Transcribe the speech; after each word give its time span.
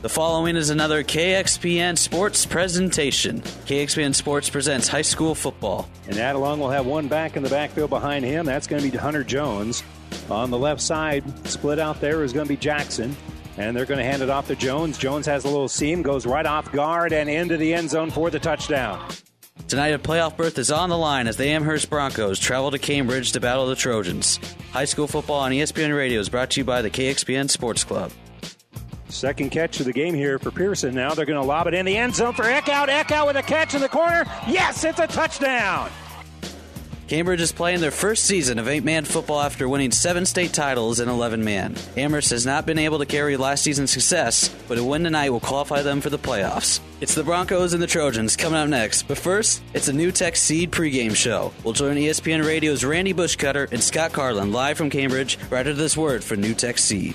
The 0.00 0.08
following 0.08 0.54
is 0.54 0.70
another 0.70 1.02
KXPN 1.02 1.98
Sports 1.98 2.46
presentation. 2.46 3.40
KXPN 3.40 4.14
Sports 4.14 4.48
presents 4.48 4.86
high 4.86 5.02
school 5.02 5.34
football. 5.34 5.88
And 6.06 6.14
Adelung 6.14 6.60
will 6.60 6.70
have 6.70 6.86
one 6.86 7.08
back 7.08 7.36
in 7.36 7.42
the 7.42 7.48
backfield 7.48 7.90
behind 7.90 8.24
him. 8.24 8.46
That's 8.46 8.68
going 8.68 8.80
to 8.80 8.88
be 8.92 8.96
Hunter 8.96 9.24
Jones. 9.24 9.82
On 10.30 10.52
the 10.52 10.58
left 10.58 10.80
side, 10.80 11.24
split 11.48 11.80
out 11.80 12.00
there 12.00 12.22
is 12.22 12.32
going 12.32 12.46
to 12.46 12.48
be 12.48 12.56
Jackson. 12.56 13.16
And 13.56 13.76
they're 13.76 13.86
going 13.86 13.98
to 13.98 14.04
hand 14.04 14.22
it 14.22 14.30
off 14.30 14.46
to 14.46 14.54
Jones. 14.54 14.98
Jones 14.98 15.26
has 15.26 15.44
a 15.44 15.48
little 15.48 15.68
seam, 15.68 16.02
goes 16.02 16.26
right 16.26 16.46
off 16.46 16.70
guard 16.70 17.12
and 17.12 17.28
into 17.28 17.56
the 17.56 17.74
end 17.74 17.90
zone 17.90 18.12
for 18.12 18.30
the 18.30 18.38
touchdown. 18.38 19.04
Tonight, 19.66 19.88
a 19.88 19.98
playoff 19.98 20.36
berth 20.36 20.60
is 20.60 20.70
on 20.70 20.90
the 20.90 20.96
line 20.96 21.26
as 21.26 21.36
the 21.36 21.48
Amherst 21.48 21.90
Broncos 21.90 22.38
travel 22.38 22.70
to 22.70 22.78
Cambridge 22.78 23.32
to 23.32 23.40
battle 23.40 23.66
the 23.66 23.74
Trojans. 23.74 24.38
High 24.70 24.84
school 24.84 25.08
football 25.08 25.40
on 25.40 25.50
ESPN 25.50 25.94
Radio 25.94 26.20
is 26.20 26.28
brought 26.28 26.50
to 26.50 26.60
you 26.60 26.64
by 26.64 26.82
the 26.82 26.90
KXPN 26.90 27.50
Sports 27.50 27.82
Club. 27.82 28.12
Second 29.08 29.50
catch 29.50 29.80
of 29.80 29.86
the 29.86 29.92
game 29.92 30.14
here 30.14 30.38
for 30.38 30.50
Pearson. 30.50 30.94
Now 30.94 31.14
they're 31.14 31.26
going 31.26 31.40
to 31.40 31.46
lob 31.46 31.66
it 31.66 31.74
in 31.74 31.86
the 31.86 31.96
end 31.96 32.14
zone 32.14 32.34
for 32.34 32.44
Eckhout. 32.44 32.88
Eckhout 32.88 33.26
with 33.26 33.36
a 33.36 33.42
catch 33.42 33.74
in 33.74 33.80
the 33.80 33.88
corner. 33.88 34.24
Yes, 34.46 34.84
it's 34.84 34.98
a 34.98 35.06
touchdown. 35.06 35.90
Cambridge 37.08 37.40
is 37.40 37.52
playing 37.52 37.80
their 37.80 37.90
first 37.90 38.24
season 38.24 38.58
of 38.58 38.68
eight 38.68 38.84
man 38.84 39.06
football 39.06 39.40
after 39.40 39.66
winning 39.66 39.90
seven 39.90 40.26
state 40.26 40.52
titles 40.52 41.00
in 41.00 41.08
11 41.08 41.42
man. 41.42 41.74
Amherst 41.96 42.28
has 42.28 42.44
not 42.44 42.66
been 42.66 42.78
able 42.78 42.98
to 42.98 43.06
carry 43.06 43.38
last 43.38 43.62
season's 43.62 43.90
success, 43.90 44.54
but 44.68 44.76
a 44.76 44.84
win 44.84 45.04
tonight 45.04 45.30
will 45.30 45.40
qualify 45.40 45.80
them 45.80 46.02
for 46.02 46.10
the 46.10 46.18
playoffs. 46.18 46.80
It's 47.00 47.14
the 47.14 47.24
Broncos 47.24 47.72
and 47.72 47.82
the 47.82 47.86
Trojans 47.86 48.36
coming 48.36 48.58
up 48.58 48.68
next, 48.68 49.08
but 49.08 49.16
first, 49.16 49.62
it's 49.72 49.88
a 49.88 49.92
NuTech 49.92 50.36
Seed 50.36 50.70
pregame 50.70 51.16
show. 51.16 51.50
We'll 51.64 51.72
join 51.72 51.96
ESPN 51.96 52.44
Radio's 52.44 52.84
Randy 52.84 53.14
Bushcutter 53.14 53.72
and 53.72 53.82
Scott 53.82 54.12
Carlin 54.12 54.52
live 54.52 54.76
from 54.76 54.90
Cambridge 54.90 55.38
right 55.48 55.60
after 55.60 55.72
this 55.72 55.96
word 55.96 56.22
for 56.22 56.36
NuTech 56.36 56.78
Seed. 56.78 57.14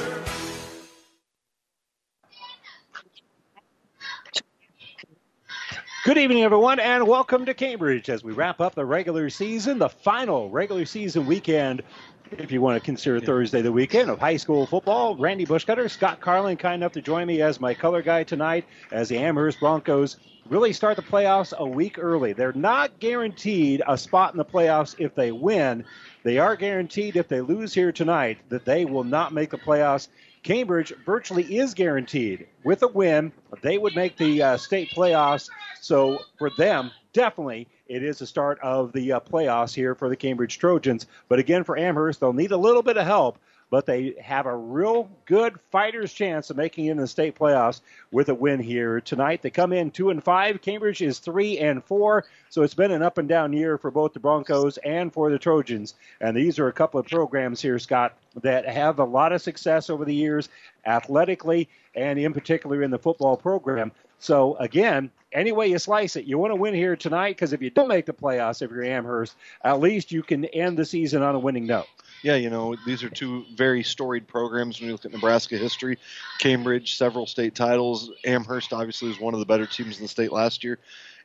Good 6.03 6.17
evening, 6.17 6.41
everyone, 6.41 6.79
and 6.79 7.07
welcome 7.07 7.45
to 7.45 7.53
Cambridge 7.53 8.09
as 8.09 8.23
we 8.23 8.33
wrap 8.33 8.59
up 8.59 8.73
the 8.73 8.83
regular 8.83 9.29
season, 9.29 9.77
the 9.77 9.87
final 9.87 10.49
regular 10.49 10.83
season 10.83 11.27
weekend, 11.27 11.83
if 12.31 12.51
you 12.51 12.59
want 12.59 12.75
to 12.75 12.83
consider 12.83 13.19
Thursday 13.19 13.61
the 13.61 13.71
weekend 13.71 14.09
of 14.09 14.17
high 14.17 14.37
school 14.37 14.65
football. 14.65 15.15
Randy 15.15 15.45
Bushcutter, 15.45 15.87
Scott 15.87 16.19
Carlin, 16.19 16.57
kind 16.57 16.81
enough 16.81 16.93
to 16.93 17.03
join 17.03 17.27
me 17.27 17.43
as 17.43 17.59
my 17.59 17.75
color 17.75 18.01
guy 18.01 18.23
tonight 18.23 18.65
as 18.91 19.09
the 19.09 19.19
Amherst 19.19 19.59
Broncos 19.59 20.17
really 20.49 20.73
start 20.73 20.95
the 20.95 21.03
playoffs 21.03 21.55
a 21.55 21.67
week 21.67 21.99
early. 21.99 22.33
They're 22.33 22.51
not 22.53 22.99
guaranteed 22.99 23.83
a 23.87 23.95
spot 23.95 24.33
in 24.33 24.39
the 24.39 24.45
playoffs 24.45 24.95
if 24.97 25.13
they 25.13 25.31
win. 25.31 25.85
They 26.23 26.39
are 26.39 26.55
guaranteed 26.55 27.15
if 27.15 27.27
they 27.27 27.41
lose 27.41 27.75
here 27.75 27.91
tonight 27.91 28.39
that 28.49 28.65
they 28.65 28.85
will 28.85 29.03
not 29.03 29.33
make 29.33 29.51
the 29.51 29.57
playoffs. 29.59 30.07
Cambridge 30.41 30.91
virtually 31.05 31.59
is 31.59 31.75
guaranteed 31.75 32.47
with 32.63 32.81
a 32.81 32.87
win. 32.87 33.31
They 33.61 33.77
would 33.77 33.95
make 33.95 34.17
the 34.17 34.41
uh, 34.41 34.57
state 34.57 34.89
playoffs. 34.89 35.51
So 35.81 36.19
for 36.37 36.51
them, 36.57 36.91
definitely 37.11 37.67
it 37.87 38.03
is 38.03 38.19
the 38.19 38.27
start 38.27 38.59
of 38.61 38.93
the 38.93 39.13
uh, 39.13 39.19
playoffs 39.19 39.73
here 39.73 39.95
for 39.95 40.09
the 40.09 40.15
Cambridge 40.15 40.59
Trojans. 40.59 41.07
But 41.27 41.39
again, 41.39 41.63
for 41.63 41.77
Amherst, 41.77 42.19
they'll 42.19 42.33
need 42.33 42.51
a 42.51 42.57
little 42.57 42.83
bit 42.83 42.97
of 42.97 43.05
help. 43.05 43.37
But 43.71 43.85
they 43.85 44.15
have 44.21 44.47
a 44.47 44.55
real 44.55 45.09
good 45.25 45.57
fighter's 45.71 46.11
chance 46.11 46.49
of 46.49 46.57
making 46.57 46.87
it 46.87 46.91
in 46.91 46.97
the 46.97 47.07
state 47.07 47.35
playoffs 47.35 47.79
with 48.11 48.27
a 48.27 48.35
win 48.35 48.59
here 48.59 48.99
tonight. 48.99 49.41
They 49.41 49.49
come 49.49 49.71
in 49.71 49.91
two 49.91 50.09
and 50.09 50.21
five. 50.21 50.61
Cambridge 50.61 51.01
is 51.01 51.19
three 51.19 51.57
and 51.57 51.81
four. 51.83 52.25
So 52.49 52.63
it's 52.63 52.73
been 52.73 52.91
an 52.91 53.01
up 53.01 53.17
and 53.17 53.29
down 53.29 53.53
year 53.53 53.77
for 53.77 53.89
both 53.89 54.11
the 54.11 54.19
Broncos 54.19 54.77
and 54.79 55.11
for 55.11 55.31
the 55.31 55.39
Trojans. 55.39 55.95
And 56.19 56.35
these 56.35 56.59
are 56.59 56.67
a 56.67 56.73
couple 56.73 56.99
of 56.99 57.07
programs 57.07 57.61
here, 57.61 57.79
Scott, 57.79 58.17
that 58.41 58.67
have 58.67 58.99
a 58.99 59.05
lot 59.05 59.31
of 59.31 59.41
success 59.41 59.89
over 59.89 60.03
the 60.03 60.13
years 60.13 60.49
athletically 60.85 61.69
and 61.95 62.19
in 62.19 62.33
particular 62.33 62.83
in 62.83 62.91
the 62.91 62.99
football 62.99 63.37
program. 63.37 63.93
So 64.19 64.57
again, 64.57 65.11
any 65.33 65.51
way 65.51 65.67
you 65.67 65.79
slice 65.79 66.15
it, 66.15 66.25
you 66.25 66.37
want 66.37 66.51
to 66.51 66.55
win 66.55 66.73
here 66.73 66.95
tonight 66.95 67.31
because 67.31 67.53
if 67.53 67.61
you 67.61 67.69
don't 67.69 67.87
make 67.87 68.05
the 68.05 68.13
playoffs, 68.13 68.61
if 68.61 68.71
you're 68.71 68.83
Amherst, 68.83 69.35
at 69.63 69.79
least 69.79 70.11
you 70.11 70.23
can 70.23 70.45
end 70.45 70.77
the 70.77 70.85
season 70.85 71.21
on 71.21 71.35
a 71.35 71.39
winning 71.39 71.65
note. 71.65 71.87
Yeah, 72.23 72.35
you 72.35 72.49
know, 72.49 72.75
these 72.85 73.03
are 73.03 73.09
two 73.09 73.45
very 73.55 73.81
storied 73.83 74.27
programs 74.27 74.79
when 74.79 74.87
you 74.87 74.93
look 74.93 75.05
at 75.05 75.11
Nebraska 75.11 75.57
history. 75.57 75.97
Cambridge, 76.39 76.95
several 76.95 77.25
state 77.25 77.55
titles. 77.55 78.11
Amherst, 78.25 78.73
obviously, 78.73 79.07
was 79.07 79.19
one 79.19 79.33
of 79.33 79.39
the 79.39 79.45
better 79.45 79.65
teams 79.65 79.97
in 79.97 80.03
the 80.03 80.07
state 80.07 80.31
last 80.31 80.63
year. 80.63 80.77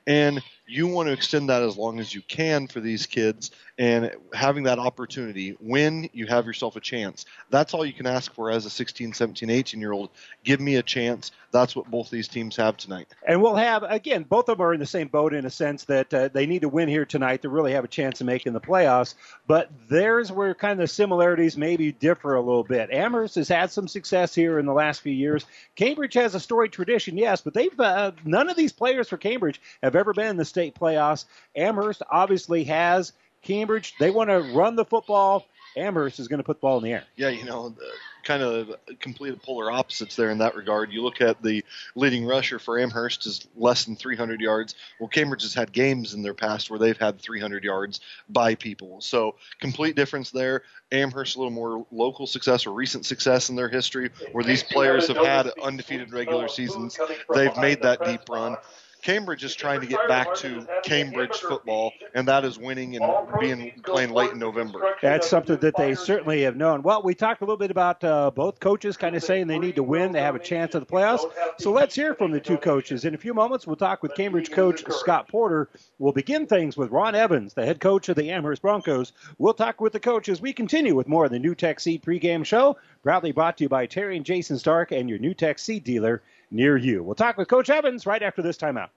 And 0.06 0.42
you 0.66 0.86
want 0.86 1.06
to 1.08 1.12
extend 1.12 1.48
that 1.48 1.62
as 1.62 1.76
long 1.76 2.00
as 2.00 2.14
you 2.14 2.20
can 2.22 2.66
for 2.66 2.80
these 2.80 3.06
kids 3.06 3.50
and 3.78 4.10
having 4.32 4.64
that 4.64 4.78
opportunity 4.78 5.50
when 5.60 6.08
you 6.12 6.26
have 6.26 6.46
yourself 6.46 6.76
a 6.76 6.80
chance. 6.80 7.26
That's 7.50 7.74
all 7.74 7.84
you 7.84 7.92
can 7.92 8.06
ask 8.06 8.32
for 8.34 8.50
as 8.50 8.66
a 8.66 8.70
16 8.70 9.12
17 9.12 9.50
18 9.50 9.80
year 9.80 9.92
old 9.92 10.10
give 10.44 10.60
me 10.60 10.76
a 10.76 10.82
chance. 10.82 11.30
That's 11.52 11.76
what 11.76 11.90
both 11.90 12.10
these 12.10 12.28
teams 12.28 12.56
have 12.56 12.76
tonight. 12.76 13.08
And 13.26 13.42
we'll 13.42 13.56
have 13.56 13.82
again 13.82 14.24
both 14.24 14.48
of 14.48 14.58
them 14.58 14.66
are 14.66 14.74
in 14.74 14.80
the 14.80 14.86
same 14.86 15.08
boat 15.08 15.34
in 15.34 15.46
a 15.46 15.50
sense 15.50 15.84
that 15.84 16.12
uh, 16.12 16.28
they 16.28 16.46
need 16.46 16.62
to 16.62 16.68
win 16.68 16.88
here 16.88 17.04
tonight 17.04 17.42
to 17.42 17.48
really 17.48 17.72
have 17.72 17.84
a 17.84 17.88
chance 17.88 18.20
of 18.20 18.26
making 18.26 18.52
the 18.52 18.60
playoffs. 18.60 19.14
But 19.46 19.70
there's 19.88 20.32
where 20.32 20.54
kind 20.54 20.72
of 20.72 20.78
the 20.78 20.86
similarities 20.88 21.56
maybe 21.56 21.92
differ 21.92 22.34
a 22.34 22.40
little 22.40 22.64
bit. 22.64 22.90
Amherst 22.90 23.36
has 23.36 23.48
had 23.48 23.70
some 23.70 23.88
success 23.88 24.34
here 24.34 24.58
in 24.58 24.66
the 24.66 24.72
last 24.72 25.00
few 25.00 25.12
years. 25.12 25.44
Cambridge 25.76 26.14
has 26.14 26.34
a 26.34 26.40
storied 26.40 26.72
tradition 26.72 27.16
yes 27.16 27.40
but 27.40 27.54
they've 27.54 27.78
uh, 27.78 28.12
none 28.24 28.48
of 28.48 28.56
these 28.56 28.72
players 28.72 29.08
for 29.08 29.16
cambridge 29.16 29.60
have 29.82 29.94
ever 29.94 30.12
been 30.12 30.26
in 30.28 30.36
the 30.36 30.44
state 30.56 30.74
playoffs 30.74 31.26
amherst 31.54 32.02
obviously 32.10 32.64
has 32.64 33.12
Cambridge, 33.42 33.94
they 34.00 34.10
want 34.10 34.30
to 34.30 34.38
run 34.54 34.74
the 34.74 34.86
football. 34.86 35.44
Amherst 35.76 36.18
is 36.18 36.28
going 36.28 36.38
to 36.38 36.44
put 36.44 36.56
the 36.56 36.60
ball 36.62 36.78
in 36.78 36.84
the 36.84 36.92
air. 36.94 37.04
Yeah, 37.16 37.28
you 37.28 37.44
know, 37.44 37.74
kind 38.24 38.42
of 38.42 38.74
complete 38.98 39.40
polar 39.42 39.70
opposites 39.70 40.16
there 40.16 40.30
in 40.30 40.38
that 40.38 40.56
regard. 40.56 40.90
You 40.90 41.02
look 41.02 41.20
at 41.20 41.42
the 41.42 41.62
leading 41.94 42.24
rusher 42.24 42.58
for 42.58 42.78
Amherst 42.78 43.26
is 43.26 43.46
less 43.54 43.84
than 43.84 43.94
300 43.94 44.40
yards. 44.40 44.74
Well, 44.98 45.10
Cambridge 45.10 45.42
has 45.42 45.52
had 45.52 45.72
games 45.72 46.14
in 46.14 46.22
their 46.22 46.32
past 46.32 46.70
where 46.70 46.78
they've 46.78 46.96
had 46.96 47.20
300 47.20 47.62
yards 47.62 48.00
by 48.30 48.54
people. 48.54 49.02
So 49.02 49.34
complete 49.60 49.94
difference 49.94 50.30
there. 50.30 50.62
Amherst 50.90 51.36
a 51.36 51.38
little 51.38 51.52
more 51.52 51.84
local 51.92 52.26
success 52.26 52.66
or 52.66 52.72
recent 52.72 53.04
success 53.04 53.50
in 53.50 53.56
their 53.56 53.68
history 53.68 54.10
where 54.32 54.44
these 54.44 54.62
players 54.62 55.08
have 55.08 55.18
had 55.18 55.50
undefeated 55.62 56.12
regular 56.14 56.48
seasons. 56.48 56.98
They've 57.32 57.56
made 57.58 57.82
that 57.82 58.02
deep 58.02 58.22
run. 58.30 58.56
Cambridge 59.02 59.44
is 59.44 59.54
trying 59.54 59.80
to 59.80 59.86
get 59.86 60.08
back 60.08 60.34
to 60.36 60.66
Cambridge 60.82 61.36
football, 61.36 61.92
and 62.14 62.26
that 62.28 62.44
is 62.44 62.58
winning 62.58 62.96
and 62.96 63.04
being 63.40 63.72
playing 63.84 64.10
late 64.10 64.32
in 64.32 64.38
November. 64.38 64.96
That's 65.00 65.28
something 65.28 65.58
that 65.58 65.76
they 65.76 65.94
certainly 65.94 66.42
have 66.42 66.56
known. 66.56 66.82
Well, 66.82 67.02
we 67.02 67.14
talked 67.14 67.40
a 67.40 67.44
little 67.44 67.56
bit 67.56 67.70
about 67.70 68.02
uh, 68.02 68.30
both 68.30 68.58
coaches 68.58 68.96
kind 68.96 69.14
of 69.14 69.22
saying 69.22 69.46
they 69.46 69.58
need 69.58 69.76
to 69.76 69.82
win, 69.82 70.12
they 70.12 70.20
have 70.20 70.34
a 70.34 70.40
chance 70.40 70.74
at 70.74 70.80
the 70.80 70.92
playoffs. 70.92 71.30
So 71.58 71.72
let's 71.72 71.94
hear 71.94 72.14
from 72.14 72.32
the 72.32 72.40
two 72.40 72.56
coaches. 72.56 73.04
In 73.04 73.14
a 73.14 73.18
few 73.18 73.34
moments, 73.34 73.66
we'll 73.66 73.76
talk 73.76 74.02
with 74.02 74.14
Cambridge 74.14 74.50
coach 74.50 74.82
Scott 74.90 75.28
Porter. 75.28 75.68
We'll 75.98 76.12
begin 76.12 76.46
things 76.46 76.76
with 76.76 76.90
Ron 76.90 77.14
Evans, 77.14 77.54
the 77.54 77.64
head 77.64 77.80
coach 77.80 78.08
of 78.08 78.16
the 78.16 78.30
Amherst 78.30 78.62
Broncos. 78.62 79.12
We'll 79.38 79.54
talk 79.54 79.80
with 79.80 79.92
the 79.92 80.00
coach 80.00 80.28
as 80.28 80.40
we 80.40 80.52
continue 80.52 80.94
with 80.94 81.08
more 81.08 81.26
of 81.26 81.30
the 81.30 81.38
NuTech 81.38 81.80
Seed 81.80 82.02
pregame 82.02 82.44
show, 82.44 82.76
proudly 83.02 83.32
brought 83.32 83.58
to 83.58 83.64
you 83.64 83.68
by 83.68 83.86
Terry 83.86 84.16
and 84.16 84.26
Jason 84.26 84.58
Stark 84.58 84.90
and 84.92 85.08
your 85.08 85.18
NuTech 85.18 85.60
Seed 85.60 85.84
dealer 85.84 86.22
near 86.50 86.76
you. 86.76 87.02
We'll 87.02 87.14
talk 87.14 87.36
with 87.36 87.48
Coach 87.48 87.70
Evans 87.70 88.06
right 88.06 88.22
after 88.22 88.42
this 88.42 88.56
timeout. 88.56 88.90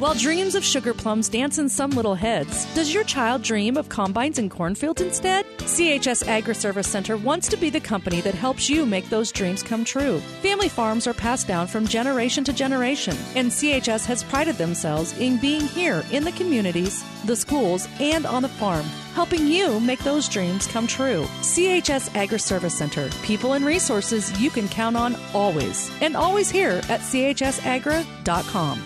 While 0.00 0.14
dreams 0.14 0.54
of 0.54 0.64
sugar 0.64 0.94
plums 0.94 1.28
dance 1.28 1.58
in 1.58 1.68
some 1.68 1.90
little 1.90 2.14
heads, 2.14 2.64
does 2.74 2.94
your 2.94 3.04
child 3.04 3.42
dream 3.42 3.76
of 3.76 3.90
combines 3.90 4.38
and 4.38 4.50
cornfields 4.50 5.02
instead? 5.02 5.44
CHS 5.58 6.26
Agri 6.26 6.54
Service 6.54 6.88
Center 6.88 7.18
wants 7.18 7.48
to 7.48 7.58
be 7.58 7.68
the 7.68 7.80
company 7.80 8.22
that 8.22 8.34
helps 8.34 8.70
you 8.70 8.86
make 8.86 9.10
those 9.10 9.30
dreams 9.30 9.62
come 9.62 9.84
true. 9.84 10.20
Family 10.40 10.70
farms 10.70 11.06
are 11.06 11.12
passed 11.12 11.46
down 11.48 11.66
from 11.66 11.86
generation 11.86 12.44
to 12.44 12.52
generation, 12.54 13.14
and 13.34 13.50
CHS 13.50 14.06
has 14.06 14.24
prided 14.24 14.56
themselves 14.56 15.12
in 15.18 15.36
being 15.36 15.66
here 15.66 16.02
in 16.12 16.24
the 16.24 16.32
communities, 16.32 17.04
the 17.26 17.36
schools, 17.36 17.86
and 18.00 18.24
on 18.24 18.40
the 18.40 18.48
farm, 18.48 18.86
helping 19.12 19.46
you 19.46 19.80
make 19.80 20.00
those 20.00 20.30
dreams 20.30 20.66
come 20.66 20.86
true. 20.86 21.24
CHS 21.42 22.16
Agri 22.16 22.38
Service 22.38 22.78
Center, 22.78 23.10
people 23.22 23.52
and 23.52 23.66
resources 23.66 24.40
you 24.40 24.48
can 24.48 24.66
count 24.68 24.96
on 24.96 25.14
always, 25.34 25.90
and 26.00 26.16
always 26.16 26.48
here 26.48 26.80
at 26.88 27.00
chsagra.com. 27.00 28.82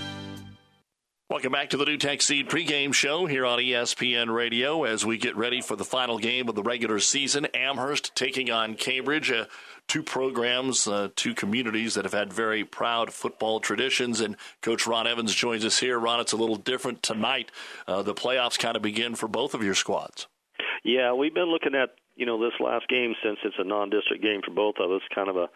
Welcome 1.30 1.52
back 1.52 1.70
to 1.70 1.78
the 1.78 1.86
NuTech 1.86 2.20
Seed 2.20 2.50
pregame 2.50 2.92
show 2.92 3.24
here 3.24 3.46
on 3.46 3.58
ESPN 3.58 4.32
Radio 4.32 4.84
as 4.84 5.06
we 5.06 5.16
get 5.16 5.34
ready 5.38 5.62
for 5.62 5.74
the 5.74 5.82
final 5.82 6.18
game 6.18 6.50
of 6.50 6.54
the 6.54 6.62
regular 6.62 6.98
season. 6.98 7.46
Amherst 7.54 8.14
taking 8.14 8.50
on 8.50 8.74
Cambridge. 8.74 9.30
A 9.30 9.48
two 9.88 10.02
programs, 10.02 10.86
uh, 10.86 11.08
two 11.16 11.32
communities 11.34 11.94
that 11.94 12.04
have 12.04 12.12
had 12.12 12.30
very 12.30 12.62
proud 12.62 13.10
football 13.10 13.58
traditions. 13.58 14.20
And 14.20 14.36
Coach 14.60 14.86
Ron 14.86 15.06
Evans 15.06 15.34
joins 15.34 15.64
us 15.64 15.78
here. 15.78 15.98
Ron, 15.98 16.20
it's 16.20 16.32
a 16.32 16.36
little 16.36 16.56
different 16.56 17.02
tonight. 17.02 17.50
Uh, 17.88 18.02
the 18.02 18.14
playoffs 18.14 18.58
kind 18.58 18.76
of 18.76 18.82
begin 18.82 19.14
for 19.14 19.26
both 19.26 19.54
of 19.54 19.64
your 19.64 19.74
squads. 19.74 20.26
Yeah, 20.84 21.14
we've 21.14 21.34
been 21.34 21.50
looking 21.50 21.74
at 21.74 21.94
you 22.16 22.26
know 22.26 22.38
this 22.38 22.60
last 22.60 22.86
game 22.88 23.14
since 23.24 23.38
it's 23.44 23.56
a 23.58 23.64
non-district 23.64 24.22
game 24.22 24.42
for 24.44 24.52
both 24.52 24.74
of 24.78 24.90
us, 24.90 25.02
kind 25.14 25.30
of 25.30 25.36
a 25.36 25.48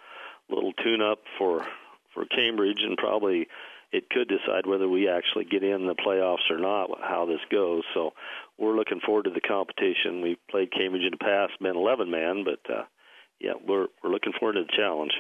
little 0.49 0.73
tune-up 0.83 1.19
for 1.37 1.67
for 2.15 2.25
Cambridge, 2.25 2.81
and 2.81 2.97
probably 2.97 3.49
it 3.93 4.11
could 4.11 4.29
decide 4.29 4.67
whether 4.67 4.89
we 4.89 5.09
actually 5.09 5.45
get 5.45 5.63
in 5.63 5.87
the 5.87 5.95
playoffs 5.95 6.51
or 6.51 6.59
not. 6.59 6.91
How 7.01 7.27
this 7.27 7.41
goes, 7.51 7.83
so 7.95 8.13
we're 8.59 8.77
looking 8.77 9.01
forward 9.05 9.25
to 9.25 9.31
the 9.31 9.41
competition. 9.41 10.21
We've 10.23 10.47
played 10.51 10.73
Cambridge 10.73 11.05
in 11.05 11.13
the 11.13 11.25
past, 11.25 11.53
been 11.61 11.77
11 11.77 12.11
man, 12.11 12.45
but 12.45 12.73
uh, 12.73 12.83
yeah, 13.41 13.53
we're 13.67 13.87
we're 14.03 14.11
looking 14.11 14.33
forward 14.39 14.55
to 14.55 14.63
the 14.63 14.77
challenge. 14.77 15.13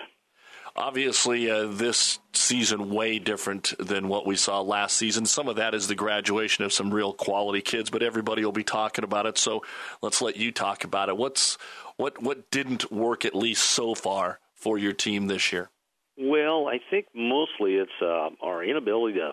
Obviously, 0.76 1.50
uh, 1.50 1.66
this 1.66 2.20
season 2.32 2.90
way 2.90 3.18
different 3.18 3.74
than 3.78 4.06
what 4.06 4.26
we 4.26 4.36
saw 4.36 4.60
last 4.60 4.96
season. 4.96 5.26
Some 5.26 5.48
of 5.48 5.56
that 5.56 5.74
is 5.74 5.88
the 5.88 5.94
graduation 5.94 6.64
of 6.64 6.72
some 6.72 6.92
real 6.92 7.12
quality 7.12 7.62
kids, 7.62 7.90
but 7.90 8.02
everybody 8.02 8.44
will 8.44 8.52
be 8.52 8.64
talking 8.64 9.02
about 9.02 9.26
it. 9.26 9.38
So 9.38 9.64
let's 10.02 10.22
let 10.22 10.36
you 10.36 10.52
talk 10.52 10.84
about 10.84 11.08
it. 11.08 11.16
What's 11.16 11.58
what 11.96 12.22
what 12.22 12.50
didn't 12.50 12.92
work 12.92 13.24
at 13.24 13.34
least 13.34 13.62
so 13.64 13.94
far 13.94 14.40
for 14.54 14.78
your 14.78 14.92
team 14.92 15.26
this 15.26 15.52
year? 15.52 15.70
Well, 16.18 16.66
I 16.66 16.78
think 16.90 17.06
mostly 17.14 17.74
it's 17.74 17.90
uh, 18.02 18.30
our 18.42 18.64
inability 18.64 19.18
to 19.18 19.30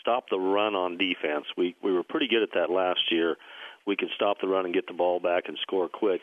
stop 0.00 0.24
the 0.30 0.38
run 0.38 0.74
on 0.74 0.98
defense. 0.98 1.46
We 1.56 1.76
we 1.82 1.92
were 1.92 2.02
pretty 2.02 2.26
good 2.28 2.42
at 2.42 2.50
that 2.54 2.70
last 2.70 3.00
year. 3.12 3.36
We 3.86 3.96
could 3.96 4.08
stop 4.14 4.38
the 4.40 4.48
run 4.48 4.64
and 4.64 4.74
get 4.74 4.86
the 4.86 4.94
ball 4.94 5.20
back 5.20 5.44
and 5.46 5.56
score 5.62 5.88
quick. 5.88 6.22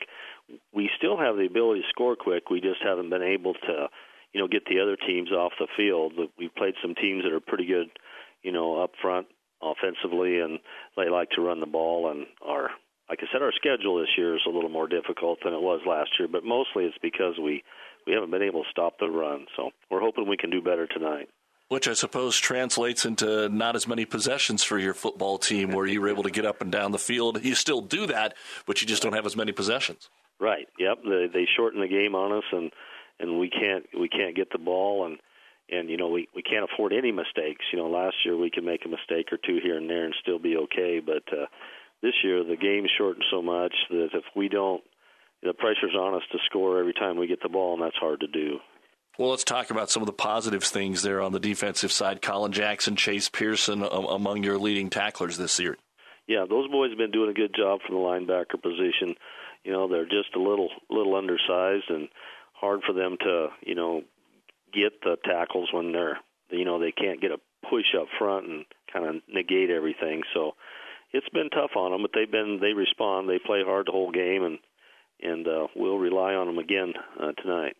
We 0.73 0.89
still 0.97 1.17
have 1.17 1.37
the 1.37 1.45
ability 1.45 1.81
to 1.81 1.89
score 1.89 2.15
quick. 2.15 2.49
We 2.49 2.61
just 2.61 2.81
haven't 2.83 3.09
been 3.09 3.23
able 3.23 3.53
to, 3.53 3.87
you 4.33 4.41
know, 4.41 4.47
get 4.47 4.65
the 4.65 4.79
other 4.81 4.95
teams 4.95 5.31
off 5.31 5.53
the 5.59 5.67
field. 5.75 6.13
We've 6.37 6.53
played 6.55 6.75
some 6.81 6.93
teams 6.93 7.23
that 7.23 7.33
are 7.33 7.39
pretty 7.39 7.65
good, 7.65 7.87
you 8.43 8.51
know, 8.51 8.83
up 8.83 8.91
front 9.01 9.27
offensively, 9.61 10.39
and 10.39 10.59
they 10.95 11.09
like 11.09 11.31
to 11.31 11.41
run 11.41 11.59
the 11.59 11.65
ball. 11.65 12.11
And 12.11 12.27
our, 12.45 12.69
like 13.09 13.19
I 13.21 13.27
said, 13.31 13.41
our 13.41 13.53
schedule 13.55 13.99
this 13.99 14.15
year 14.17 14.35
is 14.35 14.45
a 14.45 14.51
little 14.51 14.69
more 14.69 14.87
difficult 14.87 15.39
than 15.43 15.53
it 15.53 15.61
was 15.61 15.81
last 15.87 16.11
year. 16.19 16.27
But 16.31 16.43
mostly 16.43 16.85
it's 16.85 16.97
because 17.01 17.39
we 17.41 17.63
we 18.07 18.13
haven't 18.13 18.31
been 18.31 18.41
able 18.41 18.63
to 18.63 18.69
stop 18.71 18.93
the 18.99 19.09
run. 19.09 19.45
So 19.55 19.69
we're 19.91 20.01
hoping 20.01 20.27
we 20.27 20.37
can 20.37 20.49
do 20.49 20.61
better 20.61 20.87
tonight 20.87 21.29
which 21.69 21.87
I 21.87 21.93
suppose 21.93 22.37
translates 22.37 23.05
into 23.05 23.49
not 23.49 23.75
as 23.75 23.87
many 23.87 24.05
possessions 24.05 24.63
for 24.63 24.77
your 24.77 24.93
football 24.93 25.37
team 25.37 25.71
where 25.71 25.85
you 25.85 25.99
were 26.01 26.09
able 26.09 26.23
to 26.23 26.31
get 26.31 26.45
up 26.45 26.61
and 26.61 26.71
down 26.71 26.91
the 26.91 26.99
field. 26.99 27.43
You 27.43 27.55
still 27.55 27.81
do 27.81 28.07
that, 28.07 28.35
but 28.65 28.81
you 28.81 28.87
just 28.87 29.03
don't 29.03 29.13
have 29.13 29.25
as 29.25 29.35
many 29.35 29.51
possessions. 29.51 30.09
Right. 30.39 30.67
Yep. 30.79 30.99
They 31.03 31.27
they 31.33 31.47
shorten 31.57 31.81
the 31.81 31.87
game 31.87 32.15
on 32.15 32.31
us 32.31 32.43
and 32.51 32.71
and 33.19 33.39
we 33.39 33.49
can't 33.49 33.85
we 33.99 34.07
can't 34.07 34.35
get 34.35 34.51
the 34.51 34.59
ball 34.59 35.05
and 35.05 35.17
and 35.69 35.89
you 35.89 35.97
know 35.97 36.07
we 36.07 36.29
we 36.35 36.41
can't 36.41 36.67
afford 36.71 36.93
any 36.93 37.11
mistakes. 37.11 37.65
You 37.73 37.79
know, 37.79 37.87
last 37.87 38.15
year 38.23 38.37
we 38.37 38.51
could 38.51 38.63
make 38.63 38.85
a 38.85 38.89
mistake 38.89 39.27
or 39.31 39.37
two 39.37 39.59
here 39.61 39.77
and 39.77 39.89
there 39.89 40.05
and 40.05 40.15
still 40.21 40.39
be 40.39 40.55
okay, 40.57 41.01
but 41.05 41.23
uh 41.33 41.47
this 42.01 42.13
year 42.23 42.43
the 42.43 42.55
game's 42.55 42.91
shortened 42.97 43.25
so 43.31 43.41
much 43.41 43.73
that 43.89 44.09
if 44.13 44.23
we 44.35 44.47
don't 44.47 44.83
the 45.43 45.53
pressure's 45.53 45.95
on 45.95 46.15
us 46.15 46.23
to 46.31 46.37
score 46.45 46.79
every 46.79 46.93
time 46.93 47.17
we 47.17 47.27
get 47.27 47.41
the 47.41 47.49
ball 47.49 47.73
and 47.73 47.83
that's 47.83 47.97
hard 47.97 48.19
to 48.21 48.27
do. 48.27 48.59
Well, 49.17 49.31
let's 49.31 49.43
talk 49.43 49.71
about 49.71 49.89
some 49.89 50.03
of 50.03 50.07
the 50.07 50.13
positive 50.13 50.63
things 50.63 51.01
there 51.01 51.21
on 51.21 51.31
the 51.31 51.39
defensive 51.39 51.91
side. 51.91 52.21
Colin 52.21 52.51
Jackson, 52.51 52.95
Chase 52.95 53.29
Pearson, 53.29 53.81
um, 53.81 54.05
among 54.05 54.43
your 54.43 54.59
leading 54.59 54.91
tacklers 54.91 55.37
this 55.37 55.59
year. 55.59 55.75
Yeah, 56.27 56.45
those 56.47 56.69
boys 56.69 56.91
have 56.91 56.99
been 56.99 57.11
doing 57.11 57.31
a 57.31 57.33
good 57.33 57.55
job 57.55 57.79
from 57.85 57.95
the 57.95 58.01
linebacker 58.01 58.61
position. 58.61 59.15
You 59.63 59.71
know, 59.71 59.87
they're 59.87 60.05
just 60.05 60.35
a 60.35 60.41
little 60.41 60.69
little 60.89 61.15
undersized 61.15 61.89
and 61.89 62.09
hard 62.53 62.81
for 62.85 62.93
them 62.93 63.17
to, 63.21 63.47
you 63.65 63.75
know, 63.75 64.01
get 64.73 65.01
the 65.01 65.17
tackles 65.23 65.69
when 65.71 65.93
they're, 65.93 66.19
you 66.51 66.65
know, 66.65 66.79
they 66.79 66.91
can't 66.91 67.21
get 67.21 67.31
a 67.31 67.39
push 67.69 67.95
up 67.99 68.07
front 68.19 68.47
and 68.47 68.65
kind 68.91 69.05
of 69.05 69.15
negate 69.27 69.69
everything. 69.69 70.21
So 70.33 70.51
it's 71.11 71.29
been 71.29 71.49
tough 71.49 71.71
on 71.75 71.91
them, 71.91 72.01
but 72.01 72.11
they've 72.13 72.31
been 72.31 72.59
they 72.61 72.73
respond. 72.73 73.29
They 73.29 73.39
play 73.39 73.63
hard 73.65 73.87
the 73.87 73.93
whole 73.93 74.11
game, 74.11 74.43
and 74.43 74.59
and 75.21 75.47
uh, 75.47 75.67
we'll 75.75 75.97
rely 75.97 76.33
on 76.33 76.47
them 76.47 76.57
again 76.57 76.93
uh, 77.19 77.31
tonight. 77.41 77.75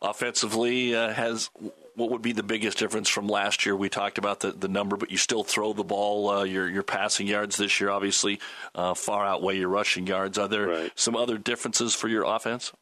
Offensively, 0.00 0.94
uh, 0.94 1.12
has 1.12 1.50
what 1.96 2.10
would 2.10 2.22
be 2.22 2.32
the 2.32 2.42
biggest 2.42 2.78
difference 2.78 3.08
from 3.08 3.26
last 3.26 3.64
year? 3.64 3.74
We 3.74 3.88
talked 3.88 4.18
about 4.18 4.40
the, 4.40 4.52
the 4.52 4.68
number, 4.68 4.96
but 4.96 5.10
you 5.10 5.16
still 5.16 5.42
throw 5.42 5.72
the 5.72 5.82
ball. 5.82 6.28
Uh, 6.28 6.44
your 6.44 6.68
your 6.68 6.82
passing 6.82 7.26
yards 7.26 7.56
this 7.56 7.80
year 7.80 7.90
obviously 7.90 8.38
uh, 8.74 8.94
far 8.94 9.24
outweigh 9.24 9.58
your 9.58 9.68
rushing 9.68 10.06
yards. 10.06 10.38
Are 10.38 10.48
there 10.48 10.68
right. 10.68 10.92
some 10.94 11.16
other 11.16 11.38
differences 11.38 11.94
for 11.94 12.08
your 12.08 12.24
offense? 12.24 12.72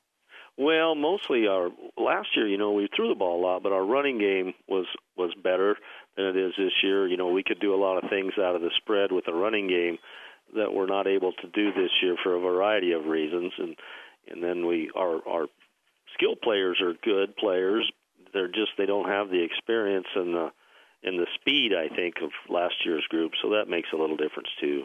Well, 0.57 0.95
mostly 0.95 1.49
our 1.49 1.71
last 1.97 2.29
year, 2.37 2.47
you 2.47 2.59
know, 2.59 2.73
we 2.73 2.89
threw 2.95 3.09
the 3.09 3.17
ball 3.17 3.41
a 3.41 3.43
lot, 3.45 3.63
but 3.63 3.73
our 3.73 3.85
running 3.85 4.19
game 4.19 4.55
was 4.69 4.87
was 5.17 5.33
better 5.43 5.77
than 6.17 6.27
it 6.27 6.37
is 6.37 6.53
this 6.57 6.73
year. 6.83 7.09
You 7.09 7.17
know, 7.17 7.29
we 7.29 7.43
could 7.43 7.61
do 7.61 7.75
a 7.75 7.81
lot 7.81 8.03
of 8.03 8.11
things 8.11 8.33
out 8.39 8.55
of 8.55 8.63
the 8.63 8.71
spread 8.77 9.11
with 9.11 9.25
the 9.25 9.33
running 9.33 9.69
game 9.69 9.99
that 10.55 10.73
we're 10.73 10.87
not 10.87 11.07
able 11.07 11.33
to 11.33 11.49
do 11.49 11.73
this 11.73 11.91
year 12.03 12.17
for 12.23 12.35
a 12.37 12.41
variety 12.41 12.93
of 12.93 13.07
reasons, 13.07 13.53
and 13.59 13.77
and 14.29 14.43
then 14.43 14.67
we 14.67 14.91
our 14.97 15.21
our 15.29 15.47
skilled 16.15 16.41
players 16.43 16.81
are 16.81 16.95
good 17.03 17.37
players. 17.37 17.91
They're 18.33 18.49
just 18.49 18.73
they 18.79 18.87
don't 18.87 19.09
have 19.09 19.31
the 19.31 19.43
experience 19.43 20.07
and 20.15 20.35
the 20.35 20.53
and 21.03 21.19
the 21.19 21.27
speed 21.41 21.73
I 21.75 21.95
think 21.95 22.17
of 22.23 22.31
last 22.49 22.75
year's 22.85 23.07
group, 23.09 23.33
so 23.43 23.51
that 23.51 23.69
makes 23.69 23.89
a 23.93 23.97
little 23.97 24.17
difference 24.17 24.49
too. 24.61 24.85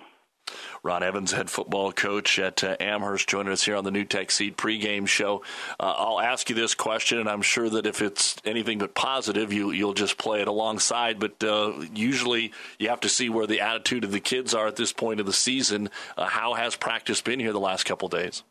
Ron 0.81 1.03
Evans, 1.03 1.31
head 1.31 1.49
football 1.49 1.91
coach 1.91 2.39
at 2.39 2.63
uh, 2.63 2.77
Amherst, 2.79 3.27
joining 3.27 3.51
us 3.51 3.63
here 3.63 3.75
on 3.75 3.83
the 3.83 3.91
NuTech 3.91 4.31
Seed 4.31 4.57
pregame 4.57 5.07
show. 5.07 5.43
Uh, 5.79 5.93
I'll 5.97 6.19
ask 6.19 6.49
you 6.49 6.55
this 6.55 6.73
question, 6.73 7.19
and 7.19 7.29
I'm 7.29 7.41
sure 7.41 7.69
that 7.69 7.85
if 7.85 8.01
it's 8.01 8.37
anything 8.45 8.79
but 8.79 8.95
positive, 8.95 9.51
you, 9.51 9.71
you'll 9.71 9.93
just 9.93 10.17
play 10.17 10.41
it 10.41 10.47
alongside. 10.47 11.19
But 11.19 11.43
uh, 11.43 11.73
usually, 11.93 12.53
you 12.77 12.89
have 12.89 13.01
to 13.01 13.09
see 13.09 13.29
where 13.29 13.47
the 13.47 13.61
attitude 13.61 14.03
of 14.03 14.11
the 14.11 14.19
kids 14.19 14.53
are 14.53 14.67
at 14.67 14.77
this 14.77 14.93
point 14.93 15.19
of 15.19 15.25
the 15.25 15.33
season. 15.33 15.89
Uh, 16.17 16.27
how 16.27 16.53
has 16.53 16.75
practice 16.75 17.21
been 17.21 17.39
here 17.39 17.53
the 17.53 17.59
last 17.59 17.85
couple 17.85 18.07
days? 18.07 18.43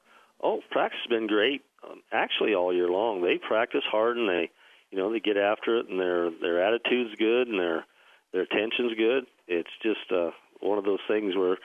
Oh, 0.42 0.60
practice 0.70 1.00
has 1.08 1.10
been 1.10 1.26
great 1.26 1.62
um, 1.82 2.02
actually 2.12 2.54
all 2.54 2.72
year 2.72 2.88
long. 2.88 3.22
They 3.22 3.38
practice 3.38 3.82
hard 3.90 4.16
and 4.16 4.28
they, 4.28 4.50
you 4.90 4.98
know, 4.98 5.12
they 5.12 5.20
get 5.20 5.36
after 5.36 5.78
it 5.78 5.88
and 5.88 5.98
their 5.98 6.30
their 6.30 6.62
attitude's 6.62 7.14
good 7.18 7.48
and 7.48 7.58
their 7.58 7.84
their 8.32 8.42
attention's 8.42 8.94
good. 8.96 9.24
It's 9.48 9.70
just 9.82 10.12
uh, 10.12 10.30
one 10.60 10.78
of 10.78 10.84
those 10.84 11.00
things 11.08 11.34
where 11.34 11.56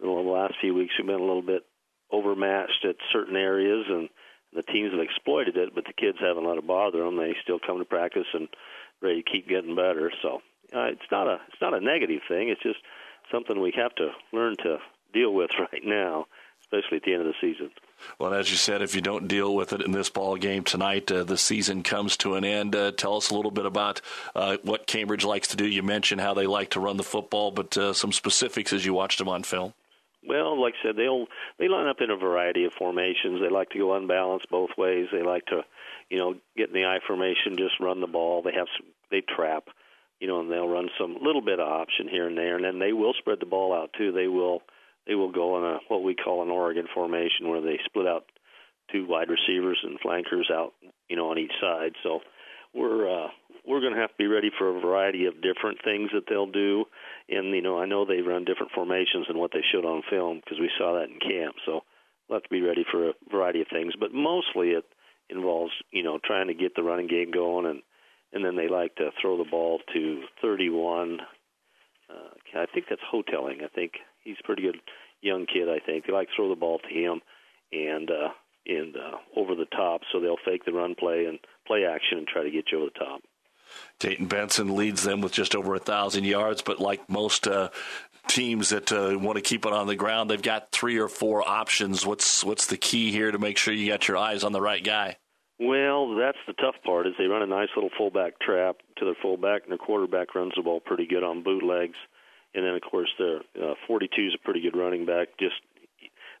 the 0.00 0.30
last 0.30 0.54
few 0.60 0.74
weeks 0.74 0.94
we've 0.98 1.06
been 1.06 1.20
a 1.20 1.24
little 1.24 1.42
bit 1.42 1.62
overmatched 2.10 2.84
at 2.88 2.96
certain 3.12 3.36
areas 3.36 3.86
and 3.88 4.08
the 4.52 4.62
teams 4.62 4.92
have 4.92 5.00
exploited 5.00 5.56
it, 5.56 5.74
but 5.74 5.84
the 5.84 5.92
kids 5.92 6.18
haven't 6.20 6.46
let 6.46 6.58
it 6.58 6.66
bother 6.66 7.04
them. 7.04 7.16
They 7.16 7.36
still 7.42 7.60
come 7.64 7.78
to 7.78 7.84
practice 7.84 8.26
and 8.34 8.48
ready 9.00 9.22
to 9.22 9.30
keep 9.30 9.48
getting 9.48 9.76
better. 9.76 10.10
So 10.22 10.42
uh, 10.74 10.86
it's 10.86 11.10
not 11.10 11.26
a 11.26 11.38
it's 11.48 11.60
not 11.60 11.74
a 11.74 11.80
negative 11.80 12.22
thing. 12.28 12.48
It's 12.48 12.62
just 12.62 12.78
something 13.30 13.60
we 13.60 13.72
have 13.76 13.94
to 13.96 14.10
learn 14.32 14.56
to 14.64 14.78
deal 15.12 15.32
with 15.32 15.50
right 15.58 15.84
now, 15.84 16.26
especially 16.62 16.96
at 16.98 17.04
the 17.04 17.12
end 17.12 17.22
of 17.22 17.28
the 17.28 17.34
season. 17.40 17.70
Well, 18.18 18.32
as 18.32 18.50
you 18.50 18.56
said, 18.56 18.82
if 18.82 18.94
you 18.94 19.02
don't 19.02 19.28
deal 19.28 19.54
with 19.54 19.72
it 19.72 19.82
in 19.82 19.92
this 19.92 20.08
ball 20.08 20.36
game 20.36 20.64
tonight, 20.64 21.12
uh, 21.12 21.22
the 21.24 21.36
season 21.36 21.82
comes 21.82 22.16
to 22.18 22.34
an 22.34 22.44
end. 22.44 22.74
Uh, 22.74 22.92
tell 22.92 23.16
us 23.16 23.30
a 23.30 23.34
little 23.34 23.50
bit 23.50 23.66
about 23.66 24.00
uh, 24.34 24.56
what 24.62 24.86
Cambridge 24.86 25.24
likes 25.24 25.48
to 25.48 25.56
do. 25.56 25.66
You 25.66 25.82
mentioned 25.82 26.20
how 26.20 26.32
they 26.32 26.46
like 26.46 26.70
to 26.70 26.80
run 26.80 26.96
the 26.96 27.02
football, 27.02 27.50
but 27.50 27.76
uh, 27.76 27.92
some 27.92 28.12
specifics 28.12 28.72
as 28.72 28.86
you 28.86 28.94
watched 28.94 29.18
them 29.18 29.28
on 29.28 29.42
film. 29.42 29.74
Well, 30.26 30.60
like 30.60 30.74
I 30.80 30.88
said, 30.88 30.96
they'll 30.96 31.26
they 31.58 31.68
line 31.68 31.86
up 31.86 32.00
in 32.00 32.10
a 32.10 32.16
variety 32.16 32.64
of 32.64 32.72
formations. 32.74 33.40
They 33.40 33.48
like 33.48 33.70
to 33.70 33.78
go 33.78 33.94
unbalanced 33.94 34.50
both 34.50 34.70
ways. 34.76 35.08
They 35.12 35.22
like 35.22 35.46
to, 35.46 35.62
you 36.10 36.18
know, 36.18 36.34
get 36.56 36.68
in 36.68 36.74
the 36.74 36.84
I 36.84 36.98
formation, 37.06 37.56
just 37.56 37.80
run 37.80 38.00
the 38.00 38.06
ball. 38.06 38.42
They 38.42 38.52
have 38.52 38.68
some, 38.76 38.86
they 39.10 39.22
trap, 39.22 39.68
you 40.20 40.28
know, 40.28 40.40
and 40.40 40.50
they'll 40.50 40.68
run 40.68 40.90
some 40.98 41.16
little 41.22 41.40
bit 41.40 41.58
of 41.58 41.66
option 41.66 42.06
here 42.08 42.28
and 42.28 42.36
there, 42.36 42.56
and 42.56 42.64
then 42.64 42.78
they 42.78 42.92
will 42.92 43.14
spread 43.14 43.40
the 43.40 43.46
ball 43.46 43.72
out 43.72 43.90
too. 43.96 44.12
They 44.12 44.28
will 44.28 44.62
they 45.06 45.14
will 45.14 45.32
go 45.32 45.58
in 45.58 45.64
a 45.64 45.78
what 45.88 46.02
we 46.02 46.14
call 46.14 46.42
an 46.42 46.50
Oregon 46.50 46.86
formation, 46.92 47.48
where 47.48 47.62
they 47.62 47.78
split 47.86 48.06
out 48.06 48.26
two 48.92 49.06
wide 49.06 49.28
receivers 49.30 49.78
and 49.82 49.98
flankers 50.00 50.50
out, 50.52 50.74
you 51.08 51.16
know, 51.16 51.30
on 51.30 51.38
each 51.38 51.52
side. 51.60 51.92
So 52.02 52.20
we're 52.74 53.08
uh, 53.08 53.28
we're 53.70 53.80
going 53.80 53.94
to 53.94 54.00
have 54.00 54.10
to 54.10 54.18
be 54.18 54.26
ready 54.26 54.50
for 54.58 54.76
a 54.76 54.80
variety 54.80 55.26
of 55.26 55.40
different 55.40 55.78
things 55.84 56.10
that 56.12 56.24
they'll 56.28 56.50
do. 56.50 56.84
And 57.28 57.54
you 57.54 57.62
know, 57.62 57.78
I 57.78 57.86
know 57.86 58.04
they 58.04 58.20
run 58.20 58.44
different 58.44 58.72
formations 58.74 59.26
than 59.28 59.38
what 59.38 59.52
they 59.52 59.62
showed 59.72 59.84
on 59.84 60.02
film 60.10 60.40
because 60.42 60.58
we 60.58 60.70
saw 60.76 60.94
that 60.94 61.08
in 61.08 61.20
camp. 61.20 61.54
So 61.64 61.82
we'll 62.28 62.38
have 62.38 62.42
to 62.42 62.50
be 62.50 62.62
ready 62.62 62.84
for 62.90 63.08
a 63.08 63.12
variety 63.30 63.60
of 63.60 63.68
things, 63.72 63.94
but 63.98 64.12
mostly 64.12 64.70
it 64.70 64.84
involves 65.28 65.72
you 65.92 66.02
know 66.02 66.18
trying 66.24 66.48
to 66.48 66.54
get 66.54 66.74
the 66.74 66.82
running 66.82 67.06
game 67.06 67.30
going 67.30 67.66
and 67.66 67.82
and 68.32 68.44
then 68.44 68.56
they 68.56 68.68
like 68.68 68.94
to 68.96 69.10
throw 69.20 69.36
the 69.36 69.48
ball 69.48 69.80
to 69.92 70.22
31. 70.42 71.18
Uh, 72.08 72.60
I 72.60 72.66
think 72.72 72.86
that's 72.88 73.02
Houghtelling. 73.10 73.62
I 73.64 73.68
think 73.68 73.92
he's 74.22 74.36
a 74.40 74.46
pretty 74.46 74.62
good 74.62 74.80
young 75.20 75.46
kid. 75.46 75.68
I 75.68 75.84
think 75.84 76.06
they 76.06 76.12
like 76.12 76.28
to 76.28 76.34
throw 76.36 76.48
the 76.48 76.56
ball 76.56 76.78
to 76.78 76.88
him 76.88 77.20
and 77.72 78.10
uh, 78.10 78.28
and 78.66 78.96
uh, 78.96 79.16
over 79.40 79.54
the 79.54 79.66
top, 79.66 80.02
so 80.12 80.20
they'll 80.20 80.36
fake 80.44 80.64
the 80.64 80.72
run 80.72 80.94
play 80.98 81.24
and 81.26 81.38
play 81.66 81.84
action 81.84 82.18
and 82.18 82.26
try 82.26 82.42
to 82.42 82.50
get 82.50 82.66
you 82.70 82.78
over 82.78 82.90
the 82.92 82.98
top. 82.98 83.20
Dayton 83.98 84.26
Benson 84.26 84.74
leads 84.76 85.02
them 85.02 85.20
with 85.20 85.32
just 85.32 85.54
over 85.54 85.74
a 85.74 85.78
thousand 85.78 86.24
yards, 86.24 86.62
but 86.62 86.80
like 86.80 87.08
most 87.08 87.46
uh, 87.46 87.70
teams 88.28 88.70
that 88.70 88.92
uh, 88.92 89.18
want 89.18 89.36
to 89.36 89.42
keep 89.42 89.66
it 89.66 89.72
on 89.72 89.86
the 89.86 89.96
ground, 89.96 90.30
they've 90.30 90.40
got 90.40 90.70
three 90.72 90.98
or 90.98 91.08
four 91.08 91.46
options. 91.46 92.06
What's 92.06 92.44
what's 92.44 92.66
the 92.66 92.76
key 92.76 93.10
here 93.10 93.30
to 93.30 93.38
make 93.38 93.58
sure 93.58 93.74
you 93.74 93.88
got 93.88 94.08
your 94.08 94.16
eyes 94.16 94.44
on 94.44 94.52
the 94.52 94.60
right 94.60 94.82
guy? 94.82 95.16
Well, 95.58 96.16
that's 96.16 96.38
the 96.46 96.54
tough 96.54 96.76
part. 96.84 97.06
Is 97.06 97.14
they 97.18 97.26
run 97.26 97.42
a 97.42 97.46
nice 97.46 97.68
little 97.76 97.90
fullback 97.98 98.40
trap 98.40 98.76
to 98.96 99.04
their 99.04 99.16
fullback, 99.20 99.64
and 99.64 99.72
the 99.72 99.78
quarterback 99.78 100.34
runs 100.34 100.52
the 100.56 100.62
ball 100.62 100.80
pretty 100.80 101.06
good 101.06 101.22
on 101.22 101.42
bootlegs. 101.42 101.98
And 102.54 102.64
then, 102.64 102.74
of 102.74 102.82
course, 102.82 103.10
their 103.18 103.40
uh, 103.62 103.74
42 103.86 104.28
is 104.28 104.34
a 104.34 104.44
pretty 104.44 104.60
good 104.60 104.76
running 104.76 105.06
back. 105.06 105.28
Just 105.38 105.56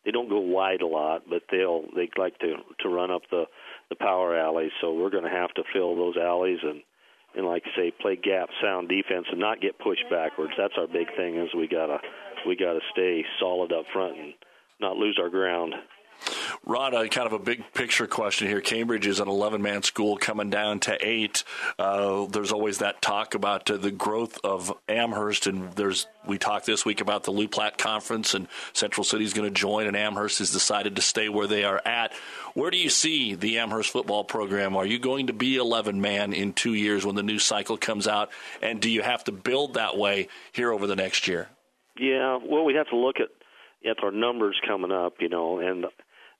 they 0.04 0.10
don't 0.10 0.28
go 0.28 0.40
wide 0.40 0.80
a 0.80 0.86
lot, 0.86 1.22
but 1.28 1.42
they'll 1.50 1.82
they 1.94 2.08
like 2.16 2.38
to 2.38 2.54
to 2.80 2.88
run 2.88 3.10
up 3.10 3.22
the 3.30 3.44
the 3.90 3.96
power 3.96 4.36
alleys. 4.36 4.72
So 4.80 4.94
we're 4.94 5.10
going 5.10 5.24
to 5.24 5.30
have 5.30 5.52
to 5.54 5.62
fill 5.72 5.96
those 5.96 6.16
alleys 6.16 6.60
and 6.62 6.82
and 7.36 7.46
like 7.46 7.62
I 7.66 7.76
say, 7.76 7.92
play 8.00 8.16
gap 8.16 8.48
sound 8.62 8.88
defense 8.88 9.26
and 9.30 9.40
not 9.40 9.60
get 9.60 9.78
pushed 9.78 10.04
backwards. 10.10 10.52
That's 10.58 10.74
our 10.76 10.86
big 10.86 11.08
thing. 11.16 11.36
Is 11.36 11.48
we 11.56 11.68
gotta 11.68 11.98
we 12.46 12.56
gotta 12.56 12.80
stay 12.92 13.24
solid 13.38 13.72
up 13.72 13.84
front 13.92 14.18
and 14.18 14.34
not 14.80 14.96
lose 14.96 15.18
our 15.20 15.30
ground. 15.30 15.74
Rod, 16.64 16.94
uh, 16.94 17.06
kind 17.08 17.26
of 17.26 17.32
a 17.32 17.38
big 17.38 17.64
picture 17.74 18.06
question 18.06 18.48
here. 18.48 18.60
Cambridge 18.60 19.06
is 19.06 19.20
an 19.20 19.28
11 19.28 19.62
man 19.62 19.82
school 19.82 20.16
coming 20.16 20.50
down 20.50 20.80
to 20.80 20.96
eight. 21.00 21.44
Uh, 21.78 22.26
there's 22.26 22.52
always 22.52 22.78
that 22.78 23.02
talk 23.02 23.34
about 23.34 23.70
uh, 23.70 23.76
the 23.76 23.90
growth 23.90 24.38
of 24.44 24.72
Amherst, 24.88 25.46
and 25.46 25.72
there's 25.72 26.06
we 26.26 26.38
talked 26.38 26.66
this 26.66 26.84
week 26.84 27.00
about 27.00 27.24
the 27.24 27.30
Loup 27.30 27.50
Platte 27.50 27.78
Conference, 27.78 28.34
and 28.34 28.46
Central 28.72 29.04
City 29.04 29.24
is 29.24 29.32
going 29.32 29.48
to 29.48 29.54
join, 29.54 29.86
and 29.86 29.96
Amherst 29.96 30.38
has 30.38 30.52
decided 30.52 30.96
to 30.96 31.02
stay 31.02 31.28
where 31.28 31.46
they 31.46 31.64
are 31.64 31.80
at. 31.84 32.12
Where 32.54 32.70
do 32.70 32.76
you 32.76 32.90
see 32.90 33.34
the 33.34 33.58
Amherst 33.58 33.90
football 33.90 34.24
program? 34.24 34.76
Are 34.76 34.86
you 34.86 34.98
going 34.98 35.28
to 35.28 35.32
be 35.32 35.56
11 35.56 36.00
man 36.00 36.32
in 36.32 36.52
two 36.52 36.74
years 36.74 37.06
when 37.06 37.14
the 37.14 37.22
new 37.22 37.38
cycle 37.38 37.76
comes 37.76 38.06
out, 38.06 38.30
and 38.60 38.80
do 38.80 38.90
you 38.90 39.02
have 39.02 39.24
to 39.24 39.32
build 39.32 39.74
that 39.74 39.96
way 39.96 40.28
here 40.52 40.72
over 40.72 40.86
the 40.86 40.96
next 40.96 41.26
year? 41.26 41.48
Yeah, 41.98 42.38
well, 42.42 42.64
we 42.64 42.74
have 42.74 42.88
to 42.88 42.96
look 42.96 43.16
at 43.20 43.28
at 43.88 44.02
our 44.02 44.10
numbers 44.10 44.60
coming 44.66 44.92
up, 44.92 45.14
you 45.20 45.28
know, 45.28 45.58
and 45.58 45.86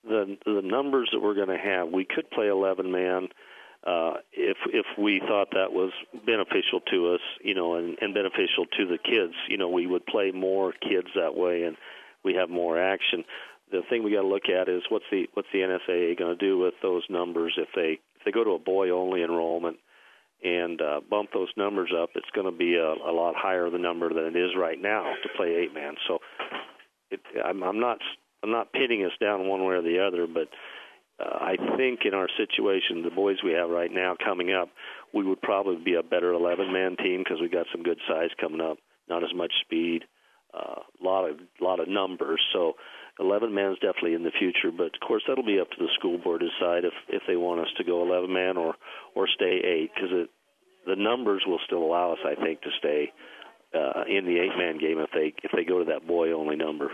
the 0.04 0.37
the 0.45 0.62
numbers 0.62 1.11
that 1.12 1.21
we're 1.21 1.35
going 1.35 1.49
to 1.49 1.59
have, 1.59 1.88
we 1.88 2.04
could 2.04 2.30
play 2.30 2.49
11 2.49 2.90
man 2.90 3.28
uh, 3.87 4.14
if 4.33 4.57
if 4.66 4.87
we 4.99 5.21
thought 5.26 5.49
that 5.52 5.73
was 5.73 5.92
beneficial 6.26 6.80
to 6.92 7.14
us, 7.14 7.21
you 7.42 7.54
know, 7.54 7.76
and, 7.76 7.97
and 8.00 8.14
beneficial 8.14 8.66
to 8.76 8.87
the 8.87 8.99
kids. 8.99 9.35
You 9.49 9.57
know, 9.57 9.69
we 9.69 9.87
would 9.87 10.04
play 10.07 10.33
more 10.33 10.73
kids 10.73 11.09
that 11.14 11.35
way, 11.35 11.62
and 11.64 11.76
we 12.25 12.35
have 12.35 12.50
more 12.50 12.80
action. 12.80 13.25
The 13.71 13.83
thing 13.88 14.02
we 14.02 14.12
got 14.12 14.23
to 14.23 14.28
look 14.28 14.49
at 14.49 14.69
is 14.69 14.83
what's 14.90 15.07
the 15.11 15.26
what's 15.35 15.49
the 15.52 15.61
NSAA 15.61 16.19
going 16.19 16.37
to 16.37 16.47
do 16.47 16.59
with 16.59 16.75
those 16.83 17.04
numbers 17.09 17.54
if 17.57 17.69
they 17.75 18.00
if 18.16 18.25
they 18.25 18.33
go 18.33 18.45
to 18.45 18.50
a 18.50 18.59
boy 18.59 18.90
only 18.90 19.23
enrollment 19.23 19.78
and 20.42 20.80
uh, 20.80 21.00
bump 21.09 21.30
those 21.33 21.50
numbers 21.57 21.90
up, 21.97 22.11
it's 22.14 22.30
going 22.35 22.50
to 22.50 22.57
be 22.57 22.75
a, 22.76 22.92
a 23.09 23.12
lot 23.12 23.35
higher 23.37 23.69
the 23.71 23.78
number 23.78 24.09
than 24.09 24.25
it 24.25 24.37
is 24.37 24.50
right 24.57 24.80
now 24.80 25.04
to 25.23 25.28
play 25.37 25.54
eight 25.54 25.75
man. 25.75 25.95
So 26.09 26.19
it, 27.11 27.21
I'm, 27.45 27.62
I'm 27.62 27.80
not 27.80 27.99
I'm 28.42 28.50
not 28.50 28.73
pitting 28.73 29.04
us 29.04 29.12
down 29.20 29.49
one 29.49 29.64
way 29.64 29.75
or 29.75 29.82
the 29.82 30.04
other, 30.06 30.26
but 30.26 30.49
uh, 31.20 31.37
I 31.37 31.56
think 31.76 32.00
in 32.04 32.14
our 32.14 32.28
situation, 32.37 33.02
the 33.02 33.14
boys 33.14 33.37
we 33.44 33.52
have 33.52 33.68
right 33.68 33.90
now 33.92 34.16
coming 34.23 34.52
up, 34.52 34.68
we 35.12 35.25
would 35.25 35.42
probably 35.42 35.76
be 35.76 35.94
a 35.94 36.02
better 36.02 36.32
11 36.32 36.73
man 36.73 36.97
team 36.97 37.20
because 37.23 37.40
we 37.40 37.49
got 37.49 37.66
some 37.73 37.82
good 37.82 37.99
size 38.09 38.30
coming 38.40 38.61
up, 38.61 38.78
not 39.09 39.23
as 39.23 39.35
much 39.35 39.52
speed, 39.64 40.04
a 40.54 40.59
uh, 40.59 40.78
lot 41.02 41.28
of 41.28 41.37
lot 41.61 41.80
of 41.80 41.88
numbers. 41.88 42.40
So 42.52 42.75
11 43.18 43.54
man 43.54 43.73
is 43.73 43.78
definitely 43.78 44.14
in 44.14 44.25
the 44.25 44.32
future, 44.38 44.73
but 44.76 44.94
of 44.94 45.00
course 45.06 45.23
that'll 45.28 45.44
be 45.44 45.61
up 45.61 45.70
to 45.70 45.76
the 45.78 45.92
school 45.99 46.18
board 46.18 46.40
to 46.40 46.49
decide 46.49 46.85
if 46.85 46.94
if 47.09 47.23
they 47.28 47.37
want 47.37 47.61
us 47.61 47.73
to 47.76 47.85
go 47.85 48.02
11 48.02 48.32
man 48.32 48.56
or 48.56 48.75
or 49.14 49.28
stay 49.28 49.61
eight 49.62 49.90
because 49.94 50.26
the 50.87 50.97
numbers 50.97 51.42
will 51.47 51.61
still 51.66 51.82
allow 51.82 52.12
us, 52.12 52.18
I 52.25 52.35
think, 52.42 52.62
to 52.62 52.70
stay 52.78 53.12
uh, 53.75 54.04
in 54.09 54.25
the 54.25 54.38
eight 54.40 54.56
man 54.56 54.78
game 54.78 54.99
if 54.99 55.11
they 55.12 55.35
if 55.42 55.52
they 55.54 55.64
go 55.64 55.80
to 55.80 55.92
that 55.92 56.06
boy 56.06 56.32
only 56.32 56.56
number. 56.56 56.90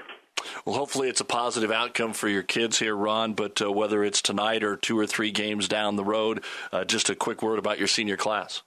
Well, 0.64 0.76
hopefully 0.76 1.08
it's 1.08 1.20
a 1.20 1.24
positive 1.24 1.70
outcome 1.70 2.12
for 2.12 2.28
your 2.28 2.42
kids 2.42 2.78
here, 2.78 2.96
Ron. 2.96 3.34
But 3.34 3.60
uh, 3.60 3.72
whether 3.72 4.04
it's 4.04 4.22
tonight 4.22 4.62
or 4.62 4.76
two 4.76 4.98
or 4.98 5.06
three 5.06 5.30
games 5.30 5.68
down 5.68 5.96
the 5.96 6.04
road, 6.04 6.44
uh, 6.72 6.84
just 6.84 7.10
a 7.10 7.14
quick 7.14 7.42
word 7.42 7.58
about 7.58 7.78
your 7.78 7.88
senior 7.88 8.16
class. 8.16 8.62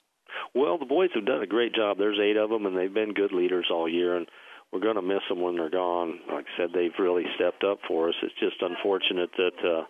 Well, 0.54 0.78
the 0.78 0.86
boys 0.86 1.10
have 1.16 1.26
done 1.26 1.44
a 1.44 1.48
great 1.48 1.74
job. 1.74 1.98
There's 1.98 2.20
eight 2.20 2.38
of 2.38 2.50
them, 2.50 2.66
and 2.66 2.78
they've 2.78 2.94
been 2.94 3.14
good 3.14 3.34
leaders 3.34 3.68
all 3.72 3.88
year. 3.88 4.16
And 4.16 4.28
we're 4.72 4.80
going 4.80 4.96
to 4.96 5.02
miss 5.02 5.22
them 5.30 5.42
when 5.42 5.56
they're 5.56 5.70
gone. 5.70 6.20
Like 6.32 6.46
I 6.46 6.58
said, 6.58 6.70
they've 6.74 6.98
really 7.00 7.26
stepped 7.36 7.64
up 7.64 7.80
for 7.88 8.10
us. 8.10 8.16
It's 8.22 8.40
just 8.40 8.62
unfortunate 8.62 9.30
that 9.38 9.58
uh, 9.64 9.84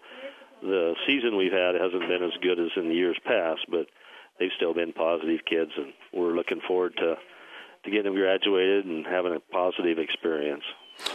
the 0.62 0.96
season 1.08 1.38
we've 1.38 1.51
had 1.51 1.75
hasn't 1.75 2.08
been 2.08 2.24
as 2.24 2.38
good 2.41 2.60
as 2.60 2.72
in 2.75 2.89
the 2.89 2.96
years 2.96 3.17
past, 3.25 3.62
but 3.69 3.88
they've 4.39 4.55
still 4.55 4.74
been 4.74 4.93
positive 4.93 5.39
kids, 5.46 5.72
and 5.77 5.93
we're 6.13 6.36
looking 6.36 6.62
forward 6.67 6.96
to 6.98 7.15
to 7.86 7.89
getting 7.91 8.12
them 8.12 8.15
graduated 8.15 8.86
and 8.86 9.05
having 9.05 9.34
a 9.34 9.39
positive 9.53 10.00
experience. 10.00 10.63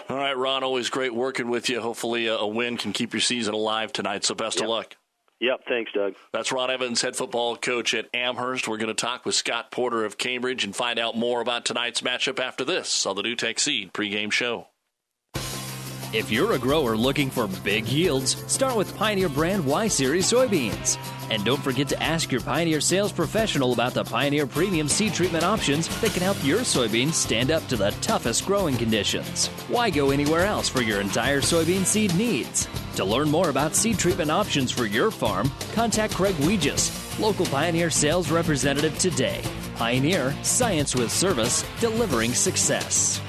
All 0.08 0.16
right, 0.16 0.36
Ron, 0.36 0.64
always 0.64 0.90
great 0.90 1.14
working 1.14 1.48
with 1.48 1.68
you. 1.68 1.80
Hopefully, 1.80 2.28
uh, 2.28 2.36
a, 2.36 2.46
win 2.46 2.76
can 2.76 2.92
keep 2.92 3.12
your 3.12 3.20
season 3.20 3.54
alive 3.54 3.92
tonight. 3.92 4.24
So, 4.24 4.34
best 4.34 4.56
yep. 4.56 4.64
of 4.64 4.70
luck. 4.70 4.96
Yep, 5.40 5.60
thanks, 5.68 5.92
Doug. 5.92 6.14
That's 6.32 6.52
Ron 6.52 6.70
Evans, 6.70 7.02
head 7.02 7.16
football 7.16 7.56
coach 7.56 7.92
at 7.92 8.08
Amherst. 8.14 8.68
We're 8.68 8.78
going 8.78 8.88
to 8.88 8.94
talk 8.94 9.26
with 9.26 9.34
Scott 9.34 9.70
Porter 9.70 10.04
of 10.04 10.16
Cambridge 10.16 10.64
and 10.64 10.74
find 10.74 10.98
out 10.98 11.16
more 11.16 11.40
about 11.40 11.64
tonight's 11.64 12.00
matchup 12.00 12.38
after 12.38 12.64
this 12.64 13.04
on 13.04 13.16
the 13.16 13.22
NuTech 13.22 13.58
Seed 13.58 13.92
pregame 13.92 14.32
show. 14.32 14.68
If 16.14 16.30
you're 16.30 16.52
a 16.52 16.60
grower 16.60 16.96
looking 16.96 17.28
for 17.28 17.48
big 17.64 17.88
yields, 17.88 18.36
start 18.46 18.76
with 18.76 18.96
Pioneer 18.96 19.28
brand 19.28 19.66
Y 19.66 19.88
Series 19.88 20.30
soybeans. 20.30 20.96
And 21.28 21.44
don't 21.44 21.60
forget 21.60 21.88
to 21.88 22.00
ask 22.00 22.30
your 22.30 22.40
Pioneer 22.40 22.80
sales 22.80 23.10
professional 23.10 23.72
about 23.72 23.94
the 23.94 24.04
Pioneer 24.04 24.46
premium 24.46 24.86
seed 24.86 25.12
treatment 25.12 25.42
options 25.42 25.88
that 26.00 26.12
can 26.12 26.22
help 26.22 26.36
your 26.44 26.60
soybeans 26.60 27.14
stand 27.14 27.50
up 27.50 27.66
to 27.66 27.74
the 27.74 27.90
toughest 28.00 28.46
growing 28.46 28.76
conditions. 28.76 29.48
Why 29.66 29.90
go 29.90 30.12
anywhere 30.12 30.44
else 30.44 30.68
for 30.68 30.82
your 30.82 31.00
entire 31.00 31.40
soybean 31.40 31.84
seed 31.84 32.14
needs? 32.14 32.68
To 32.94 33.04
learn 33.04 33.28
more 33.28 33.48
about 33.48 33.74
seed 33.74 33.98
treatment 33.98 34.30
options 34.30 34.70
for 34.70 34.86
your 34.86 35.10
farm, 35.10 35.50
contact 35.72 36.14
Craig 36.14 36.36
Weegis, 36.36 37.18
local 37.18 37.46
Pioneer 37.46 37.90
sales 37.90 38.30
representative 38.30 38.96
today. 39.00 39.42
Pioneer, 39.74 40.32
science 40.44 40.94
with 40.94 41.10
service, 41.10 41.64
delivering 41.80 42.34
success. 42.34 43.20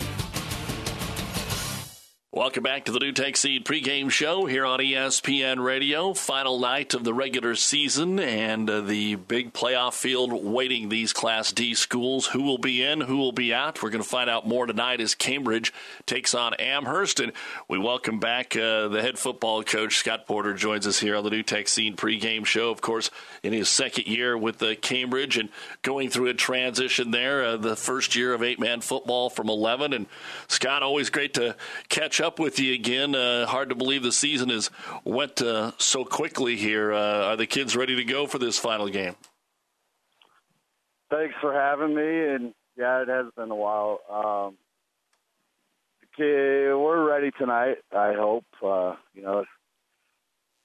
Welcome 2.35 2.63
back 2.63 2.83
to 2.83 2.91
the 2.91 2.99
NuTech 2.99 3.37
Seed 3.37 3.63
pregame 3.63 4.11
show 4.11 4.45
here 4.45 4.65
on 4.65 4.79
ESPN 4.79 5.63
Radio. 5.63 6.13
Final 6.13 6.59
night 6.59 6.93
of 6.93 7.05
the 7.05 7.13
regular 7.13 7.55
season 7.55 8.19
and 8.19 8.69
uh, 8.69 8.81
the 8.81 9.15
big 9.15 9.53
playoff 9.53 9.93
field 9.93 10.43
waiting 10.43 10.89
these 10.89 11.13
Class 11.13 11.53
D 11.53 11.73
schools. 11.73 12.27
Who 12.27 12.41
will 12.41 12.57
be 12.57 12.83
in, 12.83 12.99
who 12.99 13.15
will 13.15 13.31
be 13.31 13.53
out? 13.53 13.81
We're 13.81 13.89
going 13.89 14.03
to 14.03 14.09
find 14.09 14.29
out 14.29 14.45
more 14.45 14.65
tonight 14.65 14.99
as 14.99 15.15
Cambridge 15.15 15.73
takes 16.05 16.35
on 16.35 16.53
Amherst. 16.55 17.21
And 17.21 17.31
we 17.69 17.79
welcome 17.79 18.19
back 18.19 18.53
uh, 18.53 18.89
the 18.89 19.01
head 19.01 19.17
football 19.17 19.63
coach, 19.63 19.95
Scott 19.95 20.27
Porter, 20.27 20.53
joins 20.53 20.85
us 20.85 20.99
here 20.99 21.15
on 21.15 21.23
the 21.23 21.29
NuTech 21.29 21.69
Seed 21.69 21.95
pregame 21.95 22.45
show. 22.45 22.69
Of 22.69 22.81
course, 22.81 23.11
in 23.43 23.53
his 23.53 23.69
second 23.69 24.07
year 24.07 24.37
with 24.37 24.61
uh, 24.61 24.75
Cambridge 24.81 25.37
and 25.37 25.47
going 25.83 26.09
through 26.09 26.27
a 26.27 26.33
transition 26.33 27.11
there, 27.11 27.45
uh, 27.45 27.55
the 27.55 27.77
first 27.77 28.13
year 28.13 28.33
of 28.33 28.43
eight 28.43 28.59
man 28.59 28.81
football 28.81 29.29
from 29.29 29.47
11. 29.47 29.93
And 29.93 30.07
Scott, 30.49 30.83
always 30.83 31.09
great 31.09 31.33
to 31.35 31.55
catch 31.87 32.19
up 32.19 32.24
up 32.25 32.39
with 32.39 32.59
you 32.59 32.73
again. 32.73 33.13
Uh, 33.13 33.45
hard 33.45 33.69
to 33.69 33.75
believe 33.75 34.01
the 34.01 34.11
season 34.11 34.49
has 34.49 34.71
went 35.03 35.41
uh, 35.43 35.71
so 35.77 36.03
quickly 36.03 36.55
here. 36.55 36.91
Uh, 36.91 37.27
are 37.27 37.35
the 37.35 37.45
kids 37.45 37.75
ready 37.75 37.95
to 37.95 38.03
go 38.03 38.25
for 38.25 38.39
this 38.39 38.57
final 38.57 38.89
game? 38.89 39.15
Thanks 41.11 41.35
for 41.39 41.53
having 41.53 41.95
me. 41.95 42.25
And 42.33 42.53
yeah, 42.75 43.03
it 43.03 43.07
has 43.07 43.27
been 43.37 43.51
a 43.51 43.55
while. 43.55 43.99
Um, 44.11 44.57
okay, 46.15 46.73
we're 46.73 47.07
ready 47.07 47.29
tonight. 47.37 47.77
I 47.95 48.13
hope. 48.13 48.45
Uh, 48.61 48.95
you 49.13 49.21
know, 49.21 49.45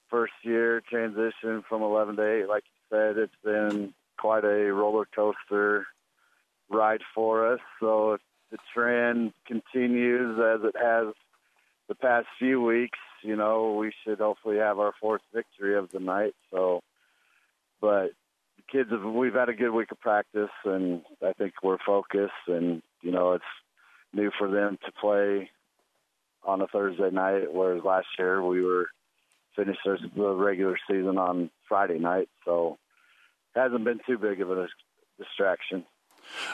first 0.08 0.32
year 0.42 0.82
transition 0.88 1.62
from 1.68 1.82
11 1.82 2.16
to 2.16 2.42
8. 2.42 2.48
Like 2.48 2.64
you 2.64 2.96
said, 2.96 3.18
it's 3.18 3.34
been 3.44 3.92
quite 4.18 4.44
a 4.44 4.72
roller 4.72 5.06
coaster 5.14 5.86
ride 6.70 7.02
for 7.14 7.52
us. 7.52 7.60
So 7.80 8.14
if 8.14 8.20
the 8.50 8.58
trend 8.72 9.34
continues 9.46 10.38
as 10.38 10.66
it 10.66 10.74
has 10.80 11.14
the 11.90 11.94
past 11.96 12.28
few 12.38 12.62
weeks, 12.62 13.00
you 13.20 13.34
know, 13.34 13.74
we 13.74 13.92
should 14.04 14.20
hopefully 14.20 14.58
have 14.58 14.78
our 14.78 14.92
fourth 15.00 15.22
victory 15.34 15.76
of 15.76 15.90
the 15.90 15.98
night. 15.98 16.34
So, 16.52 16.82
but 17.80 18.10
the 18.56 18.62
kids 18.70 18.90
have, 18.92 19.02
we've 19.02 19.34
had 19.34 19.48
a 19.48 19.54
good 19.54 19.72
week 19.72 19.90
of 19.90 19.98
practice 19.98 20.50
and 20.64 21.02
I 21.20 21.32
think 21.32 21.54
we're 21.64 21.78
focused 21.84 22.46
and, 22.46 22.80
you 23.02 23.10
know, 23.10 23.32
it's 23.32 23.44
new 24.12 24.30
for 24.38 24.48
them 24.48 24.78
to 24.86 24.92
play 25.00 25.50
on 26.44 26.60
a 26.60 26.68
Thursday 26.68 27.10
night, 27.10 27.52
whereas 27.52 27.82
last 27.84 28.06
year 28.16 28.40
we 28.40 28.62
were 28.62 28.86
finished 29.56 29.80
the 29.84 30.32
regular 30.32 30.78
season 30.88 31.18
on 31.18 31.50
Friday 31.68 31.98
night. 31.98 32.28
So 32.44 32.78
hasn't 33.56 33.84
been 33.84 33.98
too 34.06 34.16
big 34.16 34.40
of 34.40 34.52
a 34.52 34.68
distraction. 35.18 35.84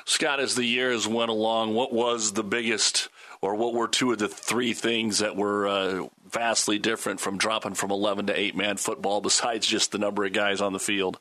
Scott, 0.04 0.40
as 0.40 0.54
the 0.54 0.64
years 0.64 1.06
went 1.06 1.30
along, 1.30 1.74
what 1.74 1.92
was 1.92 2.32
the 2.32 2.44
biggest, 2.44 3.08
or 3.40 3.54
what 3.54 3.74
were 3.74 3.88
two 3.88 4.12
of 4.12 4.18
the 4.18 4.28
three 4.28 4.72
things 4.72 5.18
that 5.18 5.36
were 5.36 5.66
uh, 5.66 6.06
vastly 6.28 6.78
different 6.78 7.20
from 7.20 7.38
dropping 7.38 7.74
from 7.74 7.90
11 7.90 8.26
to 8.26 8.38
8 8.38 8.56
man 8.56 8.76
football 8.76 9.20
besides 9.22 9.66
just 9.66 9.92
the 9.92 9.98
number 9.98 10.24
of 10.24 10.32
guys 10.32 10.60
on 10.60 10.72
the 10.72 10.78
field? 10.78 11.18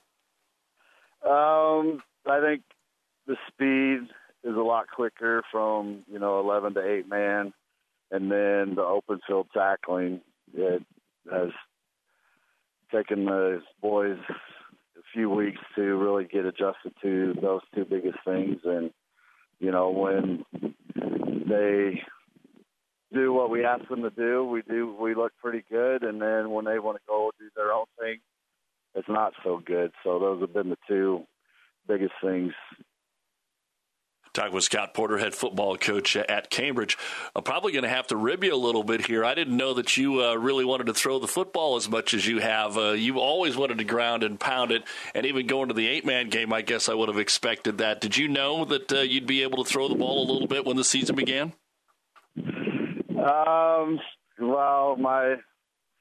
Um, 1.25 2.03
I 2.27 2.39
think 2.39 2.61
the 3.25 3.35
speed 3.47 4.09
is 4.43 4.55
a 4.55 4.61
lot 4.61 4.85
quicker 4.89 5.43
from, 5.51 6.03
you 6.11 6.19
know, 6.19 6.39
11 6.39 6.75
to 6.75 6.87
8 6.87 7.09
man. 7.09 7.53
And 8.11 8.31
then 8.31 8.75
the 8.75 8.83
open 8.83 9.19
field 9.27 9.47
tackling, 9.53 10.21
it 10.53 10.83
has 11.31 11.49
taken 12.93 13.25
the 13.25 13.61
boys 13.81 14.19
few 15.15 15.29
weeks 15.29 15.61
to 15.75 15.81
really 15.81 16.25
get 16.25 16.45
adjusted 16.45 16.93
to 17.01 17.33
those 17.41 17.61
two 17.73 17.85
biggest 17.85 18.17
things. 18.25 18.57
And, 18.65 18.91
you 19.59 19.71
know, 19.71 19.89
when 19.89 20.45
they 20.93 22.01
do 23.13 23.31
what 23.31 23.49
we 23.49 23.63
ask 23.63 23.87
them 23.87 24.03
to 24.03 24.09
do, 24.09 24.43
we 24.43 24.61
do 24.61 24.93
we 24.99 25.15
look 25.15 25.31
pretty 25.41 25.63
good. 25.71 26.03
And 26.03 26.21
then 26.21 26.51
when 26.51 26.65
they 26.65 26.79
want 26.79 26.97
to 26.97 27.03
go 27.07 27.31
do 27.39 27.45
their 27.55 27.71
own 27.71 27.85
thing, 27.99 28.17
it's 28.93 29.09
not 29.09 29.33
so 29.43 29.61
good. 29.65 29.91
So 30.03 30.19
those 30.19 30.41
have 30.41 30.53
been 30.53 30.69
the 30.69 30.77
two 30.87 31.23
biggest 31.87 32.13
things 32.21 32.53
Talk 34.35 34.51
with 34.51 34.65
Scott 34.65 34.93
Porter, 34.93 35.17
head 35.17 35.33
football 35.33 35.77
coach 35.77 36.17
at 36.17 36.49
Cambridge. 36.49 36.97
I'm 37.33 37.43
probably 37.43 37.71
going 37.71 37.83
to 37.83 37.89
have 37.89 38.07
to 38.07 38.17
rib 38.17 38.43
you 38.43 38.53
a 38.53 38.57
little 38.57 38.83
bit 38.83 39.05
here. 39.05 39.23
I 39.23 39.33
didn't 39.33 39.55
know 39.55 39.75
that 39.75 39.95
you 39.95 40.21
uh, 40.21 40.35
really 40.35 40.65
wanted 40.65 40.87
to 40.87 40.93
throw 40.93 41.19
the 41.19 41.27
football 41.27 41.77
as 41.77 41.87
much 41.87 42.13
as 42.13 42.27
you 42.27 42.39
have. 42.39 42.77
Uh, 42.77 42.91
you 42.91 43.19
always 43.19 43.55
wanted 43.55 43.77
to 43.77 43.85
ground 43.85 44.23
and 44.23 44.37
pound 44.37 44.71
it, 44.71 44.83
and 45.13 45.25
even 45.25 45.47
going 45.47 45.69
to 45.69 45.73
the 45.73 45.87
eight 45.87 46.05
man 46.05 46.29
game, 46.29 46.51
I 46.51 46.63
guess 46.63 46.89
I 46.89 46.93
would 46.93 47.07
have 47.07 47.17
expected 47.17 47.77
that. 47.77 48.01
Did 48.01 48.17
you 48.17 48.27
know 48.27 48.65
that 48.65 48.91
uh, 48.91 48.99
you'd 48.99 49.25
be 49.25 49.41
able 49.41 49.63
to 49.63 49.69
throw 49.69 49.87
the 49.87 49.95
ball 49.95 50.29
a 50.29 50.29
little 50.29 50.49
bit 50.49 50.65
when 50.65 50.75
the 50.75 50.83
season 50.83 51.15
began? 51.15 51.53
Um, 52.37 54.01
well, 54.37 54.97
my 54.97 55.35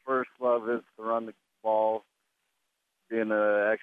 first 0.05 0.31
love 0.41 0.69
is 0.69 0.81
to 0.97 1.05
run 1.05 1.27
the 1.27 1.35
ball, 1.63 2.03
being 3.09 3.31
an 3.31 3.73
ex 3.73 3.81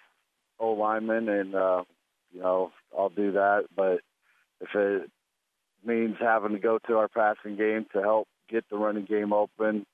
O 0.60 0.74
lineman, 0.74 1.30
and 1.30 1.56
uh, 1.56 1.84
you 2.34 2.42
know 2.42 2.74
I'll 2.98 3.08
do 3.08 3.32
that. 3.32 3.68
But 3.74 4.02
if 4.62 4.76
it 4.76 5.10
means 5.84 6.16
having 6.20 6.54
to 6.54 6.60
go 6.60 6.80
to 6.88 6.98
our 6.98 7.08
passing 7.08 7.58
game 7.58 7.86
to 7.94 8.02
help 8.02 8.28
get 8.50 8.66
the 8.70 8.78
running 8.78 9.06
game 9.06 9.34
open, 9.34 9.86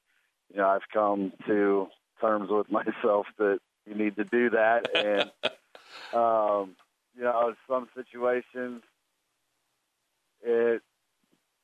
you 0.51 0.57
know, 0.57 0.67
I've 0.67 0.87
come 0.93 1.33
to 1.47 1.87
terms 2.19 2.49
with 2.49 2.71
myself 2.71 3.27
that 3.37 3.59
you 3.85 3.95
need 3.95 4.15
to 4.17 4.23
do 4.23 4.49
that. 4.51 4.95
And, 4.95 5.31
um, 6.13 6.75
you 7.15 7.23
know, 7.23 7.49
in 7.49 7.55
some 7.67 7.87
situations, 7.95 8.83
it, 10.43 10.81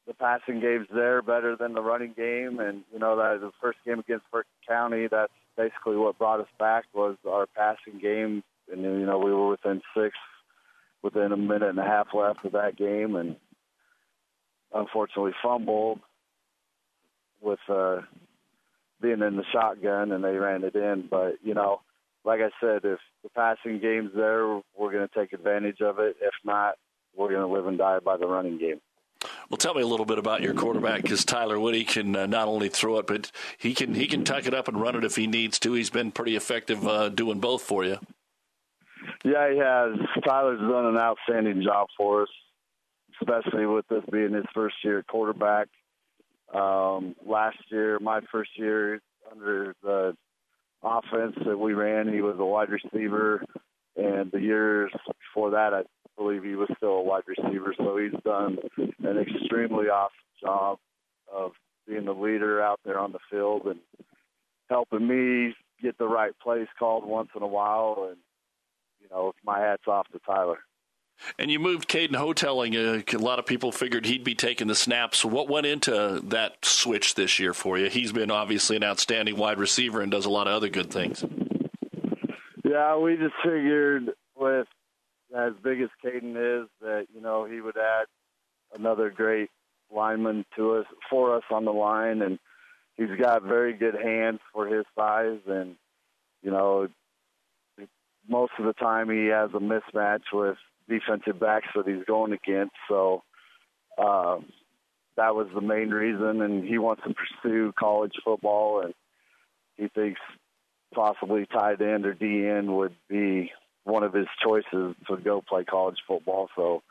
the 0.07 0.13
passing 0.13 0.60
game's 0.60 0.88
there 0.93 1.22
better 1.22 1.55
than 1.55 1.74
the 1.74 1.81
running 1.81 2.13
game. 2.13 2.60
And, 2.60 2.83
you 2.91 3.00
know, 3.00 3.17
that 3.17 3.39
the 3.41 3.51
first 3.62 3.79
game 3.86 4.00
against 4.00 4.29
Perkins 4.31 4.53
County, 4.67 5.07
that's 5.07 5.31
basically 5.57 5.95
what 5.98 6.17
brought 6.17 6.39
us 6.39 6.48
back 6.60 6.86
was 6.93 7.17
our 7.29 7.45
passing 7.45 8.00
game. 8.01 8.43
And, 8.72 8.81
you 8.81 9.05
know, 9.05 9.19
we 9.19 9.31
were 9.31 9.50
within 9.50 9.81
six 9.95 10.15
within 11.03 11.31
a 11.31 11.38
minute 11.38 11.69
and 11.69 11.79
a 11.79 11.83
half 11.83 12.07
left 12.13 12.45
of 12.45 12.53
that 12.53 12.77
game, 12.77 13.15
and 13.15 13.36
unfortunately 14.74 15.33
fumbled 15.43 16.00
with 17.41 17.60
uh, 17.69 17.98
being 19.01 19.22
in 19.22 19.36
the 19.36 19.43
shotgun, 19.51 20.12
and 20.12 20.24
they 20.24 20.36
ran 20.36 20.63
it 20.63 20.75
in. 20.75 21.07
But 21.12 21.36
you 21.43 21.53
know, 21.53 21.81
like 22.25 22.39
I 22.39 22.50
said, 22.60 22.86
if 22.86 23.00
the 23.22 23.29
passing 23.36 23.79
game's 23.79 24.12
there, 24.15 24.48
we're 24.77 24.91
going 24.91 25.07
to 25.07 25.13
take 25.13 25.33
advantage 25.33 25.81
of 25.81 26.00
it. 26.00 26.15
If 26.22 26.33
not, 26.43 26.75
we're 27.15 27.29
going 27.29 27.48
to 27.48 27.53
live 27.53 27.67
and 27.67 27.77
die 27.77 28.00
by 28.00 28.17
the 28.17 28.27
running 28.27 28.57
game. 28.57 28.79
Well, 29.50 29.57
tell 29.57 29.74
me 29.74 29.81
a 29.81 29.88
little 29.88 30.05
bit 30.05 30.17
about 30.17 30.41
your 30.41 30.53
quarterback 30.53 31.03
because 31.03 31.24
Tyler 31.24 31.60
Woody 31.60 31.83
can 31.83 32.15
uh, 32.15 32.25
not 32.25 32.48
only 32.48 32.69
throw 32.69 32.98
it, 32.98 33.07
but 33.07 33.31
he 33.57 33.74
can 33.74 33.93
he 33.93 34.07
can 34.07 34.24
tuck 34.24 34.45
it 34.48 34.53
up 34.53 34.67
and 34.67 34.81
run 34.81 34.95
it 34.95 35.03
if 35.05 35.15
he 35.15 35.27
needs 35.27 35.60
to. 35.60 35.74
He's 35.74 35.89
been 35.89 36.12
pretty 36.12 36.36
effective 36.36 36.88
uh, 36.88 37.10
doing 37.10 37.39
both 37.39 37.62
for 37.62 37.86
you. 37.86 38.00
Yeah, 39.24 39.51
he 39.51 39.58
has. 39.58 40.24
Tyler's 40.25 40.60
done 40.60 40.86
an 40.86 40.98
outstanding 40.98 41.63
job 41.63 41.88
for 41.98 42.24
us, 42.24 42.30
especially 43.22 43.65
with 43.65 43.88
this 43.88 44.03
being 44.12 44.34
his 44.34 44.46
first 44.53 44.75
year 44.84 45.03
quarterback. 45.08 45.70
Um, 46.53 47.15
last 47.25 47.58
year, 47.70 48.00
my 48.00 48.20
first 48.32 48.51
year 48.58 49.01
under 49.32 49.75
the 49.82 50.15
offense 50.84 51.36
that 51.46 51.58
we 51.58 51.74
ran, 51.74 52.13
he 52.13 52.22
was 52.22 52.36
a 52.38 52.46
wide 52.46 52.70
receiver, 52.70 53.44
and 53.96 54.32
the 54.32 54.42
years 54.42 54.92
before 55.34 55.51
that, 55.51 55.74
I 55.74 55.84
believe 56.18 56.44
he 56.44 56.56
was 56.56 56.70
still 56.75 56.96
a 56.96 57.03
wide 57.03 57.24
receiver. 57.25 57.74
So 57.77 57.98
he's 57.98 58.20
done 58.24 58.58
an 58.77 59.18
extremely 59.18 59.86
awesome 59.86 60.12
job 60.42 60.79
of 61.33 61.51
being 61.88 62.05
the 62.05 62.14
leader 62.14 62.62
out 62.62 62.79
there 62.83 63.00
on 63.00 63.14
the 63.14 63.20
field 63.31 63.64
and 63.66 63.79
helping 64.70 65.07
me 65.07 65.55
get 65.81 65.98
the 65.98 66.07
right 66.07 66.33
plays 66.42 66.68
called 66.77 67.05
once 67.05 67.29
in 67.36 67.42
a 67.42 67.48
while 67.48 68.07
and 68.09 68.18
you 69.03 69.09
know, 69.11 69.33
my 69.46 69.59
hat's 69.59 69.87
off 69.87 70.07
to 70.13 70.20
Tyler. 70.25 70.59
And 71.37 71.51
you 71.51 71.59
moved 71.59 71.87
Caden 71.87 72.16
Houghtelling. 72.16 72.75
Uh, 72.75 73.01
a 73.13 73.18
lot 73.18 73.39
of 73.39 73.46
people 73.46 73.72
figured 73.72 74.05
he'd 74.05 74.24
be 74.24 74.35
taking 74.35 74.68
the 74.68 74.75
snaps. 74.75 75.24
What 75.24 75.48
went 75.48 75.66
into 75.66 76.22
that 76.25 76.66
switch 76.66 77.16
this 77.16 77.39
year 77.39 77.53
for 77.53 77.77
you? 77.77 77.89
He's 77.89 78.11
been 78.11 78.31
obviously 78.31 78.75
an 78.75 78.83
outstanding 78.83 79.37
wide 79.37 79.59
receiver 79.59 80.01
and 80.01 80.11
does 80.11 80.25
a 80.25 80.29
lot 80.29 80.48
of 80.48 80.53
other 80.53 80.70
good 80.70 80.92
things. 80.92 81.24
Yeah, 82.63 82.98
we 82.98 83.16
just 83.16 83.35
figured 83.44 84.11
with 84.35 84.68
as 85.35 85.53
big 85.63 85.81
as 85.81 85.89
Caden 86.03 86.63
is 86.63 86.70
that 86.81 87.07
you 87.13 87.22
know 87.22 87.46
he 87.46 87.61
would 87.61 87.77
add 87.77 88.05
another 88.74 89.09
great 89.09 89.50
lineman 89.94 90.46
to 90.55 90.75
us 90.75 90.85
for 91.09 91.35
us 91.35 91.44
on 91.51 91.66
the 91.66 91.72
line, 91.72 92.22
and 92.22 92.39
he's 92.96 93.16
got 93.20 93.44
very 93.44 93.74
good 93.74 93.96
hands 93.96 94.39
for 94.51 94.68
his 94.68 94.85
size, 94.98 95.39
and 95.48 95.75
you 96.42 96.51
know 96.51 96.87
most 98.27 98.53
of 98.59 98.66
the 98.66 98.74
time 98.74 99.09
he 99.09 99.27
has 99.27 99.50
a 99.53 99.59
mismatch 99.59 100.24
with 100.31 100.57
defensive 100.88 101.40
backs 101.40 101.68
that 101.75 101.88
he's 101.88 102.03
going 102.05 102.33
against. 102.33 102.75
So 102.88 103.24
uh, 103.98 104.38
that 105.18 105.36
was 105.36 105.48
the 105.53 105.62
main 105.62 105.90
reason, 105.90 106.42
and 106.42 106.64
he 106.64 106.77
wants 106.77 107.03
to 107.03 107.14
pursue 107.14 107.74
college 107.77 108.14
football, 108.24 108.81
and 108.81 108.94
he 109.77 109.88
thinks 109.88 110.20
possibly 110.94 111.46
tight 111.46 111.81
end 111.81 112.05
or 112.05 112.14
DN 112.14 112.77
would 112.77 112.96
be 113.09 113.51
one 113.83 114.03
of 114.03 114.14
his 114.14 114.27
choices 114.44 114.96
to 115.07 115.18
go 115.24 115.42
play 115.48 115.64
college 115.64 115.98
football. 116.07 116.50
So 116.55 116.83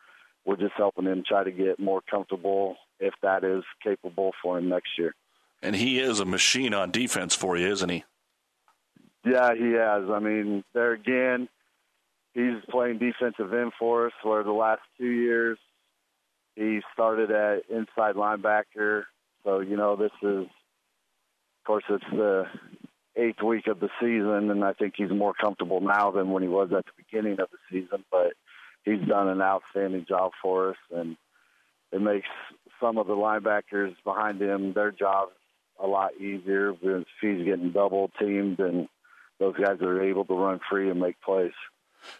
we're 0.44 0.56
just 0.56 0.74
helping 0.76 1.06
him 1.06 1.22
try 1.26 1.44
to 1.44 1.50
get 1.50 1.78
more 1.78 2.02
comfortable 2.10 2.76
if 3.00 3.14
that 3.22 3.44
is 3.44 3.64
capable 3.82 4.32
for 4.42 4.58
him 4.58 4.68
next 4.68 4.90
year. 4.98 5.14
And 5.62 5.76
he 5.76 6.00
is 6.00 6.18
a 6.18 6.24
machine 6.24 6.74
on 6.74 6.90
defense 6.90 7.34
for 7.34 7.56
you, 7.56 7.68
isn't 7.68 7.88
he? 7.88 8.04
Yeah, 9.24 9.54
he 9.54 9.72
has. 9.72 10.10
I 10.10 10.18
mean, 10.18 10.64
there 10.74 10.92
again, 10.92 11.48
he's 12.34 12.56
playing 12.70 12.98
defensive 12.98 13.52
end 13.52 13.72
for 13.78 14.06
us. 14.06 14.12
Where 14.22 14.42
the 14.42 14.52
last 14.52 14.82
two 14.98 15.10
years, 15.10 15.58
he 16.56 16.80
started 16.92 17.30
at 17.30 17.62
inside 17.70 18.16
linebacker. 18.16 19.04
So 19.44 19.60
you 19.60 19.76
know, 19.76 19.96
this 19.96 20.12
is, 20.22 20.46
of 20.46 21.66
course, 21.66 21.84
it's 21.88 22.04
the 22.10 22.44
eighth 23.16 23.42
week 23.42 23.66
of 23.68 23.78
the 23.78 23.90
season, 24.00 24.50
and 24.50 24.64
I 24.64 24.72
think 24.72 24.94
he's 24.96 25.10
more 25.10 25.34
comfortable 25.34 25.80
now 25.80 26.10
than 26.10 26.30
when 26.30 26.42
he 26.42 26.48
was 26.48 26.70
at 26.76 26.84
the 26.86 26.92
beginning 26.96 27.38
of 27.40 27.48
the 27.50 27.58
season. 27.70 28.04
But 28.10 28.32
he's 28.84 29.06
done 29.06 29.28
an 29.28 29.40
outstanding 29.40 30.06
job 30.08 30.32
for 30.42 30.70
us, 30.70 30.76
and 30.90 31.16
it 31.92 32.00
makes 32.00 32.28
some 32.80 32.98
of 32.98 33.06
the 33.06 33.14
linebackers 33.14 33.94
behind 34.04 34.40
him 34.42 34.72
their 34.72 34.90
job 34.90 35.28
a 35.82 35.86
lot 35.86 36.16
easier 36.16 36.72
because 36.72 37.04
he's 37.20 37.44
getting 37.44 37.72
double 37.72 38.10
teamed 38.18 38.58
and 38.58 38.88
those 39.42 39.56
guys 39.56 39.80
are 39.82 40.00
able 40.00 40.24
to 40.24 40.34
run 40.34 40.60
free 40.70 40.88
and 40.88 41.00
make 41.00 41.20
plays. 41.20 41.52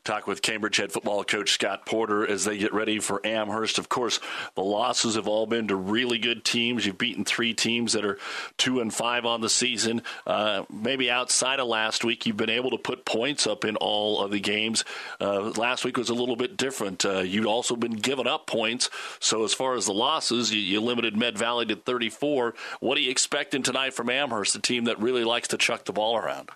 Talk 0.04 0.26
with 0.26 0.42
Cambridge 0.42 0.76
head 0.76 0.92
football 0.92 1.24
coach 1.24 1.52
Scott 1.52 1.86
Porter 1.86 2.26
as 2.26 2.44
they 2.44 2.58
get 2.58 2.72
ready 2.72 2.98
for 2.98 3.24
Amherst. 3.24 3.78
Of 3.78 3.88
course, 3.88 4.20
the 4.54 4.62
losses 4.62 5.14
have 5.14 5.26
all 5.26 5.46
been 5.46 5.68
to 5.68 5.76
really 5.76 6.18
good 6.18 6.44
teams. 6.44 6.86
You've 6.86 6.98
beaten 6.98 7.24
three 7.24 7.54
teams 7.54 7.92
that 7.92 8.04
are 8.04 8.18
two 8.58 8.80
and 8.80 8.92
five 8.92 9.24
on 9.24 9.40
the 9.40 9.48
season. 9.48 10.02
Uh, 10.26 10.64
maybe 10.70 11.10
outside 11.10 11.60
of 11.60 11.68
last 11.68 12.04
week, 12.04 12.26
you've 12.26 12.36
been 12.36 12.50
able 12.50 12.70
to 12.70 12.78
put 12.78 13.04
points 13.04 13.46
up 13.46 13.64
in 13.64 13.76
all 13.76 14.20
of 14.20 14.30
the 14.30 14.40
games. 14.40 14.84
Uh, 15.20 15.50
last 15.56 15.84
week 15.84 15.96
was 15.96 16.10
a 16.10 16.14
little 16.14 16.36
bit 16.36 16.56
different. 16.56 17.04
Uh, 17.04 17.20
you'd 17.20 17.46
also 17.46 17.76
been 17.76 17.92
giving 17.94 18.26
up 18.26 18.46
points. 18.46 18.88
So 19.20 19.44
as 19.44 19.54
far 19.54 19.74
as 19.74 19.86
the 19.86 19.94
losses, 19.94 20.52
you, 20.52 20.60
you 20.60 20.80
limited 20.80 21.16
Med 21.16 21.36
Valley 21.36 21.66
to 21.66 21.76
34. 21.76 22.54
What 22.80 22.98
are 22.98 23.00
you 23.00 23.10
expecting 23.10 23.62
tonight 23.62 23.94
from 23.94 24.10
Amherst, 24.10 24.54
a 24.54 24.60
team 24.60 24.84
that 24.84 25.00
really 25.00 25.24
likes 25.24 25.48
to 25.48 25.58
chuck 25.58 25.84
the 25.84 25.92
ball 25.92 26.16
around? 26.16 26.50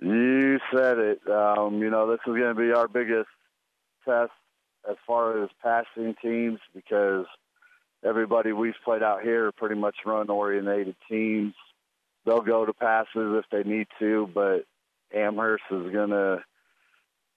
You 0.00 0.58
said 0.74 0.98
it. 0.98 1.20
Um, 1.28 1.80
you 1.80 1.90
know, 1.90 2.10
this 2.10 2.20
is 2.26 2.34
going 2.34 2.54
to 2.54 2.60
be 2.60 2.72
our 2.72 2.88
biggest 2.88 3.28
test 4.04 4.32
as 4.88 4.96
far 5.06 5.42
as 5.42 5.50
passing 5.62 6.14
teams 6.22 6.58
because 6.74 7.26
everybody 8.04 8.52
we've 8.52 8.74
played 8.82 9.02
out 9.02 9.22
here 9.22 9.48
are 9.48 9.52
pretty 9.52 9.74
much 9.74 9.96
run 10.06 10.30
oriented 10.30 10.96
teams. 11.08 11.54
They'll 12.24 12.40
go 12.40 12.64
to 12.64 12.72
passes 12.72 13.08
if 13.14 13.44
they 13.52 13.68
need 13.68 13.88
to, 13.98 14.28
but 14.34 14.64
Amherst 15.14 15.64
is 15.70 15.92
going 15.92 16.10
to 16.10 16.42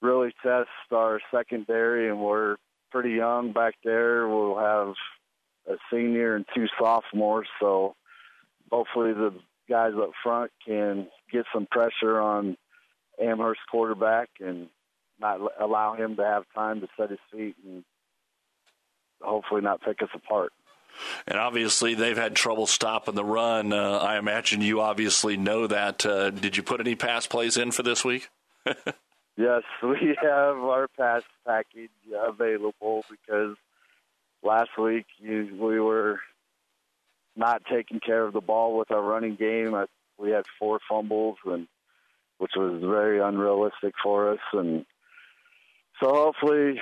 really 0.01 0.33
test 0.41 0.69
our 0.91 1.19
secondary, 1.31 2.09
and 2.09 2.19
we're 2.19 2.57
pretty 2.91 3.11
young 3.11 3.51
back 3.51 3.75
there. 3.83 4.27
We'll 4.27 4.57
have 4.57 4.93
a 5.67 5.77
senior 5.91 6.35
and 6.35 6.45
two 6.55 6.67
sophomores, 6.79 7.47
so 7.59 7.95
hopefully 8.71 9.13
the 9.13 9.33
guys 9.69 9.93
up 9.97 10.11
front 10.21 10.51
can 10.65 11.07
get 11.33 11.45
some 11.53 11.67
pressure 11.69 12.19
on 12.19 12.55
Amherst 13.21 13.61
quarterback 13.69 14.29
and 14.39 14.67
not 15.19 15.39
allow 15.59 15.95
him 15.95 16.15
to 16.15 16.23
have 16.23 16.43
time 16.55 16.81
to 16.81 16.87
set 16.97 17.09
his 17.09 17.19
feet 17.31 17.55
and 17.65 17.83
hopefully 19.21 19.61
not 19.61 19.81
pick 19.81 20.01
us 20.01 20.09
apart. 20.13 20.51
And 21.27 21.39
obviously, 21.39 21.95
they've 21.95 22.17
had 22.17 22.35
trouble 22.35 22.67
stopping 22.67 23.15
the 23.15 23.25
run. 23.25 23.73
Uh, 23.73 23.97
I 23.97 24.17
imagine 24.17 24.61
you 24.61 24.81
obviously 24.81 25.37
know 25.37 25.65
that. 25.65 26.05
Uh, 26.05 26.29
did 26.29 26.55
you 26.55 26.61
put 26.61 26.79
any 26.79 26.95
pass 26.95 27.25
plays 27.25 27.57
in 27.57 27.71
for 27.71 27.81
this 27.81 28.05
week? 28.05 28.29
yes, 28.65 29.63
we 29.83 30.15
have 30.21 30.57
our 30.57 30.87
pass 30.95 31.23
package 31.47 31.89
available 32.15 33.03
because 33.09 33.55
last 34.43 34.69
week 34.77 35.05
you, 35.17 35.57
we 35.59 35.79
were 35.79 36.19
not 37.35 37.63
taking 37.71 37.99
care 37.99 38.23
of 38.23 38.33
the 38.33 38.41
ball 38.41 38.77
with 38.77 38.91
our 38.91 39.01
running 39.01 39.35
game. 39.35 39.73
I, 39.73 39.85
we 40.17 40.31
had 40.31 40.45
four 40.59 40.79
fumbles, 40.89 41.37
and 41.45 41.67
which 42.37 42.51
was 42.55 42.81
very 42.81 43.19
unrealistic 43.19 43.93
for 44.01 44.33
us. 44.33 44.39
And 44.53 44.85
so 46.01 46.13
hopefully 46.13 46.81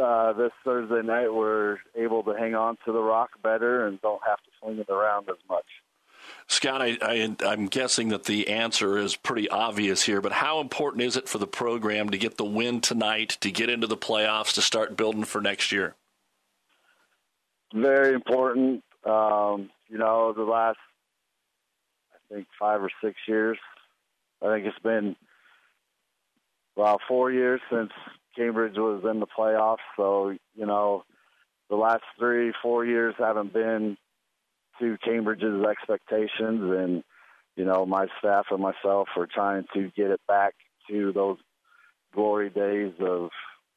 uh, 0.00 0.32
this 0.34 0.52
Thursday 0.64 1.02
night 1.06 1.32
we're 1.32 1.78
able 1.96 2.22
to 2.24 2.32
hang 2.32 2.54
on 2.54 2.76
to 2.84 2.92
the 2.92 3.02
rock 3.02 3.30
better 3.42 3.86
and 3.86 4.00
don't 4.00 4.22
have 4.26 4.38
to 4.38 4.50
swing 4.60 4.78
it 4.78 4.88
around 4.90 5.28
as 5.28 5.38
much. 5.48 5.64
Scott, 6.46 6.82
I, 6.82 6.98
I, 7.02 7.36
I'm 7.44 7.66
guessing 7.66 8.08
that 8.08 8.24
the 8.24 8.48
answer 8.48 8.98
is 8.98 9.16
pretty 9.16 9.48
obvious 9.48 10.02
here, 10.02 10.20
but 10.20 10.32
how 10.32 10.60
important 10.60 11.02
is 11.02 11.16
it 11.16 11.28
for 11.28 11.38
the 11.38 11.46
program 11.46 12.10
to 12.10 12.18
get 12.18 12.36
the 12.36 12.44
win 12.44 12.80
tonight, 12.80 13.38
to 13.40 13.50
get 13.50 13.70
into 13.70 13.86
the 13.86 13.96
playoffs, 13.96 14.54
to 14.54 14.62
start 14.62 14.96
building 14.96 15.24
for 15.24 15.40
next 15.40 15.72
year? 15.72 15.94
Very 17.72 18.14
important. 18.14 18.82
Um, 19.04 19.70
you 19.88 19.98
know, 19.98 20.32
the 20.32 20.42
last, 20.42 20.78
I 22.30 22.34
think, 22.34 22.46
five 22.58 22.82
or 22.82 22.90
six 23.02 23.16
years, 23.26 23.58
I 24.42 24.52
think 24.52 24.66
it's 24.66 24.78
been, 24.80 25.16
well, 26.76 27.00
four 27.08 27.30
years 27.32 27.60
since 27.70 27.90
Cambridge 28.36 28.76
was 28.76 29.02
in 29.10 29.20
the 29.20 29.26
playoffs. 29.26 29.78
So, 29.96 30.30
you 30.54 30.66
know, 30.66 31.04
the 31.68 31.76
last 31.76 32.04
three, 32.18 32.52
four 32.62 32.84
years 32.84 33.14
haven't 33.18 33.52
been 33.52 33.96
to 34.78 34.96
Cambridge's 35.04 35.64
expectations. 35.64 36.62
And, 36.62 37.02
you 37.56 37.64
know, 37.64 37.84
my 37.84 38.06
staff 38.18 38.46
and 38.50 38.62
myself 38.62 39.08
are 39.16 39.26
trying 39.26 39.64
to 39.74 39.90
get 39.96 40.10
it 40.10 40.20
back 40.28 40.54
to 40.88 41.12
those 41.12 41.38
glory 42.14 42.50
days 42.50 42.92
of 43.00 43.30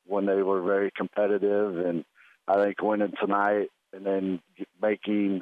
when 0.05 0.25
they 0.25 0.43
were 0.43 0.61
very 0.61 0.91
competitive. 0.95 1.77
And 1.77 2.05
I 2.47 2.63
think 2.63 2.81
winning 2.81 3.13
tonight 3.19 3.69
and 3.93 4.05
then 4.05 4.41
making 4.81 5.41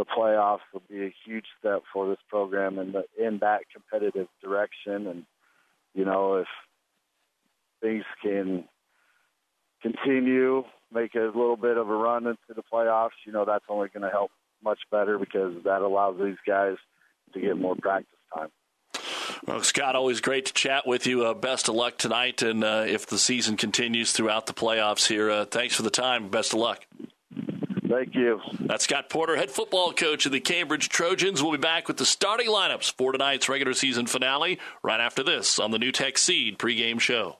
the 0.00 0.06
playoffs 0.06 0.60
will 0.72 0.82
be 0.88 1.04
a 1.04 1.14
huge 1.26 1.44
step 1.58 1.82
for 1.92 2.08
this 2.08 2.18
program 2.26 2.78
in 2.78 2.92
the 2.92 3.04
in 3.18 3.38
that 3.40 3.60
competitive 3.70 4.28
direction. 4.42 5.06
And 5.06 5.24
you 5.94 6.06
know, 6.06 6.36
if 6.36 6.46
things 7.82 8.04
can 8.22 8.64
continue, 9.82 10.64
make 10.90 11.14
a 11.14 11.18
little 11.18 11.58
bit 11.58 11.76
of 11.76 11.90
a 11.90 11.94
run 11.94 12.26
into 12.26 12.38
the 12.56 12.62
playoffs, 12.72 13.10
you 13.26 13.32
know, 13.32 13.44
that's 13.44 13.64
only 13.68 13.88
going 13.88 14.04
to 14.04 14.08
help 14.08 14.30
much 14.64 14.78
better 14.90 15.18
because 15.18 15.52
that 15.64 15.82
allows 15.82 16.16
these 16.18 16.38
guys 16.46 16.76
to 17.34 17.40
get 17.40 17.58
more 17.58 17.76
practice 17.76 18.08
time. 18.34 18.48
Well, 19.46 19.62
Scott, 19.62 19.96
always 19.96 20.22
great 20.22 20.46
to 20.46 20.54
chat 20.54 20.86
with 20.86 21.06
you. 21.06 21.26
Uh, 21.26 21.34
best 21.34 21.68
of 21.68 21.74
luck 21.74 21.98
tonight, 21.98 22.40
and 22.40 22.64
uh, 22.64 22.84
if 22.86 23.06
the 23.06 23.18
season 23.18 23.58
continues 23.58 24.12
throughout 24.12 24.46
the 24.46 24.54
playoffs 24.54 25.08
here, 25.08 25.30
uh, 25.30 25.44
thanks 25.44 25.74
for 25.74 25.82
the 25.82 25.90
time. 25.90 26.30
Best 26.30 26.54
of 26.54 26.58
luck. 26.58 26.86
Thank 27.90 28.14
you. 28.14 28.40
That's 28.60 28.84
Scott 28.84 29.10
Porter, 29.10 29.34
head 29.34 29.50
football 29.50 29.92
coach 29.92 30.24
of 30.24 30.30
the 30.30 30.38
Cambridge 30.38 30.88
Trojans. 30.88 31.42
We'll 31.42 31.50
be 31.52 31.58
back 31.58 31.88
with 31.88 31.96
the 31.96 32.06
starting 32.06 32.46
lineups 32.46 32.96
for 32.96 33.10
tonight's 33.10 33.48
regular 33.48 33.74
season 33.74 34.06
finale 34.06 34.60
right 34.80 35.00
after 35.00 35.24
this 35.24 35.58
on 35.58 35.72
the 35.72 35.78
NuTech 35.78 36.16
Seed 36.16 36.56
pregame 36.56 37.00
show. 37.00 37.39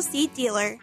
Seed 0.00 0.32
dealer. 0.34 0.78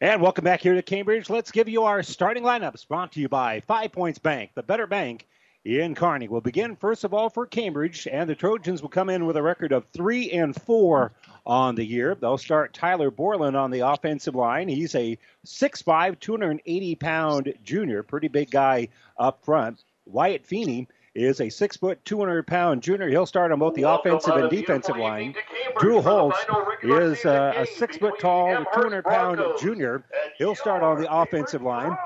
And 0.00 0.22
welcome 0.22 0.44
back 0.44 0.60
here 0.60 0.74
to 0.74 0.82
Cambridge. 0.82 1.28
Let's 1.28 1.50
give 1.50 1.68
you 1.68 1.82
our 1.84 2.02
starting 2.02 2.42
lineups 2.42 2.88
brought 2.88 3.12
to 3.12 3.20
you 3.20 3.28
by 3.28 3.60
Five 3.60 3.92
Points 3.92 4.18
Bank, 4.18 4.52
the 4.54 4.62
better 4.62 4.86
bank 4.86 5.26
in 5.64 5.94
Kearney. 5.94 6.28
We'll 6.28 6.40
begin 6.40 6.76
first 6.76 7.04
of 7.04 7.12
all 7.12 7.28
for 7.28 7.46
Cambridge, 7.46 8.08
and 8.10 8.28
the 8.28 8.34
Trojans 8.34 8.80
will 8.80 8.88
come 8.88 9.10
in 9.10 9.26
with 9.26 9.36
a 9.36 9.42
record 9.42 9.72
of 9.72 9.84
three 9.92 10.30
and 10.30 10.54
four 10.54 11.12
on 11.44 11.74
the 11.74 11.84
year. 11.84 12.14
They'll 12.14 12.38
start 12.38 12.72
Tyler 12.72 13.10
Borland 13.10 13.56
on 13.56 13.70
the 13.70 13.80
offensive 13.80 14.34
line. 14.34 14.68
He's 14.68 14.94
a 14.94 15.18
6'5", 15.44 16.18
280 16.18 16.94
pound 16.94 17.52
junior, 17.64 18.02
pretty 18.02 18.28
big 18.28 18.50
guy 18.50 18.88
up 19.18 19.44
front. 19.44 19.82
Wyatt 20.06 20.46
Feeney 20.46 20.88
is 21.14 21.40
a 21.40 21.48
six 21.48 21.76
foot, 21.76 22.04
200 22.04 22.46
pound 22.46 22.82
junior. 22.82 23.08
He'll 23.08 23.26
start 23.26 23.52
on 23.52 23.58
both 23.58 23.74
the 23.74 23.82
offensive 23.82 24.36
and 24.36 24.50
defensive 24.50 24.96
line. 24.96 25.34
Drew 25.78 26.00
Holtz 26.00 26.38
is 26.82 27.24
uh, 27.24 27.52
a 27.56 27.66
six 27.66 27.96
foot 27.96 28.18
tall, 28.20 28.64
200 28.74 29.04
pound 29.04 29.40
junior. 29.60 30.04
He'll 30.38 30.54
start 30.54 30.82
on 30.82 31.00
the 31.00 31.12
offensive 31.12 31.62
line. 31.62 31.96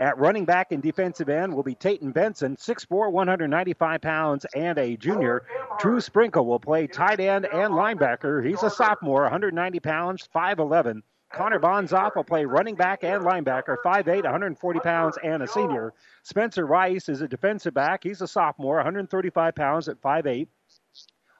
At 0.00 0.18
running 0.18 0.44
back 0.44 0.72
and 0.72 0.82
defensive 0.82 1.28
end 1.28 1.54
will 1.54 1.62
be 1.62 1.74
Tayton 1.74 2.10
Benson, 2.10 2.56
6'4", 2.56 3.12
195 3.12 4.00
pounds, 4.00 4.46
and 4.54 4.78
a 4.78 4.96
junior. 4.96 5.44
Drew 5.78 6.00
Sprinkle 6.00 6.46
will 6.46 6.58
play 6.58 6.86
tight 6.86 7.20
end 7.20 7.44
and 7.44 7.72
linebacker. 7.72 8.44
He's 8.44 8.62
a 8.62 8.70
sophomore, 8.70 9.22
190 9.22 9.80
pounds, 9.80 10.28
5'11". 10.34 11.02
Connor 11.32 11.60
Bonzoff 11.60 12.16
will 12.16 12.24
play 12.24 12.44
running 12.44 12.74
back 12.74 13.04
and 13.04 13.22
linebacker, 13.24 13.76
5'8", 13.84 14.24
140 14.24 14.80
pounds, 14.80 15.18
and 15.22 15.42
a 15.42 15.46
senior. 15.46 15.94
Spencer 16.22 16.66
Rice 16.66 17.08
is 17.08 17.20
a 17.20 17.28
defensive 17.28 17.74
back. 17.74 18.04
He's 18.04 18.20
a 18.22 18.28
sophomore, 18.28 18.76
135 18.76 19.54
pounds 19.54 19.88
at 19.88 20.00
5'8". 20.00 20.46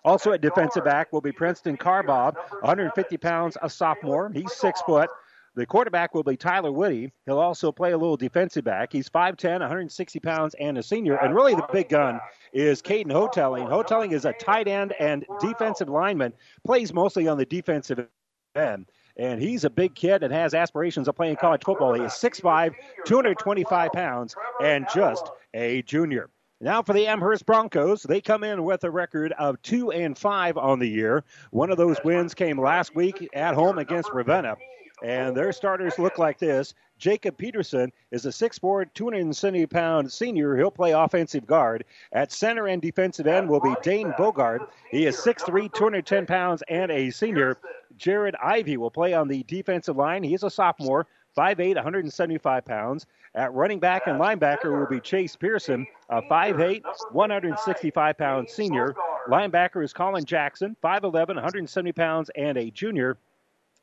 Also 0.05 0.33
at 0.33 0.41
defensive 0.41 0.85
back 0.85 1.13
will 1.13 1.21
be 1.21 1.31
Princeton 1.31 1.77
Carbaugh, 1.77 2.35
150 2.61 3.17
pounds, 3.19 3.57
a 3.63 3.71
sophomore. 3.71 4.31
He's 4.35 4.53
six 4.53 4.81
foot. 4.83 5.09
The 5.55 5.67
quarterback 5.67 6.15
will 6.15 6.23
be 6.23 6.37
Tyler 6.37 6.73
Woody. 6.73 7.13
He'll 7.27 7.39
also 7.39 7.71
play 7.71 7.93
a 7.93 7.99
little 7.99 8.17
defensive 8.17 8.65
back. 8.65 8.91
He's 8.91 9.09
5'10, 9.11 9.61
160 9.61 10.19
pounds, 10.21 10.55
and 10.59 10.79
a 10.79 10.83
senior. 10.83 11.17
And 11.17 11.35
really, 11.35 11.55
the 11.55 11.67
big 11.71 11.91
gun 11.91 12.21
is 12.55 12.81
Caden 12.81 13.13
Houghtelling. 13.13 13.67
Houghtelling 13.67 14.13
is 14.13 14.25
a 14.25 14.33
tight 14.33 14.67
end 14.67 14.95
and 14.99 15.27
defensive 15.41 15.91
lineman, 15.91 16.33
plays 16.65 16.93
mostly 16.93 17.29
on 17.29 17.37
the 17.37 17.45
defensive 17.45 18.09
end. 18.57 18.87
And 19.17 19.41
he's 19.41 19.65
a 19.65 19.71
big 19.71 19.95
kid 19.95 20.23
and 20.23 20.33
has 20.33 20.55
aspirations 20.55 21.09
of 21.09 21.17
playing 21.17 21.37
college 21.37 21.63
football. 21.65 21.93
He 21.95 22.03
is 22.03 22.13
6'5, 22.13 22.75
225 23.05 23.93
pounds, 23.93 24.37
and 24.63 24.87
just 24.95 25.31
a 25.55 25.83
junior. 25.83 26.31
Now 26.61 26.81
for 26.83 26.93
the 26.93 27.09
Amherst 27.09 27.45
Broncos, 27.45 28.05
they 28.05 28.21
come 28.21 28.45
in 28.45 28.63
with 28.63 28.85
a 28.85 28.91
record 28.91 29.33
of 29.33 29.61
two 29.63 29.91
and 29.91 30.17
five 30.17 30.57
on 30.57 30.79
the 30.79 30.89
year. 30.89 31.25
One 31.51 31.71
of 31.71 31.77
those 31.77 31.99
wins 32.05 32.35
came 32.35 32.59
last 32.61 32.95
week 32.95 33.29
at 33.35 33.55
home 33.55 33.79
against 33.79 34.13
Ravenna. 34.13 34.57
And 35.03 35.37
their 35.37 35.53
starters 35.53 35.99
look 35.99 36.19
like 36.19 36.39
this. 36.39 36.75
Jacob 37.03 37.37
Peterson 37.37 37.91
is 38.13 38.27
a 38.27 38.29
6'4, 38.29 38.87
270 38.95 39.67
pound 39.67 40.13
senior. 40.13 40.57
He'll 40.57 40.71
play 40.71 40.93
offensive 40.93 41.45
guard. 41.49 41.85
At 42.13 42.31
center 42.31 42.69
and 42.69 42.81
defensive 42.81 43.27
end 43.27 43.49
will 43.49 43.59
be 43.59 43.75
Dane 43.83 44.13
Bogard. 44.13 44.69
He 44.89 45.07
is 45.07 45.17
6'3, 45.17 45.73
210 45.75 46.27
pounds, 46.27 46.63
and 46.69 46.93
a 46.93 47.11
senior. 47.11 47.59
Jared 47.97 48.37
Ivy 48.41 48.77
will 48.77 48.93
play 48.93 49.15
on 49.15 49.27
the 49.27 49.43
defensive 49.49 49.97
line. 49.97 50.23
He's 50.23 50.45
a 50.45 50.51
sophomore, 50.51 51.09
5'8, 51.37 51.75
175 51.75 52.65
pounds. 52.65 53.07
At 53.35 53.53
running 53.53 53.81
back 53.81 54.07
and 54.07 54.21
linebacker 54.21 54.79
will 54.79 54.87
be 54.87 55.01
Chase 55.01 55.35
Pearson, 55.35 55.85
a 56.09 56.23
5'8, 56.23 56.85
165 57.11 58.17
pound 58.17 58.49
senior. 58.49 58.95
Linebacker 59.29 59.83
is 59.83 59.93
Colin 59.93 60.25
Jackson, 60.25 60.77
5'11, 60.81 61.35
170 61.35 61.91
pounds, 61.91 62.31
and 62.37 62.57
a 62.57 62.71
junior. 62.71 63.19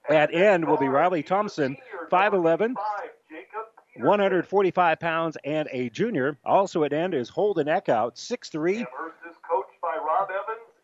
At 0.07 0.33
end 0.33 0.65
will 0.65 0.77
be 0.77 0.87
Riley 0.87 1.23
Thompson, 1.23 1.77
5'11, 2.11 2.75
145 3.97 4.99
pounds, 4.99 5.37
and 5.43 5.67
a 5.71 5.89
junior. 5.89 6.37
Also 6.45 6.83
at 6.83 6.93
end 6.93 7.13
is 7.13 7.29
Holden 7.29 7.67
Eckhout, 7.67 8.15
6'3, 8.15 8.85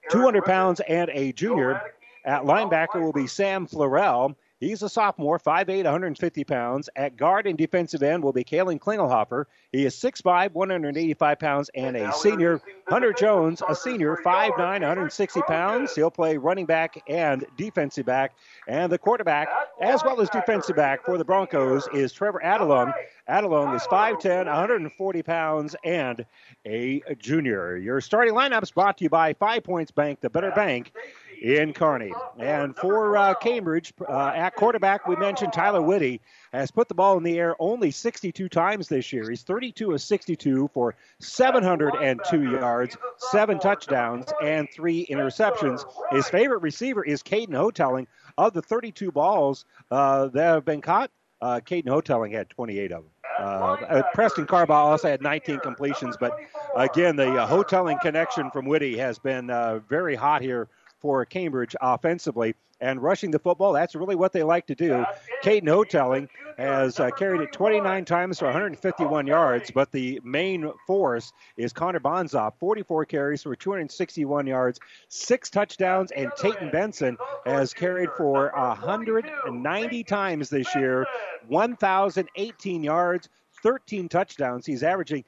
200 0.10 0.45
pounds, 0.45 0.82
and 0.82 1.10
a 1.12 1.32
junior. 1.32 1.82
At 2.23 2.43
linebacker 2.43 3.01
will 3.01 3.13
be 3.13 3.28
Sam 3.28 3.67
Florell. 3.67 4.36
He's 4.60 4.82
a 4.82 4.89
sophomore, 4.89 5.38
5'8", 5.38 5.84
150 5.84 6.43
pounds. 6.43 6.89
At 6.95 7.17
guard 7.17 7.45
and 7.45 7.58
defensive 7.58 8.01
end 8.01 8.23
will 8.23 8.34
be 8.34 8.43
Kalen 8.43 8.80
Klingelhofer. 8.80 9.45
He 9.76 9.86
is 9.86 9.94
6'5", 9.96 10.54
185 10.54 11.40
pounds, 11.40 11.70
and 11.76 11.98
a 11.98 12.14
senior. 12.14 12.62
Hunter 12.88 13.12
Jones, 13.12 13.62
a 13.68 13.76
senior, 13.76 14.16
5'9", 14.24 14.58
160 14.58 15.42
pounds. 15.42 15.94
He'll 15.94 16.10
play 16.10 16.38
running 16.38 16.66
back 16.66 17.04
and 17.10 17.46
defensive 17.58 18.06
back. 18.06 18.34
And 18.70 18.90
the 18.90 18.98
quarterback 18.98 19.50
as 19.82 20.02
well 20.04 20.22
as 20.22 20.30
defensive 20.30 20.78
back 20.78 21.04
for 21.04 21.18
the 21.18 21.26
Broncos 21.26 21.90
is 21.94 22.14
Trevor 22.14 22.42
Adelung. 22.42 22.94
Adelung 23.28 23.76
is 23.76 23.82
5'10, 23.84 24.46
140 24.46 25.24
pounds, 25.24 25.76
and 25.84 26.26
a 26.66 27.02
junior. 27.18 27.76
Your 27.76 28.00
starting 28.00 28.34
lineups 28.34 28.74
brought 28.74 28.98
to 29.00 29.04
you 29.04 29.10
by 29.10 29.34
Five 29.34 29.66
Points 29.66 29.92
Bank, 29.92 30.22
the 30.22 30.30
better 30.30 30.52
bank 30.52 30.94
in 31.42 31.74
Kearney. 31.74 32.14
And 32.40 32.76
for 32.76 33.18
uh, 33.18 33.34
Cambridge, 33.36 33.94
uh, 34.08 34.32
at 34.36 34.56
quarterback, 34.56 35.08
we 35.08 35.16
mentioned 35.16 35.54
Tyler 35.54 35.82
Whitty 35.82 36.22
has 36.53 36.71
put 36.71 36.88
the 36.88 36.95
ball 36.95 37.17
in 37.17 37.23
the 37.23 37.39
air 37.39 37.55
only 37.60 37.91
62 37.91 38.49
times 38.49 38.88
this 38.88 39.12
year. 39.12 39.29
He's 39.29 39.43
32 39.43 39.93
of 39.93 40.01
62 40.01 40.69
for 40.73 40.95
702 41.19 42.43
yards, 42.51 42.97
seven 43.17 43.60
touchdowns, 43.60 44.31
and 44.41 44.67
three 44.73 45.05
interceptions. 45.08 45.86
His 46.12 46.27
favorite 46.29 46.62
receiver 46.62 47.03
is 47.03 47.23
Caden 47.23 47.53
Houghtelling. 47.53 48.08
Of 48.38 48.53
the 48.53 48.62
32 48.62 49.12
balls 49.12 49.65
uh, 49.91 50.27
that 50.27 50.43
have 50.43 50.65
been 50.65 50.81
caught, 50.81 51.10
uh, 51.41 51.62
Caden 51.65 51.88
Houghtelling 51.88 52.34
had 52.34 52.49
28 52.49 52.91
of 52.91 53.03
them. 53.03 53.12
Uh, 53.38 54.01
Preston 54.13 54.45
Carbaugh 54.45 54.69
also 54.69 55.10
had 55.10 55.21
19 55.21 55.60
completions, 55.60 56.15
but 56.17 56.38
again, 56.75 57.15
the 57.15 57.29
uh, 57.31 57.47
Houghtelling 57.47 57.99
connection 57.99 58.49
from 58.51 58.65
Whitty 58.65 58.97
has 58.97 59.19
been 59.19 59.49
uh, 59.49 59.79
very 59.89 60.15
hot 60.15 60.41
here 60.41 60.69
for 61.06 61.24
Cambridge 61.24 61.76
offensively. 61.82 62.56
And 62.82 63.00
rushing 63.00 63.30
the 63.30 63.38
football, 63.38 63.74
that's 63.74 63.94
really 63.94 64.15
what 64.15 64.34
they 64.34 64.41
like 64.41 64.65
to 64.65 64.76
do. 64.76 65.06
Caden 65.44 65.70
Houghtelling 65.70 66.28
has 66.58 67.00
uh, 67.00 67.12
carried 67.12 67.41
it 67.41 67.54
29 67.54 68.06
times 68.06 68.39
for 68.39 68.46
151 68.46 69.28
yards, 69.28 69.70
but 69.70 69.91
the 69.91 70.20
main 70.24 70.72
force 70.88 71.32
is 71.58 71.72
Connor 71.72 72.00
Bonzoff, 72.00 72.54
44 72.60 73.06
carries 73.06 73.44
for 73.44 73.56
261 73.56 74.48
yards, 74.48 74.80
six 75.08 75.52
touchdowns, 75.52 76.12
and 76.12 76.32
Tayton 76.38 76.72
Benson 76.72 77.18
has 77.46 77.72
carried 77.72 78.10
for 78.18 78.52
190 78.56 80.04
times 80.06 80.50
this 80.50 80.74
year, 80.74 81.06
1,018 81.48 82.84
yards, 82.84 83.30
13 83.62 84.10
touchdowns. 84.10 84.65
He's 84.65 84.82
averaging 84.82 85.24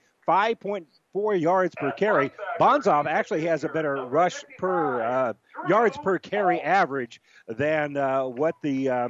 5.4 1.18 1.42
yards 1.42 1.76
per 1.76 1.92
carry. 1.92 2.32
Bonzoff 2.60 3.06
actually 3.06 3.46
has 3.46 3.64
a 3.64 3.70
better 3.70 4.06
rush 4.06 4.44
per 4.58 5.02
uh, 5.02 5.34
yards 5.68 5.98
per 5.98 6.18
carry 6.20 6.62
average 6.62 7.22
than 7.48 7.98
uh, 7.98 8.24
what 8.26 8.56
the 8.62 8.90
uh, 8.90 9.10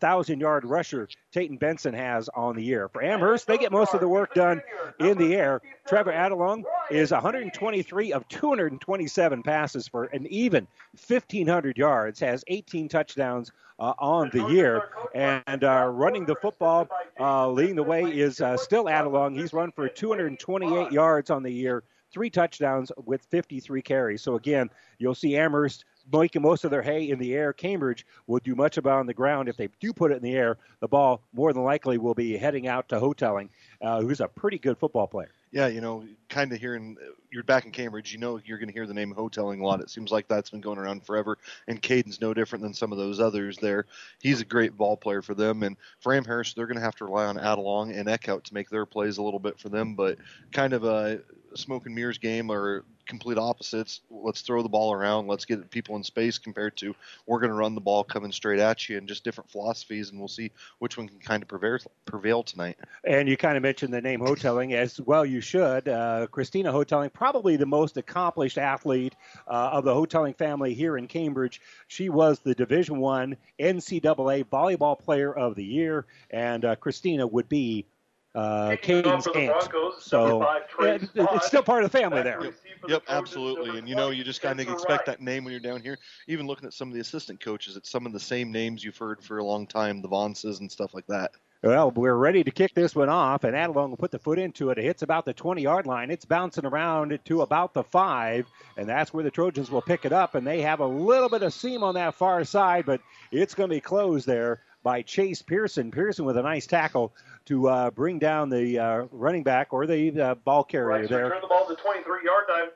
thousand 0.00 0.40
yard 0.40 0.64
rusher 0.64 1.08
Tayton 1.32 1.56
Benson 1.56 1.94
has 1.94 2.28
on 2.34 2.56
the 2.56 2.62
year. 2.62 2.88
For 2.88 3.02
Amherst, 3.02 3.46
they 3.46 3.58
get 3.58 3.72
most 3.72 3.94
of 3.94 4.00
the 4.00 4.08
work 4.08 4.34
done 4.34 4.62
in 5.00 5.18
the 5.18 5.34
air. 5.34 5.60
Trevor 5.86 6.12
Adelung 6.12 6.62
is 6.90 7.10
123 7.10 8.12
of 8.12 8.28
227 8.28 9.42
passes 9.42 9.88
for 9.88 10.04
an 10.04 10.26
even 10.28 10.66
1,500 11.06 11.76
yards, 11.76 12.20
has 12.20 12.44
18 12.46 12.88
touchdowns 12.88 13.50
uh, 13.78 13.94
on 13.98 14.30
the 14.32 14.46
year. 14.48 14.88
And 15.14 15.64
uh, 15.64 15.88
running 15.92 16.24
the 16.24 16.36
football, 16.36 16.88
uh, 17.18 17.50
leading 17.50 17.76
the 17.76 17.82
way 17.82 18.04
is 18.04 18.40
uh, 18.40 18.56
still 18.56 18.84
Adelung. 18.84 19.36
He's 19.36 19.52
run 19.52 19.72
for 19.72 19.88
228 19.88 20.92
yards 20.92 21.30
on 21.30 21.42
the 21.42 21.50
year, 21.50 21.82
three 22.12 22.30
touchdowns 22.30 22.92
with 23.04 23.22
53 23.30 23.82
carries. 23.82 24.22
So 24.22 24.36
again, 24.36 24.70
you'll 24.98 25.14
see 25.14 25.36
Amherst 25.36 25.84
making 26.12 26.42
most 26.42 26.64
of 26.64 26.70
their 26.70 26.82
hay 26.82 27.10
in 27.10 27.18
the 27.18 27.34
air. 27.34 27.52
Cambridge 27.52 28.06
will 28.26 28.40
do 28.40 28.54
much 28.54 28.76
about 28.76 29.00
on 29.00 29.06
the 29.06 29.14
ground. 29.14 29.48
If 29.48 29.56
they 29.56 29.68
do 29.80 29.92
put 29.92 30.12
it 30.12 30.16
in 30.16 30.22
the 30.22 30.34
air, 30.34 30.58
the 30.80 30.88
ball 30.88 31.22
more 31.32 31.52
than 31.52 31.62
likely 31.62 31.98
will 31.98 32.14
be 32.14 32.36
heading 32.36 32.66
out 32.66 32.88
to 32.90 33.00
Houghtelling, 33.00 33.48
uh, 33.80 34.00
who's 34.00 34.20
a 34.20 34.28
pretty 34.28 34.58
good 34.58 34.78
football 34.78 35.06
player. 35.06 35.30
Yeah, 35.52 35.68
you 35.68 35.80
know, 35.80 36.04
kind 36.28 36.52
of 36.52 36.58
hearing 36.58 36.96
you're 37.30 37.44
back 37.44 37.64
in 37.64 37.70
Cambridge, 37.70 38.12
you 38.12 38.18
know 38.18 38.40
you're 38.44 38.58
going 38.58 38.68
to 38.68 38.74
hear 38.74 38.88
the 38.88 38.94
name 38.94 39.14
Houghtelling 39.14 39.60
a 39.60 39.64
lot. 39.64 39.80
It 39.80 39.88
seems 39.88 40.10
like 40.10 40.26
that's 40.26 40.50
been 40.50 40.60
going 40.60 40.78
around 40.78 41.06
forever, 41.06 41.38
and 41.68 41.80
Caden's 41.80 42.20
no 42.20 42.34
different 42.34 42.64
than 42.64 42.74
some 42.74 42.90
of 42.90 42.98
those 42.98 43.20
others 43.20 43.56
there. 43.58 43.86
He's 44.20 44.40
a 44.40 44.44
great 44.44 44.76
ball 44.76 44.96
player 44.96 45.22
for 45.22 45.34
them, 45.34 45.62
and 45.62 45.76
for 46.00 46.12
Amherst, 46.12 46.56
they're 46.56 46.66
going 46.66 46.78
to 46.78 46.82
have 46.82 46.96
to 46.96 47.04
rely 47.04 47.26
on 47.26 47.36
Adelung 47.36 47.96
and 47.96 48.08
Eckhout 48.08 48.42
to 48.44 48.54
make 48.54 48.68
their 48.68 48.84
plays 48.84 49.18
a 49.18 49.22
little 49.22 49.38
bit 49.38 49.60
for 49.60 49.68
them, 49.68 49.94
but 49.94 50.18
kind 50.50 50.72
of 50.72 50.82
a 50.82 51.20
smoke 51.54 51.86
and 51.86 51.94
mirrors 51.94 52.18
game 52.18 52.50
or 52.50 52.84
complete 53.06 53.38
opposites. 53.38 54.00
Let's 54.10 54.42
throw 54.42 54.62
the 54.62 54.68
ball 54.68 54.92
around. 54.92 55.26
Let's 55.26 55.44
get 55.44 55.70
people 55.70 55.96
in 55.96 56.02
space 56.02 56.38
compared 56.38 56.76
to 56.78 56.94
we're 57.26 57.40
going 57.40 57.50
to 57.50 57.56
run 57.56 57.74
the 57.74 57.80
ball 57.80 58.04
coming 58.04 58.32
straight 58.32 58.60
at 58.60 58.88
you 58.88 58.98
and 58.98 59.08
just 59.08 59.24
different 59.24 59.50
philosophies, 59.50 60.10
and 60.10 60.18
we'll 60.18 60.28
see 60.28 60.50
which 60.78 60.96
one 60.96 61.08
can 61.08 61.18
kind 61.18 61.42
of 61.42 61.48
prevail, 61.48 61.78
prevail 62.04 62.42
tonight. 62.42 62.78
And 63.04 63.28
you 63.28 63.36
kind 63.36 63.56
of 63.56 63.62
mentioned 63.62 63.92
the 63.92 64.00
name 64.00 64.20
Houghtelling 64.20 64.74
as 64.74 65.00
well. 65.00 65.24
You 65.24 65.40
should. 65.40 65.88
Uh, 65.88 66.26
Christina 66.30 66.72
Houghtelling, 66.72 67.10
probably 67.10 67.56
the 67.56 67.66
most 67.66 67.96
accomplished 67.96 68.58
athlete 68.58 69.14
uh, 69.46 69.70
of 69.72 69.84
the 69.84 69.94
Houghtelling 69.94 70.34
family 70.34 70.74
here 70.74 70.96
in 70.96 71.06
Cambridge. 71.06 71.60
She 71.88 72.08
was 72.08 72.40
the 72.40 72.54
Division 72.54 72.98
One 72.98 73.36
NCAA 73.58 74.44
Volleyball 74.44 74.98
Player 74.98 75.32
of 75.32 75.54
the 75.54 75.64
Year, 75.64 76.06
and 76.30 76.64
uh, 76.64 76.76
Christina 76.76 77.26
would 77.26 77.48
be 77.48 77.86
uh, 78.34 78.76
Caden's 78.82 79.26
aunt. 79.28 79.68
So 80.00 80.42
it, 80.80 81.08
it's 81.14 81.46
still 81.46 81.62
part 81.62 81.84
of 81.84 81.90
the 81.90 81.98
family 81.98 82.22
there. 82.22 82.42
Yep, 82.42 82.54
yep 82.88 83.02
absolutely. 83.08 83.78
And 83.78 83.88
you 83.88 83.94
know, 83.94 84.10
you 84.10 84.24
just 84.24 84.42
kind 84.42 84.60
of 84.60 84.68
expect 84.68 85.06
that 85.06 85.20
name 85.20 85.44
when 85.44 85.52
you're 85.52 85.60
down 85.60 85.80
here. 85.80 85.98
Even 86.26 86.46
looking 86.46 86.66
at 86.66 86.72
some 86.72 86.88
of 86.88 86.94
the 86.94 87.00
assistant 87.00 87.40
coaches, 87.40 87.76
it's 87.76 87.90
some 87.90 88.06
of 88.06 88.12
the 88.12 88.20
same 88.20 88.50
names 88.50 88.82
you've 88.82 88.98
heard 88.98 89.22
for 89.22 89.38
a 89.38 89.44
long 89.44 89.66
time, 89.66 90.02
the 90.02 90.08
Vonses 90.08 90.60
and 90.60 90.70
stuff 90.70 90.94
like 90.94 91.06
that. 91.06 91.32
Well, 91.62 91.92
we're 91.92 92.14
ready 92.14 92.44
to 92.44 92.50
kick 92.50 92.74
this 92.74 92.94
one 92.94 93.08
off, 93.08 93.44
and 93.44 93.56
Adelung 93.56 93.88
will 93.88 93.96
put 93.96 94.10
the 94.10 94.18
foot 94.18 94.38
into 94.38 94.68
it. 94.68 94.76
It 94.76 94.84
hits 94.84 95.00
about 95.00 95.24
the 95.24 95.32
20 95.32 95.62
yard 95.62 95.86
line. 95.86 96.10
It's 96.10 96.26
bouncing 96.26 96.66
around 96.66 97.18
to 97.24 97.40
about 97.40 97.72
the 97.72 97.82
five, 97.82 98.46
and 98.76 98.86
that's 98.86 99.14
where 99.14 99.24
the 99.24 99.30
Trojans 99.30 99.70
will 99.70 99.80
pick 99.80 100.04
it 100.04 100.12
up. 100.12 100.34
And 100.34 100.46
they 100.46 100.60
have 100.60 100.80
a 100.80 100.86
little 100.86 101.30
bit 101.30 101.42
of 101.42 101.54
seam 101.54 101.82
on 101.82 101.94
that 101.94 102.16
far 102.16 102.44
side, 102.44 102.84
but 102.84 103.00
it's 103.32 103.54
going 103.54 103.70
to 103.70 103.76
be 103.76 103.80
closed 103.80 104.26
there 104.26 104.60
by 104.84 105.02
Chase 105.02 105.42
Pearson. 105.42 105.90
Pearson 105.90 106.24
with 106.24 106.36
a 106.36 106.42
nice 106.42 106.66
tackle 106.66 107.12
to 107.46 107.68
uh, 107.68 107.90
bring 107.90 108.20
down 108.20 108.48
the 108.48 108.78
uh, 108.78 109.06
running 109.10 109.42
back 109.42 109.72
or 109.72 109.86
the 109.86 110.20
uh, 110.20 110.34
ball 110.36 110.62
carrier 110.62 111.00
right, 111.00 111.08
there. 111.08 111.24
Return 111.24 111.40
the 111.42 111.48
ball 111.48 111.66
to 111.66 111.74
23 111.74 112.20
yard 112.24 112.44
line. 112.48 112.68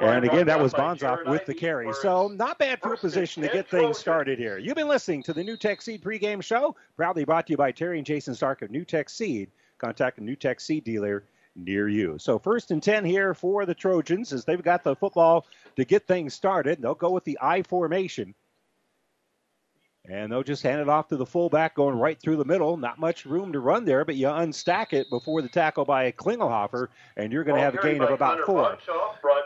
And 0.00 0.24
again, 0.24 0.46
that 0.46 0.60
was 0.60 0.72
Bonzoff 0.72 1.26
with 1.26 1.44
the 1.44 1.54
carry. 1.54 1.92
So 1.92 2.28
not 2.28 2.58
bad 2.58 2.80
for 2.80 2.90
field 2.90 3.00
position 3.00 3.42
to 3.42 3.48
get 3.48 3.68
things 3.68 3.98
started 3.98 4.38
here. 4.38 4.58
You've 4.58 4.76
been 4.76 4.88
listening 4.88 5.22
to 5.24 5.32
the 5.32 5.42
NuTech 5.42 5.82
Seed 5.82 6.02
pregame 6.02 6.42
show, 6.42 6.74
proudly 6.96 7.24
brought 7.24 7.46
to 7.46 7.52
you 7.52 7.56
by 7.56 7.70
Terry 7.70 7.98
and 7.98 8.06
Jason 8.06 8.34
Stark 8.34 8.62
of 8.62 8.70
NuTech 8.70 9.10
Seed. 9.10 9.50
Contact 9.78 10.18
a 10.18 10.20
NuTech 10.22 10.60
Seed 10.60 10.84
dealer 10.84 11.24
near 11.54 11.88
you. 11.88 12.16
So 12.18 12.38
first 12.38 12.70
and 12.70 12.82
10 12.82 13.04
here 13.04 13.34
for 13.34 13.66
the 13.66 13.74
Trojans 13.74 14.32
as 14.32 14.44
they've 14.44 14.62
got 14.62 14.84
the 14.84 14.96
football 14.96 15.46
to 15.76 15.84
get 15.84 16.06
things 16.06 16.34
started. 16.34 16.80
They'll 16.80 16.94
go 16.94 17.10
with 17.10 17.24
the 17.24 17.38
I 17.40 17.62
formation. 17.62 18.34
And 20.10 20.32
they'll 20.32 20.42
just 20.42 20.62
hand 20.62 20.80
it 20.80 20.88
off 20.88 21.08
to 21.08 21.16
the 21.16 21.26
fullback 21.26 21.74
going 21.74 21.98
right 21.98 22.18
through 22.18 22.36
the 22.36 22.44
middle. 22.44 22.76
Not 22.76 22.98
much 22.98 23.26
room 23.26 23.52
to 23.52 23.60
run 23.60 23.84
there, 23.84 24.04
but 24.04 24.16
you 24.16 24.26
unstack 24.26 24.92
it 24.92 25.10
before 25.10 25.42
the 25.42 25.48
tackle 25.48 25.84
by 25.84 26.10
Klingelhofer, 26.12 26.88
and 27.16 27.30
you're 27.32 27.44
going 27.44 27.56
to 27.56 27.62
have 27.62 27.74
a 27.74 27.82
gain 27.82 28.02
of 28.02 28.10
about 28.10 28.40
four. 28.46 28.78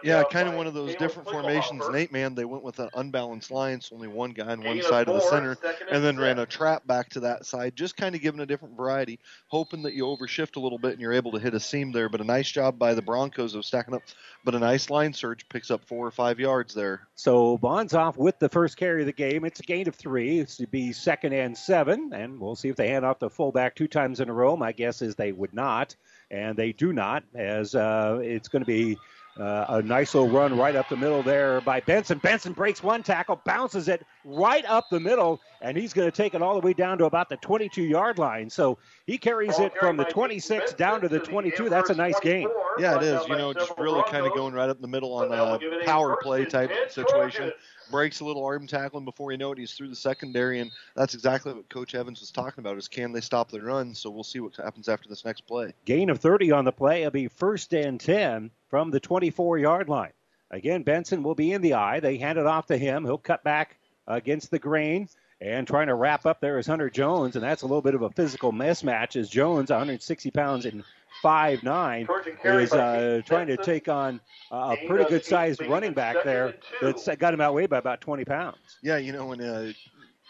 Yeah, 0.04 0.22
kind 0.30 0.48
of 0.48 0.54
one 0.54 0.66
of 0.66 0.74
those 0.74 0.94
different 0.94 1.28
formations. 1.28 1.84
And 1.84 1.96
eight 1.96 2.12
man, 2.12 2.34
they 2.34 2.44
went 2.44 2.62
with 2.62 2.78
an 2.78 2.90
unbalanced 2.94 3.50
line, 3.50 3.80
so 3.80 3.96
only 3.96 4.08
one 4.08 4.30
guy 4.30 4.52
on 4.52 4.62
one 4.62 4.82
side 4.82 5.08
of 5.08 5.14
the 5.14 5.20
center, 5.20 5.56
and 5.90 6.04
then 6.04 6.16
ran 6.18 6.38
a 6.38 6.46
trap 6.46 6.86
back 6.86 7.08
to 7.10 7.20
that 7.20 7.44
side, 7.44 7.74
just 7.74 7.96
kind 7.96 8.14
of 8.14 8.20
giving 8.20 8.40
a 8.40 8.46
different 8.46 8.76
variety, 8.76 9.18
hoping 9.48 9.82
that 9.82 9.94
you 9.94 10.04
overshift 10.04 10.56
a 10.56 10.60
little 10.60 10.78
bit 10.78 10.92
and 10.92 11.00
you're 11.00 11.12
able 11.12 11.32
to 11.32 11.38
hit 11.38 11.54
a 11.54 11.60
seam 11.60 11.90
there. 11.92 12.08
But 12.08 12.20
a 12.20 12.24
nice 12.24 12.50
job 12.50 12.78
by 12.78 12.94
the 12.94 13.02
Broncos 13.02 13.54
of 13.54 13.64
stacking 13.64 13.94
up. 13.94 14.02
But 14.44 14.54
a 14.54 14.58
nice 14.58 14.90
line 14.90 15.12
surge 15.12 15.48
picks 15.48 15.70
up 15.70 15.84
four 15.84 16.06
or 16.06 16.10
five 16.10 16.40
yards 16.40 16.74
there. 16.74 17.06
So 17.14 17.58
Bonzoff 17.58 18.16
with 18.16 18.38
the 18.38 18.48
first 18.48 18.76
carry 18.76 19.02
of 19.02 19.06
the 19.06 19.12
game. 19.12 19.44
It's 19.44 19.60
a 19.60 19.64
gain 19.64 19.88
of 19.88 19.94
three. 19.94 20.44
It's 20.52 20.58
to 20.58 20.66
be 20.66 20.92
second 20.92 21.32
and 21.32 21.56
seven, 21.56 22.12
and 22.12 22.38
we'll 22.38 22.56
see 22.56 22.68
if 22.68 22.76
they 22.76 22.88
hand 22.88 23.06
off 23.06 23.18
the 23.18 23.30
fullback 23.30 23.74
two 23.74 23.88
times 23.88 24.20
in 24.20 24.28
a 24.28 24.34
row. 24.34 24.54
My 24.54 24.72
guess 24.72 25.00
is 25.00 25.14
they 25.14 25.32
would 25.32 25.54
not, 25.54 25.96
and 26.30 26.58
they 26.58 26.72
do 26.72 26.92
not, 26.92 27.24
as 27.34 27.74
uh, 27.74 28.20
it's 28.22 28.48
going 28.48 28.60
to 28.60 28.66
be 28.66 28.98
uh, 29.40 29.64
a 29.70 29.82
nice 29.82 30.14
little 30.14 30.28
run 30.28 30.58
right 30.58 30.76
up 30.76 30.90
the 30.90 30.96
middle 30.96 31.22
there 31.22 31.62
by 31.62 31.80
Benson. 31.80 32.18
Benson 32.18 32.52
breaks 32.52 32.82
one 32.82 33.02
tackle, 33.02 33.40
bounces 33.46 33.88
it 33.88 34.04
right 34.26 34.66
up 34.66 34.90
the 34.90 35.00
middle, 35.00 35.40
and 35.62 35.74
he's 35.74 35.94
going 35.94 36.10
to 36.10 36.14
take 36.14 36.34
it 36.34 36.42
all 36.42 36.60
the 36.60 36.66
way 36.66 36.74
down 36.74 36.98
to 36.98 37.06
about 37.06 37.30
the 37.30 37.38
22 37.38 37.82
yard 37.82 38.18
line. 38.18 38.50
So 38.50 38.76
he 39.06 39.16
carries 39.16 39.58
it 39.58 39.72
from 39.78 39.96
the 39.96 40.04
26 40.04 40.74
down 40.74 41.00
to 41.00 41.08
the 41.08 41.18
22. 41.18 41.70
That's 41.70 41.88
a 41.88 41.94
nice 41.94 42.20
game. 42.20 42.50
Yeah, 42.78 42.96
it 42.96 43.04
is. 43.04 43.26
You 43.26 43.36
know, 43.36 43.54
just 43.54 43.72
really 43.78 44.02
kind 44.10 44.26
of 44.26 44.34
going 44.34 44.52
right 44.52 44.68
up 44.68 44.82
the 44.82 44.88
middle 44.88 45.14
on 45.14 45.32
a 45.32 45.84
power 45.86 46.18
play 46.20 46.44
type 46.44 46.70
situation 46.90 47.52
breaks 47.92 48.18
a 48.18 48.24
little 48.24 48.44
arm 48.44 48.66
tackling 48.66 49.04
before 49.04 49.30
you 49.30 49.38
know 49.38 49.52
it 49.52 49.58
he's 49.58 49.74
through 49.74 49.88
the 49.88 49.94
secondary 49.94 50.58
and 50.58 50.72
that's 50.96 51.14
exactly 51.14 51.52
what 51.52 51.68
coach 51.68 51.94
evans 51.94 52.18
was 52.18 52.32
talking 52.32 52.60
about 52.60 52.76
is 52.76 52.88
can 52.88 53.12
they 53.12 53.20
stop 53.20 53.50
the 53.50 53.60
run? 53.60 53.94
So 53.94 54.10
we'll 54.10 54.24
see 54.24 54.40
what 54.40 54.56
happens 54.56 54.88
after 54.88 55.08
this 55.08 55.24
next 55.24 55.42
play. 55.42 55.72
Gain 55.84 56.10
of 56.10 56.18
30 56.18 56.50
on 56.50 56.64
the 56.64 56.72
play. 56.72 57.02
It'll 57.02 57.12
be 57.12 57.28
first 57.28 57.72
and 57.72 58.00
10 58.00 58.50
from 58.68 58.90
the 58.90 58.98
24 58.98 59.58
yard 59.58 59.88
line. 59.88 60.12
Again 60.50 60.82
benson 60.82 61.22
will 61.22 61.36
be 61.36 61.52
in 61.52 61.62
the 61.62 61.74
I. 61.74 62.00
They 62.00 62.16
hand 62.16 62.38
it 62.38 62.46
off 62.46 62.66
to 62.66 62.76
him. 62.76 63.04
He'll 63.04 63.18
cut 63.18 63.44
back 63.44 63.78
against 64.08 64.50
the 64.50 64.58
grain 64.58 65.08
and 65.40 65.66
trying 65.66 65.88
to 65.88 65.94
wrap 65.94 66.24
up 66.24 66.40
there 66.40 66.58
is 66.58 66.66
hunter 66.66 66.88
jones 66.88 67.34
and 67.36 67.44
that's 67.44 67.62
a 67.62 67.66
little 67.66 67.82
bit 67.82 67.94
of 67.94 68.02
a 68.02 68.10
physical 68.10 68.52
mismatch 68.52 69.16
as 69.16 69.28
jones 69.28 69.70
160 69.70 70.30
pounds 70.30 70.66
and 70.66 70.84
five 71.22 71.62
nine 71.62 72.06
is 72.44 72.72
uh, 72.72 73.22
trying 73.24 73.46
to 73.46 73.56
take 73.56 73.88
on 73.88 74.20
uh, 74.50 74.76
a 74.78 74.86
pretty 74.86 75.04
good 75.08 75.24
sized 75.24 75.62
running 75.62 75.92
back 75.92 76.16
there 76.24 76.54
that's 76.80 77.08
got 77.16 77.32
him 77.32 77.40
outweighed 77.40 77.70
by 77.70 77.78
about 77.78 78.00
20 78.00 78.24
pounds. 78.24 78.78
Yeah, 78.82 78.98
you 78.98 79.12
know, 79.12 79.26
when 79.26 79.40
uh, 79.40 79.72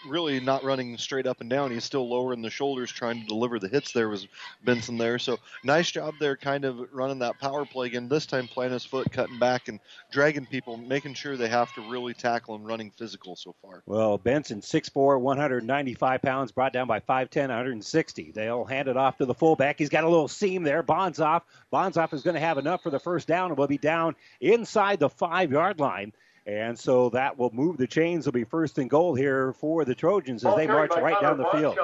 really 0.06 0.40
not 0.40 0.64
running 0.64 0.98
straight 0.98 1.26
up 1.26 1.40
and 1.40 1.50
down. 1.50 1.70
He's 1.70 1.84
still 1.84 2.08
lowering 2.08 2.42
the 2.42 2.50
shoulders, 2.50 2.90
trying 2.90 3.20
to 3.20 3.26
deliver 3.26 3.58
the 3.58 3.68
hits. 3.68 3.92
There 3.92 4.08
was 4.08 4.26
Benson 4.64 4.98
there, 4.98 5.18
so 5.18 5.38
nice 5.64 5.90
job 5.90 6.14
there, 6.18 6.36
kind 6.36 6.64
of 6.64 6.92
running 6.92 7.20
that 7.20 7.38
power 7.40 7.64
play 7.64 7.88
again. 7.88 8.08
This 8.08 8.26
time 8.26 8.48
playing 8.48 8.72
his 8.72 8.84
foot, 8.84 9.10
cutting 9.12 9.38
back, 9.38 9.68
and 9.68 9.80
dragging 10.10 10.46
people, 10.46 10.76
making 10.76 11.14
sure 11.14 11.36
they 11.36 11.48
have 11.48 11.72
to 11.74 11.80
really 11.82 12.14
tackle 12.14 12.54
and 12.54 12.66
running 12.66 12.90
physical 12.90 13.36
so 13.36 13.54
far. 13.62 13.82
Well, 13.86 14.18
Benson, 14.18 14.60
6'4", 14.60 15.20
195 15.20 16.22
pounds, 16.22 16.52
brought 16.52 16.72
down 16.72 16.86
by 16.86 17.00
5'10", 17.00 17.48
160. 17.48 18.32
They'll 18.32 18.64
hand 18.64 18.88
it 18.88 18.96
off 18.96 19.18
to 19.18 19.26
the 19.26 19.34
fullback. 19.34 19.78
He's 19.78 19.88
got 19.88 20.04
a 20.04 20.08
little 20.08 20.28
seam 20.28 20.62
there. 20.62 20.82
Bonzoff. 20.82 21.42
Bonzoff 21.72 22.12
is 22.12 22.22
going 22.22 22.34
to 22.34 22.40
have 22.40 22.58
enough 22.58 22.82
for 22.82 22.90
the 22.90 23.00
first 23.00 23.28
down 23.28 23.50
and 23.50 23.58
will 23.58 23.66
be 23.66 23.78
down 23.78 24.16
inside 24.40 24.98
the 24.98 25.08
five-yard 25.08 25.80
line. 25.80 26.12
And 26.44 26.76
so 26.76 27.08
that 27.10 27.38
will 27.38 27.50
move 27.52 27.76
the 27.76 27.86
chains. 27.86 28.26
Will 28.26 28.32
be 28.32 28.42
first 28.42 28.78
and 28.78 28.90
goal 28.90 29.14
here 29.14 29.52
for 29.52 29.84
the 29.84 29.94
Trojans 29.94 30.44
as 30.44 30.56
they 30.56 30.66
march 30.66 30.90
right 30.96 31.20
down 31.20 31.38
the 31.38 31.46
field. 31.46 31.78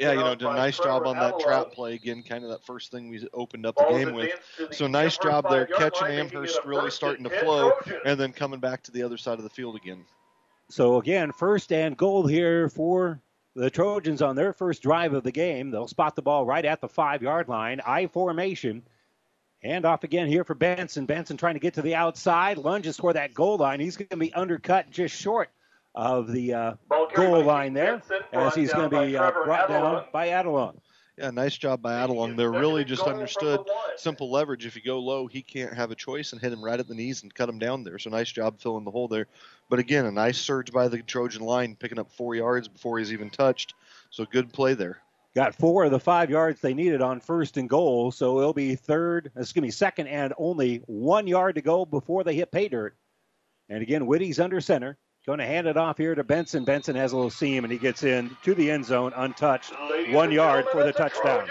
Yeah, 0.00 0.12
you 0.12 0.18
know, 0.18 0.34
did 0.34 0.48
a 0.48 0.54
nice 0.54 0.78
job 0.78 1.06
on 1.06 1.16
that 1.16 1.38
trap 1.38 1.70
play 1.70 1.94
again. 1.94 2.24
Kind 2.24 2.42
of 2.42 2.50
that 2.50 2.64
first 2.64 2.90
thing 2.90 3.08
we 3.08 3.24
opened 3.32 3.66
up 3.66 3.76
the 3.76 3.84
game 3.90 4.12
with. 4.14 4.32
So 4.72 4.88
nice 4.88 5.16
job 5.16 5.48
there, 5.48 5.66
catching 5.66 6.08
Amherst, 6.08 6.64
really 6.64 6.90
starting 6.90 7.22
to 7.24 7.30
flow, 7.30 7.72
and 8.04 8.18
then 8.18 8.32
coming 8.32 8.58
back 8.58 8.82
to 8.84 8.90
the 8.90 9.04
other 9.04 9.16
side 9.16 9.38
of 9.38 9.44
the 9.44 9.50
field 9.50 9.76
again. 9.76 10.04
So 10.70 10.98
again, 10.98 11.30
first 11.30 11.72
and 11.72 11.96
goal 11.96 12.26
here 12.26 12.68
for 12.68 13.20
the 13.54 13.70
Trojans 13.70 14.22
on 14.22 14.34
their 14.34 14.52
first 14.52 14.82
drive 14.82 15.12
of 15.12 15.22
the 15.22 15.30
game. 15.30 15.70
They'll 15.70 15.86
spot 15.86 16.16
the 16.16 16.22
ball 16.22 16.44
right 16.44 16.64
at 16.64 16.80
the 16.80 16.88
five 16.88 17.22
yard 17.22 17.48
line. 17.48 17.80
I 17.86 18.08
formation. 18.08 18.82
Hand 19.64 19.86
off 19.86 20.04
again 20.04 20.28
here 20.28 20.44
for 20.44 20.54
Benson. 20.54 21.06
Benson 21.06 21.38
trying 21.38 21.54
to 21.54 21.60
get 21.60 21.74
to 21.74 21.82
the 21.82 21.94
outside, 21.94 22.58
lunges 22.58 22.98
toward 22.98 23.16
that 23.16 23.32
goal 23.32 23.56
line. 23.56 23.80
He's 23.80 23.96
going 23.96 24.08
to 24.08 24.16
be 24.18 24.32
undercut 24.34 24.90
just 24.90 25.18
short 25.18 25.48
of 25.94 26.30
the 26.30 26.52
uh, 26.52 26.74
goal 27.14 27.42
line 27.42 27.72
there, 27.72 28.02
as 28.32 28.54
he's 28.54 28.72
going 28.72 28.90
to 28.90 29.06
be 29.06 29.16
uh, 29.16 29.30
brought 29.30 29.68
down 29.68 30.04
by 30.12 30.28
Adelung. 30.28 30.76
Yeah, 31.16 31.30
nice 31.30 31.56
job 31.56 31.80
by 31.80 31.92
Adelung. 31.92 32.36
They're 32.36 32.50
really 32.50 32.84
just 32.84 33.04
understood 33.04 33.60
simple 33.96 34.30
leverage. 34.30 34.66
If 34.66 34.76
you 34.76 34.82
go 34.82 34.98
low, 34.98 35.28
he 35.28 35.40
can't 35.40 35.72
have 35.72 35.90
a 35.90 35.94
choice 35.94 36.32
and 36.32 36.42
hit 36.42 36.52
him 36.52 36.62
right 36.62 36.78
at 36.78 36.88
the 36.88 36.94
knees 36.94 37.22
and 37.22 37.32
cut 37.32 37.48
him 37.48 37.58
down 37.58 37.84
there. 37.84 37.98
So 37.98 38.10
nice 38.10 38.30
job 38.30 38.60
filling 38.60 38.84
the 38.84 38.90
hole 38.90 39.08
there. 39.08 39.28
But 39.70 39.78
again, 39.78 40.04
a 40.04 40.12
nice 40.12 40.36
surge 40.36 40.72
by 40.72 40.88
the 40.88 41.00
Trojan 41.02 41.42
line, 41.42 41.76
picking 41.76 41.98
up 41.98 42.10
four 42.10 42.34
yards 42.34 42.68
before 42.68 42.98
he's 42.98 43.12
even 43.12 43.30
touched. 43.30 43.74
So 44.10 44.26
good 44.26 44.52
play 44.52 44.74
there. 44.74 45.00
Got 45.34 45.56
four 45.56 45.84
of 45.84 45.90
the 45.90 45.98
five 45.98 46.30
yards 46.30 46.60
they 46.60 46.74
needed 46.74 47.02
on 47.02 47.18
first 47.18 47.56
and 47.56 47.68
goal, 47.68 48.12
so 48.12 48.38
it'll 48.38 48.52
be 48.52 48.76
third, 48.76 49.32
excuse 49.36 49.62
me, 49.62 49.70
second 49.70 50.06
and 50.06 50.32
only 50.38 50.76
one 50.86 51.26
yard 51.26 51.56
to 51.56 51.60
go 51.60 51.84
before 51.84 52.22
they 52.22 52.36
hit 52.36 52.52
pay 52.52 52.68
dirt. 52.68 52.96
And 53.68 53.82
again, 53.82 54.06
Whitty's 54.06 54.38
under 54.38 54.60
center. 54.60 54.96
Going 55.26 55.38
to 55.38 55.46
hand 55.46 55.66
it 55.66 55.78
off 55.78 55.96
here 55.96 56.14
to 56.14 56.22
Benson. 56.22 56.64
Benson 56.64 56.94
has 56.96 57.12
a 57.12 57.16
little 57.16 57.30
seam 57.30 57.64
and 57.64 57.72
he 57.72 57.78
gets 57.78 58.02
in 58.02 58.36
to 58.42 58.54
the 58.54 58.70
end 58.70 58.84
zone 58.84 59.12
untouched. 59.16 59.72
One 60.10 60.30
yard 60.30 60.66
for 60.70 60.84
the 60.84 60.92
touchdown. 60.92 61.48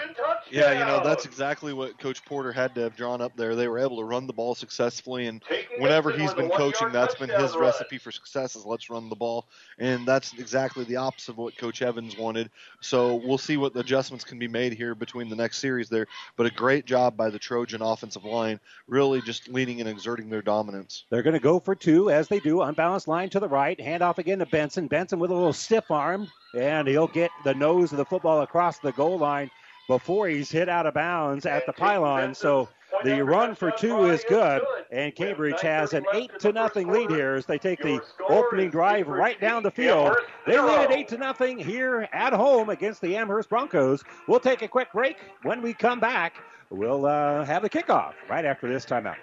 Yeah, 0.50 0.72
you 0.72 0.84
know, 0.84 1.02
that's 1.02 1.24
exactly 1.24 1.72
what 1.72 1.98
Coach 1.98 2.24
Porter 2.24 2.52
had 2.52 2.74
to 2.74 2.82
have 2.82 2.96
drawn 2.96 3.20
up 3.20 3.36
there. 3.36 3.54
They 3.56 3.68
were 3.68 3.78
able 3.78 3.96
to 3.98 4.04
run 4.04 4.26
the 4.26 4.32
ball 4.32 4.54
successfully, 4.54 5.26
and 5.26 5.42
whenever 5.78 6.10
he's 6.10 6.34
been 6.34 6.50
coaching, 6.50 6.92
that's 6.92 7.14
been 7.14 7.30
his 7.30 7.56
recipe 7.56 7.98
for 7.98 8.12
success 8.12 8.56
is 8.56 8.64
let's 8.64 8.90
run 8.90 9.08
the 9.08 9.16
ball. 9.16 9.46
And 9.78 10.06
that's 10.06 10.32
exactly 10.34 10.84
the 10.84 10.96
opposite 10.96 11.32
of 11.32 11.38
what 11.38 11.56
Coach 11.56 11.82
Evans 11.82 12.16
wanted. 12.16 12.50
So 12.80 13.16
we'll 13.16 13.38
see 13.38 13.56
what 13.56 13.74
adjustments 13.76 14.24
can 14.24 14.38
be 14.38 14.48
made 14.48 14.74
here 14.74 14.94
between 14.94 15.28
the 15.28 15.36
next 15.36 15.58
series 15.58 15.88
there. 15.88 16.06
But 16.36 16.46
a 16.46 16.50
great 16.50 16.84
job 16.84 17.16
by 17.16 17.30
the 17.30 17.38
Trojan 17.38 17.82
offensive 17.82 18.24
line, 18.24 18.60
really 18.86 19.22
just 19.22 19.48
leading 19.48 19.80
and 19.80 19.88
exerting 19.88 20.28
their 20.28 20.42
dominance. 20.42 21.04
They're 21.10 21.22
going 21.22 21.34
to 21.34 21.40
go 21.40 21.58
for 21.58 21.74
two, 21.74 22.10
as 22.10 22.28
they 22.28 22.40
do. 22.40 22.62
Unbalanced 22.62 23.08
line 23.08 23.30
to 23.30 23.40
the 23.40 23.48
right. 23.48 23.80
Hand 23.80 24.02
off 24.02 24.18
again 24.18 24.38
to 24.38 24.46
Benson. 24.46 24.86
Benson 24.86 25.18
with 25.18 25.30
a 25.30 25.34
little 25.34 25.52
stiff 25.52 25.90
arm, 25.90 26.28
and 26.56 26.86
he'll 26.86 27.06
get 27.06 27.30
the 27.44 27.54
nose 27.54 27.92
of 27.92 27.98
the 27.98 28.04
football 28.04 28.42
across 28.42 28.78
the 28.78 28.92
goal 28.92 29.18
line 29.18 29.50
before 29.88 30.28
he's 30.28 30.50
hit 30.50 30.68
out 30.68 30.86
of 30.86 30.94
bounds 30.94 31.46
at 31.46 31.66
the 31.66 31.72
pylon. 31.72 32.34
So 32.34 32.68
the 33.02 33.22
run 33.24 33.54
for 33.54 33.70
two 33.70 34.06
is 34.06 34.24
good, 34.28 34.62
and 34.90 35.14
Cambridge 35.14 35.60
has 35.60 35.92
an 35.92 36.04
eight 36.14 36.30
to 36.40 36.52
nothing 36.52 36.88
lead 36.88 37.10
here 37.10 37.34
as 37.34 37.46
they 37.46 37.58
take 37.58 37.82
the 37.82 38.00
opening 38.28 38.70
drive 38.70 39.08
right 39.08 39.40
down 39.40 39.62
the 39.62 39.70
field. 39.70 40.16
They 40.46 40.58
lead 40.58 40.90
at 40.90 40.92
eight 40.92 41.08
to 41.08 41.18
nothing 41.18 41.58
here 41.58 42.08
at 42.12 42.32
home 42.32 42.70
against 42.70 43.00
the 43.00 43.16
Amherst 43.16 43.48
Broncos. 43.48 44.04
We'll 44.28 44.40
take 44.40 44.62
a 44.62 44.68
quick 44.68 44.92
break. 44.92 45.16
When 45.42 45.60
we 45.60 45.74
come 45.74 46.00
back, 46.00 46.34
we'll 46.70 47.06
uh, 47.06 47.44
have 47.44 47.62
the 47.62 47.70
kickoff 47.70 48.14
right 48.28 48.44
after 48.44 48.68
this 48.68 48.86
timeout. 48.86 49.16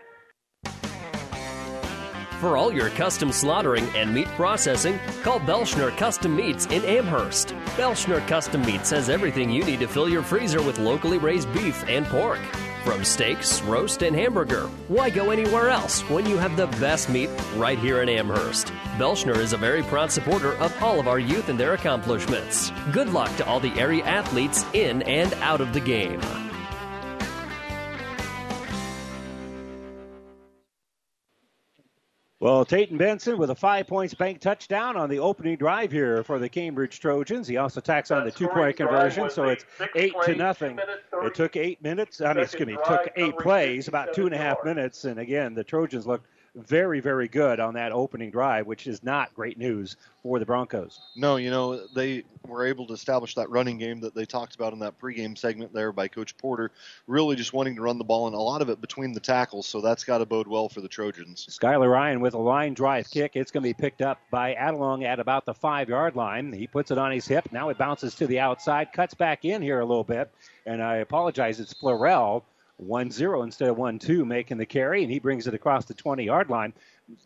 For 2.41 2.58
all 2.58 2.73
your 2.73 2.89
custom 2.89 3.32
slaughtering 3.32 3.88
and 3.95 4.12
meat 4.12 4.25
processing, 4.30 4.99
call 5.21 5.39
Belschner 5.39 5.95
Custom 5.95 6.36
Meats 6.36 6.65
in 6.65 6.84
Amherst. 6.86 7.49
Belschner 7.77 8.27
Custom 8.27 8.65
Meats 8.65 8.89
has 8.89 9.12
everything 9.12 9.51
you 9.51 9.63
need 9.63 9.80
to 9.80 9.88
fill 9.88 10.10
your 10.10 10.23
freezer 10.23 10.60
with 10.60 10.80
locally 10.80 11.19
raised 11.19 11.54
beef 11.54 11.88
and 11.88 12.04
pork. 12.08 12.39
From 12.84 13.04
steaks, 13.04 13.62
roast, 13.62 14.01
and 14.01 14.15
hamburger, 14.15 14.63
why 14.88 15.12
go 15.12 15.30
anywhere 15.30 15.69
else 15.69 16.01
when 16.10 16.25
you 16.25 16.39
have 16.39 16.58
the 16.58 16.65
best 16.80 17.10
meat 17.12 17.30
right 17.58 17.77
here 17.77 18.01
in 18.01 18.10
Amherst? 18.10 18.73
Belschner 18.97 19.38
is 19.38 19.54
a 19.54 19.58
very 19.58 19.84
proud 19.84 20.12
supporter 20.12 20.56
of 20.56 20.73
all 20.82 20.99
of 20.99 21.08
our 21.08 21.19
youth 21.19 21.47
and 21.47 21.60
their 21.60 21.75
accomplishments. 21.75 22.71
Good 22.91 23.10
luck 23.10 23.30
to 23.38 23.45
all 23.45 23.60
the 23.60 23.80
area 23.80 24.04
athletes 24.04 24.65
in 24.73 25.04
and 25.04 25.32
out 25.36 25.62
of 25.62 25.73
the 25.73 25.80
game. 25.80 26.19
Well, 32.41 32.65
Tatum 32.65 32.97
Benson 32.97 33.38
with 33.38 33.51
a 33.51 33.56
five 33.56 33.86
points 33.86 34.15
bank 34.15 34.39
touchdown 34.39 34.97
on 34.97 35.12
the 35.12 35.19
opening 35.19 35.58
drive 35.58 35.91
here 35.91 36.23
for 36.23 36.39
the 36.39 36.49
Cambridge 36.49 36.99
Trojans. 36.99 37.47
He 37.47 37.58
also 37.58 37.80
tacks 37.82 38.10
on 38.10 38.25
the 38.25 38.32
two 38.32 38.47
point 38.47 38.77
conversion, 38.77 39.30
so 39.30 39.49
it's 39.49 39.63
eight 39.95 40.15
to 40.25 40.34
nothing. 40.34 40.80
It 41.21 41.36
took 41.36 41.56
eight 41.56 41.84
minutes. 41.84 42.19
I 42.19 42.34
mean, 42.34 42.43
excuse 42.43 42.65
me, 42.65 42.73
it 42.73 42.84
took 42.84 43.12
eight 43.15 43.38
plays, 43.38 43.88
about 43.88 44.15
two 44.15 44.25
and 44.25 44.34
a 44.34 44.39
half 44.39 44.58
minutes. 44.65 45.06
And 45.06 45.19
again, 45.19 45.54
the 45.54 45.63
Trojans 45.63 46.08
looked 46.08 46.25
very, 46.55 46.99
very 46.99 47.27
good 47.27 47.59
on 47.59 47.73
that 47.75 47.91
opening 47.91 48.29
drive, 48.29 48.67
which 48.67 48.87
is 48.87 49.03
not 49.03 49.33
great 49.33 49.57
news 49.57 49.95
for 50.21 50.37
the 50.37 50.45
Broncos. 50.45 50.99
No, 51.15 51.37
you 51.37 51.49
know, 51.49 51.85
they 51.95 52.23
were 52.45 52.65
able 52.65 52.85
to 52.87 52.93
establish 52.93 53.35
that 53.35 53.49
running 53.49 53.77
game 53.77 54.01
that 54.01 54.13
they 54.13 54.25
talked 54.25 54.55
about 54.55 54.73
in 54.73 54.79
that 54.79 54.99
pregame 54.99 55.37
segment 55.37 55.73
there 55.73 55.91
by 55.91 56.07
Coach 56.07 56.37
Porter, 56.37 56.71
really 57.07 57.35
just 57.35 57.53
wanting 57.53 57.75
to 57.75 57.81
run 57.81 57.97
the 57.97 58.03
ball 58.03 58.27
and 58.27 58.35
a 58.35 58.39
lot 58.39 58.61
of 58.61 58.69
it 58.69 58.81
between 58.81 59.13
the 59.13 59.19
tackles, 59.19 59.65
so 59.65 59.81
that's 59.81 60.03
got 60.03 60.17
to 60.17 60.25
bode 60.25 60.47
well 60.47 60.67
for 60.67 60.81
the 60.81 60.87
Trojans. 60.87 61.47
Skylar 61.49 61.89
Ryan 61.89 62.19
with 62.19 62.33
a 62.33 62.39
line 62.39 62.73
drive 62.73 63.09
kick. 63.09 63.31
It's 63.35 63.51
going 63.51 63.63
to 63.63 63.69
be 63.69 63.73
picked 63.73 64.01
up 64.01 64.19
by 64.29 64.53
Adelung 64.55 65.03
at 65.03 65.19
about 65.19 65.45
the 65.45 65.53
five 65.53 65.89
yard 65.89 66.15
line. 66.15 66.51
He 66.51 66.67
puts 66.67 66.91
it 66.91 66.97
on 66.97 67.11
his 67.11 67.27
hip. 67.27 67.47
Now 67.51 67.69
it 67.69 67.77
bounces 67.77 68.13
to 68.15 68.27
the 68.27 68.39
outside, 68.39 68.91
cuts 68.93 69.13
back 69.13 69.45
in 69.45 69.61
here 69.61 69.79
a 69.79 69.85
little 69.85 70.03
bit, 70.03 70.29
and 70.65 70.83
I 70.83 70.97
apologize, 70.97 71.59
it's 71.59 71.73
Florell 71.73 72.43
1 72.82 73.12
0 73.12 73.44
instead 73.44 73.70
of 73.70 73.78
1 73.78 74.00
2 74.00 74.26
making 74.26 74.58
the 74.58 74.65
carry, 74.65 75.04
and 75.04 75.12
he 75.12 75.20
brings 75.20 75.48
it 75.48 75.54
across 75.54 75.86
the 75.86 75.94
20 75.94 76.24
yard 76.24 76.50
line. 76.50 76.74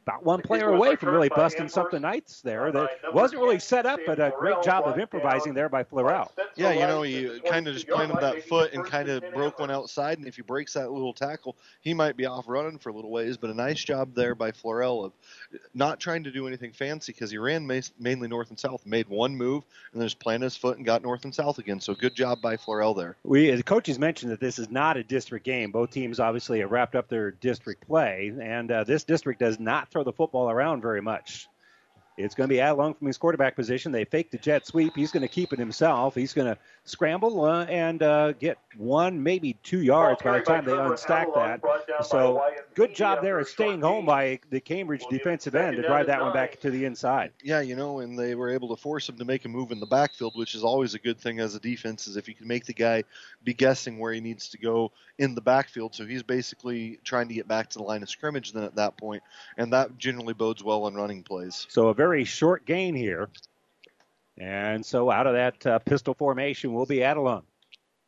About 0.04 0.24
one 0.24 0.42
player 0.42 0.70
away 0.70 0.96
from 0.96 1.10
really 1.10 1.30
busting 1.30 1.68
something 1.68 2.02
nice 2.02 2.42
there. 2.44 2.72
That 2.72 2.90
wasn't 3.14 3.42
really 3.42 3.60
set 3.60 3.86
up, 3.86 4.00
but 4.06 4.20
a 4.20 4.32
great 4.38 4.62
job 4.64 4.86
of 4.86 5.00
improvising 5.00 5.54
there 5.54 5.70
by 5.70 5.84
Florell. 5.84 6.30
Yeah, 6.56 6.72
you 6.72 6.82
know, 6.82 7.02
he 7.02 7.28
uh, 7.28 7.40
kind 7.50 7.68
of 7.68 7.74
just 7.74 7.88
planted 7.88 8.18
that 8.22 8.44
foot 8.44 8.74
and 8.74 8.86
kind 8.86 9.10
of 9.10 9.24
broke 9.34 9.60
one 9.60 9.72
outside, 9.72 10.20
and 10.20 10.28
if 10.28 10.36
he 10.36 10.42
breaks 10.42 10.74
that 10.74 10.92
little 10.92 11.14
tackle, 11.14 11.56
he 11.82 11.94
might 11.94 12.16
be 12.16 12.26
off 12.26 12.46
running 12.48 12.78
for 12.78 12.90
a 12.90 12.94
little 12.94 13.12
ways. 13.12 13.38
But 13.38 13.50
a 13.50 13.54
nice 13.54 13.84
job 13.84 14.14
there 14.16 14.36
by 14.36 14.52
Florell 14.52 15.06
of 15.06 15.12
uh, 15.54 15.58
not 15.74 16.00
trying 16.00 16.24
to 16.24 16.32
do 16.32 16.48
anything 16.48 16.72
fancy 16.72 17.12
because 17.12 17.32
he 17.32 17.38
ran 17.38 17.68
mainly 18.00 18.28
north 18.28 18.50
and 18.50 18.60
south, 18.60 18.86
made 18.86 19.08
one 19.10 19.36
move, 19.36 19.64
and 19.92 20.02
then 20.02 20.08
just 20.08 20.20
planted 20.20 20.46
his 20.46 20.56
foot 20.56 20.78
and 20.78 20.86
got 20.86 21.02
north 21.02 21.24
and 21.26 21.36
south 21.36 21.58
again. 21.60 21.80
So 21.80 21.94
good 21.94 22.16
job 22.16 22.42
by 22.42 22.56
Florell 22.56 22.96
there. 22.96 23.16
We, 23.24 23.52
the 23.52 23.64
coaches 23.64 24.00
mentioned 24.00 24.32
that 24.32 24.40
this 24.40 24.60
is 24.60 24.70
not 24.70 24.98
a 24.98 25.04
district 25.04 25.46
game. 25.46 25.72
Both 25.72 25.92
teams 25.92 26.20
obviously 26.20 26.60
have 26.60 26.72
wrapped 26.72 26.96
up 26.96 27.10
their 27.10 27.32
district 27.32 27.86
play, 27.86 28.34
and 28.42 28.72
uh, 28.72 28.84
this 28.84 29.04
district 29.04 29.40
does 29.40 29.60
not 29.60 29.75
throw 29.92 30.04
the 30.04 30.14
football 30.14 30.50
around 30.50 30.82
very 30.82 31.02
much. 31.02 31.48
It's 32.18 32.34
going 32.34 32.50
to 32.50 32.54
be 32.54 32.60
Adelung 32.60 32.98
from 32.98 33.08
his 33.08 33.18
quarterback 33.18 33.56
position. 33.56 33.92
They 33.92 34.06
fake 34.06 34.32
the 34.32 34.38
jet 34.38 34.66
sweep. 34.66 34.96
He's 34.96 35.12
going 35.12 35.22
to 35.22 35.28
keep 35.28 35.52
it 35.52 35.60
himself. 35.60 36.16
He's 36.16 36.34
going 36.34 36.48
to 36.48 36.58
scramble 36.86 37.44
uh, 37.44 37.66
and 37.66 38.02
uh, 38.02 38.32
get 38.34 38.58
one, 38.78 39.22
maybe 39.22 39.58
two 39.64 39.82
yards 39.82 40.22
by 40.22 40.40
the 40.40 40.46
time 40.46 40.64
they 40.64 40.72
unstack 40.72 41.34
that. 41.34 41.62
So 42.06 42.42
good 42.74 42.96
job 42.96 43.22
there 43.22 43.40
at 43.40 43.48
staying 43.48 43.82
home 43.82 44.06
by 44.06 44.40
the 44.50 44.62
Cambridge 44.62 45.04
defensive 45.10 45.56
end 45.56 45.76
to 45.76 45.82
drive 45.82 46.08
that 46.08 46.22
one 46.22 46.32
back 46.32 46.60
to 46.62 46.70
the 46.70 46.86
inside. 46.86 47.32
Yeah, 47.44 47.62
you 47.62 47.76
know, 47.76 48.00
and 48.00 48.18
they 48.18 48.36
were 48.36 48.50
able 48.50 48.74
to 48.76 48.82
force 48.82 49.10
him 49.10 49.18
to 49.18 49.26
make 49.26 49.44
a 49.46 49.50
move 49.50 49.72
in 49.72 49.80
the 49.80 49.86
backfield, 49.86 50.34
which 50.36 50.56
is 50.56 50.64
always 50.64 50.94
a 50.94 51.00
good 51.00 51.20
thing 51.20 51.40
as 51.40 51.56
a 51.56 51.60
defense, 51.60 52.08
is 52.08 52.16
if 52.16 52.28
you 52.30 52.34
can 52.34 52.48
make 52.48 52.66
the 52.66 52.74
guy 52.74 53.04
be 53.44 53.54
guessing 53.54 54.00
where 54.00 54.14
he 54.14 54.22
needs 54.22 54.50
to 54.50 54.58
go 54.58 54.92
in 55.18 55.36
the 55.36 55.42
backfield. 55.42 55.96
So 55.96 56.06
he's 56.06 56.24
basically 56.24 57.00
trying 57.04 57.28
to 57.28 57.34
get 57.34 57.48
back 57.48 57.70
to 57.72 57.78
the 57.78 57.84
line 57.84 58.04
of 58.04 58.10
scrimmage 58.10 58.54
then 58.54 58.64
at 58.64 58.76
that 58.76 58.98
point, 58.98 59.24
and 59.58 59.74
that 59.74 59.98
generally 59.98 60.34
bodes 60.34 60.64
well 60.64 60.84
on 60.84 60.96
running 60.96 61.24
plays. 61.24 61.66
So 61.70 61.88
a 61.90 61.94
very 61.94 62.05
short 62.24 62.66
gain 62.66 62.96
here. 62.96 63.30
And 64.38 64.86
so 64.86 65.10
out 65.10 65.28
of 65.28 65.34
that 65.34 65.66
uh, 65.66 65.80
pistol 65.80 66.14
formation 66.14 66.74
will 66.74 66.86
be 66.86 66.98
Adelung. 66.98 67.44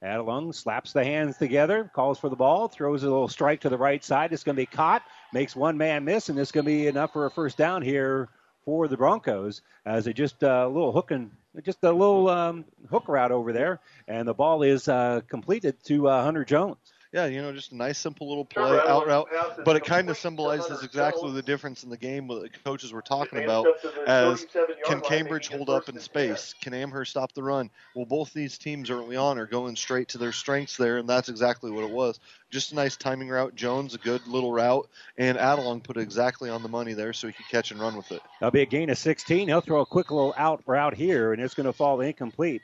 Adelung 0.04 0.54
slaps 0.54 0.93
the 0.93 1.04
hands 1.04 1.38
together, 1.38 1.89
calls 1.93 2.20
for 2.20 2.30
the 2.30 2.36
ball, 2.36 2.68
throws 2.68 3.04
a 3.04 3.10
little 3.10 3.28
strike 3.28 3.62
to 3.62 3.70
the 3.70 3.78
right 3.78 4.04
side. 4.04 4.32
It's 4.32 4.43
going 4.43 4.56
to 4.56 4.62
be 4.62 4.68
caught, 4.68 5.02
makes 5.34 5.56
one 5.56 5.78
man 5.78 6.06
miss, 6.06 6.30
and 6.30 6.38
it's 6.38 6.52
going 6.52 6.66
to 6.66 6.72
be 6.72 6.88
enough 6.88 7.14
for 7.14 7.26
a 7.26 7.32
first 7.32 7.58
down 7.58 7.82
here 7.82 8.30
for 8.64 8.88
the 8.88 8.98
Broncos 8.98 9.62
as 9.86 10.06
they 10.06 10.14
just 10.14 10.43
uh, 10.43 10.66
a 10.66 10.68
little 10.68 10.91
hooking, 10.91 11.32
just 11.64 11.84
a 11.84 11.91
little 11.91 12.30
um, 12.30 12.66
hook 12.89 13.08
route 13.08 13.32
over 13.32 13.54
there, 13.54 13.80
and 14.08 14.28
the 14.28 14.34
ball 14.34 14.62
is 14.62 14.88
uh, 14.88 15.22
completed 15.28 15.84
to 15.86 16.10
uh, 16.10 16.24
Hunter 16.24 16.45
Jones. 16.45 16.78
Yeah, 17.14 17.28
you 17.28 17.41
know, 17.41 17.53
just 17.53 17.72
a 17.72 17.76
nice, 17.76 17.97
simple 17.97 18.28
little 18.28 18.43
play 18.43 18.80
out 18.86 19.08
route, 19.08 19.30
but 19.64 19.76
it 19.78 19.86
kind 19.86 20.10
of 20.10 20.18
symbolizes 20.18 20.84
exactly 20.84 21.32
the 21.32 21.41
difference 21.41 21.84
in 21.84 21.89
the 21.89 21.97
game 21.97 22.28
what 22.28 22.41
the 22.41 22.49
coaches 22.66 22.91
were 22.91 23.01
talking 23.01 23.43
about. 23.43 23.66
As 24.05 24.45
can 24.86 24.99
Cambridge 25.01 25.47
hold 25.47 25.70
up 25.70 25.88
in 25.88 25.99
space? 25.99 26.53
Can 26.62 26.74
Amherst 26.74 27.12
stop 27.12 27.32
the 27.34 27.43
run? 27.43 27.70
Well, 27.95 28.05
both 28.05 28.34
these 28.34 28.58
teams 28.58 28.89
early 28.89 29.16
on 29.16 29.39
are 29.39 29.45
going 29.45 29.76
straight 29.78 30.10
to 30.10 30.18
their 30.18 30.34
strengths 30.34 30.76
there, 30.76 30.97
and 30.97 31.08
that's 31.08 31.30
exactly 31.30 31.72
what 31.72 31.84
it 31.84 31.91
was. 31.91 32.20
Just 32.49 32.74
a 32.74 32.76
nice 32.76 32.97
timing 32.97 33.30
route. 33.30 33.55
Jones, 33.55 33.95
a 33.95 33.97
good 33.97 34.26
little 34.28 34.51
route, 34.51 34.89
and 35.18 35.38
Adelung 35.38 35.82
put 35.84 35.97
it 35.97 36.01
exactly 36.01 36.49
on 36.49 36.62
the 36.62 36.70
money 36.70 36.93
there 36.93 37.14
so 37.14 37.28
he 37.28 37.34
could 37.34 37.47
catch 37.49 37.72
and 37.72 37.80
run 37.80 37.95
with 37.95 38.12
it. 38.12 38.22
That'll 38.39 38.51
be 38.51 38.62
a 38.62 38.66
gain 38.66 38.89
of 38.89 38.97
16. 38.97 39.47
He'll 39.47 39.62
throw 39.62 39.82
a 39.82 39.86
quick 39.86 40.12
little 40.12 40.34
out 40.38 40.62
route 40.66 40.93
here, 40.93 41.32
and 41.32 41.41
it's 41.41 41.53
going 41.53 41.66
to 41.66 41.74
fall 41.74 42.01
incomplete. 42.01 42.62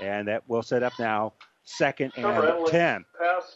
And 0.00 0.28
that 0.28 0.48
will 0.48 0.62
set 0.62 0.82
up 0.82 0.94
now 0.98 1.34
second 1.64 2.12
and 2.16 2.66
10. 2.66 3.04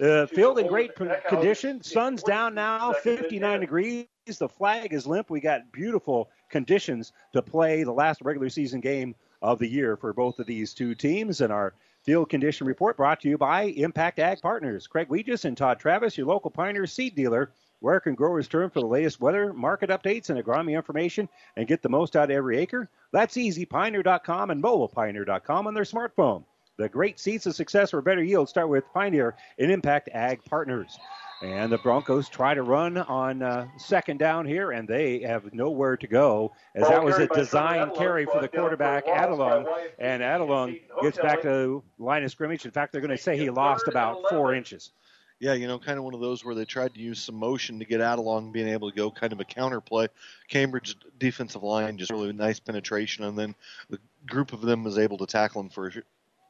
Uh, 0.01 0.27
field 0.27 0.59
in 0.59 0.67
great 0.67 0.93
condition. 1.29 1.83
Sun's 1.83 2.23
down 2.23 2.55
now, 2.55 2.93
59 2.93 3.61
degrees. 3.61 4.07
The 4.39 4.49
flag 4.49 4.93
is 4.93 5.07
limp. 5.07 5.31
We 5.31 5.41
got 5.41 5.71
beautiful 5.73 6.31
conditions 6.51 7.13
to 7.33 7.43
play 7.43 7.85
the 7.85 7.93
last 7.93 8.21
regular 8.23 8.49
season 8.49 8.81
game 8.81 9.15
of 9.43 9.59
the 9.59 9.69
year 9.69 9.97
for 9.97 10.13
both 10.13 10.39
of 10.39 10.47
these 10.47 10.75
two 10.75 10.95
teams. 10.95 11.41
And 11.41 11.53
our 11.53 11.75
field 12.03 12.29
condition 12.29 12.67
report 12.67 12.97
brought 12.97 13.21
to 13.21 13.29
you 13.29 13.39
by 13.39 13.65
Impact 13.65 14.19
Ag 14.19 14.41
Partners. 14.41 14.87
Craig 14.87 15.09
Weegis 15.09 15.45
and 15.45 15.57
Todd 15.57 15.79
Travis, 15.79 16.17
your 16.17 16.27
local 16.27 16.51
Pioneer 16.51 16.87
seed 16.87 17.15
dealer. 17.15 17.51
Where 17.81 18.01
can 18.01 18.15
growers 18.15 18.49
turn 18.49 18.71
for 18.71 18.81
the 18.81 18.87
latest 18.87 19.21
weather, 19.21 19.53
market 19.53 19.91
updates, 19.91 20.31
and 20.31 20.43
agronomy 20.43 20.75
information 20.75 21.29
and 21.57 21.69
get 21.69 21.83
the 21.83 21.91
most 21.91 22.17
out 22.17 22.31
of 22.31 22.37
every 22.37 22.59
acre? 22.59 22.89
That's 23.13 23.37
easy. 23.37 23.67
Pioneer.com 23.67 24.51
and 24.51 24.63
mobilepioneer.com 24.63 25.67
on 25.67 25.75
their 25.75 25.85
smartphone. 25.85 26.45
The 26.79 26.89
great 26.91 27.19
seeds 27.19 27.47
of 27.47 27.55
success 27.55 27.91
for 27.91 28.03
better 28.03 28.23
yield 28.23 28.51
start 28.51 28.69
with 28.69 28.85
Pioneer 28.93 29.35
and 29.59 29.71
Impact 29.71 30.11
Ag 30.13 30.45
Partners. 30.45 30.99
And 31.43 31.73
the 31.73 31.79
Broncos 31.79 32.29
try 32.29 32.55
to 32.55 32.63
run 32.63 32.99
on 32.99 33.43
uh, 33.43 33.67
second 33.79 34.19
down 34.19 34.47
here, 34.47 34.73
and 34.73 34.87
they 34.87 35.21
have 35.21 35.53
nowhere 35.55 35.97
to 35.97 36.07
go, 36.07 36.53
as 36.75 36.89
that 36.89 37.03
was 37.03 37.19
a 37.19 37.29
design 37.29 37.91
carry 37.95 38.27
for 38.27 38.41
the 38.41 38.49
quarterback, 38.49 39.07
Adelung. 39.07 39.67
And 39.99 40.23
Adelung 40.23 40.81
gets 41.03 41.19
back 41.19 41.43
to 41.43 41.83
line 41.99 42.25
of 42.25 42.31
scrimmage. 42.31 42.65
In 42.65 42.71
fact, 42.71 42.93
they're 42.93 43.03
going 43.03 43.17
to 43.17 43.23
say 43.23 43.37
he 43.37 43.51
lost 43.51 43.89
about 43.89 44.19
four 44.31 44.55
inches. 44.55 44.93
Yeah, 45.39 45.53
you 45.53 45.67
know, 45.67 45.79
kind 45.79 45.99
of 45.99 46.05
one 46.05 46.15
of 46.15 46.21
those 46.21 46.45
where 46.45 46.55
they 46.55 46.65
tried 46.65 46.95
to 46.95 47.01
use 47.01 47.23
some 47.23 47.35
motion 47.35 47.79
to 47.79 47.85
get 47.85 48.01
Adelung 48.01 48.53
being 48.53 48.69
able 48.69 48.91
to 48.91 48.97
go 48.97 49.11
kind 49.11 49.35
of 49.35 49.41
a 49.41 49.45
counter 49.45 49.83
play. 49.83 50.09
Cambridge 50.49 50.97
defensive 51.19 51.63
line 51.63 51.99
just 51.99 52.11
really 52.11 52.33
nice 52.33 52.61
penetration, 52.61 53.25
and 53.25 53.39
then 53.39 53.55
the 53.91 53.99
group 54.27 54.55
of 54.55 54.63
them 54.63 54.85
was 54.85 54.97
able 54.97 55.19
to 55.19 55.27
tackle 55.27 55.61
him 55.61 55.69
for 55.69 55.91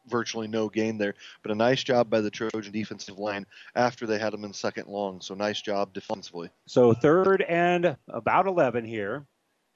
virtually 0.09 0.49
no 0.49 0.69
gain 0.69 0.99
there. 0.99 1.15
But 1.43 1.53
a 1.53 1.55
nice 1.55 1.83
job 1.83 2.11
by 2.11 2.21
the 2.21 2.31
Trojan 2.31 2.73
defensive 2.73 3.19
line 3.19 3.47
after 3.75 4.07
they 4.07 4.19
had 4.19 4.35
him 4.35 4.45
in 4.45 4.53
second 4.53 4.89
long. 4.89 5.21
So 5.21 5.35
nice 5.35 5.61
job 5.61 5.93
defensively. 5.93 6.51
So 6.67 6.93
third 6.93 7.43
and 7.43 7.97
about 8.09 8.47
11 8.47 8.85
here. 8.85 9.27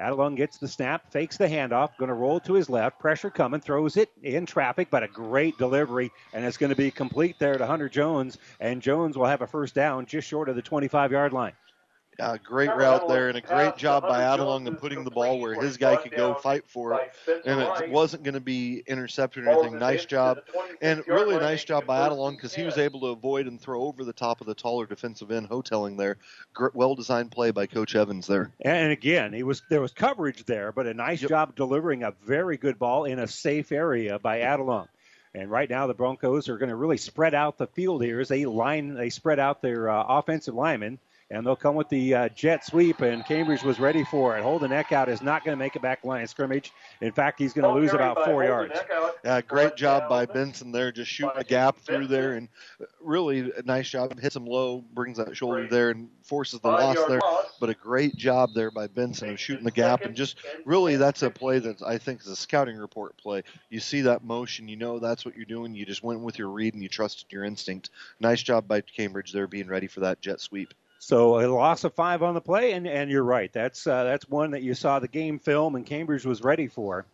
Adelung 0.01 0.35
gets 0.35 0.57
the 0.57 0.67
snap, 0.67 1.13
fakes 1.13 1.37
the 1.37 1.47
handoff, 1.47 1.91
going 1.99 2.09
to 2.09 2.15
roll 2.15 2.41
to 2.41 2.55
his 2.55 2.71
left. 2.71 2.99
Pressure 2.99 3.31
coming, 3.31 3.61
throws 3.61 3.99
it 3.99 4.09
in 4.23 4.47
traffic, 4.47 4.89
but 4.91 5.03
a 5.03 5.09
great 5.09 5.59
delivery, 5.59 6.11
and 6.33 6.43
it's 6.45 6.57
going 6.57 6.71
to 6.71 6.77
be 6.77 6.91
complete 6.91 7.39
there 7.39 7.59
to 7.59 7.67
Hunter 7.67 7.89
Jones. 7.91 8.39
And 8.61 8.81
Jones 8.81 9.19
will 9.19 9.27
have 9.27 9.43
a 9.43 9.47
first 9.47 9.75
down 9.75 10.07
just 10.07 10.27
short 10.27 10.49
of 10.49 10.57
the 10.57 10.63
25 10.63 11.13
yard 11.13 11.35
line. 11.35 11.53
Uh, 12.21 12.37
great 12.43 12.71
route 12.71 13.09
there 13.09 13.29
and 13.29 13.39
a 13.39 13.41
great 13.41 13.77
job 13.77 14.03
by 14.03 14.21
Adelung 14.23 14.67
in 14.67 14.77
putting 14.77 15.05
the 15.05 15.11
ball 15.11 15.39
where 15.39 15.55
his 15.55 15.77
guy 15.77 15.97
could 15.97 16.13
go 16.13 16.35
fight 16.35 16.65
for 16.69 16.95
it. 16.95 17.13
And 17.47 17.61
it 17.61 17.91
wasn't 17.91 18.23
going 18.23 18.35
to 18.35 18.41
be 18.41 18.83
intercepted 18.87 19.47
or 19.47 19.51
anything. 19.51 19.79
Nice 19.79 20.05
job. 20.05 20.41
And 20.81 21.03
really 21.07 21.37
a 21.37 21.41
nice 21.41 21.65
job 21.65 21.87
by 21.87 22.09
Adelung 22.09 22.37
because 22.37 22.55
he 22.55 22.63
was 22.63 22.79
able 22.79 23.01
to 23.01 23.07
avoid 23.09 23.47
and 23.47 23.61
throw 23.61 23.83
over 23.83 24.05
the 24.05 24.13
top 24.13 24.41
of 24.41 24.47
the 24.47 24.55
taller 24.55 24.87
defensive 24.87 25.31
end 25.31 25.49
Houghtelling 25.49 25.97
there. 25.97 26.19
Well 26.75 26.95
designed 26.95 27.31
play 27.31 27.51
by 27.51 27.67
Coach 27.67 27.95
Evans 27.95 28.27
there. 28.27 28.53
And 28.61 28.93
again, 28.93 29.33
he 29.33 29.43
was 29.43 29.63
there 29.69 29.81
was 29.81 29.93
coverage 29.93 30.45
there, 30.45 30.73
but 30.73 30.87
a 30.87 30.95
nice 30.95 31.23
yep. 31.23 31.31
job 31.31 31.57
delivering 31.57 32.03
a 32.03 32.13
very 32.25 32.57
good 32.57 32.79
ball 32.79 33.05
in 33.05 33.19
a 33.19 33.27
safe 33.27 33.73
area 33.73 34.19
by 34.19 34.41
Adelung. 34.41 34.89
And 35.33 35.51
right 35.51 35.71
now, 35.71 35.87
the 35.87 35.95
Broncos 35.95 36.49
are 36.49 36.59
going 36.59 36.71
to 36.71 36.77
really 36.77 36.97
spread 36.97 37.35
out 37.35 37.57
the 37.57 37.69
field 37.69 38.03
here 38.03 38.21
as 38.21 38.29
they 38.29 38.47
line, 38.47 38.95
they 38.95 39.11
spread 39.11 39.39
out 39.39 39.63
their 39.63 39.89
uh, 39.89 40.03
offensive 40.03 40.55
linemen 40.55 40.99
and 41.31 41.47
they'll 41.47 41.57
come 41.57 41.77
with 41.77 41.89
the 41.89 42.15
uh, 42.15 42.29
jet 42.31 42.65
sweep, 42.65 43.01
and 43.01 43.25
Cambridge 43.25 43.63
was 43.63 43.79
ready 43.79 44.05
for 44.05 44.37
it. 44.37 44.43
Holding 44.43 44.71
neck 44.71 44.91
out 44.91 45.09
is 45.09 45.23
not 45.23 45.45
going 45.45 45.57
to 45.57 45.59
make 45.59 45.77
it 45.77 45.83
back 45.83 46.05
line 46.05 46.27
scrimmage. 46.27 46.73
In 47.01 47.13
fact, 47.13 47.39
he's 47.39 47.53
going 47.53 47.73
to 47.73 47.81
lose 47.81 47.93
about 47.93 48.25
four 48.25 48.43
yards. 48.45 48.79
Yeah, 49.25 49.41
great 49.41 49.77
job 49.77 50.09
by 50.09 50.27
Benson 50.27 50.73
there, 50.73 50.91
just 50.91 51.11
shooting 51.11 51.37
a 51.37 51.45
gap 51.45 51.79
through 51.79 52.09
there, 52.09 52.35
and 52.35 52.49
really 53.01 53.53
a 53.57 53.63
nice 53.63 53.89
job. 53.89 54.19
Hits 54.19 54.35
him 54.35 54.47
low, 54.47 54.85
brings 54.93 55.19
that 55.19 55.37
shoulder 55.37 55.69
there, 55.69 55.91
and 55.91 56.09
forces 56.23 56.61
the 56.61 56.69
loss 56.69 56.97
there. 57.09 57.21
But 57.61 57.71
a 57.71 57.75
great 57.75 58.17
job 58.17 58.51
there 58.55 58.71
by 58.73 58.89
Benson 58.89 59.31
of 59.31 59.39
shooting 59.39 59.65
the 59.65 59.71
gap, 59.71 60.05
and 60.05 60.17
just 60.17 60.39
really 60.65 60.97
that's 60.97 61.23
a 61.23 61.31
play 61.31 61.61
that 61.61 61.81
I 61.83 61.99
think 61.99 62.23
is 62.23 62.27
a 62.27 62.37
scouting 62.37 62.77
report 62.77 63.17
play. 63.17 63.45
You 63.69 63.79
see 63.79 64.01
that 64.03 64.25
motion, 64.25 64.69
you 64.69 64.77
know 64.77 64.99
that's 64.99 65.25
what 65.25 65.37
you're 65.37 65.45
doing. 65.45 65.75
You 65.77 65.87
just 65.87 66.03
went 66.03 66.21
with 66.21 66.39
your 66.39 66.49
read 66.49 66.75
and 66.75 66.83
you 66.83 66.89
trusted 66.89 67.27
your 67.31 67.45
instinct. 67.45 67.91
Nice 68.19 68.43
job 68.43 68.67
by 68.67 68.81
Cambridge 68.81 69.33
there, 69.33 69.47
being 69.47 69.69
ready 69.69 69.87
for 69.87 70.01
that 70.01 70.21
jet 70.21 70.41
sweep. 70.41 70.75
So 71.03 71.41
a 71.41 71.49
loss 71.49 71.85
of 71.85 71.95
five 71.95 72.23
on 72.23 72.35
the 72.35 72.43
play, 72.43 72.73
and, 72.73 72.87
and 72.87 73.11
you're 73.11 73.25
right. 73.25 73.51
That's 73.51 73.87
uh, 73.87 74.05
that's 74.05 74.29
one 74.29 74.51
that 74.51 74.63
you 74.63 74.75
saw 74.75 74.99
the 74.99 75.09
game 75.09 75.39
film, 75.39 75.75
and 75.75 75.87
Cambridge 75.87 76.27
was 76.27 76.43
ready 76.43 76.69
for. 76.69 77.07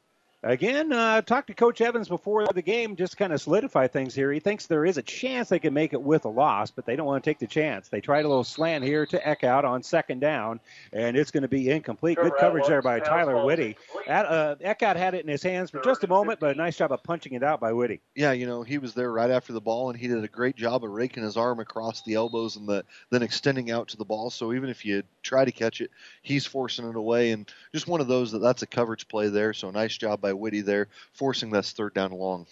Again, 0.43 0.93
uh, 0.93 1.23
talked 1.23 1.49
to 1.49 1.55
Coach 1.55 1.81
Evans 1.81 2.09
before 2.09 2.47
the 2.47 2.63
game, 2.63 2.95
just 2.95 3.17
kind 3.17 3.33
of 3.33 3.41
solidify 3.41 3.89
things 3.89 4.15
here. 4.15 4.31
He 4.31 4.39
thinks 4.39 4.67
there 4.67 4.85
is 4.85 4.97
a 4.99 5.03
chance 5.03 5.49
they 5.49 5.59
can 5.59 5.75
make 5.75 5.93
it 5.93 6.01
with 6.01 6.25
a 6.25 6.29
loss, 6.29 6.71
but 6.71 6.85
they 6.85 6.95
don't 6.95 7.07
want 7.07 7.25
to 7.25 7.31
take 7.31 7.39
the 7.39 7.47
chance. 7.47 7.89
They 7.89 8.01
tried 8.01 8.27
a 8.27 8.29
little 8.29 8.45
slant 8.45 8.85
here 8.85 9.07
to 9.07 9.19
Eckhout 9.19 9.65
on 9.65 9.83
second 9.83 10.21
down, 10.21 10.61
and 10.93 11.17
it's 11.17 11.31
going 11.31 11.43
to 11.43 11.49
be 11.49 11.71
incomplete. 11.71 12.19
Good 12.19 12.35
coverage 12.39 12.67
there 12.69 12.83
by 12.83 13.01
Tyler 13.01 13.45
Whitty. 13.45 13.77
Uh, 14.07 14.55
Eckhout 14.57 14.97
had 14.97 15.15
it 15.15 15.25
in 15.25 15.29
his 15.29 15.43
hands 15.43 15.71
for 15.71 15.81
just 15.81 16.05
a 16.05 16.07
moment, 16.07 16.39
but 16.39 16.55
a 16.55 16.59
nice 16.59 16.77
job 16.77 16.93
of 16.93 17.03
punching 17.03 17.33
it 17.33 17.43
out 17.43 17.59
by 17.59 17.73
Whitty. 17.73 18.01
Yeah, 18.15 18.33
you 18.33 18.47
know, 18.47 18.63
he 18.63 18.79
was 18.79 18.95
there 18.95 19.11
right 19.11 19.31
after 19.31 19.53
the 19.53 19.61
ball, 19.61 19.91
and 19.91 19.99
he 19.99 20.07
did 20.07 20.23
a 20.23 20.29
great 20.29 20.57
job 20.57 20.85
of 20.85 20.91
raking 20.91 21.25
his 21.25 21.37
arm 21.37 21.61
across 21.61 22.03
the 22.03 22.15
elbows 22.15 22.57
and 22.57 22.69
the, 22.69 22.85
then 23.11 23.23
extending 23.23 23.71
out 23.71 23.89
to 23.89 23.97
the 23.97 24.05
ball. 24.05 24.31
So 24.31 24.53
even 24.53 24.69
if 24.69 24.85
you 24.85 25.03
try 25.23 25.45
to 25.45 25.53
catch 25.53 25.81
it, 25.81 25.91
he's 26.23 26.47
forcing 26.47 26.89
it 26.89 26.95
away, 26.95 27.33
and 27.33 27.51
just 27.73 27.89
one 27.89 28.01
of 28.01 28.07
those 28.07 28.33
that 28.33 28.41
that's 28.41 28.63
a 28.63 28.67
coverage 28.67 29.09
play 29.09 29.29
there. 29.29 29.53
So 29.53 29.71
nice 29.71 29.97
job 29.97 30.21
by 30.27 30.33
Whitty 30.33 30.63
there, 30.63 30.89
forcing 31.13 31.51
this 31.51 31.73
third 31.73 31.95
down 31.95 32.11
along. 32.11 32.47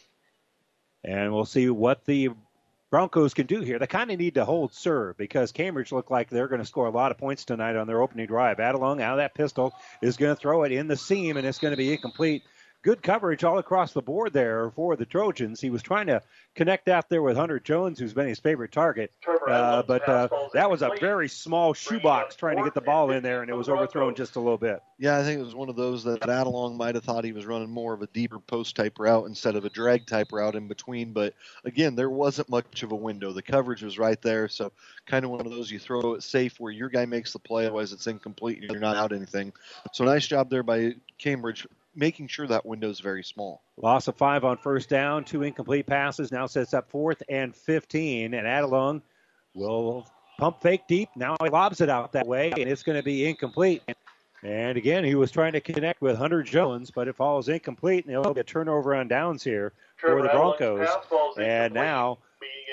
And 1.02 1.34
we'll 1.34 1.44
see 1.44 1.68
what 1.68 2.04
the 2.04 2.30
Broncos 2.90 3.34
can 3.34 3.46
do 3.46 3.60
here. 3.60 3.80
They 3.80 3.88
kind 3.88 4.12
of 4.12 4.18
need 4.18 4.34
to 4.34 4.44
hold 4.44 4.72
serve 4.72 5.16
because 5.16 5.50
Cambridge 5.50 5.90
look 5.90 6.10
like 6.10 6.30
they're 6.30 6.46
going 6.46 6.60
to 6.60 6.66
score 6.66 6.86
a 6.86 6.90
lot 6.90 7.10
of 7.10 7.18
points 7.18 7.44
tonight 7.44 7.74
on 7.74 7.88
their 7.88 8.00
opening 8.00 8.28
drive. 8.28 8.58
Adelung 8.58 9.02
out 9.02 9.14
of 9.14 9.18
that 9.18 9.34
pistol 9.34 9.74
is 10.00 10.16
going 10.16 10.34
to 10.34 10.40
throw 10.40 10.62
it 10.62 10.70
in 10.70 10.86
the 10.86 10.96
seam, 10.96 11.36
and 11.36 11.44
it's 11.44 11.58
going 11.58 11.72
to 11.72 11.76
be 11.76 11.92
incomplete 11.92 12.44
good 12.84 13.02
coverage 13.02 13.42
all 13.42 13.58
across 13.58 13.92
the 13.92 14.02
board 14.02 14.32
there 14.34 14.70
for 14.70 14.94
the 14.94 15.06
Trojans. 15.06 15.58
He 15.58 15.70
was 15.70 15.82
trying 15.82 16.06
to 16.06 16.22
connect 16.54 16.86
out 16.86 17.08
there 17.08 17.22
with 17.22 17.34
Hunter 17.34 17.58
Jones, 17.58 17.98
who's 17.98 18.12
been 18.12 18.28
his 18.28 18.38
favorite 18.38 18.72
target. 18.72 19.10
Uh, 19.48 19.82
but 19.82 20.06
uh, 20.06 20.28
that 20.52 20.70
was 20.70 20.82
a 20.82 20.90
very 21.00 21.28
small 21.28 21.72
shoebox 21.72 22.36
trying 22.36 22.58
to 22.58 22.62
get 22.62 22.74
the 22.74 22.82
ball 22.82 23.10
in 23.10 23.22
there, 23.22 23.40
and 23.40 23.50
it 23.50 23.56
was 23.56 23.70
overthrown 23.70 24.14
just 24.14 24.36
a 24.36 24.38
little 24.38 24.58
bit. 24.58 24.80
Yeah, 24.98 25.18
I 25.18 25.22
think 25.24 25.40
it 25.40 25.44
was 25.44 25.54
one 25.54 25.70
of 25.70 25.76
those 25.76 26.04
that 26.04 26.20
Adelung 26.20 26.76
might 26.76 26.94
have 26.94 27.04
thought 27.04 27.24
he 27.24 27.32
was 27.32 27.46
running 27.46 27.70
more 27.70 27.94
of 27.94 28.02
a 28.02 28.06
deeper 28.08 28.38
post 28.38 28.76
type 28.76 28.98
route 28.98 29.26
instead 29.26 29.56
of 29.56 29.64
a 29.64 29.70
drag 29.70 30.06
type 30.06 30.30
route 30.30 30.54
in 30.54 30.68
between. 30.68 31.12
But 31.12 31.34
again, 31.64 31.96
there 31.96 32.10
wasn't 32.10 32.50
much 32.50 32.82
of 32.82 32.92
a 32.92 32.96
window. 32.96 33.32
The 33.32 33.42
coverage 33.42 33.82
was 33.82 33.98
right 33.98 34.20
there, 34.20 34.46
so 34.46 34.70
kind 35.06 35.24
of 35.24 35.30
one 35.30 35.46
of 35.46 35.50
those 35.50 35.70
you 35.70 35.78
throw 35.78 36.14
it 36.14 36.22
safe 36.22 36.60
where 36.60 36.72
your 36.72 36.90
guy 36.90 37.06
makes 37.06 37.32
the 37.32 37.38
play, 37.38 37.64
otherwise 37.64 37.92
it's 37.92 38.06
incomplete 38.06 38.60
and 38.60 38.70
you're 38.70 38.80
not 38.80 38.96
out 38.96 39.12
anything. 39.12 39.52
So 39.92 40.04
nice 40.04 40.26
job 40.26 40.50
there 40.50 40.62
by 40.62 40.94
Cambridge 41.18 41.66
making 41.96 42.28
sure 42.28 42.46
that 42.46 42.64
window 42.66 42.90
is 42.90 43.00
very 43.00 43.24
small. 43.24 43.62
Loss 43.76 44.08
of 44.08 44.16
five 44.16 44.44
on 44.44 44.56
first 44.56 44.88
down, 44.88 45.24
two 45.24 45.42
incomplete 45.42 45.86
passes. 45.86 46.32
Now 46.32 46.46
sets 46.46 46.74
up 46.74 46.90
fourth 46.90 47.22
and 47.28 47.54
15. 47.54 48.34
And 48.34 48.46
Adelung 48.46 49.02
will 49.54 50.06
pump 50.38 50.60
fake 50.60 50.82
deep. 50.88 51.08
Now 51.16 51.36
he 51.42 51.48
lobs 51.48 51.80
it 51.80 51.88
out 51.88 52.12
that 52.12 52.26
way, 52.26 52.50
and 52.50 52.68
it's 52.68 52.82
going 52.82 52.96
to 52.96 53.02
be 53.04 53.26
incomplete. 53.26 53.82
And 54.42 54.76
again, 54.76 55.04
he 55.04 55.14
was 55.14 55.30
trying 55.30 55.52
to 55.52 55.60
connect 55.60 56.02
with 56.02 56.18
Hunter 56.18 56.42
Jones, 56.42 56.90
but 56.90 57.08
it 57.08 57.16
falls 57.16 57.48
incomplete, 57.48 58.04
and 58.04 58.12
he'll 58.12 58.34
get 58.34 58.46
turnover 58.46 58.94
on 58.94 59.08
downs 59.08 59.42
here 59.42 59.72
for 59.96 60.20
the 60.20 60.28
Broncos. 60.28 60.86
And 61.38 61.72
now 61.72 62.18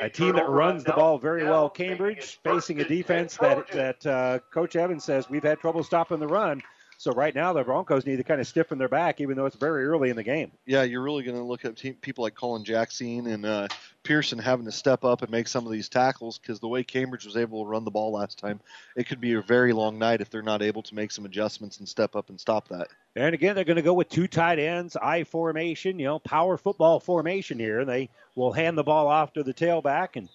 a 0.01 0.09
team 0.09 0.36
that 0.36 0.49
runs 0.49 0.84
the 0.84 0.91
ball 0.91 1.17
very 1.17 1.43
well, 1.45 1.69
Cambridge, 1.69 2.39
facing 2.43 2.82
a 2.82 2.84
defense 2.84 3.38
that 3.38 3.67
that 3.72 4.05
uh, 4.05 4.39
Coach 4.51 4.76
Evans 4.76 5.05
says 5.05 5.30
we've 5.30 5.43
had 5.43 5.59
trouble 5.59 5.84
stopping 5.84 6.19
the 6.19 6.28
run. 6.28 6.61
So 7.02 7.12
right 7.14 7.34
now, 7.34 7.52
the 7.52 7.64
Broncos 7.64 8.06
need 8.06 8.18
to 8.18 8.24
kind 8.24 8.39
of 8.39 8.45
stiffen 8.45 8.78
their 8.78 8.88
back, 8.88 9.22
even 9.22 9.36
though 9.36 9.47
it's 9.47 9.56
very 9.56 9.86
early 9.86 10.12
in 10.12 10.16
the 10.16 10.22
game. 10.22 10.52
Yeah, 10.68 10.84
you're 10.84 11.02
really 11.02 11.24
going 11.24 11.36
to 11.36 11.43
look 11.43 11.66
at 11.66 11.76
team, 11.76 11.95
people 11.95 12.24
like 12.24 12.36
Colin 12.36 12.64
Jackson 12.64 13.26
and 13.26 13.43
uh, 13.43 13.70
Pearson 14.04 14.38
having 14.38 14.66
to 14.66 14.72
step 14.72 15.04
up 15.04 15.24
and 15.24 15.32
make 15.32 15.47
some 15.47 15.66
of 15.66 15.72
these 15.72 15.89
tackles 15.89 16.38
because 16.38 16.60
the 16.60 16.68
way 16.68 16.84
Cambridge 16.84 17.26
was 17.26 17.38
able 17.38 17.64
to 17.64 17.68
run 17.68 17.86
the 17.86 17.89
ball 17.89 18.12
last 18.12 18.38
time, 18.38 18.60
it 18.95 19.08
could 19.08 19.20
be 19.20 19.34
a 19.34 19.41
very 19.41 19.74
long 19.74 19.97
night 19.97 20.22
if 20.22 20.30
they're 20.30 20.43
not 20.43 20.62
able 20.62 20.84
to 20.84 20.93
make 20.93 21.10
some 21.10 21.26
adjustments 21.26 21.80
and 21.80 21.89
step 21.89 22.16
up 22.16 22.30
and 22.30 22.39
stop 22.39 22.68
that. 22.68 22.89
And 23.16 23.34
again, 23.34 23.56
they're 23.56 23.64
going 23.64 23.78
to 23.78 23.82
go 23.82 23.95
with 23.95 24.10
two 24.10 24.28
tight 24.28 24.60
ends, 24.60 24.95
I 24.95 25.24
formation, 25.24 25.97
you 25.97 26.06
know, 26.06 26.20
power 26.20 26.56
football 26.56 26.99
formation 26.99 27.58
here. 27.58 27.80
And 27.80 27.89
they 27.89 28.10
will 28.36 28.52
hand 28.52 28.78
the 28.78 28.84
ball 28.84 29.08
off 29.08 29.34
to 29.34 29.41
the 29.41 29.56
tailback, 29.56 30.18
and 30.18 30.30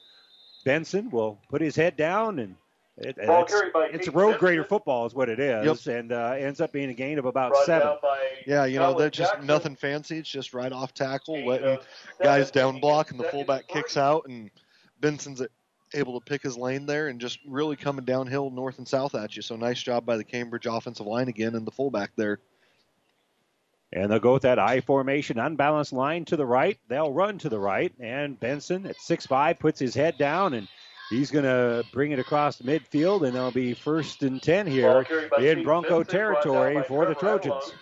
Benson 0.65 1.11
will 1.11 1.39
put 1.49 1.63
his 1.63 1.77
head 1.77 1.97
down 1.97 2.41
and 2.41 2.57
it, 2.99 3.17
Ball 3.27 3.43
it's, 3.43 3.53
carried 3.53 3.73
by 3.73 3.89
it's 3.93 4.07
Pete 4.07 4.15
road 4.15 4.39
grader 4.39 4.65
football 4.65 5.05
is 5.05 5.15
what 5.15 5.29
it 5.29 5.39
is, 5.39 5.87
and 5.87 6.13
uh, 6.13 6.35
ends 6.39 6.61
up 6.61 6.73
being 6.73 6.89
a 6.89 6.95
gain 6.95 7.19
of 7.19 7.27
about 7.27 7.51
Brought 7.53 7.67
seven. 7.67 7.97
Yeah, 8.47 8.65
you 8.65 8.79
know, 8.79 8.93
Colin 8.93 8.99
that's 9.05 9.19
just 9.19 9.33
Jackson. 9.33 9.47
nothing 9.47 9.77
fancy. 9.77 10.19
It's 10.19 10.31
just 10.31 10.55
right 10.55 10.73
off 10.73 10.95
tackle, 10.95 11.37
Gain 11.37 11.47
letting 11.47 11.69
of 11.69 11.87
guys 12.23 12.51
down 12.51 12.81
block, 12.81 13.11
and 13.11 13.21
the 13.21 13.25
fullback 13.25 13.69
three. 13.69 13.83
kicks 13.83 13.97
out, 13.99 14.27
and 14.29 14.51
Benson's 15.01 15.43
able 15.95 16.19
to 16.19 16.25
pick 16.25 16.43
his 16.43 16.57
lane 16.57 16.87
there 16.87 17.09
and 17.09 17.21
just 17.21 17.39
really 17.47 17.77
coming 17.77 18.05
downhill 18.05 18.51
north 18.51 18.79
and 18.79 18.89
south 18.89 19.15
at 19.15 19.37
you. 19.37 19.43
So 19.43 19.57
nice 19.57 19.83
job 19.83 20.05
by 20.07 20.17
the 20.17 20.25
Cambridge 20.25 20.67
offensive 20.67 21.07
line 21.07 21.29
again 21.29 21.55
and 21.55 21.67
the 21.67 21.71
fullback 21.71 22.11
there. 22.17 22.41
And 23.93 24.11
they'll 24.11 24.19
go 24.19 24.33
with 24.33 24.43
that 24.43 24.59
I 24.59 24.81
formation, 24.81 25.39
unbalanced 25.39 25.93
line 25.93 26.25
to 26.27 26.37
the 26.37 26.45
right. 26.45 26.79
They'll 26.89 27.13
run 27.13 27.39
to 27.39 27.49
the 27.49 27.59
right, 27.59 27.93
and 28.01 28.39
Benson 28.39 28.87
at 28.87 29.01
six 29.01 29.27
five 29.27 29.59
puts 29.59 29.79
his 29.79 29.95
head 29.95 30.19
down, 30.19 30.55
and 30.55 30.67
he's 31.11 31.31
going 31.31 31.45
to 31.45 31.85
bring 31.93 32.13
it 32.13 32.19
across 32.19 32.57
the 32.57 32.65
midfield, 32.65 33.27
and 33.27 33.35
they'll 33.35 33.51
be 33.51 33.75
first 33.75 34.23
and 34.23 34.43
ten 34.43 34.67
here 34.67 35.07
in 35.39 35.63
Bronco 35.63 35.99
Benson, 35.99 36.13
territory 36.13 36.83
for 36.85 37.07
the 37.07 37.15
Trojans. 37.15 37.73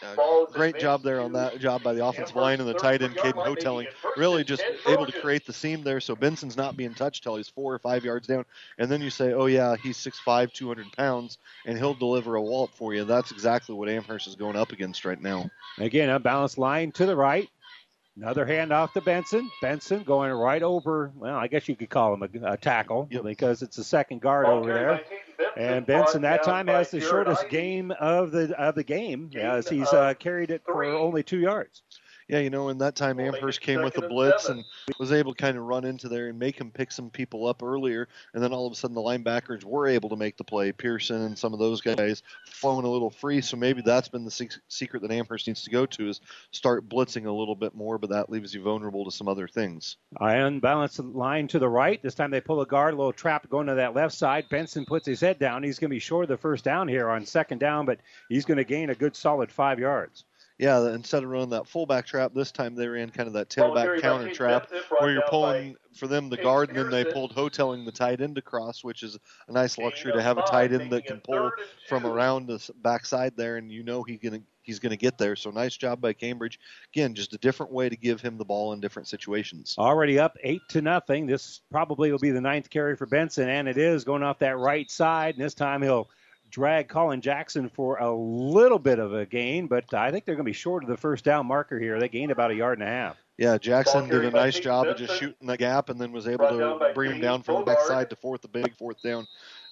Uh, 0.00 0.44
great 0.52 0.78
job 0.78 1.02
there 1.02 1.20
on 1.20 1.32
that 1.32 1.58
job 1.58 1.82
by 1.82 1.92
the 1.92 2.04
offensive 2.04 2.36
line 2.36 2.60
and 2.60 2.68
the 2.68 2.74
tight 2.74 3.02
end, 3.02 3.16
33 3.16 3.32
Caden 3.32 3.44
Houghtelling. 3.44 3.84
making 3.84 3.92
it 3.92 3.98
first 4.00 4.16
Really 4.16 4.44
just 4.44 4.62
able 4.86 5.06
to 5.06 5.20
create 5.20 5.44
the 5.44 5.52
seam 5.52 5.82
there 5.82 6.00
so 6.00 6.14
Benson's 6.14 6.56
not 6.56 6.76
being 6.76 6.94
touched 6.94 7.24
till 7.24 7.36
he's 7.36 7.48
four 7.48 7.74
or 7.74 7.78
five 7.80 8.04
yards 8.04 8.26
down. 8.26 8.44
And 8.78 8.90
then 8.90 9.00
you 9.00 9.10
say, 9.10 9.32
oh, 9.32 9.46
yeah, 9.46 9.74
he's 9.76 9.98
6'5, 9.98 10.52
200 10.52 10.92
pounds, 10.96 11.38
and 11.66 11.76
he'll 11.76 11.94
deliver 11.94 12.36
a 12.36 12.42
wallop 12.42 12.74
for 12.74 12.94
you. 12.94 13.04
That's 13.04 13.32
exactly 13.32 13.74
what 13.74 13.88
Amherst 13.88 14.28
is 14.28 14.36
going 14.36 14.56
up 14.56 14.70
against 14.72 15.04
right 15.04 15.20
now. 15.20 15.50
Again, 15.78 16.10
a 16.10 16.20
balanced 16.20 16.58
line 16.58 16.92
to 16.92 17.06
the 17.06 17.16
right. 17.16 17.48
Another 18.20 18.44
hand 18.44 18.72
off 18.72 18.92
to 18.94 19.00
Benson. 19.00 19.48
Benson 19.62 20.02
going 20.02 20.32
right 20.32 20.62
over, 20.62 21.12
well, 21.14 21.36
I 21.36 21.46
guess 21.46 21.68
you 21.68 21.76
could 21.76 21.88
call 21.88 22.14
him 22.14 22.22
a, 22.42 22.52
a 22.52 22.56
tackle 22.56 23.06
Yep. 23.12 23.22
because 23.22 23.62
it's 23.62 23.76
the 23.76 23.84
second 23.84 24.20
guard 24.20 24.46
Ball 24.46 24.58
over 24.58 24.72
there. 24.74 24.96
Benson, 24.96 25.16
And 25.56 25.86
Benson 25.86 26.22
that 26.22 26.42
time 26.42 26.66
has 26.66 26.90
the 26.90 27.00
shortest 27.00 27.42
Ivey. 27.44 27.50
game 27.50 27.90
of 27.92 28.32
the 28.32 28.52
of 28.60 28.74
the 28.74 28.82
game 28.82 29.28
Gain 29.28 29.42
as 29.46 29.68
he's 29.68 29.86
uh, 29.92 30.14
carried 30.18 30.50
it 30.50 30.62
for 30.64 30.84
only 30.84 31.22
two 31.22 31.38
yards. 31.38 31.82
Yeah, 32.28 32.40
you 32.40 32.50
know, 32.50 32.68
in 32.68 32.76
that 32.78 32.94
time 32.94 33.16
We'll 33.16 33.34
Amherst 33.34 33.62
came 33.62 33.82
with 33.82 33.94
a 33.94 33.96
second 33.96 34.04
and 34.04 34.10
blitz 34.12 34.42
seven. 34.42 34.58
and 34.88 34.96
was 34.98 35.12
able 35.12 35.32
to 35.32 35.40
kind 35.42 35.56
of 35.56 35.64
run 35.64 35.86
into 35.86 36.08
there 36.10 36.28
and 36.28 36.38
make 36.38 36.60
him 36.60 36.70
pick 36.70 36.92
some 36.92 37.08
people 37.08 37.46
up 37.46 37.62
earlier. 37.62 38.06
And 38.34 38.42
then 38.42 38.52
all 38.52 38.66
of 38.66 38.72
a 38.72 38.76
sudden 38.76 38.94
the 38.94 39.00
linebackers 39.00 39.64
were 39.64 39.86
able 39.86 40.10
to 40.10 40.16
make 40.16 40.36
the 40.36 40.44
play. 40.44 40.70
Pearson 40.72 41.22
and 41.22 41.38
some 41.38 41.54
of 41.54 41.58
those 41.58 41.80
guys 41.80 42.22
flowing 42.46 42.84
a 42.84 42.90
little 42.90 43.08
free. 43.08 43.40
So 43.40 43.56
maybe 43.56 43.80
that's 43.80 44.08
been 44.08 44.26
the 44.26 44.30
sec- 44.30 44.60
secret 44.68 45.00
that 45.02 45.10
Amherst 45.10 45.46
needs 45.46 45.64
to 45.64 45.70
go 45.70 45.86
to 45.86 46.08
is 46.10 46.20
start 46.50 46.86
blitzing 46.86 47.24
a 47.24 47.32
little 47.32 47.56
bit 47.56 47.74
more, 47.74 47.96
but 47.96 48.10
that 48.10 48.28
leaves 48.28 48.54
you 48.54 48.60
vulnerable 48.62 49.06
to 49.06 49.10
some 49.10 49.26
other 49.26 49.48
things. 49.48 49.96
I 50.20 50.34
unbalanced 50.34 50.98
the 50.98 51.04
line 51.04 51.48
to 51.48 51.58
the 51.58 51.68
right. 51.68 52.02
This 52.02 52.14
time 52.14 52.30
they 52.30 52.42
pull 52.42 52.60
a 52.60 52.66
guard, 52.66 52.92
a 52.92 52.96
little 52.98 53.12
trap 53.12 53.48
going 53.48 53.68
to 53.68 53.76
that 53.76 53.94
left 53.94 54.14
side. 54.14 54.44
Benson 54.50 54.84
puts 54.84 55.06
his 55.06 55.20
head 55.20 55.38
down. 55.38 55.62
He's 55.62 55.78
going 55.78 55.88
to 55.88 55.94
be 55.96 56.00
short 56.00 56.24
of 56.24 56.28
the 56.28 56.36
first 56.36 56.62
down 56.62 56.88
here 56.88 57.08
on 57.08 57.24
second 57.24 57.58
down, 57.58 57.86
but 57.86 58.00
he's 58.28 58.44
going 58.44 58.58
to 58.58 58.64
gain 58.64 58.90
a 58.90 58.94
good 58.94 59.16
solid 59.16 59.50
five 59.50 59.78
yards. 59.78 60.24
Yeah, 60.58 60.92
instead 60.92 61.22
of 61.22 61.30
running 61.30 61.50
that 61.50 61.68
fullback 61.68 62.04
trap, 62.04 62.34
this 62.34 62.50
time 62.50 62.74
they 62.74 62.88
ran 62.88 63.10
kind 63.10 63.28
of 63.28 63.32
that 63.34 63.48
tailback 63.48 63.84
carried 63.84 64.02
by 64.02 64.08
counter 64.08 64.34
trap 64.34 64.68
Benson, 64.68 64.96
where 64.98 65.12
you're 65.12 65.22
pulling 65.28 65.76
for 65.94 66.08
them 66.08 66.28
the 66.28 66.36
Pete 66.36 66.44
guard, 66.44 66.68
and 66.70 66.78
then 66.78 66.90
they 66.90 67.04
pulled 67.04 67.32
Houghtelling 67.32 67.84
the 67.84 67.92
tight 67.92 68.20
end 68.20 68.38
across, 68.38 68.82
which 68.82 69.04
is 69.04 69.16
a 69.46 69.52
nice 69.52 69.78
luxury 69.78 70.12
to 70.12 70.20
have 70.20 70.36
a 70.36 70.42
tight 70.42 70.72
end 70.72 70.90
that 70.90 71.06
can 71.06 71.20
pull 71.20 71.52
from 71.88 72.04
around 72.04 72.48
the 72.48 72.70
backside 72.82 73.36
there, 73.36 73.56
and 73.56 73.70
you 73.70 73.84
know 73.84 74.02
he's 74.02 74.18
gonna 74.18 74.40
he's 74.62 74.80
gonna 74.80 74.96
get 74.96 75.16
there. 75.16 75.36
So 75.36 75.50
nice 75.50 75.76
job 75.76 76.00
by 76.00 76.12
Cambridge. 76.12 76.58
Again, 76.92 77.14
just 77.14 77.34
a 77.34 77.38
different 77.38 77.70
way 77.70 77.88
to 77.88 77.96
give 77.96 78.20
him 78.20 78.36
the 78.36 78.44
ball 78.44 78.72
in 78.72 78.80
different 78.80 79.06
situations. 79.06 79.76
Already 79.78 80.18
up 80.18 80.36
eight 80.42 80.62
to 80.70 80.82
nothing. 80.82 81.26
This 81.26 81.60
probably 81.70 82.10
will 82.10 82.18
be 82.18 82.32
the 82.32 82.40
ninth 82.40 82.68
carry 82.68 82.96
for 82.96 83.06
Benson, 83.06 83.48
and 83.48 83.68
it 83.68 83.78
is 83.78 84.02
going 84.02 84.24
off 84.24 84.40
that 84.40 84.58
right 84.58 84.90
side. 84.90 85.36
And 85.36 85.44
this 85.44 85.54
time 85.54 85.82
he'll 85.82 86.08
drag 86.50 86.88
Colin 86.88 87.20
Jackson 87.20 87.68
for 87.68 87.98
a 87.98 88.14
little 88.14 88.78
bit 88.78 88.98
of 88.98 89.14
a 89.14 89.26
gain, 89.26 89.66
but 89.66 89.92
I 89.92 90.10
think 90.10 90.24
they're 90.24 90.34
going 90.34 90.44
to 90.44 90.50
be 90.50 90.54
short 90.54 90.82
of 90.82 90.88
the 90.88 90.96
first 90.96 91.24
down 91.24 91.46
marker 91.46 91.78
here. 91.78 91.98
They 91.98 92.08
gained 92.08 92.32
about 92.32 92.50
a 92.50 92.54
yard 92.54 92.78
and 92.78 92.88
a 92.88 92.90
half. 92.90 93.16
Yeah, 93.36 93.56
Jackson 93.56 94.08
did 94.08 94.24
a 94.24 94.30
nice 94.32 94.58
job 94.58 94.88
of 94.88 94.96
just 94.96 95.18
shooting 95.18 95.46
the 95.46 95.56
gap, 95.56 95.90
and 95.90 96.00
then 96.00 96.10
was 96.10 96.26
able 96.26 96.38
Brought 96.38 96.58
down 96.58 96.78
by 96.80 96.88
to 96.88 96.94
bring 96.94 97.12
him 97.12 97.20
down 97.20 97.42
from 97.42 97.60
the 97.60 97.64
backside 97.64 98.10
to 98.10 98.16
fourth, 98.16 98.42
the 98.42 98.48
big 98.48 98.74
fourth 98.76 99.00
down. 99.00 99.28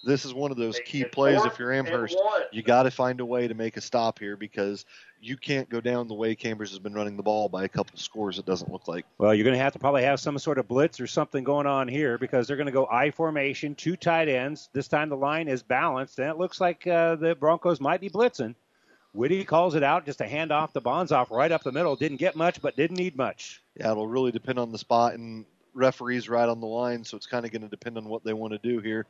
This 0.07 0.23
is 0.23 0.33
one 0.33 0.51
of 0.51 0.57
those 0.57 0.75
Making 0.75 0.91
key 0.91 1.01
it 1.01 1.11
plays. 1.11 1.43
If 1.43 1.59
you're 1.59 1.73
Amherst, 1.73 2.17
you 2.53 2.63
got 2.63 2.83
to 2.83 2.91
find 2.91 3.19
a 3.19 3.25
way 3.25 3.49
to 3.49 3.53
make 3.53 3.75
a 3.75 3.81
stop 3.81 4.19
here 4.19 4.37
because 4.37 4.85
you 5.19 5.35
can't 5.35 5.67
go 5.67 5.81
down 5.81 6.07
the 6.07 6.13
way 6.13 6.33
Cambridge 6.33 6.69
has 6.69 6.79
been 6.79 6.93
running 6.93 7.17
the 7.17 7.23
ball 7.23 7.49
by 7.49 7.65
a 7.65 7.67
couple 7.67 7.97
scores. 7.97 8.39
It 8.39 8.45
doesn't 8.45 8.71
look 8.71 8.87
like. 8.87 9.05
Well, 9.17 9.35
you're 9.35 9.43
going 9.43 9.57
to 9.57 9.61
have 9.61 9.73
to 9.73 9.79
probably 9.79 10.03
have 10.03 10.21
some 10.21 10.39
sort 10.39 10.59
of 10.59 10.67
blitz 10.69 11.01
or 11.01 11.07
something 11.07 11.43
going 11.43 11.67
on 11.67 11.89
here 11.89 12.17
because 12.17 12.47
they're 12.47 12.55
going 12.55 12.67
to 12.67 12.71
go 12.71 12.87
I 12.89 13.11
formation, 13.11 13.75
two 13.75 13.97
tight 13.97 14.29
ends. 14.29 14.69
This 14.71 14.87
time 14.87 15.09
the 15.09 15.17
line 15.17 15.49
is 15.49 15.61
balanced, 15.61 16.19
and 16.19 16.29
it 16.29 16.37
looks 16.37 16.61
like 16.61 16.87
uh, 16.87 17.17
the 17.17 17.35
Broncos 17.35 17.81
might 17.81 17.99
be 17.99 18.09
blitzing. 18.09 18.55
Whitty 19.11 19.43
calls 19.43 19.75
it 19.75 19.83
out, 19.83 20.05
just 20.05 20.21
a 20.21 20.25
handoff 20.25 20.71
to 20.71 20.79
Bonzoff 20.79 21.31
right 21.31 21.51
up 21.51 21.63
the 21.63 21.71
middle. 21.73 21.97
Didn't 21.97 22.17
get 22.17 22.37
much, 22.37 22.61
but 22.61 22.77
didn't 22.77 22.97
need 22.97 23.17
much. 23.17 23.61
Yeah, 23.75 23.91
it'll 23.91 24.07
really 24.07 24.31
depend 24.31 24.57
on 24.57 24.71
the 24.71 24.77
spot 24.77 25.15
and 25.15 25.43
referees 25.73 26.27
right 26.29 26.47
on 26.49 26.59
the 26.59 26.67
line, 26.67 27.03
so 27.03 27.15
it's 27.17 27.25
kind 27.27 27.45
of 27.45 27.51
going 27.51 27.61
to 27.61 27.67
depend 27.67 27.97
on 27.97 28.05
what 28.09 28.23
they 28.23 28.33
want 28.33 28.53
to 28.53 28.59
do 28.59 28.79
here. 28.79 29.05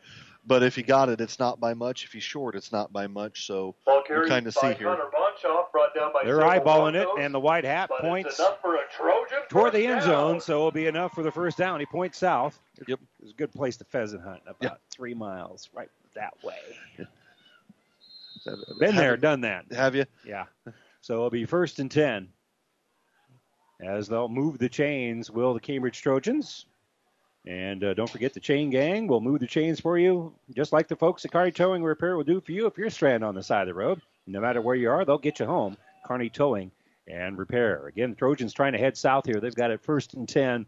But 0.46 0.64
if 0.64 0.76
he 0.76 0.84
got 0.84 1.10
it, 1.10 1.20
it's 1.22 1.40
not 1.40 1.60
by 1.60 1.74
much. 1.74 2.06
If 2.06 2.14
he's 2.14 2.24
short, 2.24 2.56
it's 2.56 2.72
not 2.72 2.92
by 2.94 3.08
much. 3.08 3.46
So 3.46 3.76
Ball 3.86 4.04
we'll 4.10 4.28
kind 4.28 4.48
of 4.48 4.54
see 4.54 4.74
here. 4.74 4.88
Connor 4.88 5.10
Bonzoff, 5.14 5.72
brought 5.72 5.94
down 5.96 6.12
by 6.14 6.22
They're 6.24 6.40
several 6.42 6.60
eyeballing 6.62 6.96
it, 6.96 7.08
and 7.20 7.34
the 7.34 7.40
white 7.40 7.64
hat 7.66 7.90
points 8.00 8.38
for 8.62 8.76
a 8.76 8.80
Trojan 8.96 9.40
toward 9.50 9.74
the 9.74 9.80
first 9.84 9.90
end 9.90 10.00
down. 10.02 10.08
zone, 10.10 10.40
so 10.42 10.54
it'll 10.54 10.72
be 10.72 10.88
enough 10.88 11.14
for 11.14 11.24
the 11.24 11.32
first 11.32 11.58
down. 11.58 11.80
He 11.80 11.86
points 11.86 12.18
south. 12.18 12.60
Yep. 12.88 13.00
It's 13.22 13.32
a 13.32 13.36
good 13.36 13.52
place 13.54 13.78
to 13.78 13.84
pheasant 13.86 14.24
hunt, 14.24 14.42
about 14.48 14.58
Yep. 14.62 14.82
three 14.90 15.14
miles 15.14 15.70
right 15.74 15.90
that 16.16 16.34
way. 16.44 16.56
Have- 16.98 17.08
Been 18.80 18.96
there, 18.96 19.18
done 19.18 19.42
that. 19.42 19.66
Have 19.74 19.96
you? 19.96 20.06
Yeah. 20.26 20.46
So 21.02 21.16
it'll 21.16 21.30
be 21.30 21.46
first 21.46 21.80
and 21.80 21.92
10. 21.92 22.30
As 23.80 24.08
they'll 24.08 24.28
move 24.28 24.58
the 24.58 24.70
chains, 24.70 25.30
will 25.30 25.54
the 25.54 25.60
Cambridge 25.60 26.02
Trojans. 26.02 26.66
And 27.46 27.84
uh, 27.84 27.94
don't 27.94 28.10
forget 28.10 28.34
the 28.34 28.40
chain 28.40 28.70
gang 28.70 29.08
will 29.08 29.22
move 29.22 29.40
the 29.40 29.48
chains 29.48 29.80
for 29.80 29.98
you, 29.98 30.34
just 30.54 30.74
like 30.74 30.88
the 30.88 30.96
folks 30.96 31.24
at 31.24 31.32
Carney 31.32 31.52
Towing 31.52 31.84
Repair 31.84 32.18
will 32.18 32.26
do 32.26 32.42
for 32.42 32.52
you 32.52 32.66
if 32.66 32.78
you're 32.78 32.90
stranded 32.90 33.24
on 33.24 33.36
the 33.36 33.44
side 33.44 33.62
of 33.62 33.68
the 33.68 33.74
road. 33.74 34.02
No 34.26 34.42
matter 34.42 34.62
where 34.62 34.76
you 34.76 34.90
are, 34.90 35.06
they'll 35.06 35.18
get 35.18 35.40
you 35.40 35.46
home. 35.46 35.78
Carney 36.06 36.30
Towing 36.30 36.72
and 37.08 37.38
Repair. 37.38 37.88
Again, 37.88 38.16
Trojans 38.16 38.54
trying 38.54 38.74
to 38.74 38.80
head 38.80 38.98
south 38.98 39.26
here. 39.26 39.40
They've 39.40 39.56
got 39.56 39.72
it 39.72 39.82
first 39.82 40.14
and 40.14 40.28
10 40.28 40.66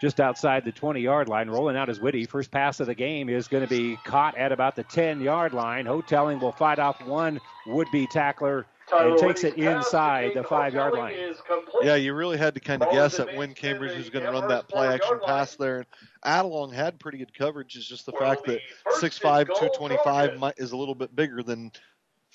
just 0.00 0.20
outside 0.20 0.64
the 0.64 0.72
20 0.72 1.00
yard 1.00 1.28
line. 1.28 1.50
Rolling 1.50 1.76
out 1.76 1.88
his 1.88 2.00
Whitty. 2.00 2.24
First 2.24 2.50
pass 2.50 2.80
of 2.80 2.86
the 2.86 2.94
game 2.94 3.28
is 3.28 3.48
going 3.48 3.64
to 3.64 3.68
be 3.68 3.96
caught 4.04 4.36
at 4.36 4.52
about 4.52 4.76
the 4.76 4.84
10 4.84 5.20
yard 5.20 5.52
line. 5.52 5.86
Houghtelling 5.86 6.40
will 6.40 6.52
fight 6.52 6.78
off 6.78 7.04
one 7.04 7.40
would 7.66 7.88
be 7.90 8.06
tackler 8.06 8.66
Tyler 8.90 9.10
and 9.10 9.18
takes 9.18 9.44
it 9.44 9.56
inside 9.56 10.34
the 10.34 10.42
five 10.42 10.74
yard 10.74 10.94
line. 10.94 11.14
Yeah, 11.82 11.94
you 11.94 12.12
really 12.14 12.36
had 12.36 12.54
to 12.54 12.60
kind 12.60 12.82
of 12.82 12.90
guess 12.90 13.18
at 13.20 13.34
when 13.36 13.54
Cambridge 13.54 13.96
was 13.96 14.10
going 14.10 14.24
to 14.24 14.32
run 14.32 14.48
that 14.48 14.68
play 14.68 14.88
action 14.88 15.20
pass 15.24 15.58
line. 15.58 15.68
there. 15.68 15.86
Adelung 16.24 16.72
had 16.72 16.98
pretty 16.98 17.18
good 17.18 17.32
coverage. 17.32 17.76
It's 17.76 17.86
just 17.86 18.06
the 18.06 18.12
Will 18.12 18.20
fact 18.20 18.44
be 18.44 18.54
that 18.54 18.60
first 18.84 19.22
6'5", 19.22 19.38
and 19.38 19.48
goal 19.48 19.56
225 19.58 20.38
might, 20.38 20.54
is 20.58 20.72
a 20.72 20.76
little 20.76 20.94
bit 20.94 21.14
bigger 21.14 21.42
than 21.42 21.70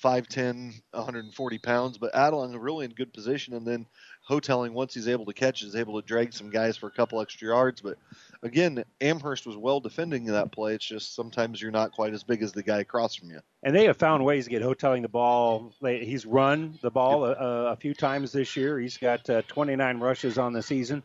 5'10", 0.02 0.82
140 0.92 1.58
pounds. 1.58 1.98
But 1.98 2.12
Adelung 2.14 2.56
really 2.58 2.84
in 2.86 2.92
good 2.92 3.12
position, 3.12 3.54
and 3.54 3.66
then 3.66 3.86
Houghtelling, 4.28 4.72
once 4.72 4.92
he's 4.92 5.06
able 5.06 5.24
to 5.26 5.32
catch, 5.32 5.62
is 5.62 5.76
able 5.76 6.00
to 6.00 6.06
drag 6.06 6.32
some 6.32 6.50
guys 6.50 6.76
for 6.76 6.88
a 6.88 6.90
couple 6.90 7.20
extra 7.20 7.48
yards. 7.48 7.80
But 7.80 7.96
again, 8.42 8.84
Amherst 9.00 9.46
was 9.46 9.56
well 9.56 9.78
defending 9.78 10.24
that 10.24 10.50
play. 10.50 10.74
It's 10.74 10.84
just 10.84 11.14
sometimes 11.14 11.62
you're 11.62 11.70
not 11.70 11.92
quite 11.92 12.12
as 12.12 12.24
big 12.24 12.42
as 12.42 12.50
the 12.50 12.62
guy 12.62 12.80
across 12.80 13.14
from 13.14 13.30
you. 13.30 13.40
And 13.62 13.74
they 13.74 13.84
have 13.84 13.96
found 13.96 14.24
ways 14.24 14.44
to 14.44 14.50
get 14.50 14.62
Houghtelling 14.62 15.02
the 15.02 15.08
ball. 15.08 15.72
He's 15.80 16.26
run 16.26 16.76
the 16.82 16.90
ball 16.90 17.24
a, 17.24 17.32
a 17.72 17.76
few 17.76 17.94
times 17.94 18.32
this 18.32 18.56
year. 18.56 18.80
He's 18.80 18.96
got 18.96 19.28
uh, 19.30 19.42
29 19.46 20.00
rushes 20.00 20.38
on 20.38 20.52
the 20.52 20.62
season. 20.62 21.04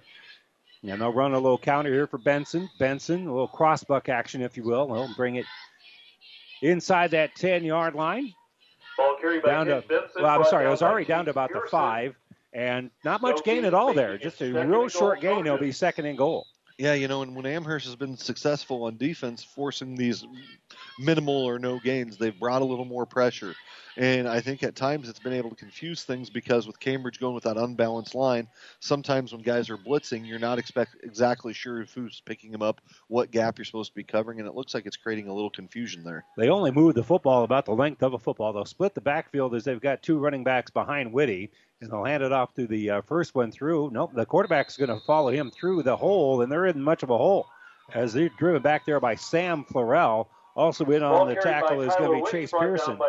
And 0.82 1.00
they'll 1.00 1.14
run 1.14 1.34
a 1.34 1.40
little 1.40 1.60
counter 1.60 1.94
here 1.94 2.08
for 2.08 2.18
Benson. 2.18 2.68
Benson, 2.80 3.28
a 3.28 3.32
little 3.32 3.48
crossbuck 3.48 4.10
action, 4.10 4.42
if 4.42 4.58
you 4.58 4.64
will. 4.64 4.88
They'll 4.88 5.14
bring 5.14 5.36
it 5.36 5.46
inside 6.64 7.12
that 7.12 7.36
10 7.36 7.64
yard 7.64 7.94
line. 7.94 8.34
Ball 8.98 9.16
carried 9.22 9.44
by 9.44 9.52
Down 9.52 9.66
to, 9.68 9.84
Benson, 9.88 10.24
well, 10.24 10.40
I'm 10.40 10.44
sorry, 10.46 10.66
I 10.66 10.72
was 10.72 10.82
by 10.82 10.88
already 10.90 11.06
down 11.06 11.26
to 11.26 11.32
Keith 11.32 11.36
about 11.36 11.54
the 11.54 11.62
five. 11.70 12.16
And 12.54 12.92
not 13.06 13.22
much 13.22 13.44
gain 13.44 13.66
at 13.66 13.74
all 13.74 13.94
there. 13.94 14.18
Just 14.18 14.42
a 14.42 14.52
real 14.66 14.88
short 14.90 15.22
gain. 15.22 15.46
It'll 15.46 15.58
be 15.58 15.72
second 15.72 16.06
and 16.06 16.18
goal. 16.18 16.48
Yeah, 16.78 16.94
you 16.94 17.08
know, 17.08 17.22
and 17.22 17.36
when 17.36 17.46
Amherst 17.46 17.86
has 17.86 17.96
been 17.96 18.18
successful 18.18 18.86
on 18.86 18.98
defense, 18.98 19.44
forcing 19.44 19.96
these 19.96 20.26
minimal 21.00 21.46
or 21.46 21.60
no 21.60 21.80
gains, 21.80 22.18
they've 22.18 22.38
brought 22.38 22.62
a 22.62 22.66
little 22.66 22.86
more 22.86 23.06
pressure. 23.06 23.54
And 23.98 24.28
I 24.28 24.40
think 24.40 24.64
at 24.64 24.76
times 24.76 25.10
it's 25.10 25.20
been 25.20 25.34
able 25.34 25.50
to 25.50 25.56
confuse 25.56 26.04
things 26.04 26.30
because 26.30 26.66
with 26.66 26.80
Cambridge 26.80 27.20
going 27.20 27.36
with 27.36 27.44
that 27.44 27.58
unbalanced 27.58 28.16
line, 28.16 28.48
sometimes 28.80 29.34
when 29.34 29.42
guys 29.42 29.70
are 29.70 29.78
blitzing, 29.78 30.26
you're 30.26 30.40
not 30.40 30.60
expect 30.60 30.96
exactly 31.04 31.54
sure 31.54 31.86
who's 31.94 32.22
picking 32.22 32.52
them 32.52 32.62
up, 32.62 32.80
what 33.08 33.32
gap 33.32 33.58
you're 33.58 33.66
supposed 33.66 33.92
to 33.92 33.96
be 33.96 34.04
covering, 34.04 34.40
and 34.40 34.48
it 34.48 34.56
looks 34.56 34.74
like 34.74 34.86
it's 34.86 34.96
creating 34.98 35.28
a 35.28 35.34
little 35.34 35.50
confusion 35.50 36.04
there. 36.04 36.24
They 36.38 36.50
only 36.50 36.72
move 36.72 36.96
the 36.96 37.04
football 37.04 37.44
about 37.44 37.66
the 37.66 37.74
length 37.76 38.02
of 38.02 38.14
a 38.14 38.20
football. 38.20 38.54
They'll 38.54 38.66
split 38.66 38.96
the 38.96 39.02
backfield 39.02 39.56
as 39.56 39.66
they've 39.66 39.80
got 39.80 40.02
two 40.02 40.20
running 40.20 40.44
backs 40.44 40.72
behind 40.72 41.12
Whitty, 41.12 41.52
and 41.82 41.92
they'll 41.92 42.06
hand 42.06 42.24
it 42.24 42.32
off 42.32 42.54
to 42.54 42.68
the 42.68 42.90
uh, 42.90 43.02
first 43.02 43.36
one 43.36 43.52
through. 43.52 43.90
Nope, 43.92 44.12
the 44.14 44.26
quarterback's 44.26 44.78
going 44.78 44.90
to 44.90 45.06
follow 45.06 45.32
him 45.32 45.52
through 45.52 45.84
the 45.84 45.98
hole, 45.98 46.42
and 46.42 46.52
there 46.52 46.66
isn't 46.66 46.82
much 46.82 47.04
of 47.04 47.10
a 47.10 47.18
hole 47.18 47.48
as 47.94 48.14
they're 48.14 48.30
driven 48.30 48.62
back 48.62 48.86
there 48.86 49.00
by 49.00 49.16
Sam 49.16 49.66
Florell. 49.66 50.28
Also 50.56 50.84
in 50.86 51.02
on 51.02 51.30
the 51.30 51.36
tackle 51.36 51.82
is 51.82 51.96
going 51.96 52.20
to 52.20 52.26
be 52.26 52.32
Chase 52.32 52.52
Pearson. 52.52 53.00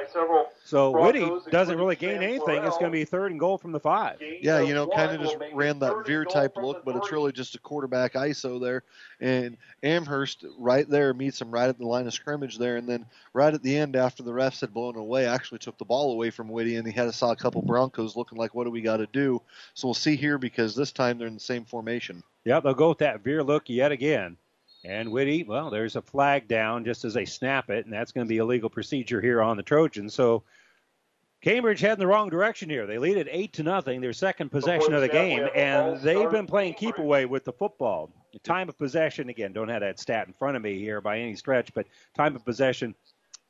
So 0.65 0.91
Whitty 0.91 1.29
doesn't 1.51 1.77
really 1.77 1.97
gain 1.97 2.23
anything. 2.23 2.63
It's 2.65 2.79
going 2.79 2.91
to 2.91 2.91
be 2.91 3.05
third 3.05 3.33
and 3.33 3.41
goal 3.41 3.59
from 3.59 3.73
the 3.73 3.81
five. 3.81 4.21
Yeah, 4.41 4.61
you 4.61 4.75
know, 4.75 4.87
kind 4.87 5.11
of 5.11 5.21
just 5.21 5.37
ran 5.53 5.81
that 5.81 6.07
veer 6.07 6.25
type 6.25 6.57
look, 6.57 6.85
but 6.85 6.95
it's 6.97 7.11
really 7.11 7.33
just 7.33 7.55
a 7.55 7.59
quarterback 7.59 8.15
ISO 8.15 8.61
there. 8.61 8.85
And 9.21 9.57
Amherst 9.83 10.45
right 10.57 10.89
there 10.89 11.13
meets 11.15 11.41
him 11.41 11.51
right 11.51 11.69
at 11.69 11.79
the 11.79 11.87
line 11.87 12.07
of 12.07 12.15
scrimmage 12.15 12.59
there, 12.59 12.77
and 12.77 12.89
then 12.89 13.07
right 13.33 13.53
at 13.53 13.63
the 13.63 13.77
end 13.77 13.97
after 13.97 14.23
the 14.23 14.33
refs 14.33 14.61
had 14.61 14.73
blown 14.73 14.97
away, 14.97 15.27
actually 15.27 15.59
took 15.59 15.79
the 15.79 15.85
ball 15.85 16.13
away 16.13 16.31
from 16.31 16.49
Whitty, 16.49 16.77
and 16.77 16.87
he 16.87 16.93
had 16.93 17.05
to 17.05 17.13
saw 17.13 17.33
a 17.33 17.37
couple 17.37 17.63
Broncos 17.63 18.17
looking 18.17 18.39
like, 18.39 18.55
what 18.55 18.65
do 18.65 18.71
we 18.71 18.83
got 18.83 18.99
to 18.99 19.07
do? 19.07 19.43
So 19.75 19.89
we'll 19.89 19.95
see 19.95 20.17
here 20.17 20.39
because 20.39 20.77
this 20.77 20.93
time 20.93 21.19
they're 21.19 21.29
in 21.29 21.35
the 21.35 21.41
same 21.41 21.65
formation. 21.65 22.23
Yeah, 22.45 22.61
they'll 22.61 22.75
go 22.75 22.91
with 22.91 22.99
that 22.99 23.23
veer 23.23 23.43
look 23.43 23.69
yet 23.69 23.93
again. 23.93 24.37
And 24.85 25.13
Whitty, 25.13 25.45
well, 25.45 25.71
there's 25.71 25.97
a 25.97 26.03
flag 26.03 26.49
down 26.49 26.85
just 26.85 27.05
as 27.05 27.15
they 27.15 27.25
snap 27.25 27.71
it, 27.71 27.85
and 27.85 27.93
that's 27.93 28.11
going 28.13 28.27
to 28.27 28.29
be 28.29 28.39
a 28.39 28.45
legal 28.45 28.69
procedure 28.69 29.21
here 29.21 29.41
on 29.41 29.57
the 29.57 29.63
Trojans. 29.63 30.13
So 30.13 30.43
Cambridge 31.41 31.81
heading 31.81 31.99
the 31.99 32.07
wrong 32.07 32.31
direction 32.31 32.71
here. 32.71 32.87
They 32.87 32.99
lead 32.99 33.17
it 33.17 33.29
eight 33.31 33.53
to 33.55 33.63
nothing, 33.65 34.01
their 34.01 34.13
second 34.13 34.51
possession 34.51 34.95
of 34.95 35.01
the 35.01 35.09
game, 35.09 35.49
and 35.55 36.01
they've 36.01 36.31
been 36.31 36.47
playing 36.47 36.75
keep 36.75 36.99
away 36.99 37.27
with 37.27 37.45
the 37.45 37.53
football. 37.53 38.11
Time 38.45 38.69
of 38.69 38.79
possession 38.79 39.29
again, 39.29 39.53
don't 39.53 39.69
have 39.69 39.81
that 39.81 39.99
stat 39.99 40.27
in 40.27 40.33
front 40.33 40.57
of 40.57 40.63
me 40.63 40.79
here 40.79 41.01
by 41.01 41.19
any 41.19 41.35
stretch, 41.35 41.75
but 41.75 41.87
time 42.17 42.35
of 42.37 42.45
possession 42.45 42.95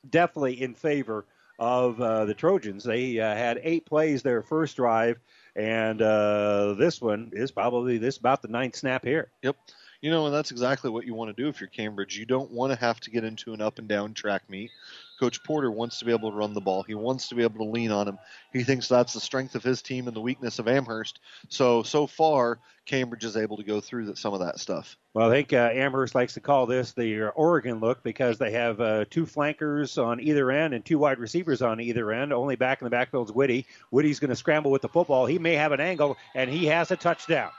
definitely 0.09 0.61
in 0.61 0.75
favor 0.75 1.27
of 1.59 2.01
uh, 2.01 2.25
the 2.25 2.35
Trojans. 2.35 2.83
They 2.83 3.21
uh, 3.21 3.35
had 3.35 3.61
eight 3.63 3.87
plays 3.87 4.23
their 4.23 4.43
first 4.43 4.77
drive, 4.77 5.19
and 5.55 6.01
uh, 6.01 6.75
this 6.79 7.01
one 7.01 7.31
is 7.35 7.51
probably 7.51 7.99
this 7.99 8.17
about 8.17 8.43
the 8.43 8.49
ninth 8.49 8.75
snap 8.75 9.05
here. 9.05 9.31
Yep. 9.43 9.57
You 10.03 10.11
know, 10.11 10.27
and 10.27 10.35
that's 10.35 10.51
exactly 10.51 10.91
what 10.91 11.07
you 11.07 11.15
want 11.15 11.35
to 11.35 11.43
do 11.43 11.49
if 11.49 11.61
you're 11.61 11.69
Cambridge. 11.69 12.19
You 12.19 12.27
don't 12.27 12.51
want 12.51 12.73
to 12.73 12.79
have 12.79 12.99
to 13.01 13.11
get 13.11 13.23
into 13.23 13.55
an 13.55 13.61
up 13.61 13.79
and 13.79 13.87
down 13.87 14.15
track 14.15 14.43
meet. 14.51 14.73
Coach 15.21 15.45
Porter 15.45 15.71
wants 15.71 16.01
to 16.01 16.05
be 16.05 16.11
able 16.11 16.33
to 16.33 16.37
run 16.37 16.53
the 16.53 16.61
ball. 16.61 16.83
He 16.83 16.97
wants 16.97 17.29
to 17.29 17.37
be 17.37 17.45
able 17.45 17.65
to 17.65 17.71
lean 17.71 17.93
on 17.93 18.09
him. 18.09 18.19
He 18.53 18.65
thinks 18.65 18.89
that's 18.89 19.13
the 19.13 19.21
strength 19.21 19.55
of 19.55 19.63
his 19.63 19.81
team 19.81 20.09
and 20.09 20.17
the 20.17 20.21
weakness 20.21 20.59
of 20.59 20.67
Amherst. 20.67 21.21
So, 21.49 21.85
so 21.85 22.09
far, 22.09 22.59
Cambridge 22.85 23.25
is 23.25 23.37
able 23.37 23.57
to 23.59 23.63
go 23.63 23.81
through 23.81 24.13
some 24.17 24.35
of 24.35 24.41
that 24.41 24.59
stuff. 24.59 24.97
Well, 25.15 25.31
I 25.31 25.33
think 25.33 25.53
uh, 25.53 25.71
Amherst 25.73 26.17
likes 26.17 26.35
to 26.35 26.41
call 26.41 26.67
this 26.67 26.91
the 26.91 27.29
Oregon 27.37 27.79
look 27.79 28.03
because 28.03 28.39
they 28.39 28.51
have 28.51 28.81
uh, 28.81 29.05
two 29.09 29.25
flankers 29.25 29.97
on 29.97 30.19
either 30.19 30.51
end 30.51 30.75
and 30.75 30.85
two 30.85 30.99
wide 30.99 31.21
receivers 31.21 31.63
on 31.63 31.81
either 31.81 32.11
end. 32.11 32.33
Only 32.33 32.57
back 32.57 32.81
in 32.81 32.87
the 32.87 32.91
backfield 32.91 33.29
is 33.29 33.33
Whitty. 33.33 33.67
Whitty's 33.91 34.19
going 34.19 34.31
to 34.31 34.37
scramble 34.37 34.73
with 34.73 34.83
the 34.83 34.89
football. 34.89 35.27
He 35.27 35.39
may 35.39 35.55
have 35.55 35.71
an 35.71 35.81
angle, 35.81 36.17
and 36.35 36.51
he 36.51 36.67
has 36.67 36.91
a 36.91 36.97
touchdown. 36.97 37.53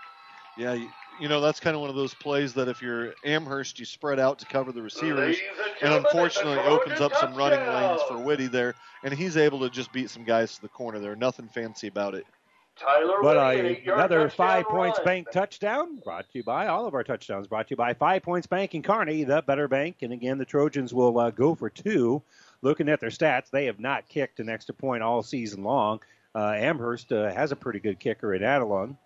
Yeah, 0.58 0.86
you 1.20 1.28
know 1.28 1.42
that's 1.42 1.60
kind 1.60 1.76
of 1.76 1.82
one 1.82 1.90
of 1.90 1.96
those 1.96 2.14
plays 2.14 2.54
that 2.54 2.68
if 2.68 2.82
you're 2.82 3.14
Amherst, 3.24 3.80
you 3.80 3.86
spread 3.86 4.20
out 4.20 4.40
to 4.40 4.46
cover 4.46 4.72
the 4.72 4.82
receivers, 4.82 5.38
and 5.82 5.94
unfortunately 5.94 6.60
opens 6.60 7.02
up 7.02 7.14
some 7.16 7.34
running 7.34 7.60
lanes 7.60 8.02
for 8.08 8.18
Whitty 8.18 8.48
there, 8.48 8.76
and 9.04 9.14
he's 9.14 9.38
able 9.38 9.60
to 9.62 9.70
just 9.70 9.92
beat 9.92 10.10
some 10.10 10.24
guys 10.24 10.56
to 10.56 10.62
the 10.62 10.70
corner 10.70 11.00
there. 11.00 11.16
Nothing 11.16 11.48
fancy 11.48 11.88
about 11.88 12.16
it. 12.16 12.26
Tyler 12.76 13.18
but 13.22 13.38
Whitty, 13.38 13.88
uh, 13.88 13.94
another 13.94 14.30
five 14.30 14.66
run. 14.66 14.76
points 14.76 15.00
bank 15.06 15.30
touchdown 15.32 15.98
brought 16.04 16.30
to 16.32 16.40
you 16.40 16.44
by 16.44 16.68
all 16.68 16.88
of 16.88 16.96
our 16.96 17.04
touchdowns 17.04 17.48
brought 17.48 17.68
to 17.68 17.72
you 17.72 17.78
by 17.78 17.94
Five 17.94 18.24
Points 18.24 18.48
Bank 18.48 18.74
and 18.74 18.84
Carney, 18.84 19.24
the 19.24 19.44
better 19.44 19.68
bank. 19.68 19.98
And 20.02 20.12
again, 20.12 20.40
the 20.40 20.46
Trojans 20.46 20.94
will 20.94 21.20
uh, 21.20 21.30
go 21.30 21.54
for 21.54 21.70
two. 21.70 22.24
Looking 22.64 22.90
at 22.90 23.00
their 23.00 23.10
stats, 23.10 23.52
they 23.52 23.66
have 23.66 23.80
not 23.80 24.10
kicked 24.10 24.40
an 24.40 24.50
extra 24.50 24.74
point 24.74 25.04
all 25.04 25.22
season 25.22 25.64
long. 25.64 26.00
Uh, 26.34 26.54
Amherst 26.58 27.12
uh, 27.12 27.32
has 27.32 27.52
a 27.52 27.56
pretty 27.56 27.80
good 27.80 28.00
kicker 28.00 28.34
in 28.34 28.42
Adelung. 28.42 28.98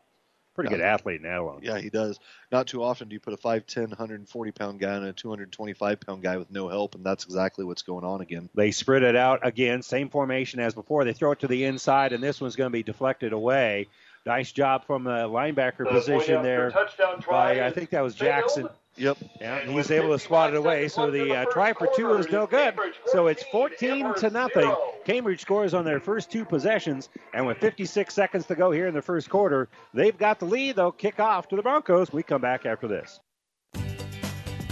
Pretty 0.58 0.72
Yeah. 0.72 0.78
good 0.78 0.86
athlete 0.86 1.22
in 1.22 1.28
Adelung. 1.28 1.60
Yeah, 1.62 1.78
he 1.78 1.92
does. 1.92 2.20
Not 2.52 2.66
too 2.66 2.82
often 2.82 3.10
do 3.10 3.14
you 3.14 3.20
put 3.20 3.32
a 3.32 3.38
5'10", 3.38 3.90
140 3.90 4.52
pound 4.54 4.80
guy 4.80 4.96
and 4.96 5.06
a 5.06 5.14
225 5.14 6.00
pound 6.00 6.24
guy 6.24 6.38
with 6.38 6.50
no 6.50 6.68
help, 6.68 6.96
and 6.96 7.06
that's 7.06 7.26
exactly 7.26 7.64
what's 7.64 7.84
going 7.84 8.04
on 8.04 8.22
again. 8.22 8.50
They 8.56 8.72
spread 8.72 9.04
it 9.04 9.16
out 9.16 9.46
again, 9.46 9.84
same 9.84 10.10
formation 10.10 10.60
as 10.60 10.74
before. 10.74 11.06
They 11.06 11.14
throw 11.14 11.32
it 11.34 11.42
to 11.42 11.48
the 11.48 11.66
inside, 11.66 12.12
and 12.12 12.24
this 12.24 12.42
one's 12.42 12.56
going 12.56 12.72
to 12.72 12.74
be 12.74 12.82
deflected 12.82 13.34
away. 13.34 13.88
Nice 14.26 14.52
job 14.52 14.88
from 14.88 15.04
the 15.04 15.28
linebacker 15.30 15.78
The 15.78 15.92
position 15.92 16.42
there 16.42 16.72
touchdown 16.72 17.22
try 17.22 17.60
by 17.60 17.68
I 17.68 17.70
think 17.70 17.92
that 17.92 18.02
was 18.02 18.16
failed. 18.16 18.42
Jackson. 18.42 18.70
Yep. 18.98 19.18
Yeah, 19.40 19.56
and 19.58 19.72
he's 19.72 19.92
able 19.92 20.10
to 20.10 20.20
swat 20.20 20.54
it 20.54 20.58
away. 20.58 20.88
So 20.88 21.12
the 21.12 21.36
uh, 21.36 21.46
try 21.46 21.74
for 21.74 21.88
two 21.96 22.16
is 22.16 22.30
no 22.32 22.48
good. 22.48 22.74
So 23.08 23.28
it's 23.28 23.44
14 23.52 24.14
to 24.16 24.30
nothing. 24.30 24.76
Cambridge 25.06 25.42
scores 25.42 25.74
on 25.74 25.86
their 25.86 26.00
first 26.00 26.32
two 26.32 26.44
possessions, 26.44 27.10
and 27.34 27.46
with 27.46 27.60
56 27.60 28.14
seconds 28.14 28.46
to 28.48 28.56
go 28.56 28.72
here 28.72 28.88
in 28.88 28.94
the 28.94 29.02
first 29.02 29.30
quarter, 29.30 29.70
they've 29.94 30.18
got 30.18 30.40
the 30.40 30.46
lead. 30.46 30.76
They'll 30.76 30.92
kick 30.92 31.20
off 31.20 31.48
to 31.50 31.56
the 31.56 31.62
Broncos. 31.62 32.12
We 32.12 32.24
come 32.24 32.42
back 32.42 32.66
after 32.66 32.88
this. 32.88 33.20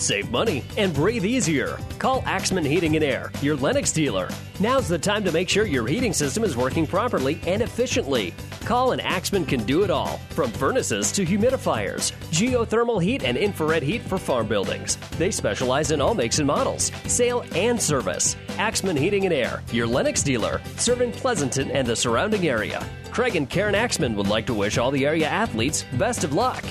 Save 0.06 0.30
money 0.30 0.64
and 0.78 0.94
breathe 0.94 1.26
easier. 1.26 1.80
Call 1.98 2.22
Axman 2.28 2.64
Heating 2.64 2.96
and 2.96 3.04
Air, 3.04 3.32
your 3.42 3.56
Lennox 3.56 3.92
dealer. 3.92 4.30
Now's 4.60 4.88
the 4.88 5.00
time 5.00 5.24
to 5.24 5.32
make 5.32 5.50
sure 5.50 5.66
your 5.66 5.88
heating 5.88 6.14
system 6.14 6.44
is 6.44 6.56
working 6.56 6.86
properly 6.86 7.42
and 7.48 7.64
efficiently. 7.64 8.32
Call 8.66 8.92
and 8.92 9.02
Axman 9.02 9.48
can 9.48 9.64
do 9.64 9.82
it 9.82 9.90
all, 9.90 10.20
from 10.30 10.52
furnaces 10.52 11.12
to 11.14 11.26
humidifiers, 11.26 12.12
geothermal 12.30 13.02
heat 13.02 13.24
and 13.24 13.36
infrared 13.36 13.82
heat 13.82 14.04
for 14.04 14.20
farm 14.20 14.48
buildings. 14.48 14.98
They 15.18 15.32
specialize 15.32 15.90
in 15.90 16.02
all 16.02 16.14
makes 16.14 16.38
and 16.38 16.46
models, 16.46 16.92
sale 17.08 17.44
and 17.56 17.82
service. 17.82 18.36
Axman 18.60 18.98
Heating 18.98 19.26
and 19.26 19.34
Air, 19.34 19.64
your 19.72 19.88
Lennox 19.88 20.22
dealer, 20.22 20.62
serving 20.78 21.14
Pleasanton 21.14 21.72
and 21.72 21.88
the 21.88 21.96
surrounding 21.96 22.48
area. 22.48 22.88
Craig 23.10 23.36
and 23.36 23.50
Karen 23.50 23.74
Axman 23.74 24.16
would 24.18 24.28
like 24.28 24.46
to 24.46 24.54
wish 24.54 24.78
all 24.78 24.92
the 24.92 25.08
area 25.08 25.28
athletes 25.28 25.84
best 25.98 26.24
of 26.24 26.34
luck. 26.34 26.64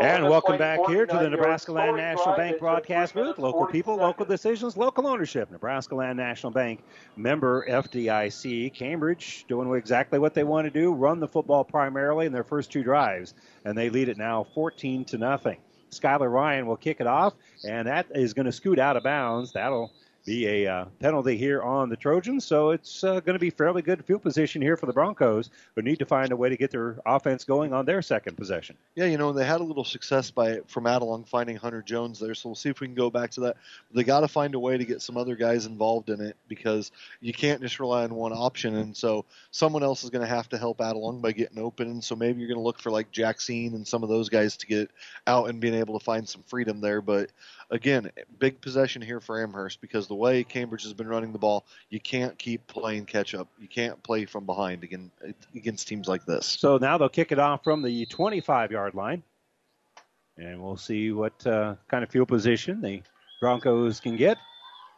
And 0.00 0.28
welcome 0.28 0.58
back 0.58 0.80
here 0.88 1.06
to 1.06 1.16
the 1.16 1.30
Nebraska 1.30 1.70
Land 1.70 1.96
National 1.96 2.34
Bank 2.34 2.58
broadcast 2.58 3.14
booth. 3.14 3.38
Local 3.38 3.66
people, 3.66 3.94
local 3.94 4.24
decisions, 4.24 4.76
local 4.76 5.06
ownership. 5.06 5.48
Nebraska 5.48 5.94
Land 5.94 6.16
National 6.16 6.50
Bank 6.50 6.82
member 7.16 7.64
FDIC. 7.68 8.74
Cambridge 8.74 9.44
doing 9.46 9.72
exactly 9.74 10.18
what 10.18 10.34
they 10.34 10.42
want 10.42 10.64
to 10.64 10.70
do, 10.72 10.92
run 10.92 11.20
the 11.20 11.28
football 11.28 11.62
primarily 11.62 12.26
in 12.26 12.32
their 12.32 12.42
first 12.42 12.72
two 12.72 12.82
drives, 12.82 13.34
and 13.64 13.78
they 13.78 13.90
lead 13.90 14.08
it 14.08 14.18
now 14.18 14.44
14 14.54 15.04
to 15.04 15.18
nothing. 15.18 15.58
Skylar 15.92 16.32
Ryan 16.32 16.66
will 16.66 16.76
kick 16.76 17.00
it 17.00 17.06
off, 17.06 17.34
and 17.64 17.86
that 17.86 18.06
is 18.12 18.34
going 18.34 18.46
to 18.46 18.52
scoot 18.52 18.80
out 18.80 18.96
of 18.96 19.04
bounds. 19.04 19.52
That'll 19.52 19.92
be 20.30 20.46
a 20.46 20.72
uh, 20.72 20.84
penalty 21.00 21.36
here 21.36 21.60
on 21.60 21.88
the 21.88 21.96
Trojans, 21.96 22.44
so 22.44 22.70
it's 22.70 23.02
uh, 23.02 23.18
going 23.18 23.34
to 23.34 23.40
be 23.40 23.50
fairly 23.50 23.82
good 23.82 24.04
field 24.04 24.22
position 24.22 24.62
here 24.62 24.76
for 24.76 24.86
the 24.86 24.92
Broncos, 24.92 25.50
who 25.74 25.82
need 25.82 25.98
to 25.98 26.06
find 26.06 26.30
a 26.30 26.36
way 26.36 26.48
to 26.48 26.56
get 26.56 26.70
their 26.70 26.98
offense 27.04 27.42
going 27.42 27.72
on 27.72 27.84
their 27.84 28.00
second 28.00 28.36
possession. 28.36 28.76
Yeah, 28.94 29.06
you 29.06 29.18
know, 29.18 29.32
they 29.32 29.44
had 29.44 29.60
a 29.60 29.64
little 29.64 29.82
success 29.82 30.30
by 30.30 30.60
from 30.68 30.84
Adelung 30.84 31.26
finding 31.26 31.56
Hunter 31.56 31.82
Jones 31.82 32.20
there, 32.20 32.36
so 32.36 32.48
we'll 32.48 32.54
see 32.54 32.68
if 32.68 32.78
we 32.78 32.86
can 32.86 32.94
go 32.94 33.10
back 33.10 33.32
to 33.32 33.40
that. 33.40 33.56
They 33.92 34.04
got 34.04 34.20
to 34.20 34.28
find 34.28 34.54
a 34.54 34.60
way 34.60 34.78
to 34.78 34.84
get 34.84 35.02
some 35.02 35.16
other 35.16 35.34
guys 35.34 35.66
involved 35.66 36.10
in 36.10 36.20
it 36.20 36.36
because 36.46 36.92
you 37.20 37.32
can't 37.32 37.60
just 37.60 37.80
rely 37.80 38.04
on 38.04 38.14
one 38.14 38.32
option, 38.32 38.76
and 38.76 38.96
so 38.96 39.24
someone 39.50 39.82
else 39.82 40.04
is 40.04 40.10
going 40.10 40.24
to 40.24 40.32
have 40.32 40.48
to 40.50 40.58
help 40.58 40.78
Adelung 40.78 41.20
by 41.20 41.32
getting 41.32 41.58
open. 41.58 41.88
And 41.88 42.04
so 42.04 42.14
maybe 42.14 42.38
you're 42.38 42.48
going 42.48 42.56
to 42.56 42.64
look 42.64 42.78
for 42.78 42.92
like 42.92 43.10
Jackson 43.10 43.74
and 43.74 43.84
some 43.86 44.04
of 44.04 44.08
those 44.08 44.28
guys 44.28 44.56
to 44.58 44.66
get 44.68 44.92
out 45.26 45.48
and 45.48 45.60
being 45.60 45.74
able 45.74 45.98
to 45.98 46.04
find 46.04 46.28
some 46.28 46.44
freedom 46.44 46.80
there. 46.80 47.02
But 47.02 47.30
again, 47.70 48.10
big 48.38 48.60
possession 48.60 49.02
here 49.02 49.20
for 49.20 49.42
Amherst 49.42 49.80
because 49.80 50.06
the 50.06 50.14
way 50.14 50.44
Cambridge 50.44 50.82
has 50.82 50.92
been 50.92 51.08
running 51.08 51.32
the 51.32 51.38
ball, 51.38 51.66
you 51.88 52.00
can't 52.00 52.38
keep 52.38 52.66
playing 52.66 53.06
catch 53.06 53.34
up. 53.34 53.48
You 53.58 53.68
can't 53.68 54.02
play 54.02 54.24
from 54.24 54.44
behind 54.46 54.84
again 54.84 55.10
against 55.54 55.88
teams 55.88 56.08
like 56.08 56.24
this. 56.26 56.46
So 56.46 56.78
now 56.78 56.98
they'll 56.98 57.08
kick 57.08 57.32
it 57.32 57.38
off 57.38 57.64
from 57.64 57.82
the 57.82 58.06
25 58.06 58.72
yard 58.72 58.94
line. 58.94 59.22
And 60.36 60.62
we'll 60.62 60.76
see 60.76 61.12
what 61.12 61.46
uh, 61.46 61.76
kind 61.88 62.02
of 62.02 62.10
field 62.10 62.28
position 62.28 62.80
the 62.80 63.02
Broncos 63.40 64.00
can 64.00 64.16
get 64.16 64.38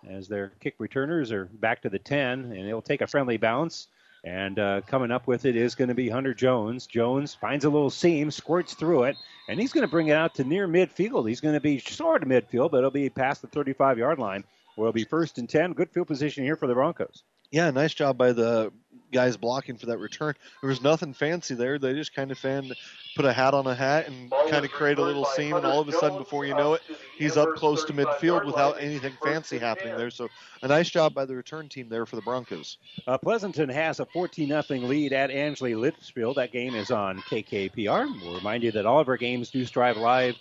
as 0.08 0.28
their 0.28 0.52
kick 0.60 0.74
returners 0.78 1.32
are 1.32 1.46
back 1.46 1.82
to 1.82 1.88
the 1.88 1.98
10, 1.98 2.52
and 2.52 2.68
it'll 2.68 2.82
take 2.82 3.00
a 3.00 3.06
friendly 3.06 3.36
bounce. 3.36 3.88
And 4.24 4.58
uh, 4.58 4.82
coming 4.86 5.10
up 5.10 5.26
with 5.26 5.44
it 5.46 5.56
is 5.56 5.74
going 5.74 5.88
to 5.88 5.94
be 5.94 6.08
Hunter 6.08 6.32
Jones. 6.32 6.86
Jones 6.86 7.34
finds 7.34 7.64
a 7.64 7.70
little 7.70 7.90
seam, 7.90 8.30
squirts 8.30 8.74
through 8.74 9.04
it, 9.04 9.16
and 9.48 9.58
he's 9.58 9.72
going 9.72 9.84
to 9.84 9.90
bring 9.90 10.08
it 10.08 10.16
out 10.16 10.36
to 10.36 10.44
near 10.44 10.68
midfield. 10.68 11.28
He's 11.28 11.40
going 11.40 11.54
to 11.54 11.60
be 11.60 11.80
sort 11.80 12.22
of 12.22 12.28
midfield, 12.28 12.70
but 12.70 12.78
it'll 12.78 12.92
be 12.92 13.10
past 13.10 13.42
the 13.42 13.48
35 13.48 13.98
yard 13.98 14.18
line, 14.20 14.44
it'll 14.78 14.92
be 14.92 15.04
first 15.04 15.38
and 15.38 15.48
10. 15.48 15.72
Good 15.72 15.90
field 15.90 16.06
position 16.06 16.44
here 16.44 16.56
for 16.56 16.68
the 16.68 16.74
Broncos. 16.74 17.24
Yeah, 17.52 17.70
nice 17.70 17.92
job 17.92 18.16
by 18.18 18.32
the 18.32 18.72
guys 19.12 19.36
blocking 19.36 19.76
for 19.76 19.86
that 19.86 19.98
return. 19.98 20.34
There 20.62 20.68
was 20.68 20.80
nothing 20.80 21.12
fancy 21.12 21.54
there. 21.54 21.78
They 21.78 21.92
just 21.92 22.14
kind 22.14 22.30
of 22.30 22.38
fanned, 22.38 22.74
put 23.14 23.26
a 23.26 23.32
hat 23.32 23.52
on 23.52 23.66
a 23.66 23.74
hat 23.74 24.08
and 24.08 24.32
kind 24.50 24.64
of 24.64 24.72
create 24.72 24.98
a 24.98 25.02
little 25.02 25.26
seam, 25.26 25.54
and 25.54 25.66
all 25.66 25.78
of 25.78 25.88
a 25.88 25.92
sudden, 25.92 26.18
before 26.18 26.46
you 26.46 26.54
know 26.54 26.72
it, 26.72 26.82
he's 27.16 27.36
up 27.36 27.54
close 27.54 27.84
to 27.84 27.92
midfield 27.92 28.46
without 28.46 28.80
anything 28.80 29.12
fancy 29.22 29.58
happening 29.58 29.96
there. 29.96 30.10
So 30.10 30.28
a 30.62 30.68
nice 30.68 30.88
job 30.88 31.14
by 31.14 31.26
the 31.26 31.36
return 31.36 31.68
team 31.68 31.90
there 31.90 32.06
for 32.06 32.16
the 32.16 32.22
Broncos. 32.22 32.78
Uh, 33.06 33.18
Pleasanton 33.18 33.68
has 33.68 34.00
a 34.00 34.06
14 34.06 34.48
0 34.48 34.64
lead 34.80 35.12
at 35.12 35.30
Ansley 35.30 35.74
Litchfield. 35.74 36.36
That 36.36 36.52
game 36.52 36.74
is 36.74 36.90
on 36.90 37.20
KKPR. 37.20 38.22
We'll 38.22 38.34
remind 38.34 38.64
you 38.64 38.72
that 38.72 38.86
all 38.86 38.98
of 38.98 39.08
our 39.08 39.18
games 39.18 39.50
do 39.50 39.66
strive 39.66 39.98
live 39.98 40.36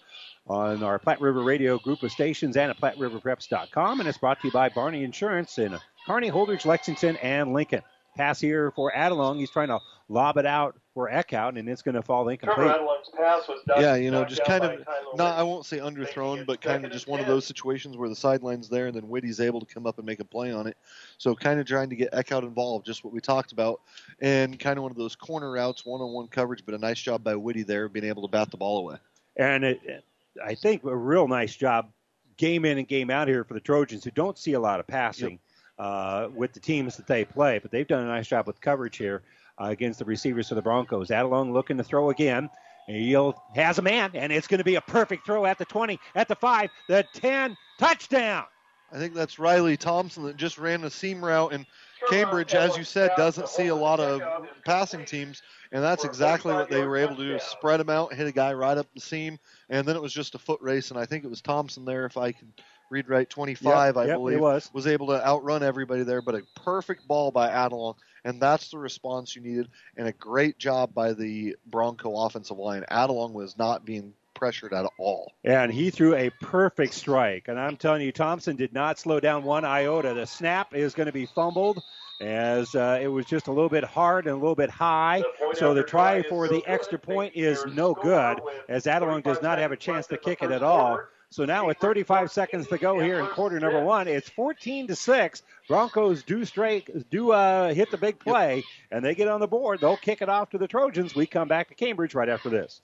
on 0.48 0.82
our 0.82 0.98
Platte 0.98 1.22
River 1.22 1.44
Radio 1.44 1.78
group 1.78 2.04
of 2.04 2.12
stations 2.12 2.58
and 2.58 2.72
at 2.72 2.80
PlatteRiverPreps.com. 2.80 4.00
And 4.00 4.10
it's 4.10 4.18
brought 4.18 4.42
to 4.42 4.48
you 4.48 4.52
by 4.52 4.70
Barney 4.70 5.04
Insurance 5.04 5.60
in 5.60 5.78
Kearney, 6.06 6.30
Holdrege, 6.30 6.66
Lexington, 6.66 7.18
and 7.18 7.54
Lincoln. 7.54 7.82
Pass 8.18 8.42
here 8.42 8.72
for 8.72 8.92
Adelung. 8.92 9.38
He's 9.38 9.50
trying 9.50 9.70
to 9.70 9.80
lob 10.10 10.36
it 10.36 10.46
out 10.46 10.76
for 10.94 11.10
Eckhout, 11.10 11.58
and 11.58 11.70
it's 11.70 11.82
going 11.82 11.96
to 11.96 12.02
fall 12.02 12.28
incomplete. 12.28 12.68
Trevor 12.68 12.84
Adelung's 12.84 13.10
pass 13.16 13.48
was 13.48 13.64
done. 13.66 13.80
Yeah, 13.80 13.96
you 13.96 14.12
know, 14.12 14.26
just 14.26 14.44
kind 14.44 14.66
of 14.66 14.86
not. 15.16 15.40
I 15.40 15.44
won't 15.44 15.66
say 15.66 15.78
underthrown, 15.78 16.46
but 16.46 16.60
kind 16.60 16.84
of 16.84 16.92
just 16.92 17.06
and 17.06 17.12
one 17.14 17.20
of 17.22 17.28
those 17.28 17.46
situations 17.46 17.96
where 17.96 18.10
the 18.10 18.16
sideline's 18.16 18.68
there, 18.68 18.88
and 18.88 18.96
then 18.96 19.04
Whitty's 19.04 19.40
able 19.40 19.62
to 19.62 19.66
come 19.66 19.88
up 19.88 19.98
and 19.98 20.06
make 20.06 20.20
a 20.20 20.26
play 20.26 20.52
on 20.52 20.68
it. 20.68 20.76
So 21.18 21.34
kind 21.36 21.58
of 21.58 21.66
trying 21.66 21.90
to 21.90 21.96
get 21.96 22.12
Eckhout 22.12 22.44
involved, 22.44 22.86
just 22.86 23.06
what 23.06 23.14
we 23.14 23.22
talked 23.22 23.54
about, 23.54 23.80
and 24.20 24.60
kind 24.60 24.78
of 24.78 24.84
one 24.84 24.92
of 24.92 24.98
those 24.98 25.16
corner 25.16 25.50
routes, 25.50 25.86
one-on-one 25.86 26.28
coverage, 26.28 26.66
but 26.66 26.76
a 26.76 26.78
nice 26.78 27.00
job 27.00 27.24
by 27.24 27.38
Whitty 27.38 27.64
there, 27.64 27.88
being 27.88 28.06
able 28.06 28.24
to 28.24 28.28
bat 28.28 28.52
the 28.52 28.58
ball 28.58 28.80
away. 28.80 28.98
And 29.38 29.64
it, 29.64 30.04
I 30.46 30.56
think 30.56 30.84
a 30.84 30.94
real 30.94 31.30
nice 31.30 31.56
job, 31.56 31.90
game 32.36 32.66
in 32.66 32.78
and 32.78 32.88
game 32.88 33.10
out 33.10 33.30
here 33.30 33.46
for 33.46 33.54
the 33.54 33.62
Trojans, 33.62 34.04
who 34.04 34.12
don't 34.12 34.38
see 34.38 34.52
a 34.54 34.60
lot 34.60 34.82
of 34.82 34.88
passing 34.88 35.40
uh, 35.82 36.30
with 36.36 36.54
the 36.54 36.60
teams 36.60 36.96
that 36.96 37.08
they 37.08 37.26
play, 37.26 37.58
but 37.58 37.72
they've 37.72 37.88
done 37.88 38.04
a 38.04 38.08
nice 38.08 38.28
job 38.28 38.46
with 38.46 38.62
coverage 38.62 38.98
here 38.98 39.24
uh, 39.60 39.66
against 39.66 39.98
the 39.98 40.06
receivers 40.06 40.50
for 40.50 40.56
the 40.56 40.62
Broncos. 40.62 41.08
Adelung 41.08 41.52
looking 41.52 41.78
to 41.78 41.84
throw 41.84 42.12
again. 42.12 42.52
He'll 42.86 43.42
has 43.56 43.80
a 43.80 43.82
man, 43.82 44.12
and 44.14 44.32
it's 44.32 44.48
going 44.48 44.60
to 44.60 44.64
be 44.64 44.76
a 44.76 44.82
perfect 44.82 45.26
throw 45.26 45.46
at 45.46 45.58
the 45.58 45.66
20, 45.66 46.00
at 46.14 46.28
the 46.28 46.36
5, 46.36 46.70
the 46.88 47.04
10, 47.14 47.58
touchdown. 47.80 48.44
I 48.92 48.98
think 48.98 49.16
that's 49.16 49.40
Riley 49.40 49.76
Thompson 49.76 50.24
that 50.24 50.38
just 50.38 50.60
ran 50.60 50.84
a 50.84 50.90
seam 50.90 51.24
route, 51.24 51.54
and 51.54 51.66
Cambridge, 52.10 52.54
as 52.54 52.78
you 52.78 52.84
said, 52.84 53.12
doesn't 53.18 53.50
see 53.50 53.68
a 53.68 53.76
lot 53.76 54.00
of 54.00 54.22
passing 54.66 55.06
teams, 55.06 55.42
and 55.72 55.84
that's 55.84 56.04
exactly 56.04 56.54
what 56.54 56.70
they 56.70 56.86
were 56.86 56.98
able 56.98 57.16
to 57.16 57.24
do: 57.24 57.40
spread 57.40 57.80
them 57.80 57.90
out, 57.90 58.14
hit 58.14 58.28
a 58.28 58.32
guy 58.32 58.54
right 58.54 58.78
up 58.78 58.88
the 58.94 59.02
seam, 59.02 59.40
and 59.70 59.88
then 59.88 59.96
it 59.96 60.02
was 60.02 60.14
just 60.14 60.36
a 60.36 60.40
foot 60.40 60.62
race. 60.62 60.92
And 60.92 61.00
I 61.00 61.06
think 61.06 61.24
it 61.24 61.30
was 61.30 61.42
Thompson 61.42 61.86
there, 61.86 62.06
if 62.06 62.18
I 62.18 62.34
can 62.34 62.54
read 62.92 63.10
right, 63.10 63.28
25, 63.28 63.98
I 63.98 64.02
Yep, 64.02 64.08
yep, 64.08 64.16
it 64.16 64.20
believe, 64.20 64.40
was. 64.40 64.88
able 64.88 65.08
to 65.08 65.26
outrun 65.26 65.64
everybody 65.64 66.04
there. 66.04 66.22
But 66.22 66.36
a 66.36 66.44
perfect 66.56 67.08
ball 67.08 67.32
by 67.32 67.50
Adelung, 67.50 67.96
and 68.24 68.40
that's 68.40 68.70
the 68.70 68.78
response 68.78 69.36
you 69.36 69.42
needed, 69.42 69.70
and 69.98 70.08
a 70.08 70.12
great 70.12 70.60
job 70.60 70.94
by 70.94 71.14
the 71.14 71.56
Bronco 71.66 72.26
offensive 72.26 72.58
line. 72.58 72.84
Adelung 72.92 73.32
was 73.32 73.58
not 73.58 73.86
being 73.86 74.14
pressured 74.36 74.74
at 74.74 74.86
all. 74.98 75.32
And 75.44 75.72
he 75.72 75.90
threw 75.90 76.16
a 76.16 76.30
perfect 76.42 76.94
strike. 76.94 77.48
And 77.48 77.60
I'm 77.60 77.78
telling 77.78 78.02
you, 78.02 78.12
Thompson 78.12 78.56
did 78.56 78.74
not 78.74 79.00
slow 79.00 79.20
down 79.20 79.44
one 79.44 79.64
iota. 79.64 80.14
The 80.14 80.26
snap 80.26 80.74
is 80.74 80.94
going 80.94 81.06
to 81.06 81.14
be 81.14 81.28
fumbled 81.28 81.82
as 82.20 82.76
uh, 82.76 83.00
it 83.02 83.08
was 83.08 83.26
just 83.26 83.48
a 83.48 83.52
little 83.52 83.70
bit 83.70 83.84
hard 83.84 84.26
and 84.26 84.34
a 84.34 84.38
little 84.38 84.56
bit 84.56 84.70
high. 84.70 85.24
So 85.54 85.74
the 85.74 85.84
try 85.84 86.24
for 86.24 86.48
the 86.48 86.64
extra 86.68 87.00
point 87.00 87.34
is 87.36 87.64
no 87.68 87.94
good 87.94 88.40
as 88.68 88.86
Adelung 88.86 89.24
does 89.24 89.42
not 89.42 89.60
have 89.60 89.72
a 89.72 89.78
chance 89.78 90.08
to 90.08 90.18
kick 90.18 90.42
it 90.42 90.52
at 90.52 90.64
all. 90.64 91.00
So 91.32 91.46
now 91.46 91.68
with 91.68 91.78
35 91.78 92.30
seconds 92.30 92.68
to 92.68 92.78
go 92.78 93.00
here 93.00 93.22
in 93.22 93.28
quarter 93.28 93.58
number 93.58 93.82
one, 93.82 94.10
it's 94.10 94.30
14 94.30 94.88
to 94.88 94.98
six. 94.98 95.44
Broncos 95.70 96.24
do 96.24 96.44
straight 96.44 97.10
do 97.10 97.32
uh, 97.32 97.74
hit 97.74 97.90
the 97.90 97.98
big 97.98 98.20
play 98.20 98.66
and 98.92 99.04
they 99.04 99.16
get 99.16 99.30
on 99.30 99.40
the 99.40 99.48
board. 99.48 99.80
They'll 99.80 99.96
kick 99.96 100.22
it 100.22 100.28
off 100.28 100.50
to 100.50 100.58
the 100.58 100.68
Trojans. 100.68 101.16
We 101.16 101.26
come 101.26 101.48
back 101.48 101.70
to 101.70 101.76
Cambridge 101.76 102.14
right 102.16 102.28
after 102.28 102.50
this. 102.50 102.82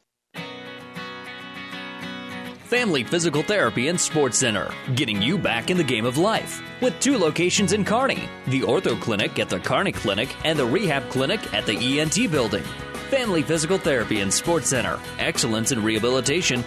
Family 2.68 3.04
Physical 3.04 3.44
Therapy 3.44 3.90
and 3.90 4.00
Sports 4.00 4.38
Center, 4.38 4.70
getting 4.96 5.22
you 5.22 5.38
back 5.38 5.70
in 5.70 5.78
the 5.78 5.84
game 5.84 6.06
of 6.06 6.18
life. 6.18 6.62
With 6.82 6.98
two 7.02 7.18
locations 7.18 7.74
in 7.74 7.84
Kearney 7.84 8.30
the 8.48 8.62
Ortho 8.62 9.00
Clinic 9.02 9.40
at 9.40 9.50
the 9.50 9.60
Kearney 9.60 9.92
Clinic 9.92 10.34
and 10.46 10.58
the 10.58 10.66
Rehab 10.66 11.10
Clinic 11.10 11.54
at 11.54 11.66
the 11.66 12.00
ENT 12.00 12.32
Building. 12.32 12.64
Family 13.10 13.42
Physical 13.42 13.78
Therapy 13.78 14.22
and 14.22 14.34
Sports 14.34 14.70
Center, 14.70 15.00
excellence 15.20 15.74
in 15.74 15.84
rehabilitation. 15.84 16.64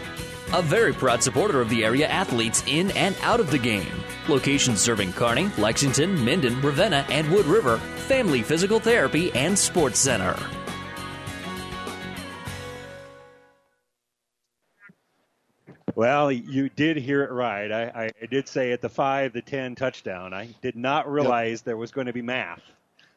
A 0.52 0.62
very 0.62 0.92
proud 0.92 1.22
supporter 1.22 1.60
of 1.60 1.68
the 1.68 1.84
area 1.84 2.08
athletes 2.08 2.64
in 2.66 2.90
and 2.92 3.16
out 3.22 3.38
of 3.38 3.52
the 3.52 3.58
game. 3.58 3.86
Locations 4.28 4.80
serving 4.80 5.12
Kearney, 5.12 5.48
Lexington, 5.56 6.24
Minden, 6.24 6.60
Ravenna, 6.60 7.06
and 7.08 7.30
Wood 7.30 7.46
River. 7.46 7.78
Family 8.08 8.42
Physical 8.42 8.80
Therapy 8.80 9.30
and 9.32 9.56
Sports 9.56 10.00
Center. 10.00 10.36
Well, 15.94 16.32
you 16.32 16.68
did 16.68 16.96
hear 16.96 17.22
it 17.22 17.30
right. 17.30 17.70
I, 17.70 17.82
I, 17.84 18.10
I 18.20 18.26
did 18.26 18.48
say 18.48 18.72
at 18.72 18.80
the 18.80 18.88
five, 18.88 19.32
the 19.32 19.42
ten 19.42 19.76
touchdown. 19.76 20.34
I 20.34 20.48
did 20.62 20.74
not 20.74 21.08
realize 21.08 21.62
there 21.62 21.76
was 21.76 21.92
going 21.92 22.08
to 22.08 22.12
be 22.12 22.22
math. 22.22 22.62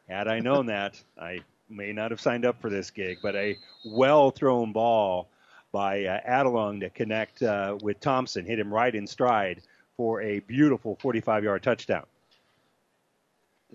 Had 0.08 0.28
I 0.28 0.38
known 0.38 0.66
that, 0.66 1.02
I 1.20 1.40
may 1.68 1.92
not 1.92 2.12
have 2.12 2.20
signed 2.20 2.44
up 2.44 2.60
for 2.60 2.70
this 2.70 2.90
gig. 2.90 3.18
But 3.22 3.34
a 3.34 3.56
well 3.84 4.30
thrown 4.30 4.72
ball 4.72 5.28
by 5.74 6.04
uh, 6.04 6.20
Adelung 6.24 6.80
to 6.80 6.88
connect 6.88 7.42
uh, 7.42 7.76
with 7.82 7.98
Thompson 7.98 8.46
hit 8.46 8.60
him 8.60 8.72
right 8.72 8.94
in 8.94 9.08
stride 9.08 9.60
for 9.96 10.22
a 10.22 10.38
beautiful 10.38 10.96
45 11.00 11.42
yard 11.42 11.62
touchdown. 11.64 12.06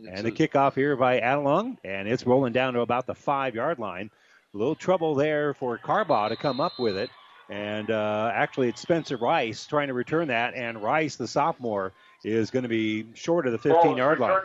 And 0.10 0.26
the 0.26 0.32
kickoff 0.32 0.76
here 0.76 0.96
by 0.96 1.20
Adelung, 1.20 1.78
and 1.84 2.08
it's 2.08 2.26
rolling 2.26 2.54
down 2.54 2.74
to 2.76 2.80
about 2.80 3.06
the 3.06 3.14
five 3.14 3.54
yard 3.54 3.80
line. 3.80 4.10
A 4.54 4.58
little 4.58 4.76
trouble 4.76 5.14
there 5.14 5.54
for 5.54 5.78
Carbaugh 5.78 6.30
to 6.30 6.38
come 6.38 6.62
up 6.62 6.80
with 6.80 6.96
it. 6.96 7.10
And 7.50 7.92
uh, 7.92 8.32
actually, 8.34 8.70
it's 8.70 8.82
Spencer 8.82 9.18
Rice 9.18 9.66
trying 9.66 9.90
to 9.90 9.94
return 9.94 10.30
that, 10.30 10.54
and 10.54 10.82
Rice, 10.82 11.18
the 11.18 11.28
sophomore, 11.28 11.92
is 12.24 12.52
going 12.52 12.64
to 12.64 12.70
be 12.70 13.06
short 13.14 13.46
of 13.46 13.54
the 13.54 13.58
15 13.58 13.98
yard 13.98 14.20
line. 14.20 14.42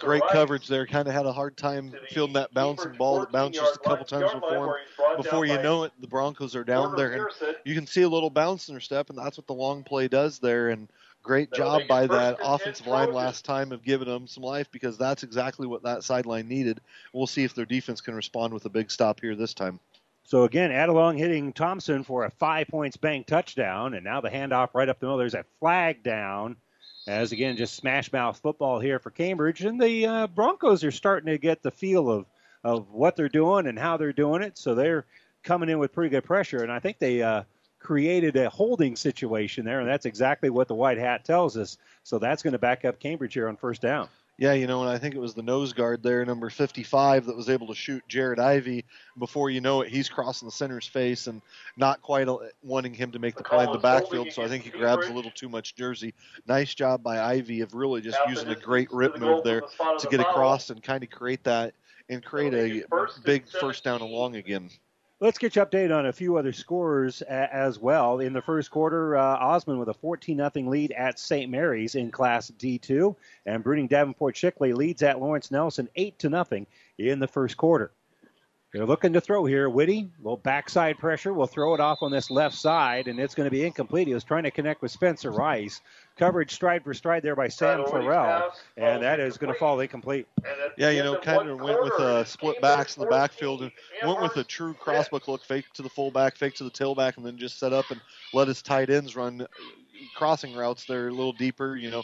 Great 0.00 0.22
coverage 0.30 0.68
there. 0.68 0.86
Kind 0.86 1.08
of 1.08 1.14
had 1.14 1.26
a 1.26 1.32
hard 1.32 1.56
time 1.56 1.92
fielding 2.10 2.34
that 2.34 2.52
bouncing 2.52 2.92
ball 2.92 3.20
that 3.20 3.32
bounced 3.32 3.58
just 3.58 3.76
a 3.76 3.78
couple 3.78 4.04
times 4.04 4.32
before 4.32 4.78
him. 4.78 5.16
Before 5.16 5.46
you 5.46 5.60
know 5.62 5.84
it, 5.84 5.92
the 6.00 6.06
Broncos 6.06 6.54
are 6.54 6.64
down 6.64 6.94
there, 6.96 7.12
and 7.12 7.54
you 7.64 7.74
can 7.74 7.86
see 7.86 8.02
a 8.02 8.08
little 8.08 8.30
bounce 8.30 8.68
in 8.68 8.74
their 8.74 8.80
step, 8.80 9.08
and 9.08 9.18
that's 9.18 9.38
what 9.38 9.46
the 9.46 9.54
long 9.54 9.82
play 9.82 10.08
does 10.08 10.38
there. 10.38 10.68
And 10.68 10.88
great 11.22 11.52
job 11.52 11.82
by 11.88 12.06
that 12.06 12.38
offensive 12.40 12.86
line 12.86 13.12
last 13.12 13.44
time 13.44 13.72
of 13.72 13.82
giving 13.82 14.08
them 14.08 14.26
some 14.26 14.44
life 14.44 14.70
because 14.70 14.96
that's 14.96 15.22
exactly 15.22 15.66
what 15.66 15.82
that 15.82 16.04
sideline 16.04 16.48
needed. 16.48 16.80
We'll 17.12 17.26
see 17.26 17.44
if 17.44 17.54
their 17.54 17.64
defense 17.64 18.00
can 18.00 18.14
respond 18.14 18.54
with 18.54 18.64
a 18.66 18.70
big 18.70 18.90
stop 18.90 19.20
here 19.20 19.34
this 19.34 19.54
time. 19.54 19.80
So 20.24 20.42
again, 20.42 20.70
Adelung 20.70 21.16
hitting 21.16 21.52
Thompson 21.52 22.02
for 22.02 22.24
a 22.24 22.30
five 22.30 22.66
points 22.68 22.96
bank 22.96 23.26
touchdown, 23.26 23.94
and 23.94 24.04
now 24.04 24.20
the 24.20 24.28
handoff 24.28 24.70
right 24.74 24.88
up 24.88 24.98
the 24.98 25.06
middle. 25.06 25.18
There's 25.18 25.34
a 25.34 25.44
flag 25.60 26.02
down, 26.02 26.56
as 27.06 27.32
again 27.32 27.56
just 27.56 27.74
smash 27.74 28.12
mouth 28.12 28.38
football 28.38 28.80
here 28.80 28.98
for 28.98 29.10
Cambridge, 29.10 29.62
and 29.62 29.80
the 29.80 30.06
uh, 30.06 30.26
Broncos 30.26 30.84
are 30.84 30.90
starting 30.90 31.32
to 31.32 31.38
get 31.38 31.62
the 31.62 31.70
feel 31.70 32.10
of 32.10 32.26
of 32.64 32.90
what 32.90 33.14
they're 33.14 33.28
doing 33.28 33.66
and 33.66 33.78
how 33.78 33.96
they're 33.96 34.12
doing 34.12 34.42
it. 34.42 34.58
So 34.58 34.74
they're 34.74 35.06
coming 35.44 35.68
in 35.68 35.78
with 35.78 35.92
pretty 35.92 36.10
good 36.10 36.24
pressure, 36.24 36.62
and 36.62 36.72
I 36.72 36.80
think 36.80 36.98
they 36.98 37.22
uh, 37.22 37.44
created 37.78 38.36
a 38.36 38.50
holding 38.50 38.96
situation 38.96 39.64
there, 39.64 39.80
and 39.80 39.88
that's 39.88 40.06
exactly 40.06 40.50
what 40.50 40.66
the 40.66 40.74
white 40.74 40.98
hat 40.98 41.24
tells 41.24 41.56
us. 41.56 41.78
So 42.02 42.18
that's 42.18 42.42
going 42.42 42.52
to 42.52 42.58
back 42.58 42.84
up 42.84 42.98
Cambridge 42.98 43.34
here 43.34 43.48
on 43.48 43.56
first 43.56 43.82
down. 43.82 44.08
Yeah, 44.38 44.52
you 44.52 44.66
know, 44.66 44.82
and 44.82 44.90
I 44.90 44.98
think 44.98 45.14
it 45.14 45.18
was 45.18 45.32
the 45.32 45.42
nose 45.42 45.72
guard 45.72 46.02
there, 46.02 46.22
number 46.26 46.50
55, 46.50 47.24
that 47.24 47.34
was 47.34 47.48
able 47.48 47.68
to 47.68 47.74
shoot 47.74 48.02
Jared 48.06 48.38
Ivy. 48.38 48.84
Before 49.18 49.48
you 49.48 49.62
know 49.62 49.80
it, 49.80 49.88
he's 49.88 50.10
crossing 50.10 50.46
the 50.46 50.52
center's 50.52 50.86
face 50.86 51.26
and 51.26 51.40
not 51.78 52.02
quite 52.02 52.28
uh, 52.28 52.36
wanting 52.62 52.92
him 52.92 53.10
to 53.12 53.18
make 53.18 53.34
the 53.36 53.44
play 53.44 53.64
in 53.64 53.72
the 53.72 53.78
backfield. 53.78 54.32
So 54.32 54.42
I 54.42 54.48
think 54.48 54.64
he 54.64 54.70
grabs 54.70 55.06
a 55.06 55.12
little 55.12 55.30
too 55.30 55.48
much 55.48 55.74
jersey. 55.74 56.12
Nice 56.46 56.74
job 56.74 57.02
by 57.02 57.18
Ivy 57.18 57.62
of 57.62 57.72
really 57.72 58.02
just 58.02 58.18
using 58.28 58.48
a 58.48 58.56
great 58.56 58.92
rip 58.92 59.18
move 59.18 59.42
there 59.42 59.62
to 59.98 60.06
get 60.10 60.20
across 60.20 60.68
and 60.68 60.82
kind 60.82 61.02
of 61.02 61.08
create 61.08 61.42
that 61.44 61.72
and 62.10 62.22
create 62.22 62.52
a 62.52 62.84
big 63.24 63.48
first 63.48 63.84
down 63.84 64.02
along 64.02 64.16
long 64.16 64.36
again. 64.36 64.70
Let's 65.18 65.38
get 65.38 65.56
you 65.56 65.62
updated 65.62 65.96
on 65.96 66.04
a 66.04 66.12
few 66.12 66.36
other 66.36 66.52
scores 66.52 67.22
as 67.22 67.78
well. 67.78 68.20
In 68.20 68.34
the 68.34 68.42
first 68.42 68.70
quarter, 68.70 69.16
uh, 69.16 69.22
Osmond 69.22 69.78
with 69.78 69.88
a 69.88 69.94
14 69.94 70.36
0 70.36 70.50
lead 70.68 70.92
at 70.92 71.18
St. 71.18 71.50
Mary's 71.50 71.94
in 71.94 72.10
Class 72.10 72.50
D2, 72.50 73.16
and 73.46 73.64
Bruning 73.64 73.88
Davenport 73.88 74.34
Shickley 74.34 74.74
leads 74.74 75.02
at 75.02 75.18
Lawrence 75.18 75.50
Nelson 75.50 75.88
8 75.96 76.18
to 76.18 76.28
nothing 76.28 76.66
in 76.98 77.18
the 77.18 77.26
first 77.26 77.56
quarter. 77.56 77.92
They're 78.74 78.84
looking 78.84 79.14
to 79.14 79.22
throw 79.22 79.46
here. 79.46 79.70
Whitty, 79.70 80.10
little 80.18 80.36
backside 80.36 80.98
pressure. 80.98 81.32
We'll 81.32 81.46
throw 81.46 81.72
it 81.72 81.80
off 81.80 82.02
on 82.02 82.10
this 82.10 82.30
left 82.30 82.54
side, 82.54 83.08
and 83.08 83.18
it's 83.18 83.34
going 83.34 83.46
to 83.46 83.50
be 83.50 83.64
incomplete. 83.64 84.08
He 84.08 84.12
was 84.12 84.22
trying 84.22 84.42
to 84.42 84.50
connect 84.50 84.82
with 84.82 84.90
Spencer 84.90 85.30
Rice. 85.30 85.80
Coverage 86.16 86.50
stride 86.52 86.82
for 86.82 86.94
stride 86.94 87.22
there 87.22 87.36
by 87.36 87.48
Sam 87.48 87.84
Florell, 87.84 88.50
and 88.78 89.02
that 89.02 89.20
is 89.20 89.36
going 89.36 89.52
to 89.52 89.58
fall 89.58 89.78
incomplete. 89.80 90.26
Yeah, 90.78 90.90
you 90.90 91.02
know, 91.02 91.18
kind 91.18 91.48
uh, 91.48 91.52
of 91.52 91.60
went 91.60 91.82
with 91.82 91.92
a 91.94 92.24
split 92.24 92.60
backs 92.62 92.96
in 92.96 93.02
the 93.02 93.08
backfield 93.08 93.62
and 93.62 93.72
went 94.02 94.22
with 94.22 94.36
a 94.36 94.44
true 94.44 94.72
crossbuck 94.72 95.28
look, 95.28 95.44
fake 95.44 95.66
to 95.74 95.82
the 95.82 95.90
fullback, 95.90 96.36
fake 96.36 96.54
to 96.54 96.64
the 96.64 96.70
tailback, 96.70 97.18
and 97.18 97.26
then 97.26 97.36
just 97.36 97.58
set 97.58 97.74
up 97.74 97.90
and 97.90 98.00
let 98.32 98.48
his 98.48 98.62
tight 98.62 98.88
ends 98.88 99.14
run 99.14 99.42
uh, 99.42 99.46
crossing 100.14 100.54
routes 100.54 100.86
there 100.86 101.08
a 101.08 101.10
little 101.10 101.34
deeper. 101.34 101.76
You 101.76 101.90
know, 101.90 102.02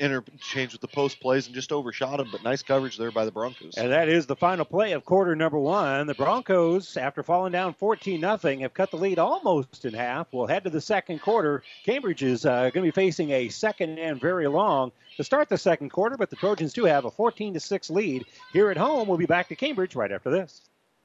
interchange 0.00 0.72
with 0.72 0.80
the 0.80 0.88
post 0.88 1.20
plays 1.20 1.46
and 1.46 1.54
just 1.54 1.72
overshot 1.72 2.20
him. 2.20 2.28
But 2.30 2.42
nice 2.42 2.62
coverage 2.62 2.96
there 2.96 3.10
by 3.10 3.24
the 3.24 3.30
Broncos. 3.30 3.76
And 3.76 3.90
that 3.92 4.08
is 4.08 4.26
the 4.26 4.36
final 4.36 4.64
play 4.64 4.92
of 4.92 5.04
quarter 5.04 5.34
number 5.34 5.58
one. 5.58 6.06
The 6.06 6.14
Broncos, 6.14 6.96
after 6.96 7.22
falling 7.22 7.52
down 7.52 7.74
14 7.74 8.20
nothing, 8.20 8.60
have 8.60 8.74
cut 8.74 8.90
the 8.90 8.96
lead 8.96 9.18
almost 9.18 9.84
in 9.84 9.94
half. 9.94 10.28
We'll 10.32 10.46
head 10.46 10.64
to 10.64 10.70
the 10.70 10.80
second 10.80 11.20
quarter. 11.20 11.62
Cambridge 11.84 12.22
is 12.22 12.46
uh, 12.46 12.70
going 12.70 12.72
to 12.72 12.82
be 12.82 12.90
facing 12.90 13.30
a 13.30 13.48
second 13.48 13.98
and 13.98 14.20
very 14.20 14.46
long 14.46 14.92
to 15.16 15.24
start 15.24 15.48
the 15.48 15.58
second 15.58 15.90
quarter, 15.90 16.16
but 16.16 16.30
the 16.30 16.36
Trojans 16.36 16.72
do 16.72 16.84
have 16.84 17.04
a 17.04 17.10
14 17.10 17.54
to 17.54 17.60
6 17.60 17.90
lead 17.90 18.24
here 18.52 18.70
at 18.70 18.76
home. 18.76 19.08
We'll 19.08 19.18
be 19.18 19.26
back 19.26 19.48
to 19.48 19.56
Cambridge 19.56 19.94
right 19.94 20.12
after 20.12 20.30
this. 20.30 20.62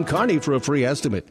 Kearney 0.00 0.38
for 0.38 0.54
a 0.54 0.60
free 0.60 0.86
estimate. 0.86 1.28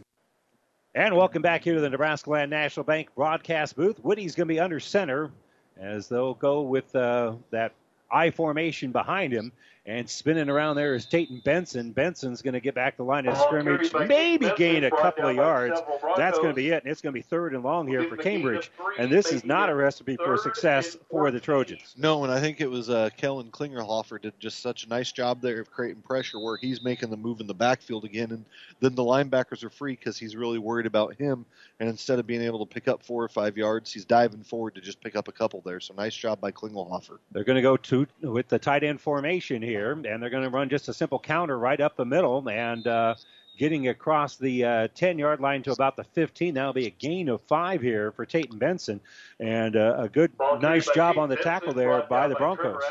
And 0.93 1.17
welcome 1.17 1.41
back 1.41 1.63
here 1.63 1.73
to 1.73 1.81
the 1.81 1.89
Nebraska 1.89 2.29
Land 2.29 2.51
National 2.51 2.83
Bank 2.83 3.09
broadcast 3.15 3.75
booth. 3.75 3.99
Woody's 4.03 4.35
going 4.35 4.47
to 4.47 4.53
be 4.53 4.59
under 4.59 4.79
center 4.79 5.31
as 5.79 6.07
they'll 6.07 6.35
go 6.35 6.61
with 6.61 6.95
uh, 6.95 7.33
that 7.49 7.73
I 8.11 8.29
formation 8.29 8.91
behind 8.91 9.33
him. 9.33 9.51
And 9.83 10.07
spinning 10.07 10.47
around 10.47 10.75
there 10.75 10.93
is 10.93 11.07
Tatum 11.07 11.41
Benson. 11.43 11.91
Benson's 11.91 12.43
going 12.43 12.53
to 12.53 12.59
get 12.59 12.75
back 12.75 12.97
the 12.97 13.03
line 13.03 13.27
of 13.27 13.35
scrimmage, 13.35 13.91
maybe 14.07 14.51
gain 14.55 14.83
a 14.83 14.91
couple 14.91 15.27
of 15.27 15.35
yards. 15.35 15.81
That's 16.15 16.37
going 16.37 16.49
to 16.49 16.53
be 16.53 16.69
it. 16.69 16.83
And 16.83 16.91
it's 16.91 17.01
going 17.01 17.13
to 17.13 17.17
be 17.17 17.23
third 17.23 17.55
and 17.55 17.63
long 17.63 17.87
here 17.87 18.07
for 18.07 18.15
Cambridge. 18.15 18.71
And 18.99 19.11
this 19.11 19.31
is 19.31 19.43
not 19.43 19.69
a 19.69 19.75
recipe 19.75 20.17
for 20.17 20.37
success 20.37 20.97
for 21.09 21.31
the 21.31 21.39
Trojans. 21.39 21.95
No, 21.97 22.23
and 22.23 22.31
I 22.31 22.39
think 22.39 22.61
it 22.61 22.69
was 22.69 22.91
uh, 22.91 23.09
Kellen 23.17 23.49
Klingerhofer 23.49 24.21
did 24.21 24.39
just 24.39 24.59
such 24.59 24.85
a 24.85 24.89
nice 24.89 25.11
job 25.11 25.41
there 25.41 25.61
of 25.61 25.71
creating 25.71 26.03
pressure 26.03 26.39
where 26.39 26.57
he's 26.57 26.83
making 26.83 27.09
the 27.09 27.17
move 27.17 27.39
in 27.39 27.47
the 27.47 27.53
backfield 27.55 28.05
again. 28.05 28.31
And 28.31 28.45
then 28.81 28.93
the 28.93 29.03
linebackers 29.03 29.63
are 29.63 29.71
free 29.71 29.93
because 29.93 30.15
he's 30.15 30.35
really 30.35 30.59
worried 30.59 30.85
about 30.85 31.15
him. 31.15 31.43
And 31.79 31.89
instead 31.89 32.19
of 32.19 32.27
being 32.27 32.43
able 32.43 32.63
to 32.63 32.71
pick 32.71 32.87
up 32.87 33.01
four 33.01 33.23
or 33.23 33.29
five 33.29 33.57
yards, 33.57 33.91
he's 33.91 34.05
diving 34.05 34.43
forward 34.43 34.75
to 34.75 34.81
just 34.81 35.01
pick 35.01 35.15
up 35.15 35.27
a 35.27 35.31
couple 35.31 35.61
there. 35.65 35.79
So 35.79 35.95
nice 35.95 36.15
job 36.15 36.39
by 36.39 36.51
Klingelhofer. 36.51 37.17
They're 37.31 37.43
going 37.43 37.55
to 37.55 37.63
go 37.63 37.77
to 37.77 38.05
with 38.21 38.47
the 38.47 38.59
tight 38.59 38.83
end 38.83 39.01
formation 39.01 39.63
here, 39.63 39.70
and 39.75 40.21
they're 40.21 40.29
going 40.29 40.43
to 40.43 40.49
run 40.49 40.69
just 40.69 40.89
a 40.89 40.93
simple 40.93 41.19
counter 41.19 41.57
right 41.57 41.79
up 41.79 41.95
the 41.95 42.05
middle 42.05 42.47
and 42.49 42.87
uh, 42.87 43.15
getting 43.57 43.87
across 43.87 44.37
the 44.37 44.63
uh, 44.65 44.87
10 44.95 45.19
yard 45.19 45.39
line 45.39 45.63
to 45.63 45.71
about 45.71 45.95
the 45.95 46.03
15. 46.03 46.53
That'll 46.53 46.73
be 46.73 46.87
a 46.87 46.91
gain 46.91 47.29
of 47.29 47.41
five 47.43 47.81
here 47.81 48.11
for 48.11 48.25
Tatum 48.25 48.57
Benson, 48.57 48.99
and 49.39 49.75
uh, 49.75 49.95
a 49.97 50.09
good, 50.09 50.31
nice 50.59 50.89
job 50.93 51.17
on 51.17 51.29
the 51.29 51.35
tackle 51.37 51.73
there 51.73 52.01
by 52.09 52.27
the 52.27 52.35
Broncos. 52.35 52.81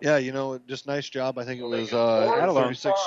Yeah, 0.00 0.18
you 0.18 0.32
know, 0.32 0.60
just 0.68 0.86
nice 0.86 1.08
job. 1.08 1.38
I 1.38 1.44
think 1.44 1.60
it 1.60 1.66
was 1.66 1.92
uh, 1.92 2.32
Adelung. 2.40 2.64
36. 2.64 3.00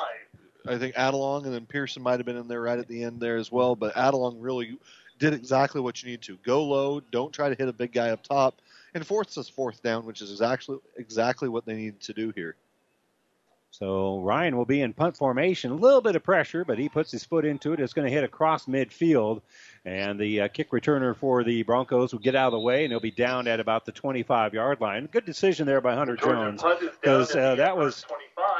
I 0.65 0.77
think 0.77 0.95
Adelung 0.95 1.43
and 1.45 1.53
then 1.53 1.65
Pearson 1.65 2.01
might 2.01 2.19
have 2.19 2.25
been 2.25 2.37
in 2.37 2.47
there 2.47 2.61
right 2.61 2.79
at 2.79 2.87
the 2.87 3.03
end 3.03 3.19
there 3.19 3.37
as 3.37 3.51
well. 3.51 3.75
But 3.75 3.95
Adelung 3.95 4.37
really 4.39 4.77
did 5.19 5.33
exactly 5.33 5.81
what 5.81 6.01
you 6.01 6.09
need 6.09 6.21
to. 6.23 6.37
Go 6.45 6.63
low. 6.63 6.99
Don't 6.99 7.33
try 7.33 7.49
to 7.49 7.55
hit 7.55 7.67
a 7.67 7.73
big 7.73 7.91
guy 7.91 8.09
up 8.09 8.23
top. 8.23 8.61
And 8.93 9.05
fourth 9.05 9.37
is 9.37 9.49
fourth 9.49 9.81
down, 9.81 10.05
which 10.05 10.21
is 10.21 10.31
exactly 10.31 10.77
exactly 10.97 11.49
what 11.49 11.65
they 11.65 11.75
need 11.75 11.99
to 12.01 12.13
do 12.13 12.31
here. 12.35 12.55
So 13.73 14.19
Ryan 14.19 14.55
will 14.55 14.65
be 14.65 14.81
in 14.81 14.93
punt 14.93 15.17
formation. 15.17 15.71
A 15.71 15.75
little 15.75 15.99
bit 15.99 16.15
of 16.15 16.23
pressure, 16.23 16.63
but 16.63 16.77
he 16.77 16.89
puts 16.89 17.11
his 17.11 17.25
foot 17.25 17.43
into 17.43 17.73
it. 17.73 17.79
It's 17.79 17.93
going 17.93 18.07
to 18.07 18.13
hit 18.13 18.23
across 18.23 18.67
midfield. 18.67 19.41
And 19.83 20.19
the 20.19 20.41
uh, 20.41 20.47
kick 20.47 20.69
returner 20.69 21.15
for 21.15 21.43
the 21.43 21.63
Broncos 21.63 22.13
will 22.13 22.19
get 22.19 22.35
out 22.35 22.47
of 22.47 22.51
the 22.53 22.59
way, 22.59 22.83
and 22.83 22.91
he'll 22.91 22.99
be 22.99 23.09
down 23.09 23.47
at 23.47 23.59
about 23.59 23.85
the 23.85 23.91
25 23.91 24.53
yard 24.53 24.79
line. 24.79 25.09
Good 25.11 25.25
decision 25.25 25.65
there 25.65 25.81
by 25.81 25.95
Hunter 25.95 26.15
Jones 26.15 26.63
because 27.01 27.35
uh, 27.35 27.55
that 27.55 27.75
was. 27.75 28.05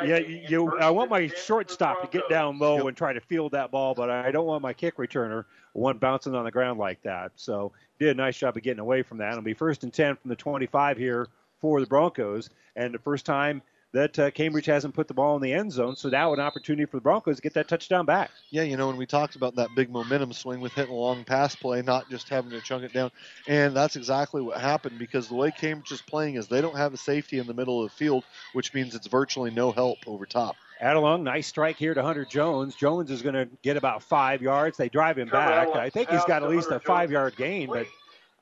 Yeah, 0.04 0.18
you. 0.18 0.76
I 0.80 0.90
want 0.90 1.12
my 1.12 1.28
shortstop 1.28 2.02
to 2.02 2.08
get 2.08 2.28
down 2.28 2.58
low 2.58 2.88
and 2.88 2.98
try 2.98 3.14
to 3.14 3.22
field 3.22 3.52
that 3.52 3.70
ball, 3.70 3.94
but 3.94 4.10
I 4.10 4.32
don't 4.32 4.48
want 4.48 4.64
my 4.64 4.74
kick 4.74 4.98
returner 4.98 5.46
one 5.74 6.00
bouncing 6.00 6.34
on 6.34 6.44
the 6.44 6.52
ground 6.52 6.80
like 6.80 7.04
that. 7.04 7.34
So 7.36 7.72
did 8.00 8.10
a 8.10 8.14
nice 8.16 8.36
job 8.36 8.58
of 8.58 8.64
getting 8.64 8.80
away 8.80 9.04
from 9.04 9.20
that. 9.20 9.32
It'll 9.32 9.44
be 9.44 9.54
first 9.54 9.84
and 9.84 9.94
10 9.94 10.16
from 10.16 10.30
the 10.30 10.36
25 10.36 10.98
here 10.98 11.28
for 11.62 11.80
the 11.80 11.86
Broncos, 11.86 12.50
and 12.76 12.94
the 12.94 13.00
first 13.00 13.28
time 13.28 13.62
that 13.94 14.18
uh, 14.18 14.32
Cambridge 14.32 14.66
hasn't 14.66 14.94
put 14.94 15.08
the 15.08 15.14
ball 15.14 15.36
in 15.36 15.42
the 15.42 15.54
end 15.54 15.72
zone. 15.72 15.96
So 15.96 16.10
now 16.10 16.34
an 16.34 16.40
opportunity 16.40 16.86
for 16.86 16.98
the 16.98 17.02
Broncos 17.02 17.38
to 17.38 17.42
get 17.42 17.54
that 17.54 17.68
touchdown 17.68 18.06
back. 18.06 18.32
Yeah, 18.50 18.64
you 18.64 18.76
know, 18.76 18.88
when 18.88 18.98
we 18.98 19.06
talked 19.06 19.36
about 19.36 19.56
that 19.56 19.70
big 19.76 19.90
momentum 19.90 20.34
swing 20.34 20.60
with 20.60 20.74
hitting 20.74 20.92
a 20.92 20.96
long 20.96 21.24
pass 21.24 21.56
play, 21.56 21.82
not 21.82 22.10
just 22.10 22.28
having 22.28 22.52
to 22.52 22.62
chunk 22.62 22.84
it 22.84 22.92
down, 22.92 23.12
and 23.48 23.76
that's 23.76 23.96
exactly 23.96 24.42
what 24.42 24.60
happened 24.60 24.98
because 25.00 25.28
the 25.28 25.36
way 25.36 25.52
Cambridge 25.52 25.92
is 25.92 26.02
playing 26.02 26.36
is 26.36 26.48
they 26.48 26.62
don't 26.62 26.78
have 26.78 26.94
a 26.94 26.98
safety 26.98 27.38
in 27.38 27.48
the 27.48 27.54
middle 27.54 27.84
of 27.84 27.92
the 27.92 27.96
field, 27.96 28.24
which 28.54 28.74
means 28.74 28.96
it's 28.96 29.08
virtually 29.08 29.52
no 29.52 29.72
help 29.72 30.00
over 30.08 30.26
top. 30.26 30.56
Adelung, 30.82 31.22
nice 31.22 31.48
strike 31.48 31.78
here 31.78 31.94
to 31.94 32.04
Hunter 32.04 32.26
Jones. 32.26 32.76
Jones 32.76 33.10
is 33.10 33.22
going 33.22 33.36
to 33.36 33.48
get 33.62 33.78
about 33.78 34.04
five 34.04 34.42
yards. 34.42 34.76
They 34.76 34.90
drive 34.90 35.18
him 35.18 35.30
back. 35.30 35.70
I 35.70 35.90
think 35.90 36.10
he's 36.10 36.26
got 36.26 36.44
at 36.44 36.50
least 36.50 36.72
a 36.72 36.80
five 36.80 37.10
yard 37.12 37.36
gain, 37.38 37.70
but 37.70 37.88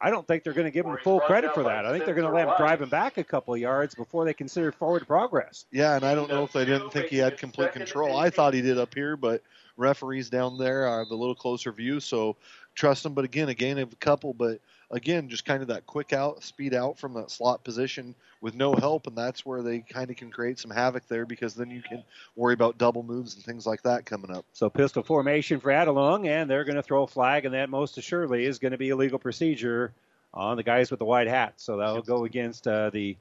I 0.02 0.10
don't 0.10 0.26
think 0.26 0.44
they're 0.44 0.54
going 0.54 0.66
to 0.66 0.72
give 0.72 0.86
him 0.86 0.98
full 1.04 1.20
credit 1.20 1.54
for 1.54 1.64
that. 1.64 1.86
I 1.86 1.92
think 1.92 2.06
they're 2.06 2.16
going 2.16 2.28
to 2.28 2.34
let 2.34 2.48
him 2.48 2.54
drive 2.58 2.82
him 2.82 2.90
back 2.90 3.18
a 3.18 3.24
couple 3.24 3.54
of 3.54 3.60
yards 3.60 3.94
before 3.94 4.26
they 4.26 4.34
consider 4.34 4.72
forward 4.72 5.06
progress. 5.06 5.66
Yeah, 5.72 5.96
and 5.96 6.04
I 6.04 6.16
don't 6.16 6.30
know 6.30 6.44
if 6.44 6.52
they 6.52 6.66
didn't 6.66 6.92
think 6.92 7.08
he 7.08 7.18
had 7.18 7.38
complete 7.38 7.72
control. 7.74 8.18
I 8.18 8.30
thought 8.30 8.54
he 8.54 8.62
did 8.62 8.80
up 8.80 8.94
here, 8.96 9.16
but 9.16 9.44
referees 9.78 10.30
down 10.30 10.58
there 10.58 10.88
have 10.88 11.12
a 11.12 11.16
little 11.16 11.36
closer 11.36 11.72
view, 11.72 12.00
so 12.00 12.36
trust 12.74 13.06
him. 13.06 13.14
But 13.14 13.26
again, 13.26 13.50
a 13.50 13.54
gain 13.54 13.78
of 13.78 13.94
a 13.94 13.96
couple, 13.98 14.34
but 14.34 14.60
again, 14.92 15.30
just 15.30 15.46
kind 15.46 15.62
of 15.62 15.70
that 15.70 15.86
quick 15.86 16.14
out, 16.14 16.44
speed 16.44 16.74
out 16.74 17.00
from 17.00 17.14
that 17.14 17.32
slot 17.32 17.64
position 17.64 18.14
with 18.42 18.56
no 18.56 18.74
help, 18.74 19.08
and 19.08 19.16
that's 19.18 19.46
where 19.46 19.62
they 19.62 19.80
kind 19.80 20.10
of 20.10 20.16
can 20.18 20.32
create 20.32 20.60
some 20.60 20.72
havoc 20.72 21.08
there 21.08 21.26
because 21.26 21.54
then 21.56 21.70
you 21.70 21.82
can 21.82 22.04
worry 22.36 22.54
about 22.54 22.78
double 22.78 23.04
moves 23.04 23.36
and 23.36 23.44
things 23.44 23.66
like 23.66 23.82
that 23.84 24.06
coming 24.06 24.32
up. 24.32 24.46
So 24.54 24.70
pistol 24.70 25.04
formation 25.04 25.60
for 25.60 25.72
Adelung, 25.72 26.28
and 26.28 26.50
they're 26.50 26.64
going 26.64 26.76
to 26.76 26.84
throw 26.84 27.04
a 27.04 27.08
flag, 27.08 27.46
and 27.46 27.54
that 27.54 27.70
most 27.70 27.98
assuredly 27.98 28.46
is 28.46 28.60
going 28.60 28.72
to 28.72 28.78
be 28.78 28.90
a 28.90 28.96
legal 28.96 29.20
procedure 29.20 29.94
on 30.34 30.58
the 30.58 30.64
guys 30.64 30.90
with 30.92 31.00
the 31.00 31.06
white 31.06 31.28
hats. 31.28 31.64
So 31.64 31.78
that'll 31.78 32.02
go 32.02 32.26
against 32.26 32.68
uh, 32.68 32.90
the 32.90 33.18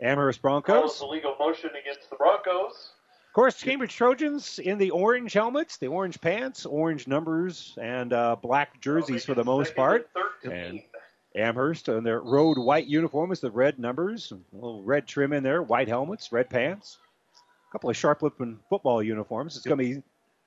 Amherst 0.00 0.42
That 0.42 0.48
was 0.50 0.64
Broncos. 0.64 0.98
the 0.98 1.06
legal 1.06 1.36
motion 1.38 1.70
against 1.80 2.10
the 2.10 2.16
Broncos. 2.16 2.90
Of 3.28 3.34
course, 3.34 3.62
Cambridge 3.62 3.94
Trojans 3.96 4.58
in 4.58 4.76
the 4.76 4.90
orange 4.90 5.32
helmets, 5.32 5.78
the 5.78 5.86
orange 5.86 6.20
pants, 6.20 6.66
orange 6.66 7.06
numbers, 7.06 7.78
and 7.80 8.12
uh, 8.12 8.36
black 8.36 8.78
jerseys 8.82 9.24
for 9.24 9.34
the 9.34 9.44
most 9.44 9.74
part. 9.74 10.10
And 10.44 10.82
Amherst 11.34 11.88
in 11.88 12.04
their 12.04 12.20
road 12.20 12.58
white 12.58 12.86
uniforms, 12.86 13.40
the 13.40 13.50
red 13.50 13.78
numbers, 13.78 14.32
a 14.32 14.54
little 14.54 14.82
red 14.82 15.06
trim 15.06 15.32
in 15.32 15.42
there, 15.42 15.62
white 15.62 15.88
helmets, 15.88 16.32
red 16.32 16.50
pants. 16.50 16.98
A 17.68 17.72
couple 17.72 17.88
of 17.88 17.96
sharp 17.96 18.22
looking 18.22 18.58
football 18.68 19.02
uniforms. 19.02 19.56
It's 19.56 19.64
going 19.64 19.78
to 19.78 19.84
be 19.84 20.02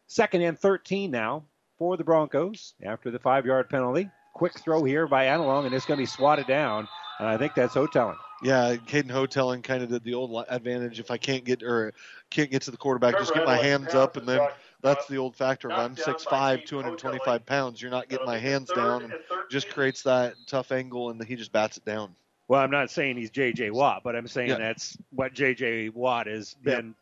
second 0.07 0.43
and 0.43 0.59
13 0.59 1.09
now 1.09 1.43
for 1.77 1.97
the 1.97 2.03
Broncos 2.03 2.73
after 2.83 3.09
the 3.09 3.19
five 3.19 3.45
yard 3.45 3.69
penalty. 3.69 4.09
Quick 4.33 4.59
throw 4.59 4.83
here 4.83 5.07
by 5.07 5.25
Adelung, 5.25 5.65
and 5.65 5.73
it's 5.73 5.85
going 5.85 5.97
to 5.97 6.01
be 6.01 6.07
swatted 6.07 6.45
down. 6.45 6.87
And 7.19 7.27
I 7.27 7.37
think 7.37 7.55
that's 7.55 7.73
Houghtelling. 7.73 8.17
Yeah, 8.43 8.75
Caden 8.75 9.09
Houghtelling 9.09 9.61
kind 9.63 9.81
of 9.81 9.89
did 9.89 10.03
the 10.03 10.13
old 10.13 10.45
advantage. 10.49 10.99
If 10.99 11.09
I 11.09 11.17
can't 11.17 11.45
get 11.45 11.63
or 11.63 11.93
can't 12.29 12.51
get 12.51 12.61
to 12.63 12.71
the 12.71 12.77
quarterback, 12.77 13.17
just 13.17 13.33
get 13.33 13.45
my 13.45 13.57
hands 13.57 13.95
up, 13.95 14.17
and 14.17 14.27
then 14.27 14.41
that's 14.81 15.07
the 15.07 15.17
old 15.17 15.35
factor. 15.35 15.69
If 15.69 15.77
I'm 15.77 15.95
6'5", 15.95 16.65
225 16.65 17.45
pounds, 17.45 17.81
you're 17.81 17.91
not 17.91 18.09
getting 18.09 18.25
my 18.25 18.37
hands 18.37 18.71
down, 18.75 19.03
and 19.03 19.13
just 19.49 19.69
creates 19.69 20.03
that 20.03 20.35
tough 20.47 20.71
angle, 20.71 21.09
and 21.09 21.23
he 21.23 21.35
just 21.35 21.51
bats 21.51 21.77
it 21.77 21.85
down. 21.85 22.15
Well, 22.47 22.61
I'm 22.61 22.71
not 22.71 22.91
saying 22.91 23.17
he's 23.17 23.31
J.J. 23.31 23.71
Watt, 23.71 24.01
but 24.03 24.15
I'm 24.15 24.27
saying 24.27 24.49
Yeah. 24.49 24.57
that's 24.57 24.97
what 25.09 25.33
J.J. 25.33 25.89
Watt 25.89 26.27
has 26.27 26.53
been 26.53 26.93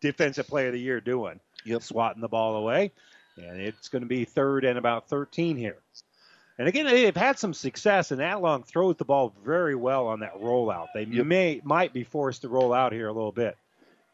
Defensive 0.00 0.46
Player 0.46 0.66
of 0.66 0.74
the 0.74 0.80
Year 0.80 1.00
doing. 1.00 1.40
Yep. 1.64 1.82
Swatting 1.82 2.20
the 2.20 2.28
ball 2.28 2.56
away. 2.56 2.92
And 3.36 3.60
it's 3.60 3.88
going 3.88 4.02
to 4.02 4.08
be 4.08 4.26
third 4.26 4.64
and 4.66 4.78
about 4.78 5.08
13 5.08 5.56
here. 5.56 5.78
And 6.58 6.68
again, 6.68 6.84
they've 6.84 7.16
had 7.16 7.38
some 7.38 7.54
success, 7.54 8.12
and 8.12 8.20
Adelung 8.20 8.64
throws 8.64 8.96
the 8.96 9.04
ball 9.04 9.34
very 9.44 9.74
well 9.74 10.06
on 10.06 10.20
that 10.20 10.34
rollout. 10.34 10.88
They 10.94 11.04
may 11.06 11.60
might 11.64 11.92
be 11.92 12.04
forced 12.04 12.42
to 12.42 12.48
roll 12.48 12.72
out 12.72 12.92
here 12.92 13.08
a 13.08 13.12
little 13.12 13.32
bit. 13.32 13.56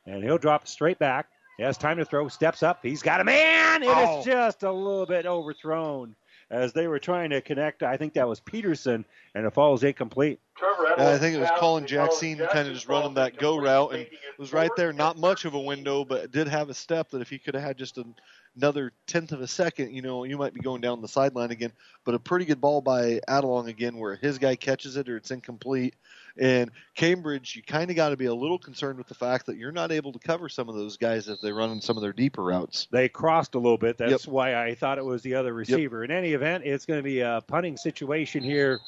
And 0.06 0.22
he'll 0.22 0.38
drop 0.38 0.66
straight 0.66 0.98
back. 0.98 1.28
He 1.60 1.64
has 1.64 1.76
time 1.76 1.98
to 1.98 2.06
throw, 2.06 2.26
steps 2.28 2.62
up. 2.62 2.78
He's 2.82 3.02
got 3.02 3.20
a 3.20 3.24
man. 3.24 3.82
It 3.82 3.88
is 3.88 3.92
Oh. 3.94 4.22
just 4.24 4.62
a 4.62 4.72
little 4.72 5.04
bit 5.04 5.26
overthrown 5.26 6.16
as 6.50 6.72
they 6.72 6.86
were 6.86 6.98
trying 6.98 7.28
to 7.28 7.42
connect. 7.42 7.82
I 7.82 7.98
think 7.98 8.14
that 8.14 8.26
was 8.26 8.40
Peterson, 8.40 9.04
and 9.34 9.44
it 9.44 9.50
falls 9.52 9.84
incomplete. 9.84 10.40
Trevor 10.56 10.94
Yeah, 10.96 11.10
I 11.10 11.18
think 11.18 11.36
it 11.36 11.38
was 11.38 11.50
Colin 11.58 11.86
Jackson 11.86 12.38
kind 12.50 12.66
of 12.66 12.72
just 12.72 12.88
running 12.88 13.12
that 13.12 13.36
go 13.36 13.58
route 13.58 13.92
and 13.92 14.06
was 14.38 14.54
right 14.54 14.70
there. 14.74 14.94
Not 14.94 15.18
much 15.18 15.44
of 15.44 15.52
a 15.52 15.60
window, 15.60 16.02
but 16.02 16.30
did 16.30 16.48
have 16.48 16.70
a 16.70 16.74
step 16.74 17.10
that 17.10 17.20
if 17.20 17.28
he 17.28 17.38
could 17.38 17.52
have 17.52 17.62
had 17.62 17.76
just 17.76 17.98
an, 17.98 18.14
another 18.56 18.92
tenth 19.06 19.32
of 19.32 19.42
a 19.42 19.46
second, 19.46 19.92
you 19.92 20.00
know, 20.00 20.24
you 20.24 20.38
might 20.38 20.54
be 20.54 20.60
going 20.60 20.80
down 20.80 21.02
the 21.02 21.08
sideline 21.08 21.50
again. 21.50 21.72
But 22.06 22.14
a 22.14 22.18
pretty 22.18 22.46
good 22.46 22.62
ball 22.62 22.80
by 22.80 23.20
Adelung 23.28 23.68
again, 23.68 23.98
where 23.98 24.16
his 24.16 24.38
guy 24.38 24.56
catches 24.56 24.96
it 24.96 25.10
or 25.10 25.18
it's 25.18 25.30
incomplete. 25.30 25.94
And 26.38 26.70
Cambridge, 26.94 27.56
you 27.56 27.62
kind 27.62 27.90
of 27.90 27.96
got 27.96 28.10
to 28.10 28.16
be 28.16 28.26
a 28.26 28.34
little 28.34 28.58
concerned 28.58 28.98
with 28.98 29.08
the 29.08 29.14
fact 29.14 29.46
that 29.46 29.56
you're 29.56 29.72
not 29.72 29.92
able 29.92 30.12
to 30.12 30.18
cover 30.18 30.48
some 30.48 30.68
of 30.68 30.74
those 30.74 30.96
guys 30.96 31.28
as 31.28 31.40
they 31.40 31.52
run 31.52 31.70
in 31.70 31.80
some 31.80 31.96
of 31.96 32.02
their 32.02 32.12
deeper 32.12 32.42
routes. 32.42 32.86
They 32.90 33.08
crossed 33.08 33.54
a 33.54 33.58
little 33.58 33.78
bit. 33.78 33.98
That's 33.98 34.26
Yep. 34.26 34.32
why 34.32 34.54
I 34.62 34.74
thought 34.74 34.98
it 34.98 35.04
was 35.04 35.22
the 35.22 35.34
other 35.34 35.52
receiver. 35.52 36.04
In 36.04 36.10
any 36.10 36.32
event, 36.32 36.64
it's 36.64 36.86
going 36.86 36.98
to 36.98 37.04
be 37.04 37.20
a 37.20 37.42
punting 37.46 37.76
situation 37.76 38.42
here 38.42 38.80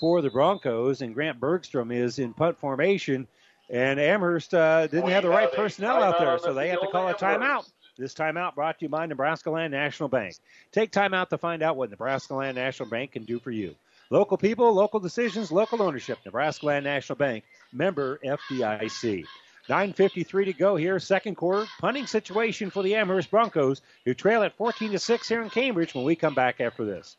for 0.00 0.22
the 0.22 0.30
Broncos, 0.30 1.02
and 1.02 1.14
Grant 1.14 1.40
Bergstrom 1.40 1.90
is 1.90 2.18
in 2.18 2.32
punt 2.32 2.58
formation. 2.58 3.26
And 3.70 4.00
Amherst 4.00 4.54
uh, 4.54 4.86
didn't 4.86 5.10
have 5.10 5.24
the 5.24 5.28
right 5.28 5.52
personnel 5.52 6.02
out 6.02 6.18
there, 6.18 6.38
so 6.38 6.54
they 6.54 6.68
have 6.68 6.80
to 6.80 6.86
call 6.86 7.08
a 7.08 7.14
timeout. 7.14 7.70
This 7.98 8.14
timeout 8.14 8.54
brought 8.54 8.78
to 8.78 8.84
you 8.84 8.88
by 8.88 9.04
Nebraska 9.06 9.50
Land 9.50 9.72
National 9.72 10.08
Bank. 10.08 10.36
Take 10.72 10.90
time 10.92 11.12
out 11.12 11.30
to 11.30 11.38
find 11.38 11.62
out 11.62 11.76
what 11.76 11.90
Nebraska 11.90 12.34
Land 12.34 12.54
National 12.54 12.88
Bank 12.88 13.10
can 13.12 13.24
do 13.24 13.38
for 13.40 13.50
you. 13.50 13.74
Local 14.10 14.38
people, 14.38 14.72
local 14.72 15.00
decisions, 15.00 15.52
local 15.52 15.82
ownership. 15.82 16.18
Nebraska 16.24 16.64
Land 16.64 16.84
National 16.84 17.16
Bank, 17.16 17.44
member 17.72 18.18
FDIC. 18.24 19.24
9.53 19.68 20.46
to 20.46 20.52
go 20.54 20.76
here, 20.76 20.98
second 20.98 21.34
quarter. 21.34 21.66
Punting 21.78 22.06
situation 22.06 22.70
for 22.70 22.82
the 22.82 22.94
Amherst 22.94 23.30
Broncos, 23.30 23.82
who 24.06 24.14
trail 24.14 24.42
at 24.42 24.56
14 24.56 24.92
to 24.92 24.98
6 24.98 25.28
here 25.28 25.42
in 25.42 25.50
Cambridge 25.50 25.94
when 25.94 26.04
we 26.04 26.16
come 26.16 26.34
back 26.34 26.58
after 26.62 26.86
this. 26.86 27.18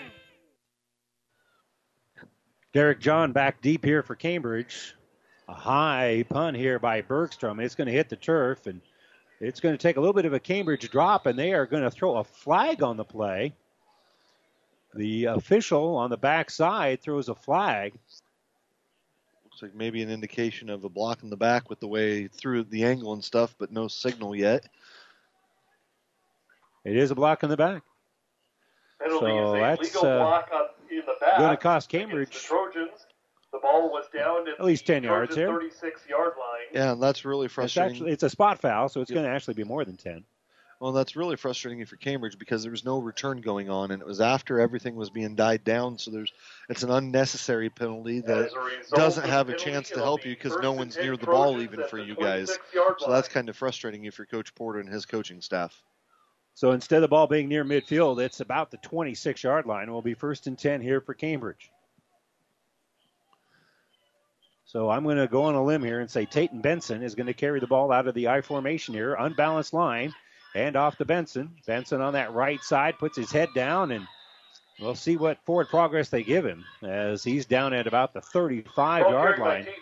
Derek 2.73 3.01
John 3.01 3.33
back 3.33 3.61
deep 3.61 3.83
here 3.83 4.01
for 4.01 4.15
Cambridge. 4.15 4.95
A 5.49 5.53
high 5.53 6.23
punt 6.29 6.55
here 6.55 6.79
by 6.79 7.01
Bergstrom. 7.01 7.59
It's 7.59 7.75
going 7.75 7.87
to 7.87 7.93
hit 7.93 8.07
the 8.07 8.15
turf, 8.15 8.67
and 8.67 8.79
it's 9.41 9.59
going 9.59 9.73
to 9.73 9.81
take 9.81 9.97
a 9.97 9.99
little 9.99 10.13
bit 10.13 10.25
of 10.25 10.33
a 10.33 10.39
Cambridge 10.39 10.89
drop, 10.89 11.25
and 11.25 11.37
they 11.37 11.51
are 11.51 11.65
going 11.65 11.83
to 11.83 11.91
throw 11.91 12.17
a 12.17 12.23
flag 12.23 12.81
on 12.81 12.95
the 12.95 13.03
play. 13.03 13.53
The 14.93 15.25
official 15.25 15.95
on 15.95 16.09
the 16.09 16.17
backside 16.17 17.01
throws 17.01 17.27
a 17.27 17.35
flag. 17.35 17.93
Looks 19.45 19.61
like 19.61 19.75
maybe 19.75 20.01
an 20.01 20.09
indication 20.09 20.69
of 20.69 20.85
a 20.85 20.89
block 20.89 21.23
in 21.23 21.29
the 21.29 21.37
back 21.37 21.69
with 21.69 21.81
the 21.81 21.87
way 21.87 22.27
through 22.27 22.63
the 22.65 22.85
angle 22.85 23.11
and 23.11 23.23
stuff, 23.23 23.53
but 23.57 23.71
no 23.71 23.89
signal 23.89 24.33
yet. 24.33 24.67
It 26.85 26.95
is 26.95 27.11
a 27.11 27.15
block 27.15 27.43
in 27.43 27.49
the 27.49 27.57
back. 27.57 27.83
Penalty 29.01 29.25
So 29.25 29.53
is 29.53 29.57
a 29.57 29.61
that's, 29.61 29.81
legal 29.81 30.09
uh, 30.09 30.17
block 30.19 30.49
on, 30.53 30.65
in 30.99 31.05
the 31.05 31.15
back. 31.19 31.37
gonna 31.39 31.57
cost 31.57 31.89
Cambridge- 31.89 32.33
The 32.33 32.39
Trojans. 32.39 33.05
The 33.51 33.59
ball 33.59 33.89
was 33.91 34.05
down 34.13 34.47
at, 34.47 34.59
At 34.59 34.65
least 34.65 34.85
10 34.87 35.01
the 35.01 35.09
yards 35.09 35.35
Trojan 35.35 35.49
here. 35.49 35.59
36 35.59 36.07
yard 36.07 36.33
line. 36.39 36.67
Yeah, 36.73 36.93
and 36.93 37.03
that's 37.03 37.25
really 37.25 37.47
frustrating. 37.49 37.63
It's 37.65 37.73
frustrating. 37.73 37.95
actually 37.97 38.11
it's 38.13 38.23
a 38.23 38.29
spot 38.29 38.59
foul, 38.61 38.87
so 38.89 39.01
it's 39.01 39.09
Yep. 39.11 39.15
going 39.15 39.25
to 39.25 39.31
actually 39.35 39.55
be 39.55 39.65
more 39.65 39.83
than 39.83 39.97
10. 39.97 40.23
Well, 40.79 40.93
that's 40.93 41.15
really 41.15 41.35
frustrating 41.35 41.85
for 41.85 41.95
Cambridge 41.97 42.39
because 42.39 42.63
there 42.63 42.71
was 42.71 42.83
no 42.85 42.97
return 42.99 43.41
going 43.41 43.69
on, 43.69 43.91
and 43.91 44.01
it 44.01 44.05
was 44.07 44.19
after 44.21 44.59
everything 44.59 44.95
was 44.95 45.09
being 45.11 45.35
died 45.35 45.63
down. 45.63 45.99
So 45.99 46.09
there's 46.11 46.31
it's 46.69 46.81
an 46.81 46.89
unnecessary 46.89 47.69
penalty 47.69 48.21
that 48.21 48.51
result 48.55 48.89
doesn't 48.95 49.29
have 49.29 49.49
a 49.49 49.53
chance 49.55 49.89
to 49.89 49.99
help 49.99 50.25
you 50.25 50.33
because 50.33 50.57
no 50.57 50.71
one's 50.71 50.97
near 50.97 51.17
the 51.17 51.27
ball 51.27 51.61
even 51.61 51.83
for 51.83 51.99
you 51.99 52.15
guys. 52.15 52.57
So 52.73 53.11
that's 53.11 53.27
kind 53.27 53.47
of 53.49 53.55
frustrating 53.57 54.05
if 54.05 54.17
you're 54.17 54.25
Coach 54.25 54.55
Porter 54.55 54.79
and 54.79 54.89
his 54.89 55.05
coaching 55.05 55.41
staff. 55.41 55.83
So 56.53 56.71
instead 56.71 56.97
of 56.97 57.01
the 57.01 57.07
ball 57.07 57.27
being 57.27 57.47
near 57.47 57.63
midfield, 57.63 58.21
it's 58.21 58.39
about 58.39 58.71
the 58.71 58.77
26 58.77 59.43
yard 59.43 59.65
line. 59.65 59.87
It 59.87 59.91
will 59.91 60.01
be 60.01 60.13
first 60.13 60.47
and 60.47 60.57
10 60.57 60.81
here 60.81 61.01
for 61.01 61.13
Cambridge. 61.13 61.71
So 64.65 64.89
I'm 64.89 65.03
going 65.03 65.17
to 65.17 65.27
go 65.27 65.43
on 65.43 65.55
a 65.55 65.63
limb 65.63 65.83
here 65.83 65.99
and 65.99 66.09
say 66.09 66.25
Tayton 66.25 66.61
Benson 66.61 67.03
is 67.03 67.15
going 67.15 67.27
to 67.27 67.33
carry 67.33 67.59
the 67.59 67.67
ball 67.67 67.91
out 67.91 68.07
of 68.07 68.15
the 68.15 68.29
I 68.29 68.39
formation 68.39 68.93
here, 68.93 69.15
unbalanced 69.15 69.73
line, 69.73 70.13
and 70.55 70.77
off 70.77 70.97
to 70.97 71.05
Benson. 71.05 71.55
Benson 71.67 71.99
on 71.99 72.13
that 72.13 72.33
right 72.33 72.61
side 72.61 72.97
puts 72.97 73.17
his 73.17 73.31
head 73.31 73.49
down, 73.53 73.91
and 73.91 74.07
we'll 74.81 74.95
see 74.95 75.17
what 75.17 75.43
forward 75.45 75.69
progress 75.69 76.09
they 76.09 76.23
give 76.23 76.45
him 76.45 76.65
as 76.81 77.23
he's 77.23 77.45
down 77.45 77.73
at 77.73 77.87
about 77.87 78.13
the 78.13 78.21
35 78.21 79.03
Ball 79.03 79.11
yard 79.11 79.39
line. 79.39 79.65
Tate 79.65 79.75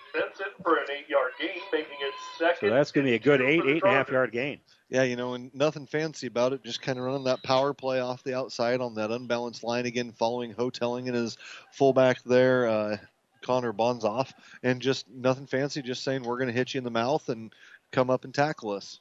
for 0.63 0.77
an 0.77 0.85
eight 0.91 1.09
yard 1.09 1.31
gain, 1.39 1.49
making 1.71 1.97
it 2.01 2.13
second. 2.37 2.69
So 2.69 2.75
that's 2.75 2.91
going 2.91 3.05
to 3.05 3.11
be 3.11 3.15
a 3.15 3.19
good 3.19 3.41
eight, 3.41 3.57
two 3.57 3.61
for 3.61 3.67
the 3.67 3.75
eight 3.75 3.83
and 3.83 3.91
a 3.91 3.95
half 3.95 4.09
yard 4.09 4.31
gain. 4.31 4.59
Yeah, 4.89 5.03
you 5.03 5.15
know, 5.15 5.35
and 5.35 5.53
nothing 5.53 5.85
fancy 5.85 6.27
about 6.27 6.53
it. 6.53 6.63
Just 6.63 6.81
kind 6.81 6.97
of 6.97 7.05
running 7.05 7.25
that 7.25 7.43
power 7.43 7.73
play 7.73 7.99
off 7.99 8.23
the 8.23 8.35
outside 8.35 8.81
on 8.81 8.95
that 8.95 9.11
unbalanced 9.11 9.63
line 9.63 9.85
again, 9.85 10.11
following 10.11 10.53
Houghtelling 10.53 11.07
and 11.07 11.15
his 11.15 11.37
fullback 11.71 12.23
there, 12.23 12.67
uh, 12.67 12.97
Connor 13.41 13.73
Bonzoff, 13.73 14.31
and 14.63 14.81
just 14.81 15.07
nothing 15.09 15.45
fancy. 15.45 15.81
Just 15.81 16.03
saying 16.03 16.23
we're 16.23 16.37
going 16.37 16.47
to 16.47 16.53
hit 16.53 16.73
you 16.73 16.79
in 16.79 16.83
the 16.83 16.91
mouth 16.91 17.29
and 17.29 17.53
come 17.91 18.09
up 18.09 18.25
and 18.25 18.33
tackle 18.33 18.71
us. 18.71 18.99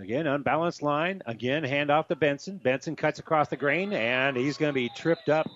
Again, 0.00 0.26
unbalanced 0.26 0.82
line. 0.82 1.22
Again, 1.26 1.64
hand 1.64 1.90
off 1.90 2.08
to 2.08 2.16
Benson. 2.16 2.58
Benson 2.58 2.94
cuts 2.94 3.18
across 3.18 3.48
the 3.48 3.56
grain, 3.56 3.92
and 3.92 4.36
he's 4.36 4.56
going 4.56 4.70
to 4.70 4.74
be 4.74 4.88
tripped 4.96 5.28
up. 5.28 5.48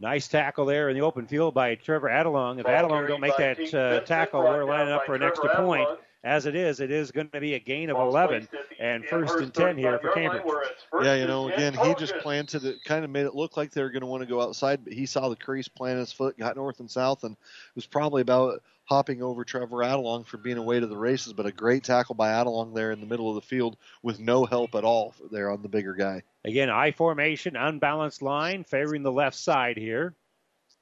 Nice 0.00 0.26
tackle 0.26 0.66
there 0.66 0.88
in 0.88 0.96
the 0.96 1.02
open 1.02 1.26
field 1.28 1.54
by 1.54 1.76
Trevor 1.76 2.08
Adelung. 2.08 2.58
If 2.58 2.66
Adelung 2.66 3.06
don't 3.06 3.20
make 3.20 3.36
that 3.36 3.72
uh, 3.72 4.00
tackle, 4.00 4.42
we're 4.42 4.64
lining 4.64 4.92
up 4.92 5.06
for 5.06 5.14
an 5.14 5.22
extra 5.22 5.54
point. 5.54 5.88
As 6.24 6.46
it 6.46 6.54
is, 6.54 6.80
it 6.80 6.92
is 6.92 7.10
going 7.10 7.28
to 7.30 7.40
be 7.40 7.54
a 7.54 7.58
gain 7.58 7.90
of 7.90 7.96
11 7.96 8.46
placed 8.46 8.54
at 8.54 8.68
the 8.68 8.84
and 8.84 9.04
first 9.04 9.34
and 9.36 9.52
10 9.52 9.76
here 9.76 9.98
for 9.98 10.12
Cambridge. 10.12 10.44
where 10.44 10.62
it's 10.62 10.84
first 10.88 11.04
Yeah, 11.04 11.14
you 11.14 11.26
know, 11.26 11.48
again, 11.48 11.74
he 11.74 11.94
just 11.94 12.14
planted 12.18 12.64
it, 12.64 12.76
kind 12.84 13.04
of 13.04 13.10
made 13.10 13.26
it 13.26 13.34
look 13.34 13.56
like 13.56 13.72
they 13.72 13.82
were 13.82 13.90
going 13.90 14.02
to 14.02 14.06
want 14.06 14.22
to 14.22 14.28
go 14.28 14.40
outside, 14.40 14.84
but 14.84 14.92
he 14.92 15.04
saw 15.04 15.28
the 15.28 15.36
crease, 15.36 15.66
planted 15.66 15.98
his 15.98 16.12
foot, 16.12 16.38
got 16.38 16.54
north 16.54 16.78
and 16.78 16.88
south, 16.88 17.24
and 17.24 17.32
it 17.32 17.74
was 17.74 17.86
probably 17.86 18.22
about 18.22 18.62
hopping 18.84 19.22
over 19.22 19.44
Trevor 19.44 19.78
Adelung 19.78 20.26
for 20.26 20.36
being 20.36 20.58
away 20.58 20.80
to 20.80 20.86
the 20.86 20.96
races. 20.96 21.32
But 21.32 21.46
a 21.46 21.52
great 21.52 21.84
tackle 21.84 22.14
by 22.14 22.30
Adelung 22.30 22.74
there 22.74 22.92
in 22.92 23.00
the 23.00 23.06
middle 23.06 23.28
of 23.28 23.36
the 23.36 23.40
field 23.40 23.76
with 24.02 24.18
no 24.20 24.44
help 24.44 24.74
at 24.74 24.84
all 24.84 25.14
there 25.30 25.50
on 25.50 25.62
the 25.62 25.68
bigger 25.68 25.94
guy. 25.94 26.22
Again, 26.44 26.70
I 26.70 26.90
formation, 26.90 27.56
unbalanced 27.56 28.22
line, 28.22 28.64
favoring 28.64 29.02
the 29.02 29.12
left 29.12 29.36
side 29.36 29.76
here. 29.76 30.14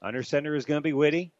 Under 0.01 0.23
center 0.23 0.55
is 0.55 0.65
going 0.65 0.79
to 0.79 0.83
be 0.83 0.93
Whitty. 0.93 1.31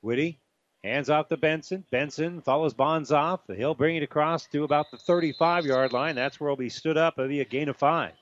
Whitty 0.00 0.38
hands 0.84 1.10
off 1.10 1.28
to 1.28 1.36
Benson. 1.36 1.84
Benson 1.90 2.40
follows 2.40 2.74
Bonzoff. 2.74 3.40
He'll 3.54 3.74
bring 3.74 3.96
it 3.96 4.02
across 4.02 4.46
to 4.48 4.64
about 4.64 4.90
the 4.90 4.98
35 4.98 5.66
yard 5.66 5.92
line. 5.92 6.14
That's 6.14 6.40
where 6.40 6.50
he'll 6.50 6.56
be 6.56 6.68
stood 6.68 6.96
up. 6.96 7.14
It'll 7.18 7.28
be 7.28 7.40
a 7.40 7.44
gain 7.44 7.68
of 7.68 7.76
five. 7.76 8.12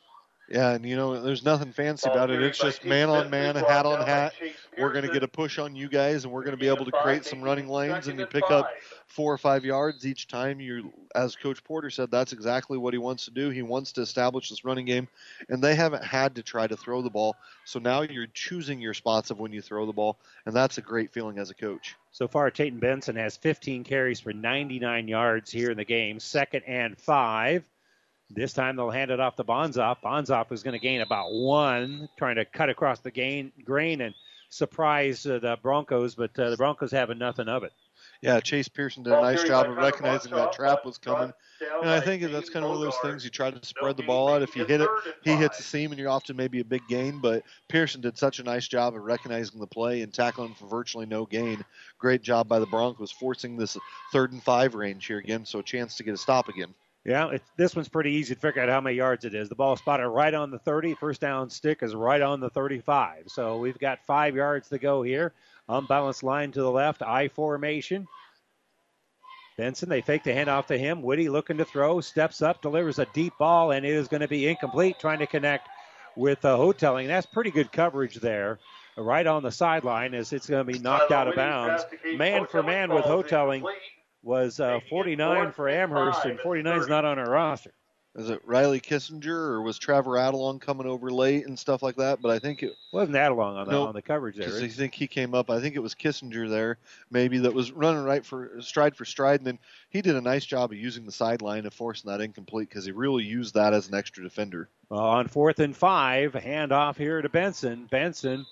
Yeah, 0.51 0.73
and 0.73 0.85
you 0.85 0.97
know, 0.97 1.23
there's 1.23 1.45
nothing 1.45 1.73
fancy 1.73 2.09
Ball 2.09 2.17
about 2.17 2.31
it. 2.31 2.43
It's 2.43 2.59
just 2.59 2.85
man 2.85 3.09
on 3.09 3.31
man, 3.31 3.55
hat 3.55 3.87
on 3.87 4.05
hat. 4.05 4.35
We're 4.77 4.93
going 4.93 5.07
to 5.07 5.13
get 5.13 5.23
a 5.23 5.29
push 5.29 5.61
on 5.61 5.77
you 5.77 5.89
guys, 5.89 6.25
and 6.25 6.33
we're 6.33 6.43
going 6.43 6.57
to 6.57 6.61
be 6.61 6.67
able 6.67 6.85
to 6.87 6.91
create 6.91 7.25
some 7.25 7.41
running 7.41 7.69
lanes, 7.69 8.09
and 8.09 8.19
you 8.19 8.27
pick 8.27 8.51
up 8.51 8.69
four 9.07 9.33
or 9.33 9.39
five 9.39 9.65
yards 9.65 10.05
each 10.05 10.27
time. 10.27 10.59
You, 10.59 10.93
as 11.15 11.37
Coach 11.37 11.63
Porter 11.63 11.89
said, 11.89 12.11
that's 12.11 12.33
exactly 12.33 12.79
what 12.79 12.95
he 12.95 12.99
wants 12.99 13.27
to 13.27 13.31
do. 13.31 13.51
He 13.51 13.63
wants 13.63 13.93
to 13.93 14.01
establish 14.01 14.51
this 14.51 14.65
running 14.65 14.87
game, 14.87 15.07
and 15.49 15.63
they 15.63 15.77
haven't 15.77 16.05
had 16.05 16.35
to 16.35 16.43
try 16.43 16.67
to 16.67 16.77
throw 16.77 17.01
the 17.01 17.11
ball. 17.11 17.37
So 17.65 17.79
now 17.79 18.03
you're 18.03 18.27
choosing 18.27 18.81
your 18.81 18.95
spots 18.95 19.31
of 19.31 19.39
when 19.39 19.53
you 19.53 19.63
throw 19.63 19.87
the 19.87 19.93
ball, 19.93 20.19
and 20.47 20.55
that's 20.55 20.79
a 20.79 20.83
great 20.83 21.13
feeling 21.13 21.39
as 21.39 21.51
a 21.51 21.55
coach. 21.55 21.95
So 22.11 22.27
far, 22.27 22.51
Tayton 22.51 22.81
Benson 22.81 23.15
has 23.15 23.37
15 23.37 23.85
carries 23.85 24.19
for 24.19 24.33
99 24.33 25.07
yards 25.07 25.53
here 25.53 25.71
in 25.71 25.77
the 25.77 25.85
game. 25.85 26.19
Second 26.19 26.65
and 26.67 26.99
five. 26.99 27.63
This 28.31 28.53
time 28.53 28.77
they'll 28.77 28.91
hand 28.91 29.11
it 29.11 29.19
off 29.19 29.37
to 29.37 29.45
Bonzoff. 29.45 29.99
Bonzoff 30.05 30.53
is 30.53 30.63
going 30.63 30.73
to 30.73 30.79
gain 30.79 31.01
about 31.01 31.33
one, 31.33 32.09
trying 32.17 32.37
to 32.37 32.45
cut 32.45 32.71
across 32.71 33.01
the 33.01 33.11
gain, 33.11 33.53
grain 33.65 34.01
and 34.01 34.15
surprise 34.51 35.27
uh, 35.27 35.39
the 35.39 35.59
Broncos, 35.63 36.15
but 36.15 36.39
uh, 36.39 36.51
the 36.51 36.57
Broncos 36.57 36.93
having 36.93 37.19
nothing 37.19 37.49
of 37.49 37.65
it. 37.65 37.73
Yeah, 38.23 38.39
Chase 38.41 38.69
Pearson 38.69 39.03
did 39.03 39.13
a 39.15 39.21
nice 39.21 39.43
job 39.45 39.69
of 39.69 39.77
recognizing 39.77 40.33
that 40.33 40.53
trap 40.53 40.85
was 40.85 40.99
coming. 40.99 41.33
And 41.81 41.89
I 41.91 42.01
think 42.01 42.23
that's 42.31 42.51
kind 42.51 42.65
of 42.65 42.71
one 42.71 42.79
of 42.79 42.85
those 42.85 42.99
things 43.03 43.25
you 43.25 43.31
try 43.31 43.51
to 43.51 43.67
spread 43.67 43.97
the 43.97 44.03
ball 44.03 44.29
out. 44.29 44.43
If 44.43 44.57
you 44.57 44.65
hit 44.65 44.83
it, 44.83 44.89
he 45.23 45.33
hits 45.33 45.57
the 45.57 45.63
seam, 45.63 45.91
and 45.91 45.99
you're 45.99 46.11
often 46.11 46.37
maybe 46.37 46.61
a 46.61 46.65
big 46.65 46.87
gain. 46.87 47.21
But 47.21 47.45
Pearson 47.69 48.01
did 48.01 48.19
such 48.19 48.39
a 48.39 48.43
nice 48.43 48.69
job 48.69 48.95
of 48.95 49.03
recognizing 49.03 49.59
the 49.59 49.67
play 49.67 50.03
and 50.03 50.13
tackling 50.13 50.55
for 50.55 50.67
virtually 50.67 51.07
no 51.07 51.25
gain. 51.25 51.65
Great 51.99 52.23
job 52.23 52.47
by 52.47 52.59
the 52.59 52.67
Broncos, 52.67 53.11
forcing 53.11 53.57
this 53.57 53.77
third 54.13 54.33
and 54.33 54.43
five 54.43 54.75
range 54.75 55.07
here 55.07 55.19
again, 55.19 55.47
so 55.47 55.59
a 55.59 55.63
chance 55.63 55.97
to 55.97 56.03
get 56.03 56.15
a 56.15 56.19
stop 56.19 56.49
again. 56.49 56.75
Yeah, 57.05 57.39
this 57.57 57.75
one's 57.75 57.89
pretty 57.89 58.13
easy 58.13 58.35
to 58.35 58.41
figure 58.41 58.61
out 58.61 58.69
how 58.69 58.81
many 58.81 58.97
yards 58.97 59.25
it 59.25 59.35
is. 59.35 59.49
The 59.49 59.55
ball 59.55 59.77
spotted 59.77 60.09
right 60.09 60.35
on 60.35 60.51
the 60.51 60.59
30. 60.59 60.95
First 60.95 61.21
down 61.23 61.49
stick 61.49 61.83
is 61.83 61.95
right 61.95 62.21
on 62.21 62.41
the 62.41 62.51
35. 62.51 63.25
So 63.29 63.59
we've 63.59 63.79
got 63.79 64.05
five 64.05 64.37
yards 64.37 64.69
to 64.69 64.79
go 64.79 65.03
here. 65.03 65.33
Unbalanced 65.69 66.23
line 66.23 66.53
to 66.53 66.61
the 66.61 66.71
left, 66.71 67.01
I 67.01 67.29
formation. 67.29 68.07
Benson, 69.57 69.89
they 69.89 70.03
fake 70.03 70.25
the 70.25 70.31
handoff 70.31 70.67
to 70.67 70.79
him. 70.79 71.01
Whitty 71.01 71.31
looking 71.31 71.59
to 71.59 71.65
throw, 71.65 72.01
steps 72.01 72.43
up, 72.43 72.61
delivers 72.61 72.99
a 72.99 73.07
deep 73.15 73.33
ball, 73.39 73.71
and 73.71 73.87
it 73.87 73.93
is 73.93 74.09
going 74.09 74.23
to 74.23 74.29
be 74.29 74.47
incomplete, 74.47 74.99
trying 74.99 75.21
to 75.21 75.27
connect 75.27 75.69
with 76.17 76.45
uh, 76.45 76.57
Houghtelling. 76.57 77.07
That's 77.07 77.27
pretty 77.27 77.51
good 77.51 77.73
coverage 77.73 78.17
there, 78.17 78.59
right 78.97 79.27
on 79.27 79.43
the 79.43 79.53
sideline 79.53 80.15
as 80.15 80.33
it's 80.33 80.49
going 80.49 80.67
to 80.67 80.73
be 80.73 80.79
knocked 80.79 81.13
out 81.13 81.29
of 81.29 81.35
bounds. 81.35 81.85
Man 82.17 82.47
for 82.47 82.63
man 82.63 82.93
with 82.93 83.05
Houghtelling 83.05 83.65
was 84.23 84.61
uh, 84.61 84.81
49 84.89 85.53
for 85.53 85.69
Amherst, 85.69 86.25
and 86.25 86.39
49 86.39 86.79
is 86.79 86.89
not 86.89 87.05
on 87.05 87.19
our 87.19 87.31
roster. 87.31 87.73
Is 88.17 88.29
it 88.29 88.41
Riley 88.45 88.81
Kissinger 88.81 89.29
or 89.29 89.63
was 89.63 89.79
Trevor 89.79 90.13
Adelung 90.13 90.61
coming 90.61 90.87
over 90.89 91.13
late 91.13 91.47
and 91.47 91.57
stuff 91.57 91.81
like 91.81 91.95
that? 91.97 92.21
But 92.21 92.33
I 92.33 92.41
think 92.41 92.65
it 92.65 92.73
wasn't 92.93 93.17
Adelung 93.17 93.57
on 93.57 93.67
the, 93.67 93.73
no, 93.73 93.87
on 93.87 93.95
the 93.95 94.03
coverage 94.03 94.35
there. 94.37 94.47
Because 94.47 94.63
I 94.63 94.67
think 94.67 94.95
he 94.95 95.07
came 95.07 95.33
up. 95.33 95.49
I 95.49 95.61
think 95.61 95.77
it 95.77 95.81
was 95.81 95.95
Kissinger 95.95 96.51
there, 96.51 96.79
maybe 97.13 97.39
that 97.39 97.55
was 97.55 97.71
running 97.71 98.03
right 98.03 98.27
for 98.27 98.61
stride 98.61 98.97
for 98.97 99.05
stride, 99.05 99.41
and 99.41 99.47
then 99.47 99.59
he 99.91 100.03
did 100.03 100.17
a 100.17 100.21
nice 100.21 100.45
job 100.45 100.73
of 100.73 100.79
using 100.79 101.07
the 101.07 101.13
sideline 101.13 101.67
of 101.67 101.73
forcing 101.73 102.11
that 102.11 102.21
incomplete 102.21 102.69
because 102.69 102.85
he 102.85 102.91
really 102.91 103.23
used 103.23 103.55
that 103.55 103.75
as 103.75 103.89
an 103.89 103.95
extra 103.95 104.25
defender. 104.25 104.69
Uh, 104.91 104.97
on 104.97 105.29
fourth 105.29 105.61
and 105.61 105.77
five, 105.77 106.33
handoff 106.33 106.97
here 106.97 107.23
to 107.23 107.29
Benson. 107.29 107.87
Benson 107.89 108.45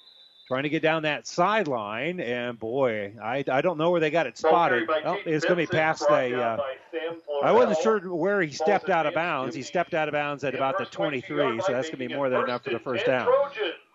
trying 0.49 0.63
to 0.63 0.71
get 0.71 0.83
down 0.83 1.03
that 1.03 1.27
sideline, 1.27 2.21
and 2.21 2.59
boy, 2.59 3.13
I, 3.23 3.45
I 3.51 3.61
don't 3.61 3.77
know 3.77 3.91
where 3.91 4.01
they 4.01 4.11
got 4.11 4.27
it 4.27 4.39
spotted. 4.39 4.89
Oh, 5.05 5.19
it's 5.27 5.45
going 5.45 5.59
to 5.59 5.63
be 5.63 5.67
past 5.67 6.01
the. 6.09 6.41
Uh, 6.41 6.59
I 7.45 7.53
wasn't 7.53 7.79
sure 7.83 8.01
where 8.15 8.41
he 8.41 8.51
stepped 8.51 8.89
out 8.89 9.05
of 9.05 9.13
bounds. 9.15 9.55
He 9.55 9.63
stepped 9.63 9.93
out 9.93 10.09
of 10.09 10.13
bounds 10.13 10.45
at 10.45 10.55
about 10.55 10.79
the 10.79 10.87
23, 10.87 11.61
so 11.61 11.73
that's 11.73 11.89
going 11.89 11.99
to 12.01 12.09
be 12.09 12.09
more 12.09 12.31
than 12.31 12.43
enough 12.45 12.65
for 12.65 12.71
the 12.71 12.79
first 12.79 13.05
down. 13.05 13.29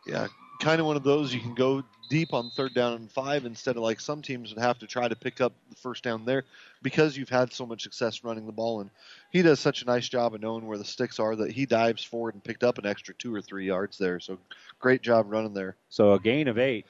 Yeah, 0.05 0.27
kind 0.64 0.80
of 0.80 0.88
one 0.88 0.95
of 0.95 1.03
those 1.03 1.34
you 1.34 1.41
can 1.41 1.53
go 1.53 1.84
deep 2.09 2.34
on 2.34 2.49
third 2.51 2.74
down 2.74 2.93
and 2.93 3.11
five 3.11 3.45
instead 3.45 3.76
of 3.76 3.84
like 3.84 3.99
some 3.99 4.22
teams 4.22 4.53
would 4.53 4.64
have 4.64 4.80
to 4.80 4.88
try 4.88 5.09
to 5.09 5.16
pick 5.16 5.41
up 5.41 5.51
the 5.70 5.76
first 5.76 6.03
down 6.03 6.24
there 6.24 6.45
because 6.82 7.18
you've 7.18 7.28
had 7.28 7.51
so 7.51 7.66
much 7.66 7.84
success 7.84 8.24
running 8.24 8.45
the 8.45 8.51
ball 8.51 8.80
and 8.80 8.89
he 9.30 9.41
does 9.41 9.59
such 9.59 9.82
a 9.82 9.86
nice 9.86 10.07
job 10.07 10.34
of 10.34 10.39
knowing 10.39 10.66
where 10.66 10.78
the 10.78 10.86
sticks 10.86 11.20
are 11.20 11.36
that 11.36 11.51
he 11.51 11.66
dives 11.66 12.01
forward 12.01 12.34
and 12.34 12.43
picked 12.43 12.64
up 12.64 12.78
an 12.78 12.86
extra 12.86 13.14
two 13.16 13.36
or 13.36 13.41
three 13.41 13.66
yards 13.68 13.97
there 13.97 14.22
so 14.22 14.38
great 14.80 15.01
job 15.01 15.26
running 15.30 15.53
there 15.53 15.76
so 15.89 16.14
a 16.14 16.20
gain 16.20 16.47
of 16.47 16.57
eight 16.57 16.86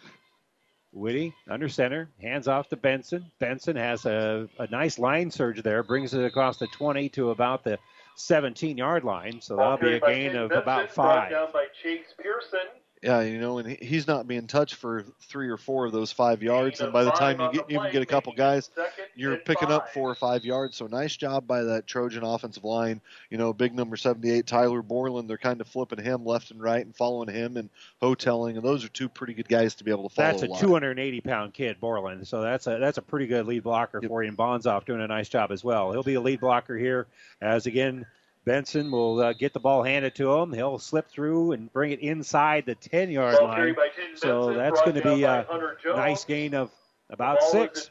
Whitty 0.92 1.34
under 1.50 1.70
center, 1.70 2.12
hands 2.22 2.48
off 2.48 2.70
to 2.70 2.76
Benson. 2.76 3.26
Benson 3.40 3.76
has 3.76 4.06
a, 4.06 4.48
a 4.60 4.68
nice 4.68 5.00
line 5.00 5.32
surge 5.32 5.64
there, 5.64 5.82
brings 5.82 6.14
it 6.14 6.24
across 6.24 6.58
the 6.58 6.68
20 6.68 7.10
to 7.10 7.32
about 7.32 7.64
the 7.64 7.80
17 8.18 8.78
yard 8.78 9.04
line. 9.04 9.42
So 9.42 9.56
that'll 9.56 9.78
be 9.78 9.94
a 9.94 10.00
gain 10.00 10.36
of 10.36 10.52
about 10.52 10.92
five. 10.92 11.32
Down 11.32 11.48
by 11.52 11.66
Chase 11.82 12.14
Pearson. 12.22 12.60
Yeah, 13.04 13.20
you 13.20 13.38
know, 13.38 13.58
and 13.58 13.68
he's 13.82 14.08
not 14.08 14.30
being 14.30 14.48
touched 14.48 14.76
for 14.76 15.04
three 15.24 15.50
or 15.50 15.58
four 15.58 15.86
of 15.86 15.92
those 15.92 16.14
five 16.14 16.42
yards, 16.42 16.80
and 16.80 16.94
by 16.94 17.04
the 17.04 17.12
time 17.12 17.38
you 17.42 17.52
get 17.52 17.66
even 17.70 17.92
get 17.92 18.02
a 18.02 18.06
couple 18.06 18.32
guys, 18.32 18.70
you're 19.14 19.36
picking 19.36 19.70
up 19.70 19.90
four 19.90 20.10
or 20.10 20.16
five 20.16 20.46
yards. 20.46 20.78
So 20.78 20.88
nice 20.88 21.18
job 21.18 21.46
by 21.46 21.64
that 21.64 21.86
Trojan 21.86 22.24
offensive 22.24 22.64
line. 22.64 23.02
You 23.30 23.38
know, 23.38 23.52
big 23.52 23.76
number 23.76 23.98
78 23.98 24.48
Tyler 24.48 24.82
Borland. 24.82 25.30
They're 25.30 25.38
kind 25.38 25.60
of 25.60 25.68
flipping 25.68 26.02
him 26.02 26.24
left 26.24 26.52
and 26.52 26.62
right 26.62 26.86
and 26.86 26.96
following 26.96 27.28
him 27.28 27.58
and 27.58 27.70
Houghtelling, 28.02 28.56
and 28.56 28.66
those 28.66 28.86
are 28.86 28.90
two 28.90 29.10
pretty 29.10 29.34
good 29.34 29.50
guys 29.50 29.76
to 29.76 29.84
be 29.84 29.92
able 29.92 30.08
to 30.08 30.16
follow. 30.16 30.32
That's 30.32 30.44
a, 30.44 30.52
a 30.54 30.60
280 30.60 31.20
pound 31.22 31.54
kid, 31.54 31.82
Borland. 31.82 32.26
So 32.26 32.42
that's 32.42 32.68
a 32.68 32.78
that's 32.78 32.98
a 32.98 33.02
pretty 33.02 33.28
good 33.28 33.46
lead 33.46 33.64
blocker 33.64 34.00
yep. 34.02 34.08
for 34.08 34.24
you. 34.24 34.30
And 34.30 34.38
Bonzoff 34.38 34.86
doing 34.86 35.02
a 35.02 35.08
nice 35.08 35.28
job 35.28 35.52
as 35.52 35.62
well. 35.62 35.92
He'll 35.92 36.04
be 36.04 36.14
a 36.14 36.22
lead 36.22 36.40
blocker 36.40 36.78
here 36.78 37.08
as 37.42 37.66
again 37.66 38.06
Benson 38.46 38.92
will 38.92 39.22
uh, 39.22 39.34
get 39.34 39.54
the 39.54 39.60
ball 39.60 39.84
handed 39.84 40.16
to 40.16 40.34
him. 40.34 40.52
He'll 40.52 40.80
slip 40.80 41.10
through 41.10 41.54
and 41.54 41.72
bring 41.72 41.92
it 41.92 42.00
inside 42.00 42.66
the 42.66 42.76
10 42.76 43.10
yard 43.10 43.38
line. 43.42 43.76
So 44.16 44.48
Benson, 44.48 44.58
that's 44.58 44.82
going 44.82 44.96
to 44.96 45.02
be 45.02 45.24
a 45.24 45.46
nice 45.86 46.26
gain 46.26 46.54
of 46.54 46.72
about 47.10 47.42
six. 47.44 47.90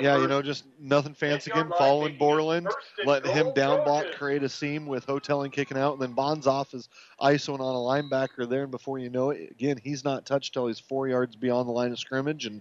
Yeah, 0.00 0.18
you 0.18 0.28
know, 0.28 0.42
just 0.42 0.64
nothing 0.78 1.14
fancy 1.14 1.50
again. 1.50 1.70
Following 1.78 2.18
Borland, 2.18 2.68
letting 3.04 3.32
him 3.32 3.52
down 3.54 3.84
block, 3.84 4.06
create 4.12 4.42
a 4.42 4.48
seam 4.48 4.86
with 4.86 5.06
Houghtelling 5.06 5.50
kicking 5.50 5.78
out, 5.78 5.94
and 5.94 6.02
then 6.02 6.14
Bonzoff 6.14 6.74
is 6.74 6.88
isoing 7.20 7.60
on 7.60 7.74
a 7.74 8.02
linebacker 8.02 8.48
there, 8.48 8.62
and 8.62 8.70
before 8.70 8.98
you 8.98 9.08
know 9.08 9.30
it, 9.30 9.50
again, 9.50 9.80
he's 9.82 10.04
not 10.04 10.26
touched 10.26 10.52
till 10.52 10.66
he's 10.66 10.80
four 10.80 11.08
yards 11.08 11.36
beyond 11.36 11.68
the 11.68 11.72
line 11.72 11.92
of 11.92 11.98
scrimmage, 11.98 12.46
and 12.46 12.60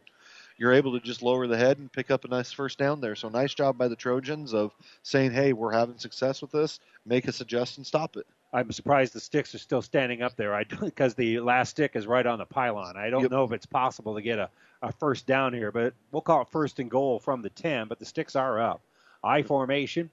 you're 0.58 0.74
able 0.74 0.93
to 0.93 1.06
just 1.06 1.22
lower 1.22 1.47
the 1.47 1.58
head 1.58 1.78
and 1.80 1.91
pick 1.91 2.12
up 2.12 2.26
a 2.26 2.28
nice 2.28 2.51
first 2.51 2.78
down 2.78 3.01
there. 3.01 3.16
So 3.16 3.30
nice 3.30 3.54
job 3.54 3.78
by 3.78 3.88
the 3.88 3.95
Trojans 3.95 4.54
of 4.54 4.74
saying, 5.01 5.32
"Hey, 5.32 5.54
we're 5.54 5.74
having 5.74 5.97
success 5.97 6.41
with 6.41 6.51
this. 6.51 6.80
Make 7.06 7.28
us 7.28 7.41
adjust 7.41 7.78
and 7.78 7.86
stop 7.86 8.18
it." 8.18 8.28
I'm 8.54 8.72
surprised 8.72 9.14
the 9.14 9.20
sticks 9.20 9.56
are 9.56 9.60
still 9.60 9.82
standing 9.82 10.22
up 10.22 10.36
there. 10.36 10.54
I 10.54 10.64
because 10.82 11.16
the 11.16 11.39
last 11.39 11.72
stick 11.72 11.95
is 11.95 12.06
right 12.06 12.26
on 12.26 12.38
the 12.38 12.45
pylon. 12.45 12.95
I 12.95 13.10
don't 13.10 13.24
yep. 13.24 13.32
know 13.32 13.43
if 13.43 13.51
it's 13.51 13.66
possible 13.66 14.14
to 14.16 14.22
get 14.22 14.38
a, 14.38 14.49
a 14.82 14.91
first 14.91 15.26
down 15.26 15.54
here, 15.54 15.72
but 15.72 15.93
we'll 16.12 16.22
call 16.22 16.43
it 16.43 16.47
first 16.49 16.80
and 16.80 16.89
goal 16.89 17.20
from 17.20 17.41
the 17.41 17.49
10. 17.49 17.88
But 17.88 17.99
the 17.99 18.06
sticks 18.06 18.36
are 18.36 18.62
up. 18.62 18.82
I 19.24 19.41
formation, 19.41 20.10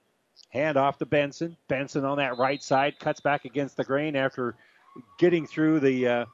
hand 0.49 0.79
off 0.79 0.99
to 0.99 1.07
Benson. 1.07 1.57
Benson 1.69 2.05
on 2.05 2.17
that 2.17 2.39
right 2.39 2.63
side 2.63 2.99
cuts 2.99 3.21
back 3.21 3.45
against 3.45 3.77
the 3.77 3.85
grain 3.85 4.17
after 4.17 4.55
getting 5.19 5.47
through 5.47 5.81
the 5.81 6.09
uh, 6.09 6.25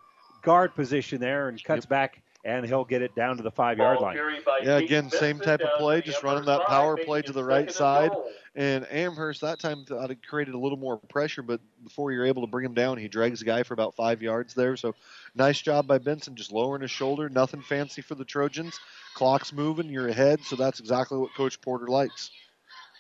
guard 0.43 0.75
position 0.75 1.21
there 1.21 1.49
and 1.49 1.63
cuts 1.63 1.85
yep. 1.85 1.89
back 1.89 2.23
and 2.47 2.65
he'll 2.65 2.85
get 2.85 3.03
it 3.03 3.15
down 3.17 3.37
to 3.37 3.43
the 3.43 3.51
five 3.51 3.77
yard 3.77 4.01
line. 4.01 4.17
Yeah, 4.63 4.77
again, 4.77 5.11
same 5.11 5.41
type 5.41 5.61
of 5.61 5.79
play, 5.79 6.01
just 6.01 6.23
running 6.23 6.45
that 6.45 6.65
power 6.67 6.97
play 6.97 7.21
to 7.23 7.33
the 7.33 7.43
right 7.43 7.71
side. 7.71 8.13
And 8.55 8.87
Amherst 8.91 9.41
that 9.41 9.59
time 9.59 9.85
thought 9.85 10.13
it 10.13 10.25
created 10.27 10.55
a 10.55 10.59
little 10.59 10.79
more 10.79 10.97
pressure, 10.97 11.43
but 11.43 11.61
before 11.83 12.13
you're 12.13 12.25
able 12.25 12.43
to 12.43 12.47
bring 12.47 12.65
him 12.65 12.73
down, 12.73 12.99
he 12.99 13.09
drags 13.09 13.41
the 13.41 13.45
guy 13.45 13.65
for 13.65 13.75
about 13.75 13.97
five 13.97 14.23
yards 14.23 14.55
there. 14.55 14.77
So 14.77 14.95
nice 15.35 15.61
job 15.61 15.89
by 15.89 15.99
Benson, 15.99 16.37
just 16.37 16.53
lowering 16.53 16.83
his 16.83 16.91
shoulder. 16.91 17.29
Nothing 17.29 17.63
fancy 17.63 18.01
for 18.01 18.15
the 18.15 18.25
Trojans. 18.25 18.79
Clock's 19.15 19.53
moving, 19.53 19.91
you're 19.91 20.09
ahead, 20.09 20.43
so 20.45 20.55
that's 20.55 20.79
exactly 20.79 21.19
what 21.19 21.35
Coach 21.35 21.61
Porter 21.61 21.89
likes. 21.89 22.31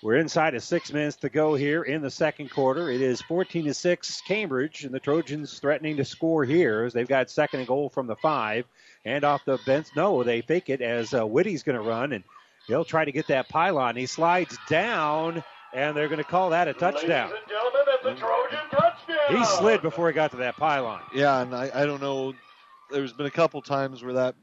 We're 0.02 0.16
inside 0.16 0.54
of 0.54 0.62
six 0.62 0.92
minutes 0.92 1.16
to 1.16 1.30
go 1.30 1.54
here 1.54 1.82
in 1.82 2.02
the 2.02 2.10
second 2.10 2.50
quarter. 2.50 2.90
It 2.90 3.00
is 3.00 3.22
14 3.22 3.64
to 3.64 3.74
six 3.74 4.20
Cambridge, 4.26 4.84
and 4.84 4.92
the 4.92 5.00
Trojans 5.00 5.58
threatening 5.58 5.96
to 5.96 6.04
score 6.04 6.44
here 6.44 6.84
as 6.84 6.92
they've 6.92 7.08
got 7.08 7.30
second 7.30 7.60
and 7.60 7.66
goal 7.66 7.88
from 7.88 8.06
the 8.06 8.16
five. 8.16 8.66
And 9.06 9.22
off 9.22 9.44
the 9.44 9.58
bench, 9.64 9.86
no, 9.94 10.24
they 10.24 10.40
fake 10.40 10.68
it 10.68 10.82
as 10.82 11.14
uh, 11.14 11.24
Whitty's 11.24 11.62
going 11.62 11.80
to 11.80 11.88
run, 11.88 12.12
and 12.12 12.24
he'll 12.66 12.84
try 12.84 13.04
to 13.04 13.12
get 13.12 13.28
that 13.28 13.48
pylon. 13.48 13.94
He 13.94 14.04
slides 14.04 14.58
down, 14.68 15.44
and 15.72 15.96
they're 15.96 16.08
going 16.08 16.18
to 16.18 16.24
call 16.24 16.50
that 16.50 16.66
a 16.66 16.74
touchdown. 16.74 17.30
He 19.28 19.44
slid 19.44 19.80
before 19.80 20.08
he 20.08 20.12
got 20.12 20.32
to 20.32 20.38
that 20.38 20.56
pylon. 20.56 21.02
Yeah, 21.14 21.40
and 21.40 21.54
I, 21.54 21.70
I 21.72 21.86
don't 21.86 22.02
know. 22.02 22.34
There's 22.90 23.12
been 23.12 23.26
a 23.26 23.30
couple 23.30 23.62
times 23.62 24.02
where 24.02 24.14
that 24.14 24.34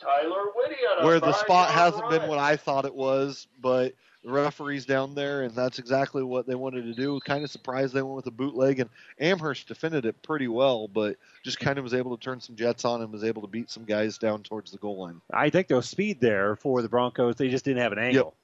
Tyler 0.00 0.44
Whitty 0.54 0.76
where 1.02 1.18
the 1.18 1.32
spot 1.32 1.70
hasn't 1.70 2.04
run. 2.04 2.20
been 2.20 2.28
what 2.28 2.38
I 2.38 2.56
thought 2.56 2.84
it 2.84 2.94
was, 2.94 3.48
but 3.60 3.94
the 4.24 4.32
referees 4.32 4.86
down 4.86 5.14
there, 5.14 5.42
and 5.42 5.54
that's 5.54 5.78
exactly 5.78 6.22
what 6.22 6.46
they 6.46 6.54
wanted 6.54 6.84
to 6.84 6.94
do. 6.94 7.20
Kind 7.20 7.44
of 7.44 7.50
surprised 7.50 7.92
they 7.92 8.02
went 8.02 8.16
with 8.16 8.26
a 8.26 8.30
bootleg, 8.30 8.80
and 8.80 8.88
Amherst 9.20 9.68
defended 9.68 10.06
it 10.06 10.22
pretty 10.22 10.48
well, 10.48 10.88
but 10.88 11.16
just 11.42 11.60
kind 11.60 11.78
of 11.78 11.84
was 11.84 11.94
able 11.94 12.16
to 12.16 12.22
turn 12.22 12.40
some 12.40 12.56
jets 12.56 12.84
on 12.84 13.02
and 13.02 13.12
was 13.12 13.22
able 13.22 13.42
to 13.42 13.48
beat 13.48 13.70
some 13.70 13.84
guys 13.84 14.16
down 14.16 14.42
towards 14.42 14.70
the 14.70 14.78
goal 14.78 14.98
line. 14.98 15.20
I 15.32 15.50
think 15.50 15.68
there 15.68 15.76
was 15.76 15.88
speed 15.88 16.20
there 16.20 16.56
for 16.56 16.80
the 16.80 16.88
Broncos. 16.88 17.36
They 17.36 17.50
just 17.50 17.64
didn't 17.64 17.82
have 17.82 17.92
an 17.92 17.98
angle. 17.98 18.34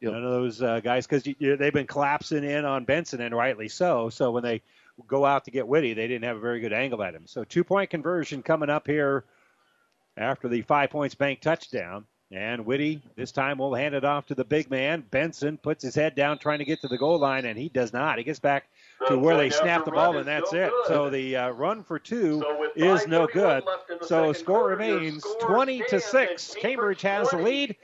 Yep. 0.00 0.12
None 0.12 0.24
of 0.24 0.30
those 0.30 0.60
uh, 0.60 0.80
guys, 0.80 1.06
because 1.06 1.22
they've 1.22 1.72
been 1.72 1.86
collapsing 1.86 2.44
in 2.44 2.64
on 2.64 2.84
Benson, 2.84 3.20
and 3.20 3.34
rightly 3.34 3.68
so. 3.68 4.10
So 4.10 4.32
when 4.32 4.42
they 4.42 4.62
go 5.06 5.24
out 5.24 5.44
to 5.44 5.50
get 5.50 5.66
Whitty, 5.66 5.94
they 5.94 6.08
didn't 6.08 6.24
have 6.24 6.36
a 6.36 6.40
very 6.40 6.60
good 6.60 6.72
angle 6.72 7.02
at 7.02 7.14
him. 7.14 7.26
So 7.26 7.44
two 7.44 7.64
point 7.64 7.90
conversion 7.90 8.42
coming 8.42 8.68
up 8.68 8.86
here 8.86 9.24
after 10.16 10.48
the 10.48 10.62
five 10.62 10.90
points 10.90 11.14
bank 11.14 11.40
touchdown. 11.40 12.04
And 12.34 12.66
Whitty 12.66 13.00
this 13.14 13.30
time 13.30 13.58
we'll 13.58 13.74
hand 13.74 13.94
it 13.94 14.04
off 14.04 14.26
to 14.26 14.34
the 14.34 14.44
big 14.44 14.68
man. 14.68 15.04
Benson 15.08 15.56
puts 15.56 15.84
his 15.84 15.94
head 15.94 16.16
down 16.16 16.38
trying 16.38 16.58
to 16.58 16.64
get 16.64 16.80
to 16.80 16.88
the 16.88 16.98
goal 16.98 17.20
line, 17.20 17.44
and 17.44 17.56
he 17.56 17.68
does 17.68 17.92
not. 17.92 18.18
He 18.18 18.24
gets 18.24 18.40
back 18.40 18.66
to 19.06 19.16
where 19.16 19.36
they 19.36 19.50
snap 19.50 19.84
the 19.84 19.92
ball, 19.92 20.16
and 20.16 20.26
that's 20.26 20.52
it. 20.52 20.72
So 20.88 21.10
the 21.10 21.36
uh, 21.36 21.50
run 21.50 21.84
for 21.84 22.00
two 22.00 22.40
so 22.40 22.70
is 22.74 23.06
no 23.06 23.28
good. 23.28 23.62
So 24.02 24.32
score 24.32 24.66
remains 24.68 25.24
20 25.42 25.84
to 25.90 26.00
six. 26.00 26.56
Cambridge 26.60 27.02
has 27.02 27.30
the 27.30 27.38
lead. 27.38 27.76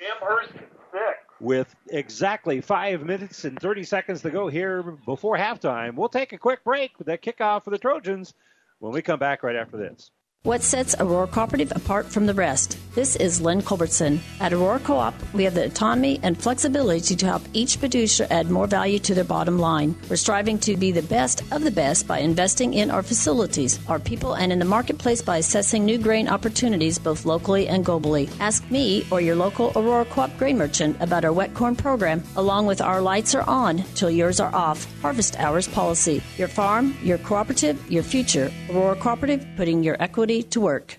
With 1.39 1.73
exactly 1.89 2.61
five 2.61 3.03
minutes 3.03 3.45
and 3.45 3.59
30 3.59 3.85
seconds 3.85 4.23
to 4.23 4.31
go 4.31 4.49
here 4.49 4.83
before 4.83 5.39
halftime, 5.39 5.95
we'll 5.95 6.09
take 6.09 6.33
a 6.33 6.39
quick 6.39 6.65
break 6.65 6.99
with 6.99 7.07
that 7.07 7.23
kickoff 7.23 7.65
for 7.65 7.71
the 7.71 7.79
Trojans 7.79 8.35
when 8.81 8.93
we 8.93 9.01
come 9.01 9.21
back 9.21 9.45
right 9.45 9.57
after 9.57 9.77
this. 9.77 10.11
What 10.43 10.63
sets 10.63 10.95
Aurora 10.99 11.27
Cooperative 11.27 11.71
apart 11.77 12.07
from 12.07 12.25
the 12.25 12.33
rest? 12.33 12.79
This 12.95 13.15
is 13.15 13.43
Lynn 13.43 13.61
Culbertson. 13.61 14.21
At 14.41 14.55
Aurora 14.55 14.79
Co-op, 14.79 15.15
we 15.35 15.45
have 15.45 15.53
the 15.53 15.67
autonomy 15.67 16.19
and 16.23 16.43
flexibility 16.43 17.15
to 17.15 17.27
help 17.27 17.43
each 17.53 17.79
producer 17.79 18.27
add 18.31 18.51
more 18.51 18.67
value 18.67 18.99
to 19.01 19.15
their 19.15 19.23
bottom 19.23 19.59
line. 19.59 19.95
We're 20.09 20.17
striving 20.17 20.59
to 20.61 20.79
be 20.79 20.93
the 20.93 21.03
best 21.03 21.43
of 21.53 21.63
the 21.63 21.71
best 21.71 22.09
by 22.09 22.21
investing 22.21 22.73
in 22.73 22.91
our 22.91 23.03
facilities, 23.03 23.79
our 23.87 23.99
people, 23.99 24.33
and 24.33 24.51
in 24.51 24.59
the 24.59 24.65
marketplace 24.65 25.21
by 25.21 25.37
assessing 25.37 25.85
new 25.85 25.99
grain 25.99 26.27
opportunities 26.27 26.99
both 26.99 27.27
locally 27.27 27.69
and 27.69 27.85
globally. 27.85 28.31
Ask 28.41 28.69
me 28.71 29.07
or 29.11 29.21
your 29.21 29.37
local 29.37 29.73
Aurora 29.77 30.07
Co-op 30.07 30.39
grain 30.39 30.57
merchant 30.57 30.97
about 31.01 31.27
our 31.27 31.35
wet 31.35 31.53
corn 31.53 31.77
program, 31.77 32.25
along 32.37 32.65
with 32.65 32.81
our 32.81 33.03
lights 33.03 33.35
are 33.35 33.47
on 33.47 33.85
till 33.95 34.11
yours 34.11 34.41
are 34.41 34.55
off 34.55 34.87
harvest 35.03 35.39
hours 35.39 35.69
policy. 35.69 36.23
Your 36.39 36.49
farm, 36.49 36.97
your 37.03 37.19
cooperative, 37.19 37.79
your 37.91 38.03
future. 38.03 38.51
Aurora 38.71 38.97
Cooperative, 38.97 39.47
putting 39.59 39.83
your 39.83 40.03
equity 40.03 40.30
to 40.31 40.61
work. 40.61 40.97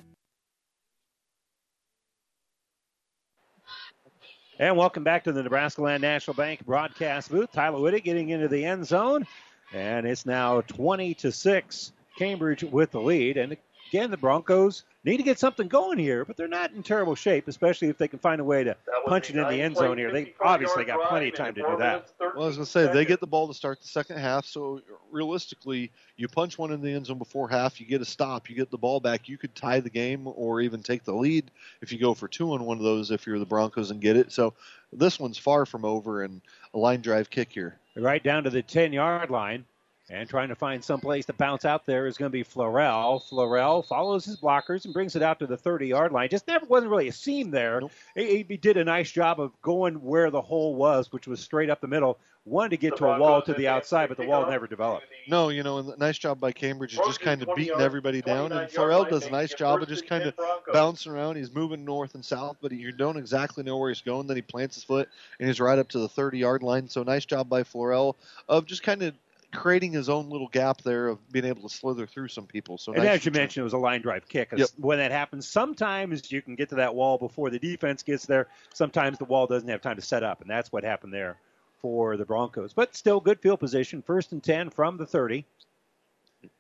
And 4.60 4.76
welcome 4.76 5.06
back 5.06 5.24
to 5.24 5.32
the 5.32 5.42
Nebraska 5.42 5.82
Land 5.82 6.02
National 6.02 6.34
Bank 6.34 6.66
broadcast 6.66 7.32
booth. 7.32 7.50
Tyler 7.54 7.80
Whitty 7.80 8.02
getting 8.02 8.30
into 8.30 8.50
the 8.50 8.66
end 8.66 8.86
zone. 8.86 9.26
And 9.74 10.06
it's 10.06 10.26
now 10.26 10.60
20 10.62 11.14
to 11.14 11.32
6. 11.32 11.94
Cambridge 12.20 12.64
with 12.66 12.92
the 12.92 13.00
lead. 13.00 13.38
And 13.38 13.56
again, 13.88 14.12
the 14.12 14.18
Broncos 14.18 14.84
need 15.04 15.18
to 15.18 15.24
get 15.24 15.40
something 15.40 15.68
going 15.68 15.98
here, 15.98 16.26
but 16.26 16.38
they're 16.38 16.48
not 16.48 16.72
in 16.72 16.84
terrible 16.84 17.16
shape, 17.16 17.48
especially 17.48 17.88
if 17.88 17.98
they 17.98 18.08
can 18.08 18.20
find 18.20 18.40
a 18.40 18.44
way 18.44 18.64
to 18.64 18.76
punch 19.08 19.30
it 19.30 19.36
in 19.36 19.48
the 19.48 19.62
end 19.62 19.76
zone 19.76 19.98
here. 19.98 20.12
They 20.12 20.34
obviously 20.40 20.86
got 20.86 21.10
plenty 21.10 21.30
of 21.30 21.36
time 21.36 21.56
to 21.56 21.62
do 21.62 21.78
that. 21.80 22.12
Well, 22.20 22.44
I 22.44 22.48
was 22.48 22.56
going 22.58 22.66
to 22.66 22.72
say, 22.72 22.92
they 22.94 23.06
get 23.06 23.20
the 23.20 23.28
ball 23.28 23.48
to 23.48 23.54
start 23.54 23.82
the 23.82 23.88
second 23.88 24.18
half, 24.18 24.46
so 24.46 24.82
realistically, 25.12 25.92
you 26.18 26.28
punch 26.28 26.58
one 26.58 26.72
in 26.72 26.82
the 26.82 26.92
end 26.92 27.08
zone 27.08 27.18
before 27.18 27.50
half, 27.50 27.80
you 27.80 27.88
get 27.88 28.02
a 28.02 28.06
stop, 28.06 28.50
you 28.50 28.56
get 28.56 28.70
the 28.70 28.78
ball 28.78 29.00
back, 29.00 29.28
you 29.28 29.38
could 29.38 29.56
tie 29.56 29.80
the 29.80 29.90
game 29.90 30.28
or 30.28 30.62
even 30.62 30.84
take 30.84 31.04
the 31.04 31.14
lead 31.14 31.50
if 31.82 31.92
you 31.92 32.00
go 32.00 32.14
for 32.14 32.28
two 32.28 32.54
on 32.54 32.64
one 32.64 32.78
of 32.78 32.84
those 32.84 33.12
if 33.12 33.26
you're 33.26 33.40
the 33.40 33.46
Broncos 33.46 33.92
and 33.92 34.02
get 34.02 34.16
it. 34.16 34.32
So 34.32 34.54
this 34.94 35.20
one's 35.20 35.38
far 35.38 35.66
from 35.66 35.84
over 35.84 36.24
and 36.24 36.42
a 36.74 36.78
line 36.78 37.02
drive 37.02 37.30
kick 37.30 37.52
here. 37.52 37.78
Right 37.96 38.24
down 38.24 38.44
to 38.44 38.50
the 38.50 38.62
10 38.62 38.94
yard 38.94 39.30
line. 39.30 39.66
And 40.12 40.28
trying 40.28 40.50
to 40.50 40.56
find 40.56 40.84
some 40.84 41.00
place 41.00 41.26
to 41.28 41.34
bounce 41.34 41.64
out 41.64 41.86
there 41.86 42.06
is 42.06 42.18
going 42.18 42.30
to 42.30 42.34
be 42.34 42.44
Florell. 42.44 43.24
Florell 43.30 43.86
follows 43.86 44.26
his 44.26 44.36
blockers 44.36 44.84
and 44.84 44.94
brings 44.94 45.16
it 45.16 45.22
out 45.22 45.40
to 45.40 45.48
the 45.48 45.56
30 45.56 45.88
yard 45.88 46.12
line. 46.12 46.28
Just 46.28 46.48
never 46.48 46.66
wasn't 46.66 46.92
really 46.92 47.08
a 47.08 47.14
seam 47.14 47.50
there. 47.50 47.80
Nope. 47.80 47.92
He, 48.14 48.44
he, 48.48 48.58
did 48.58 48.76
a 48.76 48.84
nice 48.84 49.10
job 49.10 49.40
of 49.40 49.54
going 49.62 49.96
where 49.96 50.30
the 50.30 50.42
hole 50.42 50.76
was, 50.76 51.14
which 51.14 51.28
was 51.28 51.40
straight 51.40 51.70
up 51.70 51.80
the 51.80 51.88
middle. 51.88 52.20
Wanted 52.44 52.72
to 52.72 52.78
get 52.78 52.98
to 52.98 53.06
a 53.06 53.20
wall 53.20 53.42
to 53.44 53.54
the 53.54 53.70
outside, 53.70 54.10
but 54.10 54.18
the 54.18 54.26
wall 54.26 54.50
never 54.50 54.68
developed. 54.68 55.06
No, 55.28 55.50
you 55.50 55.64
know, 55.64 55.94
nice 55.98 56.18
job 56.18 56.40
by 56.40 56.52
Cambridge 56.52 56.94
is 56.94 57.00
just 57.06 57.22
kind 57.22 57.42
of 57.42 57.56
beating 57.56 57.80
everybody 57.80 58.22
down. 58.22 58.52
And 58.52 58.70
Florell 58.70 59.08
does 59.08 59.28
a 59.28 59.30
nice 59.30 59.54
job 59.54 59.82
of 59.82 59.88
just 59.88 60.08
kind 60.08 60.26
of 60.26 60.34
bouncing 60.74 61.12
around. 61.12 61.38
He's 61.38 61.54
moving 61.54 61.86
north 61.86 62.16
and 62.16 62.26
south, 62.26 62.58
but 62.60 62.72
you 62.72 62.92
don't 62.92 63.18
exactly 63.18 63.64
know 63.64 63.78
where 63.78 63.90
he's 63.90 64.02
going. 64.02 64.28
Then 64.28 64.38
he 64.38 64.42
plants 64.42 64.76
his 64.76 64.84
foot 64.84 65.08
and 65.40 65.48
he's 65.48 65.60
right 65.60 65.80
up 65.80 65.88
to 65.90 66.00
the 66.00 66.10
30 66.10 66.40
yard 66.40 66.64
line. 66.64 66.90
So 66.90 67.04
nice 67.04 67.26
job 67.26 67.48
by 67.48 67.64
Florell 67.64 68.16
of 68.50 68.66
just 68.66 68.84
kind 68.84 69.04
of 69.04 69.14
creating 69.52 69.92
his 69.92 70.10
own 70.10 70.30
little 70.30 70.48
gap 70.48 70.82
there 70.82 71.08
of 71.08 71.32
being 71.32 71.46
able 71.46 71.68
to 71.68 71.70
slither 71.70 72.08
through 72.08 72.28
some 72.28 72.46
people. 72.46 72.78
So 72.78 72.94
and 72.94 73.04
nice 73.04 73.20
as 73.20 73.26
you 73.26 73.32
mentioned, 73.32 73.62
it 73.62 73.66
was 73.66 73.74
a 73.74 73.78
line 73.78 74.02
drive 74.02 74.28
kick. 74.28 74.54
Yep. 74.56 74.70
When 74.78 74.98
that 75.00 75.12
happens, 75.12 75.48
sometimes 75.48 76.32
you 76.32 76.42
can 76.42 76.56
get 76.56 76.70
to 76.70 76.76
that 76.76 76.96
wall 76.96 77.18
before 77.18 77.50
the 77.50 77.60
defense 77.60 78.04
gets 78.04 78.26
there. 78.26 78.48
Sometimes 78.74 79.18
the 79.18 79.26
wall 79.26 79.48
doesn't 79.48 79.70
have 79.70 79.82
time 79.82 79.98
to 79.98 80.02
set 80.02 80.24
up, 80.24 80.42
and 80.42 80.50
that's 80.50 80.72
what 80.72 80.84
happened 80.84 81.14
there 81.14 81.38
for 81.80 82.18
the 82.18 82.26
Broncos. 82.26 82.74
But 82.74 82.96
still, 82.96 83.20
good 83.20 83.40
field 83.40 83.60
position, 83.60 84.02
first 84.02 84.32
and 84.32 84.44
ten 84.44 84.70
from 84.70 84.98
the 84.98 85.06
30, 85.06 85.46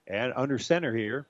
and 0.08 0.34
under 0.36 0.60
center 0.60 0.96
here 0.96 1.26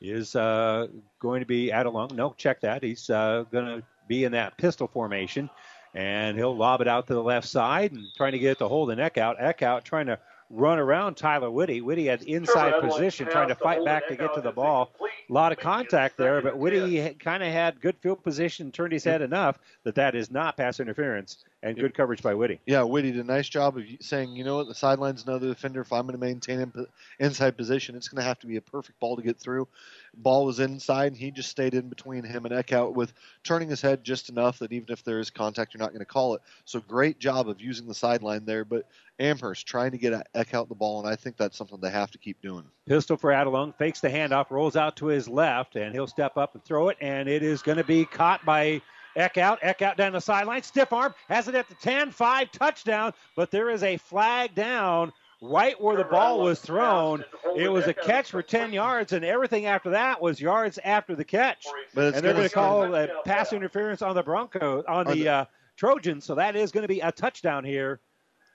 is 0.00 0.34
uh, 0.34 0.88
going 1.20 1.40
to 1.40 1.46
be 1.46 1.68
Adelung. 1.68 2.12
No, 2.12 2.34
check 2.36 2.60
that. 2.62 2.82
He's 2.82 3.08
uh, 3.08 3.44
going 3.52 3.66
to 3.66 3.82
be 4.08 4.24
in 4.24 4.32
that 4.32 4.58
pistol 4.58 4.88
formation. 4.88 5.48
And 5.94 6.38
he'll 6.38 6.56
lob 6.56 6.80
it 6.80 6.88
out 6.88 7.06
to 7.08 7.14
the 7.14 7.22
left 7.22 7.46
side 7.46 7.92
and 7.92 8.06
trying 8.16 8.32
to 8.32 8.38
get 8.38 8.52
it 8.52 8.58
to 8.58 8.68
Holden 8.68 8.98
Eckhout. 8.98 9.36
Eck 9.38 9.60
out 9.60 9.84
trying 9.84 10.06
to 10.06 10.18
run 10.52 10.78
around 10.78 11.16
Tyler 11.16 11.50
Whitty. 11.50 11.80
Whitty 11.80 12.06
had 12.06 12.22
inside 12.22 12.80
position 12.80 13.26
trying 13.26 13.48
to 13.48 13.54
fight 13.54 13.84
back 13.84 14.06
to 14.08 14.16
get 14.16 14.34
to 14.34 14.40
the 14.42 14.52
ball. 14.52 14.92
A 15.00 15.32
lot 15.32 15.50
of 15.50 15.58
contact 15.58 16.18
there, 16.18 16.42
but 16.42 16.58
Whitty 16.58 17.14
kind 17.14 17.42
of 17.42 17.50
had 17.50 17.80
good 17.80 17.96
field 17.96 18.22
position, 18.22 18.70
turned 18.70 18.92
his 18.92 19.02
head 19.02 19.22
enough 19.22 19.58
that 19.84 19.94
that 19.94 20.14
is 20.14 20.30
not 20.30 20.56
pass 20.56 20.78
interference 20.78 21.38
and 21.62 21.76
good 21.76 21.94
coverage 21.94 22.22
by 22.22 22.34
Whitty. 22.34 22.60
Yeah, 22.66 22.82
Whitty 22.82 23.12
did 23.12 23.24
a 23.24 23.26
nice 23.26 23.48
job 23.48 23.78
of 23.78 23.84
saying, 24.00 24.36
you 24.36 24.44
know 24.44 24.56
what, 24.56 24.68
the 24.68 24.74
sideline's 24.74 25.24
another 25.24 25.48
defender. 25.48 25.80
If 25.80 25.92
I'm 25.92 26.06
going 26.06 26.18
to 26.18 26.18
maintain 26.18 26.72
inside 27.18 27.56
position, 27.56 27.96
it's 27.96 28.08
going 28.08 28.20
to 28.20 28.28
have 28.28 28.38
to 28.40 28.46
be 28.46 28.56
a 28.56 28.60
perfect 28.60 29.00
ball 29.00 29.16
to 29.16 29.22
get 29.22 29.38
through. 29.38 29.68
Ball 30.14 30.44
was 30.44 30.60
inside, 30.60 31.12
and 31.12 31.16
he 31.16 31.30
just 31.30 31.48
stayed 31.48 31.74
in 31.74 31.88
between 31.88 32.24
him 32.24 32.44
and 32.44 32.54
Eckhout 32.54 32.94
with 32.94 33.12
turning 33.44 33.68
his 33.68 33.80
head 33.80 34.04
just 34.04 34.28
enough 34.28 34.58
that 34.58 34.72
even 34.72 34.92
if 34.92 35.02
there 35.02 35.20
is 35.20 35.30
contact, 35.30 35.72
you're 35.72 35.80
not 35.80 35.90
going 35.90 36.00
to 36.00 36.04
call 36.04 36.34
it. 36.34 36.42
So 36.64 36.80
great 36.80 37.18
job 37.18 37.48
of 37.48 37.60
using 37.60 37.86
the 37.86 37.94
sideline 37.94 38.44
there, 38.44 38.64
but 38.64 38.86
Amherst 39.18 39.66
trying 39.66 39.92
to 39.92 39.98
get 39.98 40.26
Eckhout 40.34 40.68
the 40.68 40.74
ball, 40.74 41.00
and 41.00 41.08
I 41.08 41.16
think 41.16 41.36
that's 41.36 41.56
something 41.56 41.78
they 41.80 41.90
have 41.90 42.10
to 42.10 42.18
keep 42.18 42.40
doing. 42.42 42.64
Pistol 42.86 43.16
for 43.16 43.30
Adelung, 43.30 43.74
fakes 43.76 44.00
the 44.00 44.08
handoff, 44.08 44.50
rolls 44.50 44.76
out 44.76 44.96
to 44.96 45.06
his 45.06 45.28
left, 45.28 45.76
and 45.76 45.94
he'll 45.94 46.06
step 46.06 46.36
up 46.36 46.54
and 46.54 46.64
throw 46.64 46.88
it, 46.88 46.98
and 47.00 47.28
it 47.28 47.42
is 47.42 47.62
going 47.62 47.78
to 47.78 47.84
be 47.84 48.04
caught 48.04 48.44
by 48.44 48.82
Eckhout, 49.16 49.58
Eck 49.62 49.82
out 49.82 49.96
down 49.96 50.12
the 50.12 50.20
sideline. 50.20 50.62
Stiff 50.62 50.92
arm, 50.92 51.14
has 51.28 51.48
it 51.48 51.54
at 51.54 51.68
the 51.68 51.74
10 51.76 52.10
5 52.10 52.50
touchdown, 52.52 53.12
but 53.36 53.50
there 53.50 53.70
is 53.70 53.82
a 53.82 53.96
flag 53.96 54.54
down 54.54 55.12
right 55.42 55.78
where 55.80 55.96
the 55.96 56.04
ball 56.04 56.40
was 56.40 56.60
thrown. 56.60 57.24
It 57.56 57.70
was 57.70 57.86
a 57.86 57.92
catch 57.92 58.30
for 58.30 58.42
10 58.42 58.72
yards, 58.72 59.12
and 59.12 59.24
everything 59.24 59.66
after 59.66 59.90
that 59.90 60.22
was 60.22 60.40
yards 60.40 60.78
after 60.84 61.14
the 61.14 61.24
catch. 61.24 61.66
and 62.14 62.24
they're 62.24 62.32
going 62.32 62.48
to 62.48 62.54
call 62.54 62.94
a 62.94 63.08
pass 63.24 63.52
interference 63.52 64.00
on 64.00 64.14
the 64.14 64.22
Broncos, 64.22 64.84
on 64.88 65.06
the 65.06 65.28
uh, 65.28 65.44
Trojans, 65.76 66.24
so 66.24 66.36
that 66.36 66.56
is 66.56 66.70
going 66.70 66.82
to 66.82 66.88
be 66.88 67.00
a 67.00 67.12
touchdown 67.12 67.64
here 67.64 68.00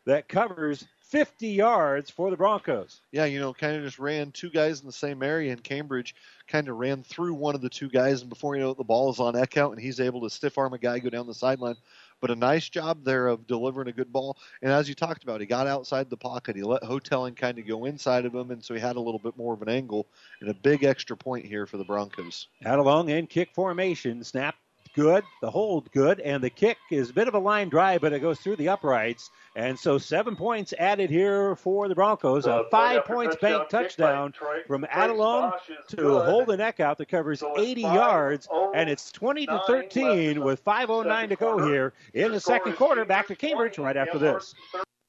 that 0.05 0.29
covers 0.29 0.87
50 1.09 1.47
yards 1.47 2.09
for 2.09 2.29
the 2.29 2.37
Broncos. 2.37 3.01
Yeah, 3.11 3.25
you 3.25 3.39
know, 3.39 3.53
kind 3.53 3.75
of 3.75 3.83
just 3.83 3.99
ran 3.99 4.31
two 4.31 4.49
guys 4.49 4.81
in 4.81 4.87
the 4.87 4.93
same 4.93 5.21
area 5.23 5.51
in 5.51 5.59
Cambridge, 5.59 6.15
kind 6.47 6.67
of 6.69 6.77
ran 6.77 7.03
through 7.03 7.33
one 7.33 7.55
of 7.55 7.61
the 7.61 7.69
two 7.69 7.89
guys, 7.89 8.21
and 8.21 8.29
before 8.29 8.55
you 8.55 8.61
know 8.61 8.71
it, 8.71 8.77
the 8.77 8.83
ball 8.83 9.09
is 9.09 9.19
on 9.19 9.33
Eckhout, 9.33 9.71
and 9.71 9.81
he's 9.81 9.99
able 9.99 10.21
to 10.21 10.29
stiff 10.29 10.57
arm 10.57 10.73
a 10.73 10.77
guy, 10.77 10.99
go 10.99 11.09
down 11.09 11.27
the 11.27 11.33
sideline. 11.33 11.75
But 12.19 12.31
a 12.31 12.35
nice 12.35 12.67
job 12.69 13.03
there 13.03 13.27
of 13.27 13.47
delivering 13.47 13.87
a 13.87 13.93
good 13.93 14.11
ball. 14.11 14.37
And 14.61 14.71
as 14.71 14.89
you 14.89 14.95
talked 14.95 15.23
about, 15.23 15.41
he 15.41 15.47
got 15.47 15.67
outside 15.67 16.09
the 16.09 16.17
pocket. 16.17 16.55
He 16.55 16.63
let 16.63 16.83
Houghtelling 16.83 17.35
kind 17.35 17.59
of 17.59 17.67
go 17.67 17.85
inside 17.85 18.25
of 18.25 18.33
him, 18.33 18.51
and 18.51 18.63
so 18.63 18.73
he 18.73 18.79
had 18.79 18.95
a 18.95 19.01
little 19.01 19.19
bit 19.19 19.37
more 19.37 19.53
of 19.53 19.61
an 19.61 19.69
angle 19.69 20.07
and 20.41 20.49
a 20.49 20.53
big 20.53 20.83
extra 20.83 21.15
point 21.15 21.45
here 21.45 21.65
for 21.65 21.77
the 21.77 21.83
Broncos. 21.83 22.47
Adelung 22.65 23.09
in 23.09 23.27
kick 23.27 23.53
formation, 23.53 24.23
snap 24.23 24.55
good, 24.97 25.23
the 25.41 25.51
hold 25.51 25.91
good, 25.91 26.19
and 26.21 26.43
the 26.43 26.49
kick 26.49 26.77
is 26.89 27.11
a 27.11 27.13
bit 27.13 27.27
of 27.27 27.35
a 27.35 27.39
line 27.39 27.69
drive, 27.69 28.01
but 28.01 28.13
it 28.13 28.19
goes 28.19 28.39
through 28.39 28.55
the 28.55 28.67
uprights. 28.67 29.29
And 29.55 29.77
so 29.77 29.99
seven 29.99 30.35
points 30.35 30.73
added 30.77 31.11
here 31.11 31.55
for 31.55 31.87
the 31.87 31.93
Broncos. 31.93 32.47
A 32.47 32.65
five 32.71 33.05
points 33.05 33.35
bank 33.39 33.69
touchdown 33.69 34.33
from 34.65 34.85
Adelung 34.91 35.53
to 35.89 36.19
Holden 36.19 36.59
Eckhout 36.59 36.97
that 36.97 37.09
covers 37.09 37.43
80 37.43 37.81
yards, 37.81 38.47
and 38.73 38.89
it's 38.89 39.11
20 39.11 39.45
to 39.45 39.61
13 39.67 40.43
with 40.43 40.63
5:09 40.65 41.29
to 41.29 41.35
go 41.35 41.63
here 41.67 41.93
in 42.15 42.31
the 42.31 42.39
second 42.39 42.73
quarter. 42.73 43.05
Back 43.05 43.27
to 43.27 43.35
Cambridge 43.35 43.77
right 43.77 43.95
after 43.95 44.17
this. 44.17 44.55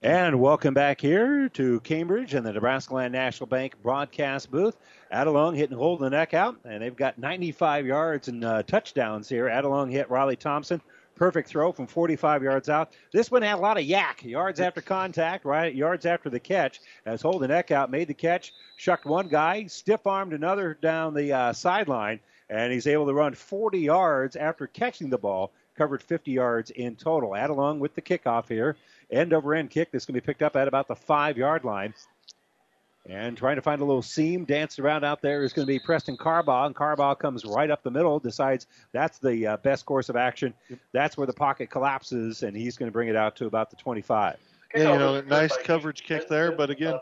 And 0.00 0.38
welcome 0.38 0.74
back 0.74 1.00
here 1.00 1.48
to 1.54 1.80
Cambridge 1.80 2.34
and 2.34 2.46
the 2.46 2.52
Nebraska 2.52 2.94
Land 2.94 3.12
National 3.12 3.48
Bank 3.48 3.74
broadcast 3.82 4.48
booth. 4.48 4.76
Adelung 5.12 5.56
hitting 5.56 5.76
Holden 5.76 6.12
Eckhout, 6.12 6.54
and 6.64 6.80
they've 6.80 6.94
got 6.94 7.18
95 7.18 7.84
yards 7.84 8.28
and 8.28 8.44
uh, 8.44 8.62
touchdowns 8.62 9.28
here. 9.28 9.46
Adelung 9.46 9.90
hit 9.90 10.08
Riley 10.08 10.36
Thompson. 10.36 10.80
Perfect 11.16 11.48
throw 11.48 11.72
from 11.72 11.88
45 11.88 12.44
yards 12.44 12.68
out. 12.68 12.92
This 13.12 13.28
one 13.28 13.42
had 13.42 13.54
a 13.54 13.60
lot 13.60 13.76
of 13.76 13.82
yak, 13.82 14.22
yards 14.24 14.60
after 14.60 14.80
contact, 14.80 15.44
right? 15.44 15.74
Yards 15.74 16.06
after 16.06 16.30
the 16.30 16.38
catch. 16.38 16.78
As 17.04 17.20
Holden 17.20 17.50
Eckhout, 17.50 17.90
made 17.90 18.06
the 18.06 18.14
catch, 18.14 18.52
shucked 18.76 19.04
one 19.04 19.26
guy, 19.26 19.66
stiff 19.66 20.06
armed 20.06 20.32
another 20.32 20.78
down 20.80 21.12
the 21.12 21.32
uh, 21.32 21.52
sideline, 21.52 22.20
and 22.48 22.72
he's 22.72 22.86
able 22.86 23.06
to 23.06 23.14
run 23.14 23.34
40 23.34 23.80
yards 23.80 24.36
after 24.36 24.68
catching 24.68 25.10
the 25.10 25.18
ball. 25.18 25.52
Covered 25.76 26.02
50 26.02 26.32
yards 26.32 26.70
in 26.70 26.96
total. 26.96 27.30
Adelung 27.30 27.78
with 27.78 27.94
the 27.94 28.02
kickoff 28.02 28.48
here 28.48 28.76
end 29.10 29.32
over 29.32 29.54
end 29.54 29.70
kick 29.70 29.90
that's 29.92 30.06
going 30.06 30.14
to 30.14 30.20
be 30.20 30.24
picked 30.24 30.42
up 30.42 30.56
at 30.56 30.68
about 30.68 30.88
the 30.88 30.96
five 30.96 31.36
yard 31.36 31.64
line. 31.64 31.94
And 33.08 33.38
trying 33.38 33.56
to 33.56 33.62
find 33.62 33.80
a 33.80 33.84
little 33.84 34.02
seam, 34.02 34.44
danced 34.44 34.78
around 34.78 35.02
out 35.02 35.22
there 35.22 35.42
is 35.42 35.54
going 35.54 35.66
to 35.66 35.72
be 35.72 35.78
Preston 35.78 36.18
Carbaugh, 36.18 36.66
and 36.66 36.76
Carbaugh 36.76 37.18
comes 37.18 37.42
right 37.46 37.70
up 37.70 37.82
the 37.82 37.90
middle, 37.90 38.18
decides 38.18 38.66
that's 38.92 39.18
the 39.18 39.46
uh, 39.46 39.56
best 39.58 39.86
course 39.86 40.10
of 40.10 40.16
action. 40.16 40.52
That's 40.92 41.16
where 41.16 41.26
the 41.26 41.32
pocket 41.32 41.70
collapses, 41.70 42.42
and 42.42 42.54
he's 42.54 42.76
going 42.76 42.88
to 42.88 42.92
bring 42.92 43.08
it 43.08 43.16
out 43.16 43.36
to 43.36 43.46
about 43.46 43.70
the 43.70 43.76
25. 43.76 44.36
Yeah, 44.74 44.92
you 44.92 44.98
know, 44.98 45.20
nice 45.22 45.56
coverage 45.56 46.02
kick 46.02 46.28
there, 46.28 46.52
but 46.52 46.68
again, 46.68 46.98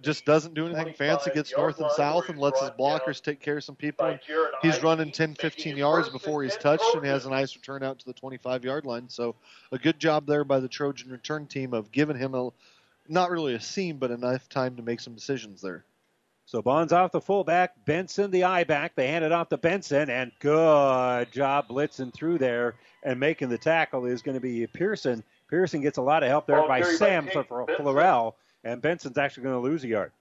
just 0.00 0.24
doesn't 0.24 0.54
do 0.54 0.66
anything 0.66 0.94
fancy. 0.94 1.30
Gets 1.30 1.54
north 1.54 1.78
and 1.78 1.90
south 1.90 2.30
and 2.30 2.38
lets 2.38 2.60
his 2.60 2.70
blockers 2.70 3.22
take 3.22 3.40
care 3.40 3.58
of 3.58 3.64
some 3.64 3.76
people. 3.76 4.06
And 4.06 4.20
he's 4.62 4.82
running 4.82 5.12
10, 5.12 5.34
15 5.34 5.76
yards 5.76 6.08
before 6.08 6.42
he's 6.42 6.56
touched, 6.56 6.94
and 6.94 7.04
he 7.04 7.10
has 7.10 7.26
a 7.26 7.30
nice 7.30 7.54
return 7.54 7.82
out 7.82 7.98
to 7.98 8.06
the 8.06 8.14
25 8.14 8.64
yard 8.64 8.86
line. 8.86 9.08
So, 9.08 9.34
a 9.70 9.76
good 9.76 9.98
job 9.98 10.26
there 10.26 10.44
by 10.44 10.60
the 10.60 10.68
Trojan 10.68 11.10
return 11.10 11.46
team 11.46 11.74
of 11.74 11.92
giving 11.92 12.16
him 12.16 12.34
a 12.34 12.50
not 13.06 13.30
really 13.30 13.54
a 13.54 13.60
seam, 13.60 13.98
but 13.98 14.10
enough 14.10 14.48
time 14.48 14.76
to 14.76 14.82
make 14.82 15.00
some 15.00 15.14
decisions 15.14 15.60
there. 15.60 15.84
So 16.46 16.62
Bonzoff 16.62 17.12
the 17.12 17.20
fullback, 17.20 17.84
Benson 17.84 18.32
the 18.32 18.42
eye 18.42 18.64
back. 18.64 18.96
They 18.96 19.06
hand 19.06 19.24
it 19.24 19.30
off 19.30 19.50
to 19.50 19.56
Benson, 19.56 20.10
and 20.10 20.32
good 20.40 21.30
job 21.30 21.68
blitzing 21.68 22.12
through 22.12 22.38
there 22.38 22.74
and 23.04 23.20
making 23.20 23.50
the 23.50 23.58
tackle 23.58 24.04
is 24.06 24.22
going 24.22 24.34
to 24.34 24.40
be 24.40 24.66
Pearson. 24.66 25.22
Pearson 25.50 25.80
gets 25.80 25.98
a 25.98 26.02
lot 26.02 26.22
of 26.22 26.28
help 26.28 26.46
there 26.46 26.58
Ball 26.58 26.68
by 26.68 26.82
Sam 26.82 27.26
for 27.26 27.42
Benson. 27.42 27.84
Florell, 27.84 28.34
and 28.64 28.80
Benson's 28.80 29.18
actually 29.18 29.42
going 29.42 29.56
to 29.56 29.68
lose 29.68 29.84
a 29.84 29.88
yard. 29.88 30.12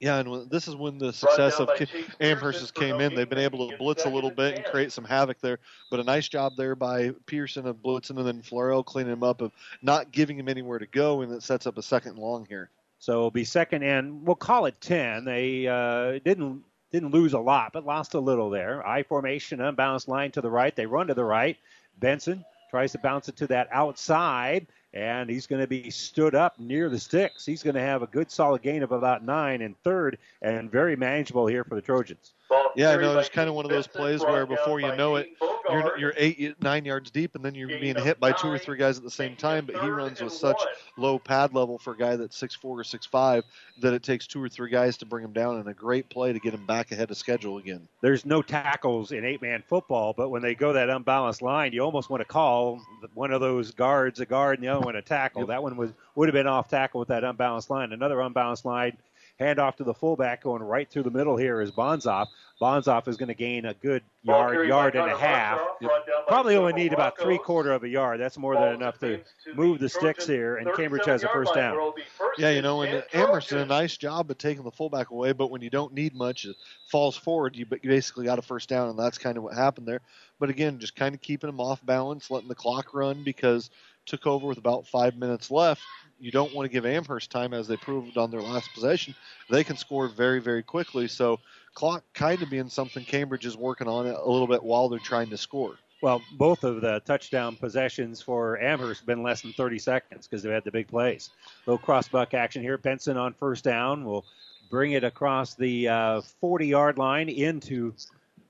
Yeah, 0.00 0.18
and 0.18 0.48
this 0.48 0.68
is 0.68 0.76
when 0.76 0.98
the 0.98 1.12
success 1.12 1.58
of 1.58 1.66
by 1.66 1.86
Amherst 2.20 2.60
has 2.60 2.70
came 2.70 3.00
in. 3.00 3.16
They've 3.16 3.28
been 3.28 3.38
able 3.38 3.68
to 3.68 3.76
blitz 3.76 4.04
a 4.04 4.08
little 4.08 4.30
bit 4.30 4.54
and 4.54 4.64
create 4.64 4.92
some 4.92 5.02
havoc 5.02 5.40
there. 5.40 5.58
But 5.90 5.98
a 5.98 6.04
nice 6.04 6.28
job 6.28 6.52
there 6.56 6.76
by 6.76 7.10
Pearson 7.26 7.66
of 7.66 7.82
blitzing 7.82 8.16
and 8.16 8.24
then 8.24 8.42
Florell 8.42 8.84
cleaning 8.84 9.12
him 9.12 9.24
up 9.24 9.40
of 9.40 9.50
not 9.82 10.12
giving 10.12 10.38
him 10.38 10.48
anywhere 10.48 10.78
to 10.78 10.86
go, 10.86 11.22
and 11.22 11.32
it 11.32 11.42
sets 11.42 11.66
up 11.66 11.78
a 11.78 11.82
second 11.82 12.16
long 12.16 12.46
here. 12.48 12.70
So 13.00 13.12
it'll 13.12 13.30
be 13.32 13.44
second 13.44 13.82
and 13.82 14.24
we'll 14.24 14.36
call 14.36 14.66
it 14.66 14.80
ten. 14.80 15.24
They 15.24 15.66
uh, 15.66 16.20
didn't 16.24 16.62
didn't 16.92 17.10
lose 17.10 17.32
a 17.32 17.38
lot, 17.40 17.72
but 17.72 17.84
lost 17.84 18.14
a 18.14 18.20
little 18.20 18.50
there. 18.50 18.86
I 18.86 19.02
formation, 19.02 19.60
unbalanced 19.60 20.08
line 20.08 20.30
to 20.32 20.40
the 20.40 20.50
right. 20.50 20.74
They 20.74 20.86
run 20.86 21.08
to 21.08 21.14
the 21.14 21.24
right. 21.24 21.56
Benson 21.98 22.44
tries 22.70 22.92
to 22.92 22.98
bounce 22.98 23.28
it 23.28 23.36
to 23.36 23.46
that 23.48 23.68
outside, 23.72 24.66
and 24.92 25.28
he's 25.28 25.46
going 25.46 25.60
to 25.60 25.68
be 25.68 25.90
stood 25.90 26.34
up 26.34 26.58
near 26.58 26.88
the 26.88 26.98
sticks. 26.98 27.44
He's 27.44 27.62
going 27.62 27.74
to 27.74 27.80
have 27.80 28.02
a 28.02 28.06
good 28.06 28.30
solid 28.30 28.62
gain 28.62 28.82
of 28.82 28.92
about 28.92 29.24
nine 29.24 29.62
and 29.62 29.76
third, 29.82 30.18
and 30.42 30.70
very 30.70 30.96
manageable 30.96 31.46
here 31.46 31.64
for 31.64 31.74
the 31.74 31.82
Trojans. 31.82 32.34
Ball 32.48 32.70
Yeah, 32.76 32.88
I 32.88 32.92
carried 32.92 33.04
know 33.04 33.18
it's 33.18 33.28
kind 33.28 33.48
of 33.48 33.54
one 33.54 33.64
of 33.64 33.70
those 33.70 33.86
plays 33.86 34.20
where 34.20 34.46
before 34.46 34.80
you 34.80 34.94
know 34.96 35.16
it, 35.16 35.28
Tate 35.40 35.58
you're 35.70 35.98
you're 35.98 36.14
eight 36.16 36.62
nine 36.62 36.84
yards 36.84 37.10
deep, 37.10 37.34
and 37.34 37.44
then 37.44 37.54
you're 37.54 37.68
Gain 37.68 37.80
being 37.80 37.96
hit 37.96 38.20
by 38.20 38.32
two 38.32 38.48
or 38.48 38.58
three 38.58 38.78
guys 38.78 38.96
at 38.96 39.04
the 39.04 39.10
same 39.10 39.36
time. 39.36 39.66
But 39.66 39.82
he 39.82 39.88
runs 39.88 40.20
with 40.20 40.32
and 40.32 40.40
such 40.40 40.56
one. 40.56 40.68
low 40.96 41.18
pad 41.18 41.54
level 41.54 41.78
for 41.78 41.92
a 41.92 41.96
guy 41.96 42.16
that's 42.16 42.36
six 42.36 42.54
four 42.54 42.78
or 42.78 42.84
six 42.84 43.06
five 43.06 43.44
that 43.80 43.92
it 43.92 44.02
takes 44.02 44.26
two 44.26 44.42
or 44.42 44.48
three 44.48 44.70
guys 44.70 44.96
to 44.98 45.06
bring 45.06 45.24
him 45.24 45.32
down, 45.32 45.56
and 45.56 45.68
a 45.68 45.74
great 45.74 46.08
play 46.08 46.32
to 46.32 46.38
get 46.38 46.54
him 46.54 46.64
back 46.66 46.92
ahead 46.92 47.10
of 47.10 47.16
schedule 47.16 47.58
again. 47.58 47.86
There's 48.00 48.24
no 48.24 48.42
tackles 48.42 49.12
in 49.12 49.24
eight 49.24 49.42
man 49.42 49.62
football, 49.66 50.14
but 50.16 50.30
when 50.30 50.42
they 50.42 50.54
go 50.54 50.72
that 50.72 50.88
unbalanced 50.88 51.42
line, 51.42 51.72
you 51.72 51.80
almost 51.82 52.10
want 52.10 52.20
to 52.20 52.24
call 52.24 52.80
one 53.14 53.32
of 53.32 53.40
those 53.40 53.70
guards 53.72 54.20
a 54.20 54.26
guard 54.26 54.58
and 54.58 54.66
the 54.66 54.72
other 54.72 54.84
one 54.84 54.96
a 54.96 55.02
tackle. 55.02 55.46
That 55.46 55.62
one 55.62 55.76
was 55.76 55.90
would 56.14 56.28
have 56.28 56.34
been 56.34 56.46
off 56.46 56.68
tackle 56.68 56.98
with 56.98 57.08
that 57.08 57.24
unbalanced 57.24 57.70
line. 57.70 57.92
Another 57.92 58.20
unbalanced 58.20 58.64
line, 58.64 58.96
hand 59.38 59.58
off 59.58 59.76
to 59.76 59.84
the 59.84 59.94
fullback 59.94 60.42
going 60.42 60.62
right 60.62 60.90
through 60.90 61.04
the 61.04 61.10
middle 61.10 61.36
here 61.36 61.60
is 61.60 61.70
Bonzoff. 61.70 62.26
Bonzoff 62.60 63.06
is 63.06 63.16
going 63.16 63.28
to 63.28 63.34
gain 63.34 63.66
a 63.66 63.74
good 63.74 64.02
yard, 64.22 64.52
carried 64.52 64.68
yard 64.68 64.96
and 64.96 65.10
a 65.10 65.16
half. 65.16 65.58
Armstrong, 65.58 65.78
brought 66.06 66.26
Probably 66.26 66.56
only 66.56 66.72
need 66.72 66.92
about 66.92 67.14
Broncos. 67.14 67.24
three 67.24 67.38
quarter 67.38 67.72
of 67.72 67.84
a 67.84 67.88
yard. 67.88 68.18
That's 68.18 68.36
more 68.36 68.54
than 68.54 68.74
enough 68.74 68.98
to 68.98 69.20
move 69.54 69.78
the 69.78 69.88
sticks 69.88 70.26
here, 70.26 70.56
and 70.56 70.68
Cambridge 70.74 71.06
has 71.06 71.22
a 71.22 71.28
first 71.28 71.54
down. 71.54 71.92
Yeah, 72.36 72.50
you 72.50 72.62
know, 72.62 72.82
and 72.82 73.04
Amherst 73.12 73.50
did 73.50 73.58
a 73.58 73.66
nice 73.66 73.96
job 73.96 74.30
of 74.30 74.38
taking 74.38 74.64
the 74.64 74.72
fullback 74.72 75.10
away, 75.10 75.32
but 75.32 75.50
when 75.50 75.62
you 75.62 75.70
don't 75.70 75.94
need 75.94 76.14
much, 76.14 76.44
it 76.44 76.56
falls 76.90 77.16
forward. 77.16 77.54
You 77.54 77.66
basically 77.66 78.24
got 78.26 78.38
a 78.40 78.42
first 78.42 78.68
down, 78.68 78.88
and 78.88 78.98
that's 78.98 79.18
kind 79.18 79.36
of 79.36 79.44
what 79.44 79.54
happened 79.54 79.86
there. 79.86 80.00
But 80.40 80.50
again, 80.50 80.80
just 80.80 80.96
kind 80.96 81.14
of 81.14 81.20
keeping 81.20 81.48
them 81.48 81.60
off 81.60 81.84
balance, 81.86 82.30
letting 82.30 82.48
the 82.48 82.54
clock 82.54 82.92
run 82.92 83.22
because 83.22 83.70
took 84.06 84.26
over 84.26 84.46
with 84.46 84.58
about 84.58 84.86
five 84.86 85.16
minutes 85.16 85.50
left. 85.50 85.82
You 86.18 86.30
don't 86.30 86.54
want 86.54 86.66
to 86.66 86.72
give 86.72 86.84
Amherst 86.84 87.30
time, 87.30 87.54
as 87.54 87.68
they 87.68 87.76
proved 87.76 88.16
on 88.16 88.30
their 88.30 88.40
last 88.40 88.72
possession. 88.74 89.14
They 89.50 89.64
can 89.64 89.76
score 89.76 90.08
very, 90.08 90.40
very 90.40 90.62
quickly. 90.62 91.08
So 91.08 91.40
clock 91.74 92.04
kind 92.14 92.42
of 92.42 92.50
being 92.50 92.68
something 92.68 93.04
Cambridge 93.04 93.46
is 93.46 93.56
working 93.56 93.86
on 93.88 94.06
a 94.06 94.28
little 94.28 94.48
bit 94.48 94.62
while 94.62 94.88
they're 94.88 94.98
trying 94.98 95.30
to 95.30 95.36
score. 95.36 95.78
Well, 96.00 96.22
both 96.32 96.62
of 96.62 96.80
the 96.80 97.00
touchdown 97.00 97.56
possessions 97.56 98.20
for 98.22 98.58
Amherst 98.60 99.00
have 99.00 99.06
been 99.06 99.22
less 99.22 99.42
than 99.42 99.52
30 99.52 99.78
seconds 99.78 100.28
because 100.28 100.42
they 100.42 100.50
had 100.50 100.64
the 100.64 100.70
big 100.70 100.86
plays. 100.86 101.30
Little 101.66 101.78
cross 101.78 102.08
buck 102.08 102.34
action 102.34 102.62
here. 102.62 102.78
Benson 102.78 103.16
on 103.16 103.32
first 103.32 103.64
down 103.64 104.04
will 104.04 104.24
bring 104.70 104.92
it 104.92 105.02
across 105.02 105.54
the 105.54 105.88
uh, 105.88 106.20
40 106.40 106.66
yard 106.66 106.98
line 106.98 107.28
into 107.28 107.94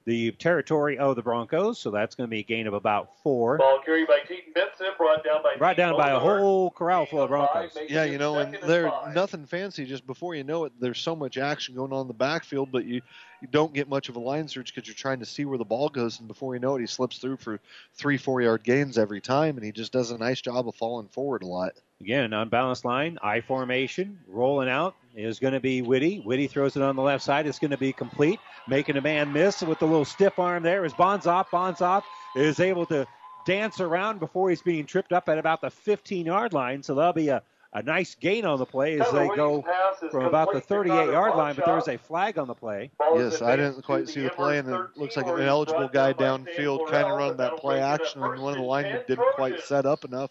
the 0.08 0.32
territory 0.32 0.96
of 0.96 1.16
the 1.16 1.22
Broncos. 1.22 1.78
So 1.78 1.90
that's 1.90 2.14
going 2.14 2.26
to 2.26 2.30
be 2.30 2.40
a 2.40 2.42
gain 2.42 2.66
of 2.66 2.72
about 2.72 3.10
four. 3.22 3.58
Ball 3.58 3.78
carried 3.84 4.08
by 4.08 4.20
Keaton 4.26 4.54
Benson, 4.54 4.86
brought 4.96 5.22
down 5.22 5.42
by 5.42 5.54
Brought 5.58 5.76
down 5.76 5.98
by 5.98 6.10
a 6.12 6.18
whole 6.18 6.70
corral 6.70 7.04
full 7.04 7.20
of 7.20 7.28
Broncos. 7.28 7.76
Yeah, 7.88 8.04
you 8.04 8.16
know, 8.16 8.38
and 8.38 8.56
they're 8.66 8.90
nothing 9.12 9.44
fancy. 9.44 9.84
Just 9.84 10.06
before 10.06 10.34
you 10.34 10.44
know 10.44 10.64
it, 10.64 10.72
there's 10.80 10.98
so 10.98 11.14
much 11.14 11.36
action 11.36 11.74
going 11.74 11.92
on 11.92 12.02
in 12.02 12.08
the 12.08 12.14
backfield, 12.14 12.72
but 12.72 12.86
you, 12.86 13.02
you 13.40 13.48
don't 13.48 13.72
get 13.72 13.88
much 13.88 14.08
of 14.08 14.16
a 14.16 14.20
line 14.20 14.48
search 14.48 14.74
because 14.74 14.88
you're 14.88 14.94
trying 14.94 15.20
to 15.20 15.26
see 15.26 15.44
where 15.44 15.58
the 15.58 15.64
ball 15.64 15.88
goes, 15.88 16.18
and 16.18 16.28
before 16.28 16.54
you 16.54 16.60
know 16.60 16.76
it, 16.76 16.80
he 16.80 16.86
slips 16.86 17.18
through 17.18 17.36
for 17.36 17.60
three, 17.94 18.16
four 18.16 18.40
yard 18.40 18.62
gains 18.62 18.98
every 18.98 19.20
time, 19.20 19.56
and 19.56 19.64
he 19.64 19.72
just 19.72 19.92
does 19.92 20.10
a 20.10 20.18
nice 20.18 20.40
job 20.40 20.68
of 20.68 20.74
falling 20.74 21.08
forward 21.08 21.42
a 21.42 21.46
lot. 21.46 21.72
Again, 22.00 22.32
unbalanced 22.32 22.84
line, 22.84 23.18
I 23.22 23.40
formation, 23.40 24.20
rolling 24.28 24.68
out 24.68 24.94
is 25.16 25.40
going 25.40 25.54
to 25.54 25.60
be 25.60 25.82
Whitty. 25.82 26.18
Whitty 26.18 26.46
throws 26.46 26.76
it 26.76 26.82
on 26.82 26.94
the 26.94 27.02
left 27.02 27.24
side. 27.24 27.46
It's 27.46 27.58
going 27.58 27.72
to 27.72 27.78
be 27.78 27.92
complete, 27.92 28.38
making 28.68 28.96
a 28.96 29.00
man 29.00 29.32
miss 29.32 29.62
with 29.62 29.80
the 29.80 29.86
little 29.86 30.04
stiff 30.04 30.38
arm 30.38 30.62
there. 30.62 30.84
Is 30.84 30.92
Bonzoff. 30.92 31.48
Bonzoff 31.48 32.04
is 32.36 32.60
able 32.60 32.86
to 32.86 33.06
dance 33.44 33.80
around 33.80 34.20
before 34.20 34.50
he's 34.50 34.62
being 34.62 34.86
tripped 34.86 35.12
up 35.12 35.28
at 35.28 35.38
about 35.38 35.60
the 35.60 35.70
15 35.70 36.26
yard 36.26 36.52
line. 36.52 36.82
So 36.82 36.94
that'll 36.94 37.12
be 37.12 37.28
a, 37.28 37.42
a 37.72 37.82
nice 37.82 38.14
gain 38.14 38.44
on 38.44 38.58
the 38.58 38.66
play 38.66 38.98
as 38.98 39.10
they 39.12 39.28
go 39.28 39.58
Williams' 39.58 39.64
pass 39.66 40.02
is 40.02 40.10
from 40.10 40.24
about 40.24 40.52
the 40.52 40.60
38 40.60 41.10
yard 41.10 41.36
line, 41.36 41.54
but 41.54 41.66
there 41.66 41.74
was 41.74 41.88
a 41.88 41.98
flag 41.98 42.38
on 42.38 42.46
the 42.46 42.54
play. 42.54 42.90
Yes, 43.14 43.42
I 43.42 43.56
didn't 43.56 43.82
quite 43.82 44.08
see 44.08 44.20
the 44.20 44.28
the 44.28 44.34
play, 44.34 44.58
and 44.58 44.68
it 44.68 44.96
looks 44.96 45.16
like 45.16 45.26
an 45.26 45.40
eligible 45.40 45.88
guy 45.88 46.12
down 46.12 46.44
by 46.44 46.50
downfield 46.52 46.90
kind 46.90 47.06
of 47.06 47.18
run 47.18 47.36
that 47.36 47.56
play 47.56 47.74
bring 47.74 47.82
it 47.82 47.86
up 47.86 48.00
action, 48.00 48.22
and 48.22 48.40
one 48.40 48.52
of 48.52 48.58
the 48.58 48.64
linemen 48.64 49.02
didn't 49.06 49.34
quite 49.34 49.60
set 49.60 49.84
up 49.86 50.04
enough. 50.04 50.30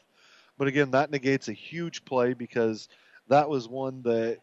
But 0.57 0.67
again, 0.67 0.91
that 0.91 1.11
negates 1.11 1.47
a 1.47 1.53
huge 1.53 2.03
play 2.05 2.33
because 2.33 2.89
that 3.27 3.47
was 3.47 3.67
one 3.67 4.01
that 4.03 4.39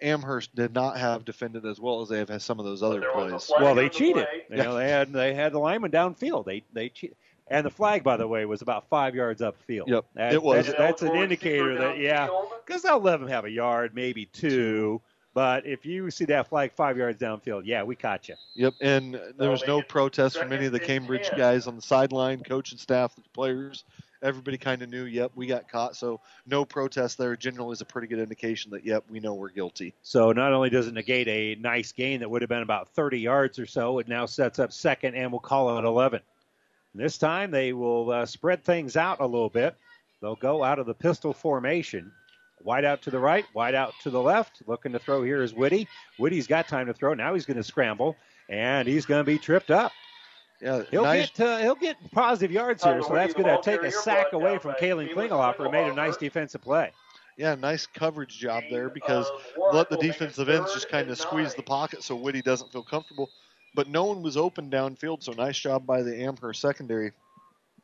Amherst 0.00 0.54
did 0.54 0.72
not 0.72 0.96
have 0.96 1.24
defended 1.24 1.66
as 1.66 1.80
well 1.80 2.00
as 2.00 2.08
they 2.08 2.18
have 2.18 2.28
had 2.28 2.40
some 2.40 2.58
of 2.58 2.64
those 2.64 2.82
other 2.82 3.00
there 3.00 3.14
was 3.14 3.44
a 3.44 3.46
plays. 3.46 3.52
Well, 3.60 3.74
they 3.74 3.84
the 3.84 3.90
cheated. 3.90 4.26
play. 4.26 4.56
You 4.56 4.62
know, 4.62 4.74
they 4.76 4.88
had 4.88 5.12
they 5.12 5.34
had 5.34 5.52
the 5.52 5.58
lineman 5.58 5.90
downfield. 5.90 6.46
They 6.46 6.64
they 6.72 6.88
cheated. 6.88 7.16
And 7.50 7.64
the 7.64 7.70
flag, 7.70 8.02
by 8.04 8.16
the 8.16 8.26
way, 8.28 8.44
was 8.44 8.62
about 8.62 8.88
five 8.88 9.14
yards 9.14 9.40
upfield. 9.40 9.88
Yep, 9.88 10.04
That- 10.14 10.32
it 10.34 10.42
was. 10.42 10.66
That's, 10.66 10.78
that's 10.78 11.02
an 11.02 11.14
indicator 11.16 11.76
that 11.78 11.98
yeah, 11.98 12.28
because 12.66 12.82
they'll 12.82 13.00
let 13.00 13.20
them 13.20 13.28
have 13.28 13.44
a 13.44 13.50
yard, 13.50 13.94
maybe 13.94 14.26
two. 14.26 15.00
But 15.34 15.66
if 15.66 15.86
you 15.86 16.10
see 16.10 16.24
that 16.26 16.48
flag 16.48 16.72
five 16.72 16.96
yards 16.96 17.20
downfield, 17.20 17.62
yeah, 17.64 17.84
we 17.84 17.94
caught 17.94 18.28
you. 18.28 18.34
Yep, 18.56 18.74
and 18.80 19.20
there 19.38 19.50
was 19.50 19.64
no 19.66 19.82
protest 19.82 20.36
from 20.38 20.52
any 20.52 20.66
of 20.66 20.72
the 20.72 20.80
Cambridge 20.80 21.30
guys 21.36 21.66
on 21.66 21.76
the 21.76 21.82
sideline, 21.82 22.42
coaching 22.42 22.78
staff, 22.78 23.14
the 23.14 23.22
players. 23.34 23.84
Everybody 24.20 24.58
kind 24.58 24.82
of 24.82 24.88
knew, 24.88 25.04
yep, 25.04 25.30
we 25.36 25.46
got 25.46 25.68
caught. 25.68 25.94
So 25.94 26.20
no 26.44 26.64
protest 26.64 27.18
there 27.18 27.36
generally 27.36 27.74
is 27.74 27.82
a 27.82 27.84
pretty 27.84 28.08
good 28.08 28.18
indication 28.18 28.72
that, 28.72 28.84
yep, 28.84 29.04
we 29.08 29.20
know 29.20 29.34
we're 29.34 29.50
guilty. 29.50 29.94
So 30.02 30.32
not 30.32 30.52
only 30.52 30.70
does 30.70 30.88
it 30.88 30.94
negate 30.94 31.28
a 31.28 31.54
nice 31.60 31.92
gain 31.92 32.18
that 32.18 32.28
would 32.28 32.42
have 32.42 32.48
been 32.48 32.62
about 32.62 32.88
30 32.88 33.20
yards 33.20 33.60
or 33.60 33.66
so, 33.66 34.00
it 34.00 34.08
now 34.08 34.26
sets 34.26 34.58
up 34.58 34.72
second 34.72 35.14
and 35.14 35.30
we'll 35.30 35.38
call 35.38 35.78
it 35.78 35.84
11. 35.84 36.20
This 36.94 37.18
time 37.18 37.50
they 37.50 37.72
will 37.72 38.10
uh, 38.10 38.26
spread 38.26 38.64
things 38.64 38.96
out 38.96 39.20
a 39.20 39.26
little 39.26 39.50
bit. 39.50 39.76
They'll 40.20 40.36
go 40.36 40.64
out 40.64 40.78
of 40.78 40.86
the 40.86 40.94
pistol 40.94 41.32
formation. 41.32 42.12
Wide 42.64 42.84
out 42.84 43.02
to 43.02 43.10
the 43.10 43.20
right, 43.20 43.44
wide 43.54 43.76
out 43.76 43.92
to 44.02 44.10
the 44.10 44.20
left. 44.20 44.62
Looking 44.66 44.92
to 44.92 44.98
throw 44.98 45.22
here 45.22 45.42
is 45.42 45.54
Whitty. 45.54 45.86
Whitty's 46.18 46.48
got 46.48 46.66
time 46.66 46.86
to 46.86 46.94
throw. 46.94 47.14
Now 47.14 47.34
he's 47.34 47.46
going 47.46 47.56
to 47.56 47.62
scramble, 47.62 48.16
and 48.48 48.88
he's 48.88 49.06
going 49.06 49.20
to 49.20 49.24
be 49.24 49.38
tripped 49.38 49.70
up. 49.70 49.92
Yeah, 50.60 50.82
He'll 50.90 51.04
nice. 51.04 51.30
get 51.30 51.46
uh, 51.46 51.58
he'll 51.58 51.76
get 51.76 51.96
positive 52.10 52.50
yards 52.50 52.82
here, 52.82 53.00
so 53.02 53.14
that's 53.14 53.32
going 53.32 53.46
to 53.46 53.62
take 53.62 53.82
a 53.82 53.92
sack 53.92 54.32
away 54.32 54.58
from 54.58 54.72
Kalen 54.72 55.08
who 55.56 55.70
made 55.70 55.88
a 55.88 55.94
nice 55.94 56.16
defensive 56.16 56.60
play. 56.60 56.90
Yeah, 57.36 57.54
nice 57.54 57.86
coverage 57.86 58.36
job 58.36 58.64
there 58.68 58.88
because 58.88 59.30
let 59.72 59.88
the 59.88 59.94
will 59.94 60.02
make 60.02 60.10
it 60.10 60.12
defensive 60.14 60.48
ends 60.48 60.74
just 60.74 60.88
kind 60.88 61.08
of 61.08 61.16
squeeze 61.18 61.54
the 61.54 61.62
pocket 61.62 62.02
so 62.02 62.16
Whitty 62.16 62.42
doesn't 62.42 62.72
feel 62.72 62.82
comfortable. 62.82 63.30
But 63.78 63.86
no 63.86 64.06
one 64.06 64.22
was 64.22 64.36
open 64.36 64.72
downfield, 64.72 65.22
so 65.22 65.30
nice 65.30 65.56
job 65.56 65.86
by 65.86 66.02
the 66.02 66.24
Amherst 66.24 66.60
secondary. 66.60 67.12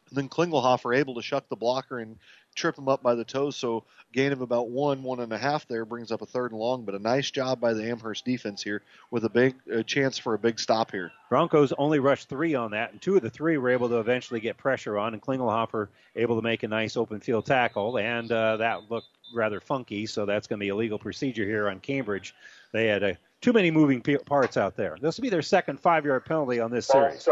And 0.08 0.16
then 0.18 0.28
Klingelhofer 0.28 0.98
able 0.98 1.14
to 1.14 1.22
shuck 1.22 1.48
the 1.48 1.54
blocker 1.54 2.00
and 2.00 2.18
trip 2.56 2.76
him 2.76 2.88
up 2.88 3.00
by 3.00 3.14
the 3.14 3.24
toes. 3.24 3.54
So 3.54 3.84
gain 4.12 4.32
of 4.32 4.40
about 4.40 4.70
one, 4.70 5.04
one 5.04 5.20
and 5.20 5.32
a 5.32 5.38
half 5.38 5.68
there 5.68 5.84
brings 5.84 6.10
up 6.10 6.20
a 6.20 6.26
third 6.26 6.50
and 6.50 6.58
long. 6.58 6.84
But 6.84 6.96
a 6.96 6.98
nice 6.98 7.30
job 7.30 7.60
by 7.60 7.74
the 7.74 7.88
Amherst 7.88 8.24
defense 8.24 8.60
here 8.60 8.82
with 9.12 9.24
a 9.24 9.28
big 9.28 9.54
a 9.70 9.84
chance 9.84 10.18
for 10.18 10.34
a 10.34 10.38
big 10.38 10.58
stop 10.58 10.90
here. 10.90 11.12
Broncos 11.30 11.72
only 11.78 12.00
rushed 12.00 12.28
three 12.28 12.56
on 12.56 12.72
that, 12.72 12.90
and 12.90 13.00
two 13.00 13.14
of 13.14 13.22
the 13.22 13.30
three 13.30 13.56
were 13.56 13.70
able 13.70 13.88
to 13.90 14.00
eventually 14.00 14.40
get 14.40 14.56
pressure 14.56 14.98
on, 14.98 15.14
and 15.14 15.22
Klingelhofer 15.22 15.86
able 16.16 16.34
to 16.34 16.42
make 16.42 16.64
a 16.64 16.68
nice 16.68 16.96
open 16.96 17.20
field 17.20 17.46
tackle, 17.46 17.98
and 17.98 18.32
uh, 18.32 18.56
that 18.56 18.90
looked 18.90 19.06
rather 19.32 19.60
funky, 19.60 20.06
so 20.06 20.26
that's 20.26 20.48
going 20.48 20.58
to 20.58 20.64
be 20.64 20.70
a 20.70 20.76
legal 20.76 20.98
procedure 20.98 21.44
here 21.44 21.68
on 21.68 21.78
Cambridge. 21.78 22.34
They 22.74 22.88
had 22.88 23.04
uh, 23.04 23.12
too 23.40 23.52
many 23.52 23.70
moving 23.70 24.02
parts 24.02 24.56
out 24.56 24.76
there. 24.76 24.96
This 25.00 25.16
will 25.16 25.22
be 25.22 25.30
their 25.30 25.42
second 25.42 25.78
five-yard 25.78 26.24
penalty 26.24 26.58
on 26.58 26.72
this 26.72 26.88
series. 26.88 27.22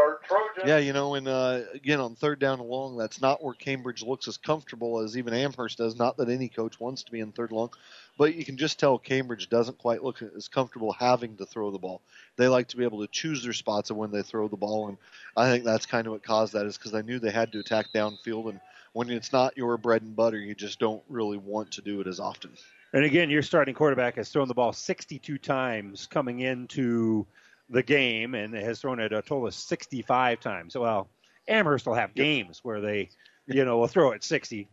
Yeah, 0.65 0.79
you 0.79 0.93
know, 0.93 1.17
and 1.17 1.27
uh, 1.27 1.63
again 1.75 1.99
on 1.99 2.15
third 2.15 2.39
down 2.39 2.61
and 2.61 2.69
long, 2.69 2.97
that's 2.97 3.21
not 3.21 3.43
where 3.43 3.53
Cambridge 3.53 4.05
looks 4.05 4.29
as 4.29 4.37
comfortable 4.37 5.01
as 5.01 5.19
even 5.19 5.35
Amherst 5.35 5.79
does. 5.79 5.97
Not 5.97 6.17
that 6.19 6.29
any 6.29 6.49
coach 6.49 6.79
wants 6.79 7.03
to 7.03 7.11
be 7.11 7.19
in 7.19 7.33
third 7.33 7.51
and 7.51 7.59
long, 7.59 7.71
but 8.17 8.37
you 8.37 8.45
can 8.45 8.57
just 8.57 8.79
tell 8.79 8.99
Cambridge 8.99 9.49
doesn't 9.49 9.79
quite 9.79 10.05
look 10.05 10.23
as 10.23 10.47
comfortable 10.47 10.93
having 10.93 11.37
to 11.39 11.45
throw 11.45 11.73
the 11.73 11.79
ball. 11.79 12.03
They 12.37 12.47
like 12.47 12.69
to 12.69 12.77
be 12.77 12.85
able 12.85 13.01
to 13.01 13.11
choose 13.11 13.43
their 13.43 13.53
spots 13.53 13.91
of 13.91 13.97
when 13.97 14.13
they 14.13 14.23
throw 14.23 14.47
the 14.47 14.57
ball, 14.57 14.87
and 14.87 14.99
I 15.37 15.51
think 15.51 15.65
that's 15.65 15.87
kind 15.87 16.07
of 16.07 16.13
what 16.13 16.23
caused 16.23 16.53
that 16.53 16.67
is 16.67 16.79
because 16.79 16.93
they 16.93 17.03
knew 17.03 17.19
they 17.19 17.33
had 17.33 17.51
to 17.51 17.59
attack 17.59 17.87
downfield, 17.93 18.49
and 18.49 18.61
when 18.93 19.11
it's 19.11 19.33
not 19.33 19.57
your 19.57 19.77
bread 19.77 20.03
and 20.03 20.15
butter, 20.15 20.39
you 20.39 20.55
just 20.55 20.79
don't 20.79 21.03
really 21.09 21.39
want 21.39 21.73
to 21.73 21.83
do 21.83 22.01
it 22.01 22.07
as 22.07 22.21
often. 22.21 22.53
And 22.93 23.05
again, 23.05 23.31
your 23.31 23.43
starting 23.43 23.75
quarterback 23.75 24.17
has 24.17 24.29
thrown 24.29 24.49
the 24.49 24.55
ball 24.55 24.73
62 24.73 25.39
times 25.39 26.07
coming 26.07 26.41
into 26.41 27.27
the 27.71 27.83
game 27.83 28.35
and 28.35 28.55
has 28.55 28.81
thrown 28.81 29.01
it 29.01 29.13
a 29.13 29.23
total 29.23 29.47
of 29.47 29.55
65 29.55 30.41
times. 30.41 30.77
Well, 30.77 31.09
Amherst 31.49 31.87
will 31.87 31.95
have 31.95 32.15
games 32.15 32.61
where 32.63 32.81
they, 32.81 33.09
you 33.47 33.65
know, 33.65 33.79
will 33.79 33.89
throw 33.89 34.13
it 34.13 34.23
60 34.23 34.69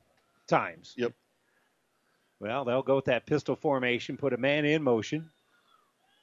times. 0.47 0.93
Yep. 0.97 1.13
Well, 2.41 2.65
they'll 2.65 2.83
go 2.83 2.97
with 2.97 3.05
that 3.05 3.25
pistol 3.25 3.55
formation, 3.55 4.17
put 4.17 4.33
a 4.33 4.37
man 4.37 4.65
in 4.65 4.83
motion. 4.83 5.29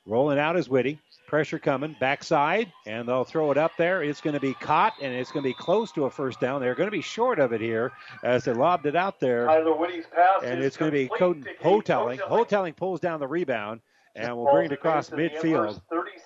Rolling 0.06 0.38
out 0.38 0.56
is 0.56 0.68
Whitty. 0.68 0.98
Pressure 1.26 1.58
coming, 1.58 1.96
backside, 1.98 2.72
and 2.86 3.08
they'll 3.08 3.24
throw 3.24 3.50
it 3.50 3.58
up 3.58 3.72
there. 3.76 4.00
It's 4.04 4.20
going 4.20 4.34
to 4.34 4.40
be 4.40 4.54
caught, 4.54 4.92
and 5.02 5.12
it's 5.12 5.32
going 5.32 5.42
to 5.42 5.48
be 5.48 5.54
close 5.54 5.90
to 5.92 6.04
a 6.04 6.10
first 6.10 6.38
down. 6.38 6.60
They're 6.60 6.76
going 6.76 6.86
to 6.86 6.92
be 6.92 7.00
short 7.00 7.40
of 7.40 7.52
it 7.52 7.60
here 7.60 7.90
as 8.22 8.44
they 8.44 8.52
lobbed 8.52 8.86
it 8.86 8.94
out 8.94 9.18
there. 9.18 9.46
Tyler 9.46 9.74
Whitty's 9.74 10.04
pass 10.14 10.44
And 10.44 10.62
it's 10.62 10.76
going 10.76 10.92
to 10.92 10.96
be 10.96 11.08
complete 11.08 11.58
Co- 11.58 11.70
to. 11.70 11.82
Houghtelling. 11.82 12.20
Houghtelling 12.20 12.74
pulls 12.74 13.00
down 13.00 13.18
the 13.18 13.26
rebound 13.26 13.80
and 14.14 14.36
will 14.36 14.52
bring 14.52 14.66
it 14.66 14.72
across 14.72 15.10
Ball 15.10 15.18
to 15.18 15.28
the 15.28 15.30
midfield. 15.30 15.82
36, 15.90 16.22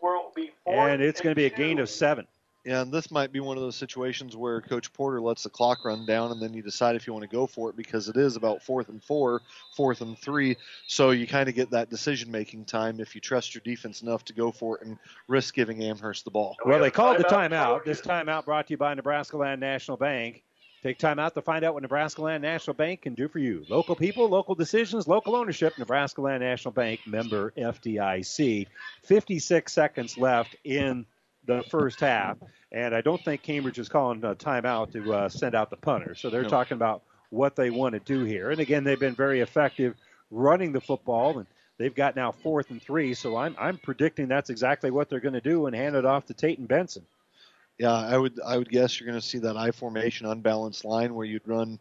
where 0.00 0.16
it 0.16 0.18
will 0.18 0.32
be 0.34 0.50
And 0.66 1.00
it's 1.00 1.20
going 1.20 1.30
to 1.30 1.36
be 1.36 1.46
a 1.46 1.50
gain 1.50 1.78
of 1.78 1.88
seven. 1.88 2.26
Yeah, 2.64 2.82
and 2.82 2.92
this 2.92 3.10
might 3.10 3.32
be 3.32 3.40
one 3.40 3.56
of 3.56 3.62
those 3.62 3.74
situations 3.74 4.36
where 4.36 4.60
Coach 4.60 4.92
Porter 4.92 5.20
lets 5.20 5.42
the 5.42 5.50
clock 5.50 5.84
run 5.84 6.06
down, 6.06 6.30
and 6.30 6.40
then 6.40 6.54
you 6.54 6.62
decide 6.62 6.94
if 6.94 7.08
you 7.08 7.12
want 7.12 7.28
to 7.28 7.28
go 7.28 7.44
for 7.44 7.70
it 7.70 7.76
because 7.76 8.08
it 8.08 8.16
is 8.16 8.36
about 8.36 8.62
fourth 8.62 8.88
and 8.88 9.02
four, 9.02 9.42
fourth 9.74 10.00
and 10.00 10.16
three. 10.16 10.56
So 10.86 11.10
you 11.10 11.26
kind 11.26 11.48
of 11.48 11.56
get 11.56 11.70
that 11.70 11.90
decision-making 11.90 12.66
time 12.66 13.00
if 13.00 13.16
you 13.16 13.20
trust 13.20 13.54
your 13.54 13.62
defense 13.64 14.02
enough 14.02 14.24
to 14.26 14.32
go 14.32 14.52
for 14.52 14.78
it 14.78 14.86
and 14.86 14.96
risk 15.26 15.54
giving 15.54 15.82
Amherst 15.82 16.24
the 16.24 16.30
ball. 16.30 16.56
Well, 16.64 16.78
they 16.78 16.92
called 16.92 17.18
the 17.18 17.24
timeout. 17.24 17.84
This 17.84 18.00
timeout 18.00 18.44
brought 18.44 18.68
to 18.68 18.74
you 18.74 18.78
by 18.78 18.94
Nebraska 18.94 19.36
Land 19.36 19.60
National 19.60 19.96
Bank. 19.96 20.44
Take 20.84 20.98
time 20.98 21.18
out 21.18 21.34
to 21.34 21.42
find 21.42 21.64
out 21.64 21.74
what 21.74 21.82
Nebraska 21.82 22.22
Land 22.22 22.42
National 22.42 22.74
Bank 22.74 23.02
can 23.02 23.14
do 23.14 23.28
for 23.28 23.38
you. 23.38 23.64
Local 23.68 23.96
people, 23.96 24.28
local 24.28 24.54
decisions, 24.56 25.06
local 25.06 25.34
ownership. 25.36 25.78
Nebraska 25.78 26.20
Land 26.20 26.42
National 26.42 26.72
Bank, 26.72 27.00
member 27.06 27.52
FDIC. 27.56 28.66
56 29.02 29.72
seconds 29.72 30.18
left 30.18 30.56
in 30.64 31.06
the 31.46 31.62
first 31.64 32.00
half, 32.00 32.38
and 32.70 32.94
I 32.94 33.00
don't 33.00 33.22
think 33.24 33.42
Cambridge 33.42 33.78
is 33.78 33.88
calling 33.88 34.22
a 34.24 34.34
timeout 34.34 34.92
to 34.92 35.12
uh, 35.14 35.28
send 35.28 35.54
out 35.54 35.70
the 35.70 35.76
punter. 35.76 36.14
So 36.14 36.30
they're 36.30 36.42
No. 36.42 36.48
talking 36.48 36.76
about 36.76 37.02
what 37.30 37.56
they 37.56 37.70
want 37.70 37.94
to 37.94 38.00
do 38.00 38.24
here. 38.24 38.50
And 38.50 38.60
again, 38.60 38.84
they've 38.84 38.98
been 38.98 39.14
very 39.14 39.40
effective 39.40 39.96
running 40.30 40.72
the 40.72 40.80
football, 40.80 41.38
and 41.38 41.46
they've 41.78 41.94
got 41.94 42.14
now 42.16 42.32
fourth 42.32 42.70
and 42.70 42.80
three. 42.80 43.14
So 43.14 43.36
I'm 43.36 43.56
I'm 43.58 43.78
predicting 43.78 44.28
that's 44.28 44.50
exactly 44.50 44.90
what 44.90 45.08
they're 45.08 45.20
going 45.20 45.34
to 45.34 45.40
do 45.40 45.66
and 45.66 45.74
hand 45.74 45.96
it 45.96 46.04
off 46.04 46.26
to 46.26 46.34
Tayton 46.34 46.66
Benson. 46.66 47.04
Yeah, 47.78 47.92
I 47.92 48.16
would 48.16 48.38
I 48.40 48.58
would 48.58 48.68
guess 48.68 49.00
you're 49.00 49.08
going 49.08 49.20
to 49.20 49.26
see 49.26 49.38
that 49.38 49.56
I 49.56 49.70
formation 49.70 50.26
unbalanced 50.26 50.84
line 50.84 51.14
where 51.14 51.26
you'd 51.26 51.48
run 51.48 51.78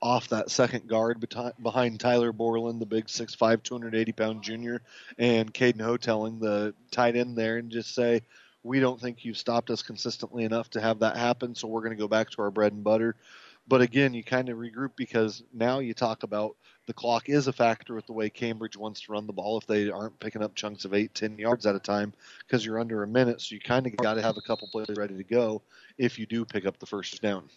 off 0.00 0.28
that 0.28 0.50
second 0.50 0.86
guard 0.86 1.20
beti- 1.20 1.52
behind 1.62 1.98
Tyler 1.98 2.30
Borland, 2.32 2.80
the 2.80 2.86
big 2.86 3.06
6'5", 3.06 3.62
280 3.62 4.12
pound 4.12 4.42
junior, 4.42 4.82
and 5.18 5.52
Caden 5.52 5.80
Houghtelling, 5.80 6.40
the 6.40 6.74
tight 6.90 7.16
end 7.16 7.36
there, 7.36 7.56
and 7.56 7.70
just 7.70 7.94
say, 7.94 8.22
we 8.64 8.80
don't 8.80 9.00
think 9.00 9.24
you've 9.24 9.36
stopped 9.36 9.70
us 9.70 9.82
consistently 9.82 10.44
enough 10.44 10.70
to 10.70 10.80
have 10.80 10.98
that 11.00 11.16
happen, 11.16 11.54
so 11.54 11.68
we're 11.68 11.82
going 11.82 11.96
to 11.96 12.00
go 12.02 12.08
back 12.08 12.30
to 12.30 12.42
our 12.42 12.50
bread 12.50 12.72
and 12.72 12.82
butter. 12.82 13.14
But 13.68 13.82
again, 13.82 14.12
you 14.12 14.24
kind 14.24 14.48
of 14.48 14.58
regroup 14.58 14.90
because 14.96 15.42
now 15.52 15.78
you 15.78 15.94
talk 15.94 16.22
about 16.22 16.56
the 16.86 16.92
clock 16.92 17.28
is 17.28 17.46
a 17.46 17.52
factor 17.52 17.94
with 17.94 18.06
the 18.06 18.12
way 18.12 18.28
Cambridge 18.28 18.76
wants 18.76 19.02
to 19.02 19.12
run 19.12 19.26
the 19.26 19.32
ball 19.32 19.56
if 19.58 19.66
they 19.66 19.90
aren't 19.90 20.18
picking 20.18 20.42
up 20.42 20.54
chunks 20.54 20.84
of 20.84 20.92
eight, 20.92 21.14
ten 21.14 21.38
yards 21.38 21.64
at 21.64 21.74
a 21.74 21.78
time 21.78 22.12
because 22.46 22.64
you're 22.64 22.80
under 22.80 23.02
a 23.02 23.06
minute. 23.06 23.40
So 23.40 23.54
you 23.54 23.60
kind 23.60 23.86
of 23.86 23.96
got 23.96 24.14
to 24.14 24.22
have 24.22 24.36
a 24.36 24.42
couple 24.42 24.68
plays 24.68 24.86
ready 24.96 25.16
to 25.16 25.24
go 25.24 25.62
if 25.96 26.18
you 26.18 26.26
do 26.26 26.44
pick 26.44 26.66
up 26.66 26.78
the 26.78 26.86
first 26.86 27.22
down. 27.22 27.48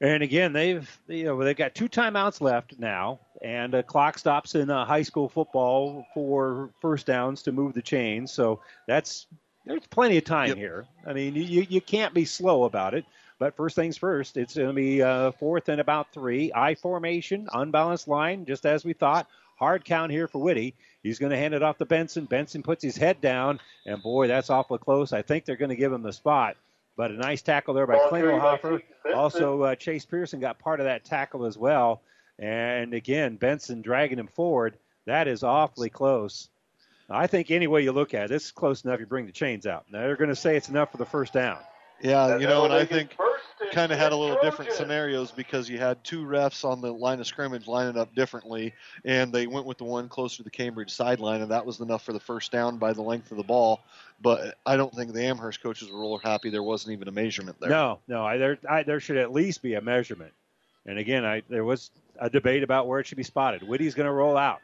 And 0.00 0.22
again, 0.22 0.52
they've 0.52 1.00
you 1.06 1.24
know 1.24 1.44
they've 1.44 1.56
got 1.56 1.74
two 1.74 1.88
timeouts 1.88 2.40
left 2.40 2.78
now, 2.78 3.20
and 3.42 3.74
a 3.74 3.82
clock 3.82 4.18
stops 4.18 4.54
in 4.54 4.68
uh, 4.68 4.84
high 4.84 5.02
school 5.02 5.28
football 5.28 6.06
for 6.12 6.70
first 6.80 7.06
downs 7.06 7.42
to 7.42 7.52
move 7.52 7.74
the 7.74 7.82
chains. 7.82 8.32
So 8.32 8.60
that's 8.88 9.26
there's 9.64 9.86
plenty 9.86 10.18
of 10.18 10.24
time 10.24 10.56
here. 10.56 10.86
I 11.06 11.12
mean, 11.12 11.34
you 11.34 11.66
you 11.68 11.80
can't 11.80 12.14
be 12.14 12.24
slow 12.24 12.64
about 12.64 12.94
it. 12.94 13.04
But 13.38 13.56
first 13.56 13.74
things 13.74 13.96
first, 13.96 14.36
it's 14.36 14.54
going 14.54 14.68
to 14.68 14.72
be 14.72 15.02
uh, 15.02 15.32
fourth 15.32 15.68
and 15.68 15.80
about 15.80 16.12
three. 16.12 16.52
I 16.54 16.76
formation, 16.76 17.48
unbalanced 17.52 18.06
line, 18.06 18.44
just 18.44 18.64
as 18.64 18.84
we 18.84 18.92
thought. 18.92 19.26
Hard 19.56 19.84
count 19.84 20.12
here 20.12 20.28
for 20.28 20.40
Whitty. 20.40 20.74
He's 21.02 21.18
going 21.18 21.30
to 21.30 21.36
hand 21.36 21.52
it 21.52 21.60
off 21.60 21.78
to 21.78 21.84
Benson. 21.84 22.26
Benson 22.26 22.62
puts 22.62 22.84
his 22.84 22.96
head 22.96 23.20
down, 23.20 23.58
and 23.84 24.00
boy, 24.00 24.28
that's 24.28 24.48
awful 24.48 24.78
close. 24.78 25.12
I 25.12 25.22
think 25.22 25.44
they're 25.44 25.56
going 25.56 25.70
to 25.70 25.76
give 25.76 25.92
him 25.92 26.04
the 26.04 26.12
spot. 26.12 26.56
But 26.96 27.10
a 27.10 27.14
nice 27.14 27.42
tackle 27.42 27.74
there 27.74 27.86
by 27.86 27.94
Ball 27.94 28.10
carried 28.10 28.40
by 28.40 28.58
Klingelhofer. 28.58 28.82
Also, 29.12 29.62
uh, 29.62 29.74
Chase 29.74 30.04
Pearson 30.04 30.38
got 30.38 30.60
part 30.60 30.78
of 30.78 30.86
that 30.86 31.04
tackle 31.04 31.44
as 31.44 31.58
well. 31.58 32.00
And 32.38 32.94
again, 32.94 33.36
Benson 33.36 33.82
dragging 33.82 34.20
him 34.20 34.28
forward. 34.28 34.76
That 35.06 35.26
is 35.26 35.42
awfully 35.42 35.90
close. 35.90 36.48
I 37.10 37.26
think 37.26 37.50
any 37.50 37.66
way 37.66 37.82
you 37.82 37.92
look 37.92 38.14
at 38.14 38.30
it, 38.30 38.34
it's 38.34 38.50
close 38.50 38.84
enough. 38.84 39.00
You 39.00 39.06
bring 39.06 39.26
the 39.26 39.32
chains 39.32 39.66
out. 39.66 39.84
Now 39.90 40.00
they're 40.00 40.16
going 40.16 40.30
to 40.30 40.36
say 40.36 40.56
it's 40.56 40.68
enough 40.68 40.92
for 40.92 40.98
the 40.98 41.06
first 41.06 41.32
down. 41.32 41.58
Yeah, 42.00 42.38
you 42.38 42.48
know, 42.48 42.64
and 42.64 42.72
I 42.72 42.84
think 42.84 43.16
kind 43.72 43.92
of 43.92 43.98
had 43.98 44.12
a 44.12 44.16
little 44.16 44.38
different 44.42 44.72
scenarios 44.72 45.30
because 45.30 45.68
you 45.68 45.78
had 45.78 46.02
two 46.04 46.24
refs 46.24 46.64
on 46.64 46.80
the 46.80 46.92
line 46.92 47.20
of 47.20 47.26
scrimmage 47.26 47.66
lining 47.66 47.96
up 47.96 48.14
differently, 48.14 48.74
and 49.04 49.32
they 49.32 49.46
went 49.46 49.66
with 49.66 49.78
the 49.78 49.84
one 49.84 50.08
closer 50.08 50.38
to 50.38 50.42
the 50.42 50.50
Cambridge 50.50 50.90
sideline, 50.90 51.40
and 51.40 51.50
that 51.50 51.64
was 51.64 51.80
enough 51.80 52.04
for 52.04 52.12
the 52.12 52.20
first 52.20 52.50
down 52.50 52.78
by 52.78 52.92
the 52.92 53.02
length 53.02 53.30
of 53.30 53.36
the 53.36 53.44
ball. 53.44 53.80
But 54.20 54.58
I 54.66 54.76
don't 54.76 54.92
think 54.94 55.12
the 55.12 55.24
Amherst 55.24 55.62
coaches 55.62 55.90
were 55.90 56.00
real 56.00 56.18
happy 56.18 56.50
there 56.50 56.62
wasn't 56.62 56.92
even 56.92 57.08
a 57.08 57.12
measurement 57.12 57.58
there. 57.60 57.70
No, 57.70 58.00
no, 58.08 58.24
I, 58.24 58.36
there, 58.36 58.58
I, 58.68 58.82
there 58.82 59.00
should 59.00 59.16
at 59.16 59.32
least 59.32 59.62
be 59.62 59.74
a 59.74 59.80
measurement. 59.80 60.32
And 60.84 60.98
again, 60.98 61.24
I, 61.24 61.42
there 61.48 61.64
was 61.64 61.90
a 62.18 62.28
debate 62.28 62.62
about 62.62 62.88
where 62.88 63.00
it 63.00 63.06
should 63.06 63.18
be 63.18 63.22
spotted. 63.22 63.62
Whitty's 63.62 63.94
going 63.94 64.06
to 64.06 64.12
roll 64.12 64.36
out. 64.36 64.60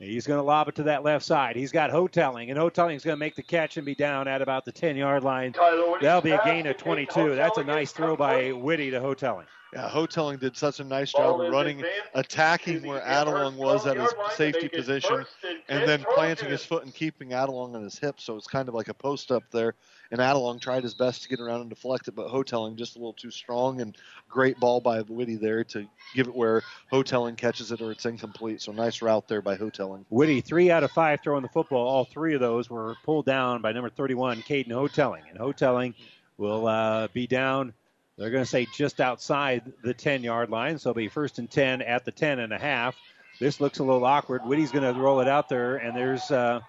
He's 0.00 0.26
going 0.26 0.38
to 0.38 0.42
lob 0.42 0.68
it 0.68 0.74
to 0.76 0.82
that 0.84 1.04
left 1.04 1.26
side. 1.26 1.56
He's 1.56 1.72
got 1.72 1.90
Houghtelling, 1.90 2.48
and 2.48 2.58
Houghtelling's 2.58 3.04
going 3.04 3.16
to 3.16 3.20
make 3.20 3.34
the 3.34 3.42
catch 3.42 3.76
and 3.76 3.84
be 3.84 3.94
down 3.94 4.26
at 4.28 4.40
about 4.40 4.64
the 4.64 4.72
10 4.72 4.96
yard 4.96 5.22
line. 5.24 5.52
Tyler 5.52 5.98
That'll 6.00 6.22
be 6.22 6.30
a 6.30 6.40
gain 6.42 6.66
of 6.66 6.78
22. 6.78 7.34
That's 7.36 7.58
a 7.58 7.64
nice 7.64 7.92
throw 7.92 8.16
by 8.16 8.44
complete. 8.44 8.62
Whitty 8.62 8.90
to 8.92 9.00
Houghtelling. 9.00 9.46
Yeah, 9.74 9.88
Houghtelling 9.88 10.38
did 10.38 10.56
such 10.56 10.80
a 10.80 10.84
nice 10.84 11.12
job 11.12 11.40
of 11.40 11.52
running, 11.52 11.84
attacking 12.14 12.82
where 12.82 12.98
the 12.98 13.06
Adelung 13.06 13.56
was 13.56 13.86
at 13.86 13.98
his 13.98 14.08
12-yard 14.08 14.18
line 14.18 14.30
to 14.30 14.36
safety 14.36 14.68
position, 14.68 15.26
and 15.44 15.58
and 15.68 15.80
10 15.80 15.88
then 15.88 16.04
planting 16.14 16.48
his 16.48 16.64
foot 16.64 16.82
and 16.84 16.94
keeping 16.94 17.28
Adelung 17.28 17.74
on 17.74 17.82
his 17.82 17.98
hip. 17.98 18.20
So 18.20 18.36
it's 18.36 18.48
kind 18.48 18.68
of 18.68 18.74
like 18.74 18.88
a 18.88 18.94
post 18.94 19.30
up 19.30 19.44
there. 19.52 19.74
And 20.10 20.20
Adelung 20.20 20.60
tried 20.60 20.82
his 20.82 20.94
best 20.94 21.22
to 21.22 21.28
get 21.28 21.40
around 21.40 21.60
and 21.60 21.70
deflect 21.70 22.08
it, 22.08 22.16
but 22.16 22.30
Houghtelling 22.30 22.76
just 22.76 22.96
a 22.96 22.98
little 22.98 23.12
too 23.12 23.30
strong. 23.30 23.80
And 23.80 23.96
great 24.28 24.58
ball 24.58 24.80
by 24.80 25.00
Whitty 25.02 25.36
there 25.36 25.62
to 25.64 25.86
give 26.14 26.26
it 26.26 26.34
where 26.34 26.62
Houghtelling 26.90 27.36
catches 27.36 27.70
it 27.70 27.80
or 27.80 27.92
it's 27.92 28.06
incomplete. 28.06 28.60
So 28.60 28.72
nice 28.72 29.02
route 29.02 29.28
there 29.28 29.42
by 29.42 29.56
Houghtelling. 29.56 30.04
Whitty, 30.08 30.40
three 30.40 30.70
out 30.70 30.82
of 30.82 30.90
five 30.90 31.20
throwing 31.22 31.42
the 31.42 31.48
football. 31.48 31.86
All 31.86 32.04
three 32.04 32.34
of 32.34 32.40
those 32.40 32.68
were 32.68 32.96
pulled 33.04 33.26
down 33.26 33.62
by 33.62 33.72
number 33.72 33.90
31, 33.90 34.42
Caden 34.42 34.72
Houghtelling. 34.72 35.22
And 35.28 35.38
Houghtelling 35.38 35.94
will 36.38 36.66
uh, 36.66 37.08
be 37.12 37.26
down, 37.26 37.72
they're 38.20 38.30
going 38.30 38.44
to 38.44 38.50
say 38.50 38.66
just 38.74 39.00
outside 39.00 39.72
the 39.82 39.94
10 39.94 40.22
yard 40.22 40.50
line. 40.50 40.78
So 40.78 40.90
it'll 40.90 40.98
be 40.98 41.08
first 41.08 41.38
and 41.38 41.50
10 41.50 41.80
at 41.80 42.04
the 42.04 42.12
10 42.12 42.40
and 42.40 42.52
a 42.52 42.58
half. 42.58 42.94
This 43.38 43.62
looks 43.62 43.78
a 43.78 43.82
little 43.82 44.04
awkward. 44.04 44.42
Whitty's 44.42 44.70
going 44.70 44.94
to 44.94 45.00
roll 45.00 45.20
it 45.20 45.28
out 45.28 45.48
there, 45.48 45.76
and 45.76 45.96
there's 45.96 46.30
uh, 46.30 46.60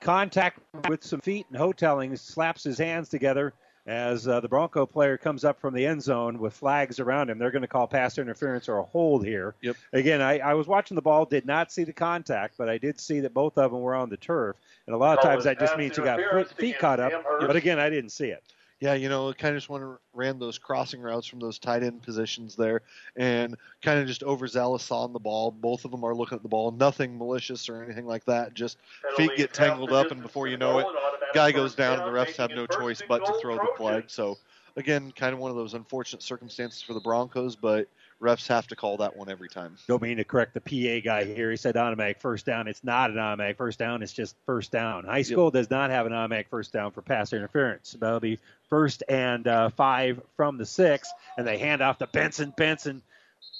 contact 0.00 0.60
with 0.88 1.04
some 1.04 1.20
feet, 1.20 1.46
and 1.50 1.58
Houghtelling 1.58 2.18
slaps 2.18 2.64
his 2.64 2.78
hands 2.78 3.08
together 3.08 3.54
as 3.86 4.26
uh, 4.26 4.40
the 4.40 4.48
Bronco 4.48 4.84
player 4.84 5.16
comes 5.16 5.44
up 5.44 5.60
from 5.60 5.72
the 5.72 5.86
end 5.86 6.02
zone 6.02 6.38
with 6.38 6.52
flags 6.52 6.98
around 6.98 7.30
him. 7.30 7.38
They're 7.38 7.52
going 7.52 7.62
to 7.62 7.68
call 7.68 7.86
pass 7.86 8.18
interference 8.18 8.68
or 8.68 8.78
a 8.78 8.82
hold 8.82 9.24
here. 9.24 9.54
Yep. 9.60 9.76
Again, 9.92 10.20
I, 10.20 10.38
I 10.38 10.54
was 10.54 10.66
watching 10.66 10.96
the 10.96 11.02
ball, 11.02 11.24
did 11.24 11.46
not 11.46 11.70
see 11.70 11.84
the 11.84 11.92
contact, 11.92 12.54
but 12.58 12.68
I 12.68 12.78
did 12.78 12.98
see 12.98 13.20
that 13.20 13.32
both 13.32 13.56
of 13.58 13.70
them 13.70 13.80
were 13.80 13.94
on 13.94 14.08
the 14.08 14.16
turf. 14.16 14.56
And 14.86 14.94
a 14.94 14.98
lot 14.98 15.18
of 15.18 15.22
Call 15.22 15.32
times 15.32 15.44
that 15.44 15.60
just 15.60 15.76
means 15.76 15.96
you 15.96 16.04
got 16.04 16.20
foot, 16.32 16.50
feet 16.56 16.78
caught 16.78 16.98
up. 16.98 17.12
But 17.40 17.54
again, 17.54 17.78
I 17.78 17.88
didn't 17.88 18.10
see 18.10 18.28
it. 18.28 18.42
Yeah, 18.78 18.92
you 18.92 19.08
know, 19.08 19.32
kind 19.32 19.54
of 19.54 19.60
just 19.60 19.70
want 19.70 19.82
to 19.82 19.98
ran 20.12 20.38
those 20.38 20.58
crossing 20.58 21.00
routes 21.00 21.26
from 21.26 21.40
those 21.40 21.58
tight 21.58 21.82
end 21.82 22.02
positions 22.02 22.56
there, 22.56 22.82
and 23.16 23.56
kind 23.80 23.98
of 23.98 24.06
just 24.06 24.22
overzealous 24.22 24.90
on 24.90 25.14
the 25.14 25.18
ball. 25.18 25.50
Both 25.50 25.86
of 25.86 25.90
them 25.90 26.04
are 26.04 26.14
looking 26.14 26.36
at 26.36 26.42
the 26.42 26.48
ball, 26.48 26.70
nothing 26.72 27.16
malicious 27.16 27.70
or 27.70 27.82
anything 27.82 28.06
like 28.06 28.26
that. 28.26 28.52
Just 28.52 28.76
Penalty 29.02 29.28
feet 29.28 29.36
get 29.38 29.54
tangled 29.54 29.92
up, 29.92 30.10
and 30.10 30.20
before 30.20 30.46
you 30.46 30.58
know 30.58 30.78
it, 30.78 30.86
guy 31.32 31.52
goes 31.52 31.70
first 31.70 31.78
down, 31.78 32.00
and 32.00 32.06
the 32.06 32.18
refs 32.18 32.36
have 32.36 32.50
no 32.50 32.66
choice 32.66 33.02
but 33.08 33.24
to 33.24 33.32
goal 33.32 33.40
throw 33.40 33.56
the 33.56 33.68
flag. 33.78 34.04
So 34.08 34.36
again, 34.76 35.10
kind 35.12 35.32
of 35.32 35.38
one 35.38 35.50
of 35.50 35.56
those 35.56 35.74
unfortunate 35.74 36.22
circumstances 36.22 36.82
for 36.82 36.92
the 36.92 37.00
Broncos, 37.00 37.56
but 37.56 37.88
refs 38.20 38.46
have 38.48 38.66
to 38.66 38.76
call 38.76 38.96
that 38.98 39.16
one 39.16 39.28
every 39.28 39.48
time. 39.48 39.76
Don't 39.88 40.00
mean 40.00 40.16
to 40.16 40.24
correct 40.24 40.54
the 40.54 40.60
PA 40.60 41.04
guy 41.04 41.24
here. 41.24 41.50
He 41.50 41.56
said 41.56 41.76
automatic 41.76 42.20
first 42.20 42.46
down. 42.46 42.68
It's 42.68 42.84
not 42.84 43.10
an 43.10 43.18
automatic 43.18 43.56
first 43.56 43.78
down. 43.78 44.02
It's 44.02 44.12
just 44.12 44.36
first 44.46 44.70
down. 44.70 45.04
High 45.04 45.22
school 45.22 45.50
does 45.50 45.70
not 45.70 45.90
have 45.90 46.06
an 46.06 46.12
automatic 46.12 46.48
first 46.48 46.72
down 46.72 46.92
for 46.92 47.02
pass 47.02 47.32
interference. 47.32 47.96
That'll 47.98 48.20
be 48.20 48.38
first 48.68 49.02
and 49.08 49.46
uh, 49.46 49.70
five 49.70 50.20
from 50.36 50.58
the 50.58 50.66
six, 50.66 51.10
and 51.36 51.46
they 51.46 51.58
hand 51.58 51.82
off 51.82 51.98
to 51.98 52.06
Benson. 52.06 52.52
Benson 52.56 53.02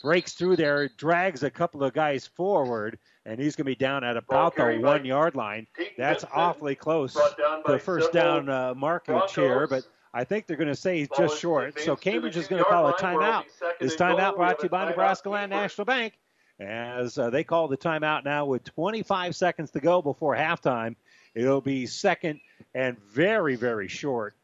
breaks 0.02 0.32
through 0.32 0.56
there, 0.56 0.88
drags 0.96 1.42
a 1.42 1.50
couple 1.50 1.82
of 1.82 1.92
guys 1.92 2.26
forward, 2.26 2.98
and 3.24 3.40
he's 3.40 3.56
going 3.56 3.64
to 3.64 3.70
be 3.70 3.74
down 3.74 4.04
at 4.04 4.16
about 4.16 4.56
the 4.56 4.78
one 4.80 5.04
yard 5.04 5.34
line. 5.34 5.66
That's 5.96 6.24
awfully 6.32 6.74
close 6.74 7.14
brought 7.14 7.36
down 7.36 7.62
by 7.64 7.72
to 7.72 7.78
first 7.78 8.12
down 8.12 8.48
uh, 8.48 8.74
markage 8.74 9.34
here, 9.34 9.66
but 9.66 9.84
I 10.14 10.24
think 10.24 10.46
they're 10.46 10.56
going 10.56 10.68
to 10.68 10.76
say 10.76 10.98
he's 10.98 11.10
just 11.16 11.38
short. 11.38 11.78
So 11.80 11.96
Cambridge 11.96 12.36
is 12.36 12.46
going 12.46 12.62
to 12.62 12.68
call 12.68 12.88
a 12.88 12.92
yard 12.92 13.02
line, 13.02 13.16
where 13.16 13.22
it'll 13.22 13.42
timeout. 13.42 13.44
This 13.80 13.96
timeout 13.96 14.36
brought 14.36 14.58
to 14.60 14.66
you 14.66 14.70
by 14.70 14.88
Nebraska 14.88 15.28
Land. 15.28 15.50
National 15.50 15.84
Bank. 15.84 16.14
As 16.58 17.18
uh, 17.18 17.28
they 17.28 17.44
call 17.44 17.68
the 17.68 17.76
timeout 17.76 18.24
now 18.24 18.46
with 18.46 18.64
25 18.64 19.36
seconds 19.36 19.72
to 19.72 19.80
go 19.80 20.00
before 20.00 20.34
halftime, 20.34 20.96
it'll 21.34 21.60
be 21.60 21.86
second 21.86 22.40
and 22.74 22.98
very, 22.98 23.56
very 23.56 23.88
short, 23.88 24.35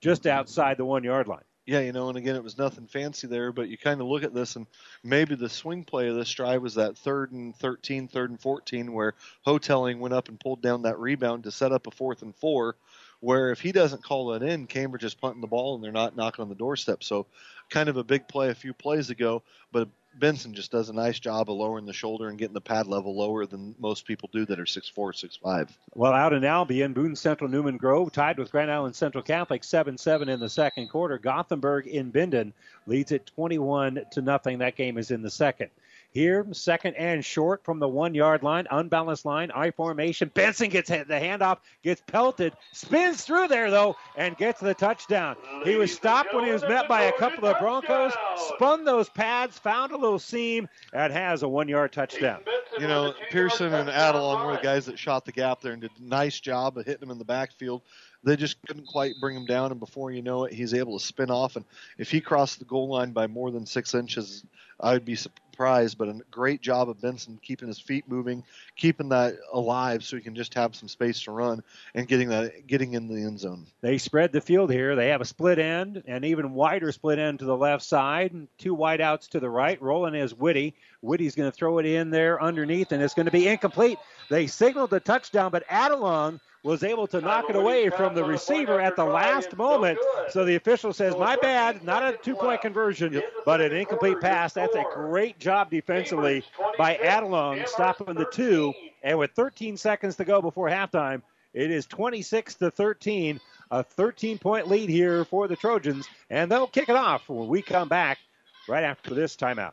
just 0.00 0.26
outside 0.26 0.76
the 0.76 0.84
one 0.84 1.04
yard 1.04 1.28
line. 1.28 1.44
Yeah, 1.66 1.80
you 1.80 1.92
know, 1.92 2.10
and 2.10 2.18
again, 2.18 2.36
it 2.36 2.44
was 2.44 2.58
nothing 2.58 2.86
fancy 2.86 3.26
there, 3.26 3.50
but 3.50 3.68
you 3.68 3.78
kind 3.78 4.02
of 4.02 4.06
look 4.06 4.22
at 4.22 4.34
this, 4.34 4.56
and 4.56 4.66
maybe 5.02 5.34
the 5.34 5.48
swing 5.48 5.82
play 5.82 6.08
of 6.08 6.14
this 6.14 6.30
drive 6.30 6.60
was 6.60 6.74
that 6.74 6.98
third 6.98 7.32
and 7.32 7.56
13, 7.56 8.06
third 8.06 8.28
and 8.28 8.40
14, 8.40 8.92
where 8.92 9.14
Houghtelling 9.46 9.98
went 9.98 10.12
up 10.12 10.28
and 10.28 10.38
pulled 10.38 10.60
down 10.60 10.82
that 10.82 10.98
rebound 10.98 11.44
to 11.44 11.50
set 11.50 11.72
up 11.72 11.86
a 11.86 11.90
fourth 11.90 12.20
and 12.20 12.36
four, 12.36 12.76
where 13.20 13.50
if 13.50 13.60
he 13.62 13.72
doesn't 13.72 14.04
call 14.04 14.34
it 14.34 14.42
in, 14.42 14.66
Cambridge 14.66 15.04
is 15.04 15.14
punting 15.14 15.40
the 15.40 15.46
ball 15.46 15.74
and 15.74 15.82
they're 15.82 15.90
not 15.90 16.16
knocking 16.16 16.42
on 16.42 16.50
the 16.50 16.54
doorstep. 16.54 17.02
So, 17.02 17.26
kind 17.70 17.88
of 17.88 17.96
a 17.96 18.04
big 18.04 18.28
play 18.28 18.50
a 18.50 18.54
few 18.54 18.74
plays 18.74 19.08
ago, 19.08 19.42
but 19.72 19.88
Benson 20.18 20.54
just 20.54 20.70
does 20.70 20.88
a 20.88 20.92
nice 20.92 21.18
job 21.18 21.50
of 21.50 21.56
lowering 21.56 21.86
the 21.86 21.92
shoulder 21.92 22.28
and 22.28 22.38
getting 22.38 22.54
the 22.54 22.60
pad 22.60 22.86
level 22.86 23.16
lower 23.16 23.46
than 23.46 23.74
most 23.78 24.06
people 24.06 24.28
do 24.32 24.44
that 24.46 24.60
are 24.60 24.64
6'4", 24.64 24.92
6'5". 24.94 25.70
Well, 25.94 26.12
out 26.12 26.32
in 26.32 26.44
Albion, 26.44 26.92
Boone 26.92 27.16
Central 27.16 27.50
Newman 27.50 27.76
Grove 27.76 28.12
tied 28.12 28.38
with 28.38 28.50
Grand 28.50 28.70
Island 28.70 28.94
Central 28.94 29.22
Catholic 29.22 29.62
7-7 29.62 30.28
in 30.28 30.40
the 30.40 30.48
second 30.48 30.88
quarter. 30.88 31.18
Gothenburg 31.18 31.86
in 31.86 32.12
Bindon 32.12 32.52
leads 32.86 33.12
it 33.12 33.26
21 33.26 34.02
to 34.12 34.22
nothing. 34.22 34.58
That 34.58 34.76
game 34.76 34.98
is 34.98 35.10
in 35.10 35.22
the 35.22 35.30
second. 35.30 35.70
Here, 36.14 36.46
second 36.52 36.94
and 36.94 37.24
short 37.24 37.64
from 37.64 37.80
the 37.80 37.88
one 37.88 38.14
yard 38.14 38.44
line, 38.44 38.68
unbalanced 38.70 39.24
line, 39.24 39.50
I 39.50 39.72
formation. 39.72 40.30
Benson 40.32 40.70
gets 40.70 40.88
the 40.88 41.04
handoff, 41.08 41.58
gets 41.82 42.00
pelted, 42.06 42.52
spins 42.70 43.24
through 43.24 43.48
there 43.48 43.68
though, 43.68 43.96
and 44.16 44.36
gets 44.36 44.60
the 44.60 44.74
touchdown. 44.74 45.34
He 45.64 45.74
was 45.74 45.92
stopped 45.92 46.32
when 46.32 46.44
he 46.44 46.52
was 46.52 46.62
met 46.62 46.86
by 46.86 47.02
a 47.02 47.12
couple 47.12 47.48
of 47.48 47.58
Broncos, 47.58 48.12
spun 48.54 48.84
those 48.84 49.08
pads, 49.08 49.58
found 49.58 49.90
a 49.90 49.96
little 49.96 50.20
seam, 50.20 50.68
and 50.92 51.12
has 51.12 51.42
a 51.42 51.48
one 51.48 51.66
yard 51.66 51.92
touchdown. 51.92 52.42
You 52.78 52.86
know, 52.86 53.12
Pearson 53.32 53.74
and 53.74 53.88
Adelung 53.88 54.46
were 54.46 54.52
the 54.52 54.62
guys 54.62 54.86
that 54.86 54.96
shot 54.96 55.24
the 55.24 55.32
gap 55.32 55.62
there 55.62 55.72
and 55.72 55.82
did 55.82 55.90
a 55.98 56.04
nice 56.04 56.38
job 56.38 56.78
of 56.78 56.86
hitting 56.86 57.02
him 57.02 57.10
in 57.10 57.18
the 57.18 57.24
backfield. 57.24 57.82
They 58.22 58.36
just 58.36 58.56
couldn't 58.66 58.86
quite 58.86 59.14
bring 59.20 59.36
him 59.36 59.46
down, 59.46 59.72
and 59.72 59.80
before 59.80 60.12
you 60.12 60.22
know 60.22 60.44
it, 60.44 60.52
he's 60.52 60.74
able 60.74 60.96
to 60.96 61.04
spin 61.04 61.30
off. 61.30 61.56
And 61.56 61.64
if 61.98 62.08
he 62.08 62.20
crossed 62.20 62.60
the 62.60 62.64
goal 62.64 62.88
line 62.88 63.10
by 63.10 63.26
more 63.26 63.50
than 63.50 63.66
six 63.66 63.94
inches, 63.94 64.44
I'd 64.80 65.04
be 65.04 65.16
surprised. 65.54 65.98
But 65.98 66.08
a 66.08 66.20
great 66.30 66.60
job 66.60 66.88
of 66.88 67.00
Benson 67.00 67.38
keeping 67.40 67.68
his 67.68 67.78
feet 67.78 68.08
moving, 68.08 68.42
keeping 68.76 69.08
that 69.10 69.36
alive, 69.52 70.02
so 70.02 70.16
he 70.16 70.22
can 70.22 70.34
just 70.34 70.54
have 70.54 70.74
some 70.74 70.88
space 70.88 71.22
to 71.22 71.30
run 71.30 71.62
and 71.94 72.08
getting 72.08 72.28
that 72.30 72.66
getting 72.66 72.94
in 72.94 73.06
the 73.06 73.22
end 73.22 73.38
zone. 73.38 73.66
They 73.80 73.98
spread 73.98 74.32
the 74.32 74.40
field 74.40 74.72
here. 74.72 74.96
They 74.96 75.08
have 75.08 75.20
a 75.20 75.24
split 75.24 75.60
end, 75.60 76.02
and 76.06 76.24
even 76.24 76.54
wider 76.54 76.90
split 76.90 77.20
end 77.20 77.38
to 77.38 77.44
the 77.44 77.56
left 77.56 77.84
side, 77.84 78.32
and 78.32 78.48
two 78.58 78.76
wideouts 78.76 79.28
to 79.30 79.40
the 79.40 79.48
right. 79.48 79.80
Rolling 79.80 80.16
is 80.16 80.34
Whitty. 80.34 80.74
Whitty's 81.02 81.36
going 81.36 81.50
to 81.50 81.56
throw 81.56 81.78
it 81.78 81.86
in 81.86 82.10
there 82.10 82.42
underneath, 82.42 82.90
and 82.90 83.00
it's 83.00 83.14
going 83.14 83.26
to 83.26 83.32
be 83.32 83.46
incomplete. 83.46 83.98
They 84.30 84.48
signaled 84.48 84.90
the 84.90 85.00
touchdown, 85.00 85.52
but 85.52 85.66
Adelung 85.68 86.40
was 86.64 86.82
able 86.82 87.06
to 87.06 87.20
knock 87.20 87.48
it 87.50 87.56
away 87.56 87.90
from 87.90 88.14
the 88.14 88.24
receiver 88.24 88.80
at 88.80 88.96
the 88.96 89.04
last 89.04 89.54
moment. 89.56 89.98
So 90.30 90.44
the 90.44 90.56
official 90.56 90.94
says, 90.94 91.14
"My 91.14 91.36
bad, 91.36 91.84
not 91.84 92.02
a 92.02 92.16
two-point 92.16 92.62
conversion, 92.62 93.22
but 93.44 93.60
an 93.60 93.72
incomplete 93.72 94.20
pass." 94.20 94.54
That's 94.54 94.74
a 94.74 94.84
great 94.94 95.38
job 95.38 95.70
defensively 95.70 96.42
by 96.78 96.96
Adelung, 96.96 97.68
stopping 97.68 98.14
the 98.14 98.24
two. 98.24 98.72
And 99.02 99.18
with 99.18 99.32
13 99.32 99.76
seconds 99.76 100.16
to 100.16 100.24
go 100.24 100.40
before 100.40 100.68
halftime, 100.68 101.20
it 101.52 101.70
is 101.70 101.86
26 101.86 102.54
to 102.54 102.70
13, 102.70 103.40
a 103.70 103.82
13 103.82 104.38
point 104.38 104.66
lead 104.66 104.88
here 104.88 105.26
for 105.26 105.46
the 105.46 105.56
Trojans, 105.56 106.08
and 106.30 106.50
they'll 106.50 106.66
kick 106.66 106.88
it 106.88 106.96
off 106.96 107.28
when 107.28 107.46
we 107.46 107.60
come 107.60 107.88
back 107.88 108.18
right 108.66 108.84
after 108.84 109.14
this 109.14 109.36
timeout. 109.36 109.72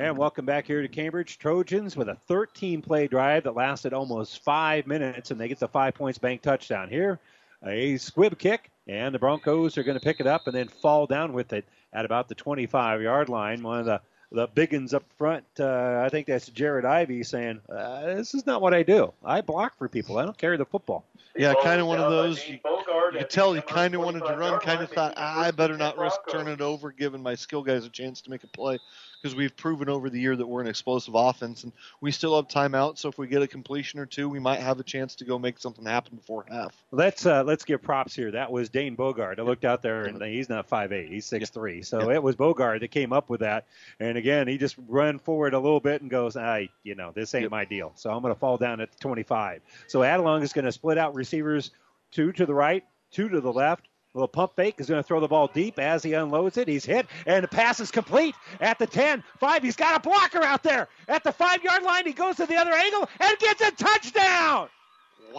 And 0.00 0.16
welcome 0.16 0.46
back 0.46 0.66
here 0.66 0.80
to 0.80 0.88
Cambridge 0.88 1.36
Trojans 1.36 1.94
with 1.94 2.08
a 2.08 2.14
13 2.26 2.80
play 2.80 3.06
drive 3.06 3.44
that 3.44 3.54
lasted 3.54 3.92
almost 3.92 4.42
five 4.42 4.86
minutes, 4.86 5.30
and 5.30 5.38
they 5.38 5.46
get 5.46 5.58
the 5.58 5.68
five 5.68 5.92
points 5.92 6.16
bank 6.16 6.40
touchdown. 6.40 6.88
Here, 6.88 7.18
a 7.66 7.98
squib 7.98 8.38
kick, 8.38 8.70
and 8.88 9.14
the 9.14 9.18
Broncos 9.18 9.76
are 9.76 9.82
going 9.82 9.98
to 9.98 10.02
pick 10.02 10.18
it 10.18 10.26
up 10.26 10.46
and 10.46 10.56
then 10.56 10.68
fall 10.68 11.06
down 11.06 11.34
with 11.34 11.52
it 11.52 11.66
at 11.92 12.06
about 12.06 12.30
the 12.30 12.34
25 12.34 13.02
yard 13.02 13.28
line. 13.28 13.62
One 13.62 13.80
of 13.80 13.84
the 13.84 14.00
the 14.32 14.48
biggins 14.48 14.94
up 14.94 15.02
front, 15.18 15.44
uh, 15.58 16.02
I 16.02 16.08
think 16.08 16.28
that's 16.28 16.46
Jared 16.48 16.86
Ivy 16.86 17.22
saying, 17.22 17.60
uh, 17.68 18.14
"This 18.14 18.32
is 18.32 18.46
not 18.46 18.62
what 18.62 18.72
I 18.72 18.82
do. 18.82 19.12
I 19.22 19.42
block 19.42 19.76
for 19.76 19.86
people. 19.86 20.16
I 20.16 20.24
don't 20.24 20.38
carry 20.38 20.56
the 20.56 20.64
football." 20.64 21.04
Yeah, 21.36 21.52
kind 21.62 21.78
of 21.80 21.86
one 21.86 21.98
of 21.98 22.10
those. 22.10 22.48
You, 22.48 22.54
you 22.54 23.18
could 23.18 23.28
tell 23.28 23.52
he 23.52 23.60
kind 23.60 23.94
of 23.94 24.00
wanted 24.00 24.24
to 24.24 24.36
run, 24.36 24.58
kind 24.60 24.80
of 24.82 24.90
thought, 24.90 25.14
ah, 25.16 25.40
I 25.40 25.50
better 25.50 25.76
not 25.76 25.98
risk 25.98 26.20
turning 26.30 26.54
it 26.54 26.60
over, 26.60 26.90
giving 26.90 27.22
my 27.22 27.34
skill 27.34 27.62
guys 27.62 27.84
a 27.84 27.90
chance 27.90 28.20
to 28.22 28.30
make 28.30 28.44
a 28.44 28.46
play. 28.46 28.78
Because 29.20 29.36
we've 29.36 29.54
proven 29.54 29.90
over 29.90 30.08
the 30.08 30.18
year 30.18 30.34
that 30.34 30.46
we're 30.46 30.62
an 30.62 30.66
explosive 30.66 31.14
offense, 31.14 31.64
and 31.64 31.72
we 32.00 32.10
still 32.10 32.36
have 32.36 32.48
timeout. 32.48 32.96
So 32.96 33.08
if 33.10 33.18
we 33.18 33.26
get 33.26 33.42
a 33.42 33.46
completion 33.46 34.00
or 34.00 34.06
two, 34.06 34.30
we 34.30 34.38
might 34.38 34.60
have 34.60 34.80
a 34.80 34.82
chance 34.82 35.14
to 35.16 35.24
go 35.26 35.38
make 35.38 35.58
something 35.58 35.84
happen 35.84 36.16
before 36.16 36.46
half. 36.48 36.74
Let's 36.90 37.26
uh, 37.26 37.44
let's 37.44 37.64
give 37.64 37.82
props 37.82 38.14
here. 38.14 38.30
That 38.30 38.50
was 38.50 38.70
Dane 38.70 38.96
Bogard. 38.96 39.38
I 39.38 39.42
looked 39.42 39.66
out 39.66 39.82
there, 39.82 40.04
and 40.06 40.22
he's 40.22 40.48
not 40.48 40.66
five 40.68 40.90
eight. 40.92 41.10
He's 41.10 41.26
six 41.26 41.50
three. 41.50 41.82
So 41.82 42.08
Yeah. 42.08 42.16
it 42.16 42.22
was 42.22 42.36
Bogard 42.36 42.80
that 42.80 42.90
came 42.90 43.12
up 43.12 43.28
with 43.28 43.40
that. 43.40 43.66
And 43.98 44.16
again, 44.16 44.48
he 44.48 44.56
just 44.56 44.76
ran 44.88 45.18
forward 45.18 45.52
a 45.52 45.58
little 45.60 45.80
bit 45.80 46.00
and 46.00 46.10
goes, 46.10 46.36
"I, 46.38 46.70
you 46.82 46.94
know, 46.94 47.12
this 47.14 47.34
ain't 47.34 47.50
my 47.50 47.66
deal." 47.66 47.92
So 47.96 48.10
I'm 48.10 48.22
going 48.22 48.32
to 48.32 48.40
fall 48.40 48.56
down 48.56 48.80
at 48.80 48.90
the 48.90 48.98
25. 49.00 49.60
So 49.86 50.00
Adelung 50.00 50.42
is 50.42 50.54
going 50.54 50.64
to 50.64 50.72
split 50.72 50.96
out 50.96 51.14
receivers, 51.14 51.72
two 52.10 52.32
to 52.32 52.46
the 52.46 52.54
right, 52.54 52.84
two 53.10 53.28
to 53.28 53.42
the 53.42 53.52
left. 53.52 53.86
Little 54.12 54.28
pump 54.28 54.56
fake 54.56 54.76
is 54.78 54.88
going 54.88 54.98
to 54.98 55.06
throw 55.06 55.20
the 55.20 55.28
ball 55.28 55.46
deep 55.46 55.78
as 55.78 56.02
he 56.02 56.14
unloads 56.14 56.56
it. 56.56 56.66
He's 56.66 56.84
hit, 56.84 57.06
and 57.26 57.44
the 57.44 57.48
pass 57.48 57.78
is 57.78 57.92
complete 57.92 58.34
at 58.60 58.78
the 58.78 58.86
10. 58.86 59.22
5. 59.38 59.62
He's 59.62 59.76
got 59.76 59.96
a 59.96 60.00
blocker 60.00 60.42
out 60.42 60.64
there 60.64 60.88
at 61.08 61.22
the 61.22 61.30
5 61.30 61.62
yard 61.62 61.84
line. 61.84 62.06
He 62.06 62.12
goes 62.12 62.36
to 62.36 62.46
the 62.46 62.56
other 62.56 62.72
angle 62.72 63.08
and 63.20 63.38
gets 63.38 63.60
a 63.60 63.70
touchdown. 63.70 64.68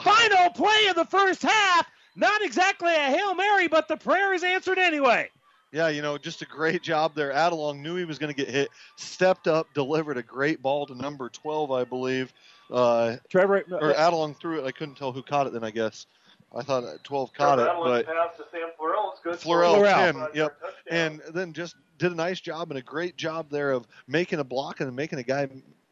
Final 0.02 0.49
play 0.52 0.88
of 0.89 0.95
the 0.95 1.06
first 1.06 1.41
half. 1.41 1.85
Not 2.15 2.41
exactly 2.41 2.93
a 2.93 3.10
Hail 3.10 3.35
Mary, 3.35 3.68
but 3.68 3.89
the 3.89 3.98
prayer 3.98 4.34
is 4.34 4.43
answered 4.43 4.77
anyway. 4.77 5.30
Yeah, 5.73 5.88
you 5.88 6.02
know, 6.02 6.18
just 6.18 6.41
a 6.41 6.45
great 6.45 6.81
job 6.81 7.14
there. 7.15 7.31
Adelung 7.31 7.80
knew 7.80 7.95
he 7.95 8.03
was 8.06 8.19
going 8.19 8.34
to 8.34 8.35
get 8.35 8.49
hit, 8.53 8.69
stepped 8.98 9.48
up, 9.48 9.73
delivered 9.73 10.18
a 10.18 10.23
great 10.23 10.61
ball 10.61 10.85
to 10.85 10.95
number 10.95 11.30
12, 11.30 11.72
I 11.72 11.84
believe. 11.85 12.34
Uh, 12.69 13.18
Trevor, 13.30 13.64
or 13.69 13.93
Adelung 13.93 14.38
threw 14.38 14.60
it. 14.60 14.65
I 14.65 14.72
couldn't 14.72 14.95
tell 14.95 15.11
who 15.11 15.22
caught 15.22 15.48
it 15.48 15.53
then, 15.53 15.64
I 15.64 15.72
guess. 15.72 16.07
I 16.53 16.64
thought 16.64 16.84
uh, 16.84 16.98
12 17.03 17.34
caught 17.34 17.60
it, 17.60 17.69
but 17.84 18.06
pass 18.06 18.38
to 18.38 18.44
Sam 18.52 18.69
Florell 18.80 19.14
is 19.14 19.19
good. 19.23 19.40
Florell, 19.40 19.76
for 19.76 19.86
10, 19.86 20.28
yep. 20.34 20.57
And 20.90 21.22
then 21.34 21.53
just 21.53 21.76
did 21.98 22.11
a 22.11 22.15
nice 22.15 22.41
job 22.41 22.72
and 22.72 22.78
a 22.78 22.82
great 22.82 23.15
job 23.15 23.49
there 23.49 23.72
of 23.72 23.88
making 24.07 24.40
a 24.40 24.44
block 24.44 24.82
and 24.82 24.94
making 24.95 25.19
a 25.19 25.23
guy, 25.23 25.48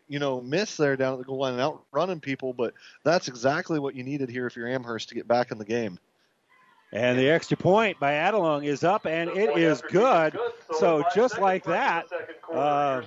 you 0.07 0.19
know, 0.19 0.41
miss 0.41 0.75
there 0.75 0.97
down 0.97 1.13
at 1.13 1.19
the 1.19 1.25
goal 1.25 1.39
line 1.39 1.53
and 1.53 1.61
outrunning 1.61 2.19
people. 2.19 2.53
But 2.53 2.73
that's 3.05 3.27
exactly 3.27 3.79
what 3.79 3.95
you 3.95 4.03
needed 4.03 4.29
here 4.29 4.47
if 4.47 4.55
you're 4.55 4.67
Amherst 4.67 5.09
to 5.09 5.15
get 5.15 5.27
back 5.27 5.51
in 5.51 5.57
the 5.57 5.65
game. 5.65 5.97
And 6.91 7.19
the 7.19 7.29
extra 7.29 7.55
point 7.55 7.99
by 7.99 8.13
Adelung 8.13 8.65
is 8.65 8.83
up, 8.83 9.05
and 9.05 9.29
it 9.29 9.55
is 9.57 9.81
good. 9.91 10.35
So 10.79 11.03
just 11.13 11.39
like 11.39 11.63
that, 11.65 12.07
uh, 12.51 13.03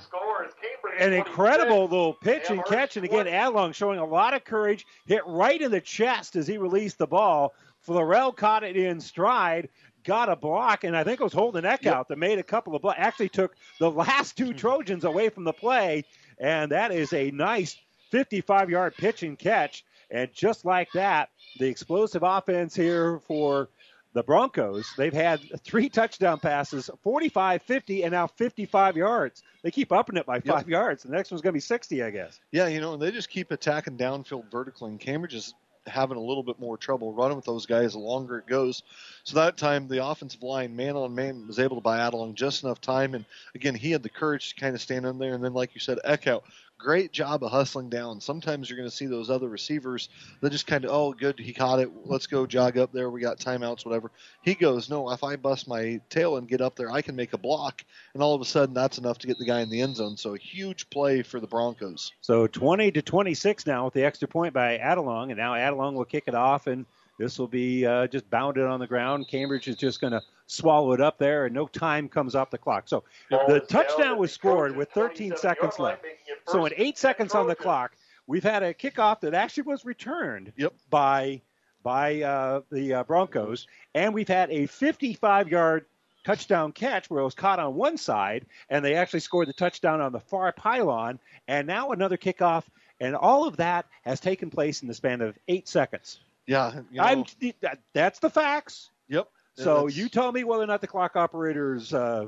an 0.99 1.13
incredible 1.13 1.83
little 1.83 2.15
pitch 2.15 2.45
and 2.49 2.65
catch. 2.65 2.97
And 2.97 3.05
again, 3.05 3.27
Adelung 3.27 3.75
showing 3.75 3.99
a 3.99 4.05
lot 4.05 4.35
of 4.35 4.45
courage, 4.45 4.87
hit 5.07 5.27
right 5.27 5.61
in 5.61 5.73
the 5.73 5.81
chest 5.81 6.37
as 6.37 6.47
he 6.47 6.59
released 6.59 6.99
the 6.99 7.09
ball. 7.09 7.55
Florell 7.87 8.37
caught 8.37 8.63
it 8.63 8.77
in 8.77 9.01
stride, 9.01 9.69
got 10.05 10.29
a 10.29 10.37
block, 10.37 10.85
and 10.85 10.97
I 10.97 11.03
think 11.03 11.21
it 11.21 11.25
was 11.25 11.33
Holden 11.33 11.65
out 11.65 12.09
that 12.09 12.19
made 12.19 12.39
a 12.39 12.45
couple 12.45 12.77
of 12.77 12.83
blocks. 12.83 12.99
Actually, 13.01 13.31
took 13.31 13.57
the 13.81 13.91
last 13.91 14.37
two 14.37 14.53
Trojans 14.53 15.03
away 15.05 15.29
from 15.29 15.43
the 15.43 15.53
play, 15.53 16.05
and 16.39 16.71
that 16.71 16.93
is 16.93 17.13
a 17.13 17.33
nice 17.33 17.77
55-yard 18.13 18.95
pitch 18.97 19.25
and 19.25 19.37
catch. 19.37 19.85
And 20.13 20.33
just 20.33 20.65
like 20.65 20.93
that, 20.93 21.31
the 21.59 21.67
explosive 21.67 22.23
offense 22.23 22.77
here 22.77 23.19
for 23.27 23.71
the 24.13 24.23
Broncos, 24.23 24.93
they've 24.99 25.13
had 25.13 25.41
three 25.65 25.89
touchdown 25.89 26.39
passes, 26.39 26.91
45, 27.03 27.63
50, 27.63 28.03
and 28.05 28.13
now 28.13 28.27
55 28.27 28.97
yards. 28.97 29.43
They 29.63 29.71
keep 29.71 29.91
upping 29.91 30.19
it 30.19 30.27
by 30.27 30.41
five 30.41 30.69
yards. 30.69 31.03
The 31.03 31.13
next 31.13 31.31
one's 31.31 31.41
going 31.41 31.53
to 31.53 31.57
be 31.57 31.61
60, 31.61 32.03
I 32.03 32.11
guess. 32.11 32.39
Yeah, 32.51 32.67
you 32.67 32.83
know, 32.83 32.93
and 32.93 33.03
they 33.03 33.11
just 33.11 33.31
keep 33.31 33.51
attacking 33.51 33.97
downfield 33.97 34.51
vertically, 34.51 34.91
and 34.91 35.01
Cambridge 35.01 35.35
is 35.35 35.55
having 35.87 36.17
a 36.17 36.21
little 36.21 36.43
bit 36.43 36.61
more 36.61 36.77
trouble 36.77 37.13
running 37.13 37.37
with 37.37 37.45
those 37.45 37.67
guys 37.67 37.93
the 37.93 37.99
longer 37.99 38.39
it 38.39 38.47
goes. 38.47 38.83
So 39.25 39.37
that 39.37 39.57
time, 39.57 39.89
the 39.89 40.07
offensive 40.07 40.43
line, 40.43 40.77
man 40.77 40.97
on 40.97 41.15
man, 41.15 41.47
was 41.47 41.59
able 41.59 41.77
to 41.77 41.83
buy 41.83 41.99
Adelung 41.99 42.35
just 42.35 42.63
enough 42.63 42.81
time. 42.81 43.15
And 43.15 43.25
again, 43.55 43.75
he 43.75 43.91
had 43.91 44.03
the 44.03 44.09
courage 44.09 44.51
to 44.51 44.61
kind 44.61 44.75
of 44.75 44.81
stand 44.81 45.07
in 45.07 45.19
there. 45.19 45.35
And 45.35 45.43
then, 45.43 45.55
like 45.55 45.75
you 45.75 45.81
said, 45.81 45.99
Eckhout, 46.05 46.43
great 46.83 47.13
job 47.13 47.43
of 47.43 47.51
hustling 47.51 47.89
down. 47.89 48.21
Sometimes 48.21 48.69
you're 48.69 48.77
going 48.77 48.89
to 48.89 48.95
see 48.95 49.07
those 49.07 49.31
other 49.31 49.49
receivers 49.49 50.09
that 50.41 50.51
just 50.51 50.67
kind 50.67 50.85
of, 50.85 50.91
oh, 50.91 51.13
good, 51.13 51.39
he 51.39 51.53
caught 51.53 51.79
it. 51.79 51.91
Let's 52.05 52.27
go 52.27 52.47
jog 52.47 52.77
up 52.77 52.93
there. 52.93 53.11
We 53.11 53.21
got 53.21 53.39
timeouts, 53.39 53.87
whatever. 53.87 54.11
He 54.43 54.55
goes, 54.55 54.91
no, 54.91 55.11
if 55.11 55.23
I 55.25 55.37
bust 55.37 55.69
my 55.69 56.01
tail 56.11 56.37
and 56.37 56.49
get 56.49 56.61
up 56.61 56.77
there, 56.77 56.91
I 56.91 57.03
can 57.03 57.17
make 57.17 57.33
a 57.33 57.39
block. 57.39 57.85
And 58.15 58.23
all 58.23 58.35
of 58.35 58.41
a 58.41 58.45
sudden, 58.45 58.75
that's 58.75 58.99
enough 58.99 59.19
to 59.19 59.27
get 59.27 59.39
the 59.39 59.45
guy 59.45 59.61
in 59.61 59.71
the 59.71 59.81
end 59.81 59.97
zone. 59.97 60.17
So 60.17 60.35
a 60.35 60.39
huge 60.39 60.91
play 60.91 61.23
for 61.23 61.41
the 61.41 61.47
Broncos. 61.47 62.13
So 62.21 62.47
20 62.47 62.91
to 62.93 63.03
26 63.03 63.67
now 63.67 63.85
with 63.85 63.95
the 63.95 64.05
extra 64.05 64.29
point 64.29 64.53
by 64.53 64.79
Adelung, 64.79 65.29
and 65.31 65.39
now 65.39 65.55
Adelung 65.55 65.95
will 65.95 66.05
kick 66.05 66.25
it 66.27 66.35
off, 66.35 66.67
and 66.67 66.85
this 67.23 67.39
will 67.39 67.47
be 67.47 67.87
uh, 67.87 68.09
just 68.09 68.29
bounded 68.31 68.65
on 68.65 68.81
the 68.81 68.87
ground. 68.87 69.29
Cambridge 69.29 69.69
is 69.69 69.77
just 69.77 70.01
going 70.01 70.13
to 70.13 70.21
swallow 70.49 70.93
it 70.93 71.01
up 71.01 71.19
there, 71.19 71.47
and 71.47 71.55
no 71.55 71.69
time 71.69 72.09
comes 72.09 72.35
off 72.35 72.51
the 72.51 72.59
clock. 72.59 72.89
So 72.89 73.05
the 73.31 73.61
touchdown 73.61 74.19
was 74.19 74.33
scored 74.33 74.77
with 74.77 74.91
13 74.91 75.37
seconds 75.37 75.79
left. 75.79 76.05
So 76.49 76.67
in 76.67 76.73
eight 76.77 76.99
seconds 76.99 77.33
on 77.37 77.47
the 77.47 77.55
clock, 77.55 77.93
we've 78.27 78.43
had 78.43 78.65
a 78.65 78.75
kickoff 78.75 79.21
that 79.21 79.35
actually 79.35 79.63
was 79.65 79.85
returned 79.85 80.53
yep. 80.57 80.75
by 80.91 81.41
by 81.85 82.23
uh, 82.23 82.61
the 82.71 82.95
uh, 82.95 83.05
Broncos, 83.05 83.69
and 83.95 84.15
we've 84.15 84.29
had 84.29 84.51
a 84.51 84.69
55-yard 84.69 85.85
touchdown 86.25 86.71
catch 86.71 87.11
where 87.11 87.21
it 87.21 87.25
was 87.25 87.35
caught 87.35 87.59
on 87.59 87.75
one 87.75 87.97
side, 87.97 88.47
and 88.69 88.85
they 88.85 88.95
actually 88.95 89.21
scored 89.21 89.49
the 89.49 89.53
touchdown 89.53 90.01
on 90.01 90.13
the 90.13 90.21
far 90.21 90.53
pylon, 90.53 91.19
and 91.49 91.67
now 91.67 91.91
another 91.91 92.17
kickoff, 92.17 92.65
and 93.01 93.17
all 93.17 93.47
of 93.47 93.57
that 93.57 93.87
has 94.03 94.21
taken 94.21 94.51
place 94.51 94.83
in 94.83 94.89
the 94.89 94.95
span 94.95 95.21
of 95.21 95.37
eight 95.49 95.69
seconds. 95.69 96.21
Yeah, 96.47 96.81
you 96.91 96.99
know, 96.99 97.05
I'm, 97.05 97.25
that, 97.61 97.79
that's 97.93 98.19
the 98.19 98.31
facts. 98.31 98.91
Yep. 99.09 99.29
So 99.55 99.87
you 99.87 100.09
tell 100.09 100.33
me 100.33 100.45
whether 100.45 100.63
or 100.63 100.67
not 100.67 100.81
the 100.81 100.87
clock 100.87 101.15
operator's 101.15 101.93
uh, 101.93 102.27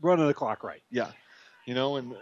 running 0.00 0.26
the 0.26 0.34
clock 0.34 0.62
right. 0.62 0.82
Yeah. 0.90 1.10
You 1.64 1.74
know, 1.74 1.96
and 1.96 2.14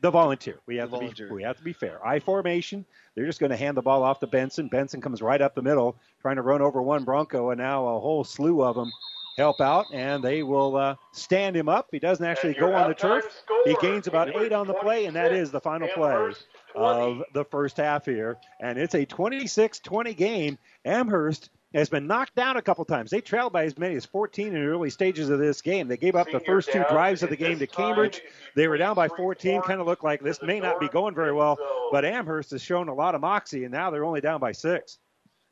the 0.00 0.10
volunteer. 0.10 0.58
We 0.66 0.76
have 0.76 0.88
to 0.90 0.96
volunteer. 0.96 1.28
be 1.28 1.34
we 1.34 1.42
have 1.42 1.58
to 1.58 1.62
be 1.62 1.72
fair. 1.72 2.04
I 2.04 2.18
formation. 2.18 2.84
They're 3.14 3.26
just 3.26 3.38
going 3.38 3.50
to 3.50 3.56
hand 3.56 3.76
the 3.76 3.82
ball 3.82 4.02
off 4.02 4.18
to 4.20 4.26
Benson. 4.26 4.68
Benson 4.68 5.00
comes 5.00 5.20
right 5.20 5.40
up 5.40 5.54
the 5.54 5.62
middle, 5.62 5.96
trying 6.22 6.36
to 6.36 6.42
run 6.42 6.62
over 6.62 6.80
one 6.80 7.04
Bronco, 7.04 7.50
and 7.50 7.58
now 7.58 7.86
a 7.86 8.00
whole 8.00 8.24
slew 8.24 8.62
of 8.62 8.76
them 8.76 8.90
help 9.36 9.60
out, 9.60 9.86
and 9.92 10.22
they 10.22 10.42
will 10.42 10.76
uh, 10.76 10.96
stand 11.12 11.56
him 11.56 11.68
up. 11.68 11.88
He 11.90 11.98
doesn't 11.98 12.24
actually 12.24 12.54
go 12.54 12.72
on 12.74 12.88
the 12.88 12.94
turf. 12.94 13.24
score, 13.44 13.62
He 13.66 13.74
gains 13.80 14.06
about 14.06 14.28
number 14.28 14.44
eight 14.44 14.52
on 14.52 14.66
the 14.66 14.74
play, 14.74 15.06
and 15.06 15.16
that 15.16 15.32
is 15.32 15.50
the 15.50 15.60
final 15.60 15.88
play 15.88 16.12
Amherst, 16.12 16.46
of 16.74 17.22
the 17.34 17.44
first 17.44 17.76
half 17.76 18.04
here. 18.04 18.38
And 18.60 18.78
it's 18.78 18.94
a 18.94 19.06
26-20 19.06 20.16
game. 20.16 20.58
Amherst 20.84 21.50
has 21.74 21.88
been 21.88 22.06
knocked 22.06 22.34
down 22.34 22.56
a 22.56 22.62
couple 22.62 22.84
times. 22.84 23.10
They 23.10 23.20
trailed 23.20 23.52
by 23.52 23.64
as 23.64 23.78
many 23.78 23.94
as 23.94 24.04
14 24.04 24.48
in 24.48 24.54
the 24.54 24.60
early 24.60 24.90
stages 24.90 25.30
of 25.30 25.38
this 25.38 25.62
game. 25.62 25.86
They 25.86 25.96
gave 25.96 26.16
up 26.16 26.30
the 26.30 26.40
first 26.40 26.72
two 26.72 26.84
drives 26.90 27.22
of 27.22 27.30
the 27.30 27.36
game 27.36 27.58
to 27.60 27.66
Cambridge. 27.66 28.22
They 28.56 28.66
were 28.66 28.76
down 28.76 28.96
by 28.96 29.08
14. 29.08 29.62
Kind 29.62 29.80
of 29.80 29.86
looked 29.86 30.02
like 30.02 30.20
this 30.20 30.42
may 30.42 30.58
not 30.58 30.80
be 30.80 30.88
going 30.88 31.14
very 31.14 31.32
well. 31.32 31.58
But 31.92 32.04
Amherst 32.04 32.50
has 32.50 32.62
shown 32.62 32.88
a 32.88 32.94
lot 32.94 33.14
of 33.14 33.20
moxie, 33.20 33.64
and 33.64 33.72
now 33.72 33.90
they're 33.90 34.04
only 34.04 34.20
down 34.20 34.40
by 34.40 34.52
six. 34.52 34.98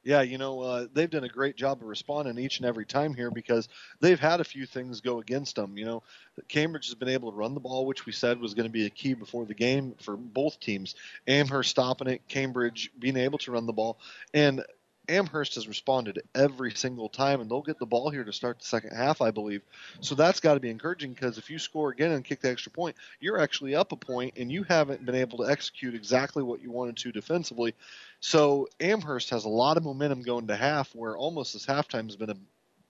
Yeah, 0.09 0.23
you 0.23 0.39
know, 0.39 0.63
uh, 0.63 0.87
they've 0.95 1.11
done 1.11 1.25
a 1.25 1.29
great 1.29 1.55
job 1.55 1.83
of 1.83 1.87
responding 1.87 2.39
each 2.43 2.61
and 2.61 2.67
every 2.67 2.87
time 2.87 3.13
here 3.13 3.31
because 3.31 3.69
they've 4.01 4.19
had 4.19 4.41
a 4.41 4.45
few 4.45 4.65
things 4.65 5.03
go 5.03 5.21
against 5.21 5.57
them. 5.57 5.77
You 5.77 5.85
know, 5.85 6.03
Cambridge 6.49 6.87
has 6.87 6.95
been 6.95 7.11
able 7.11 7.31
to 7.31 7.37
run 7.37 7.53
the 7.53 7.61
ball, 7.61 7.85
which 7.85 8.07
we 8.07 8.13
said 8.13 8.41
was 8.41 8.55
going 8.55 8.65
to 8.65 8.73
be 8.73 8.87
a 8.87 8.91
key 8.91 9.13
before 9.13 9.45
the 9.45 9.53
game 9.53 9.97
for 10.01 10.17
both 10.17 10.61
teams. 10.61 10.95
Amherst 11.27 11.69
stopping 11.69 12.09
it, 12.09 12.27
Cambridge 12.27 12.91
being 12.99 13.19
able 13.19 13.37
to 13.41 13.53
run 13.53 13.67
the 13.67 13.75
ball, 13.75 13.99
and 14.33 14.65
Amherst 15.09 15.55
has 15.55 15.67
responded 15.67 16.23
every 16.35 16.73
single 16.73 17.09
time, 17.09 17.41
and 17.41 17.51
they'll 17.51 17.63
get 17.63 17.79
the 17.79 17.87
ball 17.87 18.11
here 18.11 18.25
to 18.25 18.33
start 18.33 18.59
the 18.59 18.65
second 18.65 18.97
half, 18.97 19.23
I 19.23 19.31
believe. 19.31 19.63
So 20.01 20.15
that's 20.15 20.41
got 20.41 20.55
to 20.55 20.61
be 20.61 20.71
encouraging 20.71 21.13
because 21.13 21.39
if 21.39 21.51
you 21.51 21.59
score 21.59 21.91
again 21.91 22.13
and 22.13 22.25
kick 22.25 22.41
the 22.41 22.51
extra 22.51 22.73
point, 22.73 22.97
you're 23.21 23.41
actually 23.41 23.75
up 23.75 23.93
a 23.93 23.97
point, 23.97 24.35
and 24.37 24.53
you 24.53 24.63
haven't 24.63 25.05
been 25.05 25.15
able 25.15 25.39
to 25.39 25.51
execute 25.51 25.95
exactly 25.95 26.43
what 26.43 26.63
you 26.63 26.71
wanted 26.71 26.97
to 26.99 27.13
defensively. 27.13 27.75
So 28.21 28.69
Amherst 28.81 29.31
has 29.31 29.45
a 29.45 29.49
lot 29.49 29.77
of 29.77 29.85
momentum 29.85 30.23
going 30.23 30.47
to 30.49 30.57
half, 30.57 30.95
where 30.95 31.17
almost 31.17 31.53
this 31.53 31.67
halftime 31.67 32.07
has 32.07 32.17
been 32.17 32.31
a, 32.31 32.37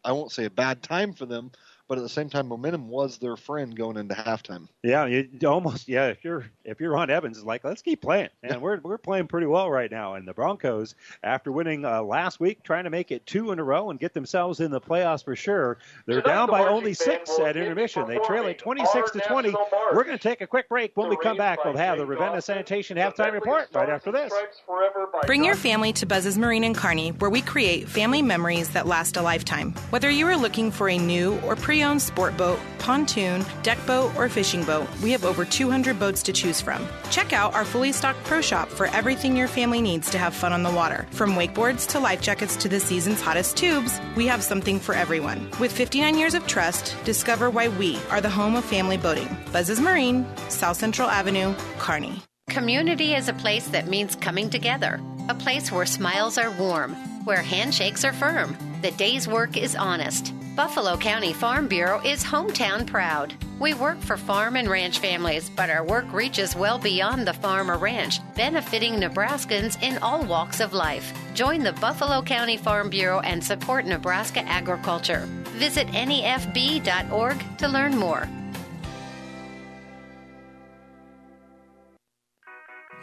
I 0.04 0.12
won't 0.12 0.32
say 0.32 0.44
a 0.44 0.50
bad 0.50 0.82
time 0.82 1.12
for 1.12 1.26
them, 1.26 1.52
but 1.88 1.96
at 1.96 2.02
the 2.02 2.08
same 2.08 2.28
time, 2.28 2.48
momentum 2.48 2.88
was 2.88 3.16
their 3.16 3.36
friend 3.36 3.74
going 3.74 3.96
into 3.96 4.14
halftime. 4.14 4.68
Yeah, 4.82 5.06
you 5.06 5.28
you 5.40 5.48
almost 5.48 5.88
yeah. 5.88 6.08
If 6.08 6.22
you're 6.22 6.44
if 6.64 6.80
you're 6.80 6.92
Ron 6.92 7.08
Evans, 7.10 7.38
it's 7.38 7.46
like 7.46 7.64
let's 7.64 7.80
keep 7.80 8.02
playing, 8.02 8.28
and 8.42 8.60
we're 8.60 8.78
we're 8.80 8.98
playing 8.98 9.26
pretty 9.26 9.46
well 9.46 9.70
right 9.70 9.90
now. 9.90 10.14
And 10.14 10.28
the 10.28 10.34
Broncos, 10.34 10.94
after 11.22 11.50
winning 11.50 11.86
uh, 11.86 12.02
last 12.02 12.40
week, 12.40 12.62
trying 12.62 12.84
to 12.84 12.90
make 12.90 13.10
it 13.10 13.24
two 13.26 13.52
in 13.52 13.58
a 13.58 13.64
row 13.64 13.90
and 13.90 13.98
get 13.98 14.12
themselves 14.12 14.60
in 14.60 14.70
the 14.70 14.80
playoffs 14.80 15.24
for 15.24 15.34
sure. 15.34 15.78
They're 16.06 16.20
Tonight, 16.20 16.34
down 16.34 16.48
by 16.48 16.58
marching 16.58 16.76
only 16.76 16.94
six 16.94 17.38
at 17.38 17.56
intermission. 17.56 18.06
They 18.06 18.18
trail 18.18 18.46
it 18.46 18.58
26 18.58 19.12
to 19.12 19.20
20. 19.20 19.50
march. 19.50 19.68
We're 19.94 20.04
going 20.04 20.18
to 20.18 20.22
take 20.22 20.42
a 20.42 20.46
quick 20.46 20.68
break. 20.68 20.94
When 20.94 21.08
we 21.08 21.16
come 21.16 21.38
back, 21.38 21.64
we'll 21.64 21.76
have 21.76 21.96
the 21.96 22.04
Jay 22.04 22.10
Ravenna 22.10 22.32
Dawson, 22.32 22.54
Sanitation 22.54 22.96
the 22.96 23.02
halftime 23.02 23.32
report 23.32 23.68
right 23.72 23.88
after 23.88 24.12
this. 24.12 24.30
Stripes 24.30 24.60
Forever 24.66 25.08
by 25.10 25.20
Bring 25.26 25.42
your 25.42 25.54
family 25.54 25.92
to 25.94 26.06
Buzz's 26.06 26.36
Marine 26.36 26.64
and 26.64 26.76
Kearney, 26.76 27.10
where 27.12 27.30
we 27.30 27.40
create 27.40 27.88
family 27.88 28.20
memories 28.20 28.70
that 28.70 28.86
last 28.86 29.16
a 29.16 29.22
lifetime. 29.22 29.72
Whether 29.90 30.10
you 30.10 30.26
are 30.26 30.36
looking 30.36 30.70
for 30.70 30.90
a 30.90 30.98
new 30.98 31.38
or 31.40 31.56
pre 31.56 31.77
owned 31.84 32.02
sport 32.02 32.36
boat, 32.36 32.58
pontoon, 32.78 33.44
deck 33.62 33.78
boat, 33.86 34.14
or 34.16 34.28
fishing 34.28 34.64
boat, 34.64 34.88
we 35.02 35.12
have 35.12 35.24
over 35.24 35.44
200 35.44 35.98
boats 35.98 36.22
to 36.22 36.32
choose 36.32 36.60
from. 36.60 36.86
Check 37.10 37.32
out 37.32 37.54
our 37.54 37.64
fully 37.64 37.92
stocked 37.92 38.22
pro 38.24 38.40
shop 38.40 38.68
for 38.68 38.86
everything 38.86 39.36
your 39.36 39.48
family 39.48 39.80
needs 39.80 40.10
to 40.10 40.18
have 40.18 40.34
fun 40.34 40.52
on 40.52 40.62
the 40.62 40.70
water. 40.70 41.06
From 41.10 41.34
wakeboards 41.34 41.86
to 41.88 42.00
life 42.00 42.20
jackets 42.20 42.56
to 42.56 42.68
the 42.68 42.80
season's 42.80 43.20
hottest 43.20 43.56
tubes, 43.56 44.00
we 44.16 44.26
have 44.26 44.42
something 44.42 44.78
for 44.78 44.94
everyone. 44.94 45.50
With 45.60 45.72
59 45.72 46.16
years 46.18 46.34
of 46.34 46.46
trust, 46.46 46.96
discover 47.04 47.50
why 47.50 47.68
we 47.68 47.98
are 48.10 48.20
the 48.20 48.30
home 48.30 48.56
of 48.56 48.64
family 48.64 48.96
boating. 48.96 49.28
Buzz's 49.52 49.80
Marine, 49.80 50.26
South 50.48 50.76
Central 50.76 51.08
Avenue, 51.08 51.54
Kearney. 51.78 52.22
Community 52.50 53.14
is 53.14 53.28
a 53.28 53.34
place 53.34 53.68
that 53.68 53.88
means 53.88 54.16
coming 54.16 54.48
together, 54.48 55.00
a 55.28 55.34
place 55.34 55.70
where 55.70 55.84
smiles 55.84 56.38
are 56.38 56.50
warm, 56.52 56.94
where 57.24 57.42
handshakes 57.42 58.04
are 58.04 58.12
firm, 58.12 58.56
the 58.82 58.90
day's 58.92 59.26
work 59.26 59.56
is 59.56 59.74
honest. 59.74 60.32
Buffalo 60.54 60.96
County 60.96 61.32
Farm 61.32 61.68
Bureau 61.68 62.00
is 62.00 62.24
hometown 62.24 62.86
proud. 62.86 63.32
We 63.60 63.74
work 63.74 64.00
for 64.00 64.16
farm 64.16 64.56
and 64.56 64.68
ranch 64.68 64.98
families, 64.98 65.50
but 65.50 65.70
our 65.70 65.84
work 65.84 66.12
reaches 66.12 66.56
well 66.56 66.78
beyond 66.78 67.26
the 67.26 67.32
farm 67.32 67.70
or 67.70 67.78
ranch, 67.78 68.18
benefiting 68.34 68.94
Nebraskans 68.94 69.80
in 69.82 69.98
all 69.98 70.24
walks 70.24 70.60
of 70.60 70.72
life. 70.72 71.12
Join 71.34 71.62
the 71.62 71.74
Buffalo 71.74 72.22
County 72.22 72.56
Farm 72.56 72.90
Bureau 72.90 73.20
and 73.20 73.42
support 73.42 73.86
Nebraska 73.86 74.40
agriculture. 74.40 75.26
Visit 75.58 75.86
nefb.org 75.88 77.44
to 77.58 77.68
learn 77.68 77.96
more. 77.96 78.28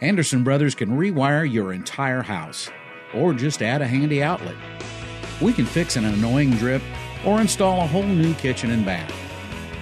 Anderson 0.02 0.44
Brothers 0.44 0.74
can 0.74 0.90
rewire 0.90 1.50
your 1.50 1.72
entire 1.72 2.20
house 2.20 2.70
or 3.14 3.32
just 3.32 3.62
add 3.62 3.80
a 3.80 3.86
handy 3.86 4.22
outlet. 4.22 4.56
We 5.40 5.52
can 5.52 5.66
fix 5.66 5.96
an 5.96 6.06
annoying 6.06 6.50
drip 6.52 6.82
or 7.24 7.40
install 7.40 7.82
a 7.82 7.86
whole 7.86 8.02
new 8.02 8.32
kitchen 8.34 8.70
and 8.70 8.84
bath. 8.86 9.12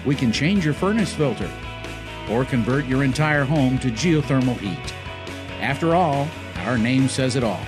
We 0.05 0.15
can 0.15 0.33
change 0.33 0.65
your 0.65 0.75
furnace 0.75 1.15
filter 1.15 1.51
or 2.29 2.45
convert 2.45 2.87
your 2.87 3.05
entire 3.05 3.45
home 3.45 3.79
to 3.79 3.91
geothermal 3.91 4.59
heat. 4.59 4.95
After 5.61 5.95
all, 5.95 6.29
our 6.59 6.77
name 6.77 7.09
says 7.09 7.37
it 7.37 7.45
all 7.45 7.61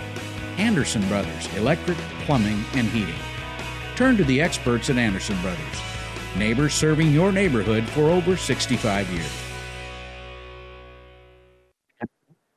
Anderson 0.59 1.07
Brothers 1.09 1.55
Electric, 1.55 1.99
Plumbing, 2.25 2.65
and 2.75 2.89
Heating. 2.89 3.15
Turn 3.95 4.17
to 4.17 4.25
the 4.25 4.41
experts 4.41 4.91
at 4.91 4.99
Anderson 4.99 5.41
Brothers, 5.41 5.81
neighbors 6.37 6.75
serving 6.75 7.13
your 7.13 7.31
neighborhood 7.31 7.89
for 7.91 8.11
over 8.11 8.37
65 8.37 9.09
years. 9.11 9.46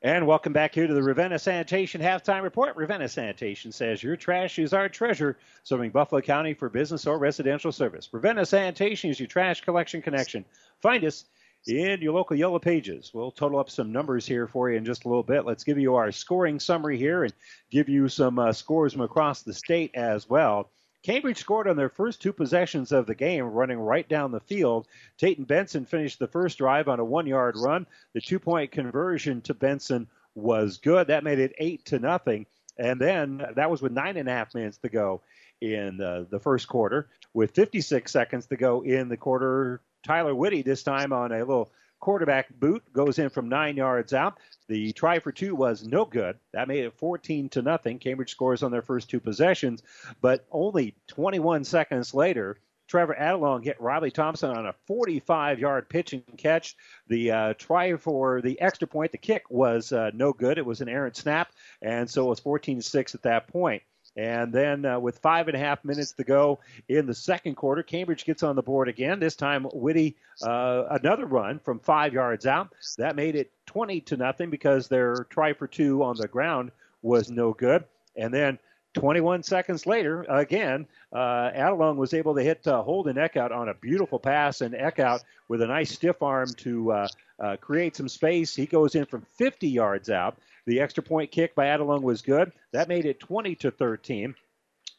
And 0.01 0.25
welcome 0.25 0.53
back 0.53 0.73
here 0.73 0.87
to 0.87 0.93
the 0.93 1.03
Ravenna 1.03 1.37
Sanitation 1.37 1.99
halftime 1.99 2.43
report. 2.43 2.77
Ravenna 2.77 3.09
Sanitation 3.09 3.73
says 3.73 4.01
your 4.01 4.15
trash 4.15 4.57
is 4.57 4.71
our 4.71 4.87
treasure, 4.87 5.37
serving 5.63 5.91
Buffalo 5.91 6.21
County 6.21 6.53
for 6.53 6.69
business 6.69 7.05
or 7.05 7.17
residential 7.17 7.73
service. 7.73 8.07
Ravenna 8.13 8.45
Sanitation 8.45 9.09
is 9.09 9.19
your 9.19 9.27
trash 9.27 9.59
collection 9.59 10.01
connection. 10.01 10.45
Find 10.81 11.03
us 11.03 11.25
in 11.67 11.99
your 11.99 12.13
local 12.13 12.37
yellow 12.37 12.59
pages. 12.59 13.11
We'll 13.13 13.31
total 13.31 13.59
up 13.59 13.69
some 13.69 13.91
numbers 13.91 14.25
here 14.25 14.47
for 14.47 14.71
you 14.71 14.77
in 14.77 14.85
just 14.85 15.03
a 15.03 15.09
little 15.09 15.21
bit. 15.21 15.43
Let's 15.43 15.65
give 15.65 15.77
you 15.77 15.95
our 15.95 16.13
scoring 16.13 16.61
summary 16.61 16.97
here 16.97 17.25
and 17.25 17.33
give 17.69 17.89
you 17.89 18.07
some 18.07 18.39
uh, 18.39 18.53
scores 18.53 18.93
from 18.93 19.01
across 19.01 19.41
the 19.41 19.53
state 19.53 19.91
as 19.95 20.29
well. 20.29 20.71
Cambridge 21.03 21.37
scored 21.37 21.67
on 21.67 21.77
their 21.77 21.89
first 21.89 22.21
two 22.21 22.33
possessions 22.33 22.91
of 22.91 23.05
the 23.05 23.15
game, 23.15 23.45
running 23.45 23.79
right 23.79 24.07
down 24.07 24.31
the 24.31 24.39
field. 24.41 24.87
Tayton 25.17 25.45
Benson 25.45 25.85
finished 25.85 26.19
the 26.19 26.27
first 26.27 26.57
drive 26.57 26.87
on 26.87 26.99
a 26.99 27.05
one-yard 27.05 27.55
run. 27.57 27.85
The 28.13 28.21
two-point 28.21 28.71
conversion 28.71 29.41
to 29.41 29.53
Benson 29.53 30.07
was 30.35 30.77
good. 30.77 31.07
That 31.07 31.23
made 31.23 31.39
it 31.39 31.55
eight 31.57 31.85
to 31.85 31.99
nothing. 31.99 32.45
And 32.77 32.99
then 32.99 33.45
that 33.55 33.69
was 33.69 33.81
with 33.81 33.91
nine 33.91 34.17
and 34.17 34.27
a 34.27 34.33
half 34.33 34.53
minutes 34.53 34.77
to 34.79 34.89
go 34.89 35.21
in 35.61 36.01
uh, 36.01 36.25
the 36.29 36.39
first 36.39 36.67
quarter. 36.67 37.09
With 37.33 37.51
56 37.51 38.11
seconds 38.11 38.47
to 38.47 38.57
go 38.57 38.81
in 38.81 39.09
the 39.09 39.17
quarter, 39.17 39.81
Tyler 40.03 40.33
Whitty 40.33 40.61
this 40.61 40.83
time 40.83 41.13
on 41.13 41.31
a 41.31 41.39
little 41.39 41.71
quarterback 41.99 42.47
boot 42.59 42.83
goes 42.93 43.19
in 43.19 43.29
from 43.29 43.49
nine 43.49 43.77
yards 43.77 44.13
out. 44.13 44.39
The 44.67 44.91
try 44.93 45.19
for 45.19 45.31
two 45.31 45.55
was 45.55 45.83
no 45.83 46.05
good. 46.05 46.37
That 46.53 46.67
made 46.67 46.85
it 46.85 46.93
14 46.97 47.49
to 47.49 47.61
nothing. 47.61 47.99
Cambridge 47.99 48.31
scores 48.31 48.63
on 48.63 48.71
their 48.71 48.81
first 48.81 49.09
two 49.09 49.19
possessions, 49.19 49.83
but 50.21 50.45
only 50.51 50.95
21 51.07 51.63
seconds 51.63 52.13
later, 52.13 52.57
Trevor 52.89 53.15
Adelung 53.19 53.63
hit 53.63 53.79
Riley 53.79 54.09
Thompson 54.09 54.49
on 54.49 54.65
a 54.65 54.73
45 54.87 55.59
yard 55.59 55.89
pitch 55.89 56.13
and 56.13 56.23
catch. 56.37 56.75
The 57.07 57.31
uh, 57.31 57.53
try 57.53 57.95
for 57.97 58.41
the 58.41 58.59
extra 58.59 58.87
point, 58.87 59.11
the 59.11 59.17
kick 59.19 59.49
was 59.49 59.91
uh, 59.91 60.09
no 60.13 60.33
good. 60.33 60.57
It 60.57 60.65
was 60.65 60.81
an 60.81 60.89
errant 60.89 61.15
snap, 61.15 61.51
and 61.81 62.09
so 62.09 62.25
it 62.25 62.29
was 62.29 62.39
14 62.39 62.81
6 62.81 63.15
at 63.15 63.21
that 63.23 63.47
point. 63.47 63.83
And 64.17 64.51
then 64.51 64.85
uh, 64.85 64.99
with 64.99 65.19
five 65.19 65.47
and 65.47 65.55
a 65.55 65.59
half 65.59 65.85
minutes 65.85 66.13
to 66.13 66.23
go 66.23 66.59
in 66.87 67.05
the 67.05 67.13
second 67.13 67.55
quarter, 67.55 67.83
Cambridge 67.83 68.25
gets 68.25 68.43
on 68.43 68.55
the 68.55 68.63
board 68.63 68.89
again. 68.89 69.19
This 69.19 69.35
time, 69.35 69.65
Whitty 69.65 70.15
uh, 70.41 70.83
another 70.89 71.25
run 71.25 71.59
from 71.59 71.79
five 71.79 72.13
yards 72.13 72.45
out. 72.45 72.73
That 72.97 73.15
made 73.15 73.35
it 73.35 73.51
20 73.67 74.01
to 74.01 74.17
nothing 74.17 74.49
because 74.49 74.87
their 74.87 75.27
try 75.29 75.53
for 75.53 75.67
two 75.67 76.03
on 76.03 76.17
the 76.17 76.27
ground 76.27 76.71
was 77.01 77.29
no 77.29 77.53
good. 77.53 77.85
And 78.15 78.33
then 78.33 78.59
21 78.95 79.43
seconds 79.43 79.85
later, 79.85 80.23
again, 80.23 80.87
uh, 81.13 81.51
Adelung 81.51 81.95
was 81.95 82.13
able 82.13 82.35
to 82.35 82.41
hit 82.41 82.65
uh, 82.67 82.81
Holden 82.81 83.17
Eckhout 83.17 83.51
on 83.51 83.69
a 83.69 83.73
beautiful 83.75 84.19
pass, 84.19 84.61
and 84.61 84.73
Eckhout 84.73 85.21
with 85.47 85.61
a 85.61 85.67
nice 85.67 85.91
stiff 85.91 86.21
arm 86.23 86.49
to 86.57 86.91
uh, 86.91 87.07
uh, 87.39 87.55
create 87.57 87.95
some 87.95 88.09
space. 88.09 88.55
He 88.55 88.65
goes 88.65 88.95
in 88.95 89.05
from 89.05 89.21
50 89.37 89.67
yards 89.67 90.09
out. 90.09 90.37
The 90.69 90.81
extra 90.81 91.01
point 91.01 91.31
kick 91.31 91.55
by 91.55 91.65
Adelung 91.65 92.03
was 92.03 92.21
good. 92.21 92.51
That 92.73 92.89
made 92.89 93.07
it 93.07 93.19
20 93.19 93.55
to 93.55 93.71
13. 93.71 94.35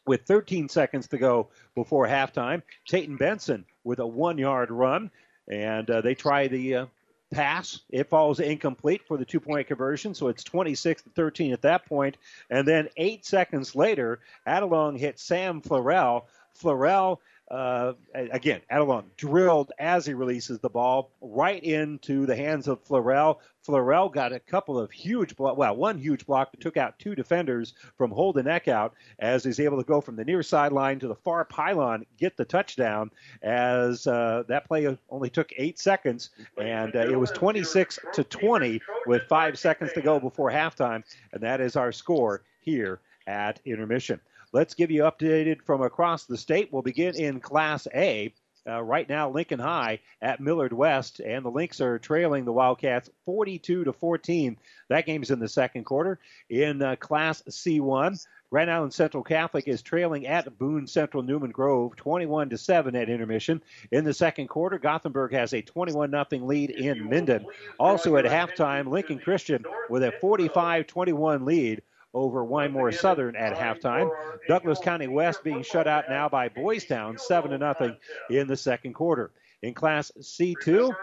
With 0.05 0.23
13 0.23 0.67
seconds 0.67 1.07
to 1.07 1.17
go 1.17 1.47
before 1.75 2.05
halftime, 2.07 2.61
Tayton 2.85 3.15
Benson 3.15 3.63
with 3.85 3.99
a 3.99 4.05
one-yard 4.05 4.69
run, 4.69 5.11
and 5.47 5.89
uh, 5.89 6.01
they 6.01 6.13
try 6.13 6.49
the 6.49 6.75
uh, 6.75 6.85
pass. 7.31 7.79
It 7.89 8.09
falls 8.09 8.41
incomplete 8.41 9.03
for 9.07 9.15
the 9.15 9.23
two-point 9.23 9.67
conversion, 9.67 10.13
so 10.13 10.27
it's 10.27 10.43
26 10.43 11.03
to 11.03 11.09
13 11.11 11.53
at 11.53 11.61
that 11.61 11.85
point. 11.85 12.17
And 12.49 12.67
then 12.67 12.89
eight 12.97 13.25
seconds 13.25 13.73
later, 13.73 14.19
Adelung 14.45 14.99
hit 14.99 15.19
Sam 15.19 15.61
Florell. 15.61 16.23
Florell 16.61 17.19
uh, 17.51 17.93
again, 18.15 18.61
Adelung 18.71 19.03
drilled 19.17 19.73
as 19.77 20.05
he 20.05 20.13
releases 20.13 20.59
the 20.59 20.69
ball 20.69 21.11
right 21.19 21.61
into 21.61 22.25
the 22.25 22.35
hands 22.35 22.69
of 22.69 22.81
Florell. 22.85 23.39
Florell 23.67 24.11
got 24.11 24.31
a 24.31 24.39
couple 24.39 24.79
of 24.79 24.89
huge, 24.89 25.35
blo- 25.35 25.53
well, 25.53 25.75
one 25.75 25.97
huge 25.97 26.25
block 26.25 26.51
that 26.51 26.61
took 26.61 26.77
out 26.77 26.97
two 26.97 27.13
defenders 27.13 27.73
from 27.97 28.09
Holden 28.09 28.45
Eckhout 28.45 28.91
as 29.19 29.43
he's 29.43 29.59
able 29.59 29.77
to 29.77 29.83
go 29.83 29.99
from 29.99 30.15
the 30.15 30.23
near 30.23 30.41
sideline 30.41 30.97
to 30.99 31.09
the 31.09 31.15
far 31.15 31.43
pylon, 31.43 32.05
get 32.17 32.37
the 32.37 32.45
touchdown. 32.45 33.11
As 33.43 34.07
uh, 34.07 34.43
that 34.47 34.65
play 34.65 34.97
only 35.09 35.29
took 35.29 35.51
eight 35.57 35.77
seconds, 35.77 36.29
and 36.57 36.95
uh, 36.95 36.99
it 36.99 37.19
was 37.19 37.31
26 37.31 37.99
to 38.13 38.23
20 38.23 38.81
with 39.07 39.23
five 39.23 39.59
seconds 39.59 39.91
to 39.93 40.01
go 40.01 40.21
before 40.21 40.49
halftime, 40.49 41.03
and 41.33 41.43
that 41.43 41.59
is 41.59 41.75
our 41.75 41.91
score 41.91 42.43
here 42.61 43.01
at 43.27 43.59
intermission. 43.65 44.21
Let's 44.53 44.73
give 44.73 44.91
you 44.91 45.03
updated 45.03 45.61
from 45.63 45.81
across 45.81 46.25
the 46.25 46.37
state. 46.37 46.69
We'll 46.71 46.81
begin 46.81 47.15
in 47.15 47.39
Class 47.39 47.87
A. 47.93 48.33
Uh, 48.67 48.81
right 48.81 49.09
now, 49.09 49.29
Lincoln 49.29 49.59
High 49.59 49.99
at 50.21 50.39
Millard 50.39 50.73
West, 50.73 51.19
and 51.19 51.43
the 51.43 51.49
Lynx 51.49 51.81
are 51.81 51.97
trailing 51.97 52.45
the 52.45 52.51
Wildcats 52.51 53.09
42 53.25 53.85
to 53.85 53.93
14. 53.93 54.57
That 54.89 55.07
game's 55.07 55.31
in 55.31 55.39
the 55.39 55.47
second 55.47 55.85
quarter. 55.85 56.19
In 56.49 56.81
uh, 56.81 56.95
Class 56.97 57.41
C1, 57.49 58.23
Grand 58.51 58.69
Island 58.69 58.93
Central 58.93 59.23
Catholic 59.23 59.67
is 59.67 59.81
trailing 59.81 60.27
at 60.27 60.59
Boone 60.59 60.85
Central 60.85 61.23
Newman 61.23 61.51
Grove 61.51 61.95
21 61.95 62.49
to 62.49 62.57
7 62.57 62.95
at 62.95 63.09
intermission. 63.09 63.63
In 63.91 64.03
the 64.03 64.13
second 64.13 64.47
quarter, 64.47 64.77
Gothenburg 64.77 65.31
has 65.31 65.53
a 65.53 65.61
21 65.61 66.11
0 66.11 66.45
lead 66.45 66.69
in 66.71 67.09
Minden. 67.09 67.45
Also 67.79 68.17
at 68.17 68.25
halftime, 68.25 68.89
Lincoln 68.89 69.17
Christian 69.17 69.63
with 69.89 70.03
a 70.03 70.11
45 70.19 70.85
21 70.85 71.45
lead 71.45 71.81
over 72.13 72.43
Wymore 72.43 72.93
Southern 72.93 73.35
at 73.35 73.55
halftime. 73.55 74.09
Douglas 74.47 74.79
County 74.79 75.07
West 75.07 75.43
being 75.43 75.63
shut 75.63 75.87
out 75.87 76.05
now 76.09 76.27
by 76.27 76.49
Boys 76.49 76.85
Town, 76.85 77.17
7 77.17 77.51
to 77.51 77.57
nothing 77.57 77.95
in 78.29 78.47
the 78.47 78.57
second 78.57 78.93
quarter. 78.93 79.31
In 79.61 79.73
Class 79.73 80.11
C2, 80.19 80.93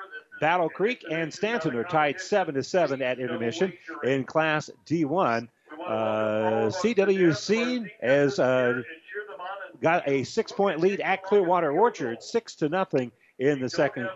Battle 0.40 0.68
Creek 0.68 1.05
and 1.10 1.32
Stanton 1.32 1.74
are 1.76 1.85
tied 1.85 2.20
7 2.20 2.55
to 2.55 2.62
7 2.62 3.02
at 3.02 3.18
intermission. 3.18 3.72
In 4.05 4.24
Class 4.24 4.70
D1, 4.86 5.48
uh, 5.86 6.70
CWC 6.70 7.89
has 8.01 8.39
uh, 8.39 8.82
got 9.80 10.06
a 10.09 10.24
six 10.24 10.52
point 10.52 10.80
lead 10.80 11.01
at 11.01 11.22
Clearwater 11.22 11.72
Orchard, 11.72 12.22
6 12.22 12.55
to 12.56 12.68
nothing 12.68 13.10
in 13.39 13.60
the 13.60 13.69
second 13.69 14.09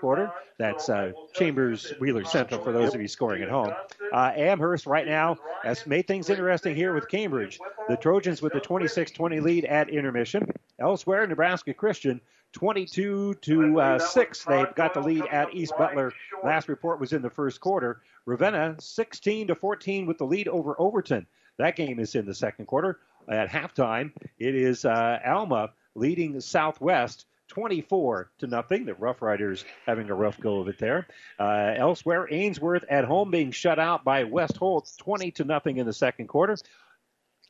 quarter. 0.00 0.32
That's 0.58 0.88
uh, 0.88 1.12
Chambers 1.34 1.92
Wheeler 2.00 2.24
Central 2.24 2.62
for 2.62 2.72
those 2.72 2.94
of 2.94 3.00
you 3.00 3.08
scoring 3.08 3.42
at 3.42 3.48
home. 3.48 3.72
Uh, 4.12 4.32
Amherst 4.34 4.86
right 4.86 5.06
now 5.06 5.36
has 5.62 5.86
made 5.86 6.06
things 6.06 6.30
interesting 6.30 6.74
here 6.74 6.94
with 6.94 7.08
Cambridge. 7.08 7.58
The 7.88 7.96
Trojans 7.96 8.40
with 8.40 8.52
the 8.52 8.60
26-20 8.60 9.42
lead 9.42 9.64
at 9.66 9.90
intermission. 9.90 10.50
Elsewhere, 10.78 11.26
Nebraska 11.26 11.74
Christian 11.74 12.20
22 12.52 13.34
to 13.34 13.80
uh, 13.80 13.98
6. 13.98 14.44
They've 14.44 14.74
got 14.74 14.94
the 14.94 15.00
lead 15.00 15.24
at 15.30 15.54
East 15.54 15.72
Butler. 15.78 16.12
Last 16.42 16.68
report 16.68 17.00
was 17.00 17.12
in 17.12 17.22
the 17.22 17.30
first 17.30 17.60
quarter. 17.60 18.00
Ravenna 18.26 18.76
16 18.80 19.48
to 19.48 19.54
14 19.54 20.06
with 20.06 20.18
the 20.18 20.26
lead 20.26 20.48
over 20.48 20.74
Overton. 20.80 21.26
That 21.58 21.76
game 21.76 22.00
is 22.00 22.14
in 22.14 22.26
the 22.26 22.34
second 22.34 22.66
quarter. 22.66 23.00
At 23.28 23.50
halftime, 23.50 24.12
it 24.38 24.54
is 24.54 24.84
uh, 24.84 25.18
Alma 25.24 25.70
leading 25.94 26.40
Southwest 26.40 27.26
24 27.50 28.30
to 28.38 28.46
nothing. 28.46 28.86
The 28.86 28.94
Rough 28.94 29.20
Riders 29.20 29.64
having 29.86 30.08
a 30.08 30.14
rough 30.14 30.40
go 30.40 30.60
of 30.60 30.68
it 30.68 30.78
there. 30.78 31.06
Uh, 31.38 31.74
elsewhere, 31.76 32.28
Ainsworth 32.30 32.84
at 32.88 33.04
home 33.04 33.30
being 33.30 33.50
shut 33.50 33.78
out 33.78 34.04
by 34.04 34.24
West 34.24 34.56
Holt 34.56 34.90
20 34.98 35.32
to 35.32 35.44
nothing 35.44 35.76
in 35.76 35.86
the 35.86 35.92
second 35.92 36.28
quarter. 36.28 36.56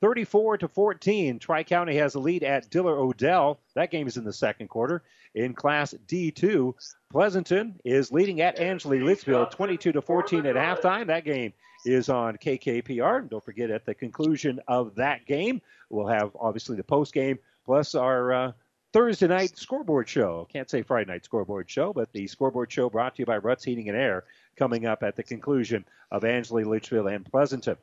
34 0.01 0.59
to 0.59 0.68
14. 0.68 1.39
Tri 1.39 1.62
County 1.62 1.97
has 1.97 2.14
a 2.14 2.18
lead 2.18 2.43
at 2.43 2.70
Diller 2.70 2.98
Odell. 2.98 3.60
That 3.74 3.90
game 3.90 4.09
is 4.09 4.16
in 4.16 4.24
the 4.24 4.32
second 4.32 4.68
quarter. 4.68 5.02
In 5.35 5.55
Class 5.55 5.94
D2, 6.09 6.74
Pleasanton 7.12 7.78
is 7.85 8.10
leading 8.10 8.40
at 8.40 8.59
Ansley 8.59 9.01
Litchfield 9.01 9.51
22 9.52 9.93
to 9.93 10.02
14 10.02 10.47
at 10.47 10.56
halftime. 10.56 11.06
That 11.06 11.24
game 11.24 11.52
is 11.85 12.09
on 12.09 12.36
KKPR. 12.39 13.18
And 13.18 13.31
don't 13.31 13.44
forget, 13.44 13.70
at 13.70 13.85
the 13.85 13.94
conclusion 13.94 14.60
of 14.66 14.94
that 14.97 15.27
game, 15.27 15.60
we'll 15.90 16.09
have 16.09 16.35
obviously 16.40 16.77
the 16.77 16.85
post 16.85 17.12
game 17.12 17.39
plus 17.64 17.94
our 17.94 18.32
uh, 18.32 18.52
Thursday 18.93 19.29
night 19.29 19.57
scoreboard 19.57 20.09
show. 20.09 20.49
Can't 20.53 20.69
say 20.69 20.83
Friday 20.83 21.12
night 21.12 21.25
scoreboard 21.25 21.71
show, 21.71 21.93
but 21.93 22.12
the 22.12 22.27
scoreboard 22.27 22.73
show 22.73 22.91
brought 22.91 23.15
to 23.15 23.23
you 23.23 23.27
by 23.27 23.39
Ruts 23.39 23.62
Heating 23.62 23.89
and 23.89 23.97
Air 23.97 24.25
coming 24.57 24.85
up 24.85 25.05
at 25.05 25.15
the 25.15 25.23
conclusion 25.23 25.85
of 26.11 26.25
Ansley 26.25 26.65
Litchfield 26.65 27.07
and 27.07 27.25
Pleasanton. 27.25 27.77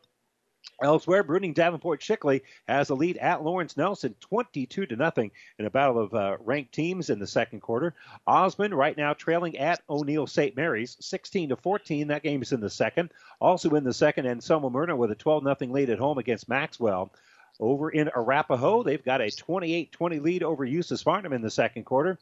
Elsewhere, 0.84 1.24
Bruning 1.24 1.54
Davenport 1.54 2.02
Shickley 2.02 2.42
has 2.68 2.90
a 2.90 2.96
lead 2.96 3.18
at 3.18 3.42
Lawrence 3.42 3.78
Nelson, 3.78 4.16
22 4.20 4.86
to 4.86 4.96
nothing, 4.98 5.32
in 5.58 5.66
a 5.66 5.72
battle 5.72 5.98
of 5.98 6.14
uh, 6.14 6.38
ranked 6.42 6.74
teams 6.74 7.10
in 7.10 7.20
the 7.20 7.26
second 7.26 7.62
quarter. 7.62 7.96
Osmond 8.28 8.74
right 8.74 8.98
now 8.98 9.14
trailing 9.14 9.58
at 9.58 9.82
O'Neill 9.90 10.28
St. 10.28 10.58
Mary's, 10.58 10.98
16 11.00 11.50
to 11.50 11.56
14. 11.56 12.10
That 12.10 12.22
game 12.22 12.42
is 12.42 12.52
in 12.52 12.60
the 12.60 12.70
second. 12.70 13.12
Also 13.40 13.76
in 13.76 13.86
the 13.86 13.94
second, 13.94 14.26
and 14.26 14.44
Selma 14.44 14.70
Myrna 14.70 14.96
with 14.96 15.12
a 15.12 15.16
12 15.16 15.44
nothing 15.44 15.72
lead 15.72 15.90
at 15.90 16.00
home 16.00 16.18
against 16.18 16.50
Maxwell. 16.50 17.12
Over 17.60 17.90
in 17.90 18.10
Arapahoe, 18.10 18.84
they've 18.84 19.04
got 19.04 19.22
a 19.22 19.28
28-20 19.28 20.22
lead 20.22 20.44
over 20.44 20.64
Eustis 20.64 21.02
Farnham 21.02 21.34
in 21.34 21.42
the 21.42 21.50
second 21.50 21.86
quarter. 21.86 22.20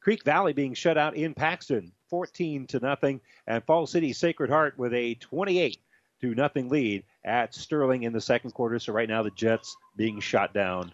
Creek 0.00 0.24
Valley 0.24 0.52
being 0.52 0.74
shut 0.74 0.98
out 0.98 1.14
in 1.14 1.34
Paxton, 1.34 1.92
14 2.08 2.66
to 2.68 2.80
nothing, 2.80 3.20
and 3.46 3.62
Fall 3.64 3.86
City 3.86 4.12
Sacred 4.12 4.50
Heart 4.50 4.76
with 4.76 4.92
a 4.94 5.14
28 5.14 5.78
to 6.22 6.34
nothing 6.34 6.68
lead 6.68 7.04
at 7.24 7.54
Sterling 7.54 8.04
in 8.04 8.12
the 8.12 8.20
second 8.20 8.52
quarter. 8.52 8.78
So 8.78 8.92
right 8.92 9.08
now 9.08 9.22
the 9.22 9.30
Jets 9.30 9.76
being 9.96 10.20
shot 10.20 10.54
down 10.54 10.90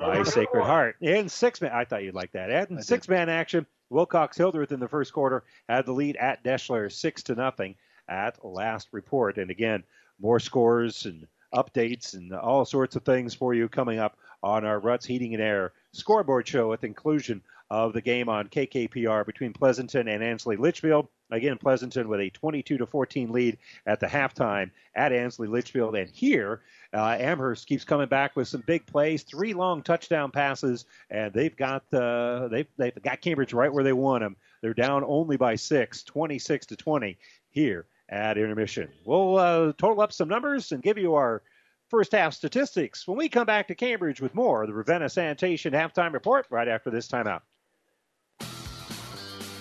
by 0.00 0.22
Sacred 0.22 0.64
Heart. 0.64 0.96
In 1.00 1.28
six 1.28 1.60
man, 1.60 1.72
I 1.72 1.84
thought 1.84 2.02
you'd 2.02 2.14
like 2.14 2.32
that. 2.32 2.70
In 2.70 2.82
six 2.82 3.08
man 3.08 3.28
action, 3.28 3.66
Wilcox 3.90 4.36
Hildreth 4.36 4.72
in 4.72 4.80
the 4.80 4.88
first 4.88 5.12
quarter 5.12 5.44
had 5.68 5.86
the 5.86 5.92
lead 5.92 6.16
at 6.16 6.42
Deshler, 6.42 6.90
six 6.90 7.22
to 7.24 7.34
nothing 7.34 7.76
at 8.08 8.44
last 8.44 8.88
report. 8.92 9.38
And 9.38 9.50
again, 9.50 9.84
more 10.20 10.40
scores 10.40 11.06
and 11.06 11.26
updates 11.54 12.14
and 12.14 12.32
all 12.32 12.64
sorts 12.64 12.96
of 12.96 13.04
things 13.04 13.34
for 13.34 13.54
you 13.54 13.68
coming 13.68 13.98
up 13.98 14.16
on 14.42 14.64
our 14.64 14.80
Ruts 14.80 15.06
Heating 15.06 15.34
and 15.34 15.42
Air 15.42 15.72
scoreboard 15.92 16.46
show 16.48 16.72
at 16.72 16.80
the 16.80 16.88
conclusion 16.88 17.42
of 17.72 17.94
the 17.94 18.02
game 18.02 18.28
on 18.28 18.48
KKPR 18.48 19.24
between 19.24 19.54
Pleasanton 19.54 20.06
and 20.06 20.22
Ansley 20.22 20.56
Litchfield. 20.56 21.08
Again, 21.30 21.56
Pleasanton 21.56 22.06
with 22.06 22.20
a 22.20 22.28
22 22.28 22.76
to 22.76 22.86
14 22.86 23.32
lead 23.32 23.56
at 23.86 23.98
the 23.98 24.06
halftime 24.06 24.70
at 24.94 25.10
Ansley 25.10 25.48
Litchfield, 25.48 25.96
and 25.96 26.10
here 26.10 26.60
uh, 26.92 27.16
Amherst 27.18 27.66
keeps 27.66 27.84
coming 27.84 28.08
back 28.08 28.36
with 28.36 28.46
some 28.46 28.62
big 28.66 28.84
plays, 28.84 29.22
three 29.22 29.54
long 29.54 29.82
touchdown 29.82 30.30
passes, 30.30 30.84
and 31.08 31.32
they've 31.32 31.56
got 31.56 31.82
uh, 31.94 32.48
they've 32.48 32.68
they've 32.76 33.02
got 33.02 33.22
Cambridge 33.22 33.54
right 33.54 33.72
where 33.72 33.84
they 33.84 33.94
want 33.94 34.22
them. 34.22 34.36
They're 34.60 34.74
down 34.74 35.02
only 35.06 35.38
by 35.38 35.54
six, 35.54 36.02
26 36.02 36.66
to 36.66 36.76
20 36.76 37.16
here 37.50 37.86
at 38.12 38.36
intermission. 38.36 38.88
We'll 39.04 39.38
uh, 39.38 39.72
total 39.78 40.02
up 40.02 40.12
some 40.12 40.28
numbers 40.28 40.70
and 40.70 40.82
give 40.82 40.98
you 40.98 41.14
our 41.14 41.42
first 41.88 42.12
half 42.12 42.34
statistics 42.34 43.08
when 43.08 43.16
we 43.16 43.28
come 43.28 43.46
back 43.46 43.68
to 43.68 43.74
Cambridge 43.74 44.20
with 44.20 44.34
more 44.34 44.66
the 44.66 44.72
Ravenna 44.72 45.08
Sanitation 45.08 45.72
halftime 45.72 46.12
report 46.12 46.46
right 46.50 46.68
after 46.68 46.90
this 46.90 47.08
timeout. 47.08 47.40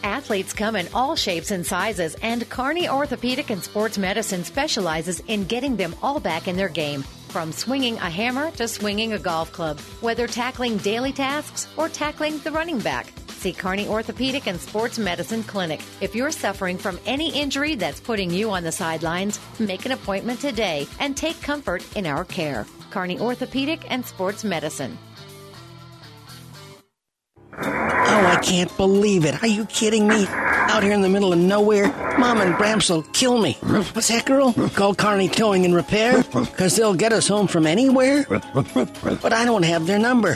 Athletes 0.03 0.51
come 0.51 0.75
in 0.75 0.87
all 0.93 1.15
shapes 1.15 1.51
and 1.51 1.65
sizes, 1.65 2.15
and 2.23 2.49
Kearney 2.49 2.89
Orthopedic 2.89 3.51
and 3.51 3.63
Sports 3.63 3.97
Medicine 3.97 4.43
specializes 4.43 5.21
in 5.27 5.45
getting 5.45 5.75
them 5.75 5.95
all 6.01 6.19
back 6.19 6.47
in 6.47 6.57
their 6.57 6.69
game. 6.69 7.03
From 7.29 7.51
swinging 7.51 7.95
a 7.97 8.09
hammer 8.09 8.51
to 8.51 8.67
swinging 8.67 9.13
a 9.13 9.19
golf 9.19 9.51
club, 9.51 9.79
whether 10.01 10.27
tackling 10.27 10.77
daily 10.77 11.13
tasks 11.13 11.67
or 11.77 11.87
tackling 11.87 12.39
the 12.39 12.51
running 12.51 12.79
back. 12.79 13.13
See 13.41 13.53
Kearney 13.53 13.87
Orthopedic 13.87 14.45
and 14.45 14.61
Sports 14.61 14.99
Medicine 14.99 15.41
Clinic. 15.41 15.81
If 15.99 16.13
you're 16.13 16.29
suffering 16.29 16.77
from 16.77 16.99
any 17.07 17.33
injury 17.33 17.73
that's 17.73 17.99
putting 17.99 18.29
you 18.29 18.51
on 18.51 18.63
the 18.63 18.71
sidelines, 18.71 19.39
make 19.57 19.83
an 19.87 19.93
appointment 19.93 20.39
today 20.39 20.87
and 20.99 21.17
take 21.17 21.41
comfort 21.41 21.83
in 21.97 22.05
our 22.05 22.23
care. 22.23 22.67
Kearney 22.91 23.19
Orthopedic 23.19 23.89
and 23.89 24.05
Sports 24.05 24.43
Medicine. 24.43 24.95
Oh, 27.57 28.27
I 28.27 28.39
can't 28.43 28.77
believe 28.77 29.25
it. 29.25 29.41
Are 29.41 29.47
you 29.47 29.65
kidding 29.65 30.07
me? 30.07 30.27
Out 30.27 30.83
here 30.83 30.93
in 30.93 31.01
the 31.01 31.09
middle 31.09 31.33
of 31.33 31.39
nowhere, 31.39 31.87
Mom 32.19 32.41
and 32.41 32.53
Bramps 32.53 32.91
will 32.91 33.01
kill 33.01 33.41
me. 33.41 33.53
What's 33.63 34.09
that, 34.09 34.27
girl? 34.27 34.53
Call 34.75 34.93
Kearney 34.93 35.29
Towing 35.29 35.65
and 35.65 35.73
Repair? 35.73 36.21
Because 36.21 36.75
they'll 36.75 36.93
get 36.93 37.11
us 37.11 37.27
home 37.27 37.47
from 37.47 37.65
anywhere? 37.65 38.23
But 38.29 39.33
I 39.33 39.45
don't 39.45 39.63
have 39.63 39.87
their 39.87 39.97
number. 39.97 40.35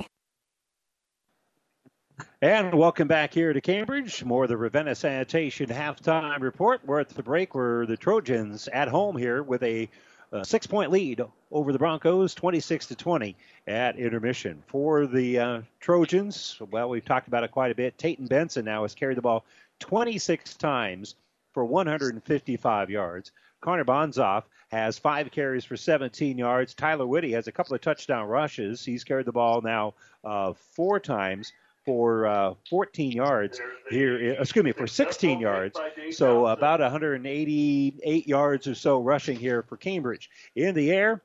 And 2.43 2.73
welcome 2.73 3.07
back 3.07 3.35
here 3.35 3.53
to 3.53 3.61
Cambridge. 3.61 4.25
More 4.25 4.45
of 4.45 4.49
the 4.49 4.57
Ravenna 4.57 4.95
Sanitation 4.95 5.69
halftime 5.69 6.39
report. 6.41 6.81
We're 6.83 7.01
at 7.01 7.09
the 7.09 7.21
break 7.21 7.53
where 7.53 7.85
the 7.85 7.95
Trojans 7.95 8.67
at 8.67 8.87
home 8.87 9.15
here 9.15 9.43
with 9.43 9.61
a, 9.61 9.87
a 10.31 10.43
six 10.43 10.65
point 10.65 10.89
lead 10.89 11.21
over 11.51 11.71
the 11.71 11.77
Broncos, 11.77 12.33
26 12.33 12.87
to 12.87 12.95
20 12.95 13.35
at 13.67 13.99
intermission. 13.99 14.63
For 14.65 15.05
the 15.05 15.37
uh, 15.37 15.61
Trojans, 15.79 16.59
well, 16.71 16.89
we've 16.89 17.05
talked 17.05 17.27
about 17.27 17.43
it 17.43 17.51
quite 17.51 17.69
a 17.69 17.75
bit. 17.75 17.99
Tayton 17.99 18.25
Benson 18.25 18.65
now 18.65 18.81
has 18.81 18.95
carried 18.95 19.17
the 19.17 19.21
ball 19.21 19.45
26 19.77 20.55
times 20.55 21.13
for 21.53 21.63
155 21.63 22.89
yards. 22.89 23.31
Connor 23.61 23.85
Bonzoff 23.85 24.45
has 24.71 24.97
five 24.97 25.29
carries 25.29 25.63
for 25.63 25.77
17 25.77 26.39
yards. 26.39 26.73
Tyler 26.73 27.05
Whitty 27.05 27.33
has 27.33 27.45
a 27.45 27.51
couple 27.51 27.75
of 27.75 27.81
touchdown 27.81 28.27
rushes. 28.27 28.83
He's 28.83 29.03
carried 29.03 29.27
the 29.27 29.31
ball 29.31 29.61
now 29.61 29.93
uh, 30.23 30.53
four 30.71 30.99
times 30.99 31.53
for 31.85 32.25
uh, 32.25 32.53
14 32.69 33.11
yards 33.11 33.59
here. 33.89 34.33
Excuse 34.39 34.65
me, 34.65 34.71
for 34.71 34.87
16 34.87 35.39
yards. 35.39 35.79
So 36.11 36.47
about 36.47 36.79
188 36.79 38.27
yards 38.27 38.67
or 38.67 38.75
so 38.75 38.99
rushing 38.99 39.37
here 39.37 39.63
for 39.63 39.77
Cambridge. 39.77 40.29
In 40.55 40.75
the 40.75 40.91
air, 40.91 41.21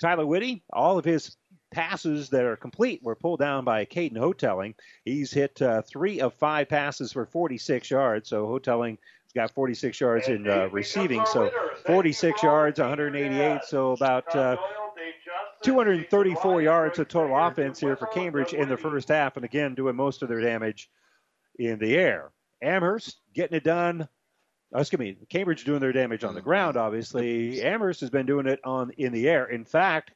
Tyler 0.00 0.26
Whitty, 0.26 0.62
all 0.72 0.98
of 0.98 1.04
his 1.04 1.36
passes 1.70 2.30
that 2.30 2.44
are 2.44 2.56
complete 2.56 3.02
were 3.02 3.14
pulled 3.14 3.40
down 3.40 3.64
by 3.64 3.84
Caden 3.84 4.16
Houghtelling. 4.16 4.74
He's 5.04 5.32
hit 5.32 5.60
uh, 5.60 5.82
three 5.82 6.20
of 6.20 6.34
five 6.34 6.68
passes 6.68 7.12
for 7.12 7.26
46 7.26 7.90
yards. 7.90 8.28
So 8.28 8.46
Houghtelling 8.46 8.98
has 9.24 9.32
got 9.34 9.50
46 9.52 10.00
yards 10.00 10.28
in 10.28 10.48
uh, 10.48 10.68
receiving. 10.70 11.24
So 11.26 11.50
46 11.86 12.42
yards, 12.42 12.78
188. 12.78 13.64
So 13.64 13.92
about 13.92 14.34
uh, 14.36 14.56
234 15.62 16.62
yards 16.62 16.98
of 16.98 17.08
total 17.08 17.36
offense 17.36 17.80
here 17.80 17.96
for 17.96 18.06
Cambridge 18.06 18.52
in 18.52 18.68
the 18.68 18.76
first 18.76 19.08
half, 19.08 19.36
and 19.36 19.44
again 19.44 19.74
doing 19.74 19.96
most 19.96 20.22
of 20.22 20.28
their 20.28 20.40
damage 20.40 20.90
in 21.58 21.78
the 21.78 21.96
air. 21.96 22.32
Amherst 22.62 23.18
getting 23.34 23.56
it 23.56 23.64
done. 23.64 24.08
Oh, 24.72 24.80
excuse 24.80 24.98
me, 24.98 25.16
Cambridge 25.28 25.64
doing 25.64 25.80
their 25.80 25.92
damage 25.92 26.24
on 26.24 26.34
the 26.34 26.40
ground. 26.40 26.76
Obviously, 26.76 27.62
Amherst 27.62 28.00
has 28.00 28.10
been 28.10 28.26
doing 28.26 28.46
it 28.46 28.60
on 28.64 28.90
in 28.98 29.12
the 29.12 29.28
air. 29.28 29.46
In 29.46 29.64
fact, 29.64 30.12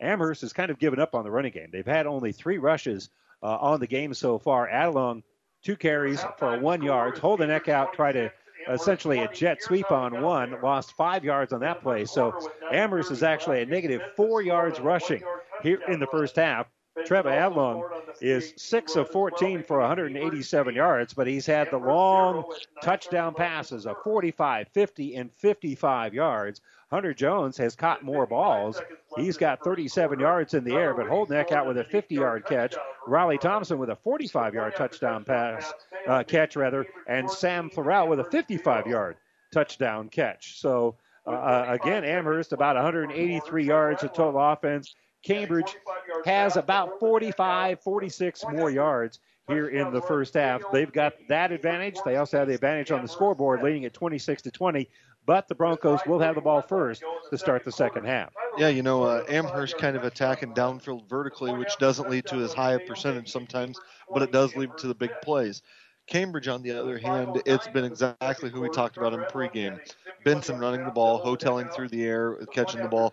Amherst 0.00 0.42
has 0.42 0.52
kind 0.52 0.70
of 0.70 0.78
given 0.78 1.00
up 1.00 1.14
on 1.14 1.24
the 1.24 1.30
running 1.30 1.52
game. 1.52 1.70
They've 1.72 1.86
had 1.86 2.06
only 2.06 2.32
three 2.32 2.58
rushes 2.58 3.08
uh, 3.42 3.56
on 3.56 3.80
the 3.80 3.86
game 3.86 4.12
so 4.12 4.38
far. 4.38 4.68
Adelung, 4.68 5.22
two 5.62 5.76
carries 5.76 6.22
for 6.38 6.58
one 6.58 6.82
yard. 6.82 7.16
Eckhout, 7.16 7.92
try 7.92 8.12
to 8.12 8.30
essentially 8.68 9.20
a 9.20 9.28
jet 9.32 9.62
sweep 9.62 9.90
on 9.90 10.22
one, 10.22 10.56
lost 10.62 10.92
five 10.96 11.24
yards 11.24 11.52
on 11.52 11.60
that 11.60 11.82
play. 11.82 12.04
So 12.04 12.34
Amherst 12.72 13.10
is 13.10 13.22
actually 13.22 13.62
a 13.62 13.66
negative 13.66 14.02
four 14.16 14.42
yards 14.42 14.80
rushing 14.80 15.22
here 15.62 15.80
in 15.88 16.00
the 16.00 16.06
first 16.06 16.36
half. 16.36 16.66
Trevor 17.04 17.30
Adelung 17.30 17.82
is 18.20 18.54
6 18.56 18.96
of 18.96 19.10
14 19.10 19.62
for 19.62 19.80
187 19.80 20.74
yards, 20.74 21.14
but 21.14 21.26
he's 21.26 21.46
had 21.46 21.70
the 21.70 21.78
long 21.78 22.44
touchdown 22.82 23.34
passes 23.34 23.86
of 23.86 24.02
45, 24.02 24.68
50, 24.68 25.16
and 25.16 25.32
55 25.32 26.14
yards. 26.14 26.60
Hunter 26.90 27.12
Jones 27.12 27.56
has 27.58 27.74
caught 27.74 28.04
more 28.04 28.26
balls. 28.26 28.80
He's 29.16 29.36
got 29.36 29.62
37 29.62 30.20
yards 30.20 30.54
in 30.54 30.64
the 30.64 30.74
air, 30.74 30.94
but 30.94 31.08
Holden 31.08 31.44
out 31.50 31.66
with 31.66 31.78
a 31.78 31.84
50 31.84 32.14
yard 32.14 32.46
catch. 32.46 32.74
Riley 33.06 33.38
Thompson 33.38 33.78
with 33.78 33.90
a 33.90 33.96
45 33.96 34.54
yard 34.54 34.74
touchdown 34.76 35.24
pass, 35.24 35.72
uh, 36.06 36.22
catch, 36.22 36.54
rather, 36.56 36.86
and 37.06 37.30
Sam 37.30 37.70
Florell 37.70 38.08
with 38.08 38.20
a 38.20 38.24
55 38.24 38.86
yard 38.86 39.16
touchdown 39.52 40.08
catch. 40.08 40.58
So, 40.60 40.96
uh, 41.26 41.64
again, 41.68 42.04
Amherst 42.04 42.52
about 42.52 42.76
183 42.76 43.64
yards 43.64 44.04
of 44.04 44.12
total 44.12 44.40
offense. 44.40 44.94
Cambridge 45.26 45.76
has 46.24 46.56
about 46.56 47.00
45, 47.00 47.80
46 47.80 48.44
more 48.52 48.70
yards 48.70 49.18
here 49.48 49.68
in 49.68 49.92
the 49.92 50.00
first 50.00 50.34
half. 50.34 50.62
They've 50.72 50.92
got 50.92 51.14
that 51.28 51.50
advantage. 51.50 51.96
They 52.04 52.16
also 52.16 52.38
have 52.38 52.48
the 52.48 52.54
advantage 52.54 52.92
on 52.92 53.02
the 53.02 53.08
scoreboard, 53.08 53.62
leading 53.62 53.84
at 53.84 53.92
26 53.92 54.42
to 54.42 54.50
20. 54.50 54.88
But 55.26 55.48
the 55.48 55.56
Broncos 55.56 55.98
will 56.06 56.20
have 56.20 56.36
the 56.36 56.40
ball 56.40 56.62
first 56.62 57.02
to 57.30 57.38
start 57.38 57.64
the 57.64 57.72
second 57.72 58.06
half. 58.06 58.32
Yeah, 58.56 58.68
you 58.68 58.82
know, 58.82 59.02
uh, 59.02 59.24
Amherst 59.28 59.76
kind 59.76 59.96
of 59.96 60.04
attacking 60.04 60.54
downfield 60.54 61.08
vertically, 61.08 61.52
which 61.52 61.76
doesn't 61.78 62.08
lead 62.08 62.26
to 62.26 62.36
as 62.36 62.52
high 62.52 62.74
a 62.74 62.78
percentage 62.78 63.28
sometimes, 63.28 63.80
but 64.12 64.22
it 64.22 64.30
does 64.30 64.54
lead 64.54 64.70
to 64.78 64.86
the 64.86 64.94
big 64.94 65.10
plays. 65.22 65.62
Cambridge, 66.06 66.46
on 66.46 66.62
the 66.62 66.70
other 66.70 66.98
hand, 66.98 67.42
it's 67.46 67.66
been 67.66 67.84
exactly 67.84 68.50
who 68.50 68.60
we 68.60 68.68
talked 68.68 68.96
about 68.96 69.12
in 69.12 69.20
pregame. 69.22 69.80
Benson 70.24 70.60
running 70.60 70.84
the 70.84 70.92
ball, 70.92 71.18
Houghtelling 71.24 71.68
through 71.74 71.88
the 71.88 72.04
air, 72.04 72.36
catching 72.52 72.80
the 72.80 72.88
ball. 72.88 73.12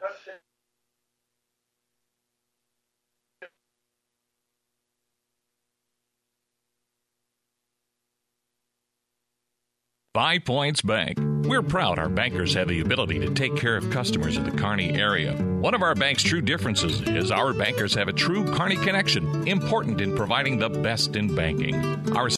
Five 10.14 10.46
Points 10.46 10.84
Bank. 10.84 11.18
We're 11.20 11.64
proud 11.64 11.98
our 11.98 12.08
bankers 12.08 12.54
have 12.54 12.68
the 12.68 12.82
ability 12.82 13.18
to 13.18 13.34
take 13.34 13.56
care 13.56 13.76
of 13.76 13.90
customers 13.90 14.38
in 14.38 14.44
the 14.44 14.52
Kearney 14.52 14.94
area. 14.94 15.34
One 15.34 15.74
of 15.74 15.82
our 15.82 15.96
bank's 15.96 16.22
true 16.22 16.40
differences 16.40 17.02
is 17.02 17.32
our 17.32 17.52
bankers 17.52 17.96
have 17.96 18.10
a 18.10 18.14
true 18.14 18.46
Kearney 18.46 18.76
connection, 18.76 19.48
important 19.48 20.02
in 20.02 20.16
providing 20.16 20.60
the 20.60 20.70
best 20.70 21.16
in 21.16 21.34
banking. 21.34 21.76
Our 22.16 22.30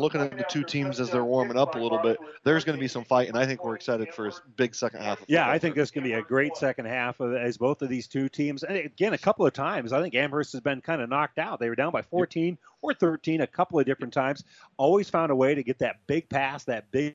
looking 0.00 0.20
at 0.20 0.36
the 0.36 0.44
two 0.48 0.64
teams 0.64 0.98
as 0.98 1.10
they're 1.10 1.24
warming 1.24 1.56
up 1.56 1.76
a 1.76 1.78
little 1.78 1.98
bit, 1.98 2.18
there's 2.42 2.64
going 2.64 2.76
to 2.76 2.80
be 2.80 2.88
some 2.88 3.04
fight, 3.04 3.28
and 3.28 3.38
I 3.38 3.46
think 3.46 3.64
we're 3.64 3.76
excited 3.76 4.12
for 4.12 4.26
a 4.26 4.32
big 4.56 4.74
second 4.74 5.02
half. 5.02 5.20
Of 5.20 5.26
Yeah. 5.28 5.48
I 5.48 5.58
think 5.58 5.76
this 5.76 5.92
to 5.92 6.00
be 6.00 6.14
a 6.14 6.22
great 6.22 6.56
second 6.56 6.86
half 6.86 7.20
of, 7.20 7.34
as 7.34 7.56
both 7.56 7.80
of 7.80 7.88
these 7.88 8.08
two 8.08 8.28
teams. 8.28 8.64
And 8.64 8.76
again, 8.76 9.12
a 9.12 9.18
couple 9.18 9.46
of 9.46 9.52
times, 9.52 9.92
I 9.92 10.02
think 10.02 10.14
Amherst 10.14 10.52
has 10.52 10.60
been 10.60 10.80
kind 10.80 11.00
of 11.00 11.08
knocked 11.08 11.38
out. 11.38 11.60
They 11.60 11.68
were 11.68 11.76
down 11.76 11.92
by 11.92 12.02
14 12.02 12.58
or 12.82 12.92
13 12.92 13.40
a 13.40 13.46
couple 13.46 13.78
of 13.78 13.86
different 13.86 14.12
times. 14.12 14.42
Always 14.76 15.08
found 15.08 15.30
a 15.30 15.36
way 15.36 15.54
to 15.54 15.62
get 15.62 15.78
that 15.78 15.96
big 16.06 16.28
pass, 16.28 16.64
that 16.64 16.90
big. 16.90 17.14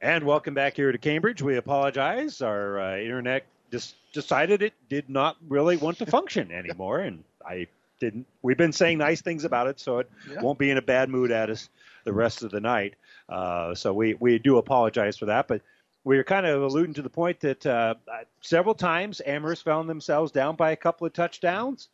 And 0.00 0.24
welcome 0.24 0.54
back 0.54 0.76
here 0.76 0.92
to 0.92 0.98
Cambridge. 0.98 1.42
We 1.42 1.56
apologize. 1.56 2.40
Our 2.40 2.78
uh, 2.80 2.98
internet 2.98 3.44
just 3.70 3.96
decided 4.12 4.62
it 4.62 4.74
did 4.88 5.10
not 5.10 5.36
really 5.48 5.76
want 5.76 5.98
to 5.98 6.06
function 6.06 6.52
anymore, 6.52 7.00
and 7.00 7.24
I 7.44 7.66
didn't. 7.98 8.26
We've 8.42 8.56
been 8.56 8.72
saying 8.72 8.98
nice 8.98 9.22
things 9.22 9.44
about 9.44 9.66
it, 9.66 9.80
so 9.80 9.98
it 9.98 10.10
Yeah. 10.30 10.40
won't 10.40 10.58
be 10.58 10.70
in 10.70 10.78
a 10.78 10.82
bad 10.82 11.08
mood 11.08 11.32
at 11.32 11.50
us 11.50 11.68
the 12.04 12.12
rest 12.12 12.44
of 12.44 12.52
the 12.52 12.60
night. 12.60 12.94
Uh, 13.28 13.74
so 13.74 13.92
we 13.92 14.14
we 14.14 14.38
do 14.38 14.58
apologize 14.58 15.16
for 15.16 15.26
that, 15.26 15.48
but. 15.48 15.62
We 16.04 16.16
were 16.16 16.24
kind 16.24 16.46
of 16.46 16.62
alluding 16.62 16.94
to 16.94 17.02
the 17.02 17.10
point 17.10 17.40
that 17.40 17.66
uh, 17.66 17.96
several 18.40 18.74
times 18.74 19.20
Amherst 19.26 19.62
found 19.62 19.90
themselves 19.90 20.32
down 20.32 20.56
by 20.56 20.70
a 20.70 20.76
couple 20.76 21.06
of 21.06 21.12
touchdowns, 21.12 21.88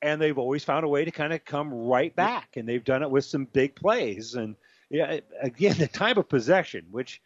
and 0.00 0.20
they've 0.22 0.38
always 0.38 0.62
found 0.62 0.84
a 0.84 0.88
way 0.88 1.04
to 1.04 1.10
kind 1.10 1.32
of 1.32 1.44
come 1.44 1.72
right 1.72 2.14
back, 2.14 2.56
and 2.56 2.68
they've 2.68 2.84
done 2.84 3.02
it 3.02 3.10
with 3.10 3.24
some 3.24 3.46
big 3.46 3.74
plays. 3.74 4.34
And 4.34 4.54
yeah, 4.90 5.18
again, 5.40 5.76
the 5.78 5.88
time 5.88 6.18
of 6.18 6.28
possession, 6.28 6.86
which 6.92 7.20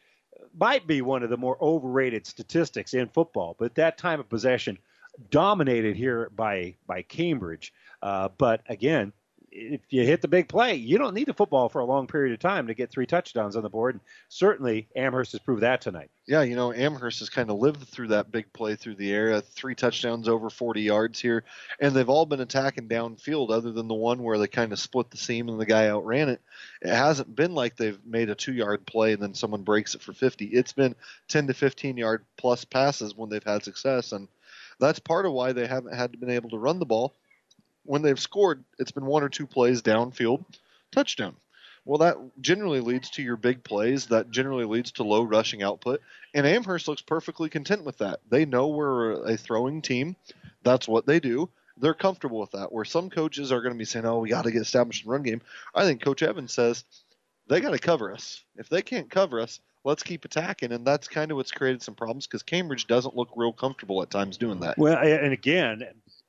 might 0.59 0.87
be 0.87 1.03
one 1.03 1.23
of 1.23 1.31
the 1.31 1.37
more 1.37 1.57
overrated 1.61 2.27
statistics 2.27 2.95
in 2.95 3.09
football, 3.09 3.57
but 3.59 3.75
that 3.75 3.99
time 3.99 4.21
of 4.21 4.29
possession 4.29 4.79
dominated 5.31 5.97
here 5.97 6.31
by 6.35 6.75
by 6.87 7.03
Cambridge. 7.03 7.73
Uh, 8.03 8.29
but 8.39 8.63
again, 8.69 9.13
if 9.55 9.81
you 9.91 10.05
hit 10.05 10.23
the 10.23 10.29
big 10.29 10.49
play, 10.49 10.75
you 10.75 10.97
don't 10.97 11.15
need 11.15 11.27
the 11.27 11.35
football 11.35 11.69
for 11.69 11.81
a 11.81 11.85
long 11.85 12.07
period 12.07 12.33
of 12.33 12.41
time 12.41 12.67
to 12.67 12.75
get 12.75 12.91
three 12.91 13.07
touchdowns 13.07 13.55
on 13.55 13.63
the 13.63 13.69
board. 13.69 13.95
And 13.95 14.01
certainly, 14.29 14.89
Amherst 14.97 15.33
has 15.33 15.41
proved 15.41 15.63
that 15.63 15.83
tonight. 15.83 16.11
Yeah, 16.27 16.43
you 16.43 16.57
know, 16.57 16.73
Amherst 16.73 17.19
has 17.19 17.29
kind 17.29 17.51
of 17.51 17.59
lived 17.59 17.87
through 17.87 18.09
that 18.09 18.33
big 18.33 18.53
play 18.53 18.77
through 18.77 18.95
the 18.95 19.13
air, 19.13 19.41
three 19.41 19.75
touchdowns 19.75 20.29
over 20.29 20.49
40 20.49 20.81
yards 20.81 21.21
here, 21.21 21.45
and 21.81 21.95
they've 21.95 22.09
all 22.09 22.25
been 22.25 22.41
attacking 22.41 22.89
downfield 22.89 23.51
other 23.51 23.73
than 23.73 23.89
the 23.89 23.95
one 23.95 24.23
where 24.23 24.39
they 24.39 24.47
kind 24.47 24.73
of 24.73 24.79
split 24.79 25.11
the 25.11 25.19
seam 25.19 25.49
and 25.49 25.61
the 25.61 25.67
guy 25.67 25.89
outran 25.89 26.31
it. 26.31 26.41
It 26.81 26.95
hasn't 26.95 27.35
been 27.35 27.55
like 27.55 27.77
they've 27.77 28.05
made 28.07 28.31
a 28.31 28.35
two 28.35 28.55
yard 28.55 28.87
play 28.87 29.13
and 29.13 29.23
then 29.23 29.35
someone 29.35 29.63
breaks 29.63 29.95
it 29.95 30.03
for 30.03 30.13
50. 30.13 30.47
It's 30.47 30.73
been 30.73 30.95
10 31.29 31.49
to 31.49 31.55
15 31.55 31.97
yard 31.99 32.25
plus 32.37 32.65
passes 32.65 33.15
when 33.15 33.29
they've 33.29 33.45
had 33.45 33.65
success, 33.65 34.13
and 34.13 34.29
that's 34.81 34.99
part 34.99 35.27
of 35.27 35.33
why 35.33 35.53
they 35.53 35.67
haven't 35.67 35.95
had 35.95 36.13
to 36.13 36.19
been 36.19 36.31
able 36.31 36.51
to 36.51 36.59
run 36.59 36.79
the 36.79 36.87
ball. 36.87 37.15
When 37.85 38.03
they've 38.03 38.19
scored, 38.19 38.65
it's 38.79 38.93
been 38.93 39.07
one 39.07 39.23
or 39.23 39.29
two 39.29 39.47
plays 39.47 39.83
downfield, 39.83 40.45
touchdown. 40.91 41.37
Well, 41.85 41.99
that 41.99 42.17
generally 42.41 42.81
leads 42.81 43.11
to 43.11 43.23
your 43.23 43.37
big 43.37 43.65
plays. 43.65 44.07
That 44.07 44.31
generally 44.31 44.65
leads 44.65 44.93
to 44.93 45.03
low 45.03 45.23
rushing 45.23 45.63
output. 45.63 46.01
And 46.33 46.47
Amherst 46.47 46.87
looks 46.87 47.03
perfectly 47.03 47.49
content 47.49 47.85
with 47.85 47.99
that. 47.99 48.21
They 48.31 48.45
know 48.45 48.69
we're 48.69 49.25
a 49.25 49.37
throwing 49.37 49.83
team. 49.83 50.15
That's 50.63 50.87
what 50.87 51.07
they 51.07 51.19
do. 51.19 51.51
They're 51.77 51.95
comfortable 51.95 52.39
with 52.39 52.53
that. 52.53 52.71
Where 52.71 52.85
some 52.85 53.11
coaches 53.11 53.51
are 53.51 53.61
going 53.61 53.75
to 53.75 53.79
be 53.79 53.85
saying, 53.85 54.07
oh, 54.07 54.21
we 54.21 54.29
got 54.29 54.45
to 54.45 54.53
get 54.53 54.63
established 54.63 55.05
in 55.05 55.11
run 55.11 55.23
game. 55.23 55.43
I 55.75 55.85
think 55.85 56.03
Coach 56.03 56.23
Evans 56.23 56.53
says 56.53 56.85
they 57.49 57.61
got 57.61 57.71
to 57.71 57.79
cover 57.79 58.13
us. 58.13 58.45
If 58.57 58.69
they 58.69 58.83
can't 58.83 59.11
cover 59.11 59.41
us, 59.41 59.59
let's 59.83 60.05
keep 60.05 60.25
attacking. 60.25 60.71
And 60.71 60.87
that's 60.87 61.09
kind 61.09 61.33
of 61.33 61.37
what's 61.37 61.51
created 61.51 61.83
some 61.83 61.97
problems 61.97 62.29
because 62.29 62.45
Cambridge 62.45 62.87
doesn't 62.87 63.17
look 63.17 63.31
real 63.35 63.53
comfortable 63.53 64.03
at 64.03 64.11
times 64.11 64.37
doing 64.37 64.61
that. 64.61 64.79
Well, 64.79 64.97
and 64.97 65.33
again, 65.33 65.83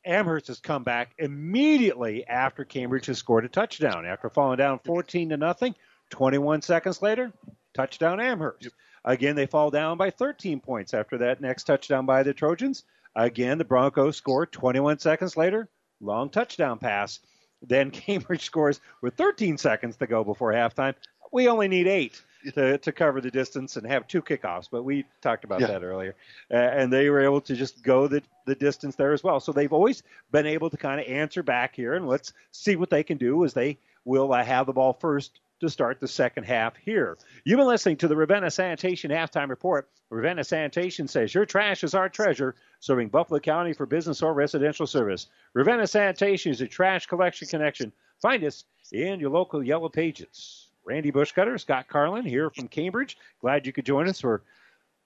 Amherst 0.06 0.48
has 0.48 0.60
come 0.60 0.84
back 0.84 1.14
immediately 1.18 2.28
after 2.28 2.66
Cambridge 2.66 3.06
has 3.06 3.18
scored 3.18 3.46
a 3.46 3.50
touchdown. 3.50 4.06
After 4.06 4.30
falling 4.30 4.58
down 4.58 4.80
14 4.80 5.30
to 5.30 5.38
nothing, 5.38 5.76
21 6.10 6.62
seconds 6.62 7.02
later, 7.02 7.32
touchdown 7.74 8.20
Amherst. 8.20 8.70
Again, 9.06 9.36
they 9.36 9.46
fall 9.46 9.70
down 9.70 9.98
by 9.98 10.10
13 10.10 10.60
points 10.60 10.94
after 10.94 11.18
that 11.20 11.42
next 11.42 11.64
touchdown 11.64 12.06
by 12.06 12.24
the 12.24 12.34
Trojans. 12.34 12.84
Again, 13.16 13.58
the 13.58 13.66
Broncos 13.66 14.18
score 14.18 14.46
21 14.46 15.00
seconds 15.00 15.38
later, 15.38 15.70
long 16.02 16.30
touchdown 16.30 16.80
pass. 16.80 17.20
Then 17.62 17.92
Cambridge 17.92 18.44
scores 18.44 18.82
with 19.02 19.16
13 19.16 19.58
seconds 19.58 19.98
to 19.98 20.08
go 20.08 20.24
before 20.24 20.54
halftime. 20.54 20.96
We 21.32 21.48
only 21.48 21.68
need 21.68 21.88
eight 21.88 22.22
to, 22.56 22.78
to 22.78 22.92
cover 22.92 23.22
the 23.22 23.32
distance 23.32 23.78
and 23.78 23.86
have 23.88 24.08
two 24.08 24.22
kickoffs, 24.22 24.68
but 24.72 24.84
we 24.84 25.06
talked 25.22 25.44
about 25.44 25.62
Yeah. 25.62 25.68
that 25.68 25.84
earlier. 25.84 26.16
Uh, 26.52 26.56
and 26.58 26.92
they 26.92 27.10
were 27.10 27.22
able 27.22 27.42
to 27.42 27.56
just 27.56 27.84
go 27.84 28.08
the, 28.08 28.22
the 28.46 28.56
distance 28.56 28.96
there 28.96 29.14
as 29.14 29.24
well. 29.24 29.40
So 29.40 29.52
they've 29.52 29.72
always 29.74 30.04
been 30.32 30.46
able 30.46 30.70
to 30.70 30.78
kind 30.78 31.00
of 31.00 31.08
answer 31.08 31.44
back 31.44 31.76
here, 31.76 31.94
and 31.94 32.08
let's 32.08 32.34
see 32.52 32.76
what 32.76 32.90
they 32.90 33.04
can 33.04 33.18
do 33.18 33.44
as 33.46 33.54
they 33.54 33.78
will 34.06 34.34
uh, 34.34 34.44
have 34.44 34.66
the 34.66 34.74
ball 34.74 34.94
first 34.94 35.40
to 35.62 35.70
start 35.70 36.00
the 36.02 36.08
second 36.08 36.44
half 36.44 36.76
here. 36.76 37.18
You've 37.46 37.58
been 37.58 37.68
listening 37.68 37.96
to 37.98 38.08
the 38.10 38.18
Ravenna 38.18 38.52
Sanitation 38.52 39.12
Halftime 39.12 39.50
Report. 39.50 39.88
Ravenna 40.10 40.44
Sanitation 40.44 41.08
says 41.08 41.34
your 41.34 41.46
trash 41.46 41.84
is 41.84 41.96
our 41.96 42.10
treasure, 42.10 42.56
serving 42.82 43.08
Buffalo 43.08 43.40
County 43.40 43.72
for 43.74 43.86
business 43.86 44.22
or 44.22 44.34
residential 44.34 44.86
service. 44.86 45.28
Ravenna 45.54 45.88
Sanitation 45.88 46.52
is 46.52 46.60
a 46.62 46.68
trash 46.68 47.06
collection 47.08 47.48
connection. 47.48 47.94
Find 48.22 48.44
us 48.44 48.66
in 48.92 49.20
your 49.22 49.30
local 49.30 49.64
Yellow 49.64 49.90
Pages. 49.90 50.63
Randy 50.86 51.12
Bushcutter, 51.12 51.60
Scott 51.60 51.88
Carlin 51.88 52.26
here 52.26 52.50
from 52.50 52.68
Cambridge. 52.68 53.18
Glad 53.42 53.66
you 53.66 53.74
could 53.74 53.86
join 53.86 54.08
us 54.10 54.22
for 54.22 54.42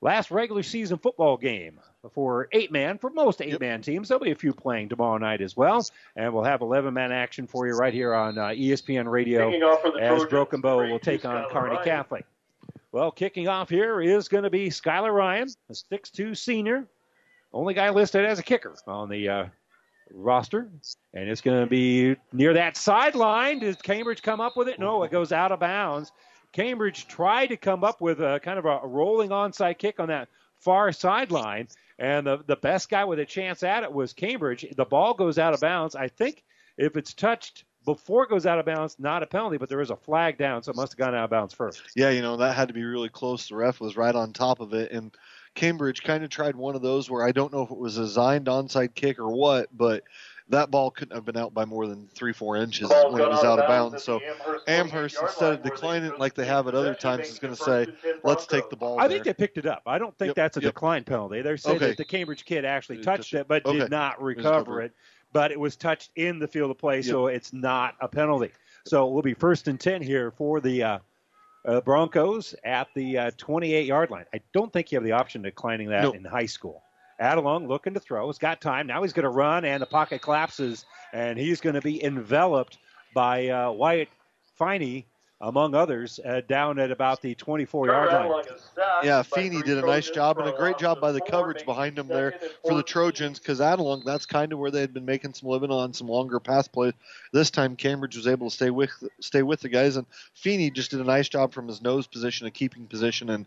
last 0.01 0.31
regular 0.31 0.63
season 0.63 0.97
football 0.97 1.37
game 1.37 1.79
for 2.13 2.47
eight 2.51 2.71
man 2.71 2.97
for 2.97 3.09
most 3.09 3.41
eight 3.41 3.59
man 3.59 3.81
teams. 3.81 4.07
There'll 4.07 4.23
be 4.23 4.31
a 4.31 4.35
few 4.35 4.53
playing 4.53 4.89
tomorrow 4.89 5.17
night 5.17 5.41
as 5.41 5.57
well, 5.57 5.85
and 6.15 6.33
we'll 6.33 6.43
have 6.43 6.61
11 6.61 6.93
man 6.93 7.11
action 7.11 7.47
for 7.47 7.67
you 7.67 7.73
right 7.73 7.93
here 7.93 8.13
on 8.13 8.37
uh, 8.37 8.47
ESPN 8.47 9.09
Radio 9.09 9.49
Kicking 9.49 9.63
off 9.63 9.81
for 9.81 9.91
the 9.91 9.99
as 9.99 10.09
Trojans, 10.09 10.29
Broken 10.29 10.61
Bow 10.61 10.77
will 10.89 10.99
take 10.99 11.25
on 11.25 11.43
Skylar 11.45 11.69
Ryan. 11.69 11.83
Catholic. 11.83 12.25
Well, 12.91 13.11
kicking 13.11 13.47
off 13.47 13.69
here 13.69 14.01
is 14.01 14.27
going 14.27 14.43
to 14.43 14.49
be 14.49 14.69
Skylar 14.69 15.13
Ryan, 15.13 15.49
a 15.69 15.73
6'2 15.73 16.37
senior, 16.37 16.85
only 17.53 17.73
guy 17.73 17.89
listed 17.89 18.25
as 18.25 18.39
a 18.39 18.43
kicker 18.43 18.75
on 18.87 19.09
the 19.09 19.29
uh, 19.29 19.45
roster. 20.13 20.69
And 21.13 21.29
it's 21.29 21.41
going 21.41 21.61
to 21.61 21.67
be 21.67 22.15
near 22.31 22.53
that 22.53 22.77
sideline. 22.77 23.59
Does 23.59 23.75
Cambridge 23.77 24.21
come 24.21 24.41
up 24.41 24.57
with 24.57 24.67
it? 24.67 24.79
No, 24.79 25.03
it 25.03 25.11
goes 25.11 25.31
out 25.31 25.51
of 25.51 25.59
bounds. 25.59 26.11
Cambridge 26.51 27.07
tried 27.07 27.47
to 27.47 27.57
come 27.57 27.83
up 27.83 28.01
with 28.01 28.21
a 28.21 28.39
kind 28.43 28.57
of 28.59 28.65
a 28.65 28.79
rolling 28.83 29.29
onside 29.29 29.77
kick 29.77 29.99
on 29.99 30.07
that 30.09 30.29
far 30.59 30.91
sideline. 30.91 31.67
And 31.99 32.27
the 32.27 32.43
the 32.45 32.55
best 32.55 32.89
guy 32.89 33.05
with 33.05 33.19
a 33.19 33.25
chance 33.25 33.63
at 33.63 33.83
it 33.83 33.91
was 33.91 34.13
Cambridge. 34.13 34.65
The 34.75 34.85
ball 34.85 35.13
goes 35.13 35.37
out 35.37 35.53
of 35.53 35.61
bounds. 35.61 35.95
I 35.95 36.07
think 36.07 36.43
if 36.77 36.95
it's 36.95 37.13
touched 37.13 37.65
before 37.85 38.23
it 38.23 38.29
goes 38.29 38.45
out 38.45 38.59
of 38.59 38.65
bounds, 38.65 38.97
not 38.99 39.23
a 39.23 39.25
penalty, 39.25 39.57
but 39.57 39.69
there 39.69 39.81
is 39.81 39.89
a 39.89 39.95
flag 39.95 40.37
down, 40.37 40.61
so 40.61 40.71
it 40.71 40.75
must 40.75 40.91
have 40.91 40.97
gone 40.97 41.15
out 41.15 41.23
of 41.23 41.29
bounds 41.29 41.53
first. 41.53 41.81
Yeah, 41.95 42.09
you 42.09 42.21
know 42.21 42.37
that 42.37 42.55
had 42.55 42.67
to 42.67 42.73
be 42.73 42.83
really 42.83 43.09
close. 43.09 43.47
The 43.47 43.55
ref 43.55 43.79
was 43.79 43.95
right 43.95 44.13
on 44.13 44.33
top 44.33 44.59
of 44.59 44.73
it, 44.73 44.91
and 44.91 45.15
Cambridge 45.57 46.03
kind 46.03 46.23
of 46.23 46.29
tried 46.29 46.55
one 46.55 46.75
of 46.75 46.83
those 46.83 47.09
where 47.09 47.25
I 47.25 47.31
don't 47.31 47.51
know 47.51 47.63
if 47.63 47.71
it 47.71 47.77
was 47.77 47.97
a 47.97 48.01
designed 48.01 48.45
onside 48.45 48.93
kick 48.93 49.17
or 49.17 49.29
what, 49.29 49.75
but 49.75 50.03
that 50.49 50.69
ball 50.69 50.91
couldn't 50.91 51.15
have 51.15 51.25
been 51.25 51.35
out 51.35 51.51
by 51.53 51.65
more 51.65 51.87
than 51.87 52.07
three, 52.13 52.31
four 52.31 52.55
inches 52.55 52.87
Ball's 52.89 53.11
when 53.11 53.23
it 53.23 53.29
was 53.29 53.39
out 53.39 53.45
out 53.45 53.59
of 53.59 53.63
of 53.65 53.67
bounds 53.67 53.91
bounds. 53.93 54.03
So 54.03 54.19
the 54.19 54.27
Amherst 54.27 54.69
Amherst, 54.69 55.21
instead 55.21 55.53
of 55.53 55.63
declining 55.63 56.11
it 56.11 56.19
like 56.19 56.35
they 56.35 56.45
have 56.45 56.67
at 56.67 56.75
other 56.75 56.93
times, 56.93 57.27
is 57.27 57.39
going 57.39 57.55
to 57.55 57.61
say, 57.61 57.87
"Let's 58.23 58.45
take 58.45 58.69
the 58.69 58.75
ball." 58.75 58.99
I 58.99 59.07
there. 59.07 59.15
think 59.15 59.25
they 59.25 59.33
picked 59.33 59.57
it 59.57 59.65
up. 59.65 59.81
I 59.87 59.97
don't 59.97 60.15
think 60.17 60.29
Yep, 60.29 60.35
that's 60.35 60.57
a 60.57 60.61
yep. 60.61 60.73
decline 60.73 61.03
penalty. 61.03 61.41
They're 61.41 61.57
saying 61.57 61.77
Okay. 61.77 61.87
that 61.87 61.97
the 61.97 62.05
Cambridge 62.05 62.45
kid 62.45 62.63
actually 62.63 62.99
It 62.99 63.03
touched 63.03 63.31
touched 63.31 63.33
it, 63.33 63.47
but 63.47 63.65
Okay. 63.65 63.79
did 63.79 63.89
not 63.89 64.21
recover 64.21 64.63
covered. 64.63 64.81
it. 64.81 64.91
But 65.33 65.51
it 65.51 65.59
was 65.59 65.75
touched 65.75 66.11
in 66.15 66.39
the 66.39 66.47
field 66.47 66.71
of 66.71 66.77
play, 66.77 67.01
so 67.01 67.27
it's 67.27 67.51
not 67.51 67.95
a 67.99 68.07
penalty. 68.07 68.51
So 68.85 69.07
we'll 69.07 69.23
be 69.23 69.33
first 69.33 69.67
and 69.67 69.79
ten 69.79 70.01
here 70.01 70.31
for 70.31 70.61
the 70.61 70.83
uh, 70.83 70.99
uh, 71.67 71.81
Broncos 71.81 72.55
at 72.63 72.87
the 72.95 73.17
uh, 73.17 73.31
28-yard 73.31 74.09
line. 74.09 74.25
I 74.33 74.39
don't 74.53 74.71
think 74.71 74.91
you 74.91 74.95
have 74.97 75.03
the 75.03 75.11
option 75.11 75.41
of 75.41 75.51
declining 75.51 75.89
that 75.89 76.03
Nope. 76.03 76.15
in 76.15 76.23
high 76.23 76.45
school. 76.45 76.81
Adelung 77.21 77.67
looking 77.67 77.93
to 77.93 77.99
throw. 77.99 78.27
He's 78.27 78.37
got 78.37 78.61
time. 78.61 78.87
Now 78.87 79.01
he's 79.01 79.13
going 79.13 79.23
to 79.23 79.29
run, 79.29 79.65
and 79.65 79.81
the 79.81 79.87
pocket 79.87 80.21
collapses, 80.21 80.85
and 81.13 81.37
he's 81.37 81.59
going 81.61 81.75
to 81.75 81.81
be 81.81 82.03
enveloped 82.03 82.77
by 83.13 83.47
uh, 83.49 83.71
Wyatt 83.71 84.09
Feeney, 84.57 85.05
among 85.39 85.75
others, 85.75 86.19
uh, 86.25 86.41
down 86.47 86.79
at 86.79 86.89
about 86.89 87.21
the 87.21 87.35
24-yard 87.35 88.11
line. 88.11 88.43
Yeah, 89.03 89.21
Feeney 89.21 89.61
did 89.61 89.77
a 89.77 89.85
nice 89.85 90.09
job 90.09 90.39
and 90.39 90.49
a 90.49 90.51
great 90.51 90.79
job 90.79 90.99
by 90.99 91.11
the 91.11 91.21
coverage 91.21 91.63
behind 91.63 91.99
him 91.99 92.07
there 92.07 92.33
for 92.65 92.73
the 92.73 92.81
Trojans 92.81 93.37
because 93.37 93.59
Adelung, 93.59 94.03
that's 94.03 94.25
kind 94.25 94.51
of 94.51 94.57
where 94.57 94.71
they 94.71 94.81
had 94.81 94.93
been 94.93 95.05
making 95.05 95.35
some 95.35 95.49
living 95.49 95.69
on 95.69 95.93
some 95.93 96.07
longer 96.07 96.39
pass 96.39 96.67
plays. 96.67 96.93
This 97.33 97.51
time 97.51 97.75
Cambridge 97.75 98.15
was 98.15 98.25
able 98.25 98.49
to 98.49 98.55
stay 98.55 98.71
with 98.71 98.89
stay 99.19 99.43
with 99.43 99.61
the 99.61 99.69
guys, 99.69 99.95
and 99.95 100.07
Feeney 100.33 100.71
just 100.71 100.91
did 100.91 101.01
a 101.01 101.03
nice 101.03 101.29
job 101.29 101.53
from 101.53 101.67
his 101.67 101.81
nose 101.81 102.07
position, 102.07 102.47
a 102.47 102.51
keeping 102.51 102.87
position, 102.87 103.29
and 103.29 103.45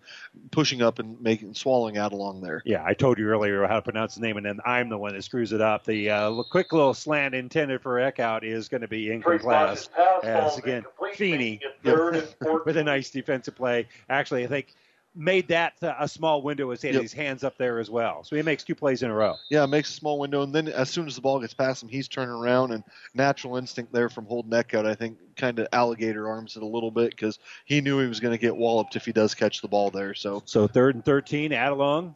pushing 0.52 0.82
up 0.82 1.00
and 1.00 1.20
making 1.20 1.54
swallowing 1.54 1.96
Adelung 1.96 2.40
there. 2.40 2.62
Yeah, 2.64 2.84
I 2.84 2.94
told 2.94 3.18
you 3.18 3.26
earlier 3.26 3.66
how 3.66 3.76
to 3.76 3.82
pronounce 3.82 4.14
his 4.14 4.20
name, 4.20 4.36
and 4.36 4.46
then 4.46 4.60
I'm 4.64 4.90
the 4.90 4.98
one 4.98 5.14
that 5.14 5.24
screws 5.24 5.52
it 5.52 5.60
up. 5.60 5.84
The 5.84 6.10
uh, 6.10 6.42
quick 6.50 6.72
little 6.72 6.94
slant 6.94 7.34
intended 7.34 7.82
for 7.82 7.96
Eckhout 7.96 8.44
is 8.44 8.68
going 8.68 8.82
to 8.82 8.88
be 8.88 9.10
incomplete. 9.10 9.88
As 10.22 10.58
again, 10.58 10.84
Feeney 11.14 11.60
with 11.84 12.76
a 12.76 12.84
nice 12.84 13.10
defensive 13.10 13.54
play. 13.56 13.88
Actually, 14.08 14.44
I 14.44 14.48
think 14.48 14.74
made 15.14 15.48
that 15.48 15.72
uh, 15.82 15.94
a 15.98 16.06
small 16.06 16.40
window 16.40 16.70
as 16.70 16.82
he 16.82 16.88
had 16.88 16.94
Yep. 16.94 17.02
his 17.02 17.12
hands 17.12 17.42
up 17.42 17.58
there 17.58 17.80
as 17.80 17.90
well. 17.90 18.22
So 18.22 18.36
he 18.36 18.42
makes 18.42 18.62
two 18.62 18.76
plays 18.76 19.02
in 19.02 19.10
a 19.10 19.14
row. 19.14 19.34
Yeah, 19.50 19.66
makes 19.66 19.90
a 19.90 19.92
small 19.92 20.20
window, 20.20 20.42
and 20.42 20.54
then 20.54 20.68
as 20.68 20.88
soon 20.88 21.08
as 21.08 21.16
the 21.16 21.20
ball 21.20 21.40
gets 21.40 21.52
past 21.52 21.82
him, 21.82 21.88
he's 21.88 22.06
turning 22.06 22.30
around, 22.34 22.72
and 22.72 22.84
natural 23.14 23.56
instinct 23.56 23.92
there 23.92 24.08
from 24.08 24.26
Holden 24.26 24.52
Eckhout, 24.52 24.86
I 24.86 24.94
think, 24.94 25.18
kind 25.36 25.58
of 25.58 25.66
alligator 25.72 26.28
arms 26.28 26.56
it 26.56 26.62
a 26.62 26.66
little 26.66 26.92
bit 26.92 27.10
because 27.10 27.40
he 27.64 27.80
knew 27.80 27.98
he 27.98 28.06
was 28.06 28.20
going 28.20 28.32
to 28.34 28.40
get 28.40 28.56
walloped 28.56 28.94
if 28.94 29.04
he 29.04 29.12
does 29.12 29.34
catch 29.34 29.62
the 29.62 29.68
ball 29.68 29.90
there. 29.90 30.14
So 30.14 30.42
So 30.46 30.68
third 30.68 30.94
and 30.94 31.04
13, 31.04 31.50
Adelung 31.50 32.14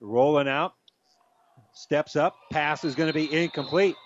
rolling 0.00 0.48
out, 0.48 0.74
steps 1.74 2.16
up, 2.16 2.34
pass 2.50 2.82
is 2.82 2.94
going 2.94 3.08
to 3.08 3.14
be 3.14 3.30
incomplete. 3.32 3.96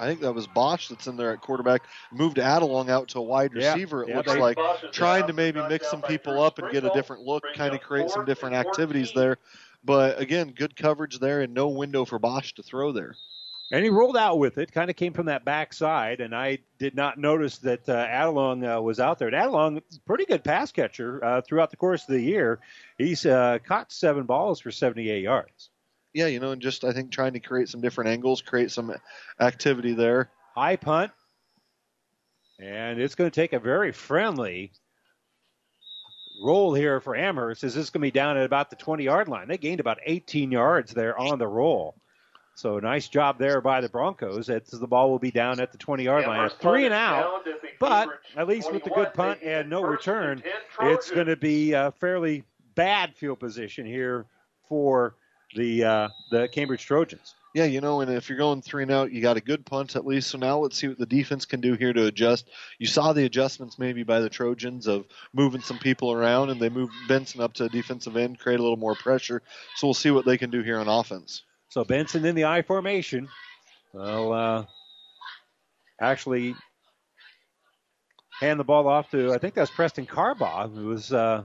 I 0.00 0.06
think 0.06 0.20
that 0.20 0.32
was 0.32 0.46
Bosch 0.46 0.88
that's 0.88 1.06
in 1.06 1.16
there 1.16 1.32
at 1.32 1.40
quarterback. 1.40 1.82
Moved 2.10 2.38
Adelung 2.38 2.88
out 2.88 3.08
to 3.08 3.18
a 3.18 3.22
wide 3.22 3.52
Yeah, 3.54 3.72
receiver. 3.74 4.02
It 4.02 4.08
yeah, 4.08 4.16
looks 4.16 4.32
they- 4.32 4.40
like 4.40 4.58
trying 4.92 5.26
to 5.26 5.32
maybe 5.32 5.60
mix 5.68 5.90
some 5.90 6.02
people 6.02 6.42
up 6.42 6.58
and 6.58 6.70
get 6.72 6.84
a 6.84 6.90
different 6.90 7.22
look, 7.22 7.44
kind 7.54 7.74
of 7.74 7.80
create 7.80 8.10
some 8.10 8.24
different 8.24 8.56
activities 8.56 9.12
there. 9.14 9.36
But 9.84 10.18
again, 10.20 10.52
good 10.56 10.74
coverage 10.76 11.18
there 11.18 11.40
and 11.42 11.54
no 11.54 11.68
window 11.68 12.04
for 12.04 12.18
Bosch 12.18 12.52
to 12.54 12.62
throw 12.62 12.92
there. 12.92 13.14
And 13.72 13.84
he 13.84 13.90
rolled 13.90 14.16
out 14.16 14.38
with 14.40 14.58
it, 14.58 14.72
kind 14.72 14.90
of 14.90 14.96
came 14.96 15.12
from 15.12 15.26
that 15.26 15.44
backside, 15.44 16.20
and 16.20 16.34
I 16.34 16.58
did 16.80 16.96
not 16.96 17.18
notice 17.18 17.58
that 17.58 17.88
uh, 17.88 18.04
Adelung 18.04 18.78
uh, 18.78 18.82
was 18.82 18.98
out 18.98 19.20
there. 19.20 19.28
And 19.28 19.36
Adelung, 19.36 19.80
pretty 20.06 20.24
good 20.24 20.42
pass 20.42 20.72
catcher 20.72 21.24
uh, 21.24 21.40
throughout 21.42 21.70
the 21.70 21.76
course 21.76 22.02
of 22.02 22.08
the 22.08 22.20
year. 22.20 22.58
He's 22.98 23.24
uh, 23.24 23.58
caught 23.64 23.92
seven 23.92 24.24
balls 24.24 24.58
for 24.58 24.72
78 24.72 25.22
yards. 25.22 25.70
Yeah, 26.12 26.26
you 26.26 26.40
know, 26.40 26.52
and 26.52 26.60
just 26.60 26.84
I 26.84 26.92
think 26.92 27.12
trying 27.12 27.34
to 27.34 27.40
create 27.40 27.68
some 27.68 27.80
different 27.80 28.10
angles, 28.10 28.42
create 28.42 28.70
some 28.70 28.94
activity 29.40 29.92
there. 29.92 30.30
High 30.54 30.76
punt, 30.76 31.12
and 32.58 33.00
it's 33.00 33.14
going 33.14 33.30
to 33.30 33.34
take 33.34 33.52
a 33.52 33.60
very 33.60 33.92
friendly 33.92 34.72
roll 36.42 36.74
here 36.74 37.00
for 37.00 37.14
Amherst. 37.14 37.62
Is 37.64 37.74
this 37.74 37.90
going 37.90 38.00
to 38.00 38.06
be 38.06 38.10
down 38.10 38.36
at 38.36 38.44
about 38.44 38.70
the 38.70 38.76
20 38.76 39.04
yard 39.04 39.28
line? 39.28 39.48
They 39.48 39.58
gained 39.58 39.80
about 39.80 39.98
18 40.04 40.50
yards 40.50 40.92
there 40.92 41.16
on 41.18 41.38
the 41.38 41.46
roll. 41.46 41.94
So 42.56 42.78
nice 42.78 43.08
job 43.08 43.38
there 43.38 43.60
by 43.60 43.80
the 43.80 43.88
Broncos. 43.88 44.50
As 44.50 44.66
the 44.66 44.86
ball 44.86 45.10
will 45.10 45.18
be 45.18 45.30
down 45.30 45.60
at 45.60 45.72
the 45.72 45.78
20 45.78 46.02
yard 46.02 46.26
line. 46.26 46.44
A 46.46 46.50
three 46.50 46.84
and 46.84 46.92
out, 46.92 47.46
but 47.78 48.08
at 48.36 48.48
least 48.48 48.72
with 48.72 48.84
the 48.84 48.90
good 48.90 49.14
punt 49.14 49.40
and 49.42 49.70
no 49.70 49.82
return, 49.82 50.42
it's 50.82 51.10
going 51.10 51.28
to 51.28 51.36
be 51.36 51.72
a 51.72 51.92
fairly 51.92 52.44
bad 52.74 53.14
field 53.14 53.38
position 53.40 53.86
here 53.86 54.26
for 54.68 55.14
the 55.54 55.84
uh, 55.84 56.08
the 56.30 56.48
Cambridge 56.48 56.84
Trojans. 56.84 57.34
Yeah, 57.52 57.64
you 57.64 57.80
know, 57.80 58.00
and 58.00 58.12
if 58.12 58.28
you're 58.28 58.38
going 58.38 58.62
three 58.62 58.84
and 58.84 58.92
out, 58.92 59.10
you 59.10 59.20
got 59.20 59.36
a 59.36 59.40
good 59.40 59.66
punt 59.66 59.96
at 59.96 60.06
least. 60.06 60.30
So 60.30 60.38
now 60.38 60.58
let's 60.58 60.76
see 60.76 60.86
what 60.86 60.98
the 60.98 61.06
defense 61.06 61.46
can 61.46 61.60
do 61.60 61.74
here 61.74 61.92
to 61.92 62.06
adjust. 62.06 62.48
You 62.78 62.86
saw 62.86 63.12
the 63.12 63.24
adjustments 63.24 63.76
maybe 63.76 64.04
by 64.04 64.20
the 64.20 64.28
Trojans 64.28 64.86
of 64.86 65.06
moving 65.32 65.60
some 65.60 65.78
people 65.78 66.12
around, 66.12 66.50
and 66.50 66.60
they 66.60 66.68
moved 66.68 66.92
Benson 67.08 67.40
up 67.40 67.54
to 67.54 67.68
defensive 67.68 68.16
end, 68.16 68.38
create 68.38 68.60
a 68.60 68.62
little 68.62 68.76
more 68.76 68.94
pressure. 68.94 69.42
So 69.76 69.88
we'll 69.88 69.94
see 69.94 70.12
what 70.12 70.24
they 70.24 70.38
can 70.38 70.50
do 70.50 70.62
here 70.62 70.78
on 70.78 70.86
offense. 70.86 71.42
So 71.70 71.84
Benson 71.84 72.24
in 72.24 72.36
the 72.36 72.44
I 72.44 72.62
formation. 72.62 73.28
Well, 73.92 74.32
uh, 74.32 74.64
actually 76.00 76.54
hand 78.40 78.58
the 78.58 78.64
ball 78.64 78.88
off 78.88 79.10
to 79.10 79.32
I 79.32 79.38
think 79.38 79.54
that's 79.54 79.70
Preston 79.70 80.06
Carbaugh 80.06 80.72
who 80.74 80.86
was 80.86 81.12
uh, 81.12 81.44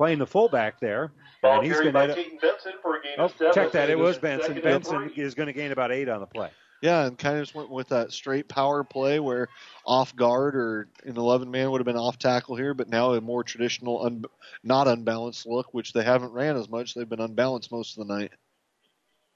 playing 0.00 0.18
the 0.18 0.26
fullback 0.26 0.80
there. 0.80 1.12
Ball 1.42 1.58
and 1.58 1.66
he's 1.66 1.78
going 1.78 1.92
to 1.92 2.14
Tayton 2.14 2.38
Benson 2.40 2.72
for 2.80 2.96
a 2.96 3.02
gain 3.02 3.16
oh 3.18 3.26
of 3.26 3.36
seven. 3.36 3.52
check 3.52 3.72
that 3.72 3.90
it 3.90 3.98
was 3.98 4.16
Second 4.16 4.38
Benson. 4.38 4.62
Benson 4.62 5.12
is 5.14 5.34
going 5.34 5.48
to 5.48 5.52
gain 5.52 5.72
about 5.72 5.92
eight 5.92 6.08
on 6.08 6.20
the 6.20 6.26
play. 6.26 6.48
Yeah, 6.80 7.04
and 7.04 7.18
kind 7.18 7.36
of 7.36 7.42
just 7.42 7.54
went 7.54 7.68
with 7.68 7.88
that 7.88 8.10
straight 8.10 8.48
power 8.48 8.82
play 8.82 9.20
where 9.20 9.48
off 9.84 10.16
guard 10.16 10.56
or 10.56 10.88
an 11.04 11.18
11 11.18 11.50
man 11.50 11.70
would 11.70 11.82
have 11.82 11.86
been 11.86 11.98
off 11.98 12.18
tackle 12.18 12.56
here, 12.56 12.72
but 12.72 12.88
now 12.88 13.12
a 13.12 13.20
more 13.20 13.44
traditional, 13.44 14.06
un- 14.06 14.24
not 14.64 14.88
unbalanced 14.88 15.46
look, 15.46 15.74
which 15.74 15.92
they 15.92 16.02
haven't 16.02 16.32
ran 16.32 16.56
as 16.56 16.70
much. 16.70 16.94
They've 16.94 17.06
been 17.06 17.20
unbalanced 17.20 17.70
most 17.70 17.98
of 17.98 18.06
the 18.06 18.14
night. 18.14 18.32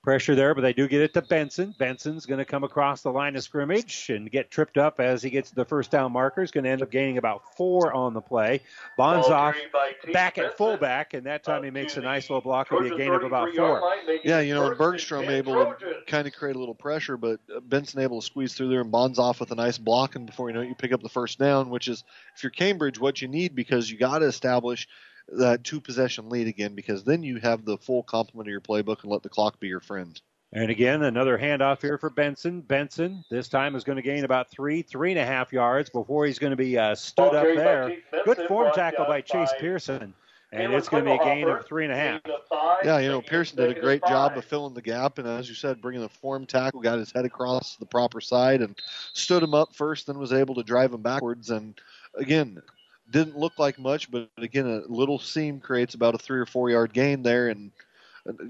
Pressure 0.04 0.34
there, 0.34 0.54
but 0.54 0.60
they 0.60 0.74
do 0.74 0.86
get 0.86 1.00
it 1.00 1.14
to 1.14 1.22
Benson. 1.22 1.74
Benson's 1.78 2.26
going 2.26 2.36
to 2.36 2.44
come 2.44 2.62
across 2.62 3.00
the 3.00 3.10
line 3.10 3.36
of 3.36 3.42
scrimmage 3.42 4.10
and 4.10 4.30
get 4.30 4.50
tripped 4.50 4.76
up 4.76 5.00
as 5.00 5.22
he 5.22 5.30
gets 5.30 5.50
the 5.50 5.64
first 5.64 5.90
down 5.90 6.12
marker. 6.12 6.42
He's 6.42 6.50
going 6.50 6.64
to 6.64 6.70
end 6.70 6.82
up 6.82 6.90
gaining 6.90 7.16
about 7.16 7.56
four 7.56 7.90
on 7.90 8.12
the 8.12 8.20
play. 8.20 8.60
Bonzoff 8.98 9.54
carried 9.54 9.72
by 9.72 9.92
back 10.12 10.36
at 10.36 10.42
Benson. 10.42 10.56
fullback, 10.58 11.14
and 11.14 11.24
that 11.24 11.42
time 11.42 11.64
he 11.64 11.70
makes 11.70 11.96
a 11.96 12.02
nice 12.02 12.28
little 12.28 12.42
block. 12.42 12.66
It'll 12.70 12.84
be 12.84 12.90
a 12.90 12.98
gain 12.98 13.14
of 13.14 13.22
about 13.22 13.54
four. 13.54 13.80
line, 13.80 14.18
Yeah, 14.24 14.40
you 14.40 14.52
know, 14.52 14.66
and 14.66 14.76
Bergstrom 14.76 15.24
able 15.24 15.54
to 15.54 15.94
kind 16.06 16.26
of 16.26 16.34
create 16.34 16.56
a 16.56 16.58
little 16.58 16.74
pressure, 16.74 17.16
but 17.16 17.40
uh, 17.54 17.60
Benson 17.60 18.00
able 18.00 18.20
to 18.20 18.26
squeeze 18.26 18.52
through 18.52 18.68
there 18.68 18.82
and 18.82 18.92
Bonzoff 18.92 19.40
with 19.40 19.52
a 19.52 19.56
nice 19.56 19.78
block, 19.78 20.16
and 20.16 20.26
before 20.26 20.50
you 20.50 20.54
know 20.54 20.60
it, 20.60 20.68
you 20.68 20.74
pick 20.74 20.92
up 20.92 21.02
the 21.02 21.08
first 21.08 21.38
down, 21.38 21.70
which 21.70 21.88
is 21.88 22.04
if 22.36 22.42
you're 22.42 22.50
Cambridge, 22.50 23.00
what 23.00 23.22
you 23.22 23.28
need 23.28 23.54
because 23.54 23.90
you 23.90 23.96
got 23.96 24.18
to 24.18 24.26
establish 24.26 24.86
that 25.28 25.64
two 25.64 25.80
possession 25.80 26.28
lead 26.28 26.46
again, 26.46 26.74
because 26.74 27.04
then 27.04 27.22
you 27.22 27.38
have 27.38 27.64
the 27.64 27.78
full 27.78 28.02
complement 28.02 28.48
of 28.48 28.52
your 28.52 28.60
playbook 28.60 29.02
and 29.02 29.10
let 29.10 29.22
the 29.22 29.28
clock 29.28 29.58
be 29.60 29.68
your 29.68 29.80
friend. 29.80 30.20
And 30.52 30.70
again, 30.70 31.02
another 31.02 31.36
handoff 31.36 31.82
here 31.82 31.98
for 31.98 32.10
Benson. 32.10 32.60
Benson 32.60 33.24
this 33.28 33.48
time 33.48 33.74
is 33.74 33.82
going 33.82 33.96
to 33.96 34.02
gain 34.02 34.24
about 34.24 34.50
three, 34.50 34.82
three 34.82 35.10
and 35.10 35.18
a 35.18 35.26
half 35.26 35.52
yards 35.52 35.90
before 35.90 36.26
he's 36.26 36.38
going 36.38 36.52
to 36.52 36.56
be 36.56 36.78
uh, 36.78 36.94
stood 36.94 37.32
Ball 37.32 37.36
up 37.36 37.56
there. 37.56 37.88
Benson, 37.88 38.02
Good 38.24 38.46
form 38.46 38.70
tackle 38.72 39.04
by 39.06 39.20
Chase 39.20 39.50
by 39.52 39.58
Pearson. 39.58 40.14
And 40.52 40.72
it's 40.72 40.88
going 40.88 41.04
to 41.04 41.10
be 41.10 41.16
a 41.16 41.24
gain 41.24 41.48
of 41.48 41.66
three 41.66 41.82
and 41.82 41.92
a 41.92 41.96
half. 41.96 42.22
Gain 42.22 42.34
of 42.34 42.46
five, 42.48 42.84
Yeah, 42.84 42.98
you 42.98 43.08
know, 43.08 43.20
Pearson 43.20 43.56
did 43.56 43.76
a 43.76 43.80
great 43.80 44.02
job 44.06 44.36
of 44.36 44.44
filling 44.44 44.74
the 44.74 44.82
gap, 44.82 45.18
and 45.18 45.26
as 45.26 45.48
you 45.48 45.54
said, 45.56 45.80
bringing 45.80 46.02
the 46.02 46.08
form 46.08 46.46
tackle, 46.46 46.80
got 46.80 47.00
his 47.00 47.10
head 47.10 47.24
across 47.24 47.74
the 47.74 47.86
proper 47.86 48.20
side, 48.20 48.62
and 48.62 48.76
stood 49.12 49.42
him 49.42 49.52
up 49.52 49.74
first, 49.74 50.06
then 50.06 50.16
was 50.16 50.32
able 50.32 50.54
to 50.54 50.62
drive 50.62 50.94
him 50.94 51.02
backwards. 51.02 51.50
And 51.50 51.74
again, 52.14 52.62
didn't 53.10 53.36
look 53.38 53.58
like 53.58 53.78
much, 53.78 54.10
but 54.10 54.28
again, 54.38 54.66
a 54.66 54.92
little 54.92 55.18
seam 55.18 55.60
creates 55.60 55.94
about 55.94 56.14
a 56.14 56.18
three 56.18 56.38
or 56.40 56.46
four 56.46 56.70
yard 56.70 56.92
gain 56.92 57.22
there, 57.22 57.48
and 57.48 57.70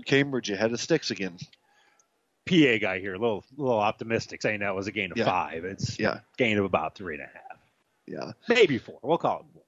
Cambridge 0.06 0.50
ahead 0.50 0.72
of 0.72 0.80
sticks 0.80 1.10
again. 1.10 1.38
PA 2.46 2.78
guy 2.78 3.00
here, 3.00 3.14
a 3.14 3.18
little, 3.18 3.44
little 3.56 3.80
optimistic, 3.80 4.42
saying 4.42 4.60
that 4.60 4.74
was 4.74 4.86
a 4.86 4.92
gain 4.92 5.10
of 5.10 5.16
Yeah. 5.18 5.24
five. 5.24 5.64
It's 5.64 5.98
Yeah. 5.98 6.20
gain 6.36 6.58
of 6.58 6.64
about 6.64 6.94
three 6.94 7.14
and 7.14 7.22
a 7.22 7.26
half. 7.26 7.58
Yeah. 8.06 8.32
Maybe 8.48 8.78
four. 8.78 8.98
We'll 9.02 9.18
call 9.18 9.40
it 9.40 9.46
four. 9.52 9.62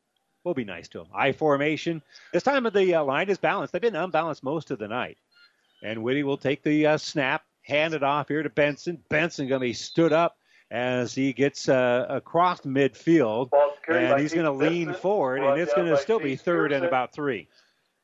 We'll 0.45 0.55
be 0.55 0.65
nice 0.65 0.87
to 0.89 1.01
him. 1.01 1.07
I 1.13 1.33
formation. 1.33 2.03
This 2.33 2.43
time 2.43 2.67
of 2.67 2.73
the 2.73 2.95
uh, 2.95 3.03
line 3.05 3.29
is 3.31 3.39
balanced. 3.39 3.73
They've 3.73 3.83
been 3.83 3.97
unbalanced 3.97 4.45
most 4.45 4.71
of 4.71 4.79
the 4.79 4.89
night. 4.89 5.19
And 5.83 6.03
Whitty 6.03 6.23
will 6.23 6.37
take 6.37 6.63
the 6.63 6.87
uh, 6.87 6.99
snap, 6.99 7.45
hand 7.63 7.95
it 7.95 8.03
off 8.03 8.29
here 8.29 8.43
to 8.43 8.51
Benson. 8.51 9.03
Benson 9.09 9.49
going 9.49 9.61
to 9.61 9.67
be 9.67 9.73
stood 9.73 10.13
up 10.13 10.37
as 10.71 11.15
he 11.15 11.33
gets 11.33 11.69
uh, 11.69 12.07
across 12.09 12.63
midfield, 12.63 13.51
Ball 13.51 13.73
carried 13.85 14.09
by 14.09 14.13
and 14.13 14.21
he's 14.21 14.35
going 14.35 14.47
to 14.47 14.53
lean 14.53 14.95
forward, 14.95 15.43
and 15.43 15.61
it's 15.61 15.75
going 15.75 15.89
to 15.89 15.97
still 15.97 16.21
be 16.21 16.37
third 16.37 16.73
and 16.73 16.85
about 16.85 17.13
three. 17.13 17.49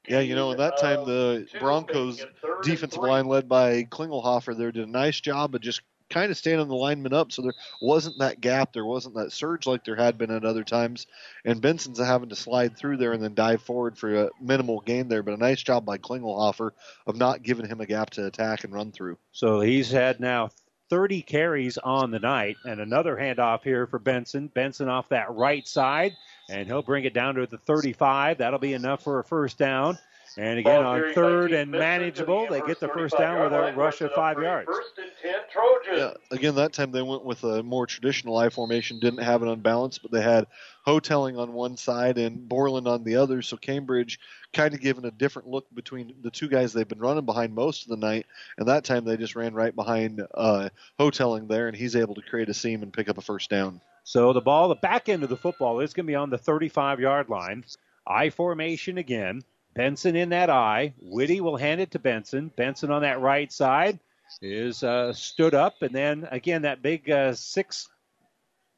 Yeah, 0.08 0.20
you 0.20 0.34
know, 0.34 0.50
in 0.50 0.58
that 0.58 0.78
time 0.78 1.04
the 1.06 1.46
Broncos 1.60 2.24
defensive 2.62 3.02
line 3.02 3.26
led 3.26 3.48
by 3.48 3.84
Klingelhofer 3.84 4.56
there 4.56 4.72
did 4.72 4.88
a 4.88 4.90
nice 4.90 5.20
job 5.20 5.54
of 5.54 5.60
just 5.60 5.80
kind 6.10 6.30
of 6.30 6.36
standing 6.36 6.60
on 6.60 6.68
the 6.68 6.74
lineman 6.74 7.12
up 7.12 7.32
so 7.32 7.40
there 7.40 7.54
wasn't 7.80 8.18
that 8.18 8.40
gap, 8.40 8.72
there 8.72 8.84
wasn't 8.84 9.14
that 9.14 9.32
surge 9.32 9.66
like 9.66 9.84
there 9.84 9.96
had 9.96 10.18
been 10.18 10.30
at 10.30 10.44
other 10.44 10.64
times. 10.64 11.06
And 11.44 11.62
Benson's 11.62 11.98
having 11.98 12.28
to 12.28 12.36
slide 12.36 12.76
through 12.76 12.98
there 12.98 13.12
and 13.12 13.22
then 13.22 13.34
dive 13.34 13.62
forward 13.62 13.96
for 13.96 14.24
a 14.24 14.30
minimal 14.40 14.80
gain 14.80 15.08
there, 15.08 15.22
but 15.22 15.34
a 15.34 15.38
nice 15.38 15.62
job 15.62 15.86
by 15.86 15.98
Klingelhofer 15.98 16.72
of 17.06 17.16
not 17.16 17.42
giving 17.42 17.66
him 17.66 17.80
a 17.80 17.86
gap 17.86 18.10
to 18.10 18.26
attack 18.26 18.64
and 18.64 18.74
run 18.74 18.92
through. 18.92 19.18
So 19.32 19.60
he's 19.60 19.90
had 19.90 20.20
now 20.20 20.50
30 20.92 21.22
carries 21.22 21.78
on 21.78 22.10
the 22.10 22.18
night, 22.18 22.58
and 22.66 22.78
another 22.78 23.16
handoff 23.16 23.62
here 23.62 23.86
for 23.86 23.98
Benson. 23.98 24.48
Benson 24.48 24.90
off 24.90 25.08
that 25.08 25.34
right 25.34 25.66
side, 25.66 26.14
and 26.50 26.66
he'll 26.66 26.82
bring 26.82 27.06
it 27.06 27.14
down 27.14 27.34
to 27.36 27.46
the 27.46 27.56
35. 27.56 28.36
That'll 28.36 28.58
be 28.58 28.74
enough 28.74 29.02
for 29.02 29.18
a 29.18 29.24
first 29.24 29.56
down. 29.56 29.96
And 30.36 30.58
again, 30.58 30.84
on 30.84 31.12
third 31.14 31.52
and 31.52 31.70
manageable, 31.70 32.46
they 32.48 32.60
get 32.62 32.80
the 32.80 32.88
first 32.88 33.16
down 33.18 33.42
with 33.42 33.52
a 33.52 33.72
rush 33.74 34.00
of 34.00 34.12
five 34.12 34.40
yards. 34.40 34.66
First 34.66 34.98
and 34.98 35.10
ten 35.20 35.40
Trojans. 35.50 36.18
Yeah, 36.30 36.36
again, 36.36 36.54
that 36.54 36.72
time 36.72 36.90
they 36.90 37.02
went 37.02 37.24
with 37.24 37.44
a 37.44 37.62
more 37.62 37.86
traditional 37.86 38.36
I 38.38 38.48
formation, 38.48 38.98
didn't 38.98 39.22
have 39.22 39.42
an 39.42 39.48
unbalanced, 39.48 40.02
but 40.02 40.10
they 40.10 40.22
had 40.22 40.46
Houghtelling 40.86 41.38
on 41.38 41.52
one 41.52 41.76
side 41.76 42.18
and 42.18 42.48
Borland 42.48 42.88
on 42.88 43.04
the 43.04 43.16
other. 43.16 43.42
So 43.42 43.56
Cambridge 43.56 44.18
kind 44.52 44.74
of 44.74 44.80
given 44.80 45.04
a 45.04 45.10
different 45.10 45.48
look 45.48 45.66
between 45.74 46.14
the 46.22 46.30
two 46.30 46.48
guys 46.48 46.72
they've 46.72 46.88
been 46.88 46.98
running 46.98 47.24
behind 47.24 47.54
most 47.54 47.84
of 47.84 47.88
the 47.88 47.96
night. 47.96 48.26
And 48.58 48.68
that 48.68 48.84
time 48.84 49.04
they 49.04 49.16
just 49.16 49.36
ran 49.36 49.54
right 49.54 49.74
behind 49.74 50.26
uh, 50.34 50.70
Houghtelling 50.98 51.46
there, 51.48 51.68
and 51.68 51.76
he's 51.76 51.94
able 51.96 52.14
to 52.14 52.22
create 52.22 52.48
a 52.48 52.54
seam 52.54 52.82
and 52.82 52.92
pick 52.92 53.08
up 53.08 53.18
a 53.18 53.22
first 53.22 53.50
down. 53.50 53.80
So 54.04 54.32
the 54.32 54.40
ball, 54.40 54.68
the 54.68 54.74
back 54.74 55.08
end 55.08 55.22
of 55.22 55.28
the 55.28 55.36
football 55.36 55.80
is 55.80 55.92
going 55.92 56.06
to 56.06 56.10
be 56.10 56.16
on 56.16 56.30
the 56.30 56.38
35 56.38 57.00
yard 57.00 57.28
line. 57.28 57.64
I 58.06 58.30
formation 58.30 58.98
again. 58.98 59.42
Benson 59.74 60.16
in 60.16 60.28
that 60.30 60.50
eye. 60.50 60.92
Whitty 61.00 61.40
will 61.40 61.56
hand 61.56 61.80
it 61.80 61.90
to 61.92 61.98
Benson. 61.98 62.50
Benson 62.56 62.90
on 62.90 63.02
that 63.02 63.20
right 63.20 63.50
side 63.52 63.98
is 64.40 64.82
uh, 64.82 65.12
stood 65.12 65.54
up, 65.54 65.82
and 65.82 65.94
then 65.94 66.28
again 66.30 66.62
that 66.62 66.82
big 66.82 67.10
uh, 67.10 67.34
six 67.34 67.88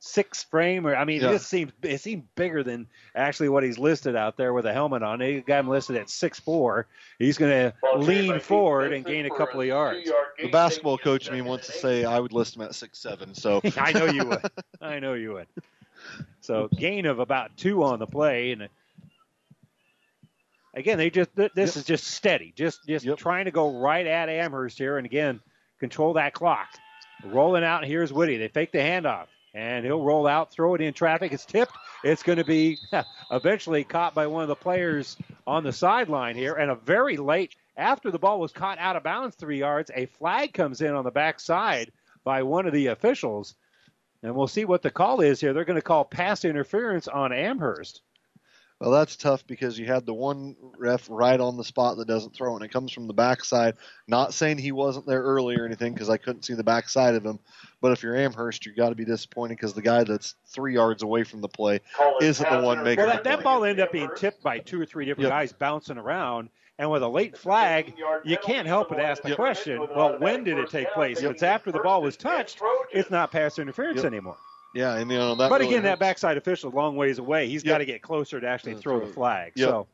six 0.00 0.44
frame. 0.44 0.86
Or 0.86 0.94
I 0.94 1.04
mean, 1.04 1.20
Yeah. 1.22 1.30
it 1.30 1.32
just 1.32 1.46
seems 1.48 1.72
it 1.82 2.00
seemed 2.00 2.24
bigger 2.34 2.62
than 2.62 2.86
actually 3.14 3.48
what 3.48 3.62
he's 3.64 3.78
listed 3.78 4.16
out 4.16 4.36
there 4.36 4.52
with 4.52 4.66
a 4.66 4.72
helmet 4.72 5.02
on. 5.02 5.18
They 5.18 5.40
got 5.40 5.60
him 5.60 5.68
listed 5.68 5.96
at 5.96 6.10
six 6.10 6.38
four. 6.38 6.86
He's 7.18 7.38
going 7.38 7.50
to 7.72 7.98
lean 7.98 8.38
forward 8.40 8.92
and 8.92 9.04
gain 9.04 9.26
a 9.26 9.30
couple 9.30 9.60
of 9.60 9.66
yards. 9.66 10.10
The 10.40 10.48
basketball 10.48 10.98
coach 10.98 11.28
in 11.28 11.34
me 11.34 11.40
wants 11.40 11.66
to 11.68 11.72
say 11.72 12.04
I 12.04 12.18
would 12.20 12.32
list 12.32 12.56
him 12.56 12.62
at 12.62 12.74
six 12.74 12.98
seven. 12.98 13.34
So 13.34 13.60
I 13.76 13.92
know 13.92 14.04
you 14.06 14.26
would. 14.26 14.42
I 14.80 14.98
know 15.00 15.14
you 15.14 15.32
would. 15.34 15.46
So 16.40 16.68
gain 16.76 17.06
of 17.06 17.18
about 17.18 17.56
two 17.56 17.82
on 17.82 17.98
the 17.98 18.06
play, 18.06 18.52
and 18.52 18.68
again, 20.74 20.98
they 20.98 21.10
just 21.10 21.34
th- 21.36 21.52
this 21.54 21.76
is 21.76 21.84
just 21.84 22.06
steady, 22.06 22.52
just 22.56 22.86
just 22.86 23.06
trying 23.18 23.46
to 23.46 23.50
go 23.50 23.78
right 23.78 24.06
at 24.06 24.28
Amherst 24.28 24.78
here, 24.78 24.98
and 24.98 25.06
again, 25.06 25.40
control 25.80 26.14
that 26.14 26.34
clock. 26.34 26.68
Rolling 27.24 27.64
out, 27.64 27.84
here's 27.84 28.12
Woody. 28.12 28.36
They 28.36 28.48
fake 28.48 28.72
the 28.72 28.78
handoff, 28.78 29.26
and 29.54 29.84
he'll 29.84 30.02
roll 30.02 30.26
out, 30.26 30.52
throw 30.52 30.74
it 30.74 30.80
in 30.80 30.92
traffic. 30.92 31.32
It's 31.32 31.46
tipped. 31.46 31.72
It's 32.02 32.22
going 32.22 32.38
to 32.38 32.44
be 32.44 32.78
eventually 33.30 33.84
caught 33.84 34.14
by 34.14 34.26
one 34.26 34.42
of 34.42 34.48
the 34.48 34.56
players 34.56 35.16
on 35.46 35.64
the 35.64 35.72
sideline 35.72 36.36
here, 36.36 36.54
and 36.54 36.70
a 36.70 36.74
very 36.74 37.16
late 37.16 37.54
after 37.76 38.10
the 38.10 38.18
ball 38.18 38.40
was 38.40 38.52
caught 38.52 38.78
out 38.78 38.96
of 38.96 39.02
bounds 39.02 39.36
three 39.36 39.58
yards, 39.58 39.90
a 39.94 40.06
flag 40.06 40.54
comes 40.54 40.80
in 40.80 40.94
on 40.94 41.04
the 41.04 41.10
backside 41.10 41.92
by 42.22 42.42
one 42.42 42.66
of 42.66 42.72
the 42.72 42.88
officials. 42.88 43.54
And 44.22 44.34
we'll 44.34 44.46
see 44.46 44.64
what 44.64 44.82
the 44.82 44.90
call 44.90 45.20
is 45.20 45.40
here. 45.40 45.52
They're 45.52 45.64
going 45.64 45.76
to 45.76 45.82
call 45.82 46.04
pass 46.04 46.44
interference 46.44 47.08
on 47.08 47.32
Amherst. 47.32 48.00
Well, 48.80 48.90
that's 48.90 49.16
tough 49.16 49.46
because 49.46 49.78
you 49.78 49.86
had 49.86 50.04
the 50.04 50.12
one 50.12 50.56
ref 50.76 51.08
right 51.08 51.38
on 51.40 51.56
the 51.56 51.64
spot 51.64 51.96
that 51.96 52.08
doesn't 52.08 52.34
throw, 52.34 52.56
and 52.56 52.64
it 52.64 52.72
comes 52.72 52.92
from 52.92 53.06
the 53.06 53.14
backside. 53.14 53.76
Not 54.08 54.34
saying 54.34 54.58
he 54.58 54.72
wasn't 54.72 55.06
there 55.06 55.22
early 55.22 55.56
or 55.56 55.64
anything 55.64 55.94
because 55.94 56.10
I 56.10 56.16
couldn't 56.16 56.44
see 56.44 56.54
the 56.54 56.64
backside 56.64 57.14
of 57.14 57.24
him, 57.24 57.38
but 57.80 57.92
if 57.92 58.02
you're 58.02 58.16
Amherst, 58.16 58.66
you've 58.66 58.76
got 58.76 58.88
to 58.88 58.94
be 58.96 59.04
disappointed 59.04 59.56
because 59.56 59.74
the 59.74 59.82
guy 59.82 60.02
that's 60.04 60.34
three 60.48 60.74
yards 60.74 61.02
away 61.02 61.22
from 61.22 61.40
the 61.40 61.48
play 61.48 61.80
isn't 62.20 62.48
the 62.50 62.60
one 62.60 62.82
making 62.82 63.04
Well, 63.04 63.16
the 63.16 63.22
that, 63.22 63.38
that 63.38 63.44
ball 63.44 63.64
ended 63.64 63.84
up 63.84 63.92
being 63.92 64.10
tipped 64.16 64.42
by 64.42 64.58
two 64.58 64.80
or 64.80 64.86
three 64.86 65.04
different 65.04 65.24
Yep. 65.24 65.30
guys 65.30 65.52
bouncing 65.52 65.96
around. 65.98 66.50
And 66.76 66.90
with 66.90 67.04
a 67.04 67.08
late 67.08 67.38
flag, 67.38 67.94
you 68.24 68.36
can't 68.38 68.66
help 68.66 68.88
but 68.88 68.98
ask 68.98 69.22
the 69.22 69.28
Yep. 69.30 69.36
question, 69.36 69.86
well, 69.94 70.18
when 70.18 70.42
did 70.42 70.58
it 70.58 70.68
take 70.68 70.92
place? 70.92 71.22
If 71.22 71.30
it's 71.30 71.42
after 71.44 71.70
the 71.70 71.78
ball 71.78 72.02
was 72.02 72.16
touched, 72.16 72.60
it's 72.92 73.10
not 73.10 73.30
pass 73.30 73.60
interference 73.60 73.98
Yep. 73.98 74.06
anymore. 74.06 74.36
Yeah, 74.74 74.96
and 74.96 75.10
you 75.10 75.16
know 75.16 75.34
that. 75.36 75.48
but 75.48 75.60
really 75.60 75.74
again, 75.74 75.84
that 75.84 75.98
backside 75.98 76.36
official 76.36 76.70
a 76.70 76.74
long 76.74 76.96
ways 76.96 77.18
away. 77.18 77.48
He's 77.48 77.62
got 77.62 77.78
to 77.78 77.84
get 77.84 78.02
closer 78.02 78.40
to 78.40 78.46
actually 78.46 78.74
throw 78.74 79.00
the 79.00 79.12
flag. 79.12 79.52
Yep. 79.54 79.68
So, 79.68 79.86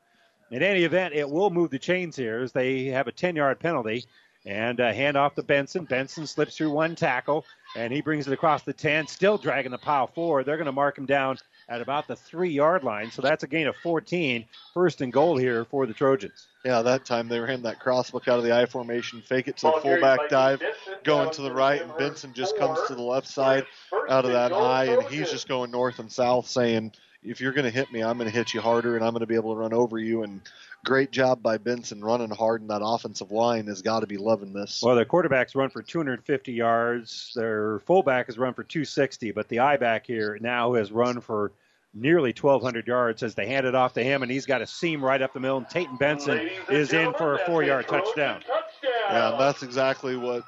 in 0.50 0.62
any 0.62 0.84
event, 0.84 1.14
it 1.14 1.28
will 1.28 1.50
move 1.50 1.70
the 1.70 1.78
chains 1.78 2.16
here 2.16 2.40
as 2.40 2.52
they 2.52 2.86
have 2.86 3.06
a 3.06 3.12
10 3.12 3.36
yard 3.36 3.60
penalty 3.60 4.04
and 4.46 4.80
uh, 4.80 4.92
hand 4.92 5.16
off 5.16 5.34
to 5.34 5.42
Benson. 5.42 5.84
Benson 5.84 6.26
slips 6.26 6.56
through 6.56 6.70
one 6.70 6.96
tackle 6.96 7.44
and 7.76 7.92
he 7.92 8.00
brings 8.00 8.26
it 8.26 8.32
across 8.32 8.62
the 8.62 8.72
10, 8.72 9.06
still 9.06 9.38
dragging 9.38 9.70
the 9.70 9.78
pile 9.78 10.06
forward. 10.06 10.46
They're 10.46 10.56
going 10.56 10.66
to 10.66 10.72
mark 10.72 10.96
him 10.96 11.06
down 11.06 11.38
at 11.70 11.80
about 11.80 12.08
the 12.08 12.16
three 12.16 12.50
yard 12.50 12.82
line. 12.82 13.10
So 13.10 13.22
that's 13.22 13.44
a 13.44 13.46
gain 13.46 13.68
of 13.68 13.76
14. 13.76 14.44
First 14.74 15.00
and 15.00 15.12
goal 15.12 15.36
here 15.36 15.64
for 15.64 15.86
the 15.86 15.94
Trojans. 15.94 16.48
Yeah, 16.64 16.82
that 16.82 17.06
time 17.06 17.28
they 17.28 17.38
ran 17.38 17.62
that 17.62 17.78
crossbook 17.78 18.28
out 18.28 18.38
of 18.38 18.44
the 18.44 18.54
I 18.54 18.66
formation, 18.66 19.22
fake 19.22 19.48
it 19.48 19.56
to 19.58 19.66
the 19.66 19.80
fullback 19.80 20.28
dive, 20.28 20.60
going 21.04 21.30
to 21.30 21.42
the 21.42 21.52
right, 21.52 21.80
and 21.80 21.96
Benson 21.96 22.34
just 22.34 22.58
comes 22.58 22.78
to 22.88 22.94
the 22.94 23.02
left 23.02 23.28
side 23.28 23.64
out 24.10 24.24
of 24.24 24.32
that 24.32 24.52
I, 24.52 24.86
and 24.86 25.02
he's 25.04 25.30
just 25.30 25.48
going 25.48 25.70
north 25.70 26.00
and 26.00 26.12
south, 26.12 26.48
saying, 26.48 26.92
"If 27.22 27.40
you're 27.40 27.52
going 27.52 27.64
to 27.64 27.70
hit 27.70 27.90
me, 27.90 28.02
I'm 28.02 28.18
going 28.18 28.28
to 28.28 28.36
hit 28.36 28.52
you 28.52 28.60
harder, 28.60 28.96
and 28.96 29.04
I'm 29.04 29.12
going 29.12 29.20
to 29.20 29.26
be 29.26 29.36
able 29.36 29.54
to 29.54 29.60
run 29.60 29.72
over 29.72 29.98
you." 29.98 30.22
And 30.22 30.42
great 30.84 31.12
job 31.12 31.42
by 31.42 31.58
Benson 31.58 32.02
running 32.02 32.30
hard, 32.30 32.60
and 32.60 32.70
that 32.70 32.82
offensive 32.82 33.30
line 33.30 33.66
has 33.66 33.82
got 33.82 34.00
to 34.00 34.06
be 34.06 34.16
loving 34.16 34.52
this. 34.52 34.82
Well, 34.82 34.96
their 34.96 35.04
quarterbacks 35.04 35.54
run 35.54 35.70
for 35.70 35.82
250 35.82 36.52
yards. 36.52 37.32
Their 37.34 37.80
fullback 37.80 38.26
has 38.26 38.38
run 38.38 38.54
for 38.54 38.64
260, 38.64 39.32
but 39.32 39.48
the 39.48 39.58
I 39.58 39.76
back 39.76 40.06
here 40.06 40.38
now 40.40 40.74
has 40.74 40.90
run 40.92 41.20
for 41.20 41.52
nearly 41.92 42.30
1,200 42.30 42.86
yards 42.86 43.22
as 43.22 43.34
they 43.34 43.46
hand 43.46 43.66
it 43.66 43.74
off 43.74 43.92
to 43.94 44.02
him, 44.02 44.22
and 44.22 44.30
he's 44.30 44.46
got 44.46 44.62
a 44.62 44.66
seam 44.66 45.04
right 45.04 45.20
up 45.20 45.32
the 45.32 45.40
middle. 45.40 45.58
And 45.58 45.68
Tayton 45.68 45.96
Benson 45.96 46.48
is 46.68 46.92
in 46.92 47.12
for 47.14 47.34
a 47.34 47.38
four-yard 47.46 47.88
touchdown. 47.88 48.42
Yeah, 48.82 49.36
that's 49.38 49.62
exactly 49.62 50.16
what 50.16 50.44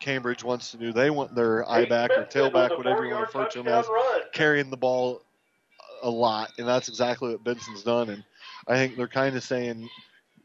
Cambridge 0.00 0.42
wants 0.42 0.72
to 0.72 0.76
do. 0.76 0.92
They 0.92 1.10
want 1.10 1.34
their 1.34 1.68
eye 1.70 1.84
back 1.86 2.10
or 2.10 2.24
tailback, 2.24 2.76
whatever 2.76 3.04
you 3.04 3.14
want 3.14 3.30
to 3.30 3.38
refer 3.38 3.50
to 3.50 3.60
him 3.60 3.68
as, 3.68 3.86
carrying 4.32 4.68
the 4.68 4.76
ball 4.76 5.22
a 6.02 6.10
lot, 6.10 6.50
and 6.58 6.68
that's 6.68 6.88
exactly 6.88 7.30
what 7.30 7.44
Benson's 7.44 7.82
done. 7.82 8.10
And 8.10 8.24
I 8.66 8.76
think 8.76 8.96
they're 8.96 9.08
kind 9.08 9.36
of 9.36 9.42
saying, 9.42 9.88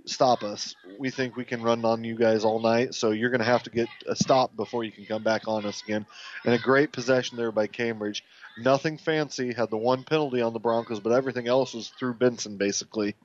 "Stop 0.05 0.43
us. 0.43 0.75
We 0.97 1.09
think 1.09 1.35
we 1.35 1.45
can 1.45 1.61
run 1.61 1.85
on 1.85 2.03
you 2.03 2.15
guys 2.15 2.43
all 2.43 2.59
night, 2.59 2.93
so 2.93 3.11
you're 3.11 3.29
going 3.29 3.39
to 3.39 3.45
have 3.45 3.63
to 3.63 3.69
get 3.69 3.87
a 4.07 4.15
stop 4.15 4.55
before 4.55 4.83
you 4.83 4.91
can 4.91 5.05
come 5.05 5.23
back 5.23 5.47
on 5.47 5.65
us 5.65 5.81
again." 5.81 6.05
And 6.43 6.53
a 6.53 6.59
great 6.59 6.91
possession 6.91 7.37
there 7.37 7.51
by 7.51 7.67
Cambridge. 7.67 8.23
Nothing 8.57 8.97
fancy. 8.97 9.53
Had 9.53 9.69
the 9.69 9.77
one 9.77 10.03
penalty 10.03 10.41
on 10.41 10.53
the 10.53 10.59
Broncos, 10.59 10.99
but 10.99 11.13
everything 11.13 11.47
else 11.47 11.73
was 11.73 11.89
through 11.89 12.15
Benson 12.15 12.57
basically. 12.57 13.15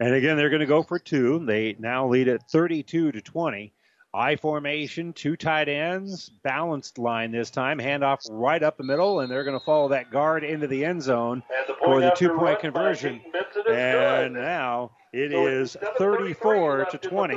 And 0.00 0.14
again, 0.14 0.36
they're 0.36 0.50
going 0.50 0.60
to 0.60 0.66
go 0.66 0.82
for 0.82 0.98
two. 0.98 1.44
They 1.44 1.76
now 1.78 2.08
lead 2.08 2.28
at 2.28 2.50
32 2.50 3.12
to 3.12 3.20
20. 3.20 3.72
I 4.14 4.36
formation, 4.36 5.12
two 5.14 5.36
tight 5.36 5.68
ends, 5.70 6.28
balanced 6.42 6.98
line 6.98 7.32
this 7.32 7.48
time. 7.50 7.78
Handoff 7.78 8.26
right 8.30 8.62
up 8.62 8.76
the 8.76 8.84
middle, 8.84 9.20
and 9.20 9.30
they're 9.30 9.44
going 9.44 9.58
to 9.58 9.64
follow 9.64 9.88
that 9.88 10.10
guard 10.10 10.44
into 10.44 10.66
the 10.66 10.84
end 10.84 11.02
zone 11.02 11.42
for 11.82 12.00
the 12.00 12.10
two 12.10 12.28
point 12.36 12.60
conversion. 12.60 13.22
And 13.70 14.34
now 14.34 14.90
it 15.14 15.32
is 15.32 15.76
34 15.96 16.86
to 16.86 16.98
20. 16.98 17.34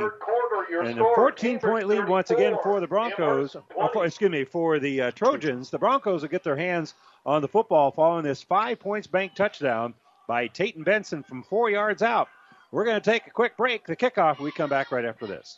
And 0.81 0.99
a 0.99 1.03
14 1.15 1.59
point 1.59 1.87
lead 1.87 2.07
once 2.09 2.31
again 2.31 2.57
for 2.61 2.81
the 2.81 2.87
Broncos. 2.87 3.55
uh, 3.55 3.61
for- 3.93 4.05
excuse 4.05 4.31
me, 4.31 4.43
for 4.43 4.77
the 4.79 5.01
uh, 5.03 5.11
Trojans. 5.11 5.69
The 5.69 5.79
Broncos 5.79 6.23
will 6.23 6.29
get 6.29 6.43
their 6.43 6.57
hands 6.57 6.93
on 7.25 7.41
the 7.41 7.47
football 7.47 7.91
following 7.91 8.25
this 8.25 8.43
five 8.43 8.79
points 8.79 9.07
bank 9.07 9.33
touchdown 9.35 9.93
by 10.27 10.47
Tayton 10.47 10.83
Benson 10.83 11.23
from 11.23 11.43
four 11.43 11.69
yards 11.69 12.01
out. 12.01 12.27
We're 12.71 12.83
going 12.85 12.99
to 12.99 13.11
take 13.11 13.27
a 13.27 13.29
quick 13.29 13.55
break. 13.55 13.85
The 13.85 13.95
kickoff. 13.95 14.39
We 14.39 14.51
come 14.51 14.69
back 14.69 14.91
right 14.91 15.05
after 15.05 15.25
this. 15.27 15.57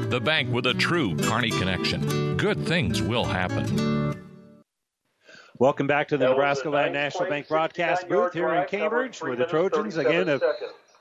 the 0.11 0.19
bank 0.19 0.53
with 0.53 0.67
a 0.67 0.73
true 0.73 1.15
Kearney 1.17 1.49
connection. 1.49 2.37
Good 2.37 2.67
things 2.67 3.01
will 3.01 3.25
happen. 3.25 4.15
Welcome 5.57 5.87
back 5.87 6.07
to 6.09 6.17
the 6.17 6.25
That 6.25 6.31
Nebraska 6.31 6.69
Land 6.69 6.93
nice 6.93 7.13
National 7.13 7.29
Bank 7.29 7.47
broadcast 7.47 8.07
booth 8.07 8.33
here 8.33 8.53
in 8.53 8.67
Cambridge, 8.67 9.19
covered 9.19 9.37
where 9.37 9.37
the 9.37 9.49
Trojans 9.49 9.97
again 9.97 10.27
have, 10.27 10.43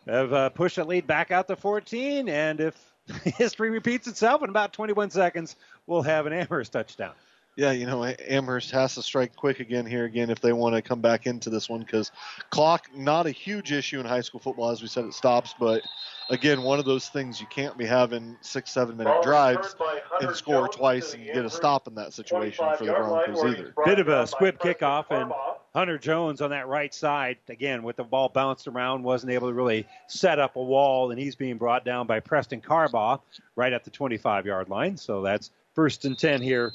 have 0.07 0.33
uh, 0.33 0.49
pushed 0.51 0.77
the 0.77 0.85
lead 0.85 1.07
back 1.07 1.31
out 1.31 1.49
to 1.49 1.57
14. 1.57 2.29
And 2.29 2.61
if 2.61 2.91
history 3.25 3.71
repeats 3.71 4.07
itself. 4.07 4.43
In 4.43 4.51
about 4.51 4.73
21 4.73 5.11
seconds, 5.11 5.57
we'll 5.87 6.03
have 6.03 6.27
an 6.27 6.33
Amherst 6.33 6.73
touchdown. 6.73 7.13
Yeah, 7.57 7.73
you 7.73 7.85
know, 7.85 8.05
Amherst 8.05 8.71
has 8.71 8.95
to 8.95 9.03
strike 9.03 9.35
quick 9.37 9.61
again 9.61 9.85
here 9.85 10.05
again 10.05 10.31
if 10.31 10.41
they 10.41 10.53
want 10.53 10.77
to 10.77 10.83
come 10.83 11.01
back 11.01 11.27
into 11.27 11.51
this 11.51 11.69
one 11.69 11.81
because 11.81 12.11
clock 12.51 12.87
not 12.95 13.27
a 13.27 13.31
huge 13.31 13.73
issue 13.73 14.01
in 14.01 14.07
high 14.07 14.21
school 14.21 14.41
football 14.41 14.71
as 14.71 14.81
we 14.81 14.89
said 14.89 15.05
it 15.05 15.15
stops, 15.15 15.55
but 15.59 15.83
again 16.31 16.63
one 16.63 16.79
of 16.79 16.85
those 16.85 17.09
things 17.09 17.41
you 17.41 17.47
can't 17.49 17.77
be 17.77 17.85
having 17.85 18.37
six 18.41 18.71
seven 18.71 18.97
minute 18.97 19.23
drives 19.23 19.75
and 20.21 20.35
score 20.35 20.69
twice 20.69 21.13
and 21.15 21.25
get 21.25 21.45
a 21.45 21.51
stop 21.51 21.87
in 21.87 21.95
that 21.97 22.13
situation 22.13 22.65
for 22.79 22.85
the 22.85 22.93
Broncos 22.93 23.45
either. 23.45 23.75
Bit 23.85 23.99
of 23.99 24.09
a 24.09 24.27
squib 24.27 24.59
kickoff 24.59 25.07
and 25.11 25.33
Hunter 25.75 25.99
Jones 25.99 26.41
on 26.41 26.51
that 26.51 26.69
right 26.69 26.95
side 26.95 27.39
again 27.49 27.83
with 27.83 27.97
the 27.97 28.05
ball 28.05 28.29
bounced 28.29 28.67
around 28.67 29.03
wasn't 29.03 29.33
able 29.33 29.49
to 29.49 29.55
really 29.55 29.87
set 30.09 30.39
up 30.39 30.57
a 30.57 30.63
wall 30.63 31.11
and 31.11 31.21
he's 31.21 31.37
being 31.37 31.59
brought 31.59 31.85
down 31.85 32.07
by 32.07 32.21
Preston 32.21 32.61
Carbaugh 32.61 33.21
right 33.57 33.73
at 33.73 33.85
the 33.85 33.91
25 33.91 34.47
yard 34.47 34.69
line. 34.69 34.97
So 34.97 35.23
that's 35.23 35.51
first 35.75 36.05
and 36.05 36.19
10 36.19 36.43
here 36.43 36.73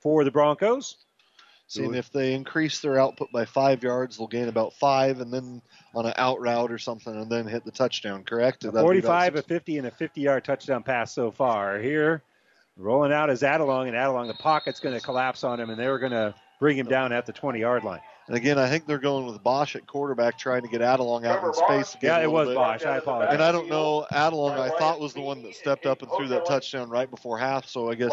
for 0.00 0.24
the 0.24 0.30
Broncos. 0.30 0.96
Seeing 1.68 1.94
if 1.94 2.12
they 2.12 2.32
increase 2.32 2.80
their 2.80 2.98
output 2.98 3.32
by 3.32 3.44
five 3.44 3.82
yards, 3.82 4.16
they'll 4.16 4.28
gain 4.28 4.48
about 4.48 4.72
five, 4.74 5.20
and 5.20 5.32
then 5.32 5.60
on 5.96 6.06
an 6.06 6.14
out 6.16 6.40
route 6.40 6.70
or 6.70 6.78
something, 6.78 7.14
and 7.14 7.30
then 7.30 7.46
hit 7.46 7.64
the 7.64 7.72
touchdown. 7.72 8.22
Correct? 8.22 8.64
A 8.64 8.70
45, 8.70 9.34
a 9.34 9.42
50, 9.42 9.78
and 9.78 9.86
a 9.88 9.90
50-yard 9.90 10.44
touchdown 10.44 10.84
pass 10.84 11.12
so 11.12 11.32
far. 11.32 11.80
Here, 11.80 12.22
rolling 12.76 13.12
out 13.12 13.30
is 13.30 13.42
Adelung, 13.42 13.88
and 13.88 13.96
Adelung, 13.96 14.28
the 14.28 14.34
pocket's 14.34 14.78
going 14.78 14.94
to 14.94 15.04
collapse 15.04 15.42
on 15.42 15.58
him, 15.58 15.70
and 15.70 15.78
they're 15.78 15.98
going 15.98 16.12
to 16.12 16.34
bring 16.58 16.76
him 16.76 16.86
down 16.86 17.12
at 17.12 17.26
the 17.26 17.32
20-yard 17.32 17.84
line. 17.84 18.00
And 18.28 18.36
again, 18.36 18.58
I 18.58 18.68
think 18.68 18.86
they're 18.86 18.98
going 18.98 19.24
with 19.24 19.40
Bosch 19.44 19.76
at 19.76 19.86
quarterback, 19.86 20.36
trying 20.36 20.62
to 20.62 20.68
get 20.68 20.80
Adelung 20.80 21.24
out 21.24 21.44
in 21.44 21.54
space. 21.54 21.94
Again 21.94 22.10
Yeah, 22.10 22.24
it 22.24 22.30
was 22.30 22.48
bit. 22.48 22.56
Bosch. 22.56 22.84
I 22.84 22.96
apologize. 22.96 23.34
And 23.34 23.42
I 23.42 23.52
don't 23.52 23.68
know, 23.68 24.04
Adelung, 24.12 24.58
I 24.58 24.68
thought 24.70 24.98
was 24.98 25.14
the 25.14 25.20
one 25.20 25.44
that 25.44 25.54
stepped 25.54 25.86
up 25.86 26.02
and 26.02 26.10
threw 26.16 26.26
that 26.28 26.44
touchdown 26.44 26.90
right 26.90 27.08
before 27.08 27.38
half. 27.38 27.68
So 27.68 27.88
I 27.88 27.94
guess 27.94 28.12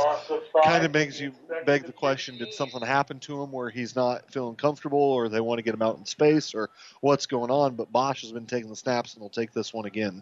kind 0.63 0.85
of 0.85 0.93
makes 0.93 1.19
you 1.19 1.33
beg 1.65 1.85
the 1.85 1.93
question: 1.93 2.37
Did 2.37 2.53
something 2.53 2.81
happen 2.81 3.19
to 3.21 3.41
him 3.41 3.51
where 3.51 3.71
he's 3.71 3.95
not 3.95 4.31
feeling 4.31 4.55
comfortable, 4.55 4.99
or 4.99 5.29
they 5.29 5.41
want 5.41 5.57
to 5.57 5.63
get 5.63 5.73
him 5.73 5.81
out 5.81 5.97
in 5.97 6.05
space, 6.05 6.53
or 6.53 6.69
what's 7.01 7.25
going 7.25 7.49
on? 7.49 7.75
But 7.75 7.91
Bosch 7.91 8.21
has 8.21 8.31
been 8.31 8.45
taking 8.45 8.69
the 8.69 8.75
snaps, 8.75 9.15
and 9.15 9.21
they'll 9.21 9.29
take 9.29 9.51
this 9.51 9.73
one 9.73 9.85
again. 9.85 10.21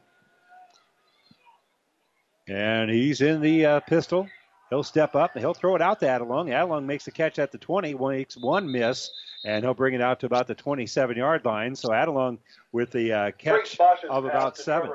And 2.48 2.90
he's 2.90 3.20
in 3.20 3.42
the 3.42 3.66
uh, 3.66 3.80
pistol. 3.82 4.30
He'll 4.72 4.84
step 4.84 5.16
up 5.18 5.36
and 5.36 5.44
he'll 5.44 5.54
throw 5.54 5.76
it 5.76 5.82
out 5.82 6.00
to 6.00 6.06
Adelung. 6.06 6.48
Adelung 6.48 6.86
makes 6.86 7.04
the 7.04 7.12
catch 7.12 7.40
at 7.40 7.52
the 7.52 7.58
20, 7.58 7.94
makes 7.94 8.38
one 8.38 8.72
miss, 8.72 9.12
and 9.44 9.66
he'll 9.66 9.74
bring 9.74 9.94
it 9.94 10.00
out 10.02 10.22
to 10.22 10.26
about 10.26 10.48
the 10.48 10.56
27 10.56 11.18
yard 11.18 11.44
line. 11.44 11.76
So 11.76 11.90
Adelung 11.90 12.38
with 12.72 12.92
the 12.92 13.12
uh, 13.12 13.32
catch 13.32 13.78
of 14.10 14.24
about 14.24 14.56
seven. 14.56 14.90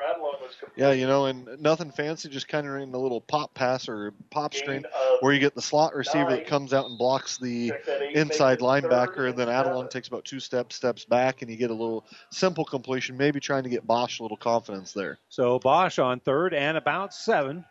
Yeah, 0.77 0.93
you 0.93 1.07
know, 1.07 1.27
and 1.27 1.61
nothing 1.61 1.91
fancy, 1.91 2.31
just 2.31 2.49
kind 2.49 2.67
of 2.67 2.75
in 2.77 2.95
a 2.95 2.99
little 2.99 3.21
pop 3.21 3.53
pass 3.53 3.87
or 3.87 4.15
pop 4.31 4.55
screen 4.55 4.87
where 5.21 5.35
you 5.35 5.41
get 5.41 5.55
the 5.55 5.61
slot 5.61 5.95
receiver 5.95 6.31
that 6.31 6.47
comes 6.47 6.73
out 6.73 6.87
and 6.87 6.97
blocks 6.97 7.37
the 7.37 7.73
inside 8.15 8.61
linebacker, 8.61 9.29
and 9.29 9.37
then 9.37 9.49
Adelung 9.49 9.91
takes 9.91 10.09
about 10.09 10.25
two 10.25 10.41
steps, 10.41 10.77
steps 10.77 11.05
back, 11.05 11.43
and 11.43 11.51
you 11.51 11.57
get 11.59 11.71
a 11.71 11.75
little 11.75 12.07
simple 12.31 12.65
completion, 12.65 13.19
maybe 13.19 13.41
trying 13.41 13.65
to 13.65 13.69
get 13.69 13.87
Bosch 13.87 14.21
a 14.21 14.23
little 14.23 14.39
confidence 14.39 14.93
there. 14.93 15.19
So 15.29 15.59
Bosch 15.59 15.99
on 15.99 16.21
third 16.21 16.55
and 16.55 16.79
about 16.79 17.13
seven. 17.13 17.67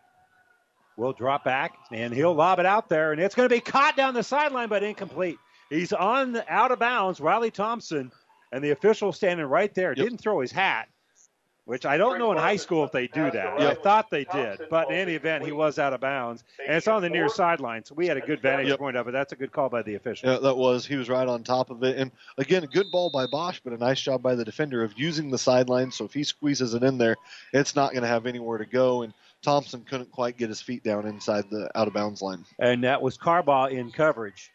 Will 0.98 1.14
drop 1.14 1.44
back 1.44 1.78
and 1.92 2.14
he'll 2.14 2.34
lob 2.34 2.60
it 2.60 2.66
out 2.66 2.88
there, 2.88 3.12
and 3.12 3.20
it's 3.20 3.36
going 3.36 3.50
to 3.50 3.54
be 3.54 3.60
caught 3.60 3.98
down 3.98 4.14
the 4.14 4.24
sideline, 4.24 4.70
but 4.70 4.82
incomplete. 4.82 5.38
He's 5.70 5.92
on 5.92 6.32
the, 6.32 6.46
out 6.54 6.72
of 6.72 6.80
bounds. 6.80 7.20
Riley 7.20 7.52
Thompson 7.52 8.12
and 8.52 8.64
the 8.64 8.72
official 8.72 9.12
standing 9.12 9.46
right 9.46 9.74
there 9.76 9.94
didn't 9.94 10.20
throw 10.20 10.40
his 10.40 10.54
hat, 10.54 10.88
which 11.66 11.86
I 11.86 11.98
don't 11.98 12.18
know 12.20 12.32
in 12.32 12.38
high 12.38 12.56
school 12.56 12.86
if 12.86 12.94
they 12.94 13.08
do 13.08 13.30
that. 13.32 13.60
I 13.60 13.74
thought 13.74 14.10
they 14.10 14.24
did, 14.24 14.62
but 14.70 14.90
in 14.90 14.96
any 14.96 15.16
event, 15.16 15.44
he 15.44 15.52
was 15.52 15.80
out 15.80 15.92
of 15.92 16.00
bounds, 16.00 16.46
and 16.66 16.78
it's 16.78 16.88
on 16.88 17.02
the 17.02 17.10
near 17.10 17.28
sideline. 17.28 17.84
So 17.84 17.96
we 17.96 18.08
had 18.08 18.16
a 18.16 18.22
good 18.22 18.40
vantage 18.42 18.78
point 18.78 18.96
of 18.96 19.08
it. 19.10 19.12
That's 19.12 19.34
a 19.34 19.36
good 19.36 19.52
call 19.52 19.68
by 19.68 19.82
the 19.82 19.96
official. 19.96 20.30
Yeah, 20.30 20.38
that 20.38 20.56
was. 20.56 20.86
He 20.86 20.96
was 20.96 21.10
right 21.10 21.28
on 21.28 21.44
top 21.44 21.72
of 21.72 21.84
it. 21.84 21.98
And 21.98 22.12
again, 22.38 22.64
a 22.64 22.68
good 22.68 22.90
ball 22.90 23.10
by 23.10 23.26
Bosch, 23.26 23.60
but 23.62 23.74
a 23.74 23.78
nice 23.78 24.00
job 24.00 24.22
by 24.22 24.36
the 24.36 24.46
defender 24.46 24.84
of 24.84 24.98
using 24.98 25.30
the 25.30 25.40
sideline. 25.40 25.92
So 25.92 26.06
if 26.06 26.14
he 26.14 26.24
squeezes 26.24 26.74
it 26.74 26.84
in 26.84 26.98
there, 27.00 27.18
it's 27.52 27.76
not 27.76 27.92
going 27.92 28.04
to 28.04 28.08
have 28.08 28.28
anywhere 28.28 28.60
to 28.60 28.66
go. 28.66 29.02
And 29.02 29.14
Thompson 29.46 29.82
couldn't 29.88 30.12
quite 30.12 30.38
get 30.38 30.50
his 30.50 30.62
feet 30.62 30.84
down 30.84 31.08
inside 31.08 31.46
the 31.50 31.70
out 31.76 31.88
of 31.88 31.94
bounds 31.94 32.22
line. 32.22 32.44
and 32.60 32.84
that 32.84 33.02
was 33.02 33.18
Carbaugh 33.18 33.72
in 33.72 33.92
coverage, 33.92 34.52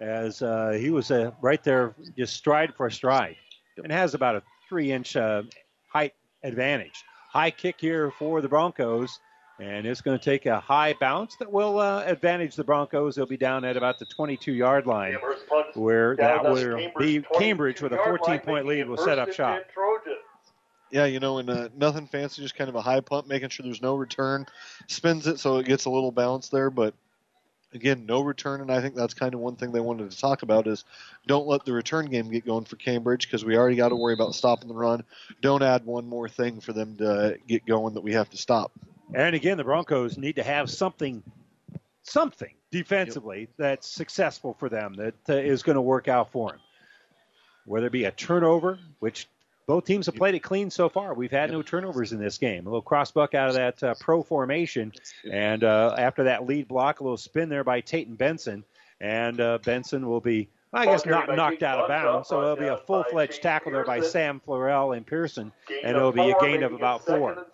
as 0.00 0.42
uh, 0.42 0.76
he 0.78 0.90
was 0.90 1.10
uh, 1.10 1.30
right 1.40 1.62
there, 1.62 1.94
just 2.18 2.34
stride 2.36 2.74
for 2.74 2.90
stride, 2.90 3.36
and 3.82 3.90
has 3.92 4.14
about 4.14 4.34
a 4.36 4.42
three-inch 4.68 5.16
uh, 5.16 5.42
height 5.88 6.14
advantage. 6.42 7.04
High 7.30 7.50
kick 7.52 7.76
here 7.78 8.10
for 8.18 8.40
the 8.42 8.48
Broncos, 8.48 9.20
and 9.60 9.86
it's 9.86 10.00
going 10.00 10.18
to 10.18 10.24
take 10.24 10.44
a 10.46 10.58
high 10.58 10.94
bounce 11.00 11.36
that 11.36 11.50
will 11.50 11.78
uh, 11.78 12.02
advantage 12.04 12.56
the 12.56 12.64
Broncos. 12.64 13.14
They'll 13.14 13.26
be 13.26 13.36
down 13.36 13.64
at 13.64 13.76
about 13.76 13.98
the 13.98 14.06
22-yard 14.06 14.86
line, 14.86 15.16
where 15.74 16.16
that 16.16 16.42
will 16.42 16.90
be 16.98 17.22
Cambridge 17.38 17.80
with 17.80 17.92
a 17.92 17.96
14-point 17.98 18.66
lead 18.66 18.88
will 18.88 18.96
set 18.96 19.18
up 19.18 19.32
shop. 19.32 19.62
Yeah, 20.92 21.06
you 21.06 21.20
know, 21.20 21.38
and 21.38 21.48
uh, 21.48 21.70
nothing 21.74 22.06
fancy, 22.06 22.42
just 22.42 22.54
kind 22.54 22.68
of 22.68 22.76
a 22.76 22.82
high 22.82 23.00
pump, 23.00 23.26
making 23.26 23.48
sure 23.48 23.64
there's 23.64 23.80
no 23.80 23.96
return. 23.96 24.46
Spins 24.88 25.26
it 25.26 25.40
so 25.40 25.56
it 25.56 25.66
gets 25.66 25.86
a 25.86 25.90
little 25.90 26.12
bounce 26.12 26.50
there, 26.50 26.68
but 26.68 26.92
again, 27.72 28.04
no 28.04 28.20
return. 28.20 28.60
And 28.60 28.70
I 28.70 28.82
think 28.82 28.94
that's 28.94 29.14
kind 29.14 29.32
of 29.32 29.40
one 29.40 29.56
thing 29.56 29.72
they 29.72 29.80
wanted 29.80 30.10
to 30.10 30.18
talk 30.18 30.42
about 30.42 30.66
is 30.66 30.84
don't 31.26 31.46
let 31.46 31.64
the 31.64 31.72
return 31.72 32.10
game 32.10 32.30
get 32.30 32.44
going 32.44 32.66
for 32.66 32.76
Cambridge 32.76 33.26
because 33.26 33.42
we 33.42 33.56
already 33.56 33.76
got 33.76 33.88
to 33.88 33.96
worry 33.96 34.12
about 34.12 34.34
stopping 34.34 34.68
the 34.68 34.74
run. 34.74 35.02
Don't 35.40 35.62
add 35.62 35.86
one 35.86 36.06
more 36.06 36.28
thing 36.28 36.60
for 36.60 36.74
them 36.74 36.94
to 36.98 37.38
get 37.48 37.64
going 37.64 37.94
that 37.94 38.02
we 38.02 38.12
have 38.12 38.28
to 38.28 38.36
stop. 38.36 38.70
And 39.14 39.34
again, 39.34 39.56
the 39.56 39.64
Broncos 39.64 40.18
need 40.18 40.36
to 40.36 40.42
have 40.42 40.70
something, 40.70 41.22
something 42.02 42.52
defensively 42.70 43.48
that's 43.56 43.88
successful 43.88 44.54
for 44.58 44.68
them 44.68 44.94
that 44.94 45.14
uh, 45.28 45.34
is 45.34 45.62
going 45.62 45.76
to 45.76 45.82
work 45.82 46.08
out 46.08 46.30
for 46.32 46.50
them. 46.50 46.60
Whether 47.64 47.86
it 47.86 47.92
be 47.92 48.04
a 48.04 48.10
turnover, 48.10 48.78
which 48.98 49.28
both 49.66 49.84
teams 49.84 50.06
have 50.06 50.16
played 50.16 50.34
it 50.34 50.40
clean 50.40 50.70
so 50.70 50.88
far. 50.88 51.14
We've 51.14 51.30
had 51.30 51.50
no 51.50 51.62
turnovers 51.62 52.12
in 52.12 52.18
this 52.18 52.38
game. 52.38 52.66
A 52.66 52.70
little 52.70 52.82
cross 52.82 53.10
buck 53.10 53.34
out 53.34 53.48
of 53.48 53.54
that 53.54 53.82
uh, 53.82 53.94
pro 54.00 54.22
formation, 54.22 54.92
and 55.30 55.64
uh, 55.64 55.94
after 55.96 56.24
that 56.24 56.46
lead 56.46 56.68
block, 56.68 57.00
a 57.00 57.02
little 57.02 57.16
spin 57.16 57.48
there 57.48 57.64
by 57.64 57.80
Tayton 57.80 58.14
Benson, 58.14 58.64
and 59.00 59.40
uh, 59.40 59.58
Benson 59.64 60.08
will 60.08 60.20
be. 60.20 60.48
I 60.74 60.86
guess 60.86 61.04
not 61.04 61.28
knocked 61.28 61.62
out 61.62 61.80
of 61.80 61.88
bounds, 61.88 62.28
so 62.28 62.40
it'll 62.40 62.56
be 62.56 62.66
a 62.66 62.78
full-fledged 62.78 63.42
tackle 63.42 63.72
there 63.72 63.84
by 63.84 64.00
Sam 64.00 64.40
Florell 64.46 64.96
and 64.96 65.06
Pearson, 65.06 65.52
and 65.84 65.94
it'll 65.94 66.12
be 66.12 66.30
a 66.30 66.34
gain 66.40 66.62
of 66.62 66.72
about 66.72 67.04
four. 67.04 67.46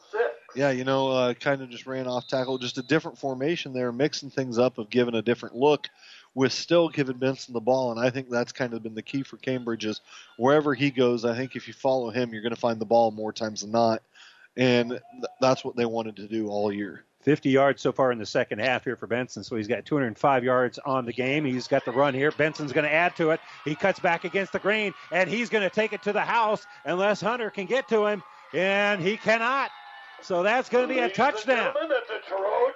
Yeah, 0.55 0.71
you 0.71 0.85
know, 0.85 1.11
uh, 1.11 1.35
kind 1.35 1.61
of 1.61 1.69
just 1.69 1.85
ran 1.85 2.07
off 2.07 2.29
tackle, 2.29 2.59
just 2.59 2.79
a 2.79 2.83
different 2.83 3.19
formation 3.19 3.73
there, 3.73 3.91
mixing 3.91 4.31
things 4.31 4.57
up 4.57 4.79
of 4.79 4.89
giving 4.89 5.17
a 5.17 5.23
different 5.23 5.57
look 5.57 5.89
with 6.39 6.52
still 6.52 6.89
giving 6.89 7.16
Benson 7.16 7.52
the 7.52 7.60
ball. 7.60 7.90
And 7.90 7.98
I 7.98 8.10
think 8.10 8.31
that's 8.31 8.52
kind 8.52 8.73
of 8.73 8.81
been 8.81 8.94
the 8.94 9.02
key 9.02 9.24
for 9.24 9.39
Cambridge 9.39 9.85
is 9.85 10.02
wherever 10.36 10.73
he 10.73 10.93
goes, 10.93 11.24
I 11.24 11.36
think 11.36 11.56
if 11.56 11.66
you 11.66 11.74
follow 11.74 12.10
him, 12.10 12.32
you're 12.32 12.43
going 12.43 12.55
to 12.55 12.60
find 12.60 12.81
the 12.81 12.86
ball 12.86 13.10
more 13.10 13.32
times 13.32 13.62
than 13.62 13.73
not. 13.73 14.05
And 14.56 14.90
th- 14.90 15.02
that's 15.40 15.65
what 15.65 15.74
they 15.74 15.85
wanted 15.85 16.15
to 16.16 16.28
do 16.28 16.47
all 16.48 16.73
year. 16.73 17.02
50 17.23 17.51
yards 17.51 17.82
so 17.82 17.90
far 17.90 18.12
in 18.12 18.19
the 18.20 18.24
second 18.24 18.60
half 18.60 18.85
here 18.85 18.94
for 18.94 19.09
Benson. 19.09 19.43
So 19.43 19.56
he's 19.56 19.66
got 19.66 19.85
205 19.85 20.44
yards 20.44 20.78
on 20.86 21.05
the 21.05 21.12
game. 21.12 21.44
He's 21.44 21.66
got 21.66 21.85
the 21.85 21.90
run 21.90 22.15
here. 22.15 22.31
Benson's 22.31 22.73
going 22.73 22.86
to 22.86 22.94
add 22.94 23.16
to 23.16 23.31
it. 23.31 23.40
He 23.65 23.74
cuts 23.74 23.98
back 23.98 24.23
against 24.23 24.52
the 24.52 24.60
grain, 24.60 24.94
and 25.10 25.28
he's 25.28 25.48
going 25.48 25.69
to 25.69 25.74
take 25.74 25.93
it 25.93 26.05
to 26.05 26.12
the 26.12 26.20
house 26.20 26.65
unless 26.85 27.20
Hunter 27.20 27.51
can 27.51 27.66
get 27.66 27.89
to 27.89 28.06
him, 28.06 28.23
and 28.55 29.02
he 29.02 29.16
cannot. 29.16 29.73
So 30.20 30.43
that's 30.43 30.69
going 30.69 30.89
to 30.89 30.93
be 30.93 31.01
a 31.01 31.09
touchdown. 31.09 31.73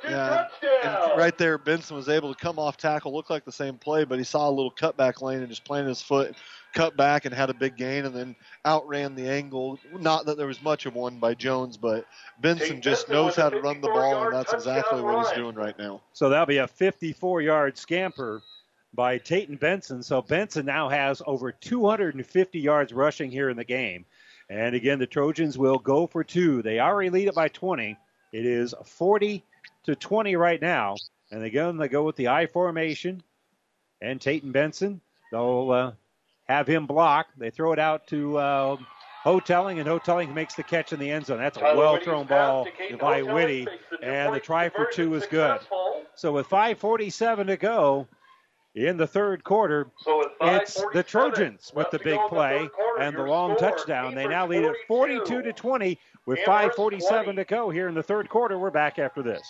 Yeah, 0.04 0.46
and 0.82 1.18
right 1.18 1.36
there, 1.36 1.58
Benson 1.58 1.96
was 1.96 2.08
able 2.08 2.34
to 2.34 2.40
come 2.40 2.58
off 2.58 2.76
tackle, 2.76 3.12
looked 3.12 3.30
like 3.30 3.44
the 3.44 3.52
same 3.52 3.76
play, 3.76 4.04
but 4.04 4.18
he 4.18 4.24
saw 4.24 4.48
a 4.48 4.50
little 4.50 4.70
cutback 4.70 5.20
lane 5.20 5.40
and 5.40 5.48
just 5.48 5.64
planted 5.64 5.88
his 5.88 6.02
foot, 6.02 6.34
cut 6.72 6.96
back 6.96 7.24
and 7.24 7.34
had 7.34 7.50
a 7.50 7.54
big 7.54 7.76
gain, 7.76 8.04
and 8.04 8.14
then 8.14 8.36
outran 8.64 9.14
the 9.14 9.28
angle. 9.28 9.78
Not 9.92 10.26
that 10.26 10.36
there 10.38 10.46
was 10.46 10.62
much 10.62 10.86
of 10.86 10.94
one 10.94 11.18
by 11.18 11.34
Jones, 11.34 11.76
but 11.76 12.06
Benson 12.40 12.80
just 12.80 13.08
knows 13.08 13.36
how 13.36 13.48
to 13.48 13.60
run 13.60 13.80
the 13.80 13.88
ball, 13.88 14.24
and 14.24 14.34
that's 14.34 14.52
exactly 14.52 15.00
what 15.00 15.26
he's 15.26 15.36
doing 15.36 15.54
right 15.54 15.78
now. 15.78 16.00
So 16.12 16.28
that'll 16.28 16.46
be 16.46 16.58
a 16.58 16.66
54 16.66 17.42
yard 17.42 17.76
scamper 17.76 18.42
by 18.94 19.18
Tayton 19.18 19.56
Benson. 19.56 20.02
So 20.02 20.22
Benson 20.22 20.66
now 20.66 20.88
has 20.88 21.22
over 21.26 21.52
250 21.52 22.58
yards 22.58 22.92
rushing 22.92 23.30
here 23.30 23.50
in 23.50 23.56
the 23.56 23.64
game. 23.64 24.04
And 24.50 24.74
again, 24.74 24.98
the 24.98 25.06
Trojans 25.06 25.56
will 25.56 25.78
go 25.78 26.06
for 26.06 26.24
two. 26.24 26.62
They 26.62 26.80
already 26.80 27.10
lead 27.10 27.28
it 27.28 27.34
by 27.34 27.48
20. 27.48 27.96
It 28.32 28.46
is 28.46 28.74
40 28.84 29.44
to 29.84 29.94
20 29.94 30.36
right 30.36 30.60
now. 30.60 30.96
And 31.30 31.42
again, 31.42 31.76
they 31.76 31.88
go 31.88 32.04
with 32.04 32.16
the 32.16 32.28
I 32.28 32.46
formation. 32.46 33.22
And 34.00 34.20
Tayton 34.20 34.52
Benson, 34.52 35.00
they'll 35.30 35.70
uh, 35.70 35.92
have 36.44 36.66
him 36.66 36.86
block. 36.86 37.28
They 37.36 37.50
throw 37.50 37.72
it 37.72 37.78
out 37.78 38.06
to 38.08 38.36
uh, 38.36 38.76
Houghtelling, 39.24 39.78
and 39.78 39.88
Houghtelling 39.88 40.34
makes 40.34 40.54
the 40.54 40.64
catch 40.64 40.92
in 40.92 40.98
the 40.98 41.10
end 41.10 41.26
zone. 41.26 41.38
That's 41.38 41.56
a 41.56 41.76
well 41.76 41.98
thrown 41.98 42.26
ball 42.26 42.66
by 43.00 43.22
Whitty. 43.22 43.68
And 44.02 44.34
the 44.34 44.40
try 44.40 44.68
for 44.68 44.86
two 44.92 45.14
is 45.14 45.24
good. 45.26 45.60
So 46.16 46.32
with 46.32 46.48
5.47 46.48 47.46
to 47.46 47.56
go, 47.56 48.08
in 48.74 48.96
the 48.96 49.06
third 49.06 49.44
quarter. 49.44 49.88
So 50.00 50.30
It's 50.40 50.82
the 50.92 51.02
Trojans 51.02 51.72
with 51.74 51.90
the 51.90 51.98
big 51.98 52.18
play 52.28 52.68
and 52.98 53.16
the 53.16 53.22
long 53.22 53.56
touchdown. 53.56 54.14
They 54.14 54.26
now 54.26 54.46
lead 54.46 54.64
at 54.64 54.74
42 54.88 55.42
to 55.42 55.52
20 55.52 55.98
with 56.26 56.38
5:47 56.40 57.36
to 57.36 57.44
go 57.44 57.70
here 57.70 57.88
in 57.88 57.94
the 57.94 58.02
third 58.02 58.28
quarter. 58.28 58.58
We're 58.58 58.70
back 58.70 58.98
after 58.98 59.22
this. 59.22 59.42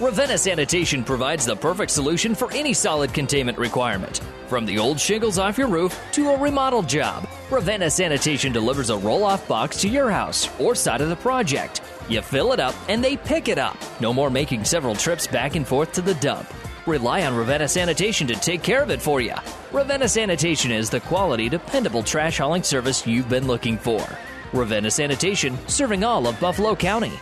Ravenna 0.00 0.38
Sanitation 0.38 1.04
provides 1.04 1.44
the 1.44 1.54
perfect 1.54 1.90
solution 1.90 2.34
for 2.34 2.50
any 2.52 2.72
solid 2.72 3.12
containment 3.12 3.58
requirement. 3.58 4.20
From 4.48 4.64
the 4.64 4.78
old 4.78 4.98
shingles 4.98 5.38
off 5.38 5.58
your 5.58 5.68
roof 5.68 5.98
to 6.12 6.30
a 6.30 6.38
remodel 6.38 6.82
job, 6.82 7.28
Ravenna 7.50 7.90
Sanitation 7.90 8.50
delivers 8.50 8.88
a 8.88 8.96
roll 8.96 9.24
off 9.24 9.46
box 9.46 9.78
to 9.82 9.88
your 9.88 10.10
house 10.10 10.48
or 10.58 10.74
side 10.74 11.02
of 11.02 11.10
the 11.10 11.16
project. 11.16 11.82
You 12.08 12.22
fill 12.22 12.52
it 12.52 12.60
up 12.60 12.74
and 12.88 13.04
they 13.04 13.16
pick 13.16 13.48
it 13.48 13.58
up. 13.58 13.76
No 14.00 14.14
more 14.14 14.30
making 14.30 14.64
several 14.64 14.94
trips 14.94 15.26
back 15.26 15.54
and 15.54 15.68
forth 15.68 15.92
to 15.92 16.00
the 16.00 16.14
dump. 16.14 16.48
Rely 16.90 17.24
on 17.24 17.36
Ravenna 17.36 17.68
Sanitation 17.68 18.26
to 18.26 18.34
take 18.34 18.64
care 18.64 18.82
of 18.82 18.90
it 18.90 19.00
for 19.00 19.20
you. 19.20 19.34
Ravenna 19.70 20.08
Sanitation 20.08 20.72
is 20.72 20.90
the 20.90 20.98
quality, 20.98 21.48
dependable 21.48 22.02
trash 22.02 22.38
hauling 22.38 22.64
service 22.64 23.06
you've 23.06 23.28
been 23.28 23.46
looking 23.46 23.78
for. 23.78 24.04
Ravenna 24.52 24.90
Sanitation, 24.90 25.56
serving 25.68 26.02
all 26.02 26.26
of 26.26 26.40
Buffalo 26.40 26.74
County. 26.74 27.12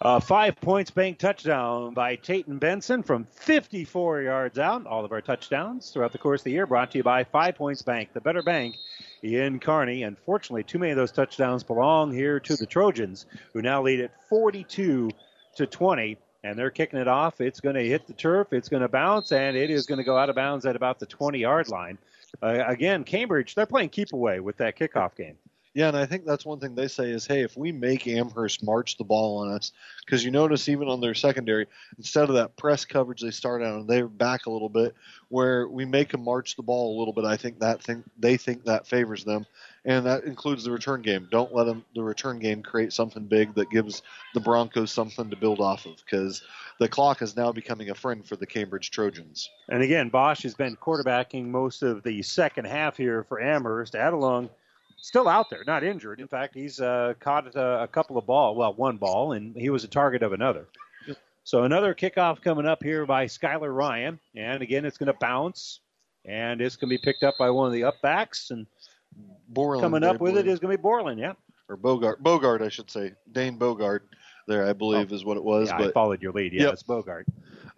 A 0.00 0.20
five 0.20 0.58
points 0.60 0.90
bank 0.90 1.18
touchdown 1.18 1.92
by 1.92 2.16
Tayton 2.16 2.58
Benson 2.58 3.02
from 3.02 3.24
54 3.24 4.22
yards 4.22 4.58
out. 4.58 4.86
All 4.86 5.04
of 5.04 5.12
our 5.12 5.20
touchdowns 5.20 5.90
throughout 5.90 6.12
the 6.12 6.18
course 6.18 6.40
of 6.40 6.44
the 6.44 6.52
year 6.52 6.66
brought 6.66 6.90
to 6.92 6.98
you 6.98 7.04
by 7.04 7.24
Five 7.24 7.56
Points 7.56 7.82
Bank, 7.82 8.10
the 8.14 8.20
better 8.22 8.42
bank 8.42 8.74
in 9.22 9.58
Kearney. 9.60 10.02
Unfortunately, 10.02 10.62
too 10.62 10.78
many 10.78 10.92
of 10.92 10.96
those 10.96 11.12
touchdowns 11.12 11.62
belong 11.62 12.10
here 12.12 12.40
to 12.40 12.56
the 12.56 12.66
Trojans, 12.66 13.26
who 13.52 13.60
now 13.60 13.82
lead 13.82 14.00
at 14.00 14.10
42 14.28 15.10
to 15.56 15.66
20. 15.66 16.18
And 16.44 16.56
they're 16.56 16.70
kicking 16.70 17.00
it 17.00 17.08
off. 17.08 17.40
It's 17.40 17.58
going 17.58 17.74
to 17.74 17.84
hit 17.84 18.06
the 18.06 18.12
turf. 18.12 18.52
It's 18.52 18.68
going 18.68 18.82
to 18.82 18.88
bounce, 18.88 19.32
and 19.32 19.56
it 19.56 19.70
is 19.70 19.86
going 19.86 19.98
to 19.98 20.04
go 20.04 20.16
out 20.16 20.28
of 20.28 20.36
bounds 20.36 20.66
at 20.66 20.76
about 20.76 21.00
the 21.00 21.06
20 21.06 21.40
yard 21.40 21.68
line. 21.68 21.98
Uh, 22.40 22.62
again, 22.66 23.02
Cambridge, 23.02 23.54
they're 23.54 23.66
playing 23.66 23.88
keep 23.88 24.12
away 24.12 24.40
with 24.40 24.56
that 24.58 24.78
kickoff 24.78 25.16
game. 25.16 25.36
Yeah, 25.74 25.88
and 25.88 25.96
I 25.96 26.06
think 26.06 26.24
that's 26.24 26.46
one 26.46 26.60
thing 26.60 26.76
they 26.76 26.86
say 26.86 27.10
is, 27.10 27.26
hey, 27.26 27.42
if 27.42 27.56
we 27.56 27.72
make 27.72 28.06
Amherst 28.06 28.62
march 28.62 28.96
the 28.96 29.02
ball 29.02 29.38
on 29.38 29.52
us, 29.52 29.72
because 30.04 30.24
you 30.24 30.30
notice 30.30 30.68
even 30.68 30.86
on 30.86 31.00
their 31.00 31.14
secondary, 31.14 31.66
instead 31.98 32.28
of 32.28 32.36
that 32.36 32.56
press 32.56 32.84
coverage 32.84 33.20
they 33.20 33.32
start 33.32 33.60
out 33.60 33.80
and 33.80 33.88
they're 33.88 34.06
back 34.06 34.46
a 34.46 34.50
little 34.50 34.68
bit, 34.68 34.94
where 35.30 35.66
we 35.66 35.84
make 35.84 36.12
them 36.12 36.22
march 36.22 36.54
the 36.54 36.62
ball 36.62 36.96
a 36.96 36.98
little 36.98 37.12
bit. 37.12 37.24
I 37.24 37.36
think 37.36 37.58
that 37.58 37.82
thing 37.82 38.04
they 38.16 38.36
think 38.36 38.64
that 38.66 38.86
favors 38.86 39.24
them, 39.24 39.46
and 39.84 40.06
that 40.06 40.24
includes 40.24 40.64
the 40.64 40.70
return 40.70 41.02
game. 41.02 41.28
Don't 41.30 41.54
let 41.54 41.64
them 41.64 41.84
the 41.94 42.02
return 42.02 42.38
game 42.38 42.62
create 42.62 42.92
something 42.92 43.24
big 43.24 43.54
that 43.54 43.70
gives 43.70 44.02
the 44.34 44.40
Broncos 44.40 44.92
something 44.92 45.30
to 45.30 45.36
build 45.36 45.60
off 45.60 45.86
of, 45.86 45.96
because 45.96 46.42
the 46.80 46.88
clock 46.88 47.22
is 47.22 47.36
now 47.36 47.52
becoming 47.52 47.90
a 47.90 47.94
friend 47.94 48.26
for 48.26 48.36
the 48.36 48.46
Cambridge 48.46 48.90
Trojans. 48.90 49.50
And 49.68 49.82
again, 49.82 50.08
Bosch 50.08 50.42
has 50.42 50.54
been 50.54 50.76
quarterbacking 50.76 51.46
most 51.46 51.82
of 51.82 52.02
the 52.02 52.22
second 52.22 52.66
half 52.66 52.96
here 52.96 53.24
for 53.24 53.40
Amherst. 53.40 53.94
Adelung 53.94 54.48
still 54.96 55.28
out 55.28 55.50
there, 55.50 55.62
not 55.66 55.84
injured. 55.84 56.18
In 56.18 56.28
fact, 56.28 56.54
he's 56.54 56.80
uh, 56.80 57.14
caught 57.20 57.54
a, 57.54 57.82
a 57.82 57.88
couple 57.88 58.16
of 58.16 58.26
ball, 58.26 58.54
well, 58.54 58.72
one 58.72 58.96
ball, 58.96 59.32
and 59.32 59.54
he 59.54 59.70
was 59.70 59.84
a 59.84 59.88
target 59.88 60.22
of 60.22 60.32
another. 60.32 60.66
So 61.46 61.64
another 61.64 61.94
kickoff 61.94 62.40
coming 62.40 62.64
up 62.64 62.82
here 62.82 63.04
by 63.04 63.26
Skylar 63.26 63.70
Ryan, 63.76 64.18
and 64.34 64.62
again, 64.62 64.86
it's 64.86 64.96
going 64.96 65.12
to 65.12 65.18
bounce, 65.20 65.80
and 66.24 66.62
it's 66.62 66.76
going 66.76 66.88
to 66.88 66.96
be 66.96 67.02
picked 67.04 67.22
up 67.22 67.34
by 67.38 67.50
one 67.50 67.66
of 67.66 67.74
the 67.74 67.82
upbacks, 67.82 68.50
and 68.50 68.66
Borland, 69.48 69.82
coming 69.82 70.04
I 70.04 70.08
up 70.08 70.20
with 70.20 70.32
it 70.32 70.42
believe. 70.42 70.52
is 70.54 70.58
going 70.60 70.72
to 70.72 70.78
be 70.78 70.82
Borland. 70.82 71.20
Yeah, 71.20 71.32
or 71.68 71.76
Bogart, 71.76 72.22
Bogart, 72.22 72.62
I 72.62 72.68
should 72.68 72.90
say, 72.90 73.12
Dane 73.32 73.56
Bogart. 73.58 74.08
There, 74.46 74.66
I 74.66 74.74
believe, 74.74 75.10
is 75.10 75.24
what 75.24 75.38
it 75.38 75.42
was. 75.44 75.68
yeah, 75.70 75.78
but 75.78 75.88
I 75.88 75.92
followed 75.92 76.20
your 76.20 76.32
lead. 76.32 76.52
Yeah, 76.52 76.64
Yep. 76.64 76.72
it's 76.74 76.82
Bogart. 76.82 77.26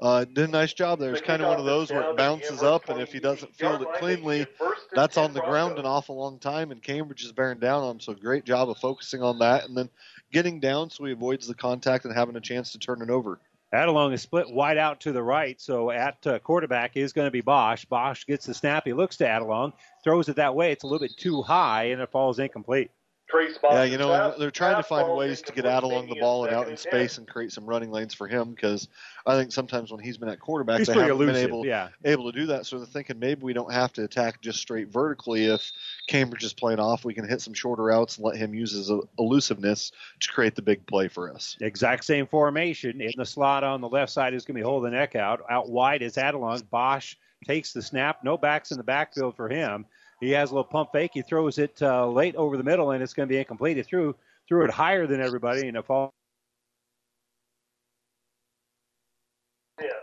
Uh, 0.01 0.25
did 0.25 0.49
a 0.49 0.49
nice 0.49 0.73
job 0.73 0.99
there. 0.99 1.13
It's 1.13 1.23
kind 1.23 1.41
of 1.41 1.49
one 1.49 1.61
of 1.61 1.65
those 1.65 1.91
where 1.93 2.11
it 2.11 2.17
bounces 2.17 2.63
up, 2.63 2.89
and 2.89 3.01
if 3.01 3.13
he 3.13 3.21
doesn't 3.21 3.55
field 3.55 3.83
it 3.83 3.89
cleanly, 3.99 4.47
that's 4.93 5.17
on 5.17 5.33
the 5.33 5.41
ground 5.43 5.79
an 5.79 5.87
awful 5.87 6.17
long 6.17 6.41
time, 6.41 6.73
and 6.73 6.83
Cambridge 6.83 7.25
is 7.25 7.31
bearing 7.31 7.61
down 7.61 7.85
on 7.85 7.93
him. 7.93 8.01
So 8.01 8.15
great 8.15 8.45
job 8.45 8.69
of 8.69 8.79
focusing 8.79 9.23
on 9.23 9.39
that, 9.39 9.65
and 9.69 9.77
then 9.77 9.89
getting 10.33 10.59
down 10.59 10.91
so 10.91 11.05
he 11.05 11.13
avoids 11.13 11.47
the 11.47 11.55
contact 11.55 12.05
and 12.05 12.13
having 12.13 12.35
a 12.37 12.41
chance 12.41 12.73
to 12.73 12.79
turn 12.79 13.01
it 13.01 13.11
over. 13.11 13.39
Adelung 13.77 14.13
is 14.13 14.23
split 14.23 14.51
wide 14.51 14.79
out 14.79 15.01
to 15.03 15.13
the 15.13 15.23
right, 15.23 15.61
so 15.61 15.91
at 15.91 16.27
uh, 16.27 16.39
quarterback 16.39 16.97
is 16.97 17.13
going 17.13 17.27
to 17.27 17.31
be 17.31 17.43
Bosch. 17.43 17.85
Bosch 17.85 18.25
gets 18.25 18.47
the 18.47 18.55
snap. 18.55 18.85
He 18.85 18.93
looks 18.93 19.17
to 19.19 19.25
Adelung, 19.25 19.73
throws 20.03 20.29
it 20.29 20.37
that 20.37 20.55
way. 20.55 20.73
It's 20.73 20.83
a 20.83 20.87
little 20.87 21.07
bit 21.07 21.17
too 21.17 21.43
high, 21.43 21.85
and 21.85 22.01
it 22.01 22.11
falls 22.11 22.39
incomplete. 22.39 22.91
Trace 23.29 23.59
Yeah, 23.63 23.83
you 23.83 23.99
know, 23.99 24.35
they're 24.39 24.53
trying 24.53 24.77
to 24.77 24.83
find 24.85 25.13
ways 25.17 25.43
to 25.43 25.53
get 25.53 25.65
Adelung 25.65 26.09
the 26.09 26.21
ball 26.21 26.45
and 26.45 26.55
out 26.55 26.69
in 26.69 26.77
space 26.77 27.19
and 27.19 27.27
create 27.27 27.53
some 27.53 27.67
running 27.67 27.91
lanes 27.91 28.15
for 28.15 28.29
him 28.29 28.53
because 28.53 28.89
I 29.27 29.37
think 29.37 29.51
sometimes 29.51 29.91
when 29.91 30.01
he's 30.01 30.17
been 30.17 30.29
at 30.29 30.39
quarterback, 30.39 30.79
He's 30.79 30.87
they 30.87 30.95
pretty 30.95 31.09
haven't 31.09 31.27
been 31.27 31.37
able 31.37 31.67
yeah. 31.67 31.89
able 32.05 32.31
to 32.31 32.39
do 32.39 32.47
that. 32.47 32.67
So 32.67 32.79
they're 32.79 32.87
thinking 32.87 33.19
maybe 33.19 33.43
we 33.43 33.53
don't 33.53 33.73
have 33.73 33.93
to 33.95 34.05
attack 34.05 34.41
just 34.43 34.61
straight 34.61 34.89
vertically 34.89 35.47
if 35.47 35.73
Cambridge 36.07 36.45
is 36.45 36.53
playing 36.53 36.79
off. 36.79 37.05
We 37.05 37.15
can 37.15 37.29
hit 37.29 37.41
some 37.41 37.53
shorter 37.53 37.83
routes 37.83 38.17
and 38.17 38.25
let 38.25 38.37
him 38.37 38.55
use 38.55 38.73
his 38.73 38.93
elusiveness 39.19 39.91
to 40.21 40.29
create 40.33 40.55
the 40.55 40.63
big 40.63 40.87
play 40.87 41.09
for 41.09 41.33
us. 41.33 41.57
Exact 41.61 42.05
same 42.05 42.27
formation. 42.27 43.01
In 43.01 43.13
the 43.17 43.27
slot 43.27 43.65
on 43.65 43.81
the 43.81 43.89
left 43.89 44.13
side 44.13 44.35
is 44.35 44.45
going 44.45 44.55
to 44.55 44.61
be 44.61 44.65
Holden 44.65 44.93
Eckhout. 44.93 45.41
Out 45.51 45.69
wide 45.69 46.03
is 46.03 46.15
Adelung. 46.15 46.63
Bosch 46.71 47.17
takes 47.45 47.73
the 47.73 47.83
snap. 47.83 48.23
No 48.23 48.39
backs 48.39 48.71
in 48.71 48.79
the 48.79 48.85
backfield 48.85 49.35
for 49.35 49.49
him. 49.49 49.85
He 50.21 50.31
has 50.31 50.51
a 50.51 50.55
little 50.55 50.65
pump 50.65 50.91
fake. 50.93 51.13
He 51.15 51.23
throws 51.23 51.59
it 51.59 51.81
uh, 51.83 52.09
late 52.09 52.37
over 52.37 52.57
the 52.57 52.65
middle, 52.65 52.93
and 52.93 53.03
it's 53.03 53.15
going 53.15 53.29
to 53.29 53.33
be 53.33 53.39
incomplete. 53.39 53.77
He 53.77 53.83
threw 53.83 54.15
threw 54.49 54.65
it 54.65 54.71
higher 54.71 55.07
than 55.07 55.21
everybody, 55.21 55.69
and 55.69 55.77
it 55.77 55.85
falls. 55.85 56.13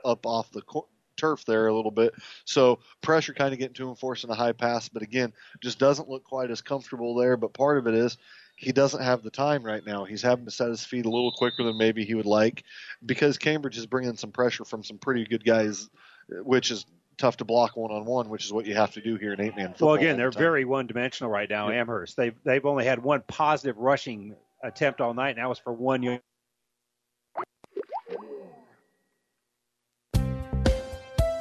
up 0.06 0.26
off 0.26 0.52
the 0.52 0.61
cor- 0.61 0.88
turf 1.18 1.45
there 1.45 1.68
a 1.68 1.76
little 1.76 1.91
bit. 1.91 2.14
So 2.45 2.80
pressure 3.02 3.34
kind 3.34 3.53
of 3.53 3.60
getting 3.60 3.76
to 3.76 3.90
him, 3.90 3.95
forcing 3.95 4.30
a 4.30 4.35
high 4.35 4.52
pass. 4.52 4.90
But 4.90 5.02
again, 5.02 5.34
just 5.61 5.80
doesn't 5.80 6.10
look 6.10 6.23
quite 6.23 6.52
as 6.52 6.61
comfortable 6.61 7.15
there. 7.15 7.38
But 7.38 7.53
part 7.53 7.77
of 7.77 7.88
it 7.88 7.94
is 7.94 8.18
he 8.56 8.72
doesn't 8.72 9.02
have 9.02 9.23
the 9.23 9.30
time 9.30 9.64
right 9.64 9.85
now. 9.85 10.03
He's 10.03 10.22
having 10.22 10.45
to 10.45 10.52
set 10.52 10.69
his 10.69 10.84
feet 10.84 11.06
a 11.06 11.10
little 11.10 11.31
quicker 11.31 11.64
than 11.64 11.77
maybe 11.77 12.06
he 12.06 12.15
would 12.15 12.26
like 12.26 12.64
because 13.06 13.38
Cambridge 13.38 13.77
is 13.77 13.85
bringing 13.85 14.15
some 14.15 14.31
pressure 14.31 14.65
from 14.65 14.84
some 14.84 14.98
pretty 14.98 15.26
good 15.26 15.45
guys, 15.45 15.90
which 16.30 16.72
is 16.72 16.85
tough 17.18 17.38
to 17.38 17.45
block 17.45 17.76
one 17.76 17.91
on 17.91 18.06
one, 18.06 18.30
which 18.30 18.45
is 18.45 18.53
what 18.53 18.65
you 18.65 18.76
have 18.76 18.91
to 18.94 19.02
do 19.02 19.15
here 19.15 19.34
in 19.34 19.41
eight 19.41 19.56
man 19.56 19.69
football. 19.69 19.90
Well, 19.90 19.98
again, 19.98 20.18
they're 20.18 20.31
the 20.31 20.40
very 20.40 20.65
one 20.65 20.88
dimensional 20.88 21.31
right 21.31 21.49
now. 21.49 21.69
Amherst. 21.69 22.15
They've 22.18 22.35
they've 22.44 22.65
only 22.65 22.85
had 22.85 23.03
one 23.03 23.23
positive 23.27 23.77
rushing 23.77 24.35
attempt 24.64 25.02
all 25.02 25.14
night, 25.14 25.31
and 25.31 25.40
that 25.40 25.49
was 25.49 25.60
for 25.60 25.73
one 25.73 26.03
yard. 26.03 26.22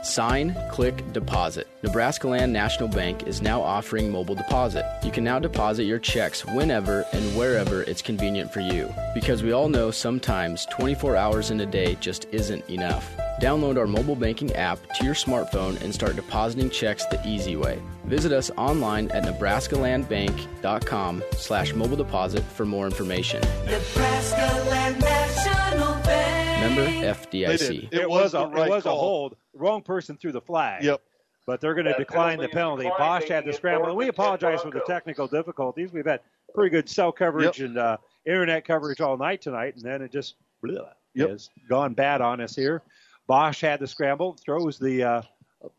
Sign, 0.03 0.55
click, 0.71 1.13
deposit. 1.13 1.69
Nebraska 1.83 2.27
Land 2.27 2.53
National 2.53 2.89
Bank 2.89 3.27
is 3.27 3.41
now 3.41 3.63
offering 3.63 4.11
mobile 4.11 4.35
deposit. 4.35 4.85
You 5.05 5.11
can 5.13 5.25
now 5.25 5.39
deposit 5.39 5.85
your 5.85 6.01
checks 6.01 6.45
whenever 6.45 7.07
and 7.13 7.37
wherever 7.37 7.83
it's 7.85 8.03
convenient 8.03 8.53
for 8.53 8.61
you. 8.61 8.93
Because 9.15 9.43
we 9.43 9.53
all 9.53 9.69
know 9.69 9.91
sometimes 9.91 10.67
24 10.67 11.17
hours 11.17 11.51
in 11.51 11.61
a 11.61 11.67
day 11.67 11.97
just 12.01 12.27
isn't 12.33 12.69
enough. 12.69 13.15
Download 13.43 13.77
our 13.77 13.89
mobile 13.89 14.15
banking 14.15 14.53
app 14.55 14.79
to 14.95 15.05
your 15.05 15.15
smartphone 15.15 15.81
and 15.83 15.93
start 15.93 16.15
depositing 16.15 16.71
checks 16.71 17.05
the 17.07 17.21
easy 17.27 17.57
way. 17.57 17.83
Visit 18.05 18.31
us 18.33 18.53
online 18.57 19.11
at 19.11 19.25
nebraskalandbank.com 19.25 21.25
slash 21.33 21.75
mobile 21.75 21.97
deposit 21.97 22.45
for 22.45 22.65
more 22.65 22.87
information. 22.87 23.41
Nebraska 23.67 24.65
Land 24.71 25.01
National 25.01 25.95
Bank. 26.05 26.77
Member 26.77 26.89
FDIC. 27.05 27.93
It, 27.93 28.09
was, 28.09 28.35
a, 28.35 28.43
it 28.43 28.69
was 28.69 28.87
a 28.87 28.91
hold. 28.91 29.35
Wrong 29.55 29.83
person 29.83 30.17
threw 30.17 30.31
the 30.31 30.41
flag. 30.41 30.85
Yep. 30.85 31.01
But 31.45 31.61
they're 31.61 31.75
going 31.75 31.87
to 31.87 31.91
That 31.91 31.99
decline 31.99 32.39
the 32.39 32.47
penalty 32.47 32.85
penalty. 32.85 32.87
is 32.87 32.93
declined, 32.93 33.21
Bosch 33.23 33.29
had 33.29 33.45
the 33.45 33.53
scramble, 33.53 33.89
and 33.89 33.97
we 33.97 34.07
apologize 34.07 34.63
for 34.63 34.71
the 34.71 34.83
technical 34.87 35.27
difficulties. 35.27 35.93
We've 35.93 36.07
had 36.07 36.21
pretty 36.55 36.71
good 36.71 36.89
cell 36.89 37.11
coverage 37.11 37.61
and 37.61 37.77
uh, 37.77 37.97
internet 38.25 38.65
coverage 38.65 39.01
all 39.01 39.17
night 39.17 39.43
tonight, 39.43 39.75
and 39.75 39.85
then 39.85 40.01
it 40.01 40.13
just 40.13 40.37
blah, 40.63 40.91
Yep. 41.15 41.31
has 41.31 41.51
gone 41.69 41.95
bad 41.95 42.21
on 42.21 42.41
us 42.41 42.55
here. 42.55 42.83
Bosch 43.27 43.61
had 43.61 43.81
the 43.81 43.87
scramble, 43.87 44.37
throws 44.45 44.79
the 44.79 45.03
uh, 45.03 45.23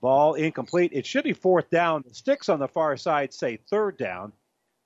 ball 0.02 0.36
incomplete. 0.36 0.92
It 0.94 1.06
should 1.06 1.24
be 1.24 1.34
fourth 1.34 1.70
down. 1.70 2.04
The 2.08 2.14
sticks 2.14 2.50
on 2.50 2.60
the 2.60 2.68
far 2.68 2.98
side 2.98 3.34
say 3.34 3.58
third 3.70 3.98
down. 3.98 4.32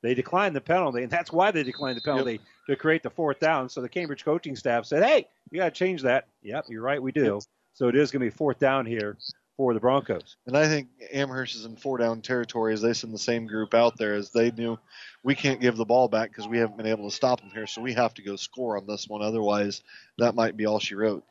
They 0.03 0.13
declined 0.13 0.55
the 0.55 0.61
penalty, 0.61 1.03
and 1.03 1.11
that's 1.11 1.31
why 1.31 1.51
they 1.51 1.63
declined 1.63 1.97
the 1.97 2.01
penalty 2.01 2.39
to 2.69 2.75
create 2.75 3.03
the 3.03 3.09
fourth 3.09 3.39
down. 3.39 3.69
So 3.69 3.81
the 3.81 3.89
Cambridge 3.89 4.23
coaching 4.23 4.55
staff 4.55 4.85
said, 4.85 5.03
"Hey, 5.03 5.27
you 5.51 5.59
got 5.59 5.65
to 5.65 5.71
change 5.71 6.03
that." 6.03 6.27
Yep, 6.43 6.65
you're 6.69 6.83
right, 6.83 7.01
we 7.01 7.11
do. 7.11 7.39
So 7.73 7.87
it 7.87 7.95
is 7.95 8.11
going 8.11 8.21
to 8.21 8.31
be 8.31 8.35
fourth 8.35 8.59
down 8.59 8.85
here 8.85 9.17
for 9.57 9.73
the 9.73 9.79
Broncos. 9.79 10.37
And 10.45 10.55
I 10.55 10.67
think 10.67 10.89
Amherst 11.11 11.55
is 11.55 11.65
in 11.65 11.75
four 11.75 11.97
down 11.97 12.21
territory 12.21 12.73
as 12.73 12.81
they 12.81 12.93
send 12.93 13.13
the 13.13 13.19
same 13.19 13.47
group 13.47 13.73
out 13.73 13.97
there 13.97 14.13
as 14.13 14.29
they 14.29 14.51
knew 14.51 14.77
we 15.23 15.33
can't 15.33 15.59
give 15.59 15.77
the 15.77 15.85
ball 15.85 16.07
back 16.07 16.29
because 16.29 16.47
we 16.47 16.59
haven't 16.59 16.77
been 16.77 16.85
able 16.85 17.09
to 17.09 17.15
stop 17.15 17.41
them 17.41 17.49
here. 17.51 17.65
So 17.65 17.81
we 17.81 17.93
have 17.93 18.13
to 18.15 18.21
go 18.21 18.35
score 18.35 18.77
on 18.77 18.85
this 18.85 19.07
one. 19.07 19.23
Otherwise, 19.23 19.81
that 20.19 20.35
might 20.35 20.55
be 20.55 20.67
all 20.67 20.79
she 20.79 20.95
wrote. 20.95 21.23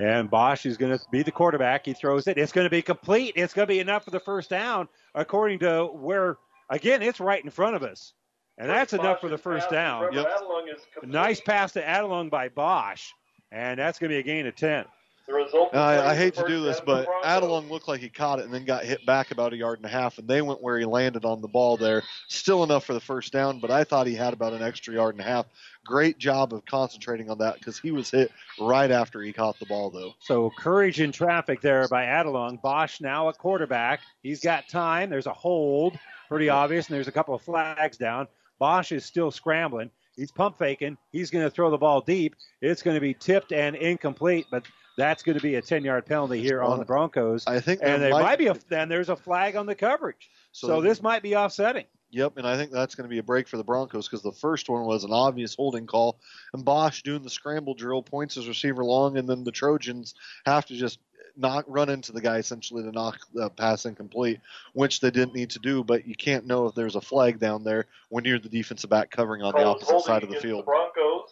And 0.00 0.30
Bosch 0.30 0.64
is 0.64 0.78
going 0.78 0.96
to 0.96 1.04
be 1.10 1.22
the 1.22 1.30
quarterback. 1.30 1.84
He 1.84 1.92
throws 1.92 2.26
it. 2.26 2.38
It's 2.38 2.52
going 2.52 2.64
to 2.64 2.70
be 2.70 2.80
complete. 2.80 3.34
It's 3.36 3.52
going 3.52 3.68
to 3.68 3.72
be 3.72 3.80
enough 3.80 4.04
for 4.04 4.10
the 4.10 4.20
first 4.20 4.48
down, 4.48 4.88
according 5.14 5.58
to 5.58 5.90
where, 5.92 6.38
again, 6.70 7.02
it's 7.02 7.20
right 7.20 7.44
in 7.44 7.50
front 7.50 7.76
of 7.76 7.82
us. 7.82 8.14
And 8.56 8.68
that's 8.68 8.94
enough 8.94 9.20
for 9.20 9.28
the 9.28 9.38
first 9.38 9.68
down. 9.68 10.04
Remember, 10.04 10.30
Adelung 10.30 10.74
is 10.74 10.80
complete. 10.94 11.12
Nice 11.12 11.40
pass 11.40 11.72
to 11.72 11.82
Adelung 11.82 12.30
by 12.30 12.48
Bosch. 12.48 13.10
And 13.52 13.78
that's 13.78 13.98
going 13.98 14.10
to 14.10 14.14
be 14.14 14.20
a 14.20 14.22
gain 14.22 14.46
of 14.46 14.56
10. 14.56 14.86
The 15.26 15.34
result. 15.34 15.74
Uh, 15.74 15.78
I, 15.78 16.10
I 16.10 16.14
hate 16.16 16.34
to 16.34 16.46
do 16.46 16.62
this, 16.62 16.80
but 16.80 17.06
Adelung 17.22 17.70
looked 17.70 17.86
like 17.86 18.00
he 18.00 18.08
caught 18.08 18.38
it 18.38 18.46
and 18.46 18.54
then 18.54 18.64
got 18.64 18.84
hit 18.84 19.04
back 19.06 19.30
about 19.30 19.52
a 19.52 19.56
yard 19.56 19.78
and 19.78 19.86
a 19.86 19.88
half, 19.88 20.18
and 20.18 20.26
they 20.26 20.42
went 20.42 20.62
where 20.62 20.78
he 20.78 20.84
landed 20.84 21.24
on 21.24 21.40
the 21.40 21.48
ball 21.48 21.76
there. 21.76 22.02
Still 22.28 22.64
enough 22.64 22.84
for 22.84 22.94
the 22.94 23.00
first 23.00 23.32
down, 23.32 23.60
but 23.60 23.70
I 23.70 23.84
thought 23.84 24.06
he 24.06 24.14
had 24.14 24.32
about 24.32 24.54
an 24.54 24.62
extra 24.62 24.94
yard 24.94 25.14
and 25.14 25.20
a 25.20 25.28
half. 25.28 25.46
Great 25.86 26.18
job 26.18 26.52
of 26.52 26.64
concentrating 26.66 27.30
on 27.30 27.38
that 27.38 27.54
because 27.54 27.78
he 27.78 27.90
was 27.90 28.10
hit 28.10 28.30
right 28.60 28.90
after 28.90 29.20
he 29.22 29.32
caught 29.32 29.58
the 29.58 29.66
ball, 29.66 29.90
though. 29.90 30.12
So 30.20 30.50
courage 30.58 31.00
in 31.00 31.10
traffic 31.10 31.60
there 31.62 31.88
by 31.88 32.04
Adelung. 32.04 32.60
Bosch 32.60 33.00
now 33.00 33.28
a 33.28 33.32
quarterback. 33.32 34.00
He's 34.22 34.40
got 34.40 34.68
time. 34.68 35.08
There's 35.10 35.26
a 35.26 35.32
hold, 35.32 35.98
pretty 36.28 36.48
obvious, 36.48 36.88
and 36.88 36.94
there's 36.96 37.08
a 37.08 37.12
couple 37.12 37.34
of 37.34 37.42
flags 37.42 37.96
down. 37.96 38.28
Bosch 38.58 38.92
is 38.92 39.04
still 39.06 39.30
scrambling. 39.30 39.90
He's 40.16 40.30
pump 40.30 40.58
faking. 40.58 40.98
He's 41.12 41.30
going 41.30 41.44
to 41.44 41.50
throw 41.50 41.70
the 41.70 41.78
ball 41.78 42.02
deep. 42.02 42.36
It's 42.60 42.82
going 42.82 42.94
to 42.96 43.00
be 43.00 43.14
tipped 43.14 43.52
and 43.52 43.74
incomplete, 43.74 44.46
but 44.50 44.64
that's 44.98 45.22
going 45.22 45.38
to 45.38 45.42
be 45.42 45.54
a 45.54 45.62
10 45.62 45.82
yard 45.82 46.04
penalty 46.04 46.42
here 46.42 46.62
on 46.62 46.78
the 46.78 46.84
Broncos. 46.84 47.46
I 47.46 47.58
think 47.60 47.80
and 47.82 48.02
there 48.02 48.10
might- 48.10 48.22
might 48.22 48.38
be 48.38 48.48
a 48.48 48.54
then 48.68 48.90
there's 48.90 49.08
a 49.08 49.16
flag 49.16 49.56
on 49.56 49.64
the 49.64 49.74
coverage. 49.74 50.28
So- 50.52 50.66
So, 50.68 50.80
this 50.82 51.00
might 51.02 51.22
be 51.22 51.36
offsetting. 51.36 51.86
Yep, 52.12 52.38
and 52.38 52.46
I 52.46 52.56
think 52.56 52.72
that's 52.72 52.96
going 52.96 53.08
to 53.08 53.12
be 53.12 53.18
a 53.18 53.22
break 53.22 53.46
for 53.46 53.56
the 53.56 53.64
Broncos 53.64 54.08
because 54.08 54.22
the 54.22 54.32
first 54.32 54.68
one 54.68 54.84
was 54.84 55.04
an 55.04 55.12
obvious 55.12 55.54
holding 55.54 55.86
call, 55.86 56.18
and 56.52 56.64
Bosch 56.64 57.02
doing 57.02 57.22
the 57.22 57.30
scramble 57.30 57.74
drill 57.74 58.02
points 58.02 58.34
his 58.34 58.48
receiver 58.48 58.84
long, 58.84 59.16
and 59.16 59.28
then 59.28 59.44
the 59.44 59.52
Trojans 59.52 60.14
have 60.44 60.66
to 60.66 60.74
just 60.74 60.98
knock 61.36 61.64
run 61.68 61.88
into 61.88 62.12
the 62.12 62.20
guy 62.20 62.38
essentially 62.38 62.82
to 62.82 62.92
knock 62.92 63.18
the 63.32 63.48
pass 63.50 63.86
incomplete, 63.86 64.40
which 64.72 65.00
they 65.00 65.10
didn't 65.10 65.34
need 65.34 65.50
to 65.50 65.58
do. 65.58 65.84
But 65.84 66.06
you 66.06 66.14
can't 66.14 66.46
know 66.46 66.66
if 66.66 66.74
there's 66.74 66.96
a 66.96 67.00
flag 67.00 67.38
down 67.38 67.64
there 67.64 67.86
when 68.08 68.24
you're 68.24 68.38
the 68.38 68.48
defensive 68.48 68.90
back 68.90 69.10
covering 69.10 69.42
on 69.42 69.52
the 69.52 69.64
opposite 69.64 70.00
side 70.00 70.22
of 70.22 70.28
the 70.28 70.36
against 70.36 70.42
field. 70.46 70.64
Broncos 70.64 71.30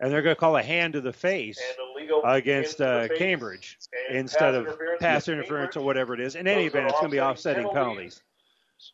And 0.00 0.12
they're 0.12 0.22
going 0.22 0.36
to 0.36 0.40
call 0.40 0.56
a 0.56 0.62
hand 0.62 0.94
to 0.94 1.00
the 1.00 1.12
face 1.12 1.60
against 2.24 2.46
hands 2.46 2.74
to 2.76 2.82
the 2.82 2.88
uh, 2.88 3.08
face 3.08 3.18
Cambridge 3.18 3.78
instead 4.10 4.38
pass 4.38 4.54
of 4.54 4.66
interference 4.66 5.00
pass 5.00 5.28
against 5.28 5.28
interference 5.28 5.76
or 5.76 5.82
whatever 5.82 6.14
it 6.14 6.20
is. 6.20 6.34
In 6.34 6.46
any 6.46 6.64
Those 6.64 6.72
event, 6.72 6.86
it's 6.90 7.00
going 7.00 7.10
to 7.10 7.16
be 7.16 7.20
offsetting 7.20 7.64
offsetting 7.64 7.74
penalties. 7.74 7.96
penalties. 7.96 8.22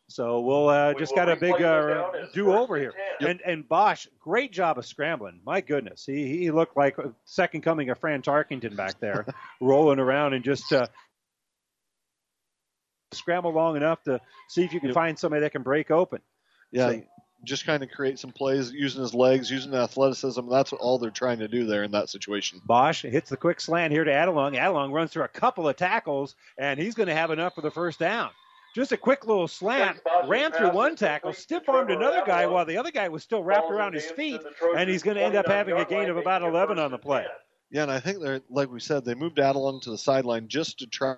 So 0.07 0.39
we'll 0.41 0.69
uh, 0.69 0.93
We 0.93 0.99
just 0.99 1.15
got 1.15 1.29
a 1.29 1.35
big 1.35 1.61
uh, 1.61 2.11
do 2.33 2.53
over 2.53 2.77
here. 2.77 2.93
10. 3.19 3.29
And 3.29 3.41
and 3.41 3.69
Bosch, 3.69 4.07
great 4.19 4.51
job 4.51 4.77
of 4.77 4.85
scrambling. 4.85 5.39
My 5.45 5.61
goodness, 5.61 6.05
he 6.05 6.37
he 6.37 6.51
looked 6.51 6.77
like 6.77 6.97
a 6.97 7.13
second 7.25 7.61
coming 7.61 7.89
of 7.89 7.97
Fran 7.99 8.21
Tarkenton 8.21 8.75
back 8.75 8.99
there, 8.99 9.25
rolling 9.61 9.99
around 9.99 10.33
and 10.33 10.43
just 10.43 10.71
uh, 10.73 10.87
scramble 13.11 13.51
long 13.53 13.75
enough 13.75 14.01
to 14.03 14.19
see 14.49 14.63
if 14.63 14.73
you 14.73 14.79
can 14.79 14.93
find 14.93 15.17
somebody 15.17 15.41
that 15.41 15.51
can 15.51 15.63
break 15.63 15.91
open. 15.91 16.21
Yeah, 16.71 16.89
So- 16.91 17.03
just 17.43 17.65
kind 17.65 17.81
of 17.81 17.89
create 17.89 18.19
some 18.19 18.31
plays 18.31 18.71
using 18.71 19.01
his 19.01 19.15
legs, 19.15 19.49
using 19.49 19.71
the 19.71 19.79
athleticism. 19.79 20.47
That's 20.47 20.71
what 20.71 20.79
all 20.79 20.99
they're 20.99 21.09
trying 21.09 21.39
to 21.39 21.47
do 21.47 21.65
there 21.65 21.83
in 21.83 21.89
that 21.91 22.07
situation. 22.07 22.61
Bosch 22.65 23.01
hits 23.01 23.31
the 23.31 23.37
quick 23.37 23.59
slant 23.59 23.91
here 23.91 24.03
to 24.03 24.11
Adelung. 24.11 24.55
Adelung 24.55 24.91
runs 24.91 25.11
through 25.11 25.23
a 25.23 25.27
couple 25.27 25.67
of 25.67 25.75
tackles, 25.75 26.35
and 26.59 26.79
he's 26.79 26.93
going 26.93 27.07
to 27.07 27.15
have 27.15 27.31
enough 27.31 27.55
for 27.55 27.61
the 27.61 27.71
first 27.71 27.97
down. 27.97 28.29
Just 28.73 28.91
a 28.93 28.97
quick 28.97 29.27
little 29.27 29.47
slant, 29.47 29.99
ran 30.27 30.51
through 30.51 30.71
one 30.71 30.95
tackle, 30.95 31.33
stiff 31.33 31.67
armed 31.67 31.91
another 31.91 32.23
guy 32.25 32.45
while 32.47 32.65
the 32.65 32.77
other 32.77 32.91
guy 32.91 33.09
was 33.09 33.21
still 33.21 33.43
wrapped 33.43 33.69
around 33.69 33.93
his 33.93 34.05
feet, 34.05 34.41
and 34.77 34.89
he's 34.89 35.03
going 35.03 35.17
to 35.17 35.23
end 35.23 35.35
up 35.35 35.47
having 35.47 35.75
a 35.75 35.85
gain 35.85 36.09
of 36.09 36.17
about 36.17 36.41
11 36.41 36.79
on 36.79 36.91
the 36.91 36.97
play. 36.97 37.25
Yeah, 37.69 37.83
and 37.83 37.91
I 37.91 37.99
think 37.99 38.21
they're 38.21 38.41
like 38.49 38.69
we 38.69 38.79
said, 38.79 39.05
they 39.05 39.15
moved 39.15 39.37
Adelung 39.37 39.81
to 39.83 39.89
the 39.91 39.97
sideline 39.97 40.47
just 40.47 40.79
to 40.79 40.87
try. 40.87 41.15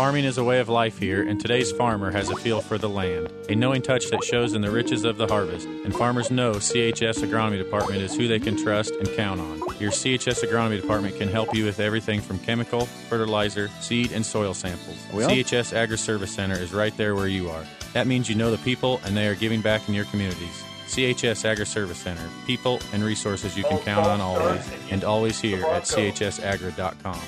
Farming 0.00 0.24
is 0.24 0.38
a 0.38 0.44
way 0.44 0.60
of 0.60 0.70
life 0.70 0.96
here, 0.98 1.20
and 1.28 1.38
today's 1.38 1.72
farmer 1.72 2.10
has 2.10 2.30
a 2.30 2.36
feel 2.36 2.62
for 2.62 2.78
the 2.78 2.88
land, 2.88 3.30
a 3.50 3.54
knowing 3.54 3.82
touch 3.82 4.08
that 4.08 4.24
shows 4.24 4.54
in 4.54 4.62
the 4.62 4.70
riches 4.70 5.04
of 5.04 5.18
the 5.18 5.26
harvest. 5.26 5.68
And 5.84 5.94
farmers 5.94 6.30
know 6.30 6.52
CHS 6.52 7.18
Agronomy 7.18 7.58
Department 7.58 8.00
is 8.00 8.14
who 8.16 8.26
they 8.26 8.38
can 8.38 8.56
trust 8.56 8.94
and 8.94 9.06
count 9.14 9.42
on. 9.42 9.58
Your 9.78 9.90
CHS 9.90 10.42
Agronomy 10.42 10.80
Department 10.80 11.18
can 11.18 11.28
help 11.28 11.54
you 11.54 11.66
with 11.66 11.80
everything 11.80 12.22
from 12.22 12.38
chemical, 12.38 12.86
fertilizer, 13.10 13.68
seed, 13.82 14.12
and 14.12 14.24
soil 14.24 14.54
samples. 14.54 14.96
Well- 15.12 15.28
CHS 15.28 15.74
Agri 15.74 15.98
Service 15.98 16.30
Center 16.30 16.56
is 16.56 16.72
right 16.72 16.96
there 16.96 17.14
where 17.14 17.28
you 17.28 17.50
are. 17.50 17.66
That 17.92 18.06
means 18.06 18.26
you 18.26 18.36
know 18.36 18.50
the 18.50 18.56
people 18.64 19.02
and 19.04 19.14
they 19.14 19.28
are 19.28 19.34
giving 19.34 19.60
back 19.60 19.86
in 19.86 19.92
your 19.92 20.06
communities. 20.06 20.64
CHS 20.86 21.44
Agri 21.44 21.66
Service 21.66 21.98
Center, 21.98 22.26
people 22.46 22.80
and 22.94 23.04
resources 23.04 23.54
you 23.54 23.64
can 23.64 23.78
count 23.80 24.06
on 24.06 24.22
always, 24.22 24.66
and 24.90 25.04
always 25.04 25.38
here 25.38 25.62
at 25.66 25.82
chsagra.com. 25.82 27.20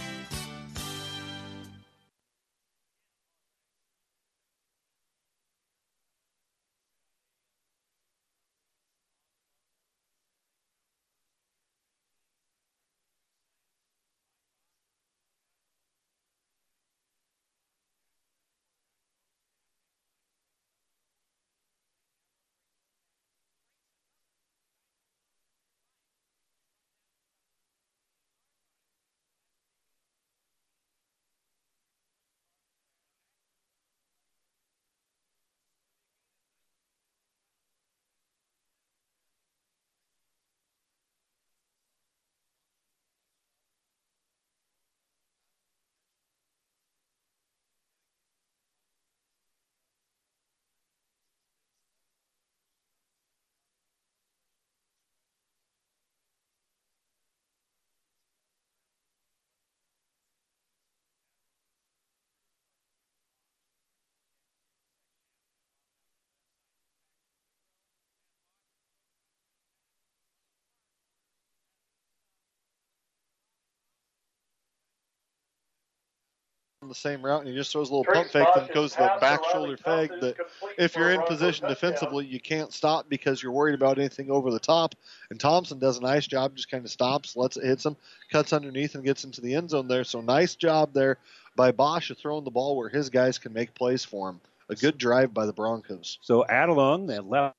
the 76.92 77.00
same 77.00 77.24
route 77.24 77.40
and 77.40 77.48
he 77.48 77.54
just 77.54 77.72
throws 77.72 77.90
a 77.90 77.92
little 77.92 78.04
Trace 78.04 78.16
pump 78.16 78.30
fake 78.30 78.46
Bosch 78.54 78.66
then 78.66 78.74
goes 78.74 78.92
to 78.92 78.98
the 78.98 79.18
back 79.20 79.40
shoulder 79.50 79.76
fake 79.76 80.10
that 80.20 80.36
if 80.78 80.94
you're 80.96 81.10
in 81.10 81.22
position 81.22 81.62
touchdown. 81.62 81.70
defensively 81.70 82.26
you 82.26 82.40
can't 82.40 82.72
stop 82.72 83.08
because 83.08 83.42
you're 83.42 83.52
worried 83.52 83.74
about 83.74 83.98
anything 83.98 84.30
over 84.30 84.50
the 84.50 84.58
top 84.58 84.94
and 85.30 85.40
Thompson 85.40 85.78
does 85.78 85.98
a 85.98 86.02
nice 86.02 86.26
job 86.26 86.54
just 86.54 86.70
kind 86.70 86.84
of 86.84 86.90
stops 86.90 87.36
lets 87.36 87.56
it 87.56 87.64
hits 87.64 87.86
him 87.86 87.96
cuts 88.30 88.52
underneath 88.52 88.94
and 88.94 89.04
gets 89.04 89.24
into 89.24 89.40
the 89.40 89.54
end 89.54 89.70
zone 89.70 89.88
there 89.88 90.04
so 90.04 90.20
nice 90.20 90.54
job 90.54 90.92
there 90.92 91.18
by 91.56 91.72
Bosch 91.72 92.10
of 92.10 92.18
throwing 92.18 92.44
the 92.44 92.50
ball 92.50 92.76
where 92.76 92.88
his 92.88 93.10
guys 93.10 93.38
can 93.38 93.52
make 93.52 93.74
plays 93.74 94.04
for 94.04 94.30
him 94.30 94.40
a 94.68 94.74
good 94.74 94.98
drive 94.98 95.34
by 95.34 95.46
the 95.46 95.52
Broncos 95.52 96.18
So 96.22 96.44
Adelung, 96.48 97.08
that 97.08 97.28
left 97.28 97.54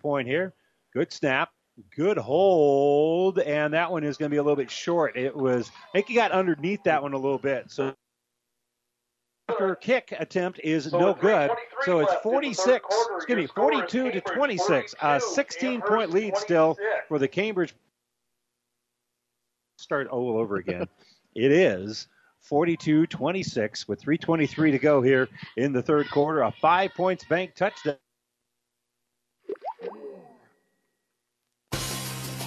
point 0.00 0.26
here. 0.26 0.54
Good 0.92 1.12
snap. 1.12 1.50
Good 1.96 2.18
hold. 2.18 3.38
And 3.38 3.74
that 3.74 3.90
one 3.90 4.04
is 4.04 4.16
going 4.16 4.30
to 4.30 4.34
be 4.34 4.38
a 4.38 4.42
little 4.42 4.56
bit 4.56 4.70
short. 4.70 5.16
It 5.16 5.34
was, 5.34 5.70
I 5.90 5.98
think 5.98 6.08
he 6.08 6.14
got 6.14 6.32
underneath 6.32 6.82
that 6.84 7.02
one 7.02 7.12
a 7.12 7.18
little 7.18 7.38
bit. 7.38 7.70
So 7.70 7.94
after 9.50 9.74
kick 9.74 10.14
attempt 10.18 10.60
is 10.62 10.92
no 10.92 11.14
good. 11.14 11.50
So 11.82 12.00
it's 12.00 12.14
46, 12.22 12.86
excuse 13.16 13.36
me, 13.36 13.46
42 13.46 14.12
to 14.12 14.20
26. 14.20 14.94
A 15.02 15.20
16 15.20 15.80
point 15.82 16.10
lead 16.10 16.36
still 16.36 16.76
for 17.08 17.18
the 17.18 17.28
Cambridge. 17.28 17.74
Start 19.78 20.08
all 20.08 20.38
over 20.38 20.56
again. 20.56 20.86
it 21.34 21.52
is 21.52 22.06
42 22.42 23.06
26 23.06 23.88
with 23.88 24.02
3.23 24.02 24.72
to 24.72 24.78
go 24.78 25.02
here 25.02 25.28
in 25.56 25.72
the 25.72 25.82
third 25.82 26.10
quarter. 26.10 26.42
A 26.42 26.52
five 26.52 26.94
points 26.94 27.24
bank 27.24 27.54
touchdown. 27.54 27.96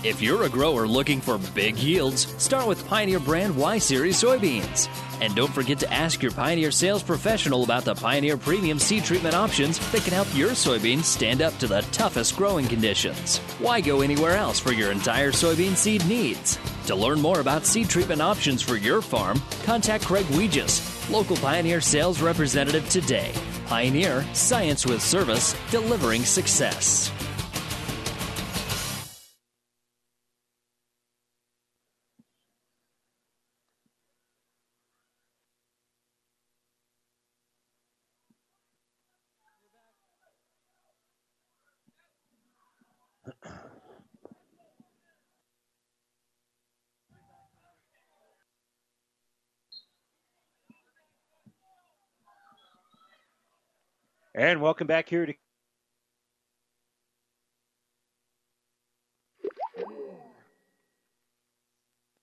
If 0.04 0.22
you're 0.22 0.44
a 0.44 0.50
grower 0.50 0.86
looking 0.86 1.22
for 1.22 1.38
big 1.56 1.78
yields, 1.78 2.28
start 2.38 2.68
with 2.68 2.86
Pioneer 2.90 3.22
brand 3.22 3.56
Y 3.56 3.78
Series 3.78 4.22
soybeans. 4.22 4.90
And 5.22 5.34
don't 5.34 5.54
forget 5.54 5.80
to 5.80 5.94
ask 5.94 6.22
your 6.22 6.34
Pioneer 6.34 6.72
sales 6.72 7.02
professional 7.02 7.64
about 7.64 7.86
the 7.86 7.96
Pioneer 7.96 8.36
premium 8.36 8.80
seed 8.80 9.06
treatment 9.06 9.34
options 9.34 9.80
that 9.94 10.02
can 10.04 10.12
help 10.12 10.28
your 10.36 10.50
soybeans 10.50 11.06
stand 11.06 11.42
up 11.42 11.58
to 11.60 11.68
the 11.68 11.80
toughest 11.94 12.36
growing 12.36 12.68
conditions. 12.68 13.38
Why 13.60 13.80
go 13.80 14.02
anywhere 14.02 14.36
else 14.36 14.60
for 14.60 14.74
your 14.74 14.92
entire 14.92 15.32
soybean 15.32 15.78
seed 15.78 16.06
needs? 16.06 16.60
To 16.88 16.96
learn 16.96 17.22
more 17.22 17.40
about 17.40 17.66
seed 17.66 17.88
treatment 17.88 18.22
options 18.22 18.62
for 18.62 18.76
your 18.76 19.02
farm, 19.02 19.42
contact 19.64 20.04
Craig 20.04 20.26
Weegis, 20.32 21.10
local 21.10 21.38
Pioneer 21.38 21.80
sales 21.80 22.22
representative 22.22 22.90
today. 22.90 23.32
Pioneer, 23.68 24.26
science 24.34 24.86
with 24.86 25.02
service, 25.02 25.56
delivering 25.72 26.26
success. 26.26 27.10
And 54.36 54.62
welcome 54.62 54.88
back 54.88 55.10
here 55.10 55.28
to 55.28 55.34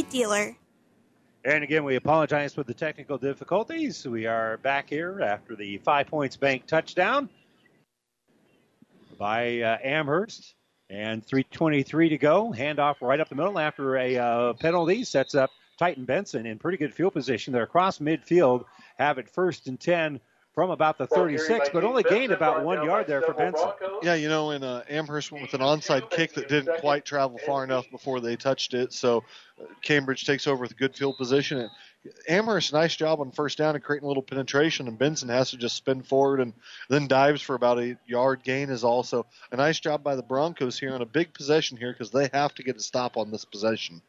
dealer. 0.00 0.56
And 1.44 1.62
again, 1.62 1.84
we 1.84 1.96
apologize 1.96 2.54
for 2.54 2.62
the 2.62 2.72
technical 2.72 3.18
difficulties. 3.18 4.06
We 4.06 4.26
are 4.26 4.56
back 4.58 4.88
here 4.88 5.20
after 5.20 5.54
the 5.54 5.76
Five 5.78 6.06
Points 6.06 6.36
Bank 6.36 6.66
touchdown 6.66 7.28
by 9.18 9.60
uh, 9.60 9.78
Amherst. 9.82 10.54
And 10.88 11.26
3.23 11.26 12.10
to 12.10 12.18
go. 12.18 12.52
Handoff 12.52 12.96
right 13.00 13.18
up 13.18 13.30
the 13.30 13.34
middle 13.34 13.58
after 13.58 13.96
a 13.96 14.18
uh, 14.18 14.52
penalty. 14.54 15.04
Sets 15.04 15.34
up 15.34 15.50
Tayton 15.78 16.04
Benson 16.04 16.44
in 16.44 16.58
pretty 16.58 16.76
good 16.76 16.94
field 16.94 17.14
position. 17.14 17.52
They're 17.52 17.62
across 17.62 17.98
midfield. 17.98 18.64
Have 18.98 19.16
it 19.18 19.28
first 19.28 19.68
and 19.68 19.80
10 19.80 20.20
from 20.54 20.70
about 20.70 20.98
the 20.98 21.06
36, 21.06 21.70
but 21.72 21.82
only 21.82 22.02
gained 22.02 22.32
about 22.32 22.64
one 22.64 22.84
yard 22.84 23.06
there 23.06 23.22
for 23.22 23.32
Benson. 23.32 23.70
Yeah, 24.02 24.14
you 24.14 24.28
know, 24.28 24.50
and 24.50 24.62
uh, 24.62 24.82
Amherst 24.88 25.32
went 25.32 25.42
with 25.42 25.54
an 25.54 25.60
onside 25.60 26.10
kick 26.10 26.34
that 26.34 26.48
didn't 26.48 26.80
quite 26.80 27.04
travel 27.04 27.38
far 27.38 27.64
enough 27.64 27.90
before 27.90 28.20
they 28.20 28.36
touched 28.36 28.74
it. 28.74 28.92
So 28.92 29.24
uh, 29.60 29.64
Cambridge 29.82 30.26
takes 30.26 30.46
over 30.46 30.60
with 30.60 30.72
a 30.72 30.74
good 30.74 30.94
field 30.94 31.16
position. 31.16 31.58
And 31.58 31.70
Amherst, 32.28 32.72
nice 32.72 32.94
job 32.96 33.20
on 33.20 33.30
first 33.30 33.58
down 33.58 33.76
and 33.76 33.82
creating 33.82 34.04
a 34.04 34.08
little 34.08 34.22
penetration, 34.22 34.88
and 34.88 34.98
Benson 34.98 35.30
has 35.30 35.50
to 35.50 35.56
just 35.56 35.76
spin 35.76 36.02
forward 36.02 36.40
and 36.40 36.52
then 36.88 37.06
dives 37.06 37.40
for 37.40 37.54
about 37.54 37.78
a 37.78 37.96
yard 38.06 38.42
gain 38.42 38.68
is 38.70 38.84
also 38.84 39.24
a 39.52 39.56
nice 39.56 39.80
job 39.80 40.02
by 40.02 40.16
the 40.16 40.22
Broncos 40.22 40.78
here 40.78 40.94
on 40.94 41.00
a 41.00 41.06
big 41.06 41.32
possession 41.32 41.78
here 41.78 41.92
because 41.92 42.10
they 42.10 42.28
have 42.32 42.54
to 42.54 42.62
get 42.62 42.76
a 42.76 42.80
stop 42.80 43.16
on 43.16 43.30
this 43.30 43.44
possession. 43.44 44.02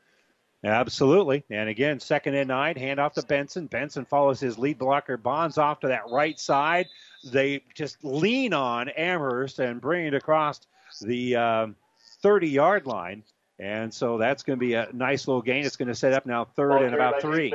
Absolutely. 0.63 1.43
And 1.49 1.67
again, 1.67 1.99
second 1.99 2.35
and 2.35 2.47
nine, 2.47 2.75
hand 2.75 2.99
off 2.99 3.13
to 3.13 3.23
Benson. 3.23 3.67
Benson 3.67 4.05
follows 4.05 4.39
his 4.39 4.57
lead 4.57 4.77
blocker, 4.77 5.17
Bonzoff 5.17 5.81
to 5.81 5.87
that 5.87 6.09
right 6.09 6.39
side. 6.39 6.87
They 7.25 7.63
just 7.75 8.03
lean 8.03 8.53
on 8.53 8.89
Amherst 8.89 9.59
and 9.59 9.81
bring 9.81 10.05
it 10.05 10.13
across 10.13 10.61
the 11.01 11.33
30 12.21 12.47
um, 12.47 12.53
yard 12.53 12.87
line. 12.87 13.23
And 13.59 13.93
so 13.93 14.17
that's 14.17 14.41
going 14.43 14.57
to 14.57 14.65
be 14.65 14.73
a 14.73 14.89
nice 14.93 15.27
little 15.27 15.41
gain. 15.41 15.63
It's 15.63 15.75
going 15.75 15.87
to 15.87 15.95
set 15.95 16.13
up 16.13 16.25
now 16.25 16.43
third 16.43 16.81
and 16.81 16.95
about 16.95 17.21
three. 17.21 17.53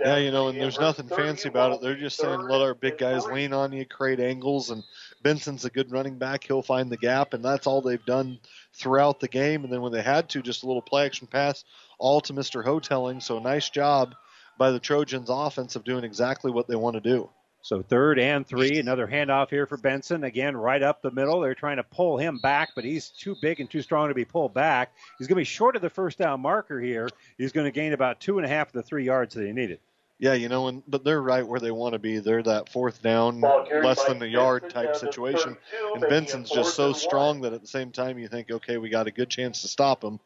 Yeah, 0.00 0.16
you 0.16 0.30
know, 0.30 0.48
and 0.48 0.58
there's 0.58 0.80
nothing 0.80 1.08
fancy 1.08 1.48
about 1.48 1.72
it. 1.72 1.80
They're 1.82 1.94
just 1.94 2.16
saying 2.16 2.40
let 2.40 2.62
our 2.62 2.74
big 2.74 2.96
guys 2.96 3.26
lean 3.26 3.52
on 3.52 3.72
you, 3.72 3.84
create 3.84 4.18
angles, 4.18 4.70
and 4.70 4.82
Benson's 5.22 5.66
a 5.66 5.70
good 5.70 5.92
running 5.92 6.16
back. 6.16 6.44
He'll 6.44 6.62
find 6.62 6.90
the 6.90 6.96
gap, 6.96 7.34
and 7.34 7.44
that's 7.44 7.66
all 7.66 7.82
they've 7.82 8.04
done 8.06 8.38
throughout 8.74 9.20
the 9.20 9.28
game. 9.28 9.64
And 9.64 9.72
then 9.72 9.82
when 9.82 9.92
they 9.92 10.02
had 10.02 10.28
to, 10.30 10.42
just 10.42 10.62
a 10.62 10.66
little 10.66 10.82
play 10.82 11.06
action 11.06 11.26
pass, 11.26 11.64
all 11.98 12.20
to 12.22 12.32
Mr. 12.32 12.64
Houghtelling. 12.64 13.20
So 13.20 13.38
nice 13.38 13.68
job 13.70 14.14
by 14.58 14.70
the 14.70 14.80
Trojans 14.80 15.30
offense 15.30 15.76
of 15.76 15.84
doing 15.84 16.04
exactly 16.04 16.50
what 16.50 16.68
they 16.68 16.76
want 16.76 16.94
to 16.94 17.00
do. 17.00 17.30
So 17.62 17.82
third 17.82 18.18
and 18.18 18.46
three, 18.46 18.78
another 18.78 19.06
handoff 19.06 19.50
here 19.50 19.66
for 19.66 19.76
Benson. 19.76 20.24
Again, 20.24 20.56
right 20.56 20.82
up 20.82 21.02
the 21.02 21.10
middle. 21.10 21.40
They're 21.40 21.54
trying 21.54 21.76
to 21.76 21.82
pull 21.82 22.16
him 22.16 22.38
back, 22.38 22.70
but 22.74 22.84
he's 22.84 23.10
too 23.10 23.36
big 23.42 23.60
and 23.60 23.68
too 23.68 23.82
strong 23.82 24.08
to 24.08 24.14
be 24.14 24.24
pulled 24.24 24.54
back. 24.54 24.92
He's 25.18 25.26
going 25.26 25.36
to 25.36 25.40
be 25.40 25.44
short 25.44 25.76
of 25.76 25.82
the 25.82 25.90
first 25.90 26.16
down 26.16 26.40
marker 26.40 26.80
here. 26.80 27.08
He's 27.36 27.52
going 27.52 27.66
to 27.66 27.70
gain 27.70 27.92
about 27.92 28.20
two 28.20 28.38
and 28.38 28.46
a 28.46 28.48
half 28.48 28.68
of 28.68 28.72
the 28.72 28.82
three 28.82 29.04
yards 29.04 29.34
that 29.34 29.44
he 29.44 29.52
needed. 29.52 29.78
Yeah, 30.20 30.34
you 30.34 30.50
know, 30.50 30.68
and 30.68 30.82
but 30.86 31.02
they're 31.02 31.22
right 31.22 31.46
where 31.46 31.60
they 31.60 31.70
want 31.70 31.94
to 31.94 31.98
be. 31.98 32.18
They're 32.18 32.42
that 32.42 32.68
fourth 32.68 33.02
down, 33.02 33.40
less 33.40 34.04
than 34.04 34.22
a 34.22 34.26
yard 34.26 34.68
type 34.68 34.94
situation. 34.94 35.56
And 35.94 36.06
Benson's 36.06 36.50
just 36.50 36.74
so 36.74 36.92
strong 36.92 37.40
that 37.40 37.54
at 37.54 37.62
the 37.62 37.66
same 37.66 37.90
time 37.90 38.18
you 38.18 38.28
think, 38.28 38.50
okay, 38.50 38.76
we 38.76 38.90
got 38.90 39.06
a 39.06 39.10
good 39.12 39.30
chance 39.30 39.62
to 39.62 39.68
stop 39.68 40.04
him. 40.04 40.20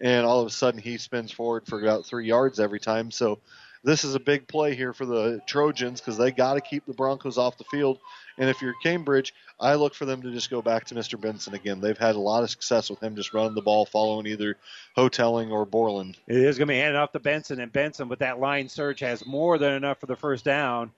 And 0.00 0.24
all 0.24 0.40
of 0.40 0.46
a 0.46 0.50
sudden 0.50 0.80
he 0.80 0.96
spins 0.96 1.30
forward 1.30 1.66
for 1.66 1.78
about 1.78 2.06
three 2.06 2.26
yards 2.26 2.58
every 2.58 2.80
time. 2.80 3.10
So 3.10 3.40
this 3.84 4.02
is 4.02 4.14
a 4.14 4.20
big 4.20 4.48
play 4.48 4.74
here 4.74 4.92
for 4.92 5.04
the 5.04 5.40
Trojans 5.46 6.00
because 6.00 6.16
they 6.16 6.30
got 6.30 6.54
to 6.54 6.60
keep 6.60 6.86
the 6.86 6.94
Broncos 6.94 7.36
off 7.36 7.58
the 7.58 7.64
field. 7.64 7.98
And 8.38 8.48
if 8.48 8.62
you're 8.62 8.74
Cambridge, 8.82 9.34
I 9.60 9.74
look 9.74 9.94
for 9.94 10.06
them 10.06 10.22
to 10.22 10.32
just 10.32 10.50
go 10.50 10.62
back 10.62 10.86
to 10.86 10.94
Mr. 10.94 11.20
Benson 11.20 11.54
again. 11.54 11.80
They've 11.80 11.96
had 11.96 12.16
a 12.16 12.20
lot 12.20 12.42
of 12.42 12.50
success 12.50 12.88
with 12.88 13.00
him 13.02 13.14
just 13.14 13.34
running 13.34 13.54
the 13.54 13.62
ball, 13.62 13.84
following 13.84 14.26
either 14.26 14.56
Houghtelling 14.96 15.52
or 15.52 15.66
Borland. 15.66 16.16
It 16.26 16.36
is 16.36 16.58
going 16.58 16.68
to 16.68 16.72
be 16.72 16.78
handed 16.78 16.96
off 16.96 17.12
to 17.12 17.20
Benson, 17.20 17.60
and 17.60 17.72
Benson 17.72 18.08
with 18.08 18.20
that 18.20 18.40
line 18.40 18.68
surge 18.68 19.00
has 19.00 19.24
more 19.26 19.58
than 19.58 19.74
enough 19.74 20.00
for 20.00 20.06
the 20.06 20.16
first 20.16 20.44
down. 20.44 20.90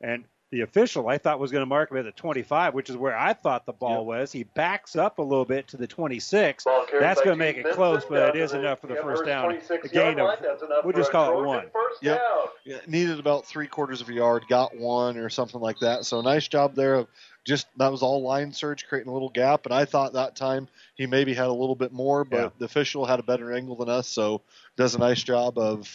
And 0.00 0.24
the 0.50 0.62
official 0.62 1.08
I 1.08 1.18
thought 1.18 1.38
was 1.38 1.52
going 1.52 1.62
to 1.62 1.66
mark 1.66 1.90
him 1.90 1.98
at 1.98 2.04
the 2.04 2.12
25, 2.12 2.72
which 2.72 2.88
is 2.88 2.96
where 2.96 3.16
I 3.16 3.34
thought 3.34 3.66
the 3.66 3.72
ball 3.72 3.98
yep. 3.98 4.06
was. 4.06 4.32
He 4.32 4.44
backs 4.44 4.96
up 4.96 5.18
a 5.18 5.22
little 5.22 5.44
bit 5.44 5.68
to 5.68 5.76
the 5.76 5.86
26. 5.86 6.64
That's 6.98 7.20
going 7.20 7.34
to 7.34 7.36
make 7.36 7.58
it 7.58 7.70
close, 7.72 8.04
but 8.08 8.34
it 8.34 8.40
is 8.40 8.54
enough 8.54 8.80
for 8.80 8.86
the 8.86 8.96
first 8.96 9.26
down. 9.26 9.52
A 9.52 9.88
gain 9.88 10.18
of, 10.18 10.38
we'll 10.84 10.94
just 10.94 11.12
call 11.12 11.38
it 11.38 11.46
one. 11.46 11.66
Yep. 12.00 12.22
Yeah, 12.64 12.76
needed 12.86 13.18
about 13.18 13.46
three 13.46 13.66
quarters 13.66 14.00
of 14.00 14.08
a 14.08 14.12
yard, 14.12 14.44
got 14.48 14.76
one 14.76 15.18
or 15.18 15.28
something 15.28 15.60
like 15.60 15.78
that. 15.80 16.06
So 16.06 16.20
nice 16.22 16.48
job 16.48 16.74
there 16.74 16.94
of 16.94 17.08
just 17.44 17.66
that 17.76 17.90
was 17.90 18.02
all 18.02 18.22
line 18.22 18.52
surge, 18.52 18.86
creating 18.86 19.10
a 19.10 19.12
little 19.12 19.30
gap. 19.30 19.66
And 19.66 19.74
I 19.74 19.84
thought 19.84 20.14
that 20.14 20.36
time 20.36 20.68
he 20.94 21.06
maybe 21.06 21.34
had 21.34 21.46
a 21.46 21.52
little 21.52 21.74
bit 21.74 21.92
more, 21.92 22.24
but 22.24 22.36
yeah. 22.36 22.48
the 22.58 22.64
official 22.66 23.04
had 23.06 23.20
a 23.20 23.22
better 23.22 23.52
angle 23.52 23.76
than 23.76 23.88
us, 23.88 24.08
so 24.08 24.42
does 24.76 24.94
a 24.94 24.98
nice 24.98 25.22
job 25.22 25.58
of 25.58 25.94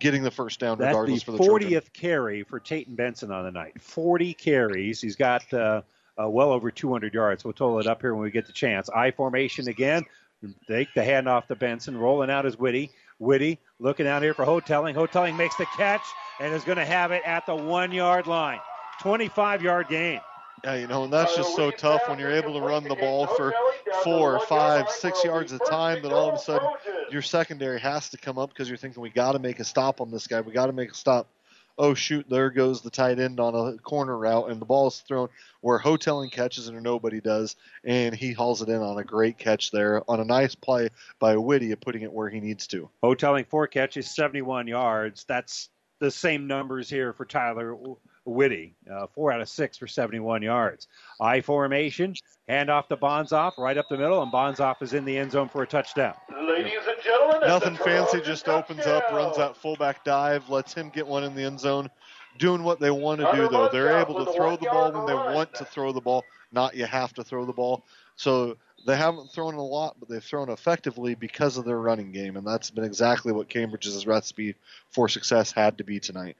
getting 0.00 0.22
the 0.22 0.30
first 0.30 0.58
down 0.58 0.78
regardless 0.78 1.22
That's 1.22 1.38
the 1.38 1.44
for 1.44 1.44
the 1.44 1.66
40th 1.66 1.68
Trojan. 1.68 1.82
carry 1.92 2.42
for 2.42 2.58
Tayton 2.58 2.94
Benson 2.96 3.30
on 3.30 3.44
the 3.44 3.52
night. 3.52 3.80
40 3.80 4.34
carries. 4.34 5.00
He's 5.00 5.16
got 5.16 5.52
uh, 5.52 5.82
uh, 6.20 6.28
well 6.28 6.50
over 6.50 6.70
200 6.70 7.14
yards. 7.14 7.44
We'll 7.44 7.52
total 7.52 7.78
it 7.78 7.86
up 7.86 8.00
here 8.00 8.14
when 8.14 8.22
we 8.22 8.30
get 8.30 8.46
the 8.46 8.52
chance. 8.52 8.88
I 8.88 9.10
formation 9.12 9.68
again. 9.68 10.04
Take 10.66 10.92
the 10.94 11.02
handoff 11.02 11.46
to 11.48 11.54
Benson. 11.54 11.96
Rolling 11.96 12.30
out 12.30 12.46
is 12.46 12.58
Whitty. 12.58 12.90
Whitty 13.18 13.58
looking 13.78 14.06
out 14.06 14.22
here 14.22 14.32
for 14.32 14.46
Houghtelling. 14.46 14.94
Houghtelling 14.94 15.36
makes 15.36 15.54
the 15.56 15.66
catch 15.76 16.04
and 16.40 16.54
is 16.54 16.64
going 16.64 16.78
to 16.78 16.84
have 16.84 17.12
it 17.12 17.22
at 17.26 17.44
the 17.44 17.54
one 17.54 17.92
yard 17.92 18.26
line. 18.26 18.60
25 19.02 19.62
yard 19.62 19.88
gain. 19.88 20.20
Yeah, 20.64 20.74
you 20.74 20.86
know, 20.86 21.04
and 21.04 21.12
that's 21.12 21.34
just 21.34 21.56
so 21.56 21.70
tough 21.70 22.02
when 22.06 22.18
you're 22.18 22.32
able 22.32 22.52
to 22.52 22.60
run 22.60 22.84
the 22.84 22.94
ball 22.94 23.26
for 23.26 23.54
four, 24.04 24.40
five, 24.40 24.90
six 24.90 25.24
yards 25.24 25.52
at 25.52 25.62
a 25.62 25.70
time. 25.70 26.02
That 26.02 26.12
all 26.12 26.28
of 26.28 26.34
a 26.34 26.38
sudden 26.38 26.68
your 27.10 27.22
secondary 27.22 27.80
has 27.80 28.10
to 28.10 28.18
come 28.18 28.38
up 28.38 28.50
because 28.50 28.68
you're 28.68 28.76
thinking 28.76 29.02
we 29.02 29.10
got 29.10 29.32
to 29.32 29.38
make 29.38 29.58
a 29.60 29.64
stop 29.64 30.00
on 30.00 30.10
this 30.10 30.26
guy. 30.26 30.40
We 30.42 30.52
got 30.52 30.66
to 30.66 30.72
make 30.72 30.92
a 30.92 30.94
stop. 30.94 31.28
Oh 31.78 31.94
shoot, 31.94 32.26
there 32.28 32.50
goes 32.50 32.82
the 32.82 32.90
tight 32.90 33.18
end 33.18 33.40
on 33.40 33.54
a 33.54 33.78
corner 33.78 34.18
route, 34.18 34.50
and 34.50 34.60
the 34.60 34.66
ball 34.66 34.88
is 34.88 35.00
thrown 35.00 35.28
where 35.62 35.78
Houghtelling 35.78 36.30
catches 36.30 36.68
it 36.68 36.74
or 36.74 36.80
nobody 36.80 37.22
does, 37.22 37.56
and 37.84 38.14
he 38.14 38.32
hauls 38.32 38.60
it 38.60 38.68
in 38.68 38.82
on 38.82 38.98
a 38.98 39.04
great 39.04 39.38
catch 39.38 39.70
there 39.70 40.02
on 40.10 40.20
a 40.20 40.24
nice 40.24 40.54
play 40.54 40.90
by 41.18 41.36
Whitty 41.38 41.72
of 41.72 41.80
putting 41.80 42.02
it 42.02 42.12
where 42.12 42.28
he 42.28 42.38
needs 42.40 42.66
to. 42.66 42.90
Houghtelling 43.02 43.46
four 43.46 43.66
catches, 43.66 44.14
71 44.14 44.66
yards. 44.66 45.24
That's 45.24 45.70
the 46.00 46.10
same 46.10 46.46
numbers 46.46 46.90
here 46.90 47.14
for 47.14 47.24
Tyler 47.24 47.74
Whitty, 48.24 48.74
uh, 48.90 49.06
four 49.14 49.32
out 49.32 49.40
of 49.40 49.48
six 49.48 49.76
for 49.76 49.86
71 49.86 50.42
yards. 50.42 50.88
I 51.20 51.40
formation, 51.40 52.14
hand 52.48 52.70
off 52.70 52.88
to 52.88 52.96
Bonzoff, 52.96 53.56
right 53.58 53.76
up 53.76 53.88
the 53.88 53.96
middle, 53.96 54.22
and 54.22 54.32
Bonzoff 54.32 54.82
is 54.82 54.92
in 54.92 55.04
the 55.04 55.16
end 55.16 55.32
zone 55.32 55.48
for 55.48 55.62
a 55.62 55.66
touchdown. 55.66 56.14
Ladies 56.30 56.72
and 56.86 57.02
gentlemen, 57.02 57.48
nothing 57.48 57.76
fancy, 57.76 58.20
just 58.20 58.48
opens 58.48 58.86
up, 58.86 59.10
runs 59.10 59.36
that 59.36 59.56
fullback 59.56 60.04
dive, 60.04 60.48
lets 60.48 60.74
him 60.74 60.90
get 60.90 61.06
one 61.06 61.24
in 61.24 61.34
the 61.34 61.42
end 61.42 61.60
zone. 61.60 61.90
Doing 62.38 62.62
what 62.62 62.78
they 62.78 62.90
want 62.90 63.20
to 63.20 63.30
do, 63.34 63.48
though. 63.48 63.68
They're 63.68 63.98
able 63.98 64.24
to 64.24 64.32
throw 64.32 64.56
the 64.56 64.66
ball 64.66 64.92
when 64.92 65.06
they 65.06 65.14
want 65.14 65.52
to 65.54 65.64
throw 65.64 65.92
the 65.92 66.00
ball, 66.00 66.24
not 66.52 66.76
you 66.76 66.86
have 66.86 67.12
to 67.14 67.24
throw 67.24 67.44
the 67.44 67.52
ball. 67.52 67.84
So 68.16 68.56
they 68.86 68.96
haven't 68.96 69.32
thrown 69.32 69.54
a 69.54 69.62
lot, 69.62 69.96
but 69.98 70.08
they've 70.08 70.22
thrown 70.22 70.48
effectively 70.50 71.14
because 71.14 71.56
of 71.56 71.64
their 71.64 71.78
running 71.78 72.12
game, 72.12 72.36
and 72.36 72.46
that's 72.46 72.70
been 72.70 72.84
exactly 72.84 73.32
what 73.32 73.48
Cambridge's 73.48 74.06
recipe 74.06 74.54
for 74.90 75.08
success 75.08 75.52
had 75.52 75.78
to 75.78 75.84
be 75.84 76.00
tonight. 76.00 76.36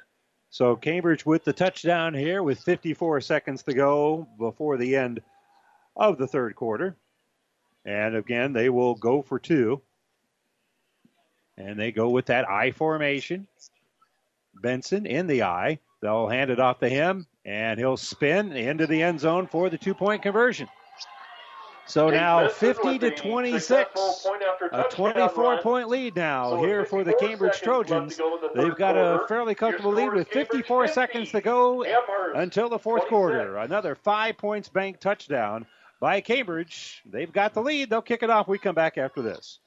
So 0.50 0.74
Cambridge 0.74 1.24
with 1.24 1.44
the 1.44 1.52
touchdown 1.52 2.12
here 2.12 2.42
with 2.42 2.58
54 2.60 3.20
seconds 3.20 3.62
to 3.62 3.72
go 3.72 4.26
before 4.36 4.76
the 4.76 4.96
end 4.96 5.22
of 5.96 6.18
the 6.18 6.26
third 6.26 6.56
quarter. 6.56 6.96
And 7.84 8.16
again, 8.16 8.52
they 8.52 8.68
will 8.68 8.96
go 8.96 9.22
for 9.22 9.38
two. 9.38 9.80
And 11.56 11.78
they 11.78 11.92
go 11.92 12.10
with 12.10 12.26
that 12.26 12.50
I 12.50 12.72
formation. 12.72 13.46
Benson 14.60 15.06
in 15.06 15.28
the 15.28 15.44
I. 15.44 15.78
They'll 16.02 16.28
hand 16.28 16.50
it 16.50 16.58
off 16.58 16.80
to 16.80 16.88
him, 16.88 17.26
and 17.44 17.78
he'll 17.78 17.96
spin 17.96 18.52
into 18.52 18.86
the 18.86 19.02
end 19.02 19.20
zone 19.20 19.46
for 19.46 19.70
the 19.70 19.78
two 19.78 19.94
point 19.94 20.22
conversion. 20.22 20.68
So 21.90 22.08
now 22.08 22.48
50 22.48 23.00
to 23.00 23.10
26, 23.10 24.24
point 24.24 24.42
a 24.72 24.84
24 24.84 25.44
run. 25.44 25.62
point 25.62 25.88
lead 25.88 26.14
now 26.14 26.50
So 26.50 26.62
here 26.62 26.84
for 26.84 27.02
the 27.02 27.14
Cambridge 27.14 27.54
seconds 27.54 27.54
left 27.54 27.58
to 27.58 27.64
Trojans. 27.64 28.16
the 28.16 28.50
They've 28.54 28.76
got 28.76 28.96
a 28.96 29.26
fairly 29.26 29.56
comfortable 29.56 29.92
lead 29.92 30.12
with 30.12 30.28
54 30.28 30.62
Cambridge 30.62 30.94
seconds 30.94 31.32
to 31.32 31.40
go 31.40 31.84
Amherst 31.84 32.36
until 32.36 32.68
the 32.68 32.78
fourth 32.78 33.06
quarter. 33.08 33.56
Another 33.56 33.96
five 33.96 34.38
points 34.38 34.68
bank 34.68 35.00
touchdown 35.00 35.66
by 35.98 36.20
Cambridge. 36.20 37.02
They've 37.06 37.32
got 37.32 37.54
the 37.54 37.60
lead. 37.62 37.90
They'll 37.90 38.02
kick 38.02 38.22
it 38.22 38.30
off. 38.30 38.46
We 38.46 38.58
come 38.58 38.76
back 38.76 38.96
after 38.96 39.20
this. 39.20 39.58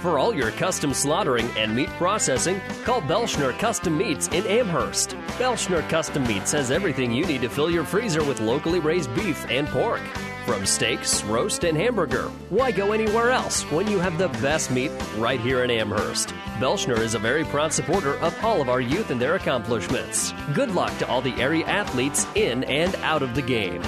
For 0.00 0.18
all 0.18 0.34
your 0.34 0.50
custom 0.52 0.94
slaughtering 0.94 1.46
and 1.58 1.76
meat 1.76 1.90
processing, 1.90 2.58
call 2.84 3.02
Belschner 3.02 3.56
Custom 3.58 3.98
Meats 3.98 4.28
in 4.28 4.46
Amherst. 4.46 5.10
Belschner 5.36 5.86
Custom 5.90 6.26
Meats 6.26 6.52
has 6.52 6.70
everything 6.70 7.12
you 7.12 7.26
need 7.26 7.42
to 7.42 7.50
fill 7.50 7.70
your 7.70 7.84
freezer 7.84 8.24
with 8.24 8.40
locally 8.40 8.80
raised 8.80 9.14
beef 9.14 9.44
and 9.50 9.68
pork. 9.68 10.00
From 10.46 10.64
steaks, 10.64 11.22
roast, 11.24 11.64
and 11.64 11.76
hamburger, 11.76 12.30
why 12.48 12.70
go 12.72 12.92
anywhere 12.92 13.30
else 13.30 13.62
when 13.64 13.86
you 13.88 13.98
have 13.98 14.16
the 14.16 14.28
best 14.40 14.70
meat 14.70 14.90
right 15.18 15.38
here 15.38 15.64
in 15.64 15.70
Amherst? 15.70 16.30
Belschner 16.58 16.98
is 16.98 17.14
a 17.14 17.18
very 17.18 17.44
proud 17.44 17.70
supporter 17.70 18.14
of 18.20 18.34
all 18.42 18.62
of 18.62 18.70
our 18.70 18.80
youth 18.80 19.10
and 19.10 19.20
their 19.20 19.34
accomplishments. 19.34 20.32
Good 20.54 20.70
luck 20.70 20.96
to 20.96 21.08
all 21.08 21.20
the 21.20 21.34
area 21.34 21.66
athletes 21.66 22.26
in 22.36 22.64
and 22.64 22.94
out 22.96 23.22
of 23.22 23.34
the 23.34 23.42
game. 23.42 23.82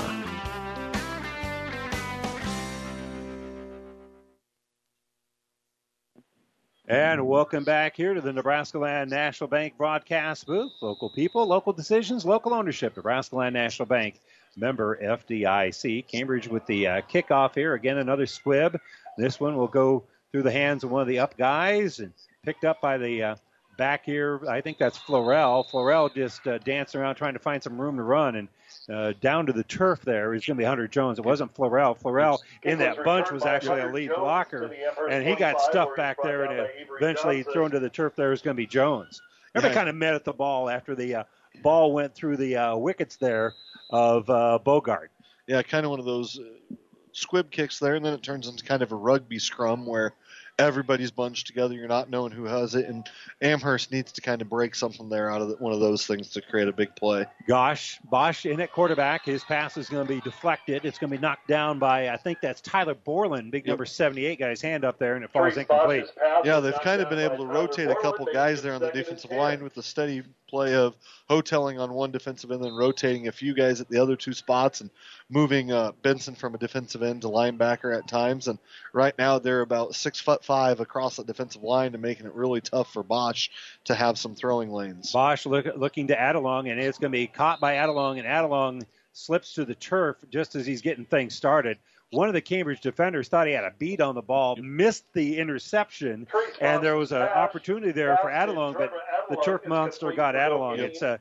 And 6.92 7.26
welcome 7.26 7.64
back 7.64 7.96
here 7.96 8.12
to 8.12 8.20
the 8.20 8.34
Nebraska 8.34 8.78
Land 8.78 9.08
National 9.08 9.48
Bank 9.48 9.78
broadcast 9.78 10.44
booth. 10.44 10.72
Local 10.82 11.08
people, 11.08 11.46
local 11.46 11.72
decisions, 11.72 12.26
local 12.26 12.52
ownership. 12.52 12.94
Nebraska 12.94 13.34
Land 13.34 13.54
National 13.54 13.86
Bank, 13.86 14.20
member 14.58 14.98
FDIC. 15.02 16.06
Cambridge 16.06 16.48
with 16.48 16.66
the 16.66 16.86
uh, 16.86 17.00
kickoff 17.10 17.54
here. 17.54 17.72
Again, 17.72 17.96
another 17.96 18.26
squib. 18.26 18.78
This 19.16 19.40
one 19.40 19.56
will 19.56 19.68
go 19.68 20.04
through 20.32 20.42
the 20.42 20.50
hands 20.50 20.84
of 20.84 20.90
one 20.90 21.00
of 21.00 21.08
the 21.08 21.18
up 21.18 21.34
guys 21.38 21.98
and 21.98 22.12
picked 22.42 22.66
up 22.66 22.82
by 22.82 22.98
the 22.98 23.22
uh, 23.22 23.36
back 23.78 24.04
here. 24.04 24.46
I 24.46 24.60
think 24.60 24.76
that's 24.76 24.98
Florell. 24.98 25.66
Florell 25.66 26.14
just 26.14 26.46
uh, 26.46 26.58
dancing 26.58 27.00
around 27.00 27.14
trying 27.14 27.32
to 27.32 27.40
find 27.40 27.62
some 27.62 27.80
room 27.80 27.96
to 27.96 28.02
run 28.02 28.36
and 28.36 28.48
uh, 28.92 29.12
down 29.20 29.46
to 29.46 29.52
the 29.52 29.64
turf 29.64 30.00
there 30.02 30.34
is 30.34 30.44
going 30.46 30.56
to 30.56 30.60
be 30.60 30.64
Hunter 30.64 30.88
Jones. 30.88 31.18
It 31.18 31.24
wasn't 31.24 31.54
Florell. 31.54 31.98
Florell 31.98 32.38
in 32.62 32.78
that 32.78 33.04
bunch 33.04 33.30
was 33.30 33.44
actually 33.44 33.80
a 33.80 33.86
lead 33.92 34.10
blocker, 34.16 34.74
and 35.10 35.26
he 35.26 35.34
got 35.34 35.60
stuffed 35.60 35.96
back 35.96 36.16
there 36.22 36.44
and 36.44 36.68
eventually 36.98 37.42
thrown 37.44 37.70
to 37.70 37.80
the 37.80 37.90
turf. 37.90 38.14
There 38.16 38.32
is 38.32 38.42
going 38.42 38.56
to 38.56 38.60
be 38.60 38.66
Jones. 38.66 39.20
Everybody 39.54 39.72
Yeah. 39.74 39.78
kind 39.80 39.88
of 39.90 39.94
met 39.96 40.14
at 40.14 40.24
the 40.24 40.32
ball 40.32 40.68
after 40.70 40.94
the 40.94 41.14
uh, 41.16 41.24
ball 41.62 41.92
went 41.92 42.14
through 42.14 42.38
the 42.38 42.56
uh, 42.56 42.76
wickets 42.76 43.16
there 43.16 43.54
of 43.90 44.28
uh, 44.30 44.58
Bogart. 44.64 45.10
Yeah, 45.46 45.62
kind 45.62 45.84
of 45.84 45.90
one 45.90 45.98
of 46.00 46.06
those 46.06 46.38
uh, 46.38 46.74
squib 47.12 47.50
kicks 47.50 47.78
there, 47.78 47.94
and 47.94 48.04
then 48.04 48.14
it 48.14 48.22
turns 48.22 48.48
into 48.48 48.64
kind 48.64 48.82
of 48.82 48.92
a 48.92 48.96
rugby 48.96 49.38
scrum 49.38 49.84
where 49.86 50.14
everybody's 50.58 51.10
bunched 51.10 51.46
together. 51.46 51.74
You're 51.74 51.88
not 51.88 52.10
knowing 52.10 52.32
who 52.32 52.44
has 52.44 52.74
it, 52.74 52.86
and 52.86 53.08
Amherst 53.40 53.90
needs 53.90 54.12
to 54.12 54.20
kind 54.20 54.42
of 54.42 54.48
break 54.48 54.74
something 54.74 55.08
there 55.08 55.30
out 55.30 55.40
of 55.40 55.48
the, 55.48 55.56
one 55.56 55.72
of 55.72 55.80
those 55.80 56.06
things 56.06 56.28
to 56.30 56.42
create 56.42 56.68
a 56.68 56.72
big 56.72 56.94
play. 56.94 57.26
Gosh, 57.46 57.98
Bosch 58.04 58.46
in 58.46 58.60
at 58.60 58.72
quarterback. 58.72 59.24
His 59.24 59.44
pass 59.44 59.76
is 59.76 59.88
going 59.88 60.06
to 60.06 60.12
be 60.12 60.20
deflected. 60.20 60.84
It's 60.84 60.98
going 60.98 61.10
to 61.10 61.16
be 61.16 61.20
knocked 61.20 61.48
down 61.48 61.78
by, 61.78 62.10
I 62.10 62.16
think 62.16 62.38
that's 62.40 62.60
Tyler 62.60 62.94
Borland, 62.94 63.50
big 63.50 63.66
number 63.66 63.84
78, 63.84 64.38
guy's 64.38 64.60
hand 64.60 64.84
up 64.84 64.98
there, 64.98 65.16
and 65.16 65.24
it 65.24 65.30
falls 65.32 65.56
incomplete. 65.56 66.06
Yeah, 66.44 66.60
they've 66.60 66.80
kind 66.80 67.02
of 67.02 67.08
been 67.08 67.18
able 67.18 67.38
to 67.38 67.46
rotate 67.46 67.88
a 67.88 67.96
couple 67.96 68.26
guys 68.32 68.62
there 68.62 68.74
on 68.74 68.80
the 68.80 68.90
defensive 68.90 69.30
line 69.30 69.62
with 69.62 69.74
the 69.74 69.82
steady 69.82 70.22
play 70.52 70.74
of 70.74 70.94
Houghtelling 71.30 71.80
on 71.80 71.94
one 71.94 72.10
defensive 72.10 72.50
end 72.50 72.62
and 72.62 72.76
rotating 72.76 73.26
a 73.26 73.32
few 73.32 73.54
guys 73.54 73.80
at 73.80 73.88
the 73.88 73.98
other 73.98 74.16
two 74.16 74.34
spots 74.34 74.82
and 74.82 74.90
moving 75.30 75.72
uh, 75.72 75.92
Benson 76.02 76.34
from 76.34 76.54
a 76.54 76.58
defensive 76.58 77.02
end 77.02 77.22
to 77.22 77.28
linebacker 77.28 77.96
at 77.96 78.06
times. 78.06 78.48
And 78.48 78.58
right 78.92 79.16
now 79.16 79.38
they're 79.38 79.62
about 79.62 79.94
six 79.94 80.20
foot 80.20 80.44
five 80.44 80.80
across 80.80 81.16
the 81.16 81.24
defensive 81.24 81.62
line 81.62 81.94
and 81.94 82.02
making 82.02 82.26
it 82.26 82.34
really 82.34 82.60
tough 82.60 82.92
for 82.92 83.02
Bosch 83.02 83.48
to 83.84 83.94
have 83.94 84.18
some 84.18 84.34
throwing 84.34 84.70
lanes. 84.70 85.10
Bosch 85.10 85.46
look, 85.46 85.66
looking 85.74 86.08
to 86.08 86.16
Adelung, 86.16 86.70
and 86.70 86.78
it's 86.78 86.98
going 86.98 87.10
to 87.10 87.18
be 87.18 87.26
caught 87.26 87.58
by 87.58 87.76
Adelung, 87.76 88.18
and 88.18 88.28
Adelung 88.28 88.84
slips 89.14 89.54
to 89.54 89.64
the 89.64 89.74
turf 89.74 90.16
just 90.30 90.54
as 90.54 90.66
he's 90.66 90.82
getting 90.82 91.06
things 91.06 91.34
started. 91.34 91.78
One 92.12 92.28
of 92.28 92.34
the 92.34 92.42
Cambridge 92.42 92.82
defenders 92.82 93.28
thought 93.28 93.46
he 93.46 93.54
had 93.54 93.64
a 93.64 93.72
beat 93.78 94.00
on 94.02 94.14
the 94.14 94.22
ball, 94.22 94.56
missed 94.56 95.10
the 95.14 95.38
interception, 95.38 96.28
and 96.60 96.84
there 96.84 96.96
was 96.96 97.10
an 97.10 97.22
opportunity 97.22 97.90
there 97.90 98.18
for 98.20 98.28
Adelung, 98.28 98.74
but 98.74 98.92
the 99.30 99.36
turf 99.36 99.66
monster 99.66 100.12
got 100.12 100.34
Adelung. 100.34 100.78
It's 100.78 101.00
a 101.00 101.18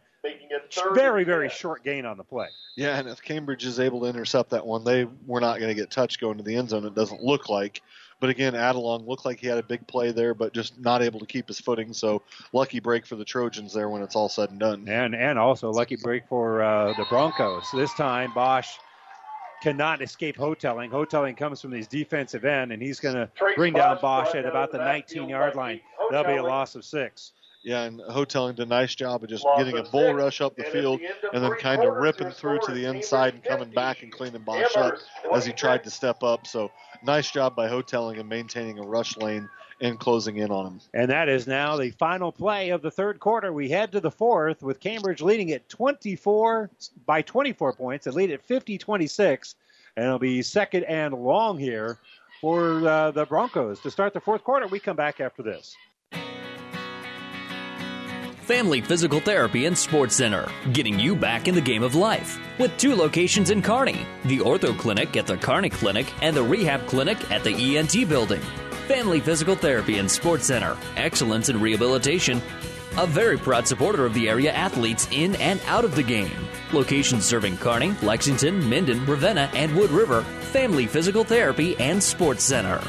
very, 0.93 1.23
very 1.23 1.47
short 1.47 1.85
gain 1.85 2.05
on 2.05 2.17
the 2.17 2.25
play. 2.25 2.47
Yeah, 2.75 2.97
and 2.97 3.07
if 3.07 3.21
Cambridge 3.21 3.65
is 3.65 3.79
able 3.79 4.01
to 4.01 4.07
intercept 4.07 4.49
that 4.49 4.65
one, 4.65 4.83
they 4.83 5.07
were 5.25 5.39
not 5.39 5.59
going 5.59 5.69
to 5.69 5.79
get 5.79 5.91
touched 5.91 6.19
going 6.19 6.37
to 6.37 6.43
the 6.43 6.55
end 6.57 6.69
zone. 6.69 6.85
It 6.85 6.93
doesn't 6.93 7.23
look 7.23 7.47
like. 7.47 7.81
But 8.19 8.29
again, 8.29 8.53
Adelung 8.53 9.07
looked 9.07 9.25
like 9.25 9.39
he 9.39 9.47
had 9.47 9.57
a 9.57 9.63
big 9.63 9.87
play 9.87 10.11
there, 10.11 10.33
but 10.33 10.53
just 10.53 10.79
not 10.79 11.01
able 11.01 11.19
to 11.21 11.25
keep 11.25 11.47
his 11.47 11.59
footing. 11.59 11.91
So 11.91 12.21
lucky 12.53 12.79
break 12.79 13.05
for 13.05 13.15
the 13.15 13.25
Trojans 13.25 13.73
there 13.73 13.89
when 13.89 14.03
it's 14.03 14.15
all 14.15 14.29
said 14.29 14.51
and 14.51 14.59
done. 14.59 14.87
And 14.87 15.15
and 15.15 15.39
also 15.39 15.71
lucky 15.71 15.95
break 15.95 16.27
for 16.27 16.61
uh, 16.61 16.93
the 16.97 17.05
Broncos. 17.09 17.65
This 17.73 17.93
time 17.95 18.31
Bosch 18.33 18.77
cannot 19.61 20.01
escape 20.01 20.37
Houghtelling. 20.37 20.91
Houghtelling 20.91 21.35
comes 21.35 21.61
from 21.61 21.71
his 21.71 21.87
defensive 21.87 22.45
end, 22.45 22.71
and 22.71 22.81
he's 22.81 22.99
going 22.99 23.15
to 23.15 23.29
bring 23.55 23.73
down 23.73 23.99
Bosch 24.01 24.35
at 24.35 24.45
about 24.45 24.71
the 24.71 24.79
19 24.79 25.29
yard 25.29 25.55
line. 25.55 25.79
That'll 26.09 26.31
be 26.31 26.37
a 26.37 26.43
loss 26.43 26.75
of 26.75 26.83
six. 26.83 27.33
Yeah, 27.63 27.83
and 27.83 28.01
Houghtelling 28.09 28.55
did 28.55 28.63
a 28.63 28.69
nice 28.69 28.95
job 28.95 29.23
of 29.23 29.29
just 29.29 29.45
getting 29.57 29.77
a 29.77 29.83
bull 29.83 30.13
rush 30.13 30.41
up 30.41 30.55
the 30.55 30.63
field 30.63 30.99
and 31.31 31.43
then 31.43 31.53
kind 31.59 31.83
of 31.83 31.95
ripping 31.95 32.31
through 32.31 32.59
to 32.65 32.71
the 32.71 32.85
inside 32.85 33.35
and 33.35 33.43
coming 33.43 33.69
back 33.69 34.01
and 34.01 34.11
cleaning 34.11 34.41
Bosch 34.41 34.75
up 34.75 34.95
as 35.31 35.45
he 35.45 35.53
tried 35.53 35.83
to 35.83 35.91
step 35.91 36.23
up. 36.23 36.47
So 36.47 36.71
nice 37.03 37.29
job 37.29 37.55
by 37.55 37.69
Houghtelling 37.69 38.19
and 38.19 38.27
maintaining 38.27 38.79
a 38.79 38.83
rush 38.83 39.15
lane 39.17 39.47
and 39.81 39.99
closing 39.99 40.37
in 40.37 40.51
on 40.51 40.67
him. 40.67 40.81
And 40.93 41.09
that 41.09 41.27
is 41.27 41.47
now 41.47 41.75
the 41.75 41.89
final 41.91 42.31
play 42.31 42.69
of 42.69 42.81
the 42.81 42.91
third 42.91 43.19
quarter. 43.19 43.51
We 43.51 43.67
head 43.69 43.91
to 43.93 43.99
the 43.99 44.11
fourth 44.11 44.61
with 44.61 44.79
Cambridge 44.79 45.21
leading 45.21 45.51
at 45.51 45.67
24 45.67 46.69
by 47.05 47.21
24 47.23 47.73
points. 47.73 48.05
They 48.05 48.11
lead 48.11 48.31
at 48.31 48.47
50-26, 48.47 49.55
and 49.97 50.05
it'll 50.05 50.19
be 50.19 50.41
second 50.43 50.83
and 50.83 51.13
long 51.13 51.57
here 51.57 51.97
for 52.39 52.87
uh, 52.87 53.11
the 53.11 53.25
Broncos 53.25 53.79
to 53.81 53.91
start 53.91 54.13
the 54.13 54.21
fourth 54.21 54.43
quarter. 54.43 54.67
We 54.67 54.79
come 54.79 54.95
back 54.95 55.19
after 55.19 55.43
this. 55.43 55.75
Family 58.41 58.81
Physical 58.81 59.19
Therapy 59.19 59.65
and 59.65 59.77
Sports 59.77 60.15
Center, 60.15 60.51
getting 60.73 60.99
you 60.99 61.15
back 61.15 61.47
in 61.47 61.55
the 61.55 61.61
game 61.61 61.83
of 61.83 61.95
life. 61.95 62.37
With 62.59 62.75
two 62.77 62.95
locations 62.95 63.49
in 63.49 63.61
Kearney 63.61 64.05
the 64.25 64.39
Ortho 64.39 64.77
Clinic 64.77 65.15
at 65.15 65.25
the 65.25 65.37
Kearney 65.37 65.69
Clinic 65.69 66.11
and 66.21 66.35
the 66.35 66.43
Rehab 66.43 66.85
Clinic 66.87 67.31
at 67.31 67.43
the 67.43 67.77
ENT 67.77 68.09
Building. 68.09 68.41
Family 68.91 69.21
Physical 69.21 69.55
Therapy 69.55 69.99
and 69.99 70.11
Sports 70.11 70.47
Center, 70.47 70.77
excellence 70.97 71.47
in 71.47 71.61
rehabilitation. 71.61 72.41
A 72.97 73.07
very 73.07 73.37
proud 73.37 73.65
supporter 73.65 74.05
of 74.05 74.13
the 74.13 74.27
area 74.27 74.51
athletes 74.51 75.07
in 75.11 75.35
and 75.37 75.61
out 75.65 75.85
of 75.85 75.95
the 75.95 76.03
game. 76.03 76.49
Locations 76.73 77.23
serving 77.23 77.55
Kearney, 77.57 77.95
Lexington, 78.01 78.69
Minden, 78.69 79.05
Ravenna, 79.05 79.49
and 79.55 79.73
Wood 79.77 79.91
River. 79.91 80.23
Family 80.51 80.87
Physical 80.87 81.23
Therapy 81.23 81.77
and 81.77 82.03
Sports 82.03 82.43
Center. 82.43 82.81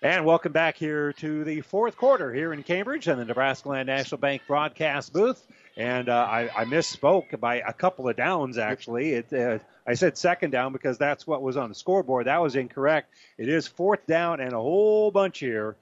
And 0.00 0.24
welcome 0.24 0.52
back 0.52 0.76
here 0.76 1.12
to 1.14 1.42
the 1.42 1.62
fourth 1.62 1.96
quarter 1.96 2.32
here 2.32 2.52
in 2.52 2.62
Cambridge 2.62 3.08
and 3.08 3.20
the 3.20 3.24
Nebraska 3.24 3.70
Land 3.70 3.88
National 3.88 4.20
Bank 4.20 4.42
broadcast 4.46 5.12
booth. 5.12 5.44
And 5.78 6.08
uh, 6.08 6.26
I, 6.28 6.50
I 6.56 6.64
misspoke 6.64 7.38
by 7.38 7.60
a 7.60 7.72
couple 7.72 8.08
of 8.08 8.16
downs, 8.16 8.58
actually. 8.58 9.12
It, 9.12 9.32
uh, 9.32 9.60
I 9.86 9.94
said 9.94 10.18
second 10.18 10.50
down 10.50 10.72
because 10.72 10.98
that's 10.98 11.24
what 11.24 11.40
was 11.40 11.56
on 11.56 11.68
the 11.68 11.74
scoreboard. 11.74 12.26
That 12.26 12.42
was 12.42 12.56
incorrect. 12.56 13.14
It 13.38 13.48
is 13.48 13.68
fourth 13.68 14.04
down 14.08 14.40
and 14.40 14.52
a 14.52 14.58
whole 14.58 15.12
bunch 15.12 15.38
here 15.38 15.76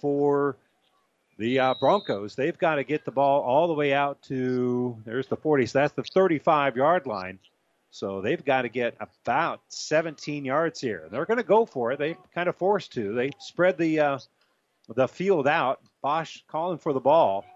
for 0.00 0.56
the 1.38 1.60
uh, 1.60 1.74
Broncos. 1.78 2.34
They've 2.34 2.58
got 2.58 2.74
to 2.74 2.84
get 2.84 3.04
the 3.04 3.12
ball 3.12 3.40
all 3.42 3.68
the 3.68 3.74
way 3.74 3.92
out 3.92 4.20
to, 4.22 4.96
there's 5.04 5.28
the 5.28 5.36
40, 5.36 5.66
so 5.66 5.78
that's 5.78 5.94
the 5.94 6.02
35 6.02 6.76
yard 6.76 7.06
line. 7.06 7.38
So 7.92 8.20
they've 8.20 8.44
got 8.44 8.62
to 8.62 8.68
get 8.68 8.96
about 9.00 9.60
17 9.68 10.44
yards 10.44 10.80
here. 10.80 11.08
They're 11.10 11.24
going 11.24 11.38
to 11.38 11.44
go 11.44 11.64
for 11.64 11.92
it. 11.92 12.00
They 12.00 12.16
kind 12.34 12.48
of 12.48 12.56
forced 12.56 12.92
to. 12.94 13.14
They 13.14 13.30
spread 13.38 13.78
the 13.78 14.00
uh, 14.00 14.18
the 14.94 15.08
field 15.08 15.46
out. 15.48 15.80
Bosch 16.02 16.42
calling 16.46 16.78
for 16.78 16.92
the 16.92 17.00
ball. 17.00 17.46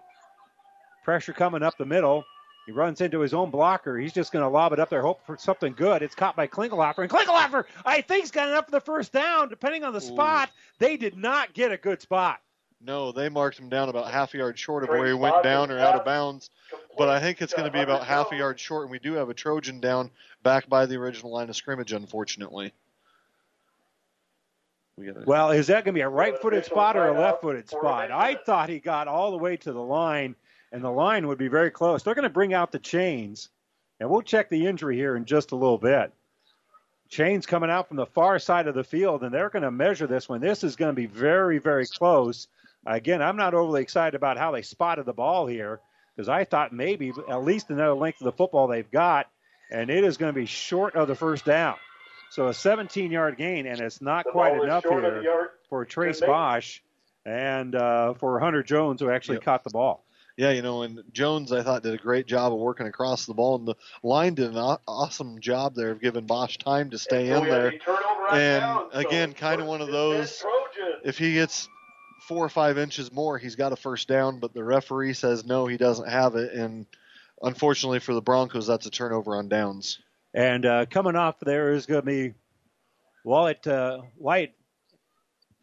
Pressure 1.03 1.33
coming 1.33 1.63
up 1.63 1.77
the 1.77 1.85
middle. 1.85 2.23
He 2.65 2.71
runs 2.71 3.01
into 3.01 3.19
his 3.19 3.33
own 3.33 3.49
blocker. 3.49 3.97
He's 3.97 4.13
just 4.13 4.31
going 4.31 4.43
to 4.43 4.49
lob 4.49 4.71
it 4.71 4.79
up 4.79 4.89
there, 4.89 5.01
hope 5.01 5.25
for 5.25 5.35
something 5.37 5.73
good. 5.73 6.03
It's 6.03 6.13
caught 6.13 6.35
by 6.35 6.47
Klingelhofer. 6.47 6.99
And 6.99 7.09
Klingelhofer, 7.09 7.65
I 7.85 8.01
think, 8.01 8.21
has 8.23 8.31
got 8.31 8.49
enough 8.49 8.65
for 8.65 8.71
the 8.71 8.81
first 8.81 9.11
down. 9.11 9.49
Depending 9.49 9.83
on 9.83 9.93
the 9.93 10.01
spot, 10.01 10.51
they 10.77 10.95
did 10.95 11.17
not 11.17 11.53
get 11.53 11.71
a 11.71 11.77
good 11.77 12.01
spot. 12.01 12.39
No, 12.83 13.11
they 13.11 13.29
marked 13.29 13.59
him 13.59 13.69
down 13.69 13.89
about 13.89 14.11
half 14.11 14.33
a 14.33 14.37
yard 14.37 14.57
short 14.57 14.83
of 14.83 14.89
where 14.89 15.07
he 15.07 15.13
went 15.13 15.43
down 15.43 15.71
or 15.71 15.79
out 15.79 15.95
of 15.95 16.05
bounds. 16.05 16.49
But 16.97 17.09
I 17.09 17.19
think 17.19 17.41
it's 17.41 17.53
going 17.53 17.65
to 17.65 17.71
be 17.71 17.81
about 17.81 18.05
half 18.05 18.31
a 18.31 18.35
yard 18.35 18.59
short, 18.59 18.83
and 18.83 18.91
we 18.91 18.99
do 18.99 19.13
have 19.13 19.29
a 19.29 19.33
Trojan 19.33 19.79
down 19.79 20.09
back 20.43 20.67
by 20.67 20.85
the 20.85 20.95
original 20.95 21.31
line 21.31 21.49
of 21.49 21.55
scrimmage, 21.55 21.93
unfortunately. 21.93 22.73
We 24.97 25.07
got 25.07 25.25
Well, 25.25 25.51
is 25.51 25.67
that 25.67 25.85
going 25.85 25.93
to 25.93 25.99
be 25.99 26.01
a 26.01 26.09
right-footed 26.09 26.65
spot 26.65 26.97
or 26.97 27.07
a 27.07 27.19
left-footed 27.19 27.69
spot? 27.69 28.11
I 28.11 28.35
thought 28.35 28.69
he 28.69 28.79
got 28.79 29.07
all 29.07 29.31
the 29.31 29.37
way 29.37 29.57
to 29.57 29.71
the 29.71 29.81
line, 29.81 30.35
and 30.71 30.83
the 30.83 30.91
line 30.91 31.27
would 31.27 31.37
be 31.37 31.47
very 31.47 31.71
close. 31.71 32.03
They're 32.03 32.15
going 32.15 32.23
to 32.23 32.29
bring 32.29 32.53
out 32.53 32.71
the 32.71 32.79
chains, 32.79 33.49
And 33.99 34.09
we'll 34.09 34.21
check 34.21 34.49
the 34.49 34.67
injury 34.67 34.95
here 34.95 35.15
in 35.15 35.25
just 35.25 35.51
a 35.51 35.55
little 35.55 35.77
bit. 35.77 36.11
Chains 37.09 37.45
coming 37.45 37.69
out 37.69 37.89
from 37.89 37.97
the 37.97 38.05
far 38.05 38.39
side 38.39 38.67
of 38.67 38.75
the 38.75 38.83
field, 38.83 39.23
and 39.23 39.33
they're 39.33 39.49
going 39.49 39.63
to 39.63 39.71
measure 39.71 40.07
this 40.07 40.29
one. 40.29 40.39
This 40.39 40.63
is 40.63 40.77
going 40.77 40.89
to 40.89 40.95
be 40.95 41.07
very, 41.07 41.59
very 41.59 41.85
close. 41.85 42.47
Again, 42.85 43.21
I'm 43.21 43.35
not 43.35 43.53
overly 43.53 43.81
excited 43.81 44.15
about 44.15 44.37
how 44.37 44.51
they 44.51 44.61
spotted 44.61 45.05
the 45.05 45.13
ball 45.13 45.45
here 45.45 45.81
because 46.15 46.29
I 46.29 46.45
thought 46.45 46.73
maybe 46.73 47.11
at 47.29 47.43
least 47.43 47.69
another 47.69 47.93
length 47.93 48.21
of 48.21 48.25
the 48.25 48.31
football 48.31 48.67
they've 48.67 48.89
got, 48.89 49.27
and 49.69 49.89
it 49.89 50.03
is 50.03 50.17
going 50.17 50.33
to 50.33 50.39
be 50.39 50.45
short 50.45 50.95
of 50.95 51.07
the 51.07 51.15
first 51.15 51.45
down. 51.45 51.75
So 52.31 52.47
a 52.47 52.53
17 52.53 53.11
yard 53.11 53.37
gain, 53.37 53.65
and 53.67 53.81
it's 53.81 54.01
not 54.01 54.23
The 54.25 54.31
quite 54.31 54.55
enough 54.61 54.83
here 54.85 55.51
for 55.69 55.83
Trace 55.85 56.21
Good. 56.21 56.27
Bosch 56.27 56.79
and 57.25 57.75
uh, 57.75 58.13
for 58.15 58.39
Hunter 58.39 58.63
Jones, 58.63 59.01
who 59.01 59.09
actually 59.09 59.39
caught 59.39 59.63
the 59.63 59.69
ball. 59.69 60.05
Yeah, 60.37 60.51
you 60.51 60.61
know, 60.61 60.81
and 60.83 61.03
Jones, 61.11 61.51
I 61.51 61.61
thought, 61.61 61.83
did 61.83 61.93
a 61.93 61.97
great 61.97 62.25
job 62.25 62.53
of 62.53 62.59
working 62.59 62.87
across 62.87 63.25
the 63.25 63.33
ball, 63.33 63.55
and 63.57 63.67
the 63.67 63.75
line 64.01 64.33
did 64.33 64.49
an 64.49 64.57
aw- 64.57 64.77
awesome 64.87 65.39
job 65.39 65.75
there 65.75 65.91
of 65.91 66.01
giving 66.01 66.25
Bosch 66.25 66.57
time 66.57 66.89
to 66.91 66.97
stay 66.97 67.27
So 67.27 67.43
in 67.43 67.49
there. 67.49 67.67
a 67.67 67.77
turnover 67.77 68.27
on 68.29 68.37
And 68.39 68.61
downs, 68.61 68.89
so 68.93 68.99
again, 68.99 69.33
kind 69.33 69.61
of 69.61 69.67
one 69.67 69.81
of 69.81 69.89
those. 69.89 70.43
If 71.03 71.17
he 71.17 71.33
gets 71.33 71.67
four 72.27 72.45
or 72.45 72.49
five 72.49 72.77
inches 72.77 73.11
more, 73.11 73.37
he's 73.37 73.55
got 73.55 73.73
a 73.73 73.75
first 73.75 74.07
down, 74.07 74.39
but 74.39 74.53
the 74.53 74.63
referee 74.63 75.13
says 75.13 75.45
no, 75.45 75.67
he 75.67 75.77
doesn't 75.77 76.07
have 76.07 76.35
it, 76.35 76.53
and 76.53 76.85
unfortunately 77.41 77.99
for 77.99 78.13
the 78.13 78.21
Broncos, 78.21 78.67
that's 78.67 78.85
a 78.85 78.91
turnover 78.91 79.35
on 79.35 79.49
downs. 79.49 79.99
And 80.33 80.65
uh, 80.65 80.85
coming 80.85 81.15
off 81.15 81.39
there 81.41 81.73
is 81.73 81.85
going 81.85 82.01
to 82.01 82.05
be 82.05 82.33
Wyatt 83.25 83.67
uh, 83.67 84.01
Wyatt 84.17 84.53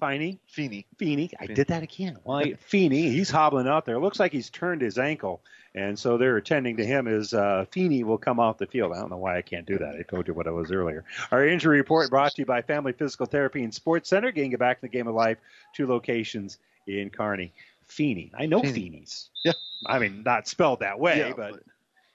Feeney. 0.00 0.38
Feeney. 0.46 0.86
Feeney. 0.96 1.30
I 1.40 1.46
did 1.46 1.68
that 1.68 1.82
again. 1.82 2.18
Wyatt 2.24 2.60
Feeney. 2.60 3.10
He's 3.10 3.30
hobbling 3.30 3.66
out 3.66 3.84
there. 3.84 3.98
Looks 3.98 4.20
like 4.20 4.32
he's 4.32 4.50
turned 4.50 4.80
his 4.80 4.98
ankle, 4.98 5.40
and 5.74 5.98
so 5.98 6.16
they're 6.16 6.36
attending 6.36 6.76
to 6.76 6.84
him 6.84 7.08
as 7.08 7.34
uh, 7.34 7.64
Feeney 7.70 8.04
will 8.04 8.18
come 8.18 8.38
off 8.38 8.58
the 8.58 8.66
field. 8.66 8.92
I 8.92 9.00
don't 9.00 9.10
know 9.10 9.16
why 9.16 9.36
I 9.38 9.42
can't 9.42 9.66
do 9.66 9.78
that. 9.78 9.96
I 9.98 10.02
told 10.02 10.28
you 10.28 10.34
what 10.34 10.46
I 10.46 10.50
was 10.50 10.70
earlier. 10.70 11.04
Our 11.30 11.46
injury 11.46 11.78
report 11.78 12.10
brought 12.10 12.32
to 12.34 12.42
you 12.42 12.46
by 12.46 12.62
Family 12.62 12.92
Physical 12.92 13.26
Therapy 13.26 13.62
and 13.64 13.74
Sports 13.74 14.08
Center, 14.08 14.30
getting 14.30 14.52
you 14.52 14.58
back 14.58 14.78
in 14.82 14.88
the 14.88 14.96
game 14.96 15.08
of 15.08 15.14
life. 15.14 15.38
Two 15.74 15.86
locations 15.86 16.58
in 16.86 17.10
Kearney. 17.10 17.52
Feeney. 17.86 18.30
I 18.38 18.46
know 18.46 18.62
Feeney's. 18.62 19.30
Yeah. 19.44 19.52
I 19.86 19.98
mean, 19.98 20.22
not 20.24 20.46
spelled 20.46 20.80
that 20.80 21.00
way, 21.00 21.18
Yeah, 21.18 21.32
but 21.36 21.62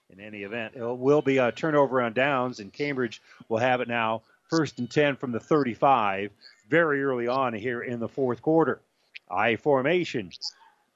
in 0.10 0.20
any 0.20 0.44
event, 0.44 0.76
it 0.76 0.84
will 0.84 1.22
be 1.22 1.38
a 1.40 1.52
turnover 1.52 2.02
on 2.02 2.14
downs, 2.14 2.60
and 2.60 2.72
Cambridge 2.72 3.22
will 3.50 3.58
have 3.58 3.82
it 3.82 3.88
now 3.88 4.22
first 4.50 4.78
and 4.78 4.90
10 4.90 5.16
from 5.16 5.32
the 5.32 5.40
35 5.40 6.30
very 6.74 7.04
early 7.04 7.28
on 7.28 7.54
here 7.54 7.84
in 7.84 8.00
the 8.00 8.08
fourth 8.08 8.42
quarter. 8.42 8.82
I 9.30 9.58
formation. 9.58 10.32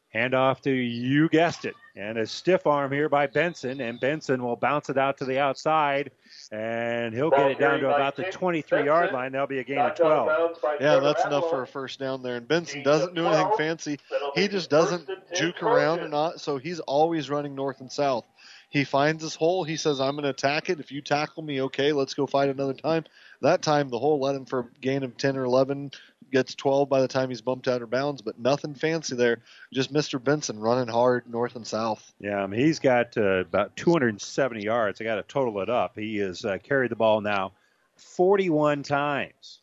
Hand 0.10 0.34
off 0.34 0.60
to, 0.64 0.72
you 0.72 1.30
guessed 1.30 1.66
it, 1.66 1.76
and 1.96 2.18
a 2.18 2.26
stiff 2.26 2.66
arm 2.66 2.92
here 2.92 3.10
by 3.10 3.28
Benson, 3.28 3.80
and 3.80 4.00
Benson 4.00 4.42
will 4.42 4.56
bounce 4.56 4.90
it 4.90 4.98
out 4.98 5.20
to 5.20 5.26
the 5.26 5.38
outside, 5.38 6.10
and 6.52 7.14
he'll 7.14 7.30
get 7.30 7.52
it 7.52 7.60
down 7.60 7.80
to 7.82 7.94
about 7.94 8.16
the 8.16 8.24
23 8.24 8.86
yard 8.86 9.14
line. 9.14 9.34
That'll 9.34 9.46
be 9.46 9.60
a 9.60 9.64
gain 9.64 9.78
of 9.78 9.94
12. 9.94 10.58
Yeah, 10.82 11.00
that's 11.00 11.24
enough 11.26 11.48
for 11.52 11.62
a 11.62 11.68
first 11.68 12.00
down 12.00 12.24
there. 12.24 12.38
And 12.38 12.48
Benson 12.48 12.82
doesn't 12.82 13.14
do 13.14 13.28
anything 13.28 13.52
fancy. 13.56 14.00
He 14.34 14.48
just 14.48 14.72
doesn't 14.72 15.08
juke 15.36 15.62
around 15.62 16.00
or 16.00 16.08
not, 16.08 16.42
so 16.42 16.58
he's 16.58 16.80
always 16.80 17.30
running 17.30 17.54
north 17.54 17.82
and 17.82 17.92
south. 17.92 18.26
He 18.70 18.84
finds 18.84 19.24
his 19.24 19.36
hole. 19.36 19.64
He 19.64 19.78
says, 19.78 20.02
I'm 20.02 20.16
going 20.16 20.24
to 20.24 20.30
attack 20.30 20.70
it. 20.70 20.80
If 20.80 20.92
you 20.92 21.02
tackle 21.02 21.42
me, 21.42 21.62
okay, 21.64 21.94
let's 21.94 22.14
go 22.14 22.28
fight 22.28 22.50
another 22.50 22.74
time. 22.74 23.06
That 23.42 23.62
time, 23.62 23.90
the 23.90 24.00
hole 24.00 24.20
let 24.20 24.36
him 24.36 24.46
for 24.46 24.60
a 24.60 24.80
gain 24.82 25.04
of 25.04 25.16
10 25.16 25.38
or 25.38 25.46
11, 25.46 25.92
gets 26.32 26.54
12 26.56 26.90
by 26.90 27.00
the 27.00 27.08
time 27.08 27.30
he's 27.30 27.42
bumped 27.42 27.70
out 27.70 27.82
of 27.82 27.90
bounds, 27.90 28.22
but 28.22 28.38
nothing 28.38 28.76
fancy 28.76 29.16
there. 29.16 29.40
Just 29.74 29.94
Mr. 29.94 30.22
Benson 30.22 30.60
running 30.60 30.90
hard 30.90 31.30
north 31.30 31.56
and 31.56 31.66
south. 31.66 32.12
Yeah, 32.20 32.44
I 32.44 32.48
mean, 32.48 32.60
he's 32.60 32.80
got 32.80 33.18
uh, 33.18 33.40
about 33.40 33.76
270 33.78 34.64
yards. 34.64 35.00
I 35.00 35.06
got 35.06 35.16
to 35.16 35.24
total 35.24 35.62
it 35.62 35.70
up. 35.70 35.98
He 35.98 36.18
has 36.18 36.44
uh, 36.44 36.58
carried 36.62 36.92
the 36.92 36.98
ball 36.98 37.22
now 37.22 37.54
41 37.96 38.84
times. 38.84 39.60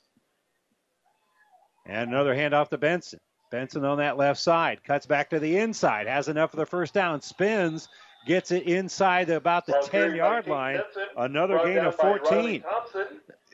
And 1.86 2.10
another 2.10 2.34
handoff 2.34 2.70
to 2.70 2.78
Benson. 2.78 3.20
Benson 3.50 3.84
on 3.84 3.99
that 3.99 4.16
left 4.16 4.41
side 4.41 4.83
cuts 4.83 5.07
back 5.07 5.31
to 5.31 5.39
the 5.39 5.58
inside, 5.58 6.07
has 6.07 6.28
enough 6.28 6.50
for 6.50 6.57
the 6.57 6.66
first 6.66 6.94
down, 6.94 7.20
spins, 7.20 7.89
gets 8.26 8.50
it 8.50 8.64
inside 8.64 9.30
about 9.30 9.66
the 9.66 9.80
10 9.84 10.14
yard 10.14 10.46
line. 10.46 10.80
Another 11.16 11.58
gain 11.64 11.78
of 11.78 11.94
14. 11.96 12.62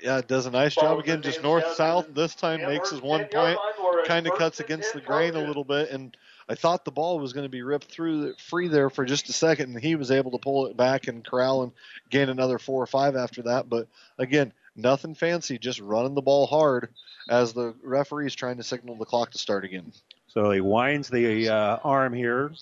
Yeah, 0.03 0.23
does 0.27 0.47
a 0.47 0.51
nice 0.51 0.75
job 0.75 0.99
again, 0.99 1.21
just 1.23 1.43
north 1.43 1.75
south. 1.75 2.15
This 2.15 2.35
time 2.35 2.63
makes 2.63 2.91
his 2.91 3.03
one 3.03 3.27
point, 3.27 3.59
kind 4.07 4.27
of 4.27 4.37
cuts 4.39 4.61
against 4.61 4.95
the 4.95 5.01
grain 5.01 5.35
a 5.35 5.47
little 5.47 5.65
bit, 5.65 5.91
and 5.91 6.17
I 6.49 6.55
thought 6.55 6.85
the 6.85 6.91
ball 6.91 7.21
was 7.21 7.33
going 7.33 7.45
to 7.45 7.51
be 7.51 7.63
ripped 7.63 7.93
through 7.93 8.35
free 8.35 8.67
there 8.67 8.91
for 8.91 9.05
just 9.05 9.29
a 9.29 9.33
second, 9.33 9.75
and 9.75 9.83
he 9.83 9.95
was 9.95 10.11
able 10.11 10.33
to 10.33 10.39
pull 10.39 10.67
it 10.67 10.77
back 10.77 11.07
and 11.07 11.25
corral 11.25 11.63
and 11.63 11.73
gain 12.09 12.29
another 12.29 12.59
four 12.59 12.83
or 12.83 12.87
five 12.87 13.15
after 13.15 13.43
that. 13.43 13.69
But 13.69 13.89
again, 14.19 14.53
nothing 14.75 15.15
fancy, 15.15 15.59
just 15.59 15.81
running 15.81 16.15
the 16.15 16.23
ball 16.23 16.47
hard 16.47 16.89
as 17.29 17.53
the 17.53 17.75
referee 17.85 18.27
is 18.27 18.35
trying 18.35 18.57
to 18.57 18.63
signal 18.65 18.97
the 18.97 19.05
clock 19.05 19.31
to 19.33 19.39
start 19.39 19.65
again. 19.65 19.93
So 20.27 20.51
he 20.51 20.61
winds 20.61 21.09
the 21.09 21.51
uh, 21.51 21.79
arm 21.85 22.13
here. 22.15 22.53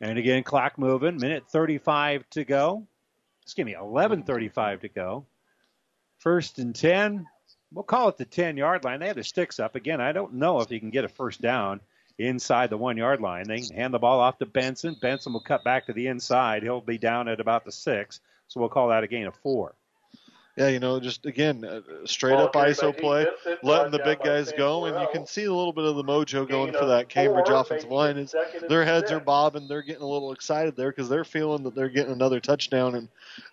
And 0.00 0.18
again, 0.18 0.42
clock 0.42 0.78
moving. 0.78 1.16
Minute 1.16 1.44
35 1.48 2.28
to 2.30 2.44
go. 2.44 2.86
Excuse 3.42 3.64
me, 3.64 3.74
11:35 3.74 4.80
to 4.80 4.88
go. 4.88 5.26
First 6.18 6.58
and 6.58 6.74
10. 6.74 7.26
We'll 7.72 7.84
call 7.84 8.08
it 8.08 8.16
the 8.16 8.24
10 8.24 8.56
yard 8.56 8.84
line. 8.84 9.00
They 9.00 9.08
have 9.08 9.16
the 9.16 9.24
sticks 9.24 9.58
up. 9.58 9.74
Again, 9.74 10.00
I 10.00 10.12
don't 10.12 10.34
know 10.34 10.60
if 10.60 10.70
you 10.70 10.80
can 10.80 10.90
get 10.90 11.04
a 11.04 11.08
first 11.08 11.40
down 11.40 11.80
inside 12.18 12.70
the 12.70 12.78
one 12.78 12.96
yard 12.96 13.20
line. 13.20 13.44
They 13.46 13.62
hand 13.74 13.92
the 13.92 13.98
ball 13.98 14.20
off 14.20 14.38
to 14.38 14.46
Benson. 14.46 14.96
Benson 15.00 15.32
will 15.32 15.40
cut 15.40 15.64
back 15.64 15.86
to 15.86 15.92
the 15.92 16.06
inside. 16.06 16.62
He'll 16.62 16.80
be 16.80 16.98
down 16.98 17.28
at 17.28 17.40
about 17.40 17.64
the 17.64 17.72
six. 17.72 18.20
So 18.48 18.60
we'll 18.60 18.68
call 18.68 18.88
that 18.88 19.04
a 19.04 19.08
gain 19.08 19.26
of 19.26 19.34
four. 19.36 19.74
Yeah, 20.56 20.68
you 20.68 20.80
know, 20.80 20.98
just 21.00 21.26
again, 21.26 21.66
uh, 21.66 21.82
straight 22.06 22.32
Ball 22.32 22.46
up 22.46 22.54
ISO 22.54 22.96
play, 22.96 23.26
letting 23.62 23.92
the 23.92 23.98
big 23.98 24.20
guys 24.20 24.50
go, 24.56 24.86
and 24.86 24.98
you 24.98 25.06
can 25.12 25.26
see 25.26 25.44
a 25.44 25.52
little 25.52 25.72
bit 25.72 25.84
of 25.84 25.96
the 25.96 26.02
mojo 26.02 26.48
going 26.48 26.72
for 26.72 26.86
that 26.86 27.10
Cambridge 27.10 27.50
offensive 27.50 27.90
line. 27.90 28.16
Is 28.16 28.34
their 28.66 28.82
heads 28.82 29.08
six. 29.08 29.12
are 29.12 29.20
bobbing, 29.20 29.68
they're 29.68 29.82
getting 29.82 30.02
a 30.02 30.06
little 30.08 30.32
excited 30.32 30.74
there 30.74 30.90
because 30.90 31.10
they're 31.10 31.24
feeling 31.24 31.62
that 31.64 31.74
they're 31.74 31.90
getting 31.90 32.12
another 32.12 32.40
touchdown, 32.40 32.94
and 32.94 33.08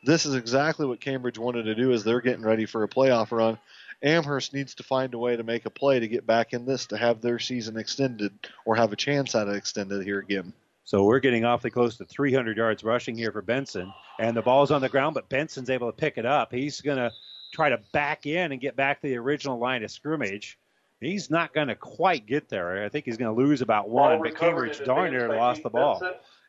this 0.06 0.25
is 0.25 0.35
exactly 0.35 0.85
what 0.85 1.01
Cambridge 1.01 1.38
wanted 1.38 1.64
to 1.64 1.75
do 1.75 1.91
as 1.91 2.06
they're 2.06 2.22
getting 2.22 2.45
ready 2.45 2.65
for 2.65 2.83
a 2.83 2.88
playoff 2.88 3.32
run. 3.32 3.57
Amherst 4.01 4.53
needs 4.53 4.75
to 4.75 4.83
find 4.83 5.14
a 5.14 5.17
way 5.17 5.35
to 5.35 5.43
make 5.43 5.65
a 5.65 5.69
play 5.69 5.99
to 5.99 6.07
get 6.07 6.25
back 6.25 6.53
in 6.53 6.65
this 6.65 6.85
to 6.88 6.98
have 6.98 7.19
their 7.19 7.40
season 7.40 7.77
extended 7.77 8.32
or 8.64 8.77
have 8.77 8.93
a 8.93 8.98
chance 8.98 9.35
at 9.35 9.49
it 9.49 9.56
extended 9.56 10.06
here 10.06 10.19
again. 10.19 10.53
So 10.85 11.03
we're 11.03 11.19
getting 11.19 11.45
awfully 11.45 11.71
close 11.71 11.97
to 11.97 12.05
300 12.05 12.57
yards 12.57 12.83
rushing 12.83 13.15
here 13.15 13.31
for 13.31 13.41
Benson. 13.41 13.93
And 14.19 14.35
the 14.35 14.41
ball's 14.41 14.71
on 14.71 14.81
the 14.81 14.89
ground, 14.89 15.13
but 15.15 15.29
Benson's 15.29 15.69
able 15.69 15.89
to 15.91 15.95
pick 15.95 16.17
it 16.17 16.25
up. 16.25 16.51
He's 16.51 16.81
going 16.81 16.97
to 16.97 17.11
try 17.53 17.69
to 17.69 17.79
back 17.93 18.25
in 18.25 18.51
and 18.51 18.59
get 18.59 18.75
back 18.75 19.01
to 19.01 19.07
the 19.07 19.17
original 19.17 19.59
line 19.59 19.83
of 19.83 19.91
scrimmage. 19.91 20.59
He's 20.99 21.29
not 21.29 21.53
going 21.53 21.67
to 21.67 21.75
quite 21.75 22.25
get 22.25 22.49
there. 22.49 22.83
I 22.83 22.89
think 22.89 23.05
he's 23.05 23.17
going 23.17 23.33
to 23.33 23.41
lose 23.41 23.61
about 23.61 23.89
one, 23.89 24.21
but 24.21 24.35
Cambridge 24.37 24.83
darn 24.83 25.11
near 25.11 25.27
lost 25.35 25.63
the 25.63 25.69
ball. 25.69 26.01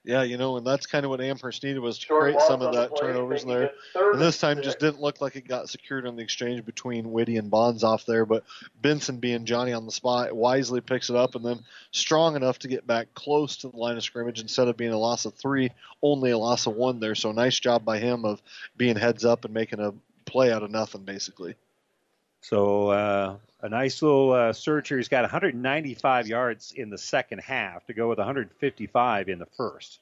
Yeah, 0.06 0.22
you 0.22 0.36
know, 0.36 0.58
and 0.58 0.66
that's 0.66 0.84
kind 0.84 1.06
of 1.06 1.10
what 1.10 1.22
Amherst 1.22 1.62
needed 1.64 1.78
was 1.78 1.98
to 1.98 2.06
Short 2.06 2.22
create 2.22 2.40
some 2.42 2.60
of 2.60 2.74
that 2.74 2.90
play, 2.90 3.08
turnovers 3.08 3.44
in 3.44 3.48
there. 3.48 3.70
And 3.94 4.20
this 4.20 4.42
and 4.42 4.56
time 4.56 4.62
just 4.62 4.78
didn't 4.78 5.00
look 5.00 5.22
like 5.22 5.34
it 5.34 5.48
got 5.48 5.70
secured 5.70 6.06
on 6.06 6.16
the 6.16 6.22
exchange 6.22 6.62
between 6.66 7.10
Whitty 7.10 7.38
and 7.38 7.50
Bonzoff 7.50 8.04
there, 8.04 8.26
but 8.26 8.44
Benson 8.82 9.16
being 9.16 9.46
Johnny 9.46 9.72
on 9.72 9.86
the 9.86 9.92
spot 9.92 10.36
wisely 10.36 10.82
picks 10.82 11.08
it 11.08 11.16
up 11.16 11.36
and 11.36 11.44
then 11.44 11.60
strong 11.90 12.36
enough 12.36 12.58
to 12.60 12.68
get 12.68 12.86
back 12.86 13.14
close 13.14 13.56
to 13.58 13.68
the 13.68 13.78
line 13.78 13.96
of 13.96 14.02
scrimmage 14.02 14.40
instead 14.40 14.68
of 14.68 14.76
being 14.76 14.92
a 14.92 14.98
loss 14.98 15.24
of 15.24 15.34
three, 15.34 15.70
only 16.02 16.32
a 16.32 16.38
loss 16.38 16.66
of 16.66 16.74
one 16.74 17.00
there. 17.00 17.14
So 17.14 17.32
nice 17.32 17.58
job 17.58 17.86
by 17.86 17.98
him 17.98 18.26
of 18.26 18.42
being 18.76 18.96
heads 18.96 19.24
up 19.24 19.46
and 19.46 19.54
making 19.54 19.80
a 19.80 19.94
play 20.26 20.52
out 20.52 20.62
of 20.62 20.70
nothing 20.70 21.04
basically. 21.04 21.54
So 22.42 22.90
uh, 22.90 23.36
a 23.64 23.68
nice 23.70 24.02
little 24.02 24.32
uh, 24.32 24.52
surge 24.52 24.88
here. 24.88 24.98
He's 24.98 25.08
got 25.08 25.22
195 25.22 26.28
yards 26.28 26.72
in 26.76 26.90
the 26.90 26.98
second 26.98 27.40
half 27.40 27.86
to 27.86 27.94
go 27.94 28.10
with 28.10 28.18
155 28.18 29.28
in 29.30 29.38
the 29.38 29.46
first. 29.46 30.00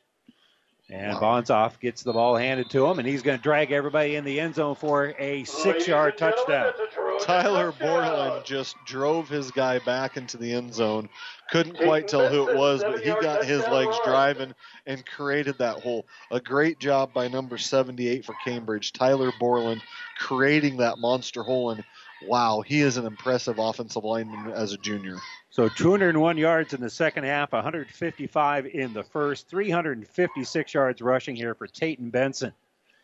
And 0.91 1.17
Bonzoff 1.17 1.79
gets 1.81 2.03
the 2.03 2.13
ball 2.13 2.37
handed 2.37 2.69
to 2.71 2.85
him, 2.85 2.99
and 2.99 3.09
he's 3.09 3.23
going 3.23 3.39
to 3.39 3.43
drag 3.43 3.71
everybody 3.71 4.17
in 4.17 4.25
the 4.25 4.41
end 4.41 4.57
zone 4.57 4.75
for 4.75 5.15
a 5.19 5.45
six-yard 5.45 6.19
touchdown. 6.19 6.73
Tyler 7.21 7.73
Borland 7.73 8.45
just 8.45 8.77
drove 8.85 9.29
his 9.29 9.51
guy 9.53 9.79
back 9.79 10.17
into 10.17 10.37
the 10.37 10.53
end 10.53 10.75
zone. 10.75 11.09
Couldn't 11.51 11.79
quite 11.79 12.09
tell 12.09 12.29
who 12.29 12.49
it 12.49 12.57
was, 12.57 12.83
but 12.83 13.01
he 13.01 13.11
got 13.23 13.45
his 13.45 13.63
legs 13.69 13.97
driving 14.05 14.55
and 14.87 15.07
created 15.07 15.57
that 15.59 15.81
hole. 15.81 16.05
A 16.31 16.41
great 16.41 16.79
job 16.79 17.15
by 17.15 17.29
number 17.29 17.57
78 17.57 18.25
for 18.25 18.35
Cambridge, 18.45 18.93
Tyler 18.93 19.33
Borland, 19.39 19.81
creating 20.19 20.79
that 20.79 20.99
monster 20.99 21.43
hole. 21.43 21.71
And 21.71 21.85
wow, 22.27 22.63
he 22.63 22.81
is 22.81 22.97
an 22.97 23.07
impressive 23.07 23.59
offensive 23.59 24.05
lineman 24.05 24.53
as 24.53 24.73
a 24.73 24.79
junior. 24.79 25.19
So 25.51 25.69
201 25.69 26.39
yards 26.39 26.73
in 26.73 26.81
the 26.81 26.89
second 26.89 27.25
half, 27.25 27.53
155 27.53 28.67
in 28.67 28.93
the 28.93 29.03
first, 29.03 29.49
356 29.49 30.75
yards 30.75 31.03
rushing 31.03 31.37
here 31.37 31.55
for 31.55 31.67
Tayton 31.67 32.11
Benson. 32.11 32.53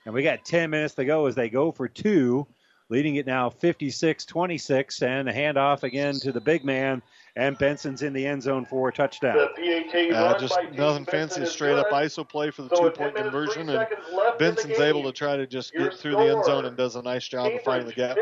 And 0.07 0.15
we 0.15 0.23
got 0.23 0.45
10 0.45 0.71
minutes 0.71 0.95
to 0.95 1.05
go 1.05 1.27
as 1.27 1.35
they 1.35 1.51
go 1.51 1.71
for 1.71 1.89
two, 1.89 2.47
leading 2.89 3.17
it 3.17 3.27
now 3.27 3.51
56 3.51 4.25
26. 4.25 5.03
And 5.03 5.29
a 5.29 5.33
handoff 5.33 5.83
again 5.83 6.15
to 6.21 6.33
the 6.33 6.41
big 6.41 6.65
man, 6.65 7.03
and 7.39 7.57
Benson's 7.57 8.03
in 8.03 8.13
the 8.13 8.27
end 8.27 8.43
zone 8.43 8.65
for 8.65 8.89
a 8.89 8.93
touchdown. 8.93 9.37
The 9.37 10.13
Uh, 10.13 10.37
just 10.39 10.59
nothing 10.73 11.05
fancy, 11.05 11.11
Benson 11.11 11.43
is 11.45 11.53
straight 11.53 11.79
up. 11.79 11.89
ISO 11.91 12.29
play 12.29 12.51
for 12.51 12.63
the 12.63 12.75
So 12.75 12.89
two 12.89 12.91
point 12.91 13.15
conversion, 13.15 13.69
and 13.71 13.79
seconds 13.79 14.07
left 14.13 14.41
in 14.43 14.49
the 14.49 14.55
Benson's 14.55 14.81
able 14.81 15.05
to 15.05 15.13
try 15.13 15.37
to 15.37 15.47
just 15.47 15.73
Your 15.73 15.85
get 15.85 15.99
through 15.99 16.17
the 16.17 16.35
end 16.35 16.45
zone 16.45 16.65
and 16.65 16.77
does 16.77 16.97
a 16.97 17.03
nice 17.03 17.27
job 17.29 17.53
of 17.53 17.63
finding 17.63 17.87
the 17.87 17.95
gap. 17.95 18.19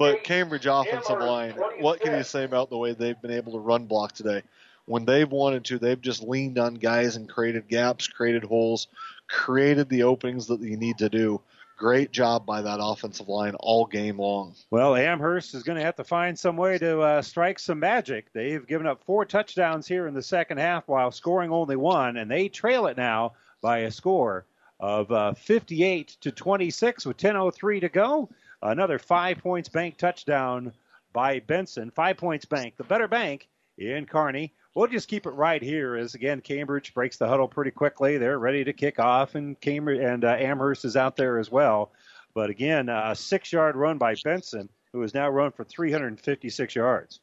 But 0.00 0.24
Cambridge 0.24 0.66
offensive 0.66 1.20
line, 1.20 1.52
what 1.78 2.00
can 2.00 2.16
you 2.16 2.24
say 2.24 2.42
about 2.42 2.68
the 2.68 2.76
way 2.76 2.92
they've 2.92 3.20
been 3.22 3.30
able 3.30 3.52
to 3.52 3.60
run 3.60 3.86
block 3.86 4.12
today? 4.12 4.42
When 4.86 5.04
they've 5.04 5.30
wanted 5.30 5.64
to, 5.66 5.78
they've 5.78 6.00
just 6.00 6.22
leaned 6.22 6.58
on 6.58 6.74
guys 6.74 7.14
and 7.14 7.28
created 7.28 7.68
gaps, 7.68 8.08
created 8.08 8.42
holes, 8.42 8.88
created 9.28 9.88
the 9.88 10.02
openings 10.02 10.48
that 10.48 10.60
you 10.60 10.76
need 10.76 10.98
to 10.98 11.08
do. 11.08 11.40
Great 11.76 12.10
job 12.10 12.46
by 12.46 12.62
that 12.62 12.78
offensive 12.80 13.28
line 13.28 13.54
all 13.56 13.84
game 13.84 14.18
long. 14.18 14.54
Well, 14.70 14.96
Amherst 14.96 15.54
is 15.54 15.62
going 15.62 15.76
to 15.76 15.84
have 15.84 15.96
to 15.96 16.04
find 16.04 16.38
some 16.38 16.56
way 16.56 16.78
to 16.78 17.00
uh, 17.00 17.22
strike 17.22 17.58
some 17.58 17.78
magic. 17.78 18.32
They've 18.32 18.66
given 18.66 18.86
up 18.86 19.04
four 19.04 19.26
touchdowns 19.26 19.86
here 19.86 20.06
in 20.06 20.14
the 20.14 20.22
second 20.22 20.56
half 20.56 20.88
while 20.88 21.10
scoring 21.10 21.52
only 21.52 21.76
one, 21.76 22.16
and 22.16 22.30
they 22.30 22.48
trail 22.48 22.86
it 22.86 22.96
now 22.96 23.34
by 23.60 23.80
a 23.80 23.90
score 23.90 24.46
of 24.80 25.12
uh, 25.12 25.34
58 25.34 26.16
to 26.22 26.32
26 26.32 27.04
with 27.04 27.18
10:03 27.18 27.80
to 27.80 27.88
go. 27.90 28.30
Another 28.62 28.98
five 28.98 29.38
points 29.38 29.68
bank 29.68 29.98
touchdown 29.98 30.72
by 31.12 31.40
Benson. 31.40 31.90
Five 31.90 32.16
points 32.16 32.46
bank, 32.46 32.76
the 32.78 32.84
better 32.84 33.08
bank 33.08 33.48
in 33.76 34.06
Kearney. 34.06 34.54
We'll 34.76 34.88
just 34.88 35.08
keep 35.08 35.24
it 35.24 35.30
right 35.30 35.62
here 35.62 35.96
as 35.96 36.14
again 36.14 36.42
Cambridge 36.42 36.92
breaks 36.92 37.16
the 37.16 37.26
huddle 37.26 37.48
pretty 37.48 37.70
quickly. 37.70 38.18
They're 38.18 38.38
ready 38.38 38.62
to 38.62 38.74
kick 38.74 38.98
off, 38.98 39.34
and 39.34 39.58
Cambridge 39.58 40.00
and 40.00 40.22
uh, 40.22 40.36
Amherst 40.38 40.84
is 40.84 40.98
out 40.98 41.16
there 41.16 41.38
as 41.38 41.50
well. 41.50 41.92
But 42.34 42.50
again, 42.50 42.90
a 42.90 43.14
six-yard 43.16 43.74
run 43.74 43.96
by 43.96 44.16
Benson, 44.22 44.68
who 44.92 45.00
has 45.00 45.14
now 45.14 45.30
run 45.30 45.52
for 45.52 45.64
356 45.64 46.76
yards. 46.76 47.20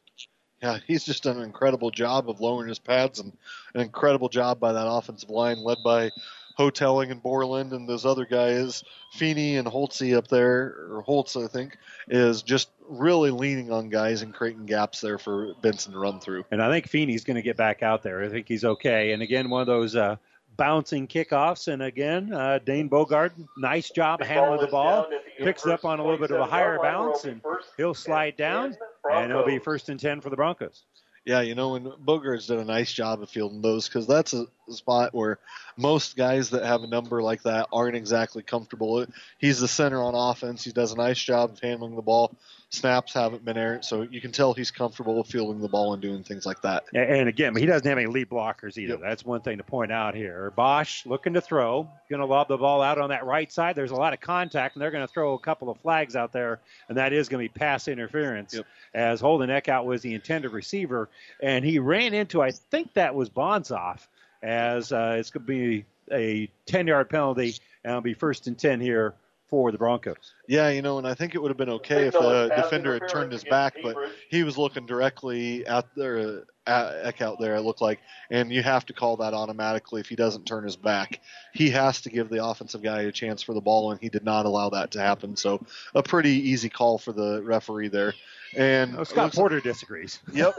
Yeah, 0.60 0.78
he's 0.84 1.04
just 1.04 1.22
done 1.22 1.36
an 1.36 1.44
incredible 1.44 1.92
job 1.92 2.28
of 2.28 2.40
lowering 2.40 2.68
his 2.68 2.80
pads 2.80 3.20
and 3.20 3.32
an 3.74 3.82
incredible 3.82 4.28
job 4.28 4.58
by 4.58 4.72
that 4.72 4.88
offensive 4.88 5.30
line 5.30 5.58
led 5.58 5.78
by 5.84 6.10
Houghtelling 6.58 7.10
and 7.10 7.22
Borland 7.22 7.72
and 7.72 7.88
those 7.88 8.06
other 8.06 8.24
guys, 8.24 8.84
Feeney 9.12 9.56
and 9.56 9.66
Holtzy 9.66 10.16
up 10.16 10.28
there, 10.28 10.86
or 10.90 11.02
Holtz, 11.02 11.36
I 11.36 11.46
think, 11.46 11.76
is 12.08 12.42
just 12.42 12.70
really 12.88 13.30
leaning 13.30 13.72
on 13.72 13.88
guys 13.88 14.22
and 14.22 14.32
creating 14.32 14.66
gaps 14.66 15.00
there 15.00 15.18
for 15.18 15.54
Benson 15.62 15.92
to 15.92 15.98
run 15.98 16.20
through. 16.20 16.44
And 16.50 16.62
I 16.62 16.70
think 16.70 16.88
Feeney's 16.88 17.24
going 17.24 17.36
to 17.36 17.42
get 17.42 17.56
back 17.56 17.82
out 17.82 18.02
there. 18.02 18.22
I 18.22 18.28
think 18.28 18.46
he's 18.46 18.64
okay. 18.64 19.12
And 19.12 19.22
again, 19.22 19.50
one 19.50 19.62
of 19.62 19.66
those 19.66 19.96
uh, 19.96 20.16
bouncing 20.56 21.06
kickoffs. 21.06 21.72
And 21.72 21.82
again, 21.82 22.32
uh, 22.32 22.58
Dane 22.64 22.88
Bogart, 22.88 23.32
nice 23.56 23.90
job 23.90 24.22
handling 24.22 24.60
the 24.60 24.66
ball. 24.68 25.06
Picks 25.38 25.66
it 25.66 25.72
up 25.72 25.84
on 25.84 25.98
a 25.98 26.02
little 26.02 26.18
bit 26.18 26.30
of 26.30 26.40
a 26.40 26.46
higher 26.46 26.78
bounce, 26.80 27.24
and 27.24 27.40
he'll 27.76 27.94
slide 27.94 28.36
down, 28.36 28.76
and 29.10 29.30
it'll 29.30 29.44
be 29.44 29.58
first 29.58 29.88
and 29.88 29.98
10 29.98 30.20
for 30.20 30.30
the 30.30 30.36
Broncos. 30.36 30.84
Yeah, 31.24 31.40
you 31.40 31.54
know, 31.54 31.74
and 31.74 31.86
Bogart's 31.86 32.48
done 32.48 32.58
a 32.58 32.64
nice 32.64 32.92
job 32.92 33.22
of 33.22 33.30
fielding 33.30 33.62
those 33.62 33.88
because 33.88 34.06
that's 34.06 34.34
a 34.34 34.46
spot 34.68 35.14
where 35.14 35.38
most 35.76 36.16
guys 36.16 36.50
that 36.50 36.64
have 36.64 36.82
a 36.82 36.86
number 36.86 37.22
like 37.22 37.42
that 37.44 37.68
aren't 37.72 37.96
exactly 37.96 38.42
comfortable. 38.42 39.06
He's 39.38 39.58
the 39.58 39.68
center 39.68 40.02
on 40.02 40.14
offense. 40.14 40.64
He 40.64 40.72
does 40.72 40.92
a 40.92 40.96
nice 40.96 41.18
job 41.18 41.52
of 41.52 41.60
handling 41.60 41.96
the 41.96 42.02
ball. 42.02 42.36
Snaps 42.74 43.14
haven't 43.14 43.44
been 43.44 43.56
errant, 43.56 43.84
so 43.84 44.02
you 44.02 44.20
can 44.20 44.32
tell 44.32 44.52
he's 44.52 44.70
comfortable 44.70 45.16
with 45.16 45.28
fielding 45.28 45.60
the 45.60 45.68
ball 45.68 45.92
and 45.92 46.02
doing 46.02 46.22
things 46.22 46.44
like 46.44 46.60
that. 46.62 46.84
And- 46.94 47.28
again, 47.28 47.54
he 47.56 47.66
doesn't 47.66 47.86
have 47.88 47.96
any 47.96 48.06
lead 48.06 48.28
blockers 48.28 48.76
either. 48.76 48.96
That's 48.96 49.24
one 49.24 49.40
thing 49.40 49.58
to 49.58 49.64
point 49.64 49.92
out 49.92 50.14
here. 50.14 50.52
Bosch 50.56 51.06
looking 51.06 51.34
to 51.34 51.40
throw, 51.40 51.88
going 52.10 52.20
to 52.20 52.26
lob 52.26 52.48
the 52.48 52.56
ball 52.58 52.82
out 52.82 52.98
on 52.98 53.10
that 53.10 53.24
right 53.24 53.50
side. 53.50 53.76
There's 53.76 53.92
a 53.92 53.96
lot 53.96 54.12
of 54.12 54.20
contact, 54.20 54.74
and 54.74 54.82
they're 54.82 54.90
going 54.90 55.06
to 55.06 55.12
throw 55.12 55.34
a 55.34 55.38
couple 55.38 55.70
of 55.70 55.78
flags 55.78 56.16
out 56.16 56.32
there, 56.32 56.60
and 56.88 56.98
that 56.98 57.12
is 57.12 57.28
going 57.28 57.46
to 57.46 57.52
be 57.52 57.58
pass 57.58 57.88
interference. 57.88 58.58
As 58.92 59.20
Holden 59.20 59.50
Eckhout 59.50 59.84
was 59.84 60.02
the 60.02 60.14
intended 60.14 60.52
receiver, 60.52 61.08
and 61.42 61.64
he 61.64 61.78
ran 61.78 62.14
into, 62.14 62.42
I 62.42 62.50
think 62.50 62.92
that 62.94 63.14
was 63.14 63.30
Bonzoff, 63.30 64.06
as 64.42 64.92
uh, 64.92 65.16
it's 65.18 65.30
going 65.30 65.46
to 65.46 65.46
be 65.46 65.84
a 66.12 66.48
10 66.66 66.86
yard 66.86 67.08
penalty, 67.08 67.54
and 67.82 67.90
it'll 67.92 68.00
be 68.02 68.14
first 68.14 68.46
and 68.46 68.58
10 68.58 68.80
here 68.80 69.14
for 69.54 69.70
the 69.70 69.78
Broncos. 69.78 70.34
Yeah, 70.48 70.68
you 70.70 70.82
know, 70.82 70.98
and 70.98 71.06
I 71.06 71.14
think 71.14 71.36
it 71.36 71.38
would 71.40 71.50
have 71.50 71.56
been 71.56 71.70
okay 71.70 72.08
if 72.08 72.12
the 72.12 72.52
defender 72.56 72.94
had 72.94 73.08
turned 73.08 73.30
his 73.30 73.44
back, 73.44 73.76
but 73.84 73.96
he 74.28 74.42
was 74.42 74.58
looking 74.58 74.84
directly 74.84 75.64
at 75.64 75.86
there, 75.94 76.42
at 76.66 77.04
Eckhout 77.04 77.38
there. 77.38 77.54
It 77.54 77.60
looked 77.60 77.80
like, 77.80 78.00
and 78.30 78.52
you 78.52 78.64
have 78.64 78.84
to 78.86 78.92
call 78.92 79.18
that 79.18 79.32
automatically 79.32 80.00
if 80.00 80.08
he 80.08 80.16
doesn't 80.16 80.44
turn 80.44 80.64
his 80.64 80.74
back. 80.74 81.20
He 81.52 81.70
has 81.70 82.00
to 82.00 82.10
give 82.10 82.30
the 82.30 82.44
offensive 82.44 82.82
guy 82.82 83.02
a 83.02 83.12
chance 83.12 83.42
for 83.42 83.54
the 83.54 83.60
ball, 83.60 83.92
and 83.92 84.00
he 84.00 84.08
did 84.08 84.24
not 84.24 84.44
allow 84.44 84.70
that 84.70 84.90
to 84.92 85.00
happen. 85.00 85.36
So, 85.36 85.64
a 85.94 86.02
pretty 86.02 86.50
easy 86.50 86.68
call 86.68 86.98
for 86.98 87.12
the 87.12 87.40
referee 87.40 87.88
there. 87.88 88.14
And 88.56 88.96
Oh, 88.98 89.04
Scott 89.04 89.32
Porter 89.32 89.60
disagrees. 89.60 90.20
Yep. 90.32 90.54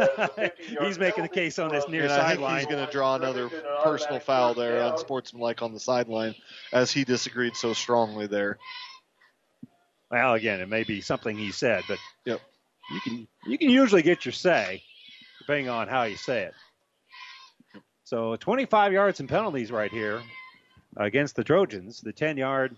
he's 0.82 1.00
making 1.00 1.24
the 1.24 1.30
case 1.30 1.60
on 1.60 1.70
this 1.72 1.88
near 1.88 2.04
and 2.04 2.12
I 2.12 2.16
think 2.16 2.40
sideline. 2.40 2.58
he's 2.58 2.66
going 2.66 2.86
to 2.86 2.92
draw 2.92 3.16
another 3.16 3.50
personal 3.84 4.20
foul 4.20 4.54
there, 4.54 4.82
on 4.82 4.94
unsportsmanlike 4.94 5.62
on 5.62 5.74
the 5.74 5.80
sideline, 5.80 6.36
as 6.74 6.92
he 6.92 7.04
disagreed 7.04 7.56
so 7.56 7.74
strongly 7.74 8.28
there. 8.28 8.58
Well, 10.12 10.34
again, 10.34 10.60
it 10.60 10.70
may 10.70 10.84
be 10.84 11.02
something 11.02 11.38
he 11.38 11.52
said, 11.52 11.84
but 11.88 11.98
yep. 12.26 12.42
you 12.92 13.02
can 13.02 13.28
you 13.46 13.58
can 13.58 13.70
usually 13.70 14.02
get 14.02 14.26
your 14.26 14.34
say 14.34 14.84
depending 15.40 15.70
on 15.70 15.88
how 15.88 16.04
you 16.04 16.18
say 16.18 16.44
it. 16.44 16.54
So 18.04 18.36
25 18.36 18.94
yards 18.94 19.20
and 19.20 19.30
penalties 19.30 19.72
right 19.72 19.92
here 19.92 20.22
against 20.98 21.36
the 21.36 21.44
Trojans. 21.44 22.02
The 22.02 22.14
10 22.14 22.38
yard 22.38 22.76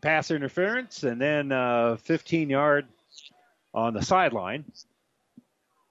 pass 0.00 0.30
interference, 0.30 1.02
and 1.02 1.20
then 1.20 1.52
uh, 1.52 1.96
15 1.96 2.50
yard 2.50 2.86
on 3.74 3.92
the 3.94 4.02
sideline. 4.02 4.64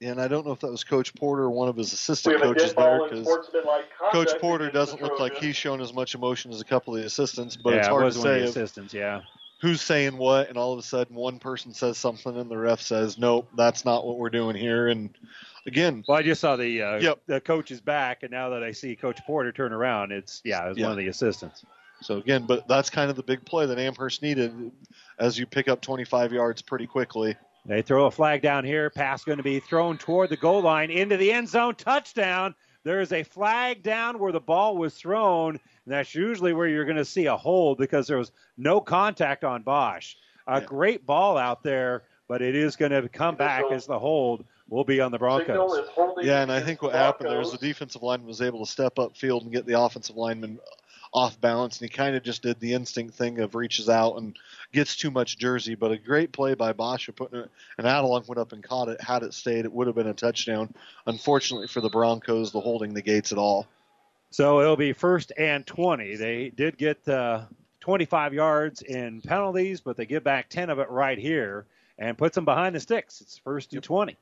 And 0.01 0.19
I 0.19 0.27
don't 0.27 0.45
know 0.45 0.51
if 0.51 0.59
that 0.61 0.71
was 0.71 0.83
Coach 0.83 1.13
Porter 1.15 1.43
or 1.43 1.49
one 1.51 1.69
of 1.69 1.77
his 1.77 1.93
assistant 1.93 2.41
coaches 2.41 2.73
there 2.73 2.99
because 3.03 3.25
sportsmanlike 3.25 3.85
Coach 4.11 4.31
Porter 4.41 4.69
doesn't 4.69 5.01
look 5.01 5.19
like 5.19 5.37
he's 5.37 5.55
shown 5.55 5.79
as 5.79 5.93
much 5.93 6.13
emotion 6.13 6.51
as 6.51 6.59
a 6.59 6.65
couple 6.65 6.93
of 6.93 6.99
the 7.01 7.05
assistants, 7.07 7.55
but 7.55 7.71
yeah, 7.71 7.77
it's 7.79 7.87
it 7.87 7.91
hard 7.91 8.03
was 8.05 8.15
to 8.15 8.19
one 8.21 8.27
of 8.27 8.33
say 8.33 8.39
the 8.39 8.43
if- 8.43 8.49
assistants. 8.49 8.93
Yeah. 8.93 9.21
who's 9.61 9.79
saying 9.81 10.17
what, 10.17 10.49
and 10.49 10.57
all 10.57 10.73
of 10.73 10.79
a 10.79 10.81
sudden 10.81 11.15
one 11.15 11.39
person 11.39 11.73
says 11.73 11.97
something 11.97 12.35
and 12.37 12.51
the 12.51 12.57
ref 12.57 12.81
says, 12.81 13.17
"Nope, 13.17 13.47
that's 13.55 13.85
not 13.85 14.05
what 14.05 14.17
we're 14.17 14.29
doing 14.29 14.57
here." 14.57 14.89
And 14.89 15.09
again, 15.67 16.03
Well, 16.05 16.17
I 16.17 16.21
just 16.23 16.41
saw 16.41 16.57
the 16.57 16.81
uh, 16.81 16.99
Yep. 16.99 17.19
the 17.27 17.39
coach 17.39 17.71
is 17.71 17.79
back, 17.79 18.23
and 18.23 18.31
now 18.31 18.49
that 18.49 18.61
I 18.63 18.73
see 18.73 18.97
Coach 18.97 19.21
Porter 19.25 19.53
turn 19.53 19.71
around, 19.71 20.11
it's 20.11 20.41
yeah, 20.43 20.65
it 20.65 20.69
was 20.69 20.77
Yeah. 20.79 20.83
one 20.85 20.91
of 20.91 20.97
the 20.97 21.07
assistants. 21.07 21.63
So 22.01 22.17
again, 22.17 22.45
but 22.45 22.67
that's 22.67 22.89
kind 22.89 23.09
of 23.09 23.15
the 23.15 23.23
big 23.23 23.45
play 23.45 23.65
that 23.67 23.79
Amherst 23.79 24.21
needed 24.21 24.69
as 25.17 25.39
you 25.39 25.45
pick 25.45 25.69
up 25.69 25.79
25 25.79 26.33
yards 26.33 26.61
pretty 26.61 26.87
quickly. 26.87 27.37
They 27.65 27.81
throw 27.81 28.05
a 28.05 28.11
flag 28.11 28.41
down 28.41 28.65
here. 28.65 28.89
Pass 28.89 29.23
going 29.23 29.37
to 29.37 29.43
be 29.43 29.59
thrown 29.59 29.97
toward 29.97 30.29
the 30.29 30.37
goal 30.37 30.61
line 30.61 30.91
into 30.91 31.15
the 31.17 31.31
end 31.31 31.47
zone. 31.47 31.75
Touchdown. 31.75 32.55
There 32.83 32.99
is 32.99 33.13
a 33.13 33.23
flag 33.23 33.83
down 33.83 34.19
where 34.19 34.33
the 34.33 34.41
ball 34.41 34.75
was 34.75 34.95
thrown. 34.95 35.51
And 35.51 35.93
that's 35.93 36.13
usually 36.13 36.53
where 36.53 36.67
you're 36.67 36.85
going 36.85 36.97
to 36.97 37.05
see 37.05 37.27
a 37.27 37.37
hold 37.37 37.77
because 37.77 38.07
there 38.07 38.17
was 38.17 38.31
no 38.57 38.81
contact 38.81 39.43
on 39.43 39.63
Bosch. 39.63 40.15
A 40.47 40.59
great 40.59 41.05
ball 41.05 41.37
out 41.37 41.63
there, 41.63 42.03
but 42.27 42.41
it 42.41 42.53
is 42.53 42.75
going 42.75 42.91
to 42.91 43.07
come 43.07 43.35
back 43.35 43.63
as 43.71 43.85
the 43.85 43.97
hold 43.97 44.43
will 44.69 44.83
be 44.83 44.99
on 44.99 45.11
the 45.11 45.17
Broncos. 45.19 45.87
Yeah, 46.21 46.41
and 46.41 46.51
I 46.51 46.59
think 46.59 46.81
what 46.81 46.93
happened 46.93 47.29
there 47.29 47.39
is 47.39 47.51
the 47.51 47.57
defensive 47.57 48.03
lineman 48.03 48.27
was 48.27 48.41
able 48.41 48.65
to 48.65 48.69
step 48.69 48.99
up 48.99 49.15
field 49.15 49.43
and 49.43 49.53
get 49.53 49.65
the 49.65 49.79
offensive 49.79 50.17
lineman 50.17 50.59
off 51.13 51.39
balance, 51.39 51.79
and 51.79 51.89
he 51.89 51.95
kind 51.95 52.15
of 52.15 52.23
just 52.23 52.41
did 52.41 52.59
the 52.59 52.73
instinct 52.73 53.15
thing 53.15 53.39
of 53.39 53.55
reaches 53.55 53.87
out 53.87 54.17
and 54.17 54.37
gets 54.71 54.95
too 54.95 55.11
much 55.11 55.37
jersey. 55.37 55.75
But 55.75 55.91
a 55.91 55.97
great 55.97 56.31
play 56.31 56.55
by 56.55 56.73
Bosch 56.73 57.07
of 57.07 57.15
putting 57.15 57.39
it, 57.39 57.51
and 57.77 57.85
Adelung 57.85 58.27
went 58.27 58.39
up 58.39 58.51
and 58.51 58.63
caught 58.63 58.89
it. 58.89 58.99
Had 58.99 59.23
it 59.23 59.33
stayed, 59.33 59.65
it 59.65 59.71
would 59.71 59.87
have 59.87 59.95
been 59.95 60.07
a 60.07 60.13
touchdown. 60.13 60.73
Unfortunately 61.05 61.67
for 61.67 61.81
the 61.81 61.89
Broncos, 61.89 62.51
the 62.51 62.59
holding 62.59 62.93
negates 62.93 63.31
it 63.31 63.37
all. 63.37 63.67
So 64.31 64.61
it'll 64.61 64.75
be 64.75 64.93
first 64.93 65.31
and 65.37 65.65
20. 65.65 66.15
They 66.15 66.49
did 66.49 66.77
get 66.77 67.07
uh, 67.07 67.43
25 67.81 68.33
yards 68.33 68.81
in 68.81 69.21
penalties, 69.21 69.81
but 69.81 69.95
they 69.95 70.07
give 70.07 70.23
back 70.23 70.49
10 70.49 70.71
of 70.71 70.79
it 70.79 70.89
right 70.89 71.19
here 71.19 71.67
and 71.99 72.17
puts 72.17 72.33
them 72.33 72.45
behind 72.45 72.73
the 72.73 72.79
sticks. 72.79 73.21
It's 73.21 73.37
first 73.37 73.73
and 73.73 73.83
20. 73.83 74.17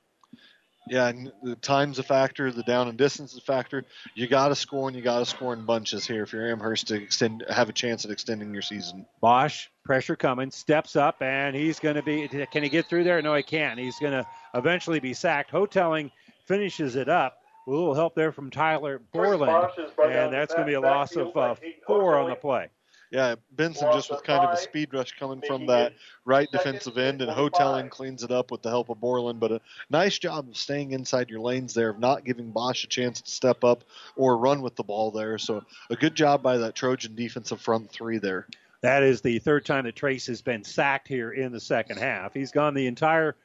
Yeah, 0.87 1.07
and 1.07 1.31
the 1.43 1.55
time's 1.55 1.99
a 1.99 2.03
factor, 2.03 2.51
the 2.51 2.63
down 2.63 2.87
and 2.87 2.97
distance 2.97 3.33
is 3.33 3.37
a 3.37 3.41
factor. 3.41 3.85
You 4.15 4.27
got 4.27 4.47
to 4.47 4.55
score, 4.55 4.87
and 4.87 4.97
you 4.97 5.03
got 5.03 5.19
to 5.19 5.25
score 5.25 5.53
in 5.53 5.65
bunches 5.65 6.05
here 6.05 6.23
if 6.23 6.33
you're 6.33 6.51
Amherst 6.51 6.87
to 6.87 6.95
extend, 6.95 7.45
have 7.49 7.69
a 7.69 7.73
chance 7.73 8.03
at 8.03 8.11
extending 8.11 8.51
your 8.51 8.63
season. 8.63 9.05
Bosch, 9.21 9.67
pressure 9.83 10.15
coming, 10.15 10.49
steps 10.49 10.95
up, 10.95 11.21
and 11.21 11.55
he's 11.55 11.79
going 11.79 11.95
to 11.95 12.01
be. 12.01 12.27
Can 12.27 12.63
he 12.63 12.69
get 12.69 12.87
through 12.87 13.03
there? 13.03 13.21
No, 13.21 13.35
he 13.35 13.43
can't. 13.43 13.79
He's 13.79 13.99
going 13.99 14.13
to 14.13 14.25
eventually 14.55 14.99
be 14.99 15.13
sacked. 15.13 15.51
Houghtelling 15.51 16.11
finishes 16.45 16.95
it 16.95 17.09
up. 17.09 17.37
A 17.67 17.69
little 17.69 17.93
help 17.93 18.15
there 18.15 18.31
from 18.31 18.49
Tyler 18.49 18.99
Borland, 19.13 19.51
Bosch 19.51 19.77
is 19.77 19.91
right 19.97 20.11
down 20.11 20.25
and 20.25 20.33
that's 20.33 20.53
going 20.53 20.65
to 20.65 20.69
be 20.69 20.73
a 20.73 20.81
loss 20.81 21.15
of 21.15 21.35
uh, 21.37 21.55
four 21.85 22.17
on 22.17 22.29
the 22.29 22.35
play. 22.35 22.69
Yeah, 23.11 23.35
Benson 23.51 23.89
just 23.91 24.09
with 24.09 24.23
kind 24.23 24.39
of 24.39 24.53
a 24.53 24.57
speed 24.57 24.93
rush 24.93 25.11
coming 25.19 25.41
from 25.45 25.65
that 25.65 25.93
right 26.23 26.49
defensive 26.49 26.97
end, 26.97 27.21
and 27.21 27.29
Houghtelling 27.29 27.89
cleans 27.89 28.23
it 28.23 28.31
up 28.31 28.51
with 28.51 28.61
the 28.61 28.69
help 28.69 28.87
of 28.89 29.01
Borland. 29.01 29.41
But 29.41 29.51
a 29.51 29.61
nice 29.89 30.17
job 30.17 30.47
of 30.47 30.55
staying 30.55 30.93
inside 30.93 31.29
your 31.29 31.41
lanes 31.41 31.73
there, 31.73 31.89
of 31.89 31.99
not 31.99 32.23
giving 32.23 32.51
Bosch 32.51 32.85
a 32.85 32.87
chance 32.87 33.19
to 33.19 33.29
step 33.29 33.65
up 33.65 33.83
or 34.15 34.37
run 34.37 34.61
with 34.61 34.77
the 34.77 34.83
ball 34.83 35.11
there. 35.11 35.37
So 35.37 35.61
a 35.89 35.97
good 35.97 36.15
job 36.15 36.41
by 36.41 36.57
that 36.59 36.73
Trojan 36.73 37.13
defensive 37.13 37.59
front 37.59 37.91
three 37.91 38.17
there. 38.17 38.47
That 38.79 39.03
is 39.03 39.19
the 39.19 39.39
third 39.39 39.65
time 39.65 39.83
that 39.83 39.95
Trace 39.97 40.25
has 40.27 40.41
been 40.41 40.63
sacked 40.63 41.09
here 41.09 41.31
in 41.31 41.51
the 41.51 41.59
second 41.59 41.97
half. 41.97 42.33
He's 42.33 42.51
gone 42.51 42.73
the 42.73 42.87
entire 42.87 43.35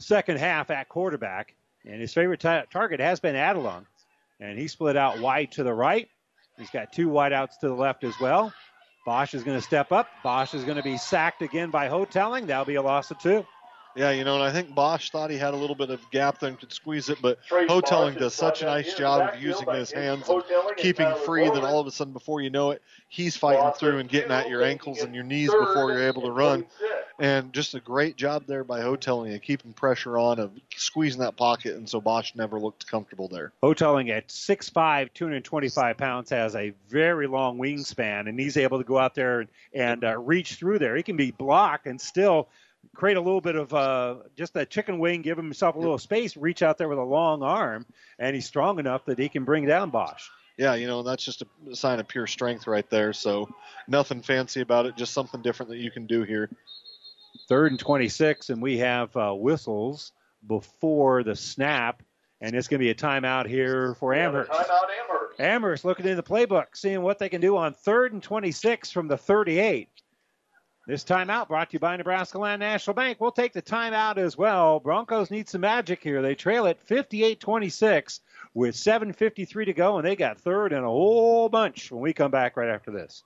second 0.00 0.38
half 0.38 0.70
at 0.70 0.90
quarterback, 0.90 1.54
And 1.86 1.98
his 1.98 2.12
favorite 2.12 2.40
ta- 2.40 2.64
target 2.70 3.00
has 3.00 3.20
been 3.20 3.36
Adelung. 3.36 3.86
And 4.38 4.58
he 4.58 4.68
split 4.68 4.98
out 4.98 5.18
wide 5.18 5.50
to 5.52 5.64
the 5.64 5.72
right. 5.72 6.08
He's 6.58 6.70
got 6.70 6.92
two 6.92 7.08
wideouts 7.08 7.58
to 7.60 7.68
the 7.68 7.74
left 7.74 8.04
as 8.04 8.14
well. 8.20 8.52
Bosch 9.04 9.34
is 9.34 9.42
going 9.42 9.58
to 9.58 9.62
step 9.62 9.90
up. 9.92 10.08
Bosch 10.22 10.54
is 10.54 10.64
going 10.64 10.76
to 10.76 10.82
be 10.82 10.96
sacked 10.96 11.42
again 11.42 11.70
by 11.70 11.88
Houghtelling. 11.88 12.46
That'll 12.46 12.64
be 12.64 12.76
a 12.76 12.82
loss 12.82 13.10
of 13.10 13.18
two. 13.18 13.44
Yeah, 13.94 14.10
you 14.10 14.24
know, 14.24 14.34
and 14.34 14.42
I 14.42 14.50
think 14.50 14.74
Bosch 14.74 15.10
thought 15.10 15.30
he 15.30 15.36
had 15.36 15.52
a 15.52 15.56
little 15.56 15.76
bit 15.76 15.90
of 15.90 16.00
gap 16.10 16.38
there 16.38 16.48
and 16.48 16.58
could 16.58 16.72
squeeze 16.72 17.10
it, 17.10 17.18
but 17.20 17.44
Trace 17.44 17.68
Houghtelling 17.68 18.14
Bosch 18.14 18.22
does 18.22 18.34
such 18.34 18.62
a 18.62 18.64
nice 18.64 18.94
job 18.94 19.34
of 19.34 19.42
using 19.42 19.68
his 19.68 19.90
hands 19.90 20.28
and 20.28 20.42
and 20.42 20.76
keeping 20.76 21.06
Tyler 21.06 21.20
free 21.20 21.44
that 21.44 21.62
all 21.62 21.78
of 21.78 21.86
a 21.86 21.90
sudden, 21.90 22.12
before 22.12 22.40
you 22.40 22.48
know 22.48 22.70
it, 22.70 22.82
he's 23.08 23.36
fighting 23.36 23.70
through 23.78 23.98
and 23.98 24.08
getting 24.08 24.30
at 24.32 24.48
your 24.48 24.62
ankles 24.62 25.02
and 25.02 25.14
your 25.14 25.24
knees 25.24 25.50
before 25.50 25.90
you're 25.92 26.08
able 26.08 26.22
to 26.22 26.30
run. 26.30 26.64
And 27.18 27.52
just 27.52 27.74
a 27.74 27.80
great 27.80 28.16
job 28.16 28.46
there 28.46 28.64
by 28.64 28.80
Houghtelling 28.80 29.34
of 29.34 29.42
keeping 29.42 29.74
pressure 29.74 30.16
on, 30.18 30.40
of 30.40 30.50
squeezing 30.74 31.20
that 31.20 31.36
pocket, 31.36 31.76
and 31.76 31.88
so 31.88 32.00
Bosch 32.00 32.34
never 32.34 32.58
looked 32.58 32.86
comfortable 32.86 33.28
there. 33.28 33.52
Houghtelling 33.62 34.10
at 34.10 34.28
6'5", 34.28 35.12
225 35.12 35.96
pounds, 35.98 36.30
has 36.30 36.56
a 36.56 36.72
very 36.88 37.26
long 37.26 37.58
wingspan, 37.58 38.28
and 38.28 38.40
he's 38.40 38.56
able 38.56 38.78
to 38.78 38.84
go 38.84 38.98
out 38.98 39.14
there 39.14 39.40
and, 39.40 39.50
and 39.74 40.04
uh, 40.04 40.18
reach 40.18 40.54
through 40.54 40.78
there. 40.78 40.96
He 40.96 41.02
can 41.02 41.16
be 41.16 41.30
blocked 41.30 41.86
and 41.86 42.00
still 42.00 42.48
create 42.94 43.16
a 43.16 43.20
little 43.20 43.40
bit 43.40 43.56
of 43.56 43.72
uh, 43.72 44.16
just 44.36 44.54
that 44.54 44.70
chicken 44.70 44.98
wing, 44.98 45.22
give 45.22 45.36
himself 45.36 45.76
a 45.76 45.78
little 45.78 45.98
space, 45.98 46.36
reach 46.36 46.62
out 46.62 46.78
there 46.78 46.88
with 46.88 46.98
a 46.98 47.04
long 47.04 47.42
arm, 47.42 47.86
and 48.18 48.34
he's 48.34 48.46
strong 48.46 48.78
enough 48.78 49.04
that 49.06 49.18
he 49.18 49.28
can 49.28 49.44
bring 49.44 49.66
down 49.66 49.90
Bosch. 49.90 50.28
Yeah, 50.58 50.74
you 50.74 50.86
know, 50.86 51.02
that's 51.02 51.24
just 51.24 51.42
a 51.42 51.74
sign 51.74 51.98
of 51.98 52.08
pure 52.08 52.26
strength 52.26 52.66
right 52.66 52.88
there. 52.90 53.12
So 53.12 53.48
nothing 53.88 54.22
fancy 54.22 54.60
about 54.60 54.86
it, 54.86 54.96
just 54.96 55.12
something 55.12 55.42
different 55.42 55.70
that 55.70 55.78
you 55.78 55.90
can 55.90 56.06
do 56.06 56.22
here. 56.22 56.50
Third 57.48 57.72
and 57.72 57.80
26, 57.80 58.50
and 58.50 58.62
we 58.62 58.78
have 58.78 59.16
uh, 59.16 59.32
whistles 59.32 60.12
before 60.46 61.22
the 61.22 61.34
snap, 61.34 62.02
and 62.40 62.54
it's 62.54 62.68
going 62.68 62.78
to 62.78 62.84
be 62.84 62.90
a 62.90 62.94
timeout 62.94 63.46
here 63.46 63.94
for 63.94 64.12
Amherst. 64.12 64.50
Timeout 64.50 64.88
Amherst. 65.02 65.40
Amherst 65.40 65.84
looking 65.84 66.06
in 66.06 66.16
the 66.16 66.22
playbook, 66.22 66.66
seeing 66.74 67.00
what 67.00 67.18
they 67.18 67.30
can 67.30 67.40
do 67.40 67.56
on 67.56 67.72
third 67.72 68.12
and 68.12 68.22
26 68.22 68.90
from 68.90 69.08
the 69.08 69.16
38. 69.16 69.88
This 70.84 71.04
timeout 71.04 71.46
brought 71.46 71.70
to 71.70 71.74
you 71.74 71.78
by 71.78 71.96
Nebraska 71.96 72.38
Land 72.38 72.58
National 72.58 72.94
Bank. 72.94 73.20
We'll 73.20 73.30
take 73.30 73.52
the 73.52 73.62
timeout 73.62 74.16
as 74.16 74.36
well. 74.36 74.80
Broncos 74.80 75.30
need 75.30 75.48
some 75.48 75.60
magic 75.60 76.02
here. 76.02 76.22
They 76.22 76.34
trail 76.34 76.66
it 76.66 76.80
58 76.82 77.38
26 77.38 78.20
with 78.54 78.74
7.53 78.74 79.66
to 79.66 79.72
go, 79.72 79.98
and 79.98 80.04
they 80.04 80.16
got 80.16 80.40
third 80.40 80.72
and 80.72 80.84
a 80.84 80.88
whole 80.88 81.48
bunch 81.48 81.92
when 81.92 82.02
we 82.02 82.12
come 82.12 82.32
back 82.32 82.56
right 82.56 82.68
after 82.68 82.90
this. 82.90 83.22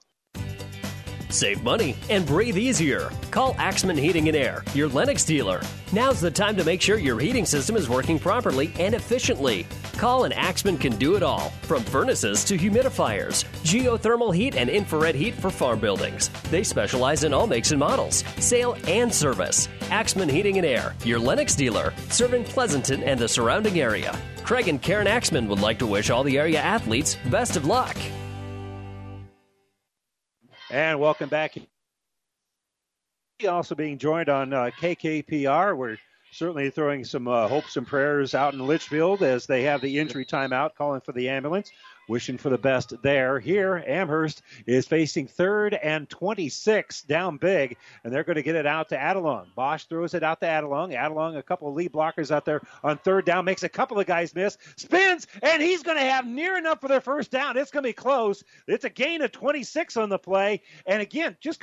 Save 1.28 1.62
money 1.62 1.96
and 2.08 2.24
breathe 2.24 2.56
easier. 2.56 3.10
Call 3.30 3.54
Axman 3.58 3.96
Heating 3.96 4.28
and 4.28 4.36
Air, 4.36 4.64
your 4.74 4.88
Lennox 4.88 5.24
dealer. 5.24 5.60
Now's 5.92 6.20
the 6.20 6.30
time 6.30 6.56
to 6.56 6.64
make 6.64 6.80
sure 6.80 6.98
your 6.98 7.18
heating 7.18 7.44
system 7.44 7.76
is 7.76 7.88
working 7.88 8.18
properly 8.18 8.72
and 8.78 8.94
efficiently. 8.94 9.66
Call 9.98 10.24
and 10.24 10.34
Axman 10.34 10.78
can 10.78 10.96
do 10.96 11.16
it 11.16 11.22
all, 11.22 11.50
from 11.62 11.82
furnaces 11.82 12.44
to 12.44 12.56
humidifiers, 12.56 13.44
geothermal 13.62 14.34
heat 14.34 14.56
and 14.56 14.70
infrared 14.70 15.14
heat 15.14 15.34
for 15.34 15.50
farm 15.50 15.80
buildings. 15.80 16.28
They 16.50 16.62
specialize 16.62 17.24
in 17.24 17.34
all 17.34 17.46
makes 17.46 17.70
and 17.70 17.80
models, 17.80 18.24
sale 18.38 18.76
and 18.86 19.12
service. 19.12 19.68
Axman 19.90 20.28
Heating 20.28 20.58
and 20.58 20.66
Air, 20.66 20.94
your 21.04 21.18
Lennox 21.18 21.54
dealer, 21.54 21.92
serving 22.10 22.44
Pleasanton 22.44 23.02
and 23.02 23.18
the 23.18 23.28
surrounding 23.28 23.80
area. 23.80 24.16
Craig 24.44 24.68
and 24.68 24.80
Karen 24.80 25.06
Axman 25.06 25.48
would 25.48 25.60
like 25.60 25.78
to 25.80 25.86
wish 25.86 26.10
all 26.10 26.22
the 26.22 26.38
area 26.38 26.60
athletes 26.60 27.16
best 27.30 27.56
of 27.56 27.64
luck. 27.64 27.96
And 30.70 30.98
welcome 30.98 31.28
back. 31.28 31.54
Also 33.48 33.74
being 33.74 33.98
joined 33.98 34.28
on 34.28 34.52
uh, 34.52 34.70
KKPR. 34.80 35.76
We're 35.76 35.98
certainly 36.32 36.70
throwing 36.70 37.04
some 37.04 37.28
uh, 37.28 37.46
hopes 37.46 37.76
and 37.76 37.86
prayers 37.86 38.34
out 38.34 38.52
in 38.52 38.66
Litchfield 38.66 39.22
as 39.22 39.46
they 39.46 39.62
have 39.62 39.80
the 39.80 39.98
injury 39.98 40.24
timeout, 40.24 40.74
calling 40.74 41.00
for 41.00 41.12
the 41.12 41.28
ambulance, 41.28 41.70
wishing 42.08 42.38
for 42.38 42.50
the 42.50 42.58
best 42.58 42.94
there. 43.02 43.38
Here, 43.38 43.82
Amherst 43.86 44.42
is 44.66 44.86
facing 44.86 45.26
third 45.26 45.74
and 45.74 46.08
26 46.08 47.02
down 47.02 47.36
big, 47.36 47.76
and 48.04 48.12
they're 48.12 48.24
going 48.24 48.36
to 48.36 48.42
get 48.42 48.56
it 48.56 48.66
out 48.66 48.88
to 48.90 48.96
Adelung. 48.96 49.46
Bosch 49.54 49.84
throws 49.84 50.14
it 50.14 50.22
out 50.22 50.40
to 50.40 50.46
Adelung. 50.46 50.94
Adelung, 50.94 51.36
a 51.36 51.42
couple 51.42 51.68
of 51.68 51.74
lead 51.74 51.92
blockers 51.92 52.30
out 52.30 52.44
there 52.44 52.60
on 52.82 52.98
third 52.98 53.24
down, 53.24 53.44
makes 53.44 53.62
a 53.62 53.68
couple 53.68 53.98
of 53.98 54.06
guys 54.06 54.34
miss, 54.34 54.58
spins, 54.76 55.26
and 55.42 55.62
he's 55.62 55.82
going 55.82 55.96
to 55.98 56.04
have 56.04 56.26
near 56.26 56.56
enough 56.56 56.80
for 56.80 56.88
their 56.88 57.00
first 57.00 57.30
down. 57.30 57.56
It's 57.56 57.70
going 57.70 57.82
to 57.82 57.88
be 57.88 57.92
close. 57.92 58.42
It's 58.66 58.84
a 58.84 58.90
gain 58.90 59.22
of 59.22 59.32
26 59.32 59.96
on 59.96 60.08
the 60.08 60.18
play, 60.18 60.62
and 60.86 61.02
again, 61.02 61.36
just 61.40 61.62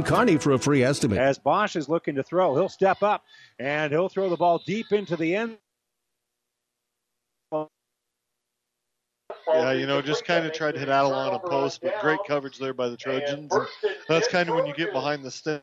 Kearney 0.00 0.38
for 0.38 0.52
a 0.52 0.58
free 0.58 0.82
estimate. 0.82 1.18
as 1.18 1.38
Bosch 1.38 1.76
is 1.76 1.88
looking 1.88 2.14
to 2.14 2.22
throw, 2.22 2.54
he'll 2.54 2.68
step 2.68 3.02
up 3.02 3.24
and 3.58 3.92
he'll 3.92 4.08
throw 4.08 4.28
the 4.28 4.36
ball 4.36 4.62
deep 4.64 4.92
into 4.92 5.16
the 5.16 5.34
end. 5.34 5.58
Yeah, 9.48 9.72
you 9.72 9.86
know, 9.86 10.00
just 10.00 10.24
kind 10.24 10.46
of 10.46 10.52
tried 10.52 10.72
to 10.72 10.78
hit 10.78 10.88
Adelung 10.88 11.28
on 11.28 11.34
a 11.34 11.38
post, 11.38 11.80
but 11.82 12.00
great 12.00 12.20
coverage 12.26 12.58
there 12.58 12.74
by 12.74 12.88
the 12.88 12.96
Trojans. 12.96 13.52
And 13.52 13.66
that's 14.08 14.28
kind 14.28 14.48
of 14.48 14.54
when 14.54 14.66
you 14.66 14.74
get 14.74 14.92
behind 14.92 15.24
the 15.24 15.30
stick. 15.30 15.62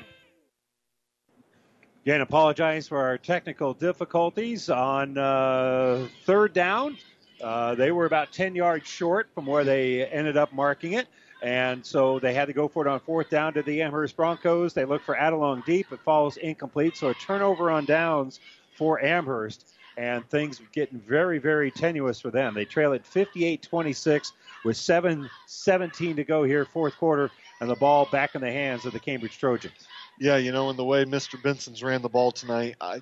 Again, 2.03 2.21
apologize 2.21 2.87
for 2.87 2.97
our 2.97 3.19
technical 3.19 3.75
difficulties 3.75 4.71
on 4.71 5.19
uh, 5.19 6.07
third 6.25 6.51
down. 6.51 6.97
Uh, 7.39 7.75
they 7.75 7.91
were 7.91 8.07
about 8.07 8.31
10 8.31 8.55
yards 8.55 8.87
short 8.87 9.29
from 9.35 9.45
where 9.45 9.63
they 9.63 10.07
ended 10.07 10.35
up 10.35 10.51
marking 10.51 10.93
it. 10.93 11.07
And 11.43 11.85
so 11.85 12.17
they 12.17 12.33
had 12.33 12.45
to 12.45 12.53
go 12.53 12.67
for 12.67 12.87
it 12.87 12.89
on 12.89 13.01
fourth 13.01 13.29
down 13.29 13.53
to 13.53 13.61
the 13.61 13.83
Amherst 13.83 14.15
Broncos. 14.15 14.73
They 14.73 14.85
look 14.85 15.03
for 15.03 15.13
Adelung 15.13 15.63
deep. 15.63 15.91
It 15.91 15.99
falls 15.99 16.37
incomplete. 16.37 16.97
So 16.97 17.09
a 17.09 17.13
turnover 17.13 17.69
on 17.69 17.85
downs 17.85 18.39
for 18.75 18.99
Amherst. 19.03 19.67
And 19.95 20.27
things 20.27 20.59
getting 20.71 20.99
very, 20.99 21.37
very 21.37 21.69
tenuous 21.69 22.19
for 22.19 22.31
them. 22.31 22.55
They 22.55 22.65
trail 22.65 22.93
at 22.93 23.05
58 23.05 23.61
26 23.61 24.33
with 24.65 24.77
7 24.77 25.29
17 25.45 26.15
to 26.15 26.23
go 26.23 26.43
here, 26.43 26.65
fourth 26.65 26.97
quarter, 26.97 27.29
and 27.59 27.69
the 27.69 27.75
ball 27.75 28.07
back 28.11 28.33
in 28.33 28.41
the 28.41 28.51
hands 28.51 28.85
of 28.85 28.93
the 28.93 28.99
Cambridge 28.99 29.37
Trojans. 29.37 29.73
Yeah, 30.21 30.37
you 30.37 30.51
know, 30.51 30.69
in 30.69 30.77
the 30.77 30.85
way 30.85 31.03
Mr. 31.03 31.41
Benson's 31.41 31.81
ran 31.81 32.03
the 32.03 32.07
ball 32.07 32.31
tonight, 32.31 32.75
I, 32.79 33.01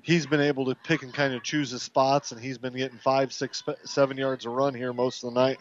he's 0.00 0.26
been 0.26 0.40
able 0.40 0.64
to 0.66 0.76
pick 0.76 1.02
and 1.02 1.12
kind 1.12 1.34
of 1.34 1.42
choose 1.42 1.70
his 1.70 1.82
spots, 1.82 2.30
and 2.30 2.40
he's 2.40 2.56
been 2.56 2.72
getting 2.72 2.98
five, 2.98 3.32
six, 3.32 3.64
seven 3.84 4.16
yards 4.16 4.46
a 4.46 4.48
run 4.48 4.72
here 4.72 4.92
most 4.92 5.24
of 5.24 5.34
the 5.34 5.40
night. 5.40 5.58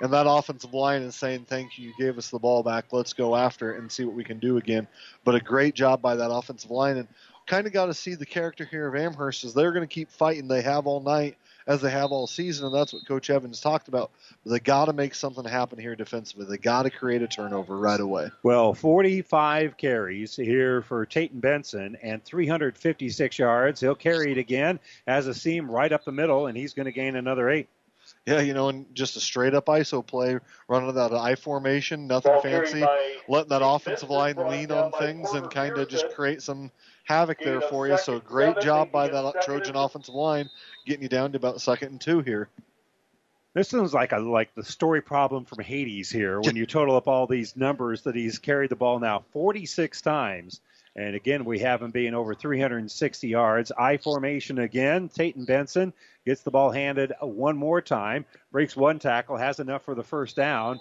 And 0.00 0.12
that 0.12 0.28
offensive 0.28 0.72
line 0.72 1.02
is 1.02 1.16
saying, 1.16 1.46
"Thank 1.48 1.76
you, 1.76 1.88
you 1.88 1.94
gave 1.98 2.18
us 2.18 2.30
the 2.30 2.38
ball 2.38 2.62
back. 2.62 2.92
Let's 2.92 3.12
go 3.12 3.34
after 3.34 3.74
it 3.74 3.80
and 3.80 3.90
see 3.90 4.04
what 4.04 4.14
we 4.14 4.22
can 4.22 4.38
do 4.38 4.56
again." 4.56 4.86
But 5.24 5.34
a 5.34 5.40
great 5.40 5.74
job 5.74 6.00
by 6.00 6.14
that 6.14 6.30
offensive 6.30 6.70
line, 6.70 6.98
and 6.98 7.08
kind 7.48 7.66
of 7.66 7.72
got 7.72 7.86
to 7.86 7.94
see 7.94 8.14
the 8.14 8.24
character 8.24 8.64
here 8.64 8.86
of 8.86 8.94
Amherst 8.94 9.42
is 9.42 9.54
they're 9.54 9.72
going 9.72 9.88
to 9.88 9.92
keep 9.92 10.08
fighting. 10.08 10.46
They 10.46 10.62
have 10.62 10.86
all 10.86 11.00
night, 11.00 11.36
as 11.66 11.80
they 11.80 11.90
have 11.90 12.12
all 12.12 12.26
season, 12.26 12.66
and 12.66 12.74
that's 12.74 12.92
what 12.92 13.06
Coach 13.06 13.30
Evans 13.30 13.60
talked 13.60 13.88
about. 13.88 14.10
They 14.44 14.60
got 14.60 14.86
to 14.86 14.92
make 14.92 15.14
something 15.14 15.44
happen 15.44 15.78
here 15.78 15.96
defensively. 15.96 16.46
They 16.46 16.58
got 16.58 16.82
to 16.82 16.90
create 16.90 17.22
a 17.22 17.26
turnover 17.26 17.76
right 17.78 18.00
away. 18.00 18.30
Well, 18.42 18.74
45 18.74 19.76
carries 19.76 20.36
here 20.36 20.82
for 20.82 21.06
Tayton 21.06 21.40
Benson 21.40 21.96
and 22.02 22.22
356 22.24 23.38
yards. 23.38 23.80
He'll 23.80 23.94
carry 23.94 24.32
it 24.32 24.38
again 24.38 24.78
as 25.06 25.26
a 25.26 25.34
seam 25.34 25.70
right 25.70 25.92
up 25.92 26.04
the 26.04 26.12
middle, 26.12 26.46
and 26.46 26.56
he's 26.56 26.74
going 26.74 26.86
to 26.86 26.92
gain 26.92 27.16
another 27.16 27.48
eight. 27.48 27.68
Yeah, 28.26 28.40
you 28.40 28.54
know, 28.54 28.68
and 28.68 28.94
just 28.94 29.16
a 29.16 29.20
straight 29.20 29.54
up 29.54 29.66
ISO 29.66 30.06
play, 30.06 30.38
running 30.68 30.94
that 30.94 31.12
I 31.12 31.34
formation, 31.34 32.06
nothing 32.06 32.38
fancy, 32.42 32.80
by 32.80 33.16
letting 33.28 33.50
that 33.50 33.64
offensive 33.64 34.10
line 34.10 34.36
lean 34.36 34.70
on 34.72 34.92
things 34.92 35.32
and 35.32 35.50
kind 35.50 35.76
of 35.78 35.88
just 35.88 36.10
create 36.10 36.42
some 36.42 36.70
havoc 37.04 37.38
there 37.38 37.60
for 37.60 37.86
you. 37.86 37.96
So 37.98 38.18
great 38.18 38.60
job 38.60 38.90
by 38.90 39.08
that 39.08 39.42
Trojan 39.42 39.76
offensive 39.76 40.14
line, 40.14 40.50
getting 40.86 41.02
you 41.02 41.08
down 41.08 41.32
to 41.32 41.36
about 41.36 41.60
second 41.60 41.88
and 41.88 42.00
two 42.00 42.20
here. 42.20 42.48
This 43.54 43.68
sounds 43.68 43.94
like 43.94 44.10
a 44.12 44.18
like 44.18 44.54
the 44.54 44.64
story 44.64 45.00
problem 45.00 45.44
from 45.44 45.60
Hades 45.60 46.10
here 46.10 46.40
when 46.40 46.56
you 46.56 46.66
total 46.66 46.96
up 46.96 47.06
all 47.06 47.26
these 47.26 47.56
numbers 47.56 48.02
that 48.02 48.16
he's 48.16 48.38
carried 48.38 48.70
the 48.70 48.76
ball 48.76 48.98
now 48.98 49.24
46 49.32 50.00
times. 50.02 50.60
And 50.96 51.16
again, 51.16 51.44
we 51.44 51.58
have 51.60 51.82
him 51.82 51.90
being 51.90 52.14
over 52.14 52.34
360 52.34 53.28
yards. 53.28 53.72
I 53.76 53.96
formation 53.96 54.58
again. 54.58 55.08
Tayton 55.08 55.44
Benson 55.44 55.92
gets 56.24 56.42
the 56.42 56.52
ball 56.52 56.70
handed 56.70 57.12
one 57.20 57.56
more 57.56 57.80
time, 57.80 58.24
breaks 58.52 58.76
one 58.76 59.00
tackle, 59.00 59.36
has 59.36 59.58
enough 59.58 59.84
for 59.84 59.96
the 59.96 60.04
first 60.04 60.36
down. 60.36 60.80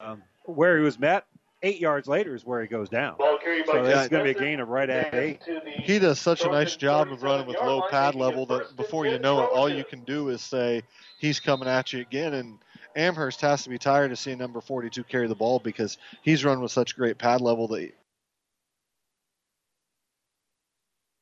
Um, 0.00 0.22
where 0.44 0.78
he 0.78 0.82
was 0.82 0.98
met, 0.98 1.26
eight 1.62 1.80
yards 1.80 2.08
later 2.08 2.34
is 2.34 2.44
where 2.44 2.62
he 2.62 2.68
goes 2.68 2.88
down. 2.88 3.16
Ball 3.16 3.38
So 3.66 3.82
that's 3.82 4.08
going 4.08 4.24
to 4.24 4.24
be 4.24 4.30
a 4.30 4.34
Benson. 4.34 4.44
gain 4.44 4.60
of 4.60 4.68
right 4.68 4.88
at 4.88 5.14
eight. 5.14 5.40
He 5.82 5.98
does 5.98 6.18
such 6.18 6.44
a 6.44 6.48
nice 6.48 6.76
job 6.76 7.12
of 7.12 7.22
running 7.22 7.46
with 7.46 7.56
low 7.56 7.82
pad 7.90 8.14
level 8.14 8.46
that 8.46 8.76
before 8.76 9.06
you 9.06 9.18
know 9.18 9.42
it, 9.42 9.50
all 9.52 9.68
you 9.68 9.84
can 9.84 10.00
do 10.04 10.28
is 10.28 10.40
say 10.40 10.82
he's 11.18 11.40
coming 11.40 11.68
at 11.68 11.92
you 11.92 12.00
again. 12.00 12.34
And 12.34 12.58
Amherst 12.96 13.40
has 13.42 13.62
to 13.64 13.68
be 13.70 13.78
tired 13.78 14.12
of 14.12 14.18
seeing 14.18 14.38
number 14.38 14.60
42 14.60 15.04
carry 15.04 15.28
the 15.28 15.34
ball 15.34 15.58
because 15.58 15.98
he's 16.22 16.44
run 16.44 16.60
with 16.60 16.72
such 16.72 16.96
great 16.96 17.18
pad 17.18 17.40
level 17.40 17.68
that 17.68 17.92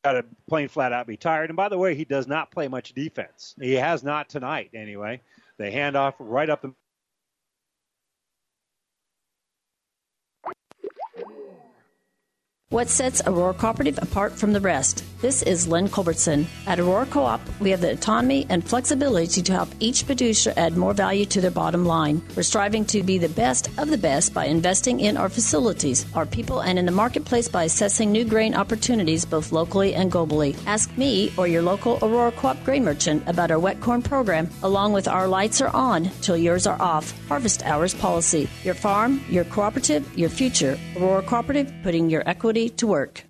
got 0.05 0.13
to 0.13 0.25
plain 0.49 0.69
flat 0.69 0.93
out 0.93 1.07
be 1.07 1.17
tired. 1.17 1.51
And 1.51 1.57
by 1.57 1.69
the 1.69 1.79
way, 1.79 1.95
he 1.95 2.05
does 2.05 2.27
not 2.27 2.51
play 2.51 2.69
much 2.69 2.93
defense. 2.95 3.55
He 3.61 3.75
has 3.75 4.03
not 4.03 4.29
tonight, 4.29 4.71
anyway. 4.75 5.21
They 5.59 5.71
hand 5.71 5.97
off 5.97 6.15
right 6.19 6.49
up 6.49 6.63
the. 6.63 6.73
What 12.71 12.91
sets 12.91 13.23
Aurora 13.27 13.55
Cooperative 13.55 13.99
apart 14.03 14.33
from 14.35 14.53
the 14.53 14.61
rest? 14.61 15.03
This 15.23 15.43
is 15.43 15.67
Lynn 15.67 15.89
Culbertson. 15.89 16.47
At 16.67 16.79
Aurora 16.79 17.07
Co-op, 17.07 17.41
we 17.61 17.71
have 17.71 17.81
the 17.81 17.93
autonomy 17.93 18.47
and 18.51 18.63
flexibility 18.63 19.41
to 19.41 19.53
help 19.53 19.71
each 19.81 20.05
producer 20.05 20.53
add 20.55 20.77
more 20.77 20.93
value 20.93 21.25
to 21.25 21.41
their 21.41 21.51
bottom 21.51 21.87
line. 21.87 22.21
We're 22.37 22.43
striving 22.43 22.85
to 22.85 23.03
be 23.03 23.17
the 23.17 23.31
best 23.31 23.71
of 23.79 23.89
the 23.89 23.97
best 23.97 24.35
by 24.35 24.45
investing 24.45 25.01
in 25.01 25.17
our 25.17 25.31
facilities, 25.31 26.05
our 26.15 26.27
people, 26.27 26.61
and 26.61 26.79
in 26.79 26.85
the 26.85 26.93
marketplace 26.93 27.49
by 27.49 27.65
assessing 27.65 28.13
new 28.13 28.27
grain 28.27 28.55
opportunities 28.55 29.25
both 29.25 29.51
locally 29.51 29.95
and 29.95 30.13
globally. 30.13 30.55
Ask 30.67 30.95
me 30.99 31.33
or 31.39 31.49
your 31.49 31.63
local 31.63 31.99
Aurora 32.03 32.33
Co-op 32.33 32.63
grain 32.65 32.85
merchant 32.85 33.27
about 33.27 33.51
our 33.51 33.59
wet 33.59 33.81
corn 33.81 34.03
program, 34.03 34.51
along 34.63 34.93
with 34.93 35.09
our 35.09 35.27
lights 35.27 35.63
are 35.63 35.75
on 35.75 36.11
till 36.21 36.37
yours 36.37 36.67
are 36.67 36.81
off 36.83 37.15
harvest 37.29 37.65
hours 37.65 37.95
policy. 37.95 38.47
Your 38.63 38.75
farm, 38.75 39.25
your 39.31 39.45
cooperative, 39.45 40.07
your 40.19 40.29
future. 40.29 40.79
Aurora 40.99 41.23
Cooperative, 41.23 41.73
putting 41.83 42.11
your 42.11 42.29
equity 42.29 42.58
to 42.67 42.87
work. 42.87 43.25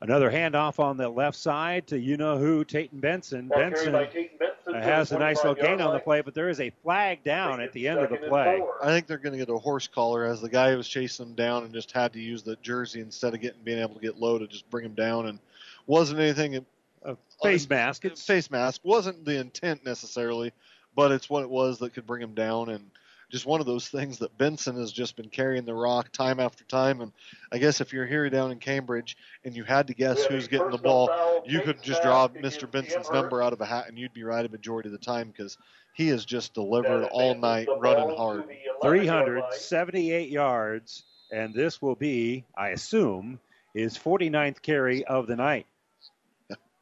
Another 0.00 0.30
handoff 0.30 0.78
on 0.78 0.96
the 0.96 1.08
left 1.08 1.36
side 1.36 1.86
to 1.88 1.98
you 1.98 2.16
know 2.16 2.38
who, 2.38 2.64
Tayton 2.64 3.00
Benson. 3.00 3.48
Ball 3.48 3.70
carried 3.70 3.92
Benson 3.92 4.28
Benson 4.38 4.82
has 4.82 5.12
a 5.12 5.18
nice 5.18 5.36
little 5.38 5.54
gain 5.54 5.78
yard 5.78 5.80
on 5.80 5.94
the 5.94 6.00
play, 6.00 6.20
but 6.20 6.34
there 6.34 6.48
is 6.48 6.60
a 6.60 6.70
flag 6.82 7.22
down 7.24 7.60
at 7.60 7.72
the 7.72 7.88
end 7.88 8.00
of 8.00 8.10
the 8.10 8.16
play. 8.16 8.62
I 8.82 8.86
think 8.86 9.06
they're 9.06 9.18
going 9.18 9.32
to 9.32 9.38
get 9.38 9.48
a 9.48 9.58
horse 9.58 9.86
collar 9.86 10.24
as 10.24 10.40
the 10.40 10.48
guy 10.48 10.70
who 10.70 10.76
was 10.76 10.88
chasing 10.88 11.26
them 11.26 11.34
down 11.34 11.64
and 11.64 11.72
just 11.72 11.92
had 11.92 12.12
to 12.12 12.20
use 12.20 12.42
the 12.42 12.56
jersey 12.56 13.00
instead 13.00 13.34
of 13.34 13.40
getting 13.40 13.62
being 13.64 13.78
able 13.78 13.94
to 13.94 14.00
get 14.00 14.18
low 14.18 14.38
to 14.38 14.46
just 14.46 14.68
bring 14.70 14.84
him 14.84 14.94
down 14.94 15.26
and 15.26 15.38
wasn't 15.86 16.20
anything 16.20 16.56
a 16.56 16.64
uh, 17.04 17.14
face 17.42 17.68
mask. 17.68 18.04
It's 18.04 18.24
face 18.24 18.50
mask 18.50 18.80
wasn't 18.84 19.24
the 19.24 19.38
intent 19.38 19.84
necessarily, 19.84 20.52
but 20.94 21.12
it's 21.12 21.30
what 21.30 21.42
it 21.42 21.50
was 21.50 21.78
that 21.78 21.94
could 21.94 22.06
bring 22.06 22.22
him 22.22 22.34
down 22.34 22.70
and 22.70 22.90
just 23.30 23.46
one 23.46 23.60
of 23.60 23.66
those 23.66 23.88
things 23.88 24.18
that 24.18 24.36
Benson 24.38 24.76
has 24.76 24.90
just 24.90 25.16
been 25.16 25.28
carrying 25.28 25.64
the 25.64 25.74
rock 25.74 26.12
time 26.12 26.40
after 26.40 26.64
time. 26.64 27.00
And 27.00 27.12
I 27.52 27.58
guess 27.58 27.80
if 27.80 27.92
you're 27.92 28.06
here 28.06 28.28
down 28.30 28.50
in 28.50 28.58
Cambridge 28.58 29.16
and 29.44 29.54
you 29.54 29.64
had 29.64 29.88
to 29.88 29.94
guess 29.94 30.24
who's 30.24 30.48
getting 30.48 30.70
the 30.70 30.78
ball, 30.78 31.42
you 31.46 31.60
could 31.60 31.82
just 31.82 32.02
draw 32.02 32.28
Mr. 32.28 32.70
Benson's 32.70 33.10
number 33.10 33.42
out 33.42 33.52
of 33.52 33.60
a 33.60 33.66
hat 33.66 33.88
and 33.88 33.98
you'd 33.98 34.14
be 34.14 34.24
right 34.24 34.44
a 34.44 34.48
majority 34.48 34.88
of 34.88 34.92
the 34.92 34.98
time 34.98 35.28
because 35.28 35.58
he 35.94 36.08
has 36.08 36.24
just 36.24 36.54
delivered 36.54 37.04
all 37.04 37.34
night 37.34 37.68
running 37.78 38.16
hard. 38.16 38.44
378 38.82 40.30
yards, 40.30 41.02
and 41.32 41.52
this 41.52 41.82
will 41.82 41.96
be, 41.96 42.44
I 42.56 42.68
assume, 42.68 43.40
his 43.74 43.98
49th 43.98 44.62
carry 44.62 45.04
of 45.04 45.26
the 45.26 45.36
night. 45.36 45.66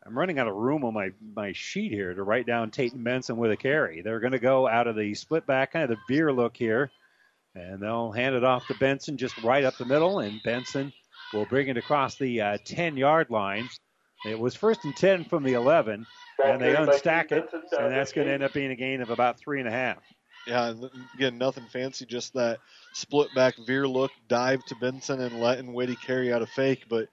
I'm 0.06 0.16
running 0.16 0.38
out 0.38 0.46
of 0.46 0.54
room 0.54 0.84
on 0.84 0.94
my, 0.94 1.10
my 1.34 1.52
sheet 1.52 1.90
here 1.90 2.14
to 2.14 2.22
write 2.22 2.46
down 2.46 2.70
Tayton 2.70 3.02
Benson 3.02 3.36
with 3.36 3.50
a 3.50 3.56
carry. 3.56 4.02
They're 4.02 4.20
going 4.20 4.32
to 4.32 4.38
go 4.38 4.68
out 4.68 4.86
of 4.86 4.94
the 4.94 5.14
split 5.14 5.46
back, 5.46 5.72
kind 5.72 5.90
of 5.90 5.90
the 5.90 6.14
veer 6.14 6.32
look 6.32 6.56
here, 6.56 6.90
and 7.56 7.82
they'll 7.82 8.12
hand 8.12 8.36
it 8.36 8.44
off 8.44 8.66
to 8.68 8.74
Benson 8.74 9.16
just 9.16 9.36
right 9.42 9.64
up 9.64 9.76
the 9.78 9.84
middle, 9.84 10.20
and 10.20 10.40
Benson 10.44 10.92
will 11.32 11.46
bring 11.46 11.66
it 11.68 11.76
across 11.76 12.16
the 12.16 12.40
uh, 12.40 12.58
10 12.64 12.96
yard 12.96 13.30
line. 13.30 13.68
It 14.24 14.38
was 14.38 14.54
first 14.54 14.84
and 14.84 14.96
10 14.96 15.24
from 15.24 15.42
the 15.42 15.54
11, 15.54 16.06
and 16.44 16.60
they 16.60 16.74
unstack 16.74 17.32
it, 17.32 17.48
and 17.52 17.92
that's 17.92 18.12
going 18.12 18.28
to 18.28 18.32
end 18.32 18.44
up 18.44 18.52
being 18.52 18.70
a 18.70 18.76
gain 18.76 19.00
of 19.00 19.10
about 19.10 19.38
three 19.38 19.58
and 19.58 19.68
a 19.68 19.72
half. 19.72 19.98
Yeah, 20.46 20.72
again, 21.14 21.38
nothing 21.38 21.66
fancy, 21.72 22.06
just 22.06 22.32
that 22.34 22.60
split 22.92 23.34
back 23.34 23.54
veer 23.66 23.88
look, 23.88 24.12
dive 24.28 24.64
to 24.66 24.76
Benson, 24.76 25.20
and 25.20 25.40
letting 25.40 25.72
Whitty 25.72 25.96
carry 25.96 26.32
out 26.32 26.42
a 26.42 26.46
fake. 26.46 26.84
But 26.88 27.08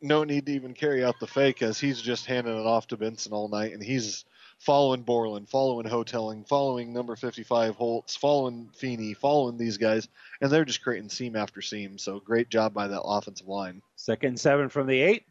no 0.00 0.24
need 0.24 0.46
to 0.46 0.52
even 0.52 0.74
carry 0.74 1.04
out 1.04 1.20
the 1.20 1.26
fake 1.26 1.62
as 1.62 1.78
he's 1.78 2.00
just 2.00 2.26
handing 2.26 2.58
it 2.58 2.66
off 2.66 2.86
to 2.88 2.96
Benson 2.96 3.32
all 3.32 3.48
night, 3.48 3.72
and 3.72 3.82
he's 3.82 4.24
following 4.58 5.02
Borland, 5.02 5.48
following 5.48 5.86
Houghtelling, 5.86 6.44
following 6.44 6.92
number 6.92 7.16
55 7.16 7.74
Holtz, 7.76 8.16
following 8.16 8.68
Feeney, 8.74 9.14
following 9.14 9.56
these 9.56 9.76
guys, 9.76 10.08
and 10.40 10.50
they're 10.50 10.64
just 10.64 10.82
creating 10.82 11.08
seam 11.08 11.36
after 11.36 11.62
seam. 11.62 11.98
So 11.98 12.20
great 12.20 12.48
job 12.50 12.74
by 12.74 12.88
that 12.88 13.02
offensive 13.02 13.48
line. 13.48 13.82
Second 13.96 14.28
and 14.28 14.40
seven 14.40 14.68
from 14.68 14.86
the 14.86 15.00
eight. 15.00 15.24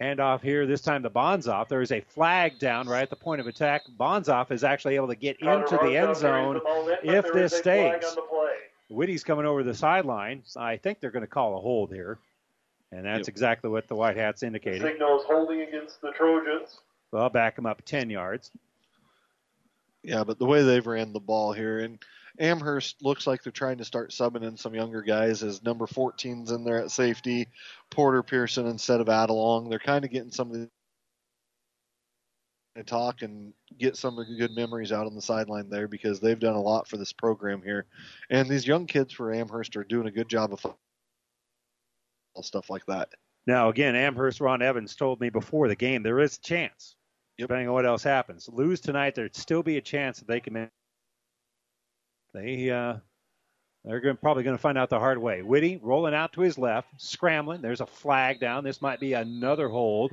Handoff 0.00 0.40
here, 0.40 0.64
this 0.66 0.80
time 0.80 1.02
to 1.02 1.10
Bonzoff. 1.10 1.68
There 1.68 1.82
is 1.82 1.92
a 1.92 2.00
flag 2.00 2.58
down 2.58 2.88
right 2.88 3.02
at 3.02 3.10
the 3.10 3.16
point 3.16 3.38
of 3.42 3.46
attack. 3.46 3.82
Bonzoff 3.98 4.50
is 4.50 4.64
actually 4.64 4.96
able 4.96 5.08
to 5.08 5.14
get 5.14 5.38
into 5.40 5.78
the 5.82 5.94
end 5.94 6.16
zone 6.16 6.58
if 7.02 7.30
this 7.34 7.54
stays. 7.54 8.02
Whitty's 8.88 9.22
coming 9.22 9.44
over 9.44 9.62
the 9.62 9.74
sideline. 9.74 10.42
I 10.56 10.78
think 10.78 11.00
they're 11.00 11.10
going 11.10 11.20
to 11.20 11.26
call 11.26 11.58
a 11.58 11.60
hold 11.60 11.92
here. 11.92 12.18
And 12.92 13.06
that's 13.06 13.28
exactly 13.28 13.70
what 13.70 13.86
the 13.86 13.94
White 13.94 14.16
Hats 14.16 14.42
indicated. 14.42 14.82
Signals 14.82 15.22
holding 15.26 15.60
against 15.60 16.00
the 16.00 16.10
Trojans. 16.10 16.80
So 17.10 17.18
I'll 17.18 17.30
back 17.30 17.56
them 17.56 17.66
up 17.66 17.82
10 17.84 18.10
yards. 18.10 18.50
Yeah, 20.02 20.24
but 20.24 20.38
the 20.38 20.46
way 20.46 20.62
they've 20.62 20.86
ran 20.86 21.12
the 21.12 21.20
ball 21.20 21.52
here, 21.52 21.80
and 21.80 21.98
Amherst 22.38 23.02
looks 23.02 23.26
like 23.26 23.42
they're 23.42 23.52
trying 23.52 23.78
to 23.78 23.84
start 23.84 24.10
subbing 24.10 24.42
in 24.42 24.56
some 24.56 24.74
younger 24.74 25.02
guys 25.02 25.42
as 25.42 25.62
number 25.62 25.86
14's 25.86 26.50
in 26.52 26.64
there 26.64 26.78
at 26.78 26.90
safety, 26.90 27.48
Porter 27.90 28.22
Pearson 28.22 28.66
instead 28.66 29.00
of 29.00 29.08
Adelung. 29.08 29.68
They're 29.68 29.78
kind 29.78 30.04
of 30.04 30.10
getting 30.10 30.30
some 30.30 30.50
of 30.50 30.56
the 30.56 30.68
talk 32.86 33.20
and 33.20 33.52
get 33.78 33.96
some 33.96 34.18
of 34.18 34.26
the 34.26 34.36
good 34.36 34.52
memories 34.52 34.90
out 34.90 35.06
on 35.06 35.14
the 35.14 35.20
sideline 35.20 35.68
there 35.68 35.86
because 35.86 36.18
they've 36.18 36.38
done 36.38 36.54
a 36.54 36.60
lot 36.60 36.88
for 36.88 36.96
this 36.96 37.12
program 37.12 37.60
here. 37.62 37.84
And 38.30 38.48
these 38.48 38.66
young 38.66 38.86
kids 38.86 39.12
for 39.12 39.34
Amherst 39.34 39.76
are 39.76 39.84
doing 39.84 40.06
a 40.06 40.12
good 40.12 40.28
job 40.28 40.54
of 40.54 40.64
stuff 42.42 42.70
like 42.70 42.86
that. 42.86 43.08
Now, 43.46 43.68
again, 43.68 43.96
Amherst 43.96 44.40
Ron 44.40 44.62
Evans 44.62 44.94
told 44.96 45.20
me 45.20 45.30
before 45.30 45.68
the 45.68 45.76
game 45.76 46.02
there 46.02 46.20
is 46.20 46.36
a 46.36 46.40
chance, 46.40 46.94
depending 47.38 47.68
on 47.68 47.74
what 47.74 47.86
else 47.86 48.02
happens. 48.02 48.48
Lose 48.52 48.80
tonight, 48.80 49.14
there'd 49.14 49.34
still 49.36 49.62
be 49.62 49.76
a 49.76 49.82
chance 49.82 50.18
that 50.18 50.28
they 50.28 50.40
can. 50.40 50.52
make- 50.52 50.68
They 52.34 52.70
uh, 52.70 52.96
they're 53.84 54.00
gonna, 54.00 54.14
probably 54.14 54.42
going 54.42 54.56
to 54.56 54.60
find 54.62 54.76
out 54.76 54.90
the 54.90 54.98
hard 54.98 55.18
way. 55.18 55.42
Whitty 55.42 55.78
rolling 55.82 56.14
out 56.14 56.34
to 56.34 56.42
his 56.42 56.58
left, 56.58 56.88
scrambling. 56.98 57.62
There's 57.62 57.80
a 57.80 57.86
flag 57.86 58.38
down. 58.40 58.62
This 58.62 58.82
might 58.82 59.00
be 59.00 59.14
another 59.14 59.68
hold. 59.68 60.12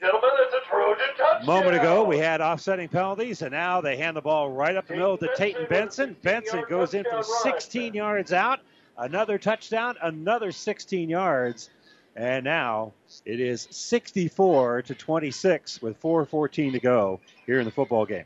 Gentlemen, 0.00 0.30
it's 0.38 0.54
a 0.54 0.68
Trojan 0.70 1.06
touchdown. 1.18 1.46
Moment 1.46 1.76
ago, 1.76 2.04
we 2.04 2.16
had 2.16 2.40
offsetting 2.40 2.88
penalties, 2.88 3.42
and 3.42 3.52
now 3.52 3.82
they 3.82 3.98
hand 3.98 4.16
the 4.16 4.22
ball 4.22 4.50
right 4.50 4.74
up 4.74 4.86
the 4.86 4.94
middle 4.94 5.18
to 5.18 5.28
Tayton 5.36 5.66
Benson. 5.68 6.16
Benson 6.22 6.64
goes 6.70 6.94
in 6.94 7.04
from 7.04 7.22
16 7.22 7.92
yards 7.92 8.32
out. 8.32 8.60
Another 8.96 9.36
touchdown, 9.36 9.96
another 10.02 10.52
16 10.52 11.08
yards. 11.08 11.68
And 12.16 12.44
now 12.44 12.92
it 13.26 13.40
is 13.40 13.68
64 13.70 14.82
to 14.82 14.94
26 14.94 15.82
with 15.82 16.00
4.14 16.00 16.72
to 16.72 16.80
go 16.80 17.20
here 17.44 17.58
in 17.58 17.66
the 17.66 17.70
football 17.70 18.06
game. 18.06 18.24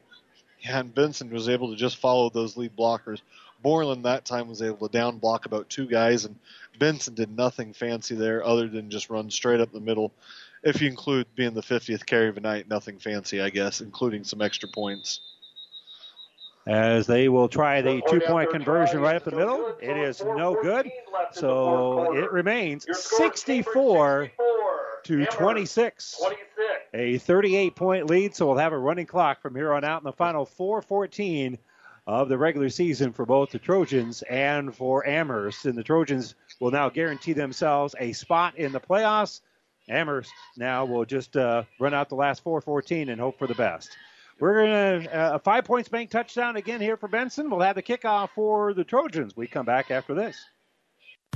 Yeah, 0.60 0.78
and 0.78 0.94
Benson 0.94 1.28
was 1.30 1.48
able 1.48 1.70
to 1.70 1.76
just 1.76 1.96
follow 1.96 2.30
those 2.30 2.56
lead 2.56 2.76
blockers. 2.76 3.20
Borland 3.62 4.04
that 4.04 4.24
time 4.24 4.48
was 4.48 4.62
able 4.62 4.88
to 4.88 4.92
down 4.92 5.18
block 5.18 5.46
about 5.46 5.68
two 5.68 5.86
guys, 5.86 6.24
and 6.24 6.36
Benson 6.78 7.14
did 7.14 7.36
nothing 7.36 7.72
fancy 7.72 8.14
there 8.14 8.44
other 8.44 8.68
than 8.68 8.90
just 8.90 9.10
run 9.10 9.30
straight 9.30 9.60
up 9.60 9.72
the 9.72 9.80
middle. 9.80 10.12
If 10.64 10.80
you 10.80 10.88
include 10.88 11.26
being 11.36 11.54
the 11.54 11.62
50th 11.62 12.06
carry 12.06 12.28
of 12.28 12.34
the 12.36 12.40
night, 12.40 12.68
nothing 12.68 12.98
fancy, 12.98 13.40
I 13.40 13.50
guess, 13.50 13.80
including 13.80 14.24
some 14.24 14.40
extra 14.40 14.68
points. 14.68 15.20
As 16.66 17.06
they 17.06 17.28
will 17.28 17.48
try 17.48 17.82
the 17.82 18.00
two 18.08 18.20
point 18.20 18.50
conversion 18.50 19.00
right 19.00 19.16
up 19.16 19.24
the 19.24 19.32
middle. 19.32 19.76
It 19.82 19.96
is 19.98 20.24
no 20.24 20.56
good. 20.62 20.90
So 21.32 22.14
it 22.14 22.32
remains 22.32 22.86
64 22.90 24.30
to 25.04 25.26
26. 25.26 26.22
A 26.94 27.18
38 27.18 27.76
point 27.76 28.08
lead, 28.08 28.34
so 28.34 28.46
we'll 28.46 28.56
have 28.56 28.72
a 28.72 28.78
running 28.78 29.04
clock 29.04 29.42
from 29.42 29.54
here 29.54 29.72
on 29.74 29.84
out 29.84 30.00
in 30.00 30.04
the 30.04 30.12
final 30.12 30.46
414 30.46 31.58
of 32.06 32.28
the 32.28 32.38
regular 32.38 32.70
season 32.70 33.12
for 33.12 33.26
both 33.26 33.50
the 33.50 33.58
Trojans 33.58 34.22
and 34.22 34.74
for 34.74 35.06
Amherst. 35.06 35.66
And 35.66 35.76
the 35.76 35.82
Trojans 35.82 36.34
will 36.60 36.70
now 36.70 36.88
guarantee 36.88 37.34
themselves 37.34 37.94
a 37.98 38.12
spot 38.12 38.56
in 38.56 38.72
the 38.72 38.80
playoffs. 38.80 39.40
Amherst 39.88 40.32
now 40.56 40.84
will 40.84 41.04
just 41.04 41.36
uh, 41.36 41.64
run 41.78 41.94
out 41.94 42.08
the 42.08 42.14
last 42.14 42.42
414 42.42 43.08
and 43.08 43.20
hope 43.20 43.38
for 43.38 43.46
the 43.46 43.54
best. 43.54 43.96
We're 44.40 44.66
going 44.66 45.02
to 45.02 45.16
uh, 45.16 45.34
a 45.34 45.38
five 45.38 45.64
points 45.64 45.88
bank 45.88 46.10
touchdown 46.10 46.56
again 46.56 46.80
here 46.80 46.96
for 46.96 47.08
Benson. 47.08 47.50
We'll 47.50 47.60
have 47.60 47.76
the 47.76 47.82
kickoff 47.82 48.30
for 48.34 48.74
the 48.74 48.84
Trojans. 48.84 49.36
We 49.36 49.46
come 49.46 49.66
back 49.66 49.90
after 49.90 50.14
this. 50.14 50.36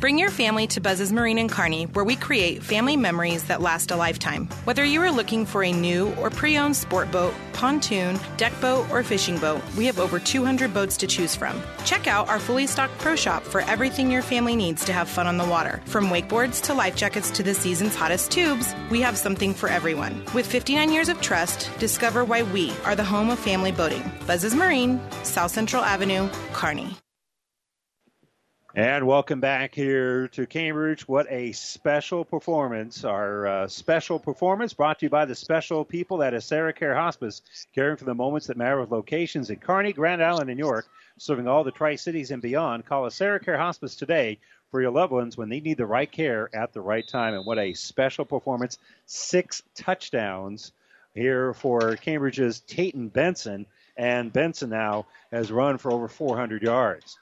Bring 0.01 0.17
your 0.17 0.31
family 0.31 0.69
to 0.69 0.81
Buzz's 0.81 1.13
Marine 1.13 1.39
in 1.39 1.49
Kearney, 1.49 1.87
where 1.87 2.05
we 2.05 2.15
create 2.15 2.63
family 2.63 2.97
memories 2.97 3.43
that 3.45 3.61
last 3.61 3.91
a 3.91 3.97
lifetime. 3.97 4.49
Whether 4.63 4.85
you 4.85 5.03
are 5.03 5.11
looking 5.11 5.45
for 5.45 5.65
a 5.65 5.73
new 5.73 6.15
or 6.15 6.31
pre 6.31 6.57
owned 6.57 6.77
sport 6.77 7.11
boat, 7.11 7.35
pontoon, 7.53 8.17
deck 8.37 8.53
boat, 8.61 8.89
or 8.91 9.03
fishing 9.03 9.39
boat, 9.39 9.61
we 9.77 9.87
have 9.87 9.99
over 9.99 10.21
200 10.21 10.73
boats 10.73 10.97
to 10.99 11.09
choose 11.09 11.35
from. 11.35 11.61
Check 11.85 12.07
out 12.07 12.29
our 12.29 12.39
fully 12.39 12.69
stocked 12.69 12.97
pro 12.99 13.17
shop 13.17 13.43
for 13.43 13.63
everything 13.63 14.09
your 14.09 14.23
family 14.23 14.55
needs 14.55 14.85
to 14.85 14.93
have 14.93 15.09
fun 15.09 15.27
on 15.27 15.37
the 15.37 15.45
water. 15.45 15.83
From 15.87 16.11
wakeboards 16.11 16.63
to 16.63 16.75
life 16.75 16.95
jackets 16.95 17.33
to 17.33 17.43
the 17.43 17.53
season's 17.53 17.97
hottest 17.97 18.31
tubes, 18.31 18.73
we 18.91 19.01
have 19.01 19.19
something 19.19 19.53
for 19.53 19.69
everyone. 19.69 20.23
With 20.33 20.47
59 20.47 20.93
years 20.93 21.09
of 21.09 21.21
trust, 21.21 21.77
discover 21.81 22.25
why 22.25 22.45
we 22.45 22.73
are 22.85 22.95
the 22.95 23.03
home 23.03 23.31
of 23.31 23.41
family 23.41 23.73
boating. 23.73 24.09
Buzz's 24.29 24.55
Marine, 24.55 25.01
South 25.25 25.51
Central 25.51 25.83
Avenue, 25.83 26.29
Kearney. 26.53 26.97
And 28.75 29.07
welcome 29.07 29.41
back 29.41 29.75
here 29.75 30.29
to 30.29 30.47
Cambridge. 30.47 31.09
What 31.09 31.27
a 31.31 31.53
special 31.53 32.23
performance. 32.23 33.03
Our 33.03 33.47
uh, 33.47 33.69
special 33.69 34.19
performance 34.19 34.75
brought 34.75 34.99
to 34.99 35.07
you 35.07 35.11
by 35.11 35.25
the 35.25 35.35
special 35.35 35.87
people 35.87 36.23
at 36.23 36.35
AseraCare 36.35 36.95
Hospice, 36.95 37.41
caring 37.75 37.97
for 37.97 38.05
the 38.05 38.15
moments 38.15 38.49
that 38.49 38.59
matter 38.59 38.79
with 38.79 38.91
locations 38.91 39.49
in 39.49 39.57
Kearney, 39.57 39.95
Grand 39.95 40.23
Island, 40.23 40.51
and 40.51 40.59
York, 40.59 40.87
serving 41.17 41.49
all 41.49 41.65
the 41.65 41.71
Tri 41.71 41.97
Cities 41.97 42.31
and 42.31 42.43
beyond. 42.43 42.85
Call 42.85 43.05
AseraCare 43.05 43.57
Hospice 43.57 43.97
today 43.97 44.39
for 44.71 44.83
your 44.83 44.91
loved 44.91 45.13
ones 45.13 45.39
when 45.39 45.49
they 45.49 45.61
need 45.61 45.79
the 45.79 45.87
right 45.87 46.13
care 46.13 46.51
at 46.53 46.75
the 46.75 46.83
right 46.83 47.09
time. 47.09 47.33
And 47.33 47.47
what 47.47 47.59
a 47.59 47.73
special 47.73 48.27
performance. 48.27 48.77
Six 49.07 49.63
touchdowns 49.77 50.73
here 51.15 51.55
for 51.55 51.97
Cambridge's 51.97 52.61
Tayton 52.61 53.09
Benson. 53.09 53.65
And 53.97 54.31
Benson 54.31 54.69
now 54.69 55.07
has 55.33 55.51
run 55.51 55.79
for 55.79 55.91
over 55.91 56.07
400 56.07 56.63
yards. 56.63 57.19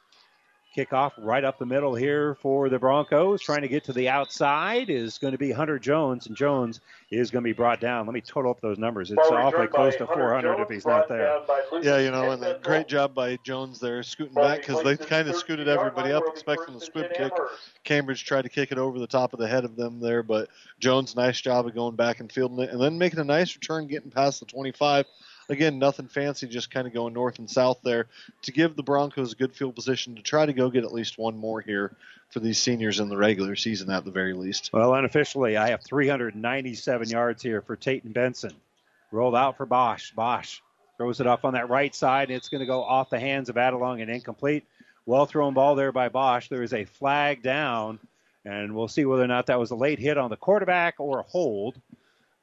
Kickoff 0.77 1.13
right 1.17 1.43
up 1.43 1.59
the 1.59 1.65
middle 1.65 1.95
here 1.95 2.35
for 2.35 2.69
the 2.69 2.79
Broncos. 2.79 3.41
Trying 3.41 3.63
to 3.63 3.69
get 3.69 3.85
to 3.85 3.95
the 3.95 4.11
outside 4.11 4.91
is 4.91 5.17
going 5.17 5.33
to 5.33 5.39
be 5.39 5.51
Hunter 5.51 5.79
Jones, 5.79 6.27
and 6.27 6.37
Jones 6.37 6.81
is 7.11 7.31
going 7.31 7.43
to 7.43 7.49
be 7.49 7.55
brought 7.55 7.81
down. 7.81 8.05
Let 8.05 8.13
me 8.13 8.21
total 8.21 8.51
up 8.51 8.61
those 8.61 8.77
numbers. 8.77 9.11
It's 9.11 9.31
awfully 9.31 9.69
close 9.69 9.97
to 9.97 10.07
400 10.07 10.61
if 10.61 10.69
he's 10.69 10.85
not 10.85 11.09
there. 11.09 11.41
Yeah, 11.81 11.99
you 11.99 12.11
know, 12.11 12.31
and 12.31 12.45
a 12.45 12.59
great 12.63 12.89
job 12.89 13.15
by 13.15 13.39
Jones 13.43 13.81
there, 13.81 14.03
scooting 14.03 14.35
back 14.35 14.61
because 14.61 14.83
they 14.83 14.99
kind 14.99 15.27
of 15.29 15.37
scooted 15.37 15.67
everybody 15.67 16.13
up, 16.13 16.25
expecting 16.27 16.75
the 16.75 16.81
squib 16.81 17.11
kick. 17.15 17.33
Cambridge 17.85 18.25
tried 18.25 18.43
to 18.43 18.51
kick 18.51 18.71
it 18.71 18.77
over 18.77 18.99
the 18.99 19.07
top 19.07 19.33
of 19.33 19.39
the 19.39 19.49
head 19.49 19.65
of 19.65 19.77
them 19.77 19.99
there, 19.99 20.23
but 20.23 20.51
Jones, 20.79 21.17
nice 21.17 21.41
job 21.41 21.67
of 21.67 21.75
going 21.75 21.97
back 21.97 22.21
and 22.21 22.31
fielding 22.31 22.59
it, 22.59 22.71
and 22.71 22.81
then 22.81 22.99
making 22.99 23.19
a 23.19 23.25
nice 23.25 23.55
return, 23.55 23.87
getting 23.87 24.11
past 24.11 24.41
the 24.41 24.47
25 24.47 25.07
again, 25.49 25.79
nothing 25.79 26.09
fancy, 26.09 26.47
just 26.47 26.71
kind 26.71 26.87
of 26.87 26.95
going 26.95 27.15
north 27.15 27.39
and 27.39 27.51
south 27.51 27.81
there 27.83 28.07
to 28.43 28.53
give 28.53 28.77
the 28.77 28.83
Broncos 28.83 29.33
a 29.33 29.37
good 29.37 29.55
field 29.55 29.75
position 29.75 30.17
to 30.17 30.23
try 30.23 30.47
to 30.47 30.53
go 30.53 30.71
get 30.71 30.85
at 30.85 30.93
least 30.93 31.19
one 31.19 31.37
more 31.37 31.61
here 31.61 31.95
for 32.31 32.41
these 32.41 32.59
seniors 32.59 33.01
in 33.01 33.09
the 33.09 33.17
regular 33.17 33.57
season 33.57 33.91
at 33.91 34.05
the 34.05 34.11
very 34.11 34.33
least. 34.33 34.71
Well, 34.73 34.95
unofficially, 34.95 35.57
I 35.57 35.71
have 35.71 35.83
397 35.85 37.09
yards 37.09 37.43
here 37.43 37.63
for 37.63 37.77
Tayton 37.77 38.13
Benson. 38.13 38.53
Rolled 39.13 39.37
out 39.37 39.57
for 39.57 39.67
Bosch. 39.67 40.11
Bosch 40.13 40.61
throws 40.97 41.21
it 41.21 41.27
off 41.27 41.45
on 41.45 41.55
that 41.55 41.69
right 41.69 41.95
side, 41.95 42.29
and 42.29 42.37
it's 42.37 42.49
going 42.49 42.61
to 42.61 42.67
go 42.67 42.83
off 42.83 43.11
the 43.11 43.21
hands 43.21 43.49
of 43.49 43.57
Adelung 43.57 44.03
and 44.03 44.11
incomplete. 44.11 44.65
Well 45.05 45.27
thrown 45.27 45.55
ball 45.55 45.77
there 45.77 45.93
by 45.93 46.09
Bosch. 46.09 46.49
There 46.49 46.65
is 46.65 46.73
a 46.73 46.85
flag 46.85 47.43
down, 47.43 48.01
and 48.45 48.75
we'll 48.75 48.89
see 48.89 49.05
whether 49.05 49.23
or 49.23 49.29
not 49.29 49.47
that 49.47 49.61
was 49.61 49.71
a 49.71 49.77
late 49.77 50.01
hit 50.01 50.19
on 50.19 50.31
the 50.31 50.37
quarterback 50.37 50.97
or 50.99 51.21
a 51.21 51.23
hold. 51.23 51.81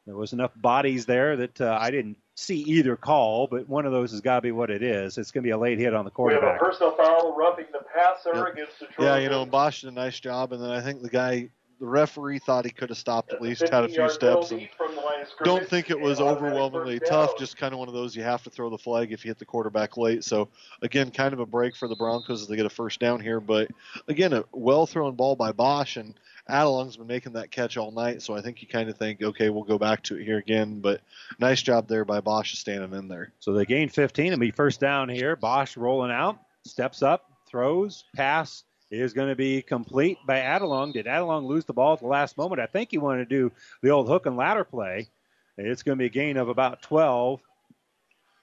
There 0.06 0.16
was 0.16 0.34
enough 0.34 0.52
bodies 0.56 1.06
there 1.06 1.38
that 1.38 1.62
uh, 1.62 1.78
I 1.80 1.90
didn't 1.90 2.18
see 2.36 2.60
either 2.60 2.98
call, 2.98 3.48
but 3.48 3.70
one 3.70 3.86
of 3.86 3.92
those 3.94 4.12
has 4.12 4.20
got 4.22 4.36
to 4.36 4.42
be 4.42 4.52
what 4.52 4.70
it 4.70 4.84
is. 4.84 5.18
It's 5.18 5.32
going 5.32 5.44
to 5.44 5.48
be 5.48 5.52
a 5.52 5.58
late 5.58 5.80
hit 5.80 5.94
on 5.94 6.04
the 6.04 6.12
We 6.18 6.34
have 6.34 6.44
a 6.44 6.46
quarterback. 6.46 6.60
personal 6.60 6.92
foul 6.96 7.36
roughing 7.38 7.66
the 7.72 7.86
passer 7.94 8.36
Yep. 8.36 8.54
against 8.54 8.80
the 8.80 8.88
Yeah, 9.00 9.18
you 9.18 9.30
know, 9.30 9.46
Bosch 9.46 9.82
did 9.82 9.90
a 9.90 9.94
nice 9.94 10.20
job, 10.20 10.52
and 10.52 10.62
then 10.62 10.72
I 10.72 10.82
think 10.82 11.02
the 11.02 11.10
guy, 11.10 11.50
the 11.80 11.86
referee, 11.86 12.40
thought 12.40 12.66
he 12.66 12.72
could 12.72 12.90
have 12.90 12.98
stopped 12.98 13.32
at 13.32 13.42
least, 13.42 13.62
had 13.62 13.86
a 13.86 13.88
few 13.88 14.10
steps, 14.10 14.52
and 14.52 14.60
penalty 14.60 14.72
from 14.78 14.96
the 14.96 15.02
line 15.02 15.22
of 15.22 15.28
don't 15.44 15.68
think 15.68 15.90
it 15.90 16.00
was 16.00 16.20
overwhelmingly 16.20 17.00
tough. 17.00 17.38
Just 17.38 17.58
kind 17.58 17.74
of 17.74 17.80
one 17.80 17.88
of 17.88 17.94
those 17.94 18.16
you 18.16 18.24
have 18.24 18.44
to 18.44 18.50
throw 18.50 18.70
the 18.70 18.78
flag 18.78 19.12
if 19.14 19.24
you 19.24 19.30
hit 19.30 19.40
the 19.40 19.46
quarterback 19.46 19.96
late. 19.98 20.24
So 20.24 20.50
again, 20.82 21.12
kind 21.12 21.34
of 21.34 21.40
a 21.40 21.46
break 21.46 21.76
for 21.76 21.88
the 21.88 21.96
Broncos 21.96 22.42
as 22.42 22.48
they 22.48 22.56
get 22.56 22.66
a 22.66 22.70
first 22.70 23.00
down 23.00 23.20
here. 23.22 23.40
But 23.40 23.70
again, 24.08 24.34
a 24.34 24.44
well 24.52 24.86
thrown 24.86 25.16
ball 25.16 25.36
by 25.36 25.52
Bosch 25.52 25.98
and 25.98 26.14
Adelung's 26.50 26.98
been 26.98 27.08
making 27.08 27.34
that 27.34 27.52
catch 27.52 27.78
all 27.78 27.92
night. 27.92 28.22
So 28.22 28.36
I 28.36 28.42
think 28.42 28.62
you 28.62 28.68
kind 28.68 28.90
of 28.90 28.98
think, 28.98 29.22
okay, 29.22 29.50
we'll 29.50 29.64
go 29.64 29.78
back 29.78 30.04
to 30.04 30.18
it 30.18 30.26
here 30.26 30.38
again. 30.38 30.80
But 30.80 31.02
nice 31.40 31.62
job 31.62 31.88
there 31.88 32.06
by 32.06 32.20
Bosch 32.20 32.56
standing 32.56 32.98
in 32.98 33.08
there. 33.08 33.32
So 33.40 33.54
they 33.54 33.66
gain 33.66 33.90
15 33.90 34.34
and 34.34 34.40
be 34.40 34.52
first 34.52 34.80
down 34.80 35.10
here. 35.10 35.36
Bosch 35.36 35.78
rolling 35.78 36.12
out, 36.12 36.38
steps 36.66 37.02
up, 37.02 37.32
throws, 37.48 38.06
pass 38.16 38.64
is 38.92 39.14
going 39.14 39.30
to 39.30 39.36
be 39.36 39.62
complete 39.62 40.18
by 40.28 40.40
Adelung. 40.40 40.94
Did 40.94 41.08
Adelung 41.08 41.46
lose 41.46 41.66
the 41.66 41.74
ball 41.74 41.94
at 41.94 42.00
the 42.00 42.08
last 42.08 42.38
moment? 42.38 42.62
I 42.62 42.68
think 42.68 42.92
he 42.92 43.00
wanted 43.00 43.28
to 43.30 43.36
do 43.36 43.52
the 43.82 43.90
old 43.90 44.08
hook 44.08 44.26
and 44.26 44.38
ladder 44.38 44.64
play. 44.64 45.08
It's 45.58 45.84
going 45.84 45.98
to 45.98 46.02
be 46.02 46.06
a 46.06 46.10
gain 46.10 46.38
of 46.38 46.50
about 46.50 46.82
12. 46.82 47.42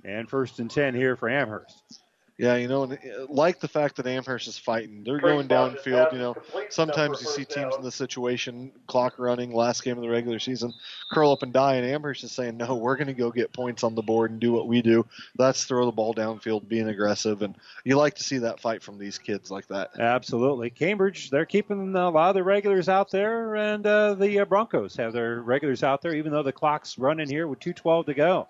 And 0.02 0.28
first 0.28 0.58
and 0.58 0.70
10 0.70 0.94
here 0.94 1.14
for 1.14 1.28
Amherst. 1.28 1.99
Yeah, 2.40 2.56
you 2.56 2.68
know, 2.68 2.84
and 2.84 2.94
uh, 2.94 3.26
like 3.28 3.60
the 3.60 3.68
fact 3.68 3.96
that 3.96 4.06
Amherst 4.06 4.48
is 4.48 4.56
fighting, 4.56 5.04
they're 5.04 5.20
going 5.20 5.46
downfield. 5.46 6.10
You 6.14 6.18
know, 6.18 6.36
sometimes 6.70 7.20
you 7.20 7.26
see 7.26 7.44
teams 7.44 7.76
in 7.76 7.82
this 7.82 7.94
situation, 7.94 8.72
clock 8.86 9.18
running, 9.18 9.52
last 9.52 9.84
game 9.84 9.98
of 9.98 10.02
the 10.02 10.08
regular 10.08 10.38
season, 10.38 10.72
curl 11.12 11.32
up 11.32 11.42
and 11.42 11.52
die, 11.52 11.74
and 11.74 11.86
Amherst 11.86 12.24
is 12.24 12.32
saying, 12.32 12.56
"No, 12.56 12.76
we're 12.76 12.96
going 12.96 13.08
to 13.08 13.12
go 13.12 13.30
get 13.30 13.52
points 13.52 13.84
on 13.84 13.94
the 13.94 14.00
board 14.00 14.30
and 14.30 14.40
do 14.40 14.52
what 14.52 14.68
we 14.68 14.80
do. 14.80 15.04
That's 15.36 15.64
throw 15.64 15.84
the 15.84 15.92
ball 15.92 16.14
downfield, 16.14 16.66
being 16.66 16.88
aggressive." 16.88 17.42
And 17.42 17.56
you 17.84 17.98
like 17.98 18.14
to 18.14 18.24
see 18.24 18.38
that 18.38 18.58
fight 18.58 18.82
from 18.82 18.96
these 18.96 19.18
kids 19.18 19.50
like 19.50 19.68
that. 19.68 20.00
Absolutely. 20.00 20.70
Cambridge, 20.70 21.28
they're 21.28 21.44
keeping 21.44 21.94
a 21.94 22.08
lot 22.08 22.30
of 22.30 22.34
the 22.36 22.42
regulars 22.42 22.88
out 22.88 23.10
there, 23.10 23.54
and 23.56 23.86
uh, 23.86 24.14
the 24.14 24.38
uh, 24.38 24.44
Broncos 24.46 24.96
have 24.96 25.12
their 25.12 25.42
regulars 25.42 25.82
out 25.82 26.00
there, 26.00 26.14
even 26.14 26.32
though 26.32 26.42
the 26.42 26.52
clock's 26.52 26.96
running 26.96 27.28
here 27.28 27.46
with 27.46 27.60
2.12 27.60 28.06
to 28.06 28.14
go. 28.14 28.48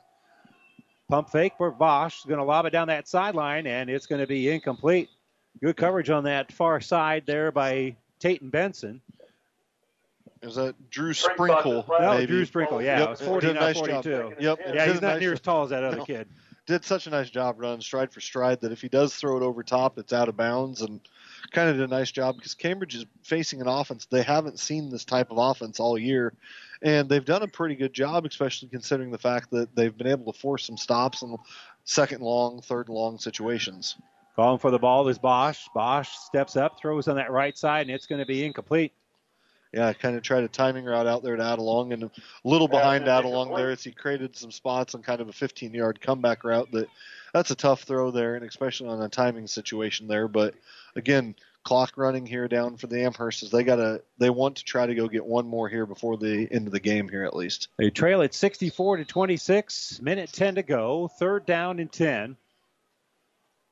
Pump 1.11 1.29
fake 1.31 1.55
for 1.59 1.71
Bosch. 1.73 2.25
Going 2.25 2.39
to 2.39 2.45
lob 2.45 2.67
it 2.67 2.71
down 2.71 2.89
that 2.89 3.09
sideline, 3.09 3.67
and 3.67 3.91
it's 3.91 4.07
going 4.07 4.21
to 4.21 4.27
be 4.27 4.49
incomplete. 4.49 5.09
Good 5.61 5.77
coverage 5.77 6.09
on 6.09 6.25
that 6.25 6.53
far 6.53 6.81
side 6.81 7.25
there 7.27 7.51
by 7.51 7.97
Tate 8.21 8.41
and 8.43 8.53
Benson. 8.53 9.01
Is 10.43 10.55
that 10.55 10.75
Drew 10.91 11.13
Sprinkle? 11.13 11.85
No, 12.01 12.11
maybe? 12.15 12.27
Drew 12.27 12.45
Sprinkle. 12.47 12.81
Yeah, 12.81 13.01
Yep, 13.01 13.07
it 13.07 13.11
was 13.11 13.19
did 13.19 13.27
40, 13.27 13.53
nice 13.53 13.79
42. 13.79 14.11
Job. 14.11 14.35
Yep. 14.39 14.59
Yeah, 14.73 14.87
he's 14.87 15.03
not 15.03 15.09
nice 15.15 15.21
near 15.21 15.33
as 15.35 15.41
tall 15.41 15.65
as 15.65 15.71
that 15.71 15.83
other 15.83 15.99
No. 15.99 16.05
kid. 16.05 16.29
Did 16.67 16.85
such 16.85 17.07
a 17.09 17.11
nice 17.11 17.29
job 17.29 17.57
running 17.59 17.81
stride 17.81 18.13
for 18.13 18.21
stride 18.21 18.61
that 18.61 18.71
if 18.71 18.81
he 18.81 18.89
does 18.89 19.15
throw 19.15 19.37
it 19.37 19.43
over 19.43 19.63
top, 19.65 19.99
it's 19.99 20.13
out 20.13 20.29
of 20.29 20.37
bounds 20.37 20.83
and 20.83 21.01
kind 21.51 21.69
of 21.69 21.77
did 21.77 21.85
a 21.85 21.89
nice 21.89 22.13
job 22.13 22.37
because 22.37 22.55
Cambridge 22.55 22.95
is 22.95 23.07
facing 23.25 23.61
an 23.61 23.67
offense 23.67 24.07
they 24.07 24.23
haven't 24.23 24.61
seen 24.61 24.89
this 24.89 25.05
type 25.05 25.31
of 25.33 25.39
offense 25.39 25.81
all 25.81 25.99
year, 25.99 26.33
and 26.83 27.09
they've 27.09 27.25
done 27.25 27.43
a 27.43 27.49
pretty 27.49 27.75
good 27.75 27.93
job, 27.93 28.25
especially 28.25 28.69
considering 28.69 29.11
the 29.11 29.19
fact 29.19 29.51
that 29.51 29.75
they've 29.75 29.97
been 29.97 30.07
able 30.07 30.33
to 30.33 30.39
force 30.39 30.67
some 30.67 30.77
stops 30.77 31.23
in 31.23 31.37
second 31.85 32.23
long, 32.23 32.63
third 32.63 32.89
long 32.89 33.19
situations. 33.19 33.97
Calling 34.37 34.59
for 34.59 34.71
the 34.71 34.79
ball 34.79 35.09
is 35.09 35.19
Bosch. 35.19 35.67
Bosch 35.75 36.09
steps 36.09 36.57
up, 36.57 36.79
throws 36.79 37.09
on 37.09 37.17
that 37.17 37.31
right 37.31 37.59
side, 37.59 37.87
and 37.87 37.91
it's 37.91 38.07
going 38.07 38.21
to 38.21 38.27
be 38.27 38.45
incomplete. 38.45 38.93
Yeah, 39.73 39.93
kind 39.93 40.17
of 40.17 40.23
tried 40.23 40.43
a 40.43 40.49
timing 40.49 40.85
route 40.85 41.07
out 41.07 41.23
there 41.23 41.37
to 41.37 41.43
Adelung, 41.43 41.93
and 41.93 42.05
a 42.05 42.11
little 42.43 42.67
behind 42.67 43.05
Adelung 43.05 43.55
there 43.57 43.71
as 43.71 43.85
he 43.85 43.93
created 43.93 44.37
some 44.37 44.51
spots 44.51 44.95
on 44.97 45.03
kind 45.03 45.21
of 45.21 45.29
a 45.29 45.33
15-yard 45.33 46.01
comeback 46.01 46.43
route. 46.43 46.73
That 46.73 46.89
that's 47.33 47.53
a 47.53 47.55
tough 47.55 47.83
throw 47.83 48.11
there, 48.11 48.35
and 48.35 48.45
especially 48.45 48.89
on 48.89 49.01
a 49.03 49.09
timing 49.09 49.47
situation 49.47 50.09
there. 50.09 50.27
But 50.27 50.55
again, 50.97 51.37
clock 51.65 51.93
running 51.97 52.27
here 52.27 52.49
down 52.49 52.77
for 52.77 52.87
the 52.87 53.05
Amherst 53.05 53.43
as 53.43 53.51
they 53.51 53.63
gotta 53.63 54.03
they 54.19 54.31
want 54.31 54.57
to 54.57 54.65
try 54.65 54.87
to 54.87 54.95
go 54.95 55.09
get 55.09 55.25
one 55.25 55.47
more 55.47 55.69
here 55.69 55.87
before 55.87 56.17
the 56.17 56.49
end 56.51 56.67
of 56.67 56.73
the 56.73 56.81
game 56.81 57.09
here 57.09 57.25
at 57.25 57.37
least. 57.37 57.69
They 57.79 57.91
trail 57.91 58.23
at 58.23 58.35
64 58.35 58.99
to 58.99 59.05
26. 59.05 60.01
Minute 60.03 60.33
10 60.33 60.57
to 60.57 60.63
go. 60.63 61.09
Third 61.19 61.47
down 61.47 61.79
and 61.81 61.91
10 61.91 62.37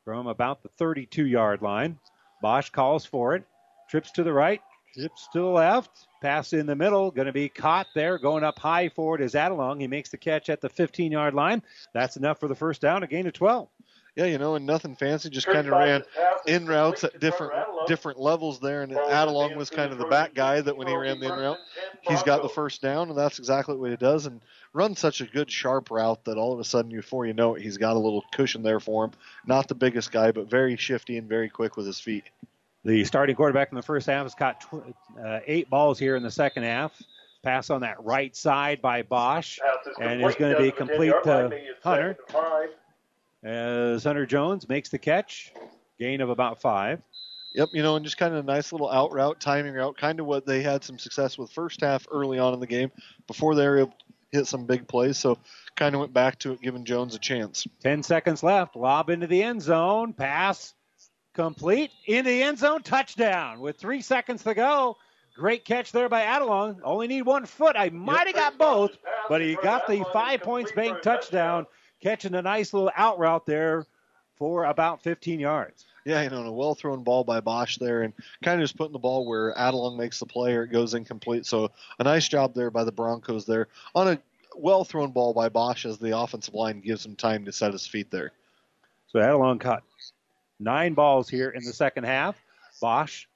from 0.04 0.26
about 0.26 0.62
the 0.62 0.68
32 0.70 1.26
yard 1.26 1.62
line. 1.62 1.98
Bosch 2.42 2.70
calls 2.70 3.04
for 3.04 3.34
it. 3.34 3.44
Trips 3.90 4.10
to 4.12 4.22
the 4.22 4.32
right. 4.32 4.60
Trips 4.94 5.28
to 5.32 5.40
the 5.40 5.46
left. 5.46 6.06
Pass 6.22 6.52
in 6.52 6.66
the 6.66 6.76
middle. 6.76 7.10
Going 7.10 7.26
to 7.26 7.32
be 7.32 7.48
caught 7.48 7.86
there. 7.94 8.18
Going 8.18 8.44
up 8.44 8.58
high 8.58 8.88
for 8.88 9.14
it 9.14 9.20
is 9.20 9.34
Adelung. 9.34 9.80
He 9.80 9.86
makes 9.86 10.10
the 10.10 10.16
catch 10.16 10.48
at 10.48 10.60
the 10.60 10.68
15 10.68 11.12
yard 11.12 11.34
line. 11.34 11.62
That's 11.94 12.16
enough 12.16 12.40
for 12.40 12.48
the 12.48 12.54
first 12.54 12.80
down. 12.80 13.02
A 13.02 13.06
gain 13.06 13.26
of 13.26 13.32
12. 13.32 13.68
Yeah, 14.18 14.24
you 14.24 14.38
know, 14.38 14.56
and 14.56 14.66
nothing 14.66 14.96
fancy, 14.96 15.30
just 15.30 15.46
kind 15.46 15.68
of 15.68 15.74
ran 15.74 16.02
in 16.48 16.66
routes 16.66 17.04
at 17.04 17.20
different 17.20 17.52
different 17.86 18.18
levels 18.18 18.58
there. 18.58 18.82
And 18.82 18.90
Adelung 18.92 19.54
was 19.54 19.70
kind 19.70 19.92
of 19.92 19.98
the 19.98 20.06
back 20.06 20.34
guy 20.34 20.60
that 20.60 20.76
when 20.76 20.88
he 20.88 20.96
ran 20.96 21.20
the 21.20 21.26
in 21.32 21.38
route, 21.38 21.58
he's 22.00 22.24
got 22.24 22.42
the 22.42 22.48
first 22.48 22.82
down, 22.82 23.10
and 23.10 23.16
that's 23.16 23.38
exactly 23.38 23.76
what 23.76 23.90
he 23.90 23.96
does. 23.96 24.26
And 24.26 24.40
runs 24.72 24.98
such 24.98 25.20
a 25.20 25.24
good 25.24 25.48
sharp 25.52 25.92
route 25.92 26.24
that 26.24 26.36
all 26.36 26.52
of 26.52 26.58
a 26.58 26.64
sudden, 26.64 26.90
before 26.90 27.26
you 27.26 27.32
know 27.32 27.54
it, 27.54 27.62
he's 27.62 27.76
got 27.76 27.94
a 27.94 27.98
little 28.00 28.24
cushion 28.32 28.64
there 28.64 28.80
for 28.80 29.04
him. 29.04 29.12
Not 29.46 29.68
the 29.68 29.76
biggest 29.76 30.10
guy, 30.10 30.32
but 30.32 30.50
very 30.50 30.76
shifty 30.76 31.16
and 31.16 31.28
very 31.28 31.48
quick 31.48 31.76
with 31.76 31.86
his 31.86 32.00
feet. 32.00 32.24
The 32.84 33.04
starting 33.04 33.36
quarterback 33.36 33.70
in 33.70 33.76
the 33.76 33.82
first 33.82 34.08
half 34.08 34.24
has 34.24 34.34
caught 34.34 34.60
tw- 34.62 34.94
uh, 35.24 35.40
eight 35.46 35.70
balls 35.70 35.96
here 35.96 36.16
in 36.16 36.24
the 36.24 36.30
second 36.32 36.64
half. 36.64 37.00
Pass 37.44 37.70
on 37.70 37.82
that 37.82 38.02
right 38.04 38.34
side 38.34 38.82
by 38.82 39.02
Bosch, 39.02 39.60
and 40.00 40.20
is 40.20 40.34
going 40.40 40.56
to 40.56 40.58
be 40.60 40.72
complete 40.72 41.12
to 41.22 41.50
Hunter. 41.84 42.16
Uh, 43.44 43.48
As 43.94 44.04
Hunter 44.04 44.26
Jones 44.26 44.68
makes 44.68 44.88
the 44.88 44.98
catch, 44.98 45.52
gain 45.98 46.20
of 46.20 46.30
about 46.30 46.60
five. 46.60 47.00
Yep, 47.54 47.70
you 47.72 47.82
know, 47.82 47.96
and 47.96 48.04
just 48.04 48.18
kind 48.18 48.34
of 48.34 48.44
a 48.44 48.46
nice 48.46 48.72
little 48.72 48.90
out 48.90 49.12
route, 49.12 49.40
timing 49.40 49.74
route, 49.74 49.96
kind 49.96 50.20
of 50.20 50.26
what 50.26 50.46
they 50.46 50.62
had 50.62 50.84
some 50.84 50.98
success 50.98 51.38
with 51.38 51.50
first 51.50 51.80
half 51.80 52.06
early 52.10 52.38
on 52.38 52.54
in 52.54 52.60
the 52.60 52.66
game 52.66 52.90
before 53.26 53.54
they 53.54 53.66
were 53.66 53.78
able 53.78 53.90
to 53.90 54.04
hit 54.30 54.46
some 54.46 54.66
big 54.66 54.86
plays. 54.86 55.16
So 55.16 55.38
kind 55.74 55.94
of 55.94 56.00
went 56.00 56.12
back 56.12 56.38
to 56.40 56.52
it, 56.52 56.60
giving 56.60 56.84
Jones 56.84 57.14
a 57.14 57.18
chance. 57.18 57.66
Ten 57.82 58.02
seconds 58.02 58.42
left. 58.42 58.76
Lob 58.76 59.08
into 59.08 59.26
the 59.26 59.42
end 59.42 59.62
zone. 59.62 60.12
Pass 60.12 60.74
complete 61.34 61.90
In 62.06 62.24
the 62.24 62.42
end 62.42 62.58
zone. 62.58 62.82
Touchdown 62.82 63.60
with 63.60 63.78
three 63.78 64.02
seconds 64.02 64.42
to 64.42 64.54
go. 64.54 64.96
Great 65.34 65.64
catch 65.64 65.92
there 65.92 66.08
by 66.08 66.22
Adelung. 66.22 66.80
Only 66.82 67.06
need 67.06 67.22
one 67.22 67.46
foot. 67.46 67.76
I 67.78 67.90
might 67.90 68.26
have 68.26 68.34
got 68.34 68.58
both, 68.58 68.90
but 69.28 69.40
he 69.40 69.56
got 69.62 69.86
the 69.86 70.04
five 70.12 70.42
points 70.42 70.72
bank 70.72 71.00
touchdown, 71.00 71.64
catching 72.00 72.34
a 72.34 72.42
nice 72.42 72.72
little 72.72 72.90
out 72.96 73.18
route 73.18 73.46
there 73.46 73.86
for 74.36 74.64
about 74.64 75.02
15 75.02 75.40
yards. 75.40 75.84
Yeah, 76.04 76.22
you 76.22 76.30
know, 76.30 76.38
and 76.38 76.48
a 76.48 76.52
well 76.52 76.74
thrown 76.74 77.02
ball 77.02 77.24
by 77.24 77.40
Bosch 77.40 77.76
there, 77.76 78.02
and 78.02 78.14
kind 78.42 78.60
of 78.60 78.64
just 78.64 78.78
putting 78.78 78.92
the 78.92 78.98
ball 78.98 79.26
where 79.26 79.52
Adelung 79.54 79.98
makes 79.98 80.18
the 80.18 80.26
play 80.26 80.54
or 80.54 80.62
it 80.62 80.72
goes 80.72 80.94
incomplete. 80.94 81.44
So 81.44 81.70
a 81.98 82.04
nice 82.04 82.28
job 82.28 82.54
there 82.54 82.70
by 82.70 82.84
the 82.84 82.92
Broncos 82.92 83.44
there 83.44 83.68
on 83.94 84.08
a 84.08 84.18
well 84.56 84.84
thrown 84.84 85.10
ball 85.10 85.34
by 85.34 85.48
Bosch 85.48 85.84
as 85.84 85.98
the 85.98 86.16
offensive 86.16 86.54
line 86.54 86.80
gives 86.80 87.04
him 87.04 87.16
time 87.16 87.44
to 87.44 87.52
set 87.52 87.72
his 87.72 87.86
feet 87.86 88.10
there. 88.10 88.32
So 89.08 89.18
Adelung 89.18 89.60
caught 89.60 89.82
nine 90.58 90.94
balls 90.94 91.28
here 91.28 91.50
in 91.50 91.64
the 91.64 91.72
second 91.72 92.04
half. 92.04 92.42
Bosch 92.80 93.26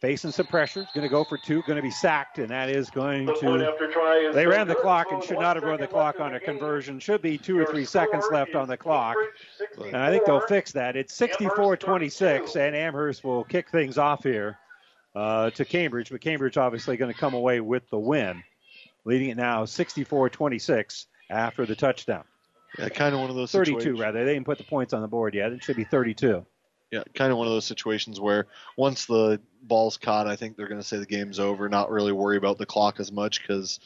facing 0.00 0.30
some 0.30 0.46
pressure. 0.46 0.86
Going 0.94 1.02
to 1.02 1.08
go 1.08 1.24
for 1.24 1.38
two. 1.38 1.62
Going 1.62 1.76
to 1.76 1.82
be 1.82 1.90
sacked, 1.90 2.38
and 2.38 2.48
that 2.48 2.68
is 2.68 2.90
going 2.90 3.26
to. 3.26 4.30
They 4.32 4.46
ran 4.46 4.68
the 4.68 4.74
clock 4.74 5.12
and 5.12 5.22
should 5.22 5.38
not 5.38 5.56
have 5.56 5.64
run 5.64 5.80
the 5.80 5.86
clock 5.86 6.20
on 6.20 6.34
a 6.34 6.40
conversion. 6.40 7.00
Should 7.00 7.22
be 7.22 7.38
two 7.38 7.58
or 7.58 7.66
three 7.66 7.84
seconds 7.84 8.24
left 8.30 8.54
on 8.54 8.68
the 8.68 8.76
clock. 8.76 9.16
And 9.84 9.96
I 9.96 10.10
think 10.10 10.24
they'll 10.24 10.46
fix 10.46 10.72
that. 10.72 10.96
It's 10.96 11.14
64 11.14 11.76
26, 11.76 12.56
and 12.56 12.76
Amherst 12.76 13.24
will 13.24 13.44
kick 13.44 13.70
things 13.70 13.98
off 13.98 14.22
here 14.22 14.58
uh, 15.14 15.50
to 15.50 15.64
Cambridge, 15.64 16.10
but 16.10 16.20
Cambridge 16.20 16.56
obviously 16.56 16.96
going 16.96 17.12
to 17.12 17.18
come 17.18 17.34
away 17.34 17.60
with 17.60 17.88
the 17.90 17.98
win, 17.98 18.42
leading 19.04 19.30
it 19.30 19.36
now 19.36 19.64
64 19.64 20.30
26 20.30 21.06
after 21.30 21.66
the 21.66 21.74
touchdown. 21.74 22.24
Yeah, 22.78 22.88
kind 22.90 23.14
of 23.14 23.20
one 23.20 23.30
of 23.30 23.36
those 23.36 23.50
32, 23.50 23.72
situations. 23.72 24.00
rather. 24.00 24.24
They 24.24 24.34
didn't 24.34 24.46
put 24.46 24.58
the 24.58 24.64
points 24.64 24.92
on 24.92 25.00
the 25.00 25.08
board 25.08 25.34
yet. 25.34 25.52
It 25.52 25.64
should 25.64 25.76
be 25.76 25.84
32. 25.84 26.44
Yeah, 26.90 27.02
kind 27.14 27.30
of 27.30 27.38
one 27.38 27.46
of 27.46 27.52
those 27.52 27.66
situations 27.66 28.18
where 28.18 28.46
once 28.76 29.04
the 29.06 29.40
ball's 29.62 29.98
caught, 29.98 30.26
I 30.26 30.36
think 30.36 30.56
they're 30.56 30.68
going 30.68 30.80
to 30.80 30.86
say 30.86 30.96
the 30.98 31.06
game's 31.06 31.38
over, 31.38 31.68
not 31.68 31.90
really 31.90 32.12
worry 32.12 32.38
about 32.38 32.56
the 32.56 32.66
clock 32.66 32.98
as 32.98 33.12
much 33.12 33.42
because 33.42 33.78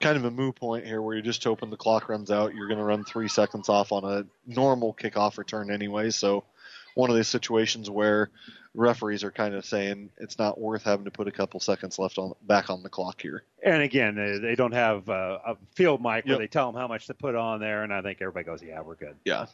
kind 0.00 0.16
of 0.16 0.24
a 0.24 0.30
moo 0.30 0.52
point 0.52 0.86
here 0.86 1.02
where 1.02 1.14
you're 1.14 1.22
just 1.22 1.42
hoping 1.42 1.70
the 1.70 1.76
clock 1.76 2.08
runs 2.08 2.30
out. 2.30 2.54
You're 2.54 2.68
going 2.68 2.78
to 2.78 2.84
run 2.84 3.04
three 3.04 3.28
seconds 3.28 3.68
off 3.68 3.90
on 3.90 4.04
a 4.04 4.24
normal 4.46 4.94
kickoff 4.94 5.38
return 5.38 5.70
anyway. 5.70 6.10
So 6.10 6.44
one 6.94 7.10
of 7.10 7.16
these 7.16 7.28
situations 7.28 7.88
where 7.90 8.30
referees 8.74 9.24
are 9.24 9.30
kind 9.30 9.54
of 9.54 9.64
saying 9.64 10.10
it's 10.18 10.38
not 10.38 10.60
worth 10.60 10.84
having 10.84 11.06
to 11.06 11.10
put 11.10 11.26
a 11.26 11.32
couple 11.32 11.58
seconds 11.58 11.98
left 11.98 12.18
on 12.18 12.34
back 12.42 12.70
on 12.70 12.82
the 12.82 12.88
clock 12.88 13.20
here. 13.20 13.42
And 13.64 13.82
again, 13.82 14.14
they, 14.14 14.38
they 14.38 14.54
don't 14.54 14.74
have 14.74 15.08
uh, 15.08 15.38
a 15.46 15.56
field 15.74 16.00
mic 16.00 16.26
where 16.26 16.34
Yep. 16.34 16.38
they 16.38 16.46
tell 16.46 16.70
them 16.70 16.80
how 16.80 16.86
much 16.86 17.06
to 17.06 17.14
put 17.14 17.34
on 17.34 17.60
there, 17.60 17.82
and 17.82 17.92
I 17.92 18.02
think 18.02 18.18
everybody 18.20 18.44
goes, 18.44 18.62
yeah, 18.62 18.80
we're 18.82 18.94
good. 18.94 19.16
Yeah. 19.24 19.46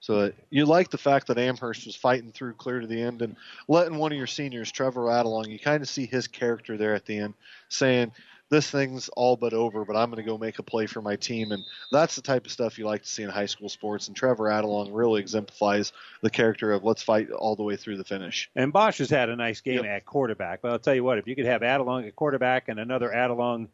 So 0.00 0.32
you 0.50 0.64
like 0.64 0.90
the 0.90 0.98
fact 0.98 1.26
that 1.26 1.38
Amherst 1.38 1.86
was 1.86 1.96
fighting 1.96 2.32
through 2.32 2.54
clear 2.54 2.80
to 2.80 2.86
the 2.86 3.02
end 3.02 3.22
and 3.22 3.36
letting 3.66 3.98
one 3.98 4.12
of 4.12 4.18
your 4.18 4.26
seniors, 4.26 4.70
Trevor 4.70 5.02
Adelung, 5.02 5.48
you 5.48 5.58
kind 5.58 5.82
of 5.82 5.88
see 5.88 6.06
his 6.06 6.28
character 6.28 6.76
there 6.76 6.94
at 6.94 7.04
the 7.04 7.18
end, 7.18 7.34
saying, 7.68 8.12
"This 8.48 8.70
thing's 8.70 9.08
all 9.10 9.36
but 9.36 9.52
over, 9.52 9.84
but 9.84 9.96
I'm 9.96 10.10
going 10.10 10.22
to 10.24 10.30
go 10.30 10.38
make 10.38 10.60
a 10.60 10.62
play 10.62 10.86
for 10.86 11.02
my 11.02 11.16
team." 11.16 11.50
And 11.50 11.64
that's 11.90 12.14
the 12.14 12.22
type 12.22 12.46
of 12.46 12.52
stuff 12.52 12.78
you 12.78 12.86
like 12.86 13.02
to 13.02 13.08
see 13.08 13.24
in 13.24 13.28
high 13.28 13.46
school 13.46 13.68
sports. 13.68 14.06
And 14.06 14.16
Trevor 14.16 14.44
Adelung 14.44 14.90
really 14.92 15.20
exemplifies 15.20 15.92
the 16.22 16.30
character 16.30 16.72
of 16.72 16.84
let's 16.84 17.02
fight 17.02 17.30
all 17.30 17.56
the 17.56 17.64
way 17.64 17.74
through 17.74 17.96
the 17.96 18.04
finish. 18.04 18.48
And 18.54 18.72
Bosch 18.72 18.98
has 18.98 19.10
had 19.10 19.28
a 19.30 19.36
nice 19.36 19.60
game 19.60 19.84
at 19.84 20.06
quarterback. 20.06 20.62
But 20.62 20.70
I'll 20.70 20.78
tell 20.78 20.94
you 20.94 21.04
what, 21.04 21.18
if 21.18 21.26
you 21.26 21.34
could 21.34 21.46
have 21.46 21.62
Adelung 21.62 22.06
at 22.06 22.14
quarterback 22.14 22.68
and 22.68 22.78
another 22.78 23.10
Adelung 23.10 23.66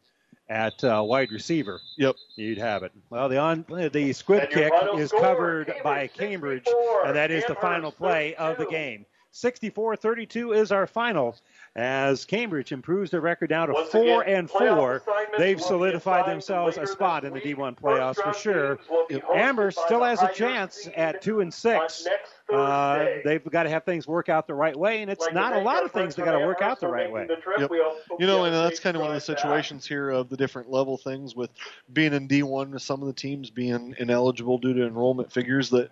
at 0.47 0.83
uh, 0.83 1.03
wide 1.05 1.31
receiver, 1.31 1.81
yep, 1.97 2.15
you'd 2.35 2.57
have 2.57 2.83
it. 2.83 2.91
Well, 3.09 3.29
the 3.29 3.37
on 3.37 3.65
the 3.67 4.13
squib 4.13 4.49
kick 4.49 4.71
is 4.95 5.09
score, 5.09 5.21
covered 5.21 5.67
Cambridge 5.67 5.83
by 5.83 6.07
Cambridge, 6.07 6.67
and 7.05 7.15
that 7.15 7.31
is 7.31 7.43
the 7.45 7.55
final 7.55 7.91
play 7.91 8.35
of 8.35 8.57
the 8.57 8.65
game. 8.67 9.05
64-32 9.35 10.55
is 10.55 10.71
our 10.71 10.87
final. 10.87 11.35
As 11.75 12.23
Cambridge 12.23 12.71
improves 12.71 13.11
their 13.11 13.19
record 13.19 13.49
down 13.49 13.67
to 13.67 13.73
Once 13.73 13.91
four 13.91 14.23
again, 14.23 14.35
and 14.37 14.49
four, 14.49 15.03
they've 15.37 15.61
solidified 15.61 16.25
themselves 16.25 16.77
a 16.77 16.87
spot 16.87 17.25
in 17.25 17.33
the. 17.33 17.41
D1 17.41 17.77
playoffs 17.77 18.15
for 18.15 18.33
sure. 18.33 18.75
games 18.77 18.89
will 18.89 19.05
be 19.07 19.15
hosted 19.15 19.35
Amherst 19.35 19.79
still 19.85 20.03
has 20.03 20.21
a 20.21 20.31
chance 20.31 20.87
at 20.95 21.21
two 21.21 21.41
and 21.41 21.53
six. 21.53 22.07
Uh, 22.51 23.05
they've 23.25 23.43
got 23.51 23.63
to 23.63 23.69
have 23.69 23.83
things 23.83 24.07
work 24.07 24.29
out 24.29 24.47
the 24.47 24.53
right 24.53 24.75
way, 24.75 25.01
and 25.01 25.11
it's 25.11 25.25
Like 25.25 25.33
not 25.33 25.53
a 25.53 25.59
lot 25.59 25.83
of 25.83 25.91
things 25.91 26.15
that 26.15 26.23
friends 26.23 26.33
got 26.33 26.39
to 26.39 26.45
work 26.45 26.61
out 26.61 26.79
the 26.79 26.87
right 26.87 27.11
way. 27.11 27.27
the. 27.27 27.37
Yep. 27.59 27.71
You 28.19 28.27
know, 28.27 28.45
and 28.45 28.55
that's 28.55 28.79
kind 28.79 28.95
of 28.95 29.01
one 29.01 29.13
of 29.13 29.21
the 29.21 29.25
drive 29.25 29.37
back. 29.37 29.45
situations 29.45 29.85
here 29.85 30.11
of 30.11 30.29
the 30.29 30.37
different 30.37 30.69
level 30.69 30.97
things 30.97 31.35
with 31.35 31.49
being 31.91 32.13
in 32.13 32.27
D1 32.27 32.71
with 32.71 32.81
some 32.81 33.01
of 33.01 33.07
the 33.07 33.13
teams 33.13 33.49
being 33.49 33.95
ineligible 33.99 34.59
due 34.59 34.73
to 34.73 34.85
enrollment 34.85 35.31
figures 35.31 35.69
that 35.71 35.91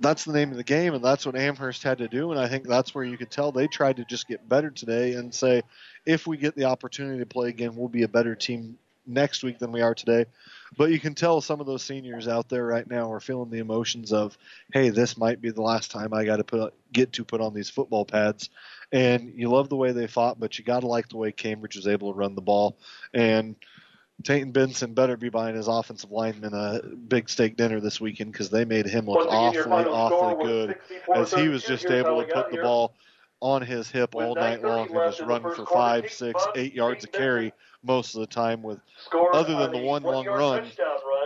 that's 0.00 0.24
the 0.24 0.32
name 0.32 0.50
of 0.50 0.56
the 0.56 0.64
game 0.64 0.94
and 0.94 1.04
that's 1.04 1.26
what 1.26 1.36
Amherst 1.36 1.82
had 1.82 1.98
to 1.98 2.08
do 2.08 2.30
and 2.30 2.40
I 2.40 2.48
think 2.48 2.66
that's 2.66 2.94
where 2.94 3.04
you 3.04 3.16
could 3.16 3.30
tell 3.30 3.52
they 3.52 3.66
tried 3.66 3.96
to 3.96 4.04
just 4.04 4.28
get 4.28 4.48
better 4.48 4.70
today 4.70 5.14
and 5.14 5.32
say 5.32 5.62
if 6.06 6.26
we 6.26 6.36
get 6.36 6.56
the 6.56 6.64
opportunity 6.64 7.18
to 7.18 7.26
play 7.26 7.48
again 7.48 7.76
we'll 7.76 7.88
be 7.88 8.02
a 8.02 8.08
better 8.08 8.34
team 8.34 8.78
next 9.06 9.42
week 9.42 9.58
than 9.58 9.72
we 9.72 9.82
are 9.82 9.94
today. 9.94 10.26
But 10.76 10.90
you 10.90 10.98
can 10.98 11.14
tell 11.14 11.40
some 11.40 11.60
of 11.60 11.66
those 11.66 11.82
seniors 11.82 12.26
out 12.26 12.48
there 12.48 12.64
right 12.64 12.88
now 12.88 13.12
are 13.12 13.20
feeling 13.20 13.50
the 13.50 13.58
emotions 13.58 14.12
of, 14.12 14.36
hey, 14.72 14.88
this 14.88 15.16
might 15.16 15.40
be 15.40 15.50
the 15.50 15.62
last 15.62 15.90
time 15.90 16.12
I 16.12 16.24
got 16.24 16.36
to 16.36 16.44
put 16.44 16.74
get 16.92 17.12
to 17.14 17.24
put 17.24 17.40
on 17.40 17.54
these 17.54 17.70
football 17.70 18.04
pads. 18.04 18.50
And 18.92 19.32
you 19.36 19.50
love 19.50 19.68
the 19.68 19.76
way 19.76 19.92
they 19.92 20.06
fought, 20.06 20.40
but 20.40 20.58
you 20.58 20.64
got 20.64 20.80
to 20.80 20.86
like 20.86 21.08
the 21.08 21.16
way 21.16 21.32
Cambridge 21.32 21.76
was 21.76 21.86
able 21.86 22.12
to 22.12 22.18
run 22.18 22.34
the 22.34 22.42
ball. 22.42 22.76
And 23.12 23.56
Tayton 24.22 24.52
Benson 24.52 24.94
better 24.94 25.16
be 25.16 25.28
buying 25.28 25.56
his 25.56 25.68
offensive 25.68 26.10
lineman 26.10 26.54
a 26.54 26.80
big 26.82 27.28
steak 27.28 27.56
dinner 27.56 27.80
this 27.80 28.00
weekend 28.00 28.32
because 28.32 28.48
they 28.48 28.64
made 28.64 28.86
him 28.86 29.06
look 29.06 29.28
Once 29.28 29.28
again, 29.28 29.52
your 29.54 29.64
awfully, 29.64 29.84
awfully 29.90 30.44
good 30.44 30.76
as 31.14 31.32
he 31.32 31.48
was 31.48 31.64
just 31.64 31.86
able 31.86 32.24
to 32.24 32.32
put 32.32 32.50
the 32.50 32.58
ball 32.58 32.94
on 33.40 33.60
his 33.60 33.90
hip 33.90 34.14
all 34.14 34.34
night 34.34 34.62
long 34.62 34.86
and 34.86 35.12
just 35.12 35.20
running 35.20 35.52
for 35.54 35.66
five, 35.66 36.10
six, 36.10 36.42
eight 36.54 36.72
yards 36.74 37.04
a 37.04 37.08
Pete 37.08 37.12
carry 37.20 37.52
most 37.84 38.14
of 38.14 38.20
the 38.20 38.26
time 38.26 38.62
with 38.62 38.80
Scored 38.96 39.34
other 39.34 39.52
than 39.52 39.62
on 39.62 39.72
the 39.72 39.78
the 39.78 39.84
one 39.84 40.02
long 40.02 40.26
run, 40.26 40.62
run. 40.62 40.70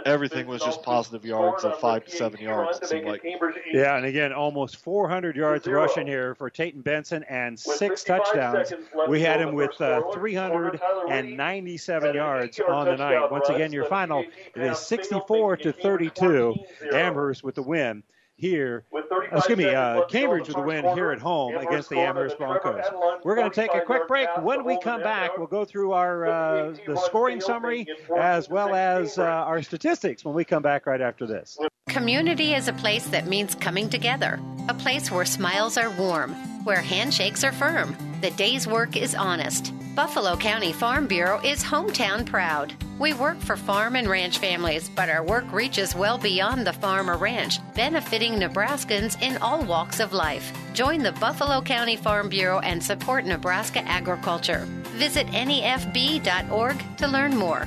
everything 0.06 0.46
was 0.46 0.62
just 0.62 0.82
positive 0.82 1.24
yards 1.24 1.64
of 1.64 1.78
five 1.78 2.04
to 2.04 2.10
seven 2.10 2.40
yards. 2.40 2.78
It 2.78 2.80
to 2.82 2.86
seemed 2.88 3.06
like. 3.06 3.24
Yeah, 3.72 3.96
and 3.96 4.06
again, 4.06 4.32
almost 4.32 4.76
400 4.76 5.36
yards 5.36 5.64
Zero. 5.64 5.82
rushing 5.82 6.06
here 6.06 6.34
for 6.34 6.50
Tayton 6.50 6.80
Benson 6.80 7.24
and 7.28 7.52
With 7.66 7.76
six 7.76 8.02
touchdowns. 8.04 8.72
We 9.08 9.20
had 9.20 9.40
him 9.40 9.54
with 9.54 9.70
uh, 9.80 10.00
quarter. 10.02 10.28
Scorer 10.28 10.70
Tyler 10.70 10.70
Reed 10.70 10.80
397 11.10 12.14
yards 12.14 12.58
eight-yard 12.58 12.70
on 12.72 12.86
the 12.86 12.96
night. 12.96 13.30
Once 13.30 13.48
again, 13.48 13.72
your 13.72 13.84
final 13.84 14.22
PAT 14.24 14.32
it 14.56 14.62
is 14.72 14.78
64 14.78 15.56
to 15.58 15.72
32. 15.72 16.54
Amherst 16.92 17.44
with 17.44 17.54
the 17.54 17.62
win 17.62 18.02
here. 18.38 18.84
With 18.90 19.06
35 19.10 19.38
Excuse 19.38 19.58
me, 19.58 19.66
uh, 19.66 19.96
left 19.98 20.10
to 20.10 20.14
go 20.14 20.20
in 20.20 20.22
Cambridge 20.22 20.40
with 20.40 20.48
the 20.48 20.52
first 20.54 20.66
win 20.66 20.82
quarter. 20.82 21.00
here 21.00 21.10
at 21.10 21.18
home 21.18 21.52
Amherst 21.52 21.68
against 21.68 21.88
the 21.90 21.98
Amherst 21.98 22.38
the 22.38 22.44
Broncos. 22.44 22.84
Adelung 22.84 23.24
We're 23.24 23.34
going 23.34 23.50
to 23.50 23.54
take 23.54 23.74
a 23.74 23.80
quick 23.82 24.08
break. 24.08 24.28
When 24.40 24.64
we 24.64 24.78
come 24.80 25.02
back, 25.02 25.36
we'll 25.36 25.48
go 25.48 25.64
through 25.64 25.92
our 25.92 26.26
uh, 26.26 26.74
the 26.86 26.96
scoring 26.96 27.40
summary 27.40 27.86
as 28.16 28.48
well 28.48 28.74
as 28.74 29.18
uh, 29.18 29.24
our 29.24 29.62
statistics 29.62 30.24
when 30.24 30.34
we 30.34 30.44
come 30.44 30.62
back 30.62 30.86
right 30.86 31.00
after 31.00 31.26
this. 31.26 31.58
Community 31.88 32.54
is 32.54 32.68
a 32.68 32.72
place 32.74 33.06
that 33.08 33.26
means 33.26 33.54
coming 33.54 33.88
together, 33.88 34.38
a 34.68 34.74
place 34.74 35.10
where 35.10 35.24
smiles 35.24 35.76
are 35.76 35.90
warm, 35.90 36.32
where 36.64 36.80
handshakes 36.80 37.42
are 37.42 37.52
firm, 37.52 37.96
the 38.20 38.30
day's 38.32 38.66
work 38.66 38.96
is 38.96 39.14
honest. 39.14 39.72
Buffalo 39.98 40.36
County 40.36 40.72
Farm 40.72 41.08
Bureau 41.08 41.40
is 41.42 41.64
hometown 41.64 42.24
proud. 42.24 42.72
We 43.00 43.14
work 43.14 43.36
for 43.40 43.56
farm 43.56 43.96
and 43.96 44.08
ranch 44.08 44.38
families, 44.38 44.88
but 44.88 45.08
our 45.08 45.24
work 45.24 45.52
reaches 45.52 45.92
well 45.92 46.18
beyond 46.18 46.64
the 46.64 46.72
farm 46.72 47.10
or 47.10 47.16
ranch, 47.16 47.58
benefiting 47.74 48.34
Nebraskans 48.34 49.20
in 49.20 49.38
all 49.38 49.64
walks 49.64 49.98
of 49.98 50.12
life. 50.12 50.52
Join 50.72 51.02
the 51.02 51.10
Buffalo 51.10 51.60
County 51.60 51.96
Farm 51.96 52.28
Bureau 52.28 52.60
and 52.60 52.80
support 52.80 53.24
Nebraska 53.24 53.80
agriculture. 53.88 54.68
Visit 54.98 55.26
nefb.org 55.26 56.96
to 56.98 57.08
learn 57.08 57.36
more. 57.36 57.66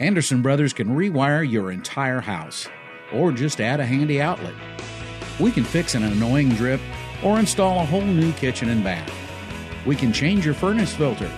Anderson 0.00 0.42
Brothers 0.42 0.72
can 0.72 0.88
rewire 0.88 1.48
your 1.48 1.70
entire 1.70 2.20
house 2.20 2.68
or 3.12 3.30
just 3.30 3.60
add 3.60 3.78
a 3.78 3.86
handy 3.86 4.20
outlet. 4.20 4.54
We 5.38 5.52
can 5.52 5.62
fix 5.62 5.94
an 5.94 6.02
annoying 6.02 6.48
drip 6.48 6.80
or 7.22 7.38
install 7.38 7.80
a 7.80 7.86
whole 7.86 8.00
new 8.00 8.32
kitchen 8.32 8.68
and 8.68 8.82
bath. 8.82 9.12
We 9.86 9.96
can 9.96 10.12
change 10.12 10.44
your 10.44 10.54
furnace 10.54 10.94
filter 10.94 11.30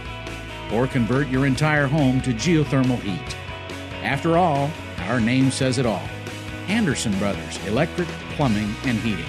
or 0.73 0.87
convert 0.87 1.29
your 1.29 1.47
entire 1.47 1.87
home 1.87 2.21
to 2.23 2.33
geothermal 2.33 3.01
heat. 3.01 3.37
After 4.03 4.37
all, 4.37 4.71
our 5.01 5.21
name 5.21 5.51
says 5.51 5.79
it 5.79 5.87
all 5.87 6.03
Anderson 6.69 7.17
Brothers 7.19 7.65
Electric, 7.67 8.09
Plumbing, 8.37 8.75
and 8.85 8.99
Heating. 8.99 9.25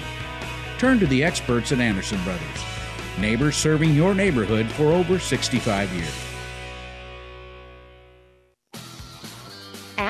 Turn 0.78 0.98
to 0.98 1.06
the 1.06 1.22
experts 1.22 1.72
at 1.72 1.80
Anderson 1.80 2.22
Brothers, 2.24 2.64
neighbors 3.18 3.56
serving 3.56 3.94
your 3.94 4.14
neighborhood 4.14 4.70
for 4.72 4.92
over 4.92 5.18
65 5.18 5.92
years. 5.92 6.23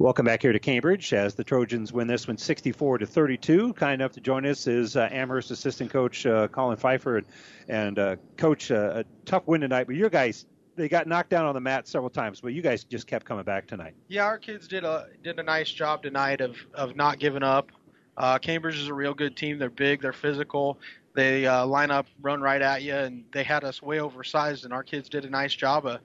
Welcome 0.00 0.24
back 0.24 0.40
here 0.40 0.52
to 0.54 0.58
Cambridge 0.58 1.12
as 1.12 1.34
the 1.34 1.44
Trojans 1.44 1.92
win 1.92 2.06
this 2.06 2.26
one 2.26 2.38
64 2.38 2.96
to 2.96 3.06
32. 3.06 3.74
Kind 3.74 4.00
enough 4.00 4.12
to 4.12 4.20
join 4.22 4.46
us 4.46 4.66
is 4.66 4.96
uh, 4.96 5.06
Amherst 5.12 5.50
assistant 5.50 5.90
coach 5.90 6.24
uh, 6.24 6.48
Colin 6.48 6.78
Pfeiffer 6.78 7.18
and, 7.18 7.26
and 7.68 7.98
uh, 7.98 8.16
coach 8.38 8.70
uh, 8.70 8.92
a 8.94 9.04
tough 9.26 9.42
win 9.46 9.60
tonight. 9.60 9.86
But 9.86 9.96
your 9.96 10.08
guys 10.08 10.46
they 10.74 10.88
got 10.88 11.06
knocked 11.06 11.28
down 11.28 11.44
on 11.44 11.52
the 11.52 11.60
mat 11.60 11.86
several 11.86 12.08
times, 12.08 12.40
but 12.40 12.54
you 12.54 12.62
guys 12.62 12.84
just 12.84 13.06
kept 13.06 13.26
coming 13.26 13.44
back 13.44 13.66
tonight. 13.66 13.92
Yeah, 14.08 14.24
our 14.24 14.38
kids 14.38 14.66
did 14.66 14.84
a 14.84 15.08
did 15.22 15.38
a 15.38 15.42
nice 15.42 15.70
job 15.70 16.02
tonight 16.02 16.40
of 16.40 16.56
of 16.72 16.96
not 16.96 17.18
giving 17.18 17.42
up. 17.42 17.70
Uh, 18.16 18.38
Cambridge 18.38 18.78
is 18.78 18.88
a 18.88 18.94
real 18.94 19.12
good 19.12 19.36
team. 19.36 19.58
They're 19.58 19.68
big, 19.68 20.00
they're 20.00 20.14
physical. 20.14 20.78
They 21.12 21.46
uh, 21.46 21.66
line 21.66 21.90
up, 21.90 22.06
run 22.22 22.40
right 22.40 22.62
at 22.62 22.80
you, 22.80 22.94
and 22.94 23.24
they 23.34 23.44
had 23.44 23.64
us 23.64 23.82
way 23.82 24.00
oversized. 24.00 24.64
And 24.64 24.72
our 24.72 24.82
kids 24.82 25.10
did 25.10 25.26
a 25.26 25.30
nice 25.30 25.54
job 25.54 25.84
of 25.84 26.00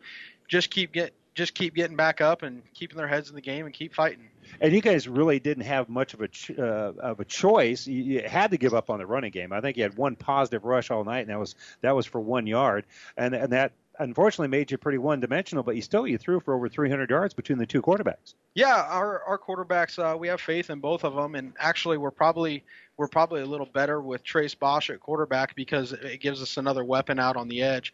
just 0.50 0.70
keep 0.70 0.92
get 0.92 1.14
just 1.36 1.54
keep 1.54 1.76
getting 1.76 1.98
back 1.98 2.22
up 2.22 2.42
and 2.42 2.64
keeping 2.74 2.98
their 2.98 3.08
heads 3.08 3.30
in 3.30 3.36
the 3.36 3.42
game 3.42 3.66
and 3.66 3.74
keep 3.74 3.94
fighting. 3.94 4.30
And 4.62 4.74
you 4.74 4.82
guys 4.82 5.08
really 5.08 5.40
didn't 5.40 5.66
have 5.66 5.90
much 5.90 6.14
of 6.14 6.22
a 6.22 6.30
ch- 6.30 6.52
uh, 6.58 6.94
of 7.00 7.20
a 7.20 7.26
choice. 7.26 7.86
You, 7.86 8.04
you 8.04 8.22
had 8.26 8.52
to 8.52 8.58
give 8.58 8.74
up 8.74 8.90
on 8.90 9.00
the 9.00 9.06
running 9.06 9.32
game. 9.32 9.52
I 9.52 9.60
think 9.60 9.76
you 9.76 9.84
had 9.84 9.98
one 9.98 10.16
positive 10.16 10.64
rush 10.64 10.92
all 10.92 11.04
night, 11.04 11.22
and 11.22 11.30
that 11.30 11.40
was 11.40 11.56
that 11.82 11.96
was 11.96 12.06
for 12.06 12.22
one 12.22 12.48
yard, 12.48 12.86
and 13.18 13.36
and 13.36 13.52
that 13.52 13.74
unfortunately 14.00 14.48
made 14.48 14.72
you 14.72 14.78
pretty 14.78 14.98
one 14.98 15.20
dimensional. 15.20 15.64
But 15.64 15.76
you 15.76 15.82
still 15.82 16.08
you 16.08 16.18
threw 16.18 16.40
for 16.40 16.54
over 16.54 16.70
300 16.70 17.10
yards 17.10 17.34
between 17.34 17.58
the 17.58 17.66
two 17.66 17.82
quarterbacks. 17.82 18.36
Yeah, 18.54 18.76
our 18.76 19.22
our 19.24 19.38
quarterbacks, 19.38 20.00
uh, 20.00 20.18
we 20.18 20.30
have 20.30 20.40
faith 20.40 20.70
in 20.70 20.80
both 20.80 21.04
of 21.04 21.16
them, 21.16 21.36
and 21.36 21.54
actually 21.60 21.98
we're 21.98 22.12
probably 22.12 22.64
we're 22.98 23.08
probably 23.08 23.42
a 23.42 23.46
little 23.46 23.66
better 23.66 24.00
with 24.00 24.24
Trace 24.24 24.56
Bosch 24.56 24.90
at 24.90 25.02
quarterback 25.02 25.56
because 25.56 25.92
it 25.92 26.22
gives 26.22 26.42
us 26.42 26.56
another 26.58 26.84
weapon 26.84 27.20
out 27.20 27.36
on 27.36 27.50
the 27.50 27.62
edge. 27.62 27.94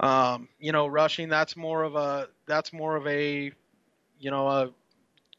Um, 0.00 0.48
you 0.60 0.72
know, 0.72 0.86
rushing 0.86 1.28
that's 1.28 1.56
more 1.56 1.82
of 1.82 1.96
a 1.96 2.28
that's 2.46 2.72
more 2.72 2.96
of 2.96 3.06
a 3.06 3.52
you 4.20 4.30
know 4.30 4.46
a 4.46 4.70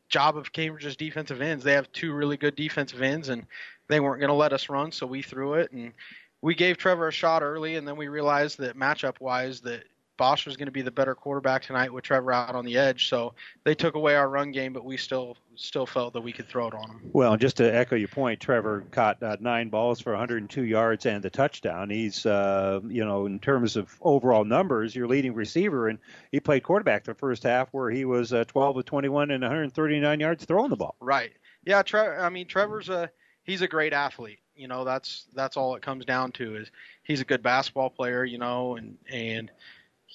job 0.09 0.37
of 0.37 0.51
Cambridge's 0.51 0.95
defensive 0.95 1.41
ends. 1.41 1.63
They 1.63 1.73
have 1.73 1.91
two 1.91 2.13
really 2.13 2.37
good 2.37 2.55
defensive 2.55 3.01
ends, 3.01 3.29
and 3.29 3.45
they 3.87 3.99
weren't 3.99 4.19
going 4.19 4.29
to 4.29 4.33
let 4.35 4.53
us 4.53 4.69
run, 4.69 4.91
so 4.91 5.05
we 5.07 5.21
threw 5.21 5.53
it 5.53 5.71
and 5.71 5.93
we 6.41 6.55
gave 6.55 6.77
Trevor 6.77 7.07
a 7.07 7.11
shot 7.11 7.43
early, 7.43 7.75
and 7.75 7.87
then 7.87 7.97
we 7.97 8.07
realized 8.07 8.59
that 8.59 8.77
matchup 8.77 9.19
wise 9.19 9.61
that 9.61 9.83
Bosch 10.19 10.45
was 10.45 10.57
going 10.57 10.67
to 10.67 10.71
be 10.71 10.81
the 10.81 10.91
better 10.91 11.15
quarterback 11.15 11.63
tonight 11.63 11.91
with 11.91 12.03
Trevor 12.03 12.33
out 12.33 12.53
on 12.53 12.65
the 12.65 12.77
edge. 12.77 13.07
So 13.07 13.33
they 13.63 13.73
took 13.73 13.95
away 13.95 14.15
our 14.15 14.29
run 14.29 14.51
game, 14.51 14.73
but 14.73 14.83
we 14.83 14.97
still 14.97 15.37
still 15.55 15.85
felt 15.85 16.13
that 16.13 16.21
we 16.21 16.33
could 16.33 16.47
throw 16.47 16.67
it 16.67 16.73
on 16.73 16.87
them. 16.89 17.01
Well, 17.13 17.37
just 17.37 17.57
to 17.57 17.73
echo 17.73 17.95
your 17.95 18.09
point, 18.09 18.41
Trevor 18.41 18.85
caught 18.91 19.23
uh, 19.23 19.37
nine 19.39 19.69
balls 19.69 20.01
for 20.01 20.11
102 20.11 20.63
yards 20.63 21.05
and 21.05 21.23
the 21.23 21.29
touchdown. 21.29 21.89
He's, 21.89 22.25
uh, 22.25 22.81
you 22.87 23.03
know, 23.03 23.25
in 23.25 23.39
terms 23.39 23.77
of 23.77 23.97
overall 24.01 24.43
numbers, 24.43 24.93
your 24.93 25.07
leading 25.07 25.33
receiver, 25.33 25.87
and 25.87 25.99
he 26.31 26.41
played 26.41 26.63
quarterback 26.63 27.05
the 27.05 27.13
first 27.13 27.43
half 27.43 27.69
where 27.71 27.89
he 27.89 28.03
was 28.03 28.33
uh, 28.33 28.43
12 28.43 28.77
of 28.77 28.85
21 28.85 29.31
and 29.31 29.41
139 29.41 30.19
yards 30.19 30.43
throwing 30.43 30.69
the 30.69 30.75
ball. 30.75 30.95
Right. 30.99 31.31
Yeah. 31.65 31.81
Tre- 31.81 32.17
I 32.17 32.29
mean, 32.29 32.45
Trevor's 32.45 32.89
a 32.89 33.09
he's 33.43 33.61
a 33.61 33.67
great 33.69 33.93
athlete. 33.93 34.39
You 34.55 34.67
know, 34.67 34.83
that's 34.83 35.27
that's 35.33 35.55
all 35.55 35.75
it 35.75 35.81
comes 35.81 36.03
down 36.03 36.33
to 36.33 36.57
is 36.57 36.71
he's 37.03 37.21
a 37.21 37.25
good 37.25 37.41
basketball 37.41 37.89
player. 37.89 38.25
You 38.25 38.37
know, 38.37 38.75
and 38.75 38.97
and 39.09 39.49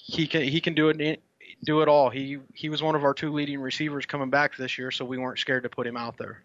he 0.05 0.27
can 0.27 0.43
he 0.43 0.61
can 0.61 0.75
do 0.75 0.89
it 0.89 1.23
do 1.63 1.81
it 1.81 1.87
all. 1.87 2.09
He 2.09 2.37
he 2.53 2.69
was 2.69 2.83
one 2.83 2.95
of 2.95 3.03
our 3.03 3.13
two 3.13 3.33
leading 3.33 3.59
receivers 3.59 4.05
coming 4.05 4.29
back 4.29 4.55
this 4.55 4.77
year, 4.77 4.91
so 4.91 5.03
we 5.03 5.17
weren't 5.17 5.39
scared 5.39 5.63
to 5.63 5.69
put 5.69 5.87
him 5.87 5.97
out 5.97 6.17
there. 6.17 6.41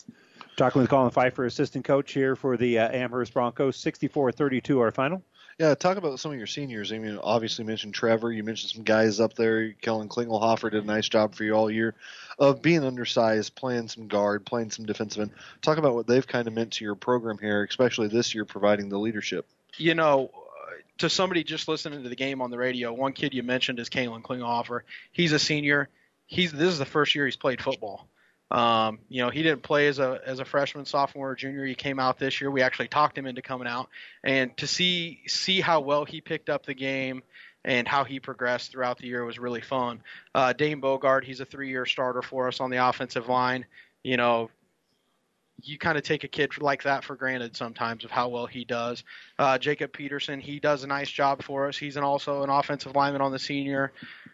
Talking 0.57 0.81
with 0.81 0.91
Colin 0.91 1.11
Pfeiffer, 1.11 1.45
assistant 1.45 1.85
coach 1.85 2.13
here 2.13 2.37
for 2.37 2.57
the 2.57 2.79
uh, 2.79 2.89
Amherst 2.91 3.33
Broncos, 3.33 3.83
64-32 3.83 4.79
our 4.79 4.91
final. 4.91 5.23
Yeah, 5.59 5.75
talk 5.75 5.97
about 5.97 6.19
some 6.19 6.33
of 6.33 6.39
your 6.39 6.47
seniors. 6.47 6.93
I 6.93 6.99
mean, 6.99 7.19
obviously 7.23 7.65
mentioned 7.65 7.95
Trevor. 7.95 8.33
You 8.33 8.43
mentioned 8.43 8.73
some 8.73 8.83
guys 8.83 9.21
up 9.21 9.35
there. 9.35 9.73
Kellen 9.73 10.09
Klingelhofer 10.09 10.71
did 10.71 10.83
a 10.83 10.87
nice 10.87 11.09
job 11.09 11.35
for 11.35 11.45
you 11.45 11.53
all 11.53 11.71
year 11.71 11.95
of 12.39 12.63
being 12.63 12.83
undersized, 12.85 13.55
playing 13.55 13.89
some 13.89 14.09
guard, 14.09 14.45
playing 14.45 14.71
some 14.71 14.87
defensive 14.87 15.23
end. 15.23 15.31
Talk 15.61 15.79
about 15.79 15.95
what 15.95 16.07
they've 16.07 16.27
kind 16.27 16.49
of 16.49 16.55
meant 16.55 16.73
to 16.75 16.85
your 16.85 16.95
program 16.95 17.39
here, 17.39 17.63
especially 17.65 18.09
this 18.09 18.35
year, 18.35 18.45
providing 18.47 18.89
the 18.89 18.99
leadership. 18.99 19.47
You 19.77 19.95
know, 19.95 20.31
to 20.99 21.11
somebody 21.11 21.45
just 21.45 21.69
listening 21.69 22.03
to 22.03 22.09
the 22.09 22.17
game 22.17 22.43
on 22.43 22.51
the 22.51 22.59
radio, 22.59 22.93
one 22.93 23.13
kid 23.13 23.35
you 23.35 23.43
mentioned 23.43 23.79
is 23.79 23.89
Kalen 23.89 24.23
Klingelhofer. 24.23 24.81
He's 25.13 25.33
a 25.33 25.39
senior. 25.39 25.89
He's 26.27 26.53
this 26.53 26.73
is 26.73 26.79
the 26.79 26.85
first 26.85 27.15
year 27.15 27.25
he's 27.25 27.37
played 27.37 27.61
football. 27.61 28.09
Um, 28.51 28.99
you 29.09 29.23
know, 29.23 29.31
he 29.31 29.43
didn't 29.43 29.63
play 29.63 29.87
as 29.87 29.99
a 29.99 30.21
as 30.27 30.41
a 30.41 30.45
freshman, 30.45 30.85
sophomore, 30.85 31.31
or 31.31 31.35
junior. 31.37 31.65
He 31.65 31.75
came 31.75 32.01
out 32.01 32.19
this 32.19 32.41
year. 32.41 32.51
We 32.51 32.63
actually 32.63 32.89
talked 32.89 33.17
him 33.17 33.27
into 33.27 33.43
coming 33.43 33.69
out, 33.69 33.89
and 34.25 34.57
to 34.57 34.67
see 34.67 35.21
see 35.27 35.61
how 35.61 35.81
well 35.81 36.05
he 36.05 36.21
picked 36.21 36.51
up 36.51 36.67
the 36.67 36.75
game 36.75 37.23
and 37.65 37.87
how 37.87 38.05
he 38.05 38.19
progressed 38.19 38.73
throughout 38.73 38.99
the 38.99 39.07
year 39.07 39.25
was 39.25 39.39
really 39.39 39.61
fun. 39.61 40.03
Uh, 40.35 40.53
Dane 40.53 40.81
Bogart, 40.81 41.25
he's 41.25 41.41
a 41.41 41.45
three-year 41.45 41.85
starter 41.85 42.23
for 42.23 42.49
us 42.49 42.59
on 42.59 42.71
the 42.71 42.89
offensive 42.89 43.29
line. 43.29 43.67
You 44.03 44.17
know, 44.17 44.51
you 45.65 45.79
kind 45.79 45.97
of 45.97 46.05
take 46.05 46.25
a 46.25 46.29
kid 46.29 46.61
like 46.61 46.83
that 46.83 47.05
for 47.05 47.17
granted 47.17 47.57
sometimes 47.57 48.05
of 48.05 48.11
how 48.11 48.29
well 48.29 48.47
he 48.47 48.65
does. 48.65 49.05
Uh, 49.39 49.59
Jacob 49.59 49.93
Peterson, 49.93 50.41
he 50.41 50.59
does 50.59 50.85
a 50.85 50.87
nice 50.87 51.11
job 51.11 51.43
for 51.43 51.69
us. 51.69 51.77
He's 51.77 51.97
an, 51.97 52.05
also 52.05 52.43
an 52.43 52.51
offensive 52.51 52.95
lineman 52.95 53.23
on 53.23 53.33
the 53.33 53.39
senior 53.39 53.93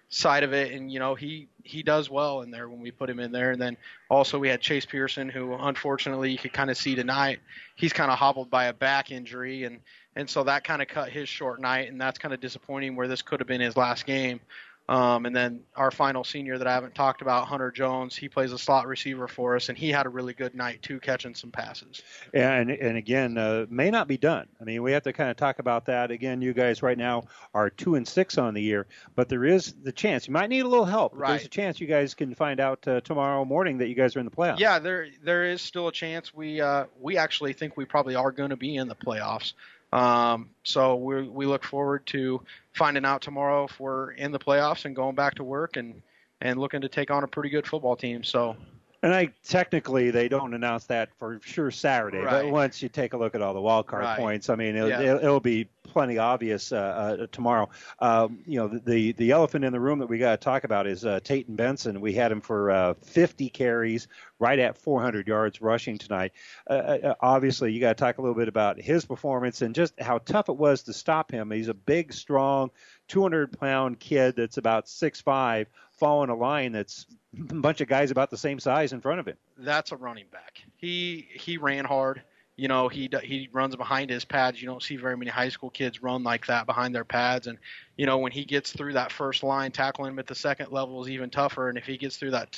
side 0.09 0.45
of 0.45 0.53
it, 0.53 0.73
and 0.73 0.91
you 0.93 0.99
know 0.99 1.15
he 1.15 1.49
he 1.63 1.83
does 1.83 2.09
well 2.09 2.43
in 2.43 2.51
there 2.51 2.69
when 2.69 2.81
we 2.81 2.91
put 2.91 3.11
him 3.11 3.19
in 3.19 3.33
there. 3.33 3.51
And 3.51 3.61
then 3.61 3.77
also 4.09 4.39
we 4.39 4.49
had 4.49 4.61
Chase 4.61 4.87
Pearson, 4.87 5.29
who 5.29 5.55
unfortunately 5.55 6.31
you 6.31 6.39
could 6.39 6.53
kind 6.53 6.71
of 6.71 6.77
see 6.77 6.95
tonight 6.95 7.41
he's 7.75 7.93
kind 7.93 8.11
of 8.11 8.19
hobbled 8.19 8.51
by 8.51 8.67
a 8.67 8.73
back 8.73 9.11
injury, 9.11 9.65
and 9.65 9.81
and 10.17 10.29
so 10.29 10.45
that 10.45 10.65
kind 10.65 10.81
of 10.81 10.89
cut 10.89 11.11
his 11.11 11.29
short 11.29 11.61
night, 11.61 11.91
and 11.91 12.01
that's 12.01 12.19
kind 12.19 12.35
of 12.35 12.41
disappointing. 12.41 12.97
Where 12.97 13.09
this 13.09 13.23
could 13.23 13.41
have 13.41 13.49
been 13.49 13.61
his 13.61 13.77
last 13.77 14.07
game. 14.07 14.41
Um, 14.89 15.27
and 15.27 15.35
then 15.35 15.63
our 15.75 15.91
final 15.91 16.23
senior 16.23 16.59
that 16.59 16.67
I 16.67 16.73
haven't 16.73 16.95
talked 16.95 17.21
about, 17.21 17.49
Hunter 17.49 17.73
Jones, 17.73 18.15
he 18.15 18.29
plays 18.29 18.53
a 18.53 18.59
slot 18.59 18.87
receiver 18.87 19.27
for 19.27 19.57
us, 19.57 19.69
and 19.69 19.77
he 19.77 19.91
had 19.91 20.07
a 20.07 20.09
really 20.09 20.33
good 20.33 20.55
night 20.55 20.83
too, 20.83 21.01
catching 21.01 21.35
some 21.35 21.51
passes. 21.51 22.03
And 22.33 22.71
and 22.71 22.97
again, 22.97 23.37
uh, 23.37 23.67
may 23.69 23.91
not 23.91 24.07
be 24.07 24.17
done. 24.17 24.47
I 24.61 24.65
mean, 24.65 24.83
we 24.83 24.93
have 24.93 25.03
to 25.05 25.13
kind 25.13 25.31
of 25.31 25.37
talk 25.37 25.59
about 25.59 25.87
that. 25.87 26.11
Again, 26.11 26.41
you 26.41 26.53
guys 26.53 26.83
right 26.83 26.97
now 26.97 27.25
are 27.53 27.69
two 27.69 27.97
and 27.97 28.07
six 28.07 28.39
on 28.39 28.55
the 28.55 28.63
year, 28.63 28.87
but 29.17 29.29
there 29.29 29.45
is 29.45 29.75
the 29.83 29.93
chance 29.93 30.29
you 30.29 30.33
might 30.33 30.49
need 30.49 30.61
a 30.61 30.69
little 30.69 30.85
help. 30.85 31.13
Right. 31.15 31.31
There's 31.31 31.47
a 31.47 31.49
chance 31.49 31.81
you 31.81 31.89
guys 31.89 32.15
can 32.15 32.35
find 32.35 32.61
out 32.61 32.87
uh, 32.87 33.01
tomorrow 33.01 33.45
morning 33.45 33.79
that 33.79 33.89
you 33.89 33.97
guys 33.97 34.15
are 34.15 34.21
in 34.21 34.25
the 34.27 34.31
playoffs. 34.31 34.61
Yeah, 34.61 34.79
there 34.79 35.09
there 35.25 35.47
is 35.47 35.61
still 35.61 35.89
a 35.89 35.93
chance. 35.93 36.33
We 36.33 36.61
uh, 36.61 36.85
we 37.01 37.17
actually 37.17 37.55
think 37.55 37.77
we 37.77 37.87
probably 37.87 38.15
are 38.15 38.31
going 38.31 38.51
to 38.51 38.57
be 38.57 38.77
in 38.77 38.87
the 38.87 38.95
playoffs. 38.95 39.55
Um, 39.97 40.51
so 40.63 40.97
we 40.97 41.27
we 41.27 41.47
look 41.47 41.65
forward 41.65 42.05
to 42.09 42.43
finding 42.75 43.07
out 43.07 43.23
tomorrow 43.23 43.65
if 43.65 43.81
we're 43.81 44.11
in 44.11 44.31
the 44.31 44.39
playoffs 44.39 44.85
and 44.85 44.95
going 44.95 45.15
back 45.15 45.37
to 45.37 45.45
work 45.45 45.79
and 45.79 46.03
and 46.43 46.61
looking 46.61 46.83
to 46.83 46.89
take 46.89 47.11
on 47.11 47.25
a 47.25 47.27
pretty 47.27 47.49
good 47.49 47.67
football 47.67 47.97
team. 47.97 48.23
So 48.23 48.57
And 49.03 49.15
I 49.15 49.31
technically 49.45 50.11
they 50.11 50.29
don't 50.29 50.55
announce 50.55 50.85
that 50.87 51.11
for 51.19 51.39
sure 51.43 51.71
Saturday, 51.71 52.25
but 52.25 52.51
once 52.51 52.83
you 52.83 52.89
take 52.89 53.13
a 53.13 53.17
look 53.17 53.35
at 53.35 53.43
all 53.43 53.55
the 53.55 53.61
wild 53.61 53.87
card 53.87 54.05
Right. 54.05 54.19
points, 54.19 54.49
I 54.51 54.57
mean, 54.57 54.75
it'll, 54.77 54.89
Yeah. 54.89 55.01
it'll, 55.01 55.19
it'll 55.19 55.41
be 55.41 55.69
plenty 55.85 56.19
obvious 56.19 56.73
uh, 56.73 56.77
uh, 56.77 57.27
tomorrow. 57.31 57.69
Um, 58.01 58.41
you 58.47 58.59
know, 58.59 58.69
the 58.69 59.13
the 59.13 59.31
elephant 59.31 59.65
in 59.65 59.73
the 59.73 59.81
room 59.81 60.01
that 60.01 60.09
we 60.09 60.19
got 60.19 60.41
to 60.41 60.45
talk 60.45 60.65
about 60.65 60.87
is 60.87 61.05
uh, 61.05 61.21
Tayton 61.23 61.57
Benson. 61.57 62.01
We 62.01 62.13
had 62.15 62.33
him 62.33 62.41
for 62.41 62.71
uh, 62.71 62.95
50 63.03 63.49
carries, 63.51 64.09
right 64.39 64.59
at 64.59 64.77
400 64.77 65.27
yards 65.29 65.61
rushing 65.61 65.99
tonight. 65.99 66.33
Uh, 66.69 66.73
uh, 66.73 67.15
obviously, 67.21 67.73
you 67.73 67.81
got 67.81 67.97
to 67.97 68.03
talk 68.05 68.19
a 68.19 68.23
little 68.23 68.35
bit 68.37 68.49
about 68.49 68.81
his 68.81 69.05
performance 69.05 69.63
and 69.63 69.75
just 69.75 69.99
how 70.01 70.19
tough 70.19 70.49
it 70.49 70.57
was 70.57 70.83
to 70.85 70.93
stop 70.93 71.31
him. 71.31 71.51
He's 71.51 71.69
a 71.69 71.75
big, 71.75 72.13
strong, 72.13 72.71
200 73.09 73.59
pound 73.59 74.01
kid 74.01 74.37
that's 74.37 74.59
about 74.59 74.89
six 74.89 75.21
five, 75.21 75.69
following 75.97 76.31
a 76.31 76.35
line 76.35 76.73
that's 76.73 77.07
a 77.39 77.55
bunch 77.55 77.81
of 77.81 77.89
guys 77.89 78.11
about 78.11 78.31
the 78.31 78.37
same 78.37 78.59
size 78.59 78.93
in 78.93 79.01
front 79.01 79.21
of 79.21 79.27
him. 79.27 79.37
that's 79.59 79.93
a 79.93 79.97
running 79.97 80.27
back. 80.33 80.63
He 80.77 81.29
he 81.35 81.59
ran 81.59 81.85
hard. 81.85 82.23
You 82.57 82.69
know, 82.69 82.89
he 82.89 83.11
he 83.23 83.49
runs 83.53 83.77
behind 83.77 84.09
his 84.09 84.25
pads. 84.25 84.61
You 84.61 84.67
don't 84.67 84.83
see 84.83 84.97
very 84.97 85.17
many 85.17 85.31
high 85.31 85.51
school 85.51 85.69
kids 85.69 86.03
run 86.03 86.23
like 86.23 86.47
that 86.47 86.65
behind 86.65 86.95
their 86.95 87.05
pads. 87.05 87.47
And 87.47 87.59
you 87.97 88.07
know, 88.07 88.19
when 88.19 88.33
he 88.33 88.45
gets 88.45 88.73
through 88.73 88.95
that 88.95 89.13
first 89.13 89.43
line, 89.43 89.73
tackling 89.73 90.13
him 90.13 90.19
at 90.19 90.27
the 90.27 90.35
second 90.35 90.73
level 90.73 91.03
is 91.03 91.11
even 91.11 91.29
tougher. 91.29 91.69
And 91.69 91.77
if 91.77 91.85
he 91.85 91.99
gets 91.99 92.17
through 92.17 92.31
that 92.31 92.53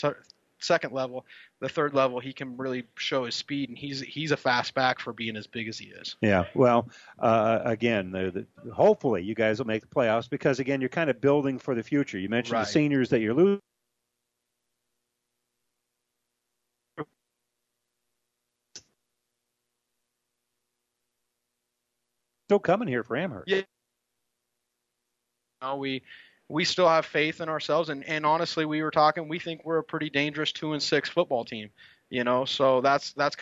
second 0.61 0.93
level, 0.93 1.25
the 1.61 1.69
third 1.69 1.95
level, 1.95 2.21
he 2.21 2.33
can 2.33 2.57
really 2.57 2.85
show 2.97 3.25
his 3.25 3.35
speed. 3.35 3.69
And 3.69 3.79
he's 3.79 4.01
he's 4.01 4.31
a 4.33 4.37
fast 4.37 4.75
back 4.75 5.01
for 5.01 5.13
being 5.13 5.37
as 5.37 5.47
big 5.47 5.69
as 5.69 5.79
he 5.79 5.87
is. 5.87 6.17
Yeah, 6.21 6.45
well, 6.55 6.89
uh, 7.19 7.61
again, 7.65 8.11
the, 8.11 8.47
the, 8.65 8.73
hopefully 8.73 9.23
you 9.23 9.35
guys 9.35 9.59
will 9.59 9.67
make 9.67 9.83
the 9.83 9.89
playoffs 9.89 10.29
because 10.29 10.61
again, 10.61 10.81
you're 10.81 10.89
kind 10.89 11.11
of 11.11 11.21
building 11.21 11.59
for 11.59 11.75
the 11.75 11.83
future. 11.83 12.19
You 12.19 12.29
mentioned 12.29 12.55
Right. 12.55 12.67
the 12.67 12.73
seniors 12.73 13.11
that 13.11 13.21
you're 13.21 13.35
losing. 13.35 13.61
Still 22.49 22.59
coming 22.59 22.89
here 22.89 23.03
for 23.03 23.15
Amherst. 23.15 23.49
Yeah. 23.49 23.61
know, 25.61 25.77
we 25.77 26.03
we 26.49 26.65
still 26.65 26.89
have 26.89 27.05
faith 27.05 27.41
in 27.41 27.49
ourselves, 27.49 27.89
and 27.89 28.05
and 28.05 28.25
honestly, 28.25 28.65
we 28.65 28.83
were 28.83 28.91
talking. 28.91 29.29
We 29.29 29.39
think 29.39 29.65
we're 29.65 29.79
a 29.79 29.85
pretty 29.85 30.11
dangerous 30.11 30.53
two 30.53 30.73
and 30.73 30.83
six 30.83 31.09
football 31.09 31.45
team. 31.45 31.71
You 32.11 32.25
know, 32.25 32.45
so 32.47 32.81
that's 32.81 33.13
that's 33.13 33.37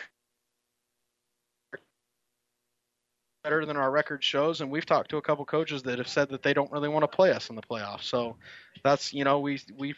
better 3.43 3.65
than 3.65 3.77
our 3.77 3.89
record 3.89 4.21
shows. 4.21 4.59
And 4.59 4.69
we've 4.69 4.85
talked 4.85 5.09
to 5.11 5.17
a 5.17 5.21
couple 5.21 5.45
coaches 5.45 5.83
that 5.83 5.99
have 5.99 6.09
said 6.09 6.29
that 6.29 6.43
they 6.43 6.53
don't 6.53 6.71
really 6.71 6.89
want 6.89 7.03
to 7.03 7.07
play 7.07 7.31
us 7.31 7.49
in 7.49 7.55
the 7.55 7.61
playoffs. 7.61 8.03
So 8.03 8.35
that's 8.83 9.13
you 9.13 9.23
know 9.23 9.39
we 9.39 9.61
we 9.77 9.95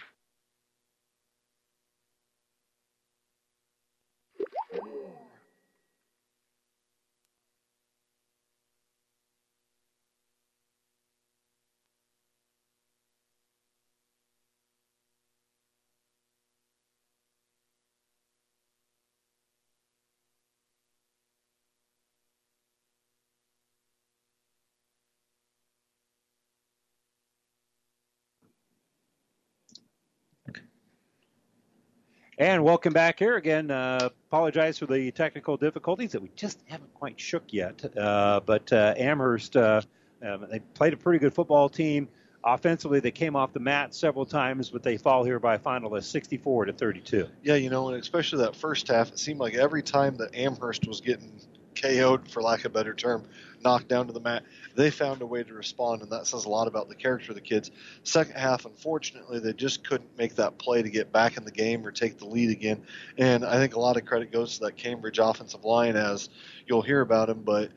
And 32.40 32.64
welcome 32.64 32.94
back 32.94 33.20
here 33.20 33.36
again. 33.36 33.70
Uh, 33.70 34.08
apologize 34.30 34.80
for 34.80 34.86
the 34.86 35.12
technical 35.12 35.58
difficulties 35.58 36.14
that 36.14 36.22
we 36.22 36.32
just 36.38 36.64
haven't 36.68 36.94
quite 36.94 37.20
shook 37.20 37.44
yet. 37.52 37.84
Uh, 37.98 38.40
but 38.40 38.72
uh, 38.72 38.94
Amherst, 38.96 39.58
uh, 39.58 39.82
um, 40.26 40.48
they 40.50 40.60
played 40.60 40.94
a 40.94 40.98
pretty 40.98 41.20
good 41.20 41.34
football 41.34 41.68
team. 41.68 42.08
Offensively, 42.42 43.02
they 43.02 43.12
came 43.12 43.36
off 43.36 43.52
the 43.52 43.60
mat 43.60 43.94
several 43.94 44.26
times, 44.26 44.70
but 44.70 44.84
they 44.84 44.96
fall 44.96 45.26
here 45.26 45.38
by 45.38 45.56
a 45.56 45.60
final 45.60 45.94
of 45.94 46.06
64 46.06 46.68
to 46.68 46.72
32. 46.72 47.28
Yeah, 47.44 47.56
you 47.56 47.70
know, 47.70 47.90
and 47.90 48.02
especially 48.02 48.42
that 48.46 48.56
first 48.56 48.88
half, 48.88 49.10
it 49.10 49.20
seemed 49.20 49.42
like 49.42 49.56
every 49.56 49.84
time 49.84 50.16
that 50.16 50.34
Amherst 50.34 50.88
was 50.88 51.02
getting 51.02 51.42
KO'd, 51.76 52.32
for 52.32 52.42
lack 52.42 52.60
of 52.60 52.68
a 52.68 52.70
better 52.70 52.94
term, 52.94 53.26
knocked 53.64 53.88
down 53.88 54.08
to 54.08 54.14
the 54.14 54.20
mat, 54.20 54.44
they 54.76 54.90
found 54.90 55.22
a 55.22 55.26
way 55.26 55.44
to 55.44 55.54
respond, 55.54 56.02
and 56.02 56.12
that 56.12 56.28
says 56.28 56.46
a 56.46 56.50
lot 56.50 56.68
about 56.68 56.90
the 56.90 56.96
character 56.96 57.32
of 57.32 57.36
the 57.36 57.42
kids. 57.42 57.72
Second 58.04 58.36
half, 58.36 58.66
unfortunately, 58.66 59.40
they 59.40 59.54
just 59.54 59.88
couldn't 59.88 60.18
make 60.18 60.36
that 60.36 60.58
play 60.58 60.82
to 60.82 60.90
get 60.90 61.12
back 61.12 61.38
in 61.38 61.46
the 61.46 61.52
game 61.52 61.86
or 61.86 61.92
take 61.92 62.18
the 62.18 62.26
lead 62.26 62.50
again. 62.50 62.82
And 63.18 63.46
I 63.46 63.56
think 63.56 63.76
a 63.76 63.80
lot 63.80 63.98
of 63.98 64.06
credit 64.06 64.32
goes 64.32 64.56
to 64.56 64.66
that 64.66 64.78
Cambridge 64.78 65.20
offensive 65.20 65.66
line, 65.66 65.96
as 65.96 66.30
you'll 66.68 66.82
hear 66.82 67.02
about 67.02 67.30
him, 67.30 67.42
but 67.44 67.72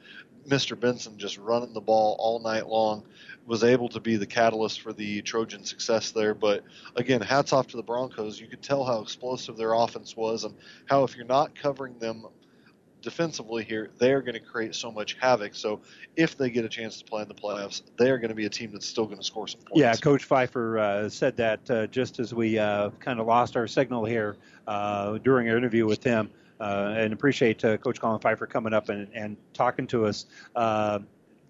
Mr. 0.49 0.78
Benson 0.78 1.19
just 1.19 1.39
running 1.39 1.73
the 1.73 1.81
ball 1.81 2.17
all 2.19 2.41
night 2.41 2.67
long. 2.67 3.05
was 3.47 3.65
able 3.65 3.89
to 3.89 4.01
be 4.01 4.17
the 4.17 4.27
catalyst 4.27 4.81
for 4.81 4.93
the 4.93 5.20
Trojan 5.23 5.65
success 5.65 6.11
there. 6.12 6.35
But 6.35 6.62
again, 6.97 7.20
hats 7.20 7.52
off 7.52 7.67
to 7.69 7.77
the 7.77 7.83
Broncos. 7.83 8.41
You 8.41 8.47
could 8.47 8.62
tell 8.62 8.85
how 8.85 9.01
explosive 9.01 9.57
their 9.57 9.73
offense 9.73 10.17
was 10.17 10.44
and 10.44 10.55
how 10.86 11.02
if 11.05 11.17
you're 11.17 11.25
not 11.25 11.55
covering 11.55 11.99
them 11.99 12.27
defensively 13.02 13.64
here, 13.64 13.90
they 13.98 14.12
are 14.12 14.22
going 14.22 14.34
to 14.34 14.40
create 14.40 14.74
so 14.74 14.90
much 14.90 15.16
havoc. 15.20 15.55
So 15.55 15.81
if 16.16 16.39
they 16.39 16.48
get 16.50 16.64
a 16.64 16.68
chance 16.68 16.98
to 16.98 17.05
play 17.05 17.22
in 17.22 17.28
the 17.28 17.34
playoffs, 17.34 17.82
they 17.98 18.10
are 18.10 18.18
going 18.18 18.31
to 18.31 18.34
be 18.34 18.47
a 18.47 18.50
team 18.50 18.70
that's 18.72 18.86
still 18.86 19.05
going 19.06 19.18
to 19.18 19.24
score 19.24 19.47
some 19.48 19.60
points. 19.60 19.78
Yeah, 19.78 19.94
Coach 19.94 20.24
Pfeiffer 20.24 20.78
uh, 20.78 21.08
said 21.08 21.36
that 21.36 21.70
uh, 21.70 21.86
just 21.89 22.18
as 22.20 22.32
we 22.32 22.58
uh, 22.58 22.90
kind 23.00 23.20
of 23.20 23.26
lost 23.26 23.56
our 23.56 23.66
signal 23.66 24.05
here 24.05 24.36
uh, 24.66 25.18
during 25.18 25.48
our 25.50 25.56
interview 25.56 25.86
with 25.86 26.02
him. 26.02 26.31
Uh, 26.60 26.94
and 26.97 27.12
appreciate 27.12 27.64
uh, 27.64 27.76
Coach 27.76 28.00
Colin 28.00 28.20
Pfeiffer 28.20 28.47
coming 28.47 28.72
up 28.72 28.89
and, 28.89 29.08
and 29.14 29.36
talking 29.52 29.84
to 29.89 30.06
us. 30.06 30.26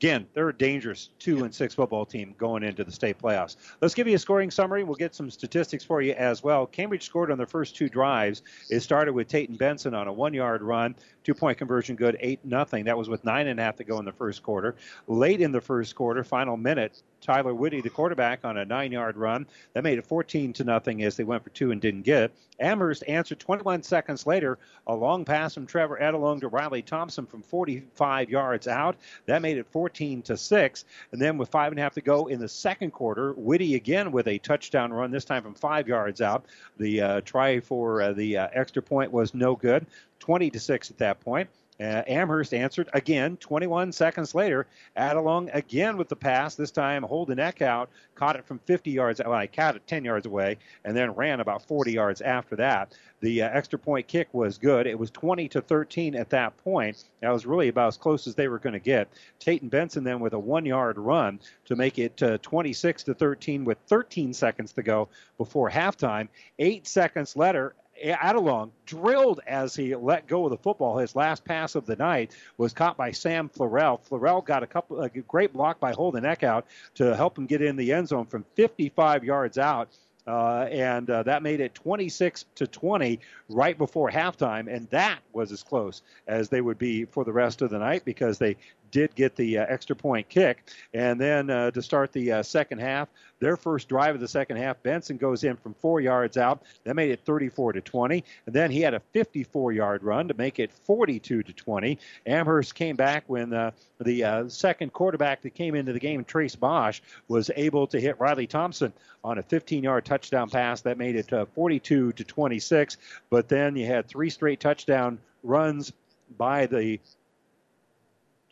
Again, 0.03 0.27
they're 0.35 0.49
a 0.49 0.53
dangerous 0.53 1.11
two 1.21 1.45
and 1.45 1.55
six 1.55 1.75
football 1.75 2.05
team 2.05 2.35
going 2.37 2.65
into 2.65 2.83
the 2.83 2.91
state 2.91 3.19
playoffs. 3.19 3.55
Let's 3.81 3.95
give 3.95 4.09
you 4.09 4.17
a 4.17 4.19
scoring 4.19 4.51
summary. 4.51 4.83
We'll 4.83 4.97
get 4.97 5.15
some 5.15 5.31
statistics 5.31 5.85
for 5.85 6.03
you 6.03 6.13
as 6.15 6.43
well. 6.43 6.67
Cambridge 6.67 7.05
scored 7.05 7.31
on 7.31 7.39
their 7.39 7.47
first 7.47 7.77
two 7.77 7.89
drives. 7.89 8.43
It 8.69 8.81
started 8.81 9.13
with 9.13 9.29
Tayton 9.29 9.55
Benson 9.55 9.95
on 9.95 10.09
a 10.09 10.13
one-yard 10.13 10.61
run, 10.61 10.97
two-point 11.25 11.59
conversion, 11.59 11.97
good, 11.97 12.17
eight 12.21 12.41
nothing. 12.45 12.85
That 12.85 12.99
was 12.99 13.09
with 13.09 13.25
nine 13.25 13.47
and 13.47 13.59
a 13.59 13.63
half 13.63 13.77
to 13.77 13.85
go 13.85 13.99
in 13.99 14.05
the 14.05 14.13
first 14.13 14.43
quarter. 14.43 14.75
Late 15.09 15.41
in 15.41 15.53
the 15.53 15.61
first 15.61 15.95
quarter, 15.95 16.25
final 16.25 16.57
minute, 16.57 17.03
Tyler 17.23 17.55
Whitty, 17.55 17.81
the 17.81 17.91
quarterback, 17.91 18.45
on 18.45 18.59
a 18.59 18.65
nine-yard 18.65 19.17
run. 19.17 19.47
That 19.75 19.85
made 19.85 19.99
it 19.99 20.07
14 20.07 20.53
to 20.55 20.65
nothing 20.65 21.03
as 21.05 21.17
they 21.17 21.25
went 21.25 21.45
for 21.45 21.51
two 21.51 21.71
and 21.71 21.81
didn't 21.81 22.03
get 22.03 22.25
it. 22.25 22.33
Amherst 22.61 23.05
answered 23.09 23.39
21 23.39 23.83
seconds 23.83 24.27
later, 24.27 24.59
a 24.87 24.95
long 24.95 25.25
pass 25.25 25.55
from 25.55 25.67
Trevor 25.67 25.99
Adelung 26.01 26.41
to 26.41 26.49
Riley 26.49 26.83
Thompson 26.83 27.27
from 27.27 27.43
45 27.43 28.31
yards 28.31 28.69
out. 28.69 28.97
That 29.27 29.43
made 29.43 29.57
it 29.57 29.67
14 29.71 30.23
to 30.23 30.37
six. 30.37 30.85
And 31.13 31.21
then 31.21 31.39
with 31.39 31.49
five 31.49 31.73
and 31.73 31.79
a 31.79 31.83
half 31.83 31.95
to 31.95 32.01
go 32.01 32.27
in 32.27 32.41
the 32.41 32.49
second 32.49 32.93
quarter, 32.93 33.33
Whitty 33.33 33.75
again 33.75 34.13
with 34.13 34.29
a 34.29 34.39
touchdown 34.39 34.93
run, 34.93 35.11
this 35.11 35.25
time 35.25 35.43
from 35.43 35.55
five 35.55 35.89
yards 35.89 36.21
out. 36.21 36.47
The 36.79 37.01
uh, 37.01 37.21
try 37.23 37.61
for 37.61 38.03
uh, 38.03 38.13
the 38.13 38.39
uh, 38.39 38.49
extra 38.53 38.83
point 38.83 39.13
was 39.13 39.35
no 39.35 39.57
good. 39.57 39.87
20 40.23 40.51
to 40.51 40.61
six 40.61 40.89
at 40.89 40.99
that 40.99 41.19
point. 41.21 41.51
Uh, 41.81 42.03
Amherst 42.07 42.55
answered 42.55 42.89
again 42.93 43.37
21 43.39 43.91
seconds 43.91 44.37
later. 44.37 44.69
Adelung 44.97 45.53
again 45.53 45.97
with 45.97 46.09
the 46.09 46.15
pass, 46.15 46.55
this 46.55 46.71
time 46.71 47.03
Holden 47.03 47.39
Eckhout, 47.39 47.89
caught 48.15 48.37
it 48.37 48.47
from 48.47 48.61
50 48.61 48.93
yards, 48.93 49.21
well, 49.25 49.33
I 49.33 49.49
caught 49.49 49.75
it 49.75 49.87
10 49.89 50.05
yards 50.05 50.27
away, 50.27 50.59
and 50.85 50.97
then 50.97 51.11
ran 51.13 51.41
about 51.41 51.67
40 51.67 51.91
yards 51.91 52.21
after 52.21 52.55
that. 52.57 52.95
The 53.19 53.43
uh, 53.43 53.49
extra 53.51 53.81
point 53.81 54.07
kick 54.07 54.29
was 54.33 54.59
good. 54.59 54.87
It 54.87 54.97
was 54.97 55.11
20 55.11 55.49
to 55.49 55.61
13 55.61 56.15
at 56.15 56.31
that 56.31 56.57
point. 56.59 57.03
That 57.21 57.33
was 57.33 57.47
really 57.47 57.69
about 57.69 57.89
as 57.89 57.97
close 57.97 58.29
as 58.29 58.37
they 58.37 58.47
were 58.47 58.61
going 58.61 58.75
to 58.75 58.79
get. 58.79 59.09
Tayton 59.41 59.69
Benson 59.69 60.05
then 60.05 60.21
with 60.21 60.35
a 60.35 60.39
one 60.39 60.67
yard 60.67 60.99
run 60.99 61.41
to 61.65 61.75
make 61.75 61.99
it 61.99 62.23
uh, 62.23 62.39
26 62.43 63.05
to 63.05 63.15
13 63.15 63.65
with 63.65 63.79
13 63.89 64.35
seconds 64.35 64.73
to 64.75 64.83
go 64.85 65.09
before 65.37 65.69
halftime. 65.71 66.29
Eight 66.61 66.87
seconds 66.87 67.35
later, 67.35 67.75
Adelung 68.03 68.71
drilled 68.87 69.41
as 69.47 69.75
he 69.75 69.95
let 69.95 70.27
go 70.27 70.45
of 70.45 70.51
the 70.51 70.57
football. 70.57 70.99
His 70.99 71.15
last 71.15 71.45
pass 71.45 71.75
of 71.75 71.87
the 71.87 71.97
night 71.97 72.33
was 72.59 72.73
caught 72.73 72.97
by 72.97 73.13
Sam 73.13 73.49
Florell. 73.49 74.01
Florell 74.09 74.45
got 74.45 74.63
a 74.63 74.67
couple 74.67 75.01
a 75.01 75.09
great 75.09 75.53
block 75.53 75.79
by 75.81 75.93
Holden 75.93 76.25
Eckhout 76.25 76.65
to 76.97 77.17
help 77.17 77.39
him 77.39 77.47
get 77.47 77.63
in 77.63 77.77
the 77.77 77.93
end 77.93 78.09
zone 78.09 78.27
from 78.27 78.45
55 78.55 79.25
yards 79.25 79.59
out. 79.59 79.89
Uh, 80.25 80.69
and 80.71 81.11
uh, 81.11 81.25
that 81.25 81.43
made 81.43 81.59
it 81.61 81.75
26 81.75 82.45
to 82.55 82.67
20 82.67 83.19
right 83.49 83.77
before 83.77 84.09
halftime, 84.09 84.73
and 84.73 84.89
that 84.91 85.19
was 85.33 85.51
as 85.51 85.65
close 85.65 86.03
as 86.29 86.49
they 86.49 86.61
would 86.61 86.79
be 86.79 87.05
for 87.05 87.25
the 87.25 87.33
rest 87.33 87.61
of 87.61 87.71
the 87.71 87.79
night 87.79 88.05
because 88.05 88.39
they 88.39 88.57
did 88.93 89.15
get 89.17 89.35
the 89.35 89.59
uh, 89.59 89.67
extra 89.69 89.97
point 89.97 90.29
kick. 90.29 90.71
And 90.95 91.21
then 91.21 91.51
uh, 91.51 91.73
to 91.73 91.83
start 91.83 92.13
the 92.13 92.31
uh, 92.31 92.43
second 92.45 92.79
half, 92.79 93.09
their 93.41 93.57
first 93.57 93.89
drive 93.89 94.15
of 94.15 94.21
the 94.21 94.29
second 94.29 94.59
half, 94.59 94.81
Benson 94.85 95.17
goes 95.17 95.43
in 95.43 95.57
from 95.57 95.75
four 95.75 96.01
yards 96.01 96.37
out. 96.37 96.63
That 96.85 96.95
made 96.95 97.11
it 97.11 97.21
34 97.25 97.73
to 97.73 97.81
20. 97.81 98.23
And 98.47 98.55
then 98.55 98.71
he 98.71 98.81
had 98.81 98.95
a 98.95 99.01
54 99.13 99.73
yard 99.73 100.05
run 100.05 100.29
to 100.29 100.35
make 100.35 100.61
it 100.61 100.71
42 100.85 101.43
to 101.43 101.53
20. 101.53 101.99
Amherst 102.27 102.77
came 102.77 102.95
back 102.95 103.25
when 103.27 103.53
uh, 103.53 103.73
the 104.01 104.23
uh, 104.23 104.49
second 104.49 104.93
quarterback 104.93 105.43
that 105.43 105.55
came 105.55 105.75
into 105.75 105.93
the 105.93 105.99
game, 105.99 106.25
Trace 106.25 106.55
Bosch, 106.55 107.01
was 107.27 107.51
able 107.57 107.89
to 107.89 108.01
hit 108.01 108.21
Riley 108.21 108.47
Thompson 108.47 108.93
on 109.25 109.39
a 109.39 109.43
15 109.43 109.83
yard 109.83 110.05
touchdown 110.05 110.49
pass. 110.49 110.83
That 110.83 110.99
made 110.99 111.17
it 111.17 111.33
uh, 111.33 111.47
42 111.47 112.13
to 112.13 112.25
26. 112.25 112.97
But 113.29 113.49
then 113.49 113.75
you 113.75 113.87
had 113.87 114.07
three 114.07 114.31
straight 114.31 114.61
touchdown 114.61 115.19
runs 115.43 115.93
by 116.39 116.67
the 116.67 117.01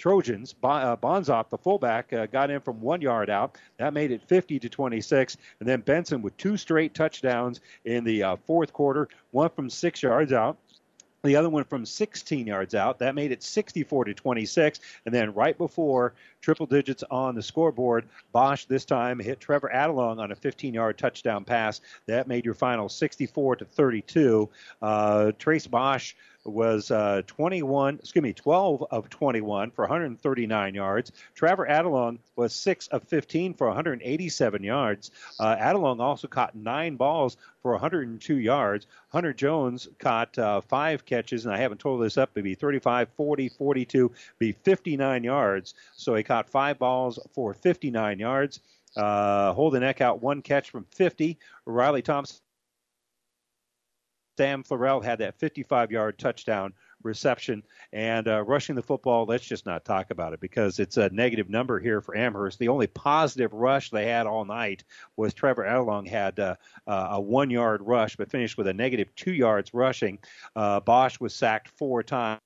Trojans. 0.00 0.54
Uh, 0.64 0.96
Bonzoff, 0.96 1.50
the 1.50 1.58
fullback, 1.58 2.12
uh, 2.12 2.26
got 2.26 2.50
in 2.50 2.60
from 2.60 2.80
one 2.80 3.02
yard 3.02 3.28
out. 3.28 3.58
That 3.76 3.92
made 3.92 4.10
it 4.10 4.22
50 4.26 4.58
to 4.58 4.68
26. 4.68 5.36
And 5.60 5.68
then 5.68 5.82
Benson 5.82 6.22
with 6.22 6.36
two 6.38 6.56
straight 6.56 6.94
touchdowns 6.94 7.60
in 7.84 8.02
the 8.02 8.22
uh, 8.22 8.36
fourth 8.46 8.72
quarter, 8.72 9.08
one 9.30 9.50
from 9.50 9.68
six 9.68 10.02
yards 10.02 10.32
out. 10.32 10.56
The 11.22 11.36
other 11.36 11.50
one 11.50 11.64
from 11.64 11.84
16 11.84 12.46
yards 12.46 12.74
out. 12.74 12.98
That 13.00 13.14
made 13.14 13.30
it 13.30 13.42
64 13.42 14.06
to 14.06 14.14
26. 14.14 14.80
And 15.04 15.14
then 15.14 15.34
right 15.34 15.56
before 15.56 16.14
triple 16.40 16.64
digits 16.64 17.04
on 17.10 17.34
the 17.34 17.42
scoreboard, 17.42 18.08
Bosch 18.32 18.64
this 18.64 18.86
time 18.86 19.18
hit 19.18 19.38
Trevor 19.38 19.70
Adelung 19.74 20.18
on 20.18 20.32
a 20.32 20.36
15-yard 20.36 20.96
touchdown 20.96 21.44
pass. 21.44 21.82
That 22.06 22.26
made 22.26 22.46
your 22.46 22.54
final 22.54 22.88
64 22.88 23.56
to 23.56 23.64
32. 23.66 24.48
Uh, 24.80 25.32
Trace 25.38 25.66
Bosch 25.66 26.14
was 26.44 26.90
uh, 26.90 27.22
21, 27.26 27.96
excuse 27.96 28.22
me, 28.22 28.32
12 28.32 28.86
of 28.90 29.10
21 29.10 29.70
for 29.70 29.82
139 29.82 30.74
yards. 30.74 31.12
Trevor 31.34 31.66
Adelung 31.66 32.18
was 32.36 32.54
6 32.54 32.86
of 32.88 33.04
15 33.04 33.54
for 33.54 33.66
187 33.66 34.62
yards. 34.62 35.10
Uh, 35.38 35.56
Adelung 35.56 36.00
also 36.00 36.28
caught 36.28 36.54
nine 36.54 36.96
balls 36.96 37.36
for 37.62 37.72
102 37.72 38.36
yards. 38.36 38.86
Hunter 39.10 39.32
Jones 39.32 39.88
caught 39.98 40.38
uh, 40.38 40.60
five 40.62 41.04
catches, 41.04 41.44
and 41.44 41.54
I 41.54 41.58
haven't 41.58 41.78
told 41.78 42.02
this 42.02 42.16
up, 42.16 42.30
maybe 42.34 42.54
35, 42.54 43.08
40, 43.16 43.48
42, 43.50 44.12
be 44.38 44.52
59 44.52 45.24
yards. 45.24 45.74
So 45.94 46.14
he 46.14 46.22
caught 46.22 46.48
five 46.48 46.78
balls 46.78 47.18
for 47.32 47.52
59 47.54 48.18
yards. 48.18 48.60
Uh, 48.96 49.52
Holden 49.52 49.82
Eckhout, 49.82 50.20
one 50.20 50.42
catch 50.42 50.70
from 50.70 50.84
50. 50.90 51.38
Riley 51.64 52.02
Thompson 52.02 52.38
Sam 54.36 54.62
Florell 54.62 55.04
had 55.04 55.18
that 55.18 55.38
55 55.38 55.90
yard 55.90 56.18
touchdown 56.18 56.72
reception. 57.02 57.62
And 57.92 58.28
uh, 58.28 58.42
rushing 58.42 58.74
the 58.74 58.82
football, 58.82 59.26
let's 59.26 59.44
just 59.44 59.66
not 59.66 59.84
talk 59.84 60.10
about 60.10 60.32
it 60.32 60.40
because 60.40 60.78
it's 60.78 60.96
a 60.96 61.10
negative 61.10 61.48
number 61.48 61.78
here 61.78 62.00
for 62.00 62.16
Amherst. 62.16 62.58
The 62.58 62.68
only 62.68 62.86
positive 62.86 63.52
rush 63.52 63.90
they 63.90 64.06
had 64.06 64.26
all 64.26 64.44
night 64.44 64.84
was 65.16 65.34
Trevor 65.34 65.64
Adelung 65.64 66.08
had 66.08 66.38
uh, 66.38 66.56
uh, 66.86 67.08
a 67.12 67.20
one 67.20 67.50
yard 67.50 67.82
rush, 67.82 68.16
but 68.16 68.30
finished 68.30 68.56
with 68.56 68.68
a 68.68 68.74
negative 68.74 69.14
two 69.14 69.32
yards 69.32 69.74
rushing. 69.74 70.18
Uh, 70.54 70.80
Bosch 70.80 71.20
was 71.20 71.34
sacked 71.34 71.68
four 71.68 72.02
times. 72.02 72.40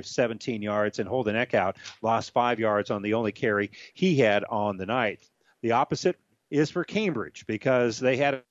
17 0.00 0.60
yards, 0.60 0.98
and 0.98 1.08
Holden 1.08 1.34
Eckhout 1.34 1.76
lost 2.02 2.32
five 2.32 2.60
yards 2.60 2.90
on 2.90 3.00
the 3.00 3.14
only 3.14 3.32
carry 3.32 3.70
he 3.94 4.16
had 4.16 4.44
on 4.44 4.76
the 4.76 4.84
night. 4.84 5.22
The 5.62 5.72
opposite 5.72 6.16
is 6.50 6.70
for 6.70 6.84
Cambridge 6.84 7.46
because 7.46 7.98
they 7.98 8.18
had 8.18 8.42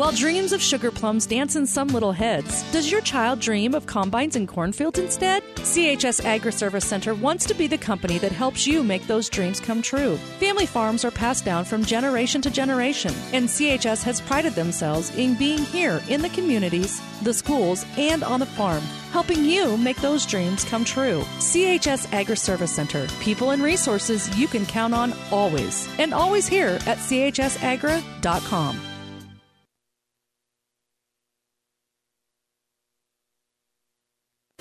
While 0.00 0.12
dreams 0.12 0.54
of 0.54 0.62
sugar 0.62 0.90
plums 0.90 1.26
dance 1.26 1.56
in 1.56 1.66
some 1.66 1.88
little 1.88 2.12
heads, 2.12 2.62
does 2.72 2.90
your 2.90 3.02
child 3.02 3.38
dream 3.38 3.74
of 3.74 3.84
combines 3.84 4.34
and 4.34 4.48
cornfields 4.48 4.98
instead? 4.98 5.42
CHS 5.56 6.24
Agri 6.24 6.52
Service 6.52 6.86
Center 6.86 7.12
wants 7.12 7.44
to 7.44 7.52
be 7.52 7.66
the 7.66 7.76
company 7.76 8.16
that 8.16 8.32
helps 8.32 8.66
you 8.66 8.82
make 8.82 9.06
those 9.06 9.28
dreams 9.28 9.60
come 9.60 9.82
true. 9.82 10.16
Family 10.38 10.64
farms 10.64 11.04
are 11.04 11.10
passed 11.10 11.44
down 11.44 11.66
from 11.66 11.84
generation 11.84 12.40
to 12.40 12.50
generation, 12.50 13.12
and 13.34 13.46
CHS 13.46 14.02
has 14.04 14.22
prided 14.22 14.54
themselves 14.54 15.14
in 15.18 15.34
being 15.34 15.58
here 15.58 16.00
in 16.08 16.22
the 16.22 16.30
communities, 16.30 16.98
the 17.20 17.34
schools, 17.34 17.84
and 17.98 18.24
on 18.24 18.40
the 18.40 18.46
farm, 18.46 18.82
helping 19.12 19.44
you 19.44 19.76
make 19.76 19.98
those 19.98 20.24
dreams 20.24 20.64
come 20.64 20.82
true. 20.82 21.20
CHS 21.40 22.10
Agri 22.14 22.38
Service 22.38 22.72
Center, 22.72 23.06
people 23.20 23.50
and 23.50 23.62
resources 23.62 24.34
you 24.38 24.48
can 24.48 24.64
count 24.64 24.94
on 24.94 25.12
always, 25.30 25.86
and 25.98 26.14
always 26.14 26.48
here 26.48 26.78
at 26.86 26.96
chsagra.com. 26.96 28.80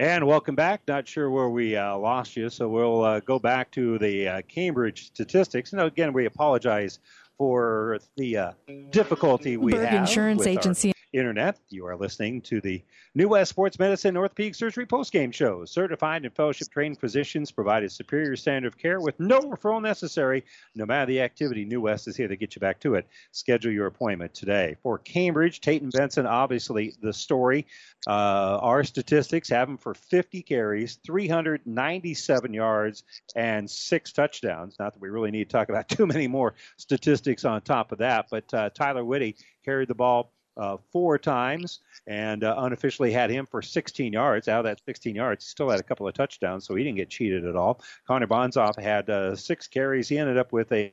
And 0.00 0.28
welcome 0.28 0.54
back. 0.54 0.82
Not 0.86 1.08
sure 1.08 1.28
where 1.28 1.48
we 1.48 1.74
uh, 1.74 1.98
lost 1.98 2.36
you, 2.36 2.48
so 2.50 2.68
we'll 2.68 3.02
uh, 3.02 3.18
go 3.18 3.40
back 3.40 3.68
to 3.72 3.98
the 3.98 4.28
uh, 4.28 4.42
Cambridge 4.42 5.06
statistics. 5.06 5.72
And 5.72 5.82
again, 5.82 6.12
we 6.12 6.26
apologize 6.26 7.00
for 7.36 7.98
the 8.16 8.36
uh, 8.36 8.52
difficulty 8.90 9.56
we 9.56 9.72
Berg 9.72 9.88
have 9.88 10.00
Insurance 10.02 10.38
with 10.38 10.46
our 10.46 10.52
Agency. 10.52 10.92
Internet. 11.12 11.58
You 11.70 11.86
are 11.86 11.96
listening 11.96 12.42
to 12.42 12.60
the 12.60 12.82
New 13.14 13.28
West 13.28 13.50
Sports 13.50 13.78
Medicine 13.78 14.16
Orthopedic 14.16 14.54
Surgery 14.54 14.86
postgame 14.86 15.32
show. 15.32 15.64
Certified 15.64 16.24
and 16.24 16.34
fellowship 16.34 16.68
trained 16.70 17.00
physicians 17.00 17.50
provide 17.50 17.82
a 17.82 17.88
superior 17.88 18.36
standard 18.36 18.68
of 18.68 18.78
care 18.78 19.00
with 19.00 19.18
no 19.18 19.40
referral 19.40 19.80
necessary. 19.80 20.44
No 20.74 20.84
matter 20.84 21.06
the 21.06 21.22
activity, 21.22 21.64
New 21.64 21.80
West 21.80 22.08
is 22.08 22.16
here 22.16 22.28
to 22.28 22.36
get 22.36 22.54
you 22.54 22.60
back 22.60 22.80
to 22.80 22.94
it. 22.94 23.08
Schedule 23.32 23.72
your 23.72 23.86
appointment 23.86 24.34
today. 24.34 24.76
For 24.82 24.98
Cambridge, 24.98 25.60
Tayton 25.60 25.90
Benson, 25.90 26.26
obviously 26.26 26.94
the 27.00 27.12
story. 27.12 27.66
Uh, 28.06 28.58
our 28.60 28.84
statistics 28.84 29.48
have 29.48 29.68
him 29.68 29.78
for 29.78 29.94
50 29.94 30.42
carries, 30.42 30.98
397 31.06 32.54
yards, 32.54 33.02
and 33.34 33.70
six 33.70 34.12
touchdowns. 34.12 34.76
Not 34.78 34.94
that 34.94 35.00
we 35.00 35.08
really 35.08 35.30
need 35.30 35.48
to 35.48 35.56
talk 35.56 35.70
about 35.70 35.88
too 35.88 36.06
many 36.06 36.28
more 36.28 36.54
statistics 36.76 37.44
on 37.44 37.62
top 37.62 37.92
of 37.92 37.98
that, 37.98 38.26
but 38.30 38.52
uh, 38.52 38.70
Tyler 38.70 39.04
Whitty 39.04 39.36
carried 39.64 39.88
the 39.88 39.94
ball 39.94 40.32
uh, 40.58 40.76
four 40.92 41.18
times 41.18 41.80
and 42.06 42.44
uh, 42.44 42.54
unofficially 42.58 43.12
had 43.12 43.30
him 43.30 43.46
for 43.46 43.62
16 43.62 44.12
yards. 44.12 44.48
Out 44.48 44.60
of 44.60 44.64
that 44.64 44.80
16 44.84 45.14
yards, 45.14 45.44
he 45.44 45.48
still 45.48 45.70
had 45.70 45.80
a 45.80 45.84
couple 45.84 46.06
of 46.06 46.14
touchdowns, 46.14 46.66
so 46.66 46.74
he 46.74 46.84
didn't 46.84 46.96
get 46.96 47.10
cheated 47.10 47.46
at 47.46 47.56
all. 47.56 47.80
Connor 48.06 48.26
Bonzoff 48.26 48.80
had 48.80 49.08
uh, 49.08 49.36
six 49.36 49.68
carries. 49.68 50.08
He 50.08 50.18
ended 50.18 50.36
up 50.36 50.52
with 50.52 50.72
a 50.72 50.92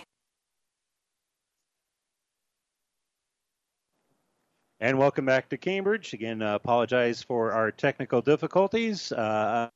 And 4.81 4.97
welcome 4.97 5.25
back 5.25 5.47
to 5.49 5.57
Cambridge. 5.57 6.11
Again, 6.11 6.41
uh, 6.41 6.55
apologize 6.55 7.21
for 7.21 7.51
our 7.51 7.71
technical 7.71 8.19
difficulties. 8.19 9.11
Uh, 9.11 9.69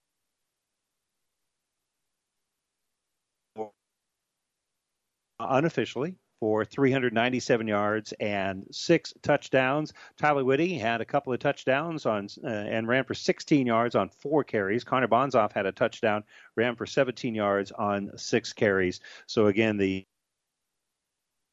unofficially 5.39 6.15
for 6.39 6.65
397 6.65 7.67
yards 7.67 8.13
and 8.13 8.65
six 8.71 9.13
touchdowns. 9.21 9.93
Tyler 10.17 10.43
Whitty 10.43 10.75
had 10.75 11.01
a 11.01 11.05
couple 11.05 11.31
of 11.31 11.39
touchdowns 11.39 12.07
on 12.07 12.27
uh, 12.43 12.47
and 12.47 12.87
ran 12.87 13.03
for 13.03 13.13
16 13.13 13.67
yards 13.67 13.93
on 13.93 14.09
four 14.09 14.43
carries. 14.43 14.83
Connor 14.83 15.07
Bonzoff 15.07 15.51
had 15.51 15.67
a 15.67 15.71
touchdown, 15.71 16.23
ran 16.55 16.75
for 16.75 16.87
17 16.87 17.35
yards 17.35 17.71
on 17.71 18.09
six 18.17 18.53
carries. 18.53 19.01
So 19.27 19.45
again, 19.45 19.77
the 19.77 20.03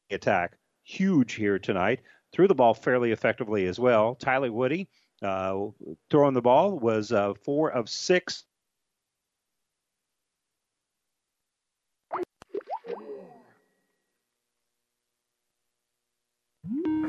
attack 0.09 0.57
huge 0.83 1.33
here 1.33 1.59
tonight. 1.59 2.01
Threw 2.33 2.47
the 2.47 2.55
ball 2.55 2.73
fairly 2.73 3.11
effectively 3.11 3.67
as 3.67 3.79
well. 3.79 4.15
Tyler 4.15 4.51
Whitty 4.51 4.89
uh, 5.21 5.67
throwing 6.09 6.33
the 6.33 6.41
ball 6.41 6.77
was 6.77 7.11
uh, 7.11 7.33
four 7.45 7.71
of 7.71 7.89
six. 7.89 8.43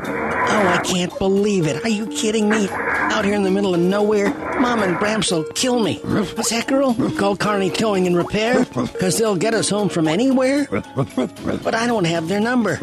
Oh, 0.07 0.69
I 0.69 0.81
can't 0.85 1.17
believe 1.19 1.67
it. 1.67 1.85
Are 1.85 1.89
you 1.89 2.07
kidding 2.09 2.49
me? 2.49 2.69
Out 2.71 3.25
here 3.25 3.35
in 3.35 3.45
the 3.45 3.51
middle 3.51 3.75
of 3.75 3.81
nowhere, 3.81 4.31
Mom 4.61 4.83
and 4.83 4.97
Bramps 4.97 5.31
will 5.31 5.45
kill 5.53 5.79
me. 5.79 6.01
What's 6.03 6.51
that, 6.51 6.67
girl? 6.67 6.95
Call 7.13 7.37
Kearney 7.37 7.71
Towing 7.71 8.07
and 8.07 8.17
Repair? 8.17 8.65
Because 8.65 9.19
they'll 9.19 9.37
get 9.37 9.55
us 9.55 9.71
home 9.71 9.89
from 9.89 10.09
anywhere? 10.09 10.67
But 10.69 11.75
I 11.75 11.87
don't 11.87 12.05
have 12.05 12.29
their 12.29 12.41
number. 12.41 12.77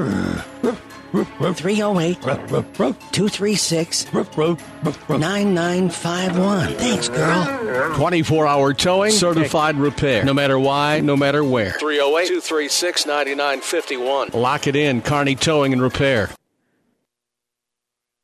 308 1.11 2.21
236 2.21 4.13
9951. 4.13 6.73
Thanks, 6.75 7.09
girl. 7.09 7.95
24 7.95 8.47
hour 8.47 8.73
towing, 8.73 9.11
certified 9.11 9.75
repair. 9.75 10.23
No 10.23 10.33
matter 10.33 10.57
why, 10.57 11.01
no 11.01 11.17
matter 11.17 11.43
where. 11.43 11.71
308 11.71 12.27
236 12.27 13.05
9951. 13.05 14.29
Lock 14.33 14.67
it 14.67 14.75
in, 14.75 15.01
Kearney 15.01 15.35
Towing 15.35 15.73
and 15.73 15.81
Repair. 15.81 16.29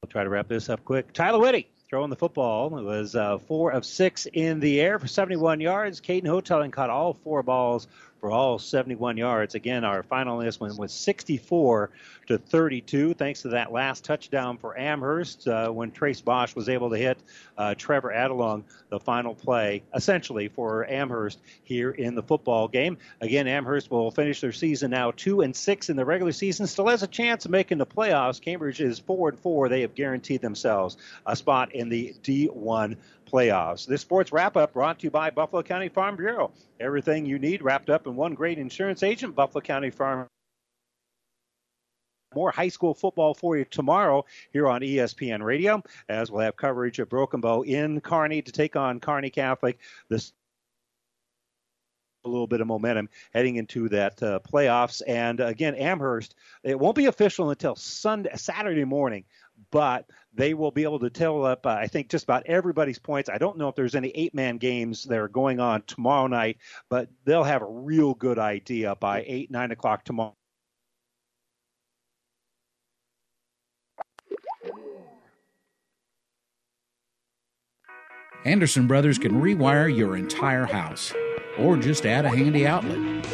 We'll 0.01 0.09
try 0.09 0.23
to 0.23 0.29
wrap 0.29 0.47
this 0.47 0.69
up 0.69 0.85
quick. 0.85 1.11
Tyler 1.11 1.39
Whitty 1.39 1.67
throwing 1.89 2.09
the 2.09 2.15
football. 2.15 2.77
It 2.77 2.83
was 2.83 3.15
uh, 3.15 3.37
four 3.37 3.71
of 3.71 3.85
six 3.85 4.27
in 4.31 4.59
the 4.59 4.81
air 4.81 4.99
for 4.99 5.07
71 5.07 5.61
yards. 5.61 6.01
Caden 6.01 6.25
Houghtelling 6.25 6.71
caught 6.71 6.89
all 6.89 7.13
four 7.13 7.43
balls 7.43 7.87
for 8.19 8.31
all 8.31 8.59
71 8.59 9.17
yards. 9.17 9.55
Again, 9.55 9.83
our 9.83 10.03
final 10.03 10.37
on 10.37 10.45
this 10.45 10.59
one 10.59 10.75
was 10.77 10.91
64 10.91 11.89
to 12.27 12.37
32, 12.37 13.13
thanks 13.13 13.43
to 13.43 13.49
that 13.49 13.71
last 13.71 14.03
touchdown 14.03 14.57
for 14.57 14.77
Amherst 14.77 15.47
uh, 15.47 15.69
when 15.69 15.91
Trace 15.91 16.21
Bosch 16.21 16.55
was 16.55 16.69
able 16.69 16.89
to 16.89 16.97
hit 16.97 17.17
uh, 17.57 17.75
Trevor 17.75 18.11
Adelung 18.11 18.63
the 18.89 18.99
final 18.99 19.33
play, 19.33 19.83
essentially 19.95 20.47
for 20.47 20.85
Amherst 20.89 21.39
here 21.63 21.91
in 21.91 22.15
the 22.15 22.23
football 22.23 22.67
game. 22.67 22.97
Again, 23.21 23.47
Amherst 23.47 23.89
will 23.89 24.11
finish 24.11 24.41
their 24.41 24.51
season 24.51 24.91
now 24.91 25.11
two 25.11 25.41
and 25.41 25.55
six 25.55 25.89
in 25.89 25.95
the 25.95 26.05
regular 26.05 26.31
season, 26.31 26.67
still 26.67 26.87
has 26.87 27.03
a 27.03 27.07
chance 27.07 27.45
of 27.45 27.51
making 27.51 27.77
the 27.77 27.85
playoffs. 27.85 28.41
Cambridge 28.41 28.81
is 28.81 28.99
four 28.99 29.29
and 29.29 29.39
four. 29.39 29.69
They 29.69 29.81
have 29.81 29.95
guaranteed 29.95 30.41
themselves 30.41 30.97
a 31.25 31.35
spot 31.35 31.73
in 31.73 31.89
the 31.89 32.15
D1 32.23 32.97
playoffs. 33.27 33.85
This 33.85 34.01
sports 34.01 34.31
wrap 34.31 34.57
up 34.57 34.73
brought 34.73 34.99
to 34.99 35.03
you 35.05 35.11
by 35.11 35.29
Buffalo 35.29 35.61
County 35.61 35.89
Farm 35.89 36.15
Bureau. 36.15 36.51
Everything 36.79 37.25
you 37.25 37.39
need 37.39 37.61
wrapped 37.61 37.89
up 37.89 38.07
in 38.07 38.15
one 38.15 38.33
great 38.33 38.57
insurance 38.57 39.03
agent, 39.03 39.35
Buffalo 39.35 39.61
County 39.61 39.89
Farm 39.89 40.27
more 42.35 42.51
high 42.51 42.67
school 42.67 42.93
football 42.93 43.33
for 43.33 43.57
you 43.57 43.65
tomorrow 43.65 44.25
here 44.51 44.67
on 44.67 44.81
ESPN 44.81 45.41
Radio, 45.41 45.81
as 46.09 46.29
we'll 46.29 46.41
have 46.41 46.55
coverage 46.55 46.99
of 46.99 47.09
Broken 47.09 47.41
Bow 47.41 47.63
in 47.63 48.01
Kearney 48.01 48.41
to 48.41 48.51
take 48.51 48.75
on 48.75 48.99
Kearney 48.99 49.29
Catholic. 49.29 49.79
This 50.09 50.33
a 52.25 52.29
little 52.29 52.47
bit 52.47 52.61
of 52.61 52.67
momentum 52.67 53.09
heading 53.33 53.55
into 53.55 53.89
that 53.89 54.21
uh, 54.21 54.39
playoffs. 54.39 55.01
And 55.07 55.39
again, 55.39 55.75
Amherst, 55.75 56.35
it 56.63 56.77
won't 56.77 56.95
be 56.95 57.05
official 57.05 57.49
until 57.49 57.75
Sunday, 57.75 58.31
Saturday 58.35 58.83
morning, 58.83 59.23
but 59.71 60.05
they 60.33 60.53
will 60.53 60.71
be 60.71 60.83
able 60.83 60.99
to 60.99 61.09
tell 61.09 61.45
up, 61.45 61.65
uh, 61.65 61.69
I 61.69 61.87
think, 61.87 62.09
just 62.09 62.23
about 62.23 62.45
everybody's 62.45 62.99
points. 62.99 63.29
I 63.29 63.37
don't 63.37 63.57
know 63.57 63.69
if 63.69 63.75
there's 63.75 63.95
any 63.95 64.09
eight 64.09 64.33
man 64.33 64.57
games 64.57 65.03
that 65.05 65.17
are 65.17 65.27
going 65.27 65.59
on 65.59 65.81
tomorrow 65.83 66.27
night, 66.27 66.57
but 66.89 67.09
they'll 67.25 67.43
have 67.43 67.61
a 67.61 67.69
real 67.69 68.13
good 68.13 68.39
idea 68.39 68.95
by 68.95 69.23
8, 69.25 69.51
9 69.51 69.71
o'clock 69.71 70.03
tomorrow. 70.03 70.33
Anderson 78.45 78.87
Brothers 78.87 79.17
can 79.17 79.41
rewire 79.41 79.93
your 79.93 80.15
entire 80.15 80.65
house 80.65 81.13
or 81.59 81.75
just 81.75 82.05
add 82.05 82.23
a 82.23 82.29
handy 82.29 82.65
outlet. 82.65 83.25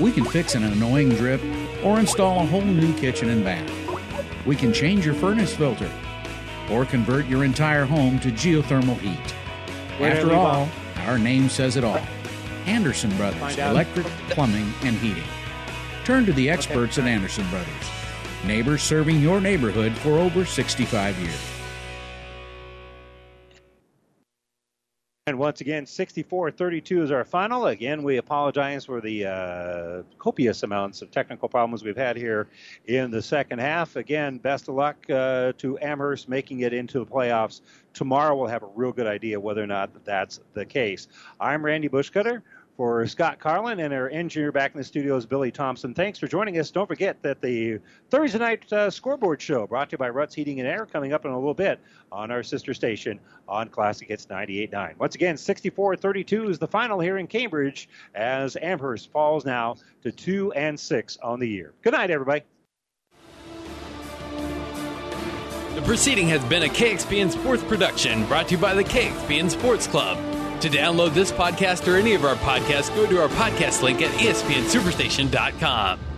We 0.00 0.12
can 0.12 0.24
fix 0.24 0.54
an 0.54 0.62
annoying 0.62 1.08
drip 1.10 1.42
or 1.82 1.98
install 1.98 2.42
a 2.42 2.46
whole 2.46 2.62
new 2.62 2.94
kitchen 2.94 3.28
and 3.28 3.42
bath. 3.42 3.81
We 4.46 4.56
can 4.56 4.72
change 4.72 5.06
your 5.06 5.14
furnace 5.14 5.54
filter 5.54 5.90
or 6.70 6.84
convert 6.84 7.26
your 7.26 7.44
entire 7.44 7.84
home 7.84 8.18
to 8.20 8.30
geothermal 8.30 8.98
heat. 8.98 9.30
Where 9.98 10.12
After 10.12 10.32
all, 10.32 10.68
our 11.06 11.18
name 11.18 11.48
says 11.48 11.76
it 11.76 11.84
all. 11.84 12.00
Anderson 12.66 13.14
Brothers, 13.16 13.58
electric, 13.58 14.06
plumbing, 14.30 14.72
and 14.82 14.96
heating. 14.96 15.24
Turn 16.04 16.26
to 16.26 16.32
the 16.32 16.48
experts 16.48 16.98
at 16.98 17.06
Anderson 17.06 17.48
Brothers. 17.50 17.68
Neighbors 18.44 18.82
serving 18.82 19.20
your 19.20 19.40
neighborhood 19.40 19.92
for 19.98 20.18
over 20.18 20.44
65 20.44 21.18
years. 21.18 21.51
And 25.28 25.38
once 25.38 25.60
again, 25.60 25.84
64-32 25.84 27.00
is 27.00 27.12
our 27.12 27.24
final. 27.24 27.68
Again, 27.68 28.02
we 28.02 28.16
apologize 28.16 28.86
for 28.86 29.00
the 29.00 29.26
uh, 29.26 30.02
copious 30.18 30.64
amounts 30.64 31.00
of 31.00 31.12
technical 31.12 31.48
problems 31.48 31.84
we've 31.84 31.96
had 31.96 32.16
here 32.16 32.48
in 32.86 33.12
the 33.12 33.22
second 33.22 33.60
half. 33.60 33.94
Again, 33.94 34.38
best 34.38 34.66
of 34.66 34.74
luck 34.74 34.96
uh, 35.08 35.52
to 35.58 35.78
Amherst 35.78 36.28
making 36.28 36.60
it 36.62 36.72
into 36.72 36.98
the 36.98 37.06
playoffs. 37.06 37.60
Tomorrow 37.94 38.34
we'll 38.34 38.48
have 38.48 38.64
a 38.64 38.70
real 38.74 38.90
good 38.90 39.06
idea 39.06 39.38
whether 39.38 39.62
or 39.62 39.66
not 39.68 40.04
that's 40.04 40.40
the 40.54 40.66
case. 40.66 41.06
I'm 41.38 41.64
Randy 41.64 41.88
Bushcutter. 41.88 42.42
For 42.76 43.06
Scott 43.06 43.38
Carlin 43.38 43.80
and 43.80 43.92
our 43.92 44.08
engineer 44.08 44.50
back 44.50 44.72
in 44.74 44.78
the 44.78 44.84
studio 44.84 45.16
is 45.16 45.26
Billy 45.26 45.50
Thompson. 45.50 45.92
Thanks 45.92 46.18
for 46.18 46.26
joining 46.26 46.58
us. 46.58 46.70
Don't 46.70 46.86
forget 46.86 47.20
that 47.22 47.42
the 47.42 47.78
Thursday 48.10 48.38
night 48.38 48.72
uh, 48.72 48.90
scoreboard 48.90 49.42
show 49.42 49.66
brought 49.66 49.90
to 49.90 49.94
you 49.94 49.98
by 49.98 50.08
Ruts 50.08 50.34
Heating 50.34 50.58
and 50.58 50.66
Air 50.66 50.86
coming 50.86 51.12
up 51.12 51.26
in 51.26 51.32
a 51.32 51.38
little 51.38 51.52
bit 51.52 51.80
on 52.10 52.30
our 52.30 52.42
sister 52.42 52.72
station 52.72 53.20
on 53.46 53.68
Classic 53.68 54.08
Hits 54.08 54.24
98.9. 54.26 54.96
Once 54.98 55.14
again, 55.14 55.34
64-32 55.34 56.48
is 56.48 56.58
the 56.58 56.66
final 56.66 56.98
here 56.98 57.18
in 57.18 57.26
Cambridge 57.26 57.90
as 58.14 58.56
Amherst 58.56 59.12
falls 59.12 59.44
now 59.44 59.76
to 60.02 60.10
2 60.10 60.52
and 60.52 60.80
6 60.80 61.18
on 61.22 61.40
the 61.40 61.48
year. 61.48 61.74
Good 61.82 61.92
night, 61.92 62.10
everybody. 62.10 62.42
The 65.74 65.82
proceeding 65.82 66.28
has 66.28 66.42
been 66.46 66.62
a 66.62 66.68
KXPN 66.68 67.32
Sports 67.32 67.62
production 67.64 68.24
brought 68.26 68.48
to 68.48 68.54
you 68.54 68.60
by 68.60 68.74
the 68.74 68.84
KXPN 68.84 69.50
Sports 69.50 69.86
Club. 69.86 70.18
To 70.62 70.70
download 70.70 71.12
this 71.12 71.32
podcast 71.32 71.92
or 71.92 71.96
any 71.96 72.14
of 72.14 72.24
our 72.24 72.36
podcasts, 72.36 72.94
go 72.94 73.04
to 73.04 73.20
our 73.20 73.28
podcast 73.30 73.82
link 73.82 74.00
at 74.00 74.12
espnsuperstation.com. 74.12 76.11